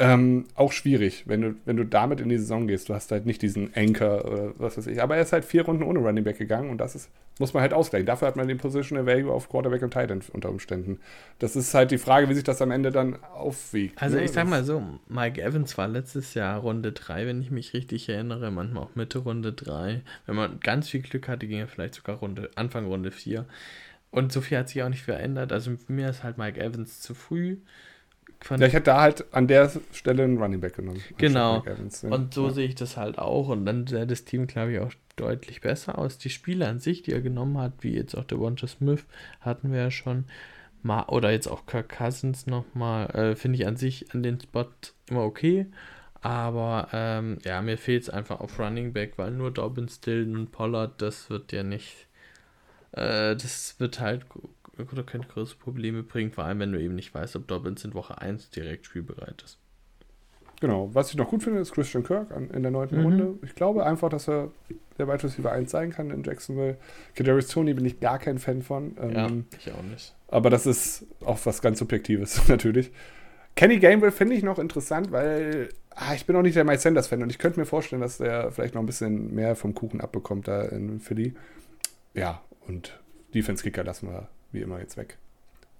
Ähm, 0.00 0.46
auch 0.54 0.72
schwierig, 0.72 1.24
wenn 1.26 1.42
du, 1.42 1.54
wenn 1.66 1.76
du 1.76 1.84
damit 1.84 2.20
in 2.20 2.30
die 2.30 2.38
Saison 2.38 2.66
gehst. 2.66 2.88
Du 2.88 2.94
hast 2.94 3.12
halt 3.12 3.26
nicht 3.26 3.42
diesen 3.42 3.70
Anchor 3.76 4.24
oder 4.24 4.52
was 4.56 4.78
weiß 4.78 4.86
ich. 4.86 5.02
Aber 5.02 5.16
er 5.16 5.22
ist 5.22 5.32
halt 5.32 5.44
vier 5.44 5.66
Runden 5.66 5.82
ohne 5.82 5.98
Running 5.98 6.24
Back 6.24 6.38
gegangen 6.38 6.70
und 6.70 6.78
das 6.78 6.94
ist, 6.94 7.10
muss 7.38 7.52
man 7.52 7.60
halt 7.60 7.74
ausgleichen. 7.74 8.06
Dafür 8.06 8.28
hat 8.28 8.34
man 8.34 8.48
den 8.48 8.56
Positional 8.56 9.04
Value 9.04 9.30
auf 9.30 9.50
Quarterback 9.50 9.82
und 9.82 9.92
Tight 9.92 10.10
End 10.10 10.30
unter 10.30 10.48
Umständen. 10.48 11.00
Das 11.38 11.54
ist 11.54 11.74
halt 11.74 11.90
die 11.90 11.98
Frage, 11.98 12.30
wie 12.30 12.34
sich 12.34 12.44
das 12.44 12.62
am 12.62 12.70
Ende 12.70 12.90
dann 12.90 13.22
aufwiegt. 13.34 14.00
Also 14.00 14.16
ne? 14.16 14.24
ich 14.24 14.32
sag 14.32 14.48
mal 14.48 14.64
so, 14.64 14.82
Mike 15.06 15.42
Evans 15.42 15.76
war 15.76 15.86
letztes 15.86 16.32
Jahr 16.32 16.60
Runde 16.60 16.92
3, 16.92 17.26
wenn 17.26 17.42
ich 17.42 17.50
mich 17.50 17.74
richtig 17.74 18.08
erinnere, 18.08 18.50
manchmal 18.50 18.84
auch 18.84 18.94
Mitte 18.94 19.18
Runde 19.18 19.52
3. 19.52 20.00
Wenn 20.24 20.34
man 20.34 20.60
ganz 20.60 20.88
viel 20.88 21.02
Glück 21.02 21.28
hatte, 21.28 21.46
ging 21.46 21.58
er 21.58 21.68
vielleicht 21.68 21.96
sogar 21.96 22.16
Runde, 22.16 22.48
Anfang 22.54 22.86
Runde 22.86 23.10
4. 23.10 23.44
Und 24.10 24.32
so 24.32 24.40
viel 24.40 24.56
hat 24.56 24.70
sich 24.70 24.82
auch 24.82 24.88
nicht 24.88 25.02
verändert. 25.02 25.52
Also 25.52 25.72
für 25.76 25.92
mir 25.92 26.08
ist 26.08 26.22
halt 26.22 26.38
Mike 26.38 26.58
Evans 26.58 27.00
zu 27.00 27.14
früh. 27.14 27.58
Von 28.40 28.60
Ja, 28.60 28.66
ich 28.66 28.72
hätte 28.72 28.84
da 28.84 29.00
halt 29.00 29.32
an 29.32 29.46
der 29.46 29.70
Stelle 29.92 30.24
einen 30.24 30.38
Running 30.38 30.60
Back 30.60 30.76
genommen. 30.76 31.02
Genau. 31.18 31.62
Evans, 31.64 32.02
ne? 32.02 32.10
Und 32.10 32.32
so 32.32 32.46
ja. 32.46 32.52
sehe 32.52 32.68
ich 32.68 32.74
das 32.74 32.96
halt 32.96 33.18
auch. 33.18 33.48
Und 33.48 33.66
dann 33.66 33.86
sähe 33.86 34.06
das 34.06 34.24
Team, 34.24 34.46
glaube 34.46 34.72
ich, 34.72 34.78
auch 34.78 34.92
deutlich 35.16 35.60
besser 35.60 35.98
aus. 35.98 36.18
Die 36.18 36.30
Spieler 36.30 36.68
an 36.68 36.80
sich, 36.80 37.02
die 37.02 37.12
er 37.12 37.20
genommen 37.20 37.58
hat, 37.58 37.72
wie 37.80 37.94
jetzt 37.94 38.14
auch 38.14 38.24
der 38.24 38.38
Wonder 38.38 38.66
Smith, 38.66 39.04
hatten 39.40 39.72
wir 39.72 39.80
ja 39.80 39.90
schon. 39.90 40.24
Ma 40.82 41.06
oder 41.08 41.30
jetzt 41.30 41.46
auch 41.46 41.66
Kirk 41.66 41.90
Cousins 41.90 42.46
nochmal, 42.46 43.10
äh, 43.10 43.36
finde 43.36 43.58
ich 43.58 43.66
an 43.66 43.76
sich 43.76 44.14
an 44.14 44.22
den 44.22 44.40
Spot 44.40 44.66
immer 45.10 45.24
okay. 45.24 45.66
Aber 46.22 46.88
ähm, 46.92 47.38
ja, 47.44 47.60
mir 47.62 47.78
fehlt 47.78 48.04
es 48.04 48.10
einfach 48.10 48.40
auf 48.40 48.58
Running 48.58 48.92
Back, 48.92 49.14
weil 49.16 49.30
nur 49.30 49.50
Dobbins, 49.50 50.00
Dillon 50.00 50.36
und 50.36 50.52
Pollard, 50.52 51.00
das 51.00 51.30
wird 51.30 51.52
ja 51.52 51.62
nicht. 51.62 52.06
Äh, 52.92 53.36
das 53.36 53.76
wird 53.78 54.00
halt 54.00 54.26
oder 54.92 55.02
könnte 55.02 55.28
große 55.28 55.56
Probleme 55.56 56.02
bringen, 56.02 56.32
vor 56.32 56.44
allem 56.44 56.58
wenn 56.60 56.72
du 56.72 56.80
eben 56.80 56.94
nicht 56.94 57.14
weißt, 57.14 57.36
ob 57.36 57.46
Dobbins 57.48 57.84
in 57.84 57.94
Woche 57.94 58.18
1 58.20 58.50
direkt 58.50 58.86
spielbereit 58.86 59.42
ist. 59.42 59.58
Genau. 60.60 60.90
Was 60.92 61.10
ich 61.10 61.16
noch 61.16 61.28
gut 61.30 61.42
finde, 61.42 61.60
ist 61.60 61.72
Christian 61.72 62.04
Kirk 62.04 62.30
an, 62.32 62.50
in 62.50 62.62
der 62.62 62.70
neunten 62.70 62.98
Mhm. 62.98 63.04
Runde. 63.04 63.34
Ich 63.44 63.54
glaube 63.54 63.86
einfach, 63.86 64.10
dass 64.10 64.28
er 64.28 64.50
der 64.98 65.08
Wide 65.08 65.22
Receiver 65.24 65.50
1 65.50 65.70
sein 65.70 65.90
kann 65.90 66.10
in 66.10 66.22
Jacksonville. 66.22 66.76
Kadarius 67.14 67.48
Tony 67.48 67.72
bin 67.72 67.86
ich 67.86 67.98
gar 68.00 68.18
kein 68.18 68.38
Fan 68.38 68.60
von. 68.62 68.94
Ähm, 69.00 69.14
Ja, 69.14 69.30
ich 69.58 69.72
auch 69.72 69.82
nicht. 69.82 70.14
Aber 70.28 70.50
das 70.50 70.66
ist 70.66 71.06
auch 71.24 71.38
was 71.44 71.62
ganz 71.62 71.78
Subjektives, 71.78 72.40
natürlich. 72.48 72.90
Kenny 73.56 73.78
Gainwell 73.78 74.12
finde 74.12 74.34
ich 74.34 74.42
noch 74.42 74.58
interessant, 74.58 75.10
weil 75.12 75.70
ah, 75.96 76.14
ich 76.14 76.26
bin 76.26 76.36
auch 76.36 76.42
nicht 76.42 76.56
der 76.56 76.64
Mike 76.64 76.78
Sanders-Fan 76.80 77.22
und 77.22 77.30
ich 77.30 77.38
könnte 77.38 77.58
mir 77.58 77.66
vorstellen, 77.66 78.02
dass 78.02 78.18
der 78.18 78.52
vielleicht 78.52 78.74
noch 78.74 78.82
ein 78.82 78.86
bisschen 78.86 79.34
mehr 79.34 79.56
vom 79.56 79.74
Kuchen 79.74 80.00
abbekommt 80.02 80.46
da 80.46 80.62
in 80.62 81.00
Philly. 81.00 81.34
Ja, 82.14 82.42
und 82.68 83.00
Defense-Kicker 83.34 83.82
lassen 83.82 84.08
wir 84.08 84.28
wie 84.52 84.60
immer 84.60 84.80
jetzt 84.80 84.96
weg. 84.96 85.16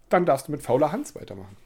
Dann 0.08 0.26
darfst 0.26 0.48
du 0.48 0.52
mit 0.52 0.62
fauler 0.62 0.92
Hans 0.92 1.14
weitermachen. 1.14 1.56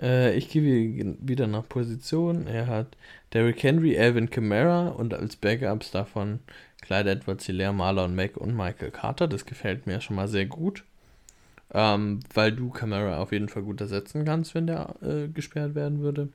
Äh, 0.00 0.36
ich 0.36 0.48
gehe 0.50 0.62
wie- 0.62 1.16
wieder 1.20 1.46
nach 1.46 1.68
Position. 1.68 2.46
Er 2.46 2.66
hat 2.66 2.96
Derrick 3.32 3.62
Henry, 3.62 3.98
Alvin 3.98 4.30
Kamara 4.30 4.88
und 4.88 5.14
als 5.14 5.36
Backups 5.36 5.90
davon 5.90 6.40
Clyde 6.82 7.10
Edwards, 7.10 7.46
Hilaire 7.46 7.72
Marlon 7.72 8.14
Mack 8.14 8.36
und 8.36 8.54
Michael 8.56 8.90
Carter. 8.90 9.28
Das 9.28 9.46
gefällt 9.46 9.86
mir 9.86 10.00
schon 10.00 10.16
mal 10.16 10.28
sehr 10.28 10.46
gut. 10.46 10.84
Ähm, 11.72 12.20
weil 12.32 12.52
du 12.52 12.70
Kamara 12.70 13.18
auf 13.18 13.32
jeden 13.32 13.48
Fall 13.48 13.62
gut 13.62 13.80
ersetzen 13.80 14.24
kannst, 14.24 14.54
wenn 14.54 14.66
der 14.66 14.94
äh, 15.02 15.28
gesperrt 15.28 15.74
werden 15.74 16.00
würde. 16.00 16.28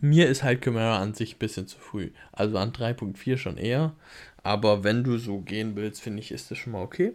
Mir 0.00 0.28
ist 0.28 0.42
halt 0.42 0.60
Kamara 0.60 1.00
an 1.00 1.14
sich 1.14 1.36
ein 1.36 1.38
bisschen 1.38 1.68
zu 1.68 1.78
früh. 1.78 2.10
Also 2.32 2.58
an 2.58 2.72
3.4 2.72 3.36
schon 3.36 3.56
eher. 3.58 3.94
Aber 4.42 4.82
wenn 4.82 5.04
du 5.04 5.18
so 5.18 5.38
gehen 5.38 5.76
willst, 5.76 6.02
finde 6.02 6.18
ich, 6.20 6.32
ist 6.32 6.50
das 6.50 6.58
schon 6.58 6.72
mal 6.72 6.82
okay. 6.82 7.12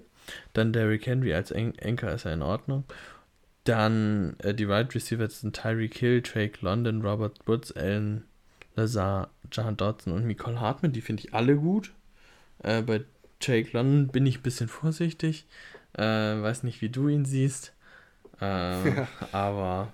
Dann 0.54 0.74
Derrick 0.74 1.06
Henry 1.06 1.34
als 1.34 1.52
An 1.52 1.74
Anchor 1.82 2.12
ist 2.12 2.26
ja 2.26 2.34
in 2.34 2.42
Ordnung. 2.42 2.84
Dann 3.64 4.36
äh, 4.40 4.54
die 4.54 4.68
Wide 4.68 4.96
Receiver 4.96 5.30
sind 5.30 5.56
Tyreek 5.56 5.96
Hill, 5.98 6.22
Drake 6.22 6.60
London, 6.62 7.02
Robert 7.02 7.48
Woods, 7.48 7.72
Alan 7.76 8.24
Lazar, 8.76 9.30
John 9.52 9.76
Dodson 9.78 10.14
und 10.14 10.26
Nicole 10.28 10.60
Hartman. 10.62 10.94
Die 10.94 11.02
finde 11.02 11.24
ich 11.26 11.34
alle 11.34 11.56
gut. 11.58 11.94
Äh, 12.64 12.82
bei 12.82 13.02
Jake 13.42 13.70
London 13.74 14.08
bin 14.08 14.26
ich 14.26 14.40
ein 14.40 14.44
bisschen 14.44 14.68
vorsichtig. 14.68 15.46
Äh, 15.94 16.04
weiß 16.04 16.64
nicht, 16.64 16.82
wie 16.82 16.90
du 16.90 17.08
ihn 17.08 17.26
siehst. 17.26 17.74
Äh, 18.40 19.06
aber, 19.32 19.94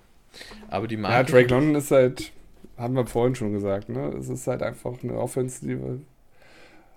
aber 0.68 0.86
die 0.88 0.96
Ja, 0.96 1.00
Marke. 1.00 1.24
Drake 1.24 1.48
London 1.48 1.74
ist 1.76 1.90
halt, 1.90 2.32
haben 2.76 2.94
wir 2.94 3.06
vorhin 3.06 3.34
schon 3.34 3.52
gesagt, 3.52 3.88
ne? 3.88 4.08
Es 4.18 4.28
ist 4.28 4.46
halt 4.46 4.62
einfach 4.62 5.02
eine 5.02 5.14
Offense, 5.14 5.66
die 5.66 5.78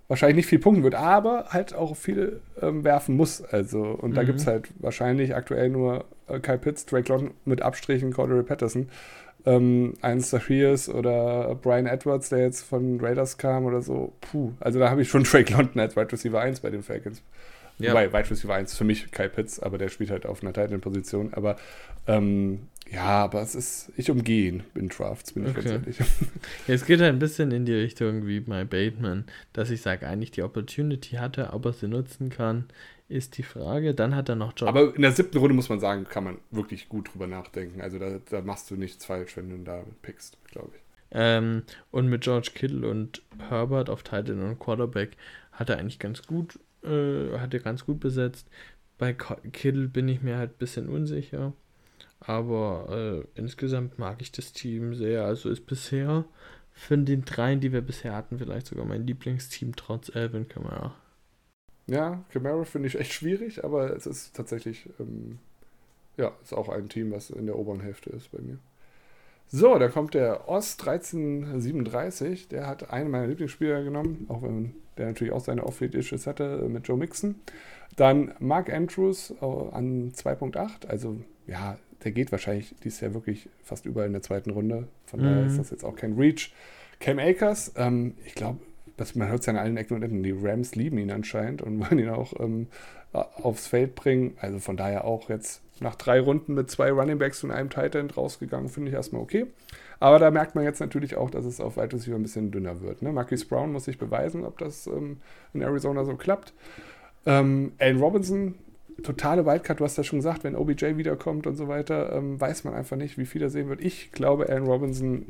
wahrscheinlich 0.08 0.38
nicht 0.38 0.48
viel 0.48 0.60
punkten 0.60 0.84
wird, 0.84 0.96
aber 0.96 1.46
halt 1.50 1.74
auch 1.76 1.96
viel 1.96 2.40
ähm, 2.62 2.84
werfen 2.84 3.16
muss. 3.18 3.42
Also, 3.42 3.82
und 3.84 4.16
da 4.16 4.22
Mhm. 4.22 4.26
gibt 4.28 4.40
es 4.40 4.48
halt 4.48 4.70
wahrscheinlich 4.80 5.36
aktuell 5.36 5.70
nur 5.70 6.06
äh, 6.28 6.40
Kyle 6.40 6.58
Pitts, 6.58 6.86
Drake 6.86 7.12
London 7.12 7.32
mit 7.46 7.62
Abstrichen 7.62 8.14
Cordero 8.14 8.44
Patterson. 8.44 8.90
Ähm, 9.46 9.94
ein 10.02 10.20
Zacchaeus 10.20 10.90
oder 10.90 11.56
Brian 11.56 11.86
Edwards, 11.86 12.30
der 12.30 12.40
jetzt 12.40 12.64
von 12.64 13.00
Raiders 13.00 13.38
kam 13.38 13.66
oder 13.66 13.82
so. 13.82 14.14
Puh, 14.20 14.52
also 14.60 14.80
da 14.80 14.90
habe 14.90 15.02
ich 15.02 15.10
schon 15.10 15.24
Drake 15.32 15.54
London 15.54 15.80
als 15.80 15.96
Wide 15.96 16.12
Receiver 16.12 16.40
1 16.40 16.60
bei 16.62 16.70
den 16.70 16.84
Falcons. 16.84 17.22
Ja. 17.80 17.92
Wobei, 17.92 18.12
Wide 18.12 18.30
Receiver 18.32 18.54
1 18.56 18.76
für 18.76 18.84
mich 18.84 19.12
Kyle 19.12 19.30
Pitts, 19.30 19.60
aber 19.60 19.78
der 19.78 19.90
spielt 19.90 20.10
halt 20.10 20.26
auf 20.26 20.42
einer 20.42 20.54
Titan-Position. 20.54 21.34
Aber 21.34 21.58
ähm, 22.08 22.68
ja, 22.92 23.24
aber 23.24 23.42
es 23.42 23.54
ist, 23.54 23.92
ich 23.98 24.10
umgehe 24.10 24.48
ihn 24.50 24.64
in 24.76 24.90
Drafts, 24.90 25.34
bin 25.34 25.44
ich 25.44 25.50
Okay. 25.52 25.62
ganz 25.62 25.72
ehrlich. 25.98 25.98
Es 26.68 26.86
geht 26.86 27.02
halt 27.02 27.14
ein 27.14 27.20
bisschen 27.20 27.52
in 27.52 27.66
die 27.66 27.74
Richtung 27.74 28.26
wie 28.26 28.40
bei 28.40 28.64
Bateman, 28.64 29.26
dass 29.54 29.70
ich 29.70 29.82
sage, 29.82 30.08
eigentlich 30.08 30.32
die 30.32 30.42
Opportunity 30.42 31.18
hatte, 31.18 31.52
ob 31.54 31.66
er 31.66 31.74
sie 31.74 31.88
nutzen 31.88 32.30
kann, 32.30 32.66
ist 33.10 33.38
die 33.38 33.44
Frage. 33.44 33.94
Dann 33.94 34.16
hat 34.16 34.30
er 34.30 34.36
noch 34.36 34.54
Job. 34.56 34.70
Aber 34.70 34.96
in 34.96 35.02
der 35.02 35.12
siebten 35.12 35.38
Runde 35.38 35.54
muss 35.54 35.70
man 35.70 35.80
sagen, 35.80 36.06
kann 36.10 36.24
man 36.24 36.38
wirklich 36.52 36.90
gut 36.90 37.14
drüber 37.14 37.28
nachdenken. 37.28 37.82
Also 37.82 38.00
da, 38.00 38.20
da 38.30 38.42
machst 38.42 38.72
du 38.72 38.76
nichts 38.76 39.06
falsch, 39.06 39.38
wenn 39.38 39.50
du 39.50 39.56
ihn 39.56 39.66
da 39.66 39.84
pickst, 40.02 40.38
glaube 40.52 40.72
ich. 40.76 40.82
Ähm, 41.12 41.64
und 41.92 42.08
mit 42.08 42.22
George 42.22 42.52
Kittle 42.54 42.90
und 42.90 43.22
Herbert 43.50 43.90
auf 43.90 44.04
Titan 44.04 44.42
und 44.44 44.60
Quarterback 44.60 45.12
hat 45.54 45.70
er 45.70 45.78
eigentlich 45.78 46.00
ganz 46.00 46.24
gut, 46.24 46.60
äh, 46.88 47.40
hat 47.40 47.54
er 47.54 47.60
ganz 47.60 47.86
gut 47.86 48.00
besetzt. 48.00 48.48
Bei 48.98 49.14
Kittle 49.14 49.88
bin 49.88 50.08
ich 50.08 50.22
mir 50.22 50.38
halt 50.38 50.52
ein 50.52 50.58
bisschen 50.58 50.90
unsicher. 50.90 51.54
Aber 52.20 53.24
äh, 53.36 53.40
insgesamt 53.40 54.00
mag 54.00 54.22
ich 54.22 54.32
das 54.32 54.54
Team 54.54 54.96
sehr. 54.96 55.26
Also 55.26 55.50
ist 55.50 55.66
bisher 55.66 56.26
von 56.74 57.06
den 57.06 57.26
dreien, 57.26 57.60
die 57.60 57.72
wir 57.72 57.82
bisher 57.82 58.16
hatten, 58.16 58.38
vielleicht 58.38 58.68
sogar 58.68 58.86
mein 58.86 59.06
Lieblingsteam 59.06 59.76
trotz 59.76 60.16
Alvin 60.16 60.48
Kamara. 60.48 60.96
Ja, 61.88 62.24
Camaro 62.30 62.66
finde 62.66 62.88
ich 62.88 63.00
echt 63.00 63.14
schwierig, 63.14 63.64
aber 63.64 63.96
es 63.96 64.06
ist 64.06 64.36
tatsächlich, 64.36 64.90
ähm, 65.00 65.40
ja, 66.18 66.34
ist 66.44 66.54
auch 66.54 66.70
ein 66.70 66.90
Team, 66.90 67.12
was 67.12 67.30
in 67.30 67.46
der 67.46 67.58
oberen 67.58 67.80
Hälfte 67.80 68.10
ist 68.10 68.32
bei 68.32 68.42
mir. 68.42 68.60
So, 69.48 69.80
da 69.80 69.88
kommt 69.88 70.14
der 70.14 70.50
Ost 70.50 70.86
1337. 70.86 72.50
Der 72.50 72.68
hat 72.68 72.90
einen 72.92 73.10
meiner 73.10 73.28
Lieblingsspieler 73.28 73.84
genommen, 73.84 74.26
auch 74.28 74.42
wenn 74.42 74.76
der 75.00 75.08
natürlich 75.08 75.34
auch 75.34 75.40
seine 75.44 75.66
Off-Field-Issues 75.66 76.28
hatte 76.28 76.62
äh, 76.66 76.70
mit 76.70 76.88
Joe 76.88 76.98
Mixon. 76.98 77.36
Dann 77.96 78.34
Mark 78.40 78.72
Andrews 78.72 79.32
äh, 79.42 79.46
an 79.46 80.12
2.8. 80.14 80.88
Also, 80.88 81.18
ja, 81.48 81.78
der 82.04 82.12
geht 82.12 82.32
wahrscheinlich 82.32 82.76
dieses 82.84 83.00
Jahr 83.02 83.14
wirklich 83.14 83.50
fast 83.64 83.86
überall 83.86 84.08
in 84.08 84.14
der 84.14 84.22
zweiten 84.22 84.52
Runde. 84.52 84.88
Von 85.06 85.22
daher 85.24 85.42
Mhm. 85.42 85.48
ist 85.48 85.58
das 85.60 85.70
jetzt 85.72 85.84
auch 85.84 85.96
kein 85.96 86.14
Reach. 86.14 86.54
Cam 87.00 87.20
Akers, 87.20 87.74
ähm, 87.76 88.16
ich 88.26 88.36
glaube, 88.36 88.60
man 89.16 89.28
hört 89.28 89.42
es 89.42 89.46
ja 89.46 89.54
an 89.54 89.60
allen 89.60 89.78
Ecken 89.78 89.96
und 89.96 90.04
Enden. 90.04 90.24
Die 90.24 90.32
Rams 90.32 90.76
lieben 90.76 90.98
ihn 90.98 91.12
anscheinend 91.12 91.62
und 91.62 91.80
wollen 91.80 92.00
ihn 92.00 92.10
auch 92.10 92.34
ähm, 92.40 92.68
aufs 93.14 93.68
Feld 93.68 93.96
bringen. 93.96 94.36
Also 94.42 94.60
von 94.60 94.78
daher 94.78 95.06
auch 95.06 95.30
jetzt 95.30 95.62
nach 95.82 95.96
drei 95.96 96.20
Runden 96.20 96.54
mit 96.54 96.70
zwei 96.70 96.92
Running 96.92 97.18
Backs 97.18 97.44
und 97.44 97.52
einem 97.52 97.70
Tight 97.70 97.96
End 97.96 98.18
rausgegangen, 98.18 98.70
finde 98.70 98.90
ich 98.90 98.96
erstmal 98.96 99.22
okay. 99.22 99.48
Aber 100.00 100.20
da 100.20 100.32
merkt 100.32 100.56
man 100.56 100.64
jetzt 100.64 100.80
natürlich 100.80 101.16
auch, 101.18 101.30
dass 101.30 101.46
es 101.46 101.60
auf 101.60 101.78
Wide 101.78 101.94
Receiver 101.94 102.16
ein 102.16 102.24
bisschen 102.24 102.52
dünner 102.52 102.82
wird. 102.82 103.02
Ne? 103.02 103.12
Marquise 103.12 103.46
Brown 103.46 103.72
muss 103.72 103.86
sich 103.86 103.98
beweisen, 103.98 104.44
ob 104.44 104.58
das 104.60 104.88
ähm, 104.88 105.18
in 105.54 105.62
Arizona 105.62 106.06
so 106.06 106.16
klappt. 106.16 106.54
Ähm, 107.26 107.72
Allen 107.80 108.00
Robinson, 108.00 108.56
totale 109.04 109.46
Wildcard, 109.46 109.80
du 109.80 109.84
hast 109.84 109.98
ja 109.98 110.04
schon 110.04 110.20
gesagt, 110.20 110.44
wenn 110.44 110.56
OBJ 110.56 110.98
wiederkommt 110.98 111.48
und 111.48 111.56
so 111.56 111.68
weiter, 111.68 112.14
ähm, 112.14 112.40
weiß 112.40 112.64
man 112.64 112.74
einfach 112.74 112.96
nicht, 112.96 113.18
wie 113.18 113.26
viel 113.26 113.42
er 113.42 113.50
sehen 113.50 113.70
wird. 113.70 113.82
Ich 113.82 114.12
glaube, 114.12 114.50
Allen 114.50 114.66
Robinson 114.66 115.26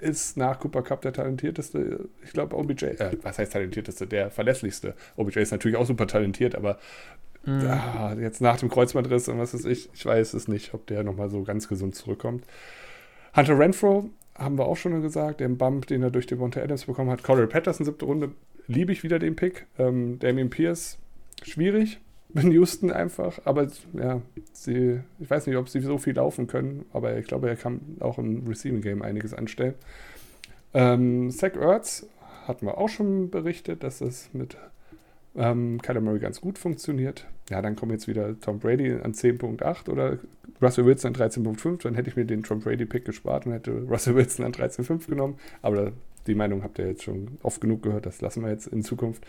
ist 0.00 0.36
nach 0.36 0.58
Cooper 0.60 0.82
Cup 0.82 1.02
der 1.02 1.12
talentierteste. 1.12 2.08
Ich 2.24 2.32
glaube, 2.32 2.56
OBJ, 2.56 2.84
äh, 2.84 3.16
was 3.22 3.38
heißt 3.38 3.52
talentierteste? 3.52 4.06
Der 4.06 4.30
verlässlichste. 4.30 4.94
OBJ 5.16 5.40
ist 5.40 5.50
natürlich 5.52 5.76
auch 5.76 5.86
super 5.86 6.06
talentiert, 6.06 6.54
aber 6.54 6.78
mhm. 7.44 7.66
ah, 7.66 8.14
jetzt 8.18 8.40
nach 8.40 8.58
dem 8.58 8.68
Kreuzbandriss 8.68 9.28
und 9.28 9.38
was 9.38 9.54
ist 9.54 9.66
ich, 9.66 9.90
ich 9.92 10.04
weiß 10.04 10.34
es 10.34 10.48
nicht, 10.48 10.74
ob 10.74 10.86
der 10.86 11.02
nochmal 11.02 11.30
so 11.30 11.42
ganz 11.42 11.68
gesund 11.68 11.94
zurückkommt. 11.94 12.44
Hunter 13.36 13.58
Renfro 13.58 14.10
haben 14.36 14.58
wir 14.58 14.66
auch 14.66 14.76
schon 14.76 15.00
gesagt, 15.02 15.40
den 15.40 15.58
Bump, 15.58 15.86
den 15.86 16.02
er 16.02 16.10
durch 16.10 16.26
den 16.26 16.38
Monte 16.38 16.62
Adams 16.62 16.86
bekommen 16.86 17.10
hat. 17.10 17.22
Corey 17.22 17.46
Patterson, 17.46 17.84
siebte 17.84 18.06
Runde, 18.06 18.32
liebe 18.66 18.92
ich 18.92 19.02
wieder 19.02 19.18
den 19.18 19.36
Pick. 19.36 19.66
Ähm, 19.78 20.18
Damien 20.18 20.50
Pierce, 20.50 20.98
schwierig 21.42 22.00
in 22.34 22.52
Houston 22.52 22.90
einfach, 22.90 23.40
aber 23.44 23.68
ja, 23.92 24.20
sie, 24.52 25.00
ich 25.18 25.30
weiß 25.30 25.46
nicht, 25.46 25.56
ob 25.56 25.68
sie 25.68 25.80
so 25.80 25.98
viel 25.98 26.14
laufen 26.14 26.46
können, 26.46 26.84
aber 26.92 27.16
ich 27.16 27.26
glaube, 27.26 27.48
er 27.48 27.56
kann 27.56 27.80
auch 28.00 28.18
im 28.18 28.46
Receiving 28.46 28.82
Game 28.82 29.02
einiges 29.02 29.34
anstellen. 29.34 29.74
Ähm, 30.72 31.30
Zach 31.30 31.56
Ertz 31.56 32.06
hatten 32.46 32.66
wir 32.66 32.78
auch 32.78 32.88
schon 32.88 33.30
berichtet, 33.30 33.82
dass 33.82 34.00
es 34.00 34.30
mit 34.32 34.56
ähm, 35.36 35.80
Kyler 35.82 36.00
Murray 36.00 36.18
ganz 36.18 36.40
gut 36.40 36.58
funktioniert. 36.58 37.26
Ja, 37.50 37.62
dann 37.62 37.76
kommt 37.76 37.92
jetzt 37.92 38.08
wieder 38.08 38.38
Tom 38.40 38.58
Brady 38.58 38.92
an 38.92 39.12
10.8 39.12 39.88
oder 39.88 40.18
Russell 40.62 40.84
Wilson 40.84 41.14
an 41.14 41.30
13.5. 41.30 41.82
Dann 41.82 41.94
hätte 41.94 42.10
ich 42.10 42.16
mir 42.16 42.24
den 42.24 42.42
Tom 42.42 42.60
Brady-Pick 42.60 43.04
gespart 43.04 43.46
und 43.46 43.52
hätte 43.52 43.72
Russell 43.88 44.14
Wilson 44.14 44.44
an 44.44 44.52
13.5 44.52 45.08
genommen. 45.08 45.38
Aber 45.62 45.92
die 46.26 46.34
Meinung 46.34 46.62
habt 46.62 46.78
ihr 46.78 46.86
jetzt 46.86 47.02
schon 47.02 47.38
oft 47.42 47.60
genug 47.60 47.82
gehört, 47.82 48.06
das 48.06 48.20
lassen 48.20 48.42
wir 48.42 48.50
jetzt 48.50 48.66
in 48.66 48.82
Zukunft. 48.82 49.24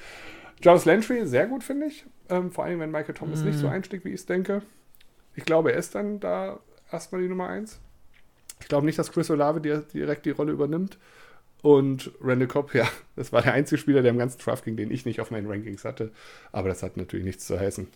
Jarvis 0.62 0.86
Landry, 0.86 1.26
sehr 1.26 1.48
gut, 1.48 1.64
finde 1.64 1.88
ich. 1.88 2.06
Ähm, 2.30 2.52
vor 2.52 2.66
allem, 2.66 2.80
wenn 2.80 2.92
Michael 2.92 3.16
Thomas 3.16 3.42
mm. 3.42 3.46
nicht 3.46 3.58
so 3.58 3.68
mhm. 3.68 3.74
einstieg, 3.74 4.06
wie 4.06 4.10
ich 4.10 4.16
es 4.16 4.26
denke. 4.26 4.62
Ich 5.36 5.46
glaube, 5.46 5.72
er 5.72 5.80
ist 5.80 5.96
dann 5.96 6.20
da 6.20 6.60
erstmal 6.92 7.22
die 7.22 7.28
Nummer 7.28 7.48
1. 7.48 7.80
Ich 8.60 8.68
glaube 8.68 8.86
nicht, 8.86 9.00
dass 9.00 9.12
Chris 9.12 9.32
Olave 9.32 9.60
direkt 9.60 10.26
die 10.26 10.32
Rolle 10.32 10.52
übernimmt. 10.52 11.00
Und 11.62 12.12
Randall 12.22 12.48
Cobb, 12.48 12.74
ja, 12.74 12.88
das 13.16 13.32
war 13.32 13.42
der 13.42 13.54
einzige 13.54 13.80
Spieler, 13.80 14.02
der 14.02 14.12
im 14.12 14.18
ganzen 14.18 14.40
Draft 14.40 14.66
ging, 14.66 14.76
den 14.76 14.92
ich 14.92 15.06
nicht 15.06 15.22
auf 15.22 15.32
meinen 15.32 15.48
Rankings 15.48 15.86
hatte. 15.86 16.12
Aber 16.52 16.70
das 16.70 16.84
hat 16.84 16.98
natürlich 16.98 17.26
nichts 17.26 17.46
zu 17.46 17.60
heißen. 17.60 17.88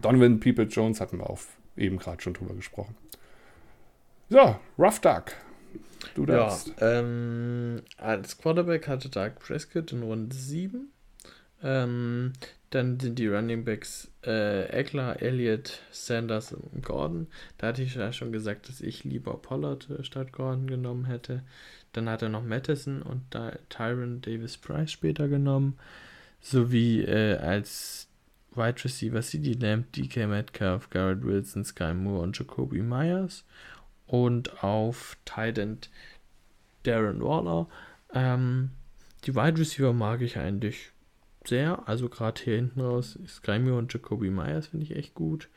Donovan 0.00 0.40
People 0.40 0.64
Jones 0.64 1.00
hatten 1.00 1.18
wir 1.18 1.28
auch 1.28 1.40
eben 1.76 1.98
gerade 1.98 2.22
schon 2.22 2.34
drüber 2.34 2.54
gesprochen. 2.54 2.96
So, 4.30 4.56
Rough 4.78 5.00
Duck. 5.00 5.32
Du 6.14 6.26
darfst. 6.26 6.72
Ja, 6.80 7.00
ähm, 7.00 7.82
als 7.98 8.38
Quarterback 8.38 8.88
hatte 8.88 9.08
Doug 9.08 9.32
Prescott 9.38 9.92
in 9.92 10.02
Runde 10.02 10.34
7. 10.34 10.88
Ähm, 11.62 12.32
dann 12.70 12.98
sind 12.98 13.18
die 13.18 13.28
Running 13.28 13.64
Backs 13.64 14.10
äh, 14.26 14.64
Eckler, 14.68 15.22
Elliott, 15.22 15.80
Sanders 15.90 16.52
und 16.52 16.84
Gordon. 16.84 17.28
Da 17.58 17.68
hatte 17.68 17.82
ich 17.82 17.94
ja 17.94 18.12
schon 18.12 18.32
gesagt, 18.32 18.68
dass 18.68 18.80
ich 18.80 19.04
lieber 19.04 19.36
Pollard 19.38 19.88
äh, 19.90 20.04
statt 20.04 20.32
Gordon 20.32 20.66
genommen 20.66 21.04
hätte. 21.04 21.42
Dann 21.94 22.08
hat 22.08 22.22
er 22.22 22.28
noch 22.28 22.44
Madison 22.44 23.02
und 23.02 23.22
Tyron 23.70 24.20
Davis 24.20 24.58
Price 24.58 24.92
später 24.92 25.28
genommen. 25.28 25.78
Sowie 26.40 27.02
äh, 27.02 27.38
als 27.38 28.08
Wide 28.54 28.84
Receiver 28.84 29.22
CD 29.22 29.54
Lamb, 29.54 29.90
DK 29.92 30.28
Metcalf, 30.28 30.90
Garrett 30.90 31.24
Wilson, 31.24 31.64
Sky 31.64 31.94
Moore 31.94 32.22
und 32.22 32.38
Jacoby 32.38 32.82
Myers. 32.82 33.44
Und 34.06 34.62
auf 34.62 35.16
Tight 35.24 35.56
End 35.56 35.88
Darren 36.82 37.22
Waller. 37.22 37.66
Ähm, 38.12 38.70
die 39.24 39.34
Wide 39.34 39.58
Receiver 39.58 39.92
mag 39.92 40.20
ich 40.20 40.36
eigentlich 40.36 40.92
sehr. 41.44 41.88
Also 41.88 42.08
gerade 42.08 42.40
hier 42.42 42.56
hinten 42.56 42.80
raus, 42.80 43.18
Skymo 43.26 43.78
und 43.78 43.92
Jacoby 43.92 44.30
Myers 44.30 44.68
finde 44.68 44.84
ich 44.84 44.96
echt 44.96 45.14
gut. 45.14 45.48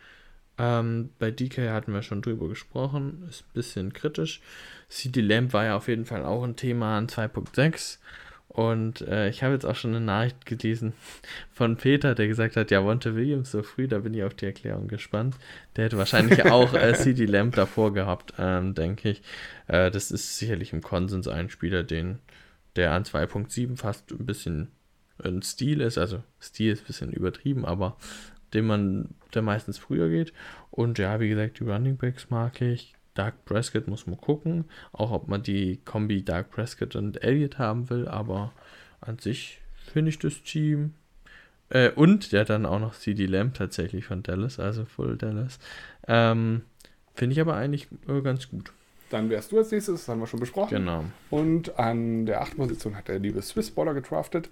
Ähm, 0.58 1.10
bei 1.20 1.32
DK 1.32 1.70
hatten 1.70 1.94
wir 1.94 2.02
schon 2.02 2.22
drüber 2.22 2.48
gesprochen, 2.48 3.24
ist 3.30 3.44
ein 3.44 3.54
bisschen 3.54 3.94
kritisch. 3.94 4.42
CD 4.90 5.22
Lamp 5.22 5.54
war 5.54 5.66
ja 5.66 5.78
auf 5.78 5.88
jeden 5.88 6.06
Fall 6.06 6.24
auch 6.24 6.44
ein 6.44 6.56
Thema 6.56 6.98
an 6.98 7.08
2.6. 7.08 8.00
Und 8.48 9.02
äh, 9.02 9.30
ich 9.30 9.44
habe 9.44 9.54
jetzt 9.54 9.66
auch 9.66 9.76
schon 9.76 9.92
eine 9.92 10.04
Nachricht 10.04 10.46
gelesen 10.46 10.94
von 11.52 11.78
Peter, 11.78 12.16
der 12.16 12.28
gesagt 12.28 12.56
hat, 12.56 12.72
ja, 12.72 12.84
Wonte 12.84 13.16
Williams 13.16 13.52
so 13.52 13.62
früh, 13.62 13.88
da 13.88 14.00
bin 14.00 14.14
ich 14.14 14.24
auf 14.24 14.34
die 14.34 14.46
Erklärung 14.46 14.88
gespannt. 14.88 15.36
Der 15.76 15.86
hätte 15.86 15.98
wahrscheinlich 15.98 16.44
auch 16.52 16.74
äh, 16.74 16.94
CD 16.96 17.26
Lamp 17.26 17.56
davor 17.56 17.94
gehabt, 17.94 18.34
ähm, 18.40 18.74
denke 18.74 19.10
ich. 19.10 19.22
Äh, 19.68 19.92
das 19.92 20.10
ist 20.10 20.40
sicherlich 20.40 20.74
im 20.74 20.82
Konsens 20.82 21.28
ein 21.28 21.50
Spieler, 21.50 21.84
den 21.84 22.20
der 22.76 22.94
an 22.94 23.04
2.7 23.04 23.78
fast 23.78 24.12
ein 24.12 24.26
bisschen 24.26 24.70
ein 25.24 25.42
Stil 25.42 25.82
ist, 25.82 25.98
also 25.98 26.24
Stil 26.42 26.74
ist 26.74 26.84
ein 26.84 26.88
bisschen 26.88 27.12
übertrieben, 27.12 27.66
aber 27.66 27.98
den 28.54 28.66
man, 28.66 29.10
der 29.34 29.42
meistens 29.42 29.78
früher 29.78 30.10
geht. 30.10 30.34
Und 30.72 31.00
ja, 31.00 31.20
wie 31.20 31.30
gesagt, 31.30 31.60
die 31.60 31.64
Running 31.64 31.98
Backs 31.98 32.30
mag 32.30 32.62
ich. 32.62 32.97
Dark 33.18 33.46
Prescott 33.46 33.88
muss 33.88 34.08
man 34.08 34.18
gucken, 34.18 34.66
auch 34.92 35.12
ob 35.12 35.28
man 35.28 35.44
die 35.44 35.80
Kombi 35.86 36.24
Dark 36.24 36.52
Prescott 36.52 36.96
und 36.96 37.24
Elliott 37.24 37.58
haben 37.58 37.90
will, 37.90 38.08
aber 38.08 38.54
an 39.02 39.18
sich 39.20 39.60
finde 39.92 40.10
ich 40.10 40.20
das 40.20 40.44
Team. 40.44 40.94
Äh, 41.70 41.92
und 41.92 42.32
ja, 42.32 42.44
dann 42.44 42.66
auch 42.66 42.80
noch 42.80 42.96
CD 42.96 43.26
Lamb 43.26 43.56
tatsächlich 43.56 44.06
von 44.06 44.24
Dallas, 44.24 44.60
also 44.60 44.86
Full 44.86 45.18
Dallas. 45.18 45.60
Ähm, 46.08 46.62
finde 47.16 47.34
ich 47.34 47.42
aber 47.42 47.56
eigentlich 47.56 47.88
äh, 48.08 48.22
ganz 48.22 48.50
gut. 48.50 48.72
Dann 49.10 49.30
wärst 49.30 49.52
du 49.52 49.58
als 49.58 49.72
nächstes, 49.72 50.02
das 50.02 50.10
haben 50.10 50.20
wir 50.20 50.28
schon 50.28 50.40
besprochen. 50.40 50.78
Genau. 50.78 51.06
Und 51.30 51.80
an 51.80 52.26
der 52.26 52.42
achten 52.42 52.58
Position 52.58 52.96
hat 52.96 53.08
der 53.08 53.20
liebe 53.20 53.42
Swiss 53.42 53.72
Baller 53.72 53.94
getraftet. 53.94 54.50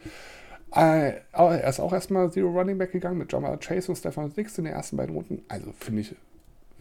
Äh, 0.74 1.22
er 1.32 1.70
ist 1.70 1.80
auch 1.80 1.94
erstmal 1.94 2.32
Zero 2.32 2.50
Running 2.50 2.78
Back 2.78 2.92
gegangen 2.92 3.18
mit 3.18 3.32
Jamal 3.32 3.58
Chase 3.60 3.92
und 3.92 3.98
Stefan 3.98 4.34
Dix 4.34 4.58
in 4.58 4.66
den 4.66 4.74
ersten 4.74 4.98
beiden 4.98 5.16
Runden. 5.16 5.44
Also 5.48 5.74
finde 5.80 6.02
ich, 6.02 6.16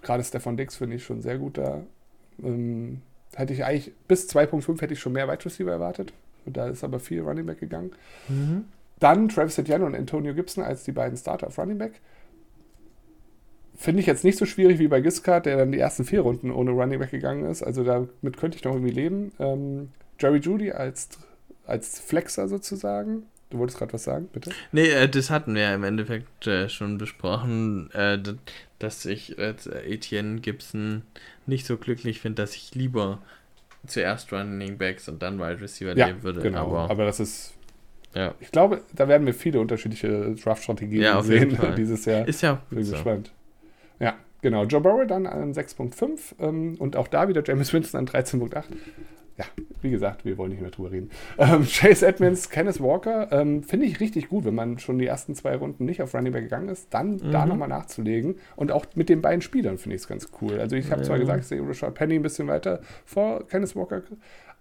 gerade 0.04 0.22
Stefan 0.24 0.56
Dix 0.56 0.76
finde 0.76 0.96
ich 0.96 1.04
schon 1.04 1.22
sehr 1.22 1.38
gut 1.38 1.58
da. 1.58 1.82
Ähm, 2.42 3.00
hätte 3.34 3.52
ich 3.52 3.64
eigentlich, 3.64 3.92
bis 4.08 4.28
2.5 4.28 4.80
hätte 4.80 4.94
ich 4.94 5.00
schon 5.00 5.12
mehr 5.12 5.28
Wide 5.28 5.44
Receiver 5.44 5.70
erwartet. 5.70 6.12
Da 6.46 6.68
ist 6.68 6.84
aber 6.84 7.00
viel 7.00 7.22
Running 7.22 7.46
Back 7.46 7.60
gegangen. 7.60 7.92
Mhm. 8.28 8.64
Dann 9.00 9.28
Travis 9.28 9.58
Etienne 9.58 9.84
und 9.84 9.94
Antonio 9.94 10.34
Gibson 10.34 10.62
als 10.62 10.84
die 10.84 10.92
beiden 10.92 11.16
Starter 11.16 11.48
auf 11.48 11.58
Running 11.58 11.78
Back. 11.78 12.00
Finde 13.76 14.00
ich 14.00 14.06
jetzt 14.06 14.24
nicht 14.24 14.38
so 14.38 14.46
schwierig 14.46 14.78
wie 14.78 14.88
bei 14.88 15.00
Giscard, 15.00 15.46
der 15.46 15.56
dann 15.56 15.72
die 15.72 15.78
ersten 15.78 16.04
vier 16.04 16.20
Runden 16.20 16.52
ohne 16.52 16.70
Running 16.70 17.00
Back 17.00 17.10
gegangen 17.10 17.44
ist. 17.44 17.62
Also 17.62 17.82
damit 17.82 18.36
könnte 18.36 18.56
ich 18.56 18.64
noch 18.64 18.72
irgendwie 18.72 18.92
leben. 18.92 19.32
Ähm, 19.38 19.90
Jerry 20.20 20.38
Judy 20.38 20.70
als, 20.70 21.08
als 21.66 21.98
Flexer 21.98 22.46
sozusagen. 22.46 23.24
Du 23.54 23.60
wolltest 23.60 23.78
gerade 23.78 23.92
was 23.92 24.02
sagen, 24.02 24.28
bitte? 24.32 24.50
Nee, 24.72 24.88
äh, 24.88 25.08
das 25.08 25.30
hatten 25.30 25.54
wir 25.54 25.72
im 25.72 25.84
Endeffekt 25.84 26.48
äh, 26.48 26.68
schon 26.68 26.98
besprochen, 26.98 27.88
äh, 27.92 28.18
dass 28.80 29.04
ich 29.04 29.38
als 29.38 29.68
Etienne 29.68 30.40
Gibson 30.40 31.02
nicht 31.46 31.64
so 31.64 31.76
glücklich 31.76 32.20
finde, 32.20 32.42
dass 32.42 32.56
ich 32.56 32.74
lieber 32.74 33.22
zuerst 33.86 34.32
Running 34.32 34.76
Backs 34.76 35.08
und 35.08 35.22
dann 35.22 35.38
Wide 35.38 35.60
Receiver 35.60 35.96
ja, 35.96 36.08
nehmen 36.08 36.24
würde. 36.24 36.40
Genau, 36.40 36.66
aber, 36.66 36.90
aber 36.90 37.04
das 37.04 37.20
ist. 37.20 37.54
Ja. 38.12 38.34
Ich 38.40 38.50
glaube, 38.50 38.82
da 38.92 39.06
werden 39.06 39.24
wir 39.24 39.34
viele 39.34 39.60
unterschiedliche 39.60 40.34
Draft-Strategien 40.34 41.02
ja, 41.02 41.22
sehen 41.22 41.56
dieses 41.76 42.06
Jahr. 42.06 42.26
Ist 42.26 42.42
ja 42.42 42.60
bin 42.70 42.82
so. 42.82 42.94
gespannt. 42.94 43.30
Ja, 44.00 44.16
genau. 44.42 44.64
Joe 44.64 44.80
Burrow 44.80 45.06
dann 45.06 45.28
an 45.28 45.52
6.5 45.52 46.40
ähm, 46.40 46.74
und 46.80 46.96
auch 46.96 47.06
da 47.06 47.28
wieder 47.28 47.44
James 47.46 47.72
Winston 47.72 48.00
an 48.00 48.06
13.8 48.08 48.64
ja, 49.38 49.44
wie 49.84 49.90
gesagt, 49.90 50.24
wir 50.24 50.36
wollen 50.38 50.50
nicht 50.50 50.62
mehr 50.62 50.70
drüber 50.70 50.90
reden. 50.90 51.10
Ähm, 51.38 51.66
Chase 51.70 52.06
Edmonds, 52.06 52.50
Kenneth 52.50 52.80
Walker, 52.80 53.30
ähm, 53.30 53.62
finde 53.62 53.86
ich 53.86 54.00
richtig 54.00 54.28
gut, 54.28 54.44
wenn 54.44 54.54
man 54.54 54.78
schon 54.78 54.98
die 54.98 55.06
ersten 55.06 55.34
zwei 55.34 55.54
Runden 55.54 55.84
nicht 55.84 56.02
auf 56.02 56.14
Running 56.14 56.32
Back 56.32 56.44
gegangen 56.44 56.68
ist, 56.68 56.92
dann 56.92 57.16
mhm. 57.16 57.30
da 57.30 57.46
nochmal 57.46 57.68
nachzulegen. 57.68 58.36
Und 58.56 58.72
auch 58.72 58.86
mit 58.94 59.08
den 59.08 59.20
beiden 59.20 59.42
Spielern 59.42 59.78
finde 59.78 59.96
ich 59.96 60.02
es 60.02 60.08
ganz 60.08 60.28
cool. 60.40 60.58
Also 60.58 60.74
ich 60.74 60.90
habe 60.90 61.02
ja. 61.02 61.06
zwar 61.06 61.18
gesagt, 61.18 61.40
ich 61.40 61.46
sehe 61.46 61.60
Richard 61.60 61.94
Penny 61.94 62.16
ein 62.16 62.22
bisschen 62.22 62.48
weiter 62.48 62.80
vor 63.04 63.46
Kenneth 63.46 63.76
Walker, 63.76 64.02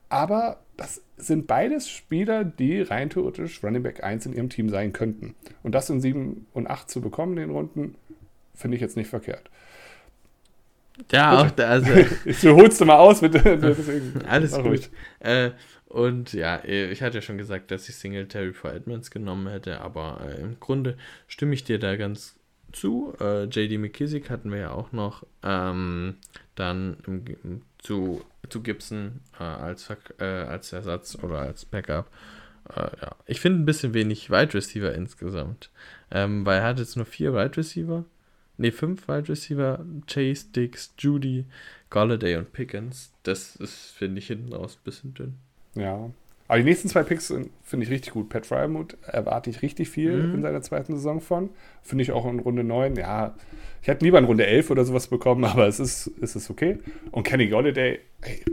aber 0.09 0.59
das 0.77 1.01
sind 1.17 1.47
beides 1.47 1.89
Spieler, 1.89 2.43
die 2.43 2.81
rein 2.81 3.09
theoretisch 3.09 3.63
Running 3.63 3.81
Back 3.81 4.03
1 4.03 4.27
in 4.27 4.33
ihrem 4.33 4.49
Team 4.49 4.69
sein 4.69 4.93
könnten. 4.93 5.35
Und 5.63 5.73
das 5.73 5.89
in 5.89 6.01
7 6.01 6.45
und 6.53 6.69
8 6.69 6.89
zu 6.89 7.01
bekommen, 7.01 7.37
in 7.37 7.47
den 7.47 7.55
Runden, 7.55 7.95
finde 8.53 8.75
ich 8.75 8.81
jetzt 8.81 8.97
nicht 8.97 9.09
verkehrt. 9.09 9.49
Ja, 11.11 11.41
auch 11.41 11.51
da, 11.51 11.69
also. 11.69 11.91
du 12.25 12.55
holst 12.55 12.79
du 12.79 12.85
mal 12.85 12.97
aus, 12.97 13.21
bitte. 13.21 13.75
Alles 14.27 14.53
gut. 14.53 14.89
Äh, 15.19 15.51
und 15.87 16.33
ja, 16.33 16.63
ich 16.63 17.01
hatte 17.01 17.17
ja 17.17 17.21
schon 17.21 17.37
gesagt, 17.37 17.71
dass 17.71 17.87
ich 17.89 17.95
Singletary 17.95 18.53
for 18.53 18.73
Edmonds 18.73 19.11
genommen 19.11 19.47
hätte, 19.47 19.81
aber 19.81 20.21
äh, 20.27 20.41
im 20.41 20.59
Grunde 20.59 20.97
stimme 21.27 21.53
ich 21.53 21.63
dir 21.63 21.79
da 21.79 21.95
ganz 21.95 22.35
zu. 22.71 23.13
Äh, 23.19 23.45
JD 23.45 23.79
McKissick 23.79 24.29
hatten 24.29 24.51
wir 24.51 24.59
ja 24.59 24.71
auch 24.71 24.91
noch. 24.91 25.25
Ähm, 25.43 26.15
dann 26.55 26.97
im, 27.07 27.61
zu, 27.79 28.23
zu 28.49 28.61
Gibson 28.61 29.21
äh, 29.39 29.43
als, 29.43 29.89
äh, 30.19 30.23
als 30.23 30.73
Ersatz 30.73 31.17
oder 31.21 31.39
als 31.39 31.65
Backup. 31.65 32.09
Äh, 32.75 32.89
ja. 33.01 33.15
Ich 33.25 33.41
finde 33.41 33.61
ein 33.61 33.65
bisschen 33.65 33.93
wenig 33.93 34.29
Wide 34.29 34.53
Receiver 34.53 34.93
insgesamt. 34.93 35.69
Ähm, 36.11 36.45
weil 36.45 36.59
er 36.59 36.65
hat 36.65 36.79
jetzt 36.79 36.95
nur 36.95 37.05
vier 37.05 37.33
Wide 37.33 37.57
Receiver 37.57 38.05
ne, 38.57 38.71
fünf 38.71 39.07
Wide 39.07 39.29
Receiver, 39.29 39.85
Chase, 40.07 40.47
Dix, 40.55 40.93
Judy, 40.97 41.45
Galladay 41.89 42.37
und 42.37 42.53
Pickens. 42.53 43.11
Das 43.23 43.55
ist, 43.55 43.91
finde 43.91 44.19
ich, 44.19 44.27
hinten 44.27 44.53
raus 44.53 44.77
ein 44.79 44.83
bisschen 44.83 45.13
dünn. 45.13 45.35
Ja. 45.75 46.09
Aber 46.47 46.57
die 46.57 46.65
nächsten 46.65 46.89
zwei 46.89 47.03
Picks 47.03 47.33
finde 47.63 47.85
ich 47.85 47.89
richtig 47.89 48.13
gut. 48.13 48.29
Pat 48.29 48.45
Fryermuth 48.45 48.97
erwarte 49.03 49.49
ich 49.49 49.61
richtig 49.61 49.89
viel 49.89 50.27
mhm. 50.27 50.35
in 50.35 50.41
seiner 50.41 50.61
zweiten 50.61 50.93
Saison 50.93 51.21
von. 51.21 51.49
Finde 51.81 52.03
ich 52.03 52.11
auch 52.11 52.25
in 52.25 52.39
Runde 52.39 52.63
9. 52.63 52.95
Ja, 52.95 53.33
ich 53.81 53.87
hätte 53.87 54.05
lieber 54.05 54.19
in 54.19 54.25
Runde 54.25 54.45
11 54.45 54.69
oder 54.69 54.85
sowas 54.85 55.07
bekommen, 55.07 55.45
aber 55.45 55.67
es 55.67 55.79
ist, 55.79 56.11
es 56.21 56.35
ist 56.35 56.49
okay. 56.49 56.77
Und 57.11 57.23
Kenny 57.23 57.47
Golladay, 57.47 57.99
ey, 58.21 58.43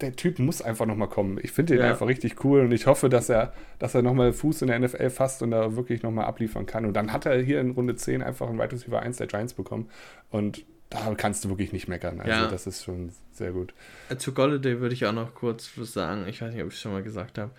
der 0.00 0.14
Typ 0.14 0.38
muss 0.38 0.60
einfach 0.60 0.86
nochmal 0.86 1.08
kommen. 1.08 1.38
Ich 1.42 1.52
finde 1.52 1.74
ihn 1.74 1.80
ja. 1.80 1.90
einfach 1.90 2.06
richtig 2.06 2.44
cool 2.44 2.60
und 2.60 2.72
ich 2.72 2.86
hoffe, 2.86 3.08
dass 3.08 3.28
er, 3.28 3.52
dass 3.78 3.94
er 3.94 4.02
nochmal 4.02 4.32
Fuß 4.32 4.62
in 4.62 4.68
der 4.68 4.78
NFL 4.78 5.10
fasst 5.10 5.42
und 5.42 5.52
da 5.52 5.74
wirklich 5.74 6.02
nochmal 6.02 6.26
abliefern 6.26 6.66
kann. 6.66 6.84
Und 6.84 6.94
dann 6.94 7.12
hat 7.12 7.24
er 7.26 7.40
hier 7.40 7.60
in 7.60 7.70
Runde 7.70 7.96
10 7.96 8.22
einfach 8.22 8.48
einen 8.48 8.58
Wide 8.58 8.72
Receiver 8.72 9.00
1 9.00 9.16
der 9.16 9.26
Giants 9.26 9.54
bekommen. 9.54 9.88
Und 10.30 10.64
da 10.90 11.14
kannst 11.16 11.44
du 11.44 11.48
wirklich 11.48 11.72
nicht 11.72 11.88
meckern. 11.88 12.20
Also 12.20 12.30
ja. 12.30 12.46
das 12.46 12.66
ist 12.66 12.84
schon 12.84 13.10
sehr 13.32 13.52
gut. 13.52 13.74
Äh, 14.08 14.16
zu 14.16 14.32
Golladay 14.32 14.80
würde 14.80 14.94
ich 14.94 15.06
auch 15.06 15.12
noch 15.12 15.34
kurz 15.34 15.70
was 15.76 15.92
sagen. 15.92 16.26
Ich 16.28 16.42
weiß 16.42 16.52
nicht, 16.52 16.62
ob 16.62 16.68
ich 16.68 16.74
es 16.74 16.80
schon 16.80 16.92
mal 16.92 17.02
gesagt 17.02 17.38
habe. 17.38 17.50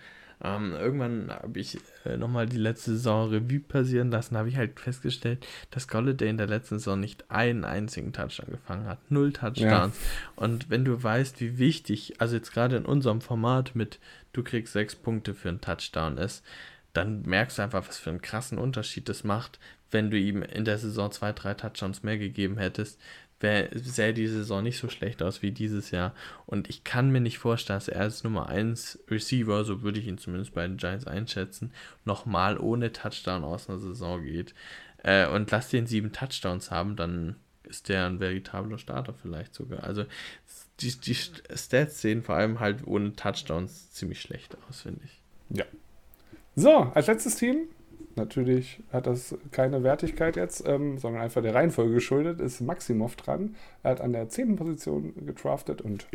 Ähm, 0.42 0.72
irgendwann 0.72 1.30
habe 1.30 1.58
ich 1.58 1.78
äh, 2.04 2.16
nochmal 2.16 2.46
die 2.46 2.58
letzte 2.58 2.92
Saison 2.92 3.30
Revue 3.30 3.58
passieren 3.58 4.10
lassen, 4.10 4.36
habe 4.36 4.48
ich 4.48 4.56
halt 4.56 4.78
festgestellt, 4.78 5.44
dass 5.70 5.88
Golladay 5.88 6.28
in 6.28 6.36
der 6.36 6.46
letzten 6.46 6.78
Saison 6.78 7.00
nicht 7.00 7.30
einen 7.30 7.64
einzigen 7.64 8.12
Touchdown 8.12 8.52
gefangen 8.52 8.86
hat. 8.86 8.98
Null 9.10 9.32
Touchdowns. 9.32 9.62
Ja. 9.64 9.90
Und 10.36 10.70
wenn 10.70 10.84
du 10.84 11.02
weißt, 11.02 11.40
wie 11.40 11.58
wichtig, 11.58 12.20
also 12.20 12.36
jetzt 12.36 12.52
gerade 12.52 12.76
in 12.76 12.86
unserem 12.86 13.20
Format 13.20 13.74
mit 13.74 13.98
du 14.32 14.44
kriegst 14.44 14.72
sechs 14.72 14.94
Punkte 14.94 15.34
für 15.34 15.48
einen 15.48 15.60
Touchdown 15.60 16.18
ist, 16.18 16.44
dann 16.92 17.22
merkst 17.22 17.58
du 17.58 17.62
einfach, 17.62 17.86
was 17.88 17.98
für 17.98 18.10
einen 18.10 18.22
krassen 18.22 18.58
Unterschied 18.58 19.08
das 19.08 19.24
macht, 19.24 19.58
wenn 19.90 20.10
du 20.10 20.18
ihm 20.18 20.42
in 20.42 20.64
der 20.64 20.78
Saison 20.78 21.10
zwei, 21.10 21.32
drei 21.32 21.54
Touchdowns 21.54 22.02
mehr 22.02 22.18
gegeben 22.18 22.58
hättest, 22.58 23.00
sähe 23.40 24.14
die 24.14 24.26
Saison 24.26 24.62
nicht 24.62 24.78
so 24.78 24.88
schlecht 24.88 25.22
aus 25.22 25.42
wie 25.42 25.52
dieses 25.52 25.90
Jahr. 25.90 26.14
Und 26.46 26.68
ich 26.68 26.84
kann 26.84 27.10
mir 27.10 27.20
nicht 27.20 27.38
vorstellen, 27.38 27.78
dass 27.78 27.88
er 27.88 28.00
als 28.00 28.24
Nummer 28.24 28.48
1 28.48 29.00
Receiver, 29.08 29.64
so 29.64 29.82
würde 29.82 30.00
ich 30.00 30.06
ihn 30.06 30.18
zumindest 30.18 30.54
bei 30.54 30.66
den 30.66 30.76
Giants 30.76 31.06
einschätzen, 31.06 31.72
nochmal 32.04 32.58
ohne 32.58 32.92
Touchdown 32.92 33.44
aus 33.44 33.68
einer 33.68 33.78
Saison 33.78 34.22
geht. 34.22 34.54
Äh, 35.04 35.28
und 35.28 35.50
lass 35.50 35.68
den 35.68 35.86
sieben 35.86 36.12
Touchdowns 36.12 36.70
haben, 36.70 36.96
dann 36.96 37.36
ist 37.62 37.88
der 37.88 38.06
ein 38.06 38.18
veritabler 38.18 38.78
Starter 38.78 39.14
vielleicht 39.14 39.54
sogar. 39.54 39.84
Also 39.84 40.04
die, 40.80 40.92
die 40.98 41.14
Stats 41.14 42.00
sehen 42.00 42.22
vor 42.22 42.36
allem 42.36 42.60
halt 42.60 42.86
ohne 42.86 43.14
Touchdowns 43.14 43.92
ziemlich 43.92 44.20
schlecht 44.20 44.56
aus, 44.68 44.82
finde 44.82 45.00
ich. 45.04 45.20
Ja. 45.50 45.64
So, 46.56 46.90
als 46.94 47.06
letztes 47.06 47.36
Team 47.36 47.68
natürlich 48.18 48.82
hat 48.92 49.06
das 49.06 49.34
keine 49.50 49.82
Wertigkeit 49.82 50.36
jetzt, 50.36 50.66
ähm, 50.66 50.98
sondern 50.98 51.22
einfach 51.22 51.42
der 51.42 51.54
Reihenfolge 51.54 51.94
geschuldet, 51.94 52.40
ist 52.40 52.60
Maximov 52.60 53.16
dran. 53.16 53.54
Er 53.82 53.92
hat 53.92 54.00
an 54.00 54.12
der 54.12 54.28
10. 54.28 54.56
Position 54.56 55.14
getraftet 55.26 55.80
und 55.80 56.06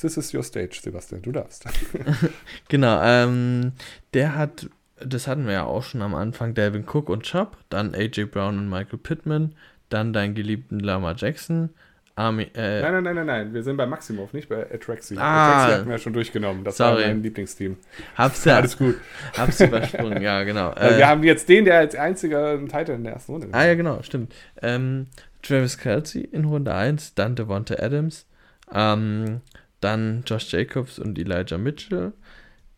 this 0.00 0.16
is 0.16 0.34
your 0.34 0.42
stage, 0.42 0.80
Sebastian, 0.82 1.22
du 1.22 1.32
darfst. 1.32 1.64
genau, 2.68 3.00
ähm, 3.02 3.72
der 4.14 4.36
hat, 4.36 4.68
das 4.96 5.26
hatten 5.26 5.46
wir 5.46 5.52
ja 5.52 5.64
auch 5.64 5.82
schon 5.82 6.02
am 6.02 6.14
Anfang, 6.14 6.54
Delvin 6.54 6.84
Cook 6.86 7.08
und 7.08 7.22
Chubb, 7.22 7.56
dann 7.68 7.94
AJ 7.94 8.26
Brown 8.26 8.58
und 8.58 8.68
Michael 8.68 8.98
Pittman, 8.98 9.54
dann 9.88 10.12
deinen 10.12 10.34
geliebten 10.34 10.80
Lama 10.80 11.14
Jackson, 11.16 11.70
Army, 12.14 12.50
äh, 12.54 12.82
nein, 12.82 12.92
nein, 12.92 13.04
nein, 13.04 13.14
nein, 13.14 13.26
nein. 13.26 13.54
Wir 13.54 13.62
sind 13.62 13.78
bei 13.78 13.86
Maximov, 13.86 14.34
nicht 14.34 14.48
bei 14.48 14.70
Atraxi. 14.70 15.16
Ah, 15.16 15.54
Atraxi 15.54 15.72
hatten 15.72 15.86
wir 15.86 15.92
ja 15.92 15.98
schon 15.98 16.12
durchgenommen. 16.12 16.62
Das 16.62 16.76
sorry. 16.76 17.02
war 17.02 17.08
mein 17.08 17.22
Lieblingsteam. 17.22 17.78
Hab's 18.16 18.44
ja. 18.44 18.56
Alles 18.56 18.76
gut. 18.76 18.96
Hab's 19.36 19.60
übersprungen, 19.60 20.20
ja, 20.20 20.42
genau. 20.44 20.72
Äh, 20.82 20.98
wir 20.98 21.08
haben 21.08 21.22
jetzt 21.22 21.48
den, 21.48 21.64
der 21.64 21.78
als 21.78 21.94
einziger 21.94 22.50
einen 22.50 22.68
Titel 22.68 22.92
in 22.92 23.04
der 23.04 23.14
ersten 23.14 23.32
Runde 23.32 23.48
Ah, 23.52 23.64
ja, 23.64 23.74
genau, 23.74 24.02
stimmt. 24.02 24.34
Ähm, 24.60 25.06
Travis 25.42 25.78
Kelsey 25.78 26.22
in 26.22 26.44
Runde 26.44 26.74
1, 26.74 27.14
dann 27.14 27.34
Devonta 27.34 27.74
Adams, 27.74 28.26
ähm, 28.72 29.40
dann 29.80 30.22
Josh 30.26 30.52
Jacobs 30.52 30.98
und 30.98 31.18
Elijah 31.18 31.58
Mitchell, 31.58 32.12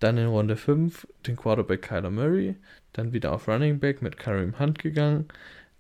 dann 0.01 0.17
in 0.17 0.27
Runde 0.27 0.57
5 0.57 1.07
den 1.27 1.37
Quarterback 1.37 1.83
Kyler 1.83 2.11
Murray, 2.11 2.57
dann 2.93 3.13
wieder 3.13 3.33
auf 3.33 3.49
Running 3.49 3.79
Back 3.81 4.03
mit 4.03 4.19
Kareem 4.19 4.59
Hunt 4.59 4.79
gegangen, 4.79 5.29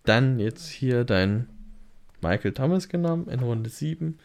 dann 0.05 0.39
jetzt 0.39 0.69
hier 0.69 1.05
dein 1.05 1.49
Michael 2.25 2.53
Thomas 2.53 2.89
genommen 2.89 3.29
in 3.29 3.41
Runde 3.41 3.69
7, 3.69 4.19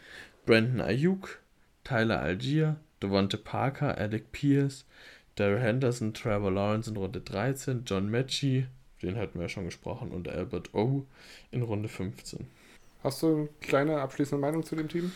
Brandon 0.46 0.80
Ayuk, 0.80 1.38
Tyler 1.84 2.20
Algier, 2.20 2.76
Devonte 3.02 3.36
Parker, 3.36 3.98
Alec 3.98 4.32
Pierce, 4.32 4.86
Daryl 5.36 5.60
Henderson, 5.60 6.14
Trevor 6.14 6.50
Lawrence 6.50 6.90
in 6.90 6.96
Runde 6.96 7.20
13, 7.20 7.82
John 7.84 8.10
Mechie, 8.10 8.66
den 9.02 9.16
hatten 9.16 9.34
wir 9.38 9.42
ja 9.42 9.48
schon 9.50 9.66
gesprochen, 9.66 10.12
und 10.12 10.30
Albert 10.30 10.74
O 10.74 11.04
in 11.50 11.60
Runde 11.60 11.90
15. 11.90 12.46
Hast 13.04 13.22
du 13.22 13.36
eine 13.36 13.48
kleine 13.60 14.00
abschließende 14.00 14.40
Meinung 14.40 14.64
zu 14.64 14.76
dem 14.76 14.88
Team? 14.88 15.12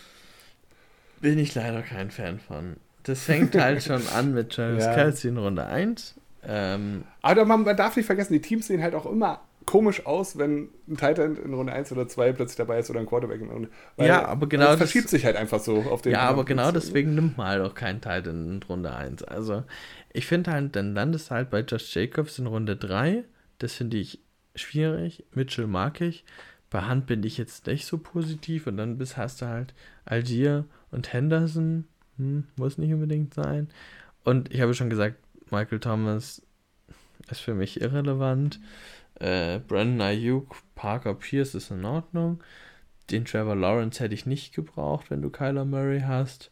Bin 1.22 1.38
ich 1.38 1.54
leider 1.54 1.80
kein 1.80 2.10
Fan 2.10 2.38
von. 2.38 2.76
Das 3.04 3.22
fängt 3.24 3.54
halt 3.54 3.82
schon 3.82 4.06
an 4.08 4.34
mit 4.34 4.52
Travis 4.52 4.84
ja. 4.84 4.94
Kelsey 4.94 5.30
in 5.30 5.38
Runde 5.38 5.64
1. 5.64 6.16
Ähm, 6.46 7.04
Aber 7.22 7.46
man, 7.46 7.62
man 7.62 7.76
darf 7.76 7.96
nicht 7.96 8.04
vergessen, 8.04 8.34
die 8.34 8.42
Teams 8.42 8.66
sehen 8.66 8.82
halt 8.82 8.94
auch 8.94 9.06
immer 9.06 9.40
komisch 9.66 10.06
aus, 10.06 10.38
wenn 10.38 10.68
ein 10.88 10.96
Titan 10.96 11.36
in 11.36 11.54
Runde 11.54 11.72
1 11.72 11.92
oder 11.92 12.08
2 12.08 12.32
plötzlich 12.32 12.56
dabei 12.56 12.78
ist 12.78 12.90
oder 12.90 13.00
ein 13.00 13.06
Quarterback 13.06 13.40
in 13.40 13.50
Runde. 13.50 13.68
Weil 13.96 14.08
ja, 14.08 14.24
aber 14.26 14.48
genau. 14.48 14.66
Das 14.66 14.76
verschiebt 14.76 15.08
sich 15.08 15.24
halt 15.24 15.36
einfach 15.36 15.60
so 15.60 15.82
auf 15.82 16.02
den. 16.02 16.12
Ja, 16.12 16.20
aber 16.20 16.44
genau 16.44 16.70
deswegen 16.70 17.14
nimmt 17.14 17.36
man 17.36 17.48
halt 17.48 17.62
auch 17.62 17.74
keinen 17.74 18.00
Titan 18.00 18.50
in 18.50 18.62
Runde 18.62 18.94
1. 18.94 19.24
Also, 19.24 19.64
ich 20.12 20.26
finde 20.26 20.52
halt, 20.52 20.76
dann 20.76 20.94
landest 20.94 21.30
du 21.30 21.34
halt 21.34 21.50
bei 21.50 21.60
Josh 21.60 21.94
Jacobs 21.94 22.38
in 22.38 22.46
Runde 22.46 22.76
3. 22.76 23.24
Das 23.58 23.74
finde 23.74 23.96
ich 23.96 24.20
schwierig. 24.54 25.24
Mitchell 25.32 25.66
mag 25.66 26.00
ich. 26.00 26.24
Bei 26.70 26.82
Hand 26.82 27.06
bin 27.06 27.22
ich 27.22 27.38
jetzt 27.38 27.66
nicht 27.66 27.86
so 27.86 27.98
positiv. 27.98 28.66
Und 28.66 28.76
dann 28.76 28.98
bis 28.98 29.16
hast 29.16 29.42
du 29.42 29.46
halt 29.46 29.74
Algier 30.04 30.64
und 30.90 31.12
Henderson. 31.12 31.86
Hm, 32.16 32.44
muss 32.56 32.78
nicht 32.78 32.92
unbedingt 32.92 33.34
sein. 33.34 33.68
Und 34.24 34.52
ich 34.52 34.60
habe 34.60 34.74
schon 34.74 34.90
gesagt, 34.90 35.16
Michael 35.50 35.80
Thomas 35.80 36.42
ist 37.30 37.40
für 37.40 37.54
mich 37.54 37.80
irrelevant. 37.80 38.60
Äh, 39.20 39.60
Brandon 39.60 40.00
Ayuk, 40.00 40.56
Parker 40.74 41.14
Pierce 41.14 41.54
ist 41.54 41.70
in 41.70 41.84
Ordnung. 41.84 42.42
Den 43.10 43.24
Trevor 43.24 43.56
Lawrence 43.56 44.02
hätte 44.02 44.14
ich 44.14 44.26
nicht 44.26 44.54
gebraucht, 44.54 45.10
wenn 45.10 45.22
du 45.22 45.30
Kyler 45.30 45.64
Murray 45.64 46.02
hast. 46.06 46.50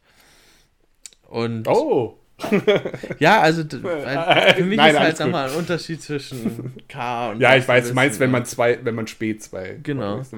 Und. 1.28 1.66
Oh! 1.66 2.18
ja, 3.18 3.40
also 3.40 3.62
für 3.68 4.64
mich 4.64 4.76
Nein, 4.76 4.94
ist 4.94 5.00
halt 5.00 5.20
nochmal 5.20 5.50
ein 5.50 5.56
Unterschied 5.56 6.02
zwischen 6.02 6.72
K 6.88 7.30
und. 7.30 7.40
Ja, 7.40 7.56
ich 7.56 7.66
weiß, 7.66 7.88
du 7.88 7.94
meinst, 7.94 8.20
wenn 8.20 8.30
man 8.30 8.44
zwei, 8.44 8.84
wenn 8.84 8.94
man 8.94 9.06
spät 9.06 9.42
zwei. 9.42 9.78
Genau. 9.82 10.18
Ist, 10.18 10.34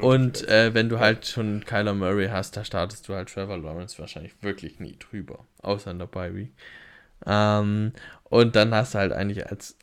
und 0.00 0.48
äh, 0.48 0.72
wenn 0.72 0.88
du 0.88 1.00
halt 1.00 1.26
schon 1.26 1.64
Kyler 1.64 1.94
Murray 1.94 2.28
hast, 2.28 2.56
da 2.56 2.64
startest 2.64 3.08
du 3.08 3.14
halt 3.14 3.28
Trevor 3.32 3.58
Lawrence 3.58 3.98
wahrscheinlich 3.98 4.32
wirklich 4.40 4.78
nie 4.78 4.96
drüber. 4.98 5.44
Außer 5.62 5.90
in 5.90 5.98
der 5.98 6.06
Bye 6.06 6.34
Week. 6.34 6.52
Ähm, 7.26 7.92
und 8.24 8.56
dann 8.56 8.74
hast 8.74 8.94
du 8.94 8.98
halt 8.98 9.12
eigentlich 9.12 9.50
als 9.50 9.76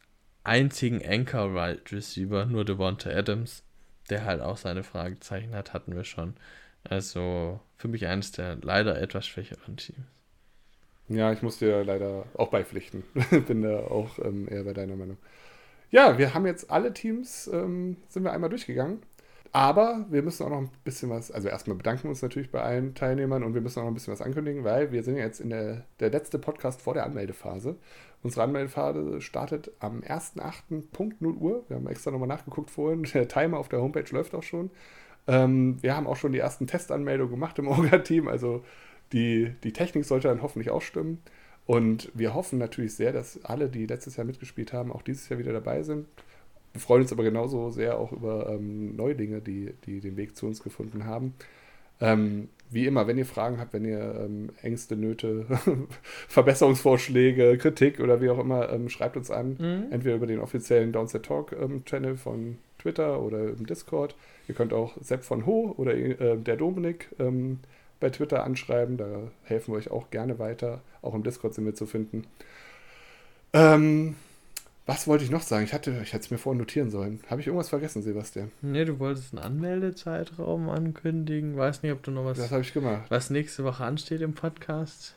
einzigen 0.45 1.06
Anchor 1.06 1.53
Wide 1.53 1.91
Receiver, 1.91 2.45
nur 2.45 2.65
Devonta 2.65 3.09
Adams, 3.09 3.64
der 4.09 4.25
halt 4.25 4.41
auch 4.41 4.57
seine 4.57 4.83
Fragezeichen 4.83 5.56
hat, 5.56 5.74
hatten 5.74 5.95
wir 5.95 6.03
schon. 6.03 6.35
Also 6.83 7.59
für 7.77 7.88
mich 7.88 8.06
eines 8.07 8.32
der 8.32 8.57
leider 8.61 9.01
etwas 9.01 9.25
schwächeren 9.25 9.77
Teams. 9.77 10.06
Ja, 11.07 11.32
ich 11.32 11.41
muss 11.41 11.59
dir 11.59 11.83
leider 11.83 12.25
auch 12.35 12.49
beipflichten. 12.49 13.03
Bin 13.48 13.61
da 13.61 13.80
auch 13.80 14.17
ähm, 14.19 14.48
eher 14.49 14.64
bei 14.64 14.74
deiner 14.74 14.95
Meinung. 14.95 15.17
Ja, 15.91 16.17
wir 16.17 16.33
haben 16.33 16.45
jetzt 16.45 16.72
alle 16.72 16.93
Teams, 16.93 17.48
ähm, 17.48 17.98
sind 18.09 18.24
wir 18.24 18.32
einmal 18.32 18.49
durchgegangen. 18.49 19.01
Aber 19.51 20.06
wir 20.09 20.22
müssen 20.22 20.43
auch 20.43 20.49
noch 20.49 20.59
ein 20.59 20.69
bisschen 20.83 21.09
was, 21.09 21.32
also 21.32 21.48
erstmal 21.48 21.77
bedanken 21.77 22.03
wir 22.03 22.09
uns 22.09 22.22
natürlich 22.22 22.51
bei 22.51 22.61
allen 22.61 22.93
Teilnehmern 22.93 23.43
und 23.43 23.53
wir 23.53 23.61
müssen 23.61 23.80
auch 23.80 23.83
noch 23.83 23.91
ein 23.91 23.93
bisschen 23.93 24.14
was 24.14 24.22
ankündigen, 24.22 24.64
weil 24.64 24.91
wir 24.91 25.03
sind 25.03 25.15
jetzt 25.15 25.40
in 25.40 25.49
der, 25.49 25.85
der 25.99 26.09
letzte 26.09 26.40
Podcast 26.40 26.82
vor 26.82 26.93
der 26.93 27.06
Anmeldephase. 27.06 27.77
Unsere 28.22 28.43
Anmeldephase 28.43 29.22
startet 29.22 29.72
am 29.80 30.01
1.8. 30.01 30.91
Punkt 30.91 31.22
0 31.22 31.33
Uhr. 31.35 31.64
Wir 31.67 31.77
haben 31.77 31.88
extra 31.88 32.11
nochmal 32.11 32.27
nachgeguckt 32.27 32.72
vorhin. 32.72 33.03
Der 33.14 33.27
Timer 33.27 33.57
auf 33.57 33.69
der 33.69 33.82
Homepage 33.82 34.09
läuft 34.11 34.35
auch 34.35 34.43
schon. 34.43 34.72
Ähm, 35.27 35.77
wir 35.82 35.95
haben 35.95 36.07
auch 36.07 36.15
schon 36.15 36.33
die 36.33 36.40
ersten 36.40 36.67
Testanmeldungen 36.67 37.32
gemacht 37.32 37.57
im 37.59 37.67
Orga-Team, 37.69 38.27
also 38.27 38.64
die, 39.14 39.56
die 39.64 39.74
Technik 39.74 40.06
sollte 40.06 40.27
dann 40.27 40.41
hoffentlich 40.41 40.72
auch 40.72 40.82
stimmen. 40.82 41.22
Und 41.65 42.11
wir 42.14 42.33
hoffen 42.33 42.59
natürlich 42.59 42.95
sehr, 42.95 43.11
dass 43.11 43.43
alle, 43.43 43.69
die 43.69 43.88
letztes 43.88 44.17
Jahr 44.17 44.25
mitgespielt 44.25 44.74
haben, 44.74 44.91
auch 44.91 45.01
dieses 45.01 45.30
Jahr 45.30 45.40
wieder 45.40 45.53
dabei 45.53 45.83
sind. 45.83 46.07
Wir 46.75 46.81
freuen 46.81 47.03
uns 47.03 47.13
aber 47.13 47.23
genauso 47.23 47.71
sehr 47.71 47.97
auch 47.97 48.11
über 48.11 48.49
ähm, 48.49 48.97
Neulinge, 48.97 49.39
die, 49.39 49.73
die 49.85 50.01
den 50.01 50.17
Weg 50.17 50.35
zu 50.35 50.45
uns 50.45 50.61
gefunden 50.61 51.05
haben. 51.05 51.33
Ähm, 52.01 52.49
wie 52.69 52.85
immer, 52.85 53.07
wenn 53.07 53.17
ihr 53.17 53.25
Fragen 53.25 53.61
habt, 53.61 53.71
wenn 53.71 53.85
ihr 53.85 54.19
ähm, 54.19 54.49
Ängste, 54.61 54.97
Nöte, 54.97 55.45
Verbesserungsvorschläge, 56.27 57.57
Kritik 57.59 58.01
oder 58.01 58.19
wie 58.19 58.29
auch 58.29 58.39
immer, 58.39 58.69
ähm, 58.73 58.89
schreibt 58.89 59.15
uns 59.15 59.31
an. 59.31 59.55
Mhm. 59.57 59.85
Entweder 59.89 60.15
über 60.17 60.27
den 60.27 60.41
offiziellen 60.41 60.91
Downset 60.91 61.23
Talk 61.23 61.53
ähm, 61.53 61.85
Channel 61.85 62.17
von 62.17 62.57
Twitter 62.77 63.21
oder 63.21 63.39
im 63.47 63.65
Discord. 63.65 64.13
Ihr 64.49 64.55
könnt 64.55 64.73
auch 64.73 64.97
Sepp 64.99 65.23
von 65.23 65.45
Ho 65.45 65.73
oder 65.77 65.95
äh, 65.95 66.35
der 66.35 66.57
Dominik 66.57 67.07
ähm, 67.19 67.59
bei 68.01 68.09
Twitter 68.09 68.43
anschreiben. 68.43 68.97
Da 68.97 69.31
helfen 69.43 69.71
wir 69.71 69.77
euch 69.77 69.91
auch 69.91 70.09
gerne 70.09 70.39
weiter. 70.39 70.81
Auch 71.01 71.15
im 71.15 71.23
Discord 71.23 71.53
sind 71.53 71.63
wir 71.63 71.73
zu 71.73 71.85
finden. 71.85 72.25
Ähm, 73.53 74.15
was 74.85 75.07
wollte 75.07 75.23
ich 75.23 75.31
noch 75.31 75.41
sagen? 75.41 75.64
Ich 75.65 75.73
hatte, 75.73 75.99
ich 76.03 76.14
hätte 76.14 76.25
es 76.25 76.31
mir 76.31 76.38
vorhin 76.38 76.59
notieren 76.59 76.91
sollen. 76.91 77.19
Habe 77.27 77.41
ich 77.41 77.47
irgendwas 77.47 77.69
vergessen, 77.69 78.03
Sebastian? 78.03 78.51
Nee, 78.61 78.85
du 78.85 78.99
wolltest 78.99 79.33
einen 79.33 79.43
Anmeldezeitraum 79.43 80.69
ankündigen. 80.69 81.57
Weiß 81.57 81.81
nicht, 81.81 81.91
ob 81.91 82.03
du 82.03 82.11
noch 82.11 82.25
was. 82.25 82.38
Das 82.38 82.51
habe 82.51 82.61
ich 82.61 82.73
gemacht. 82.73 83.05
Was 83.09 83.30
nächste 83.30 83.64
Woche 83.64 83.83
ansteht 83.83 84.22
im 84.22 84.33
Podcast. 84.33 85.15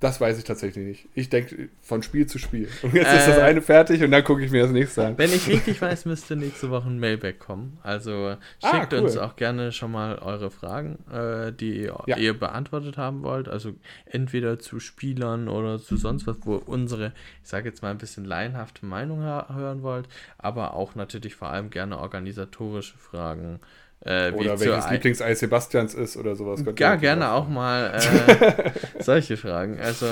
Das 0.00 0.18
weiß 0.18 0.38
ich 0.38 0.44
tatsächlich 0.44 0.86
nicht. 0.86 1.08
Ich 1.14 1.28
denke 1.28 1.68
von 1.82 2.02
Spiel 2.02 2.26
zu 2.26 2.38
Spiel. 2.38 2.68
Und 2.82 2.94
jetzt 2.94 3.06
äh, 3.06 3.18
ist 3.18 3.28
das 3.28 3.36
äh, 3.36 3.42
eine 3.42 3.60
fertig 3.60 4.02
und 4.02 4.10
dann 4.10 4.24
gucke 4.24 4.42
ich 4.42 4.50
mir 4.50 4.62
das 4.62 4.70
nächste 4.70 5.06
an. 5.06 5.18
Wenn 5.18 5.30
ich 5.30 5.46
richtig 5.46 5.80
weiß, 5.82 6.06
müsste 6.06 6.36
nächste 6.36 6.70
Woche 6.70 6.88
ein 6.88 6.98
Mailback 6.98 7.38
kommen. 7.38 7.78
Also 7.82 8.12
ah, 8.12 8.38
schickt 8.60 8.94
ah, 8.94 8.96
cool. 8.96 9.04
uns 9.04 9.18
auch 9.18 9.36
gerne 9.36 9.72
schon 9.72 9.92
mal 9.92 10.18
eure 10.18 10.50
Fragen, 10.50 11.04
äh, 11.12 11.52
die 11.52 11.90
ja. 12.06 12.16
ihr 12.16 12.32
beantwortet 12.32 12.96
haben 12.96 13.22
wollt. 13.22 13.48
Also 13.48 13.74
entweder 14.06 14.58
zu 14.58 14.80
Spielern 14.80 15.48
oder 15.48 15.78
zu 15.78 15.98
sonst 15.98 16.26
was, 16.26 16.38
wo 16.44 16.56
unsere, 16.56 17.12
ich 17.42 17.50
sage 17.50 17.68
jetzt 17.68 17.82
mal 17.82 17.90
ein 17.90 17.98
bisschen 17.98 18.24
laienhafte 18.24 18.86
Meinung 18.86 19.20
hören 19.20 19.82
wollt. 19.82 20.08
Aber 20.38 20.72
auch 20.72 20.94
natürlich 20.94 21.34
vor 21.34 21.50
allem 21.50 21.68
gerne 21.68 21.98
organisatorische 21.98 22.96
Fragen 22.96 23.60
äh, 24.02 24.32
oder 24.32 24.58
welches 24.58 24.90
Lieblingseis 24.90 25.40
Sebastians 25.40 25.94
ist 25.94 26.16
oder 26.16 26.34
sowas. 26.34 26.64
Ja, 26.78 26.96
gerne 26.96 27.32
auch 27.32 27.48
mal 27.48 27.92
äh, 27.94 28.70
solche 29.02 29.36
Fragen. 29.36 29.78
Also 29.78 30.06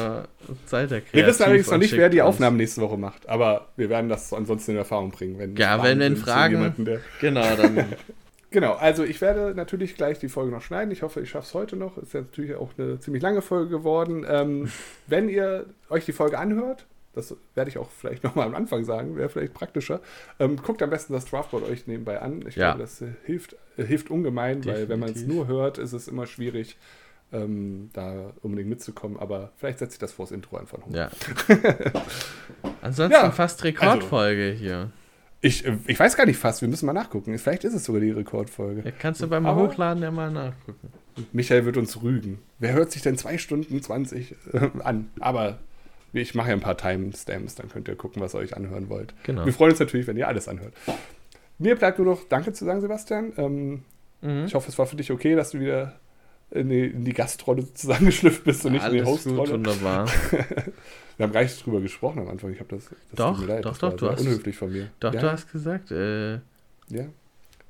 seid 0.66 0.90
der 0.90 1.00
kreativ 1.00 1.14
Wir 1.14 1.26
wissen 1.26 1.42
allerdings 1.44 1.70
noch 1.70 1.78
nicht, 1.78 1.96
wer 1.96 2.10
die 2.10 2.20
Aufnahmen 2.20 2.58
nächste 2.58 2.82
Woche 2.82 2.98
macht, 2.98 3.28
aber 3.28 3.68
wir 3.76 3.88
werden 3.88 4.10
das 4.10 4.32
ansonsten 4.32 4.72
in 4.72 4.76
Erfahrung 4.76 5.10
bringen. 5.10 5.38
Wenn 5.38 5.56
ja, 5.56 5.82
wenn, 5.82 6.00
wenn 6.00 6.16
Fragen. 6.16 6.56
Jemanden, 6.56 6.84
der 6.84 7.00
genau, 7.20 7.56
dann. 7.56 7.86
genau, 8.50 8.74
also 8.74 9.04
ich 9.04 9.22
werde 9.22 9.54
natürlich 9.54 9.96
gleich 9.96 10.18
die 10.18 10.28
Folge 10.28 10.52
noch 10.52 10.62
schneiden. 10.62 10.90
Ich 10.90 11.02
hoffe, 11.02 11.22
ich 11.22 11.30
schaffe 11.30 11.46
es 11.46 11.54
heute 11.54 11.76
noch. 11.76 11.96
Ist 11.96 12.12
ja 12.12 12.20
natürlich 12.20 12.56
auch 12.56 12.72
eine 12.76 13.00
ziemlich 13.00 13.22
lange 13.22 13.40
Folge 13.40 13.70
geworden. 13.70 14.26
Ähm, 14.28 14.70
wenn 15.06 15.30
ihr 15.30 15.64
euch 15.88 16.04
die 16.04 16.12
Folge 16.12 16.38
anhört, 16.38 16.84
das 17.12 17.34
werde 17.54 17.70
ich 17.70 17.78
auch 17.78 17.90
vielleicht 17.90 18.22
nochmal 18.24 18.46
am 18.46 18.54
Anfang 18.54 18.84
sagen, 18.84 19.16
wäre 19.16 19.28
vielleicht 19.28 19.54
praktischer. 19.54 20.00
Ähm, 20.38 20.56
guckt 20.56 20.82
am 20.82 20.90
besten 20.90 21.12
das 21.12 21.26
Draftboard 21.26 21.64
euch 21.64 21.86
nebenbei 21.86 22.20
an. 22.20 22.44
Ich 22.46 22.56
ja. 22.56 22.68
glaube, 22.68 22.82
das 22.82 23.00
äh, 23.02 23.08
hilft, 23.24 23.56
äh, 23.76 23.84
hilft 23.84 24.10
ungemein, 24.10 24.62
Definitiv. 24.62 24.82
weil 24.82 24.88
wenn 24.88 25.00
man 25.00 25.10
es 25.10 25.24
nur 25.24 25.46
hört, 25.46 25.78
ist 25.78 25.92
es 25.92 26.08
immer 26.08 26.26
schwierig, 26.26 26.76
ähm, 27.32 27.90
da 27.92 28.32
unbedingt 28.42 28.68
mitzukommen. 28.68 29.18
Aber 29.18 29.52
vielleicht 29.56 29.78
setze 29.78 29.94
ich 29.94 29.98
das 29.98 30.12
vors 30.12 30.30
Intro 30.30 30.56
einfach 30.56 30.78
noch. 30.78 30.94
Ja. 30.94 31.10
Ansonsten 32.82 33.12
ja, 33.12 33.30
fast 33.30 33.62
Rekordfolge 33.64 34.50
also, 34.50 34.58
hier. 34.58 34.90
Ich, 35.40 35.64
äh, 35.64 35.76
ich 35.86 35.98
weiß 35.98 36.16
gar 36.16 36.26
nicht 36.26 36.38
fast, 36.38 36.62
wir 36.62 36.68
müssen 36.68 36.86
mal 36.86 36.92
nachgucken. 36.92 37.36
Vielleicht 37.38 37.64
ist 37.64 37.74
es 37.74 37.84
sogar 37.84 38.00
die 38.00 38.10
Rekordfolge. 38.10 38.82
Ja, 38.84 38.90
kannst 38.90 39.22
du 39.22 39.28
beim 39.28 39.46
Aber 39.46 39.62
Hochladen 39.62 40.02
ja 40.02 40.10
mal 40.10 40.30
nachgucken. 40.30 40.90
Michael 41.32 41.64
wird 41.64 41.76
uns 41.76 42.00
rügen. 42.02 42.38
Wer 42.58 42.72
hört 42.72 42.92
sich 42.92 43.02
denn 43.02 43.16
2 43.16 43.38
Stunden 43.38 43.82
20 43.82 44.36
äh, 44.52 44.70
an? 44.82 45.10
Aber 45.20 45.58
ich 46.12 46.34
mache 46.34 46.48
ja 46.48 46.54
ein 46.54 46.60
paar 46.60 46.76
Timestamps, 46.76 47.54
dann 47.54 47.68
könnt 47.68 47.88
ihr 47.88 47.96
gucken, 47.96 48.22
was 48.22 48.34
ihr 48.34 48.38
euch 48.38 48.56
anhören 48.56 48.88
wollt. 48.88 49.14
Genau. 49.24 49.44
Wir 49.44 49.52
freuen 49.52 49.72
uns 49.72 49.80
natürlich, 49.80 50.06
wenn 50.06 50.16
ihr 50.16 50.28
alles 50.28 50.48
anhört. 50.48 50.72
Mir 51.58 51.76
bleibt 51.76 51.98
nur 51.98 52.06
noch 52.06 52.28
Danke 52.28 52.52
zu 52.52 52.64
sagen, 52.64 52.80
Sebastian. 52.80 53.32
Ähm, 53.36 53.82
mhm. 54.22 54.44
Ich 54.46 54.54
hoffe, 54.54 54.68
es 54.68 54.78
war 54.78 54.86
für 54.86 54.96
dich 54.96 55.10
okay, 55.10 55.34
dass 55.34 55.50
du 55.50 55.60
wieder 55.60 55.98
in 56.50 56.68
die, 56.68 56.86
in 56.86 57.04
die 57.04 57.12
Gastrolle 57.12 57.72
zusammengeschlüpft 57.74 58.44
bist 58.44 58.64
und 58.64 58.72
nicht 58.72 58.82
alles 58.82 58.94
in 58.94 59.04
die 59.04 59.10
Hostrolle. 59.10 59.52
wunderbar. 59.52 60.06
Wir 61.16 61.24
haben 61.24 61.32
gar 61.32 61.42
nicht 61.42 61.66
drüber 61.66 61.80
gesprochen 61.80 62.20
am 62.20 62.28
Anfang. 62.28 62.52
Ich 62.52 62.60
habe 62.60 62.76
das, 62.76 62.84
das 62.84 62.96
doch, 63.16 63.44
doch, 63.60 63.78
doch, 63.78 63.92
du 63.94 64.10
hast 64.10 64.20
unhöflich 64.20 64.56
von 64.56 64.72
mir. 64.72 64.88
Doch, 65.00 65.12
ja? 65.12 65.20
du 65.20 65.32
hast 65.32 65.50
gesagt. 65.50 65.90
Äh, 65.90 66.34
ja. 66.34 67.06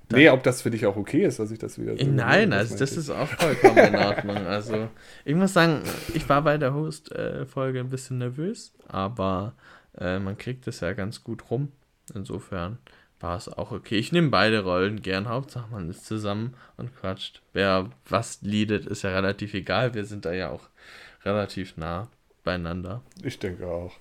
Dann 0.08 0.20
nee, 0.20 0.30
ob 0.30 0.42
das 0.42 0.62
für 0.62 0.70
dich 0.70 0.86
auch 0.86 0.96
okay 0.96 1.24
ist, 1.24 1.38
dass 1.38 1.50
ich 1.50 1.58
das 1.58 1.78
wieder 1.78 1.96
so. 1.96 2.06
Nein, 2.06 2.52
also 2.54 2.78
das 2.78 2.96
ist 2.96 3.10
auch 3.10 3.28
vollkommen 3.28 3.76
in 3.76 3.96
Ordnung. 3.96 4.36
Also, 4.46 4.88
ich 5.24 5.34
muss 5.34 5.52
sagen, 5.52 5.82
ich 6.14 6.26
war 6.28 6.42
bei 6.42 6.56
der 6.56 6.72
Host-Folge 6.72 7.80
ein 7.80 7.90
bisschen 7.90 8.18
nervös, 8.18 8.72
aber 8.86 9.54
äh, 9.98 10.18
man 10.18 10.38
kriegt 10.38 10.66
es 10.66 10.80
ja 10.80 10.94
ganz 10.94 11.22
gut 11.22 11.50
rum. 11.50 11.72
Insofern 12.14 12.78
war 13.20 13.36
es 13.36 13.48
auch 13.48 13.72
okay. 13.72 13.96
Ich 13.96 14.12
nehme 14.12 14.30
beide 14.30 14.62
Rollen 14.62 15.02
gern. 15.02 15.28
Hauptsache, 15.28 15.70
man 15.70 15.90
ist 15.90 16.06
zusammen 16.06 16.54
und 16.76 16.94
quatscht. 16.96 17.42
Wer 17.52 17.90
was 18.08 18.40
leadet, 18.42 18.86
ist 18.86 19.02
ja 19.02 19.10
relativ 19.10 19.54
egal. 19.54 19.94
Wir 19.94 20.04
sind 20.04 20.24
da 20.24 20.32
ja 20.32 20.50
auch 20.50 20.68
relativ 21.24 21.76
nah 21.76 22.08
beieinander. 22.44 23.02
Ich 23.22 23.38
denke 23.38 23.66
auch. 23.66 23.92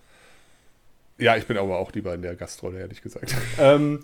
Ja, 1.18 1.36
ich 1.36 1.48
bin 1.48 1.58
aber 1.58 1.80
auch 1.80 1.92
lieber 1.94 2.14
in 2.14 2.22
der 2.22 2.36
Gastrolle, 2.36 2.80
ehrlich 2.80 3.02
gesagt. 3.02 3.36
ähm, 3.60 4.04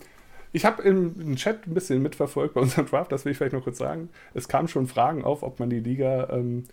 ich 0.53 0.65
habe 0.65 0.83
im 0.83 1.35
Chat 1.35 1.67
ein 1.67 1.73
bisschen 1.73 2.01
mitverfolgt 2.01 2.53
bei 2.53 2.61
unserem 2.61 2.85
Draft, 2.85 3.11
das 3.11 3.25
will 3.25 3.31
ich 3.31 3.37
vielleicht 3.37 3.53
noch 3.53 3.63
kurz 3.63 3.79
sagen. 3.79 4.09
Es 4.33 4.47
kamen 4.47 4.67
schon 4.67 4.87
Fragen 4.87 5.23
auf, 5.23 5.43
ob 5.43 5.59
man 5.59 5.69
die 5.69 5.79
Liga 5.79 6.29
ähm, 6.31 6.63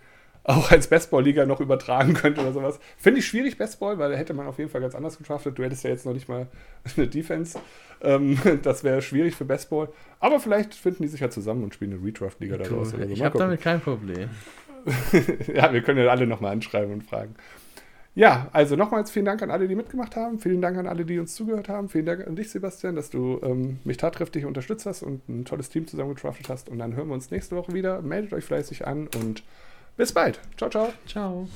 auch 0.44 0.70
als 0.70 0.86
Bestball-Liga 0.89 1.47
noch 1.47 1.60
übertragen 1.60 2.15
könnte 2.15 2.41
oder 2.41 2.52
sowas. 2.52 2.81
Finde 2.97 3.20
ich 3.20 3.26
schwierig, 3.26 3.59
Bestball, 3.59 3.99
weil 3.99 4.12
da 4.12 4.17
hätte 4.17 4.34
man 4.34 4.47
auf 4.47 4.59
jeden 4.59 4.70
Fall 4.70 4.81
ganz 4.81 4.94
anders 4.94 5.18
gedraftet. 5.18 5.59
Du 5.59 5.65
hättest 5.65 5.84
ja 5.84 5.91
jetzt 5.91 6.07
noch 6.07 6.12
nicht 6.15 6.28
mal 6.28 6.47
eine 6.97 7.09
Defense. 7.09 7.59
Ähm, 8.02 8.39
das 8.62 8.84
wäre 8.84 9.02
schwierig 9.02 9.34
für 9.34 9.44
Bestball. 9.44 9.89
Aber 10.18 10.41
vielleicht 10.41 10.75
finden 10.75 11.02
die 11.02 11.09
sich 11.09 11.20
ja 11.20 11.31
zusammen 11.31 11.65
und 11.65 11.75
spielen 11.75 11.92
eine 11.92 12.05
Redraft-Liga 12.05 12.59
daraus. 12.59 12.91
So. 12.91 12.99
Ich 12.99 13.23
habe 13.23 13.39
damit 13.39 13.60
kein 13.60 13.81
Problem. 13.81 14.31
ja, 15.55 15.73
wir 15.73 15.83
können 15.83 16.02
ja 16.02 16.10
alle 16.10 16.26
nochmal 16.26 16.52
anschreiben 16.52 16.92
und 16.92 17.02
fragen. 17.02 17.34
Ja, 18.14 18.48
also 18.52 18.74
nochmals 18.74 19.10
vielen 19.10 19.24
Dank 19.24 19.40
an 19.42 19.50
alle, 19.50 19.68
die 19.68 19.76
mitgemacht 19.76 20.16
haben. 20.16 20.39
Vielen 20.40 20.60
Dank 20.60 20.76
an 20.76 20.86
alle, 20.86 21.05
die 21.05 21.18
uns 21.18 21.34
zugehört 21.34 21.68
haben. 21.68 21.89
Vielen 21.89 22.06
Dank 22.06 22.26
an 22.26 22.34
dich, 22.34 22.50
Sebastian, 22.50 22.97
dass 22.97 23.10
du 23.10 23.40
ähm, 23.42 23.78
mich 23.84 23.98
tatkräftig 23.98 24.44
unterstützt 24.44 24.84
hast 24.86 25.02
und 25.02 25.28
ein 25.28 25.44
tolles 25.44 25.68
Team 25.68 25.86
zusammengetraftet 25.86 26.48
hast. 26.48 26.68
Und 26.68 26.80
dann 26.80 26.97
hören 26.97 27.08
wir 27.08 27.14
uns 27.14 27.30
nächste 27.30 27.56
Woche 27.56 27.72
wieder. 27.72 28.02
Meldet 28.02 28.32
euch 28.32 28.44
fleißig 28.44 28.86
an 28.86 29.08
und 29.16 29.44
bis 29.97 30.12
bald. 30.12 30.40
Ciao, 30.56 30.70
ciao. 30.70 30.92
Ciao. 31.06 31.48